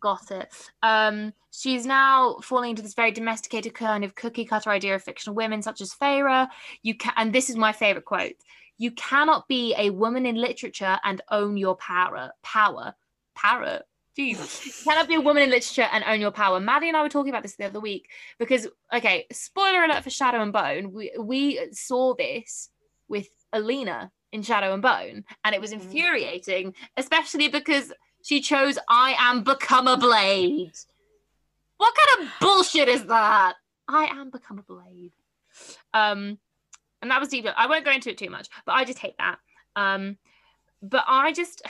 Got 0.00 0.30
it. 0.30 0.52
Um, 0.82 1.32
she's 1.50 1.84
now 1.84 2.36
falling 2.42 2.70
into 2.70 2.82
this 2.82 2.94
very 2.94 3.10
domesticated 3.10 3.74
kind 3.74 4.04
of 4.04 4.14
cookie 4.14 4.44
cutter 4.44 4.70
idea 4.70 4.94
of 4.94 5.02
fictional 5.02 5.34
women, 5.34 5.62
such 5.62 5.80
as 5.80 5.92
Feyre. 5.92 6.48
You 6.82 6.94
can, 6.94 7.12
and 7.16 7.32
this 7.32 7.50
is 7.50 7.56
my 7.56 7.72
favorite 7.72 8.04
quote: 8.04 8.34
"You 8.76 8.92
cannot 8.92 9.48
be 9.48 9.74
a 9.76 9.90
woman 9.90 10.24
in 10.26 10.36
literature 10.36 10.98
and 11.02 11.20
own 11.30 11.56
your 11.56 11.76
power. 11.76 12.32
Power, 12.42 12.94
power." 13.34 13.82
Jeez. 14.16 14.66
You 14.66 14.72
cannot 14.84 15.06
be 15.06 15.14
a 15.14 15.20
woman 15.20 15.44
in 15.44 15.50
literature 15.50 15.88
and 15.92 16.02
own 16.04 16.20
your 16.20 16.32
power. 16.32 16.58
Maddie 16.58 16.88
and 16.88 16.96
I 16.96 17.02
were 17.02 17.08
talking 17.08 17.30
about 17.30 17.42
this 17.42 17.54
the 17.54 17.66
other 17.66 17.78
week 17.78 18.10
because, 18.38 18.66
okay, 18.92 19.26
spoiler 19.30 19.84
alert 19.84 20.02
for 20.02 20.10
Shadow 20.10 20.42
and 20.42 20.52
Bone. 20.52 20.92
We 20.92 21.12
we 21.18 21.68
saw 21.72 22.14
this 22.14 22.70
with 23.08 23.28
Alina 23.52 24.10
in 24.32 24.42
Shadow 24.42 24.72
and 24.72 24.82
Bone, 24.82 25.24
and 25.44 25.54
it 25.54 25.60
was 25.60 25.70
mm. 25.70 25.74
infuriating, 25.74 26.74
especially 26.96 27.48
because 27.48 27.92
she 28.22 28.40
chose 28.40 28.78
"I 28.88 29.14
am 29.18 29.42
become 29.42 29.88
a 29.88 29.96
blade." 29.96 30.72
What 31.78 31.94
kind 31.94 32.26
of 32.28 32.34
bullshit 32.40 32.88
is 32.88 33.04
that? 33.06 33.54
I 33.86 34.06
am 34.06 34.30
become 34.30 34.58
a 34.58 34.62
blade. 34.62 35.12
Um, 35.94 36.38
and 37.00 37.10
that 37.10 37.20
was 37.20 37.28
deep. 37.28 37.46
I 37.56 37.66
won't 37.66 37.84
go 37.84 37.92
into 37.92 38.10
it 38.10 38.18
too 38.18 38.30
much, 38.30 38.48
but 38.66 38.72
I 38.72 38.84
just 38.84 38.98
hate 38.98 39.16
that. 39.18 39.38
Um, 39.76 40.18
but 40.82 41.04
I 41.06 41.32
just 41.32 41.62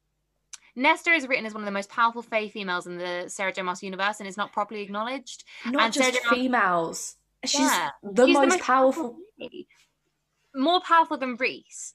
Nesta 0.76 1.10
is 1.12 1.26
written 1.26 1.46
as 1.46 1.54
one 1.54 1.62
of 1.62 1.66
the 1.66 1.72
most 1.72 1.88
powerful 1.88 2.22
Fae 2.22 2.48
females 2.48 2.86
in 2.86 2.98
the 2.98 3.24
Sarah 3.28 3.52
J. 3.52 3.62
Maas 3.62 3.82
universe 3.82 4.18
and 4.18 4.28
is 4.28 4.36
not 4.36 4.52
properly 4.52 4.82
acknowledged. 4.82 5.44
Not 5.64 5.84
and 5.84 5.92
just 5.92 6.26
females 6.26 7.16
she's 7.44 7.60
Yeah. 7.60 7.90
the 8.02 8.26
She's 8.26 8.36
most 8.36 8.60
powerful. 8.60 9.18
lady. 9.38 9.68
More 10.56 10.80
powerful 10.80 11.16
than 11.16 11.36
Rhys. 11.36 11.94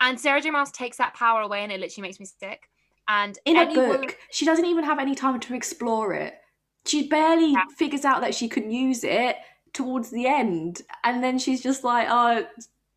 And 0.00 0.20
Sarah 0.20 0.40
J. 0.40 0.50
Maas 0.50 0.70
takes 0.70 0.98
that 0.98 1.14
power 1.14 1.40
away, 1.40 1.62
and 1.62 1.72
it 1.72 1.80
literally 1.80 2.06
makes 2.06 2.20
me 2.20 2.26
sick. 2.26 2.68
And 3.08 3.38
in 3.44 3.56
a 3.56 3.66
book. 3.66 3.76
woman- 3.76 4.10
She 4.30 4.44
doesn't 4.44 4.64
even 4.66 4.84
have 4.84 4.98
any 4.98 5.14
time 5.14 5.40
to 5.40 5.54
explore 5.54 6.12
it. 6.12 6.38
She 6.86 7.08
barely 7.08 7.52
Yeah. 7.52 7.64
figures 7.76 8.04
out 8.04 8.20
that 8.20 8.34
she 8.34 8.48
can 8.48 8.70
use 8.70 9.02
it 9.04 9.36
towards 9.72 10.10
the 10.10 10.26
end, 10.26 10.82
and 11.04 11.22
then 11.22 11.38
she's 11.38 11.62
just 11.62 11.84
like, 11.84 12.08
"Oh." 12.10 12.46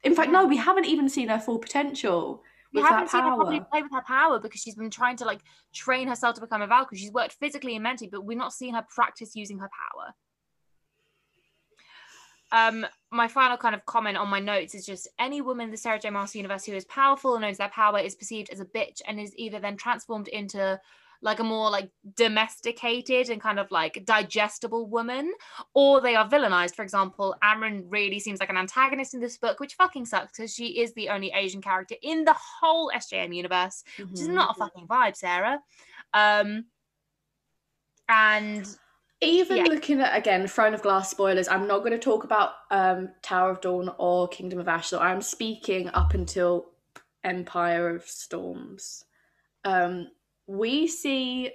In 0.04 0.16
fact, 0.16 0.32
no, 0.32 0.46
we 0.46 0.58
mm. 0.58 0.64
haven't 0.64 0.86
even 0.86 1.10
seen 1.10 1.28
her 1.28 1.40
full 1.40 1.60
potential 1.60 2.44
we 2.74 2.82
haven't 2.82 3.10
seen 3.10 3.24
her 3.24 3.36
probably 3.36 3.62
play 3.72 3.82
with 3.82 3.92
her 3.92 4.04
power 4.06 4.40
because 4.40 4.62
she's 4.62 4.76
been 4.76 4.92
trying 4.92 5.18
to 5.18 5.26
like 5.26 5.40
train 5.74 6.08
herself 6.08 6.36
to 6.36 6.42
become 6.42 6.62
a 6.62 6.68
Valkyrie. 6.68 7.00
She's 7.00 7.12
worked 7.12 7.34
physically 7.34 7.76
and 7.76 7.84
mentally, 7.84 8.10
but 8.12 8.24
we've 8.24 8.38
not 8.38 8.54
seen 8.54 8.76
her 8.76 8.86
practice 8.94 9.36
using 9.36 9.60
her 9.60 9.70
power. 9.70 10.14
Um, 12.52 12.86
my 13.12 13.28
final 13.28 13.58
kind 13.58 13.76
of 13.76 13.86
comment 13.86 14.18
on 14.18 14.28
my 14.28 14.40
notes 14.40 14.74
is 14.74 14.86
just 14.86 15.08
any 15.20 15.42
woman 15.42 15.66
in 15.66 15.72
the 15.72 15.78
Sarah 15.78 16.00
J. 16.00 16.10
Maas 16.10 16.36
universe 16.36 16.66
who 16.66 16.74
is 16.74 16.86
powerful 16.86 17.36
and 17.36 17.44
knows 17.44 17.58
their 17.58 17.70
power 17.70 18.00
is 18.00 18.16
perceived 18.16 18.50
as 18.50 18.60
a 18.60 18.66
bitch 18.66 19.02
and 19.08 19.20
is 19.20 19.34
either 19.36 19.60
then 19.60 19.78
transformed 19.78 20.28
into 20.28 20.80
like 21.22 21.40
a 21.40 21.44
more 21.44 21.70
like 21.70 21.90
domesticated 22.16 23.30
and 23.30 23.42
kind 23.42 23.60
of 23.60 23.70
like 23.72 24.04
digestible 24.06 24.88
woman, 24.88 25.34
or 25.74 26.00
they 26.00 26.16
are 26.16 26.28
villainized. 26.28 26.76
For 26.76 26.84
example, 26.84 27.36
Amren 27.44 27.84
really 27.90 28.20
seems 28.20 28.40
like 28.40 28.50
an 28.50 28.58
antagonist 28.58 29.14
in 29.14 29.20
this 29.20 29.38
book, 29.38 29.60
which 29.60 29.74
fucking 29.74 30.06
sucks 30.06 30.38
because 30.38 30.54
she 30.54 30.80
is 30.80 30.94
the 30.94 31.10
only 31.10 31.32
Asian 31.32 31.62
character 31.62 31.96
in 32.02 32.24
the 32.24 32.36
whole 32.36 32.92
SJM 32.96 33.36
universe, 33.36 33.84
which 33.98 34.22
is 34.22 34.28
not 34.28 34.56
a 34.56 34.60
fucking 34.60 34.88
vibe, 34.88 35.16
Sarah. 35.16 35.60
Um, 36.14 36.66
and 38.08 38.66
Even 39.22 39.58
Yeah. 39.58 39.64
looking 39.66 40.00
at 40.00 40.16
again 40.18 40.48
Throne 40.48 40.74
of 40.74 40.82
Glass 40.82 41.10
spoilers, 41.10 41.48
I'm 41.50 41.68
not 41.68 41.80
going 41.80 41.92
to 41.92 42.00
talk 42.00 42.24
about 42.24 42.54
um, 42.72 43.10
Tower 43.22 43.52
of 43.52 43.62
Dawn 43.62 43.94
or 43.98 44.28
Kingdom 44.30 44.60
of 44.60 44.68
ash 44.68 44.92
Ashlar. 44.92 45.02
I'm 45.02 45.22
speaking 45.22 45.90
up 45.90 46.14
until 46.14 46.72
Empire 47.24 47.96
of 47.96 48.06
Storms. 48.06 49.04
Um, 49.66 50.08
we 50.48 50.88
see 50.88 51.52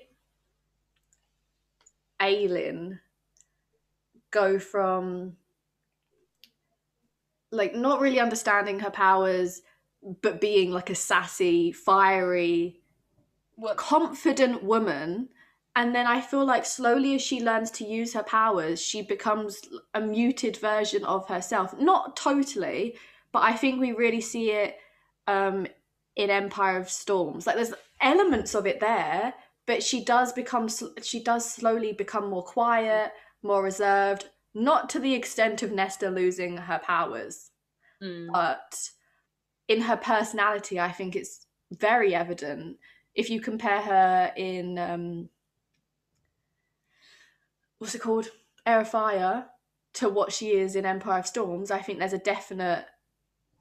Aelin 2.20 3.00
go 4.30 4.58
from 4.58 5.36
like 7.50 7.74
not 7.74 8.00
really 8.00 8.20
understanding 8.20 8.80
her 8.80 8.90
powers, 8.90 9.62
but 10.20 10.40
being 10.40 10.70
like 10.70 10.90
a 10.90 10.94
sassy, 10.94 11.72
fiery, 11.72 12.80
confident 13.76 14.62
woman 14.62 15.28
and 15.76 15.94
then 15.94 16.06
i 16.06 16.20
feel 16.20 16.44
like 16.44 16.64
slowly 16.64 17.14
as 17.14 17.22
she 17.22 17.42
learns 17.42 17.70
to 17.70 17.84
use 17.84 18.12
her 18.14 18.22
powers 18.22 18.80
she 18.80 19.02
becomes 19.02 19.60
a 19.94 20.00
muted 20.00 20.56
version 20.56 21.04
of 21.04 21.26
herself 21.28 21.78
not 21.78 22.16
totally 22.16 22.94
but 23.32 23.40
i 23.40 23.52
think 23.52 23.80
we 23.80 23.92
really 23.92 24.20
see 24.20 24.50
it 24.50 24.78
um 25.26 25.66
in 26.16 26.30
empire 26.30 26.78
of 26.78 26.90
storms 26.90 27.46
like 27.46 27.56
there's 27.56 27.74
elements 28.00 28.54
of 28.54 28.66
it 28.66 28.80
there 28.80 29.34
but 29.66 29.82
she 29.82 30.04
does 30.04 30.32
become 30.32 30.68
she 31.02 31.22
does 31.22 31.50
slowly 31.50 31.92
become 31.92 32.28
more 32.30 32.44
quiet 32.44 33.12
more 33.42 33.62
reserved 33.62 34.26
not 34.54 34.88
to 34.88 35.00
the 35.00 35.14
extent 35.14 35.62
of 35.62 35.72
nesta 35.72 36.08
losing 36.10 36.56
her 36.56 36.78
powers 36.78 37.50
Mm. 38.02 38.30
but 38.32 38.90
in 39.68 39.80
her 39.82 39.96
personality, 39.96 40.78
I 40.78 40.92
think 40.92 41.16
it's 41.16 41.46
very 41.72 42.14
evident. 42.14 42.78
If 43.14 43.30
you 43.30 43.40
compare 43.40 43.80
her 43.80 44.32
in 44.36 44.78
um, 44.78 45.28
what's 47.78 47.94
it 47.94 48.00
called, 48.00 48.28
Air 48.66 48.84
to 49.94 50.08
what 50.08 50.32
she 50.32 50.52
is 50.52 50.74
in 50.74 50.84
Empire 50.84 51.20
of 51.20 51.26
Storms, 51.26 51.70
I 51.70 51.78
think 51.78 51.98
there's 51.98 52.12
a 52.12 52.18
definite 52.18 52.84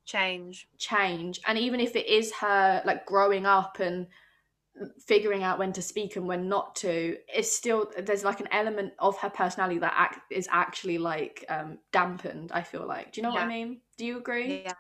change. 0.06 0.68
change. 0.78 1.40
And 1.46 1.58
even 1.58 1.80
if 1.80 1.96
it 1.96 2.08
is 2.08 2.34
her 2.36 2.82
like 2.86 3.06
growing 3.06 3.46
up 3.46 3.80
and 3.80 4.08
figuring 5.06 5.44
out 5.44 5.60
when 5.60 5.72
to 5.74 5.82
speak 5.82 6.16
and 6.16 6.28
when 6.28 6.50
not 6.50 6.76
to, 6.78 7.18
it's 7.28 7.56
still 7.56 7.92
there's 7.98 8.24
like 8.24 8.40
an 8.40 8.48
element 8.52 8.94
of 9.00 9.18
her 9.20 9.30
personality 9.30 9.80
that 9.80 9.94
act, 9.96 10.32
is 10.32 10.48
actually 10.52 10.98
like 10.98 11.46
um, 11.50 11.78
dampened. 11.92 12.52
I 12.52 12.64
feel 12.64 12.88
like. 12.88 13.14
Do 13.14 13.22
you 13.22 13.24
know 13.24 13.34
what 13.34 13.44
I 13.44 13.48
mean? 13.48 13.82
Do 13.98 14.06
you 14.06 14.18
agree? 14.18 14.64
Yeah, 14.66 14.74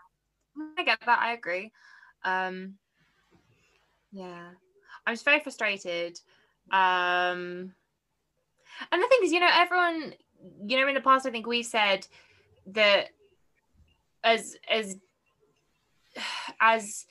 I 0.78 0.84
get 0.84 1.00
that. 1.06 1.20
I 1.20 1.34
agree. 1.34 1.72
Um, 2.24 2.76
yeah, 4.12 4.50
I 5.06 5.12
was 5.12 5.22
very 5.22 5.40
frustrated. 5.40 6.20
Um, 6.72 7.74
and 8.92 9.02
the 9.02 9.08
thing 9.08 9.20
is, 9.24 9.32
you 9.32 9.40
know, 9.40 9.50
everyone, 9.52 10.14
you 10.66 10.80
know, 10.80 10.88
in 10.88 10.94
the 10.94 11.02
past, 11.02 11.26
I 11.26 11.32
think 11.32 11.48
we've 11.48 11.66
said 11.66 12.08
that 12.68 13.10
as 14.24 14.56
as 14.70 14.96
as 16.60 17.06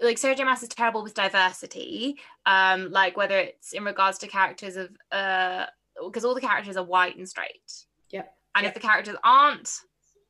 like 0.00 0.18
Sarah 0.18 0.34
J. 0.34 0.44
Maas 0.44 0.62
is 0.62 0.68
terrible 0.68 1.02
with 1.02 1.14
diversity, 1.14 2.18
um, 2.46 2.90
like 2.90 3.16
whether 3.16 3.38
it's 3.38 3.72
in 3.72 3.84
regards 3.84 4.18
to 4.18 4.26
characters 4.26 4.76
of 4.76 4.90
uh, 5.10 5.66
because 6.04 6.24
all 6.24 6.34
the 6.34 6.40
characters 6.40 6.76
are 6.76 6.84
white 6.84 7.16
and 7.16 7.28
straight. 7.28 7.86
Yep. 8.10 8.34
And 8.54 8.66
if 8.66 8.74
the 8.74 8.80
characters 8.80 9.16
aren't 9.24 9.70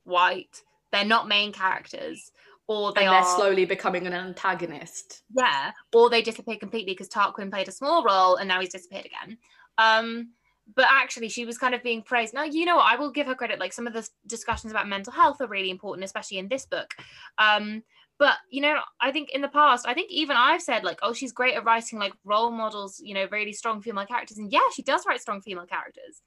white, 0.04 0.62
they're 0.92 1.04
not 1.04 1.26
main 1.26 1.52
characters, 1.52 2.30
or 2.66 2.92
they 2.92 3.06
and 3.06 3.10
are 3.10 3.22
they're 3.22 3.36
slowly 3.36 3.64
becoming 3.64 4.06
an 4.06 4.12
antagonist. 4.12 5.22
yeah, 5.36 5.72
or 5.92 6.10
they 6.10 6.22
disappear 6.22 6.56
completely 6.56 6.92
because 6.92 7.08
Tarquin 7.08 7.50
played 7.50 7.68
a 7.68 7.72
small 7.72 8.04
role 8.04 8.36
and 8.36 8.48
now 8.48 8.60
he's 8.60 8.72
disappeared 8.72 9.06
again. 9.06 9.38
Um, 9.78 10.30
but 10.74 10.86
actually, 10.90 11.28
she 11.28 11.44
was 11.44 11.58
kind 11.58 11.74
of 11.74 11.82
being 11.82 12.02
praised. 12.02 12.34
Now, 12.34 12.44
you 12.44 12.64
know 12.64 12.76
what? 12.76 12.92
I 12.92 12.96
will 12.96 13.10
give 13.10 13.26
her 13.26 13.34
credit. 13.34 13.58
Like 13.58 13.72
some 13.72 13.86
of 13.86 13.92
the 13.92 14.08
discussions 14.26 14.70
about 14.72 14.88
mental 14.88 15.12
health 15.12 15.40
are 15.40 15.46
really 15.46 15.70
important, 15.70 16.04
especially 16.04 16.38
in 16.38 16.48
this 16.48 16.66
book. 16.66 16.94
Um, 17.38 17.82
but 18.18 18.36
you 18.50 18.60
know, 18.60 18.78
I 19.00 19.10
think 19.10 19.30
in 19.30 19.40
the 19.40 19.48
past, 19.48 19.86
I 19.86 19.94
think 19.94 20.10
even 20.10 20.36
I've 20.36 20.62
said 20.62 20.84
like, 20.84 21.00
oh, 21.02 21.12
she's 21.12 21.32
great 21.32 21.56
at 21.56 21.64
writing 21.64 21.98
like 21.98 22.12
role 22.24 22.50
models. 22.50 23.00
You 23.02 23.14
know, 23.14 23.26
really 23.30 23.52
strong 23.52 23.82
female 23.82 24.06
characters, 24.06 24.38
and 24.38 24.52
yeah, 24.52 24.60
she 24.74 24.82
does 24.82 25.04
write 25.06 25.20
strong 25.20 25.40
female 25.40 25.66
characters. 25.66 26.22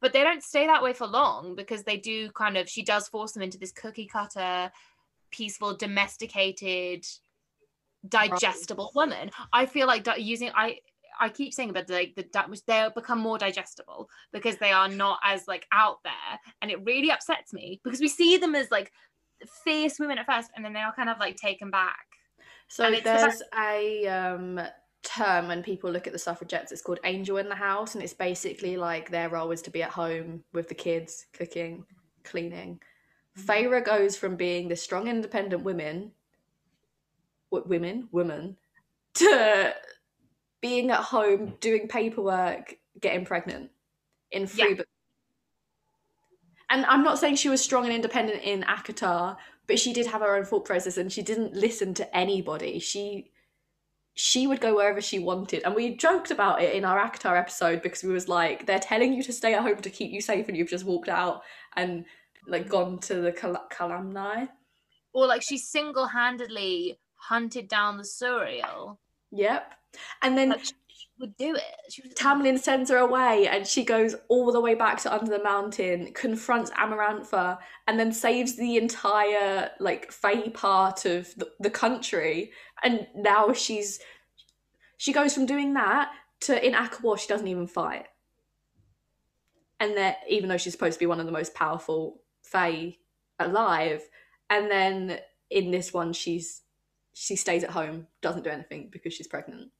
But 0.00 0.12
they 0.12 0.22
don't 0.22 0.42
stay 0.42 0.66
that 0.66 0.82
way 0.82 0.92
for 0.92 1.06
long 1.06 1.54
because 1.54 1.84
they 1.84 1.98
do 1.98 2.30
kind 2.32 2.56
of. 2.56 2.68
She 2.68 2.82
does 2.82 3.08
force 3.08 3.32
them 3.32 3.42
into 3.42 3.58
this 3.58 3.72
cookie 3.72 4.06
cutter, 4.06 4.72
peaceful, 5.30 5.76
domesticated 5.76 7.06
digestible 8.08 8.92
woman. 8.94 9.30
I 9.52 9.66
feel 9.66 9.86
like 9.86 10.06
using 10.18 10.50
I 10.54 10.78
I 11.20 11.28
keep 11.28 11.52
saying 11.52 11.70
about 11.70 11.86
the, 11.86 11.94
like 11.94 12.14
the 12.16 12.22
di- 12.24 12.46
which 12.46 12.64
they 12.66 12.88
become 12.94 13.20
more 13.20 13.38
digestible 13.38 14.08
because 14.32 14.56
they 14.56 14.72
are 14.72 14.88
not 14.88 15.20
as 15.24 15.46
like 15.46 15.66
out 15.72 15.98
there, 16.02 16.40
and 16.62 16.70
it 16.70 16.84
really 16.84 17.10
upsets 17.10 17.52
me 17.52 17.80
because 17.84 18.00
we 18.00 18.08
see 18.08 18.38
them 18.38 18.54
as 18.54 18.70
like 18.70 18.90
fierce 19.64 19.98
women 19.98 20.18
at 20.18 20.26
first, 20.26 20.50
and 20.56 20.64
then 20.64 20.72
they 20.72 20.80
are 20.80 20.94
kind 20.94 21.08
of 21.08 21.18
like 21.18 21.36
taken 21.36 21.70
back. 21.70 22.06
So 22.68 22.84
it's 22.84 22.98
the 22.98 23.04
there's 23.04 23.42
a 23.58 24.06
um, 24.06 24.60
term 25.02 25.48
when 25.48 25.62
people 25.62 25.90
look 25.90 26.06
at 26.06 26.12
the 26.12 26.18
suffragettes. 26.18 26.72
It's 26.72 26.82
called 26.82 27.00
"angel 27.04 27.36
in 27.36 27.48
the 27.48 27.54
house," 27.54 27.94
and 27.94 28.02
it's 28.02 28.14
basically 28.14 28.76
like 28.76 29.10
their 29.10 29.28
role 29.28 29.50
is 29.50 29.62
to 29.62 29.70
be 29.70 29.82
at 29.82 29.90
home 29.90 30.44
with 30.52 30.68
the 30.68 30.74
kids, 30.74 31.26
cooking, 31.32 31.84
cleaning. 32.24 32.80
Mm-hmm. 33.38 33.50
Feyre 33.50 33.84
goes 33.84 34.16
from 34.16 34.36
being 34.36 34.68
this 34.68 34.82
strong, 34.82 35.08
independent 35.08 35.62
women, 35.62 36.12
w- 37.50 37.68
women, 37.68 38.08
woman, 38.12 38.56
to 39.14 39.74
being 40.60 40.90
at 40.90 41.00
home 41.00 41.48
mm. 41.48 41.60
doing 41.60 41.88
paperwork, 41.88 42.76
getting 43.00 43.24
pregnant 43.24 43.70
in 44.30 44.46
three 44.46 44.76
Yeah. 44.76 44.84
And 46.70 46.86
I'm 46.86 47.02
not 47.02 47.18
saying 47.18 47.34
she 47.34 47.48
was 47.48 47.60
strong 47.60 47.84
and 47.84 47.92
independent 47.92 48.44
in 48.44 48.62
ACOTAR, 48.62 49.36
but 49.66 49.78
she 49.78 49.92
did 49.92 50.06
have 50.06 50.20
her 50.20 50.36
own 50.36 50.44
thought 50.44 50.64
process 50.64 50.96
and 50.96 51.12
she 51.12 51.20
didn't 51.20 51.54
listen 51.54 51.94
to 51.94 52.16
anybody. 52.16 52.78
She 52.78 53.32
she 54.14 54.46
would 54.46 54.60
go 54.60 54.76
wherever 54.76 55.00
she 55.00 55.18
wanted. 55.18 55.62
And 55.64 55.74
we 55.74 55.96
joked 55.96 56.30
about 56.30 56.62
it 56.62 56.74
in 56.74 56.84
our 56.84 56.98
ACOTAR 56.98 57.36
episode 57.38 57.82
because 57.82 58.02
we 58.02 58.12
was 58.12 58.28
like, 58.28 58.66
they're 58.66 58.78
telling 58.78 59.14
you 59.14 59.22
to 59.22 59.32
stay 59.32 59.54
at 59.54 59.62
home 59.62 59.76
to 59.76 59.90
keep 59.90 60.12
you 60.12 60.20
safe 60.20 60.46
and 60.46 60.56
you've 60.56 60.68
just 60.68 60.84
walked 60.84 61.08
out 61.08 61.42
and 61.76 62.04
like 62.46 62.68
gone 62.68 62.98
to 63.00 63.14
the 63.14 63.32
Kal- 63.32 63.66
Calanmai. 63.72 64.48
Or 65.12 65.26
like 65.26 65.42
she 65.42 65.58
single 65.58 66.06
handedly 66.06 66.98
hunted 67.16 67.68
down 67.68 67.96
the 67.96 68.02
Suriel. 68.04 68.98
Yep. 69.32 69.74
And 70.22 70.36
then 70.36 70.50
Like 70.50 70.64
she 70.64 70.74
would 71.20 71.36
do 71.36 71.54
it. 71.54 71.62
She 71.90 72.02
was 72.02 72.12
Tamlin 72.14 72.58
sends 72.58 72.90
her 72.90 72.96
away 72.96 73.46
and 73.46 73.66
she 73.66 73.84
goes 73.84 74.16
all 74.28 74.50
the 74.52 74.60
way 74.60 74.74
back 74.74 75.00
to 75.02 75.12
under 75.12 75.30
the 75.30 75.42
mountain, 75.42 76.12
confronts 76.14 76.70
Amarantha, 76.72 77.58
and 77.86 77.98
then 77.98 78.12
saves 78.12 78.56
the 78.56 78.76
entire 78.76 79.70
like 79.78 80.10
Fae 80.10 80.48
part 80.48 81.04
of 81.04 81.34
the, 81.36 81.50
the 81.60 81.70
country. 81.70 82.52
And 82.82 83.06
now 83.14 83.52
she's 83.52 84.00
she 84.96 85.12
goes 85.12 85.34
from 85.34 85.46
doing 85.46 85.74
that 85.74 86.10
to 86.40 86.66
in 86.66 86.74
ACOWAR 86.74 87.18
she 87.18 87.28
doesn't 87.28 87.48
even 87.48 87.66
fight. 87.66 88.06
And 89.78 89.96
then 89.96 90.14
even 90.28 90.48
though 90.48 90.58
she's 90.58 90.72
supposed 90.72 90.94
to 90.94 91.00
be 91.00 91.06
one 91.06 91.20
of 91.20 91.26
the 91.26 91.32
most 91.32 91.54
powerful 91.54 92.22
Fae 92.42 92.96
alive, 93.38 94.02
and 94.48 94.70
then 94.70 95.20
in 95.50 95.70
this 95.70 95.92
one 95.92 96.12
she's 96.12 96.62
she 97.12 97.36
stays 97.36 97.64
at 97.64 97.70
home, 97.70 98.06
doesn't 98.22 98.44
do 98.44 98.50
anything 98.50 98.88
because 98.90 99.12
she's 99.12 99.26
pregnant 99.26 99.70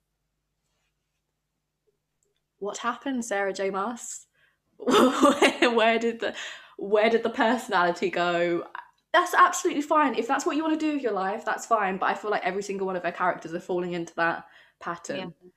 what 2.61 2.79
happened, 2.79 3.25
Sarah 3.25 3.53
J. 3.53 3.71
Maas? 3.71 4.27
where, 4.79 5.75
where 5.75 5.99
did 5.99 6.21
the 6.21 6.35
where 6.79 7.11
did 7.11 7.23
the 7.23 7.31
personality 7.31 8.11
go? 8.11 8.67
That's 9.13 9.35
absolutely 9.35 9.83
fine. 9.83 10.15
If 10.15 10.29
that's 10.29 10.47
what 10.47 10.57
you 10.57 10.63
want 10.63 10.79
to 10.79 10.87
do 10.87 10.95
with 10.95 11.03
your 11.03 11.13
life, 11.13 11.45
that's 11.45 11.67
fine. 11.67 11.99
But 11.99 12.07
I 12.07 12.15
feel 12.15 12.31
like 12.31 12.45
every 12.45 12.63
single 12.63 12.87
one 12.87 12.97
of 12.97 13.03
her 13.03 13.13
characters 13.13 13.53
are 13.53 13.61
falling 13.61 13.93
into 13.93 14.15
that 14.15 14.47
pattern. 14.79 15.17
Yeah. 15.17 15.51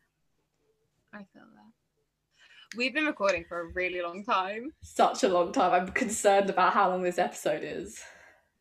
I 1.14 1.17
feel 1.19 1.43
that. 1.43 2.75
We've 2.75 2.93
been 2.93 3.06
recording 3.06 3.45
for 3.48 3.61
a 3.61 3.65
really 3.67 4.01
long 4.01 4.25
time. 4.25 4.73
Such 4.82 5.23
a 5.23 5.30
long 5.30 5.51
time. 5.51 5.72
I'm 5.72 5.93
concerned 5.93 6.49
about 6.49 6.73
how 6.73 6.90
long 6.90 7.03
this 7.03 7.19
episode 7.19 7.61
is. 7.64 8.01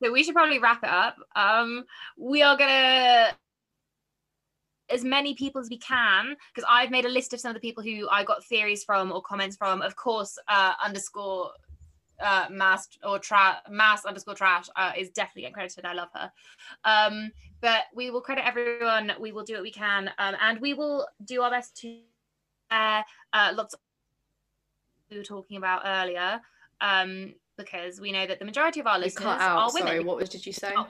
So 0.03 0.13
we 0.13 0.23
should 0.23 0.35
probably 0.35 0.59
wrap 0.59 0.83
it 0.83 0.91
up. 0.91 1.17
Um, 1.35 1.85
we 2.19 2.43
are 2.43 2.57
gonna 2.57 3.33
as 4.93 5.05
many 5.05 5.35
people 5.35 5.61
as 5.61 5.69
we 5.71 5.79
can 5.79 6.37
because 6.55 6.69
I've 6.71 6.91
made 6.91 7.05
a 7.05 7.09
list 7.09 7.33
of 7.33 7.41
some 7.41 7.51
of 7.51 7.55
the 7.55 7.61
people 7.61 7.83
who 7.83 8.09
I 8.11 8.25
got 8.25 8.45
theories 8.45 8.85
from 8.85 9.11
or 9.13 9.23
comments 9.23 9.57
from. 9.57 9.83
Of 9.83 9.97
course, 9.97 10.39
uh, 10.49 10.75
underscore 10.85 11.51
uh, 12.21 12.47
mass 12.51 12.89
or 13.03 13.19
trash 13.19 13.59
mass 13.69 14.05
underscore 14.05 14.35
trash 14.35 14.69
uh, 14.77 14.93
is 14.97 15.11
definitely 15.11 15.43
getting 15.43 15.55
credited. 15.55 15.85
I 15.85 15.95
love 15.95 16.09
her. 16.15 16.33
Um, 16.85 17.33
but 17.61 17.85
we 17.95 18.11
will 18.11 18.21
credit 18.21 18.47
everyone. 18.47 19.13
We 19.21 19.33
will 19.33 19.45
do 19.45 19.55
what 19.55 19.63
we 19.63 19.73
can, 19.73 20.11
um, 20.19 20.37
and 20.41 20.61
we 20.61 20.75
will 20.75 21.07
do 21.25 21.43
our 21.43 21.51
best 21.51 21.77
to 21.79 21.99
uh, 22.71 23.03
uh, 23.33 23.53
lots. 23.55 23.75
Of 23.75 23.81
we 25.11 25.19
were 25.19 25.25
talking 25.25 25.57
about 25.57 25.83
earlier, 25.85 26.41
um, 26.81 27.35
because 27.57 28.01
we 28.01 28.13
know 28.13 28.27
that 28.27 28.39
the 28.39 28.45
majority 28.45 28.81
of 28.81 28.87
our 28.87 28.99
You 28.99 29.05
listeners 29.05 29.27
out. 29.27 29.59
are 29.59 29.71
women. 29.73 29.89
Sorry, 29.89 30.01
what 30.05 30.17
was 30.17 30.29
did 30.29 30.47
you 30.47 30.53
say? 30.53 30.73
Oh. 30.77 30.87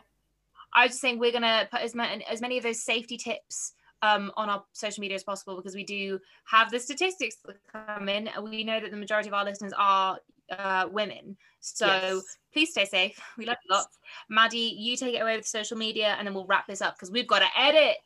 I 0.74 0.84
was 0.84 0.92
just 0.92 1.00
saying 1.00 1.18
we're 1.18 1.32
gonna 1.32 1.68
put 1.70 1.81
as 1.81 1.94
many 1.94 2.24
as 2.24 2.40
many 2.40 2.56
of 2.56 2.64
those 2.64 2.82
safety 2.82 3.16
tips 3.16 3.74
um, 4.02 4.32
on 4.36 4.50
our 4.50 4.64
social 4.72 5.00
media 5.00 5.14
as 5.14 5.24
possible 5.24 5.56
because 5.56 5.74
we 5.74 5.84
do 5.84 6.18
have 6.44 6.70
the 6.70 6.78
statistics 6.78 7.36
that 7.47 7.56
come 7.72 8.08
in. 8.08 8.28
We 8.42 8.64
know 8.64 8.81
that 8.81 8.90
the 8.90 8.97
majority 8.97 9.28
of 9.28 9.34
our 9.34 9.44
listeners 9.44 9.72
are 9.78 10.18
uh, 10.50 10.89
women, 10.90 11.36
so 11.60 11.86
Yes. 11.86 12.36
please 12.52 12.70
stay 12.70 12.84
safe. 12.84 13.18
We 13.39 13.47
love 13.47 13.56
you 13.64 13.74
lots. 13.74 13.98
Maddie, 14.28 14.74
you 14.76 14.97
take 14.97 15.14
it 15.14 15.18
away 15.20 15.36
with 15.36 15.47
social 15.47 15.78
media, 15.78 16.16
and 16.18 16.26
then 16.26 16.34
we'll 16.34 16.47
wrap 16.47 16.66
this 16.66 16.82
up 16.82 16.97
because 16.97 17.10
we've 17.10 17.26
got 17.28 17.39
to 17.40 17.48
edit. 17.58 17.97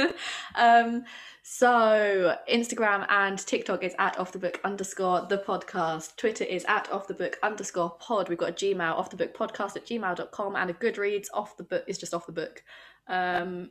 um 0.56 1.04
so 1.42 2.36
instagram 2.50 3.06
and 3.08 3.38
tiktok 3.46 3.82
is 3.82 3.94
at 3.98 4.18
off 4.18 4.32
the 4.32 4.38
book 4.38 4.60
underscore 4.64 5.26
the 5.28 5.38
podcast 5.38 6.16
twitter 6.16 6.44
is 6.44 6.64
at 6.68 6.90
off 6.92 7.06
the 7.08 7.14
book 7.14 7.38
underscore 7.42 7.90
pod 7.98 8.28
we've 8.28 8.38
got 8.38 8.50
a 8.50 8.52
gmail 8.52 8.92
off 8.94 9.10
the 9.10 9.16
book 9.16 9.36
podcast 9.36 9.76
at 9.76 9.86
gmail.com 9.86 10.56
and 10.56 10.70
a 10.70 10.74
goodreads 10.74 11.26
off 11.34 11.56
the 11.56 11.64
book 11.64 11.84
is 11.86 11.98
just 11.98 12.14
off 12.14 12.26
the 12.26 12.32
book 12.32 12.62
um 13.08 13.70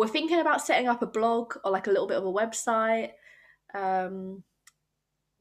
we're 0.00 0.08
thinking 0.08 0.40
about 0.40 0.62
setting 0.62 0.88
up 0.88 1.02
a 1.02 1.06
blog 1.06 1.56
or 1.62 1.70
like 1.70 1.86
a 1.86 1.90
little 1.90 2.06
bit 2.06 2.16
of 2.16 2.24
a 2.24 2.32
website. 2.32 3.10
Um 3.74 4.42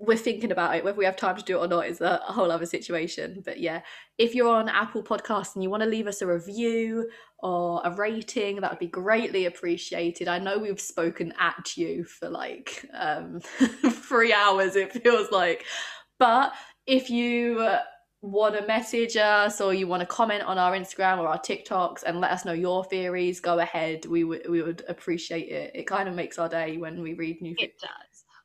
we're 0.01 0.17
thinking 0.17 0.51
about 0.51 0.75
it 0.75 0.83
whether 0.83 0.97
we 0.97 1.05
have 1.05 1.15
time 1.15 1.35
to 1.35 1.43
do 1.43 1.57
it 1.57 1.65
or 1.65 1.67
not 1.67 1.85
is 1.85 1.99
a, 2.01 2.17
whole 2.23 2.51
other 2.51 2.65
situation. 2.65 3.41
But 3.45 3.61
yeah 3.61 3.83
if 4.17 4.35
you're 4.35 4.53
on 4.53 4.67
apple 4.67 5.01
Podcasts 5.01 5.55
and 5.55 5.63
you 5.63 5.69
want 5.69 5.83
to 5.83 5.89
leave 5.89 6.07
us 6.07 6.21
a 6.21 6.27
review 6.27 7.09
or 7.39 7.81
a 7.85 7.91
rating 7.91 8.59
that 8.59 8.69
would 8.69 8.79
be 8.79 8.87
greatly 8.87 9.45
appreciated. 9.45 10.27
I 10.27 10.39
know 10.39 10.57
we've 10.57 10.81
spoken 10.81 11.33
at 11.39 11.77
you 11.77 12.03
for 12.03 12.29
like 12.29 12.85
um 12.93 13.39
three 13.89 14.33
hours 14.33 14.75
it 14.75 14.91
feels 14.91 15.31
like. 15.31 15.63
But 16.17 16.51
if 16.85 17.09
you 17.09 17.65
want 18.21 18.53
to 18.57 18.65
message 18.67 19.15
us 19.15 19.61
or 19.61 19.73
you 19.73 19.87
want 19.87 20.01
to 20.01 20.05
comment 20.05 20.43
on 20.43 20.57
our 20.57 20.73
instagram 20.73 21.19
or 21.19 21.27
our 21.27 21.39
tiktoks 21.39 22.03
and 22.03 22.19
let 22.19 22.31
us 22.31 22.43
know 22.43 22.51
your 22.51 22.83
theories 22.83 23.39
go 23.39 23.59
ahead 23.59 24.05
we 24.07 24.23
would 24.25 24.41
we 24.49 24.61
would 24.61 24.83
appreciate 24.89 25.47
it 25.49 25.71
it 25.73 25.87
kind 25.87 26.09
of 26.09 26.15
makes 26.15 26.37
our 26.37 26.49
day 26.49 26.75
when 26.77 27.01
we 27.01 27.13
read 27.13 27.41
new 27.41 27.55
it 27.57 27.79
does. 27.79 27.89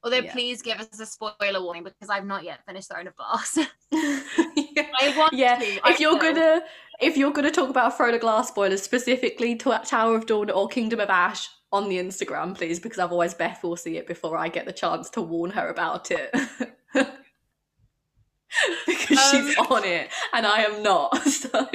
Although, 0.04 0.18
Yeah. 0.18 0.32
please 0.32 0.60
give 0.60 0.78
us 0.78 1.00
a 1.00 1.06
spoiler 1.06 1.62
warning 1.62 1.82
because 1.82 2.10
I've 2.10 2.26
not 2.26 2.44
yet 2.44 2.60
finished 2.66 2.90
Throne 2.90 3.06
of 3.06 3.16
Glass. 3.16 3.56
yeah. 3.90 4.86
I 5.00 5.14
want 5.16 5.32
yeah 5.32 5.56
to. 5.58 5.80
I 5.82 5.92
if 5.92 5.98
you're 5.98 6.12
will. 6.12 6.18
gonna 6.20 6.60
if 7.00 7.16
you're 7.16 7.32
gonna 7.32 7.50
talk 7.50 7.70
about 7.70 7.96
Throne 7.96 8.12
of 8.12 8.20
Glass 8.20 8.48
spoilers 8.48 8.82
specifically 8.82 9.56
to 9.56 9.70
Tower 9.86 10.14
of 10.16 10.26
Dawn 10.26 10.50
or 10.50 10.68
Kingdom 10.68 11.00
of 11.00 11.08
Ash 11.08 11.48
on 11.72 11.88
the 11.88 11.96
Instagram, 11.96 12.54
please, 12.54 12.78
because 12.78 12.98
otherwise 12.98 13.32
Beth 13.32 13.62
will 13.64 13.76
see 13.76 13.96
it 13.96 14.06
before 14.06 14.36
I 14.36 14.48
get 14.48 14.66
the 14.66 14.74
chance 14.74 15.08
to 15.08 15.22
warn 15.22 15.50
her 15.52 15.70
about 15.70 16.10
it. 16.10 16.34
because 18.86 19.31
she's 19.31 19.58
Um, 19.58 19.66
on 19.70 19.84
it 19.84 20.10
and 20.33 20.47
I 20.47 20.62
am 20.62 20.83
not. 20.83 21.16
So 21.28 21.66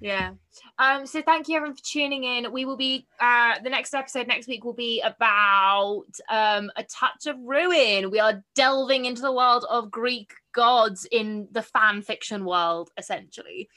Yeah. 0.00 0.32
Um, 0.78 1.06
so 1.06 1.22
thank 1.22 1.48
you 1.48 1.56
everyone 1.56 1.74
for 1.76 1.82
tuning 1.82 2.24
in. 2.24 2.52
We 2.52 2.64
will 2.66 2.76
be 2.76 3.06
uh 3.18 3.54
the 3.62 3.70
next 3.70 3.94
episode 3.94 4.26
next 4.26 4.46
week 4.46 4.62
will 4.64 4.74
be 4.74 5.00
about 5.00 6.04
um 6.28 6.70
a 6.76 6.84
touch 6.84 7.26
of 7.26 7.36
ruin. 7.42 8.10
We 8.10 8.20
are 8.20 8.44
delving 8.54 9.06
into 9.06 9.22
the 9.22 9.32
world 9.32 9.64
of 9.70 9.90
Greek 9.90 10.34
gods 10.52 11.06
in 11.10 11.48
the 11.50 11.62
fan 11.62 12.02
fiction 12.02 12.44
world, 12.44 12.90
essentially. 12.98 13.68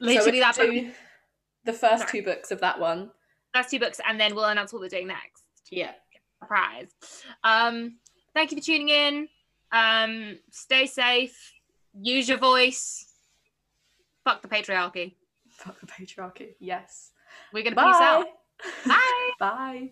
Literally 0.00 0.40
so 0.40 0.46
that 0.46 0.56
book, 0.56 0.94
the 1.64 1.72
first 1.72 2.08
Sorry. 2.08 2.20
two 2.20 2.24
books 2.24 2.50
of 2.52 2.60
that 2.60 2.78
one. 2.78 3.10
that's 3.52 3.70
two 3.70 3.80
books, 3.80 4.00
and 4.06 4.20
then 4.20 4.34
we'll 4.36 4.44
announce 4.44 4.72
what 4.72 4.80
we're 4.80 4.88
doing 4.88 5.08
next. 5.08 5.42
Yeah. 5.70 5.92
Surprise. 6.40 6.90
Um, 7.42 7.96
thank 8.34 8.52
you 8.52 8.58
for 8.58 8.62
tuning 8.64 8.90
in. 8.90 9.28
Um, 9.72 10.38
stay 10.50 10.86
safe, 10.86 11.52
use 11.98 12.28
your 12.28 12.38
voice. 12.38 13.06
Fuck 14.24 14.42
the 14.42 14.48
patriarchy. 14.48 15.14
Fuck 15.48 15.80
the 15.80 15.86
patriarchy. 15.86 16.54
Yes. 16.58 17.12
We're 17.52 17.64
gonna 17.64 17.76
peace 17.76 18.00
out. 18.00 18.26
Bye. 18.86 18.94
Bye. 18.94 19.30
Bye. 19.38 19.90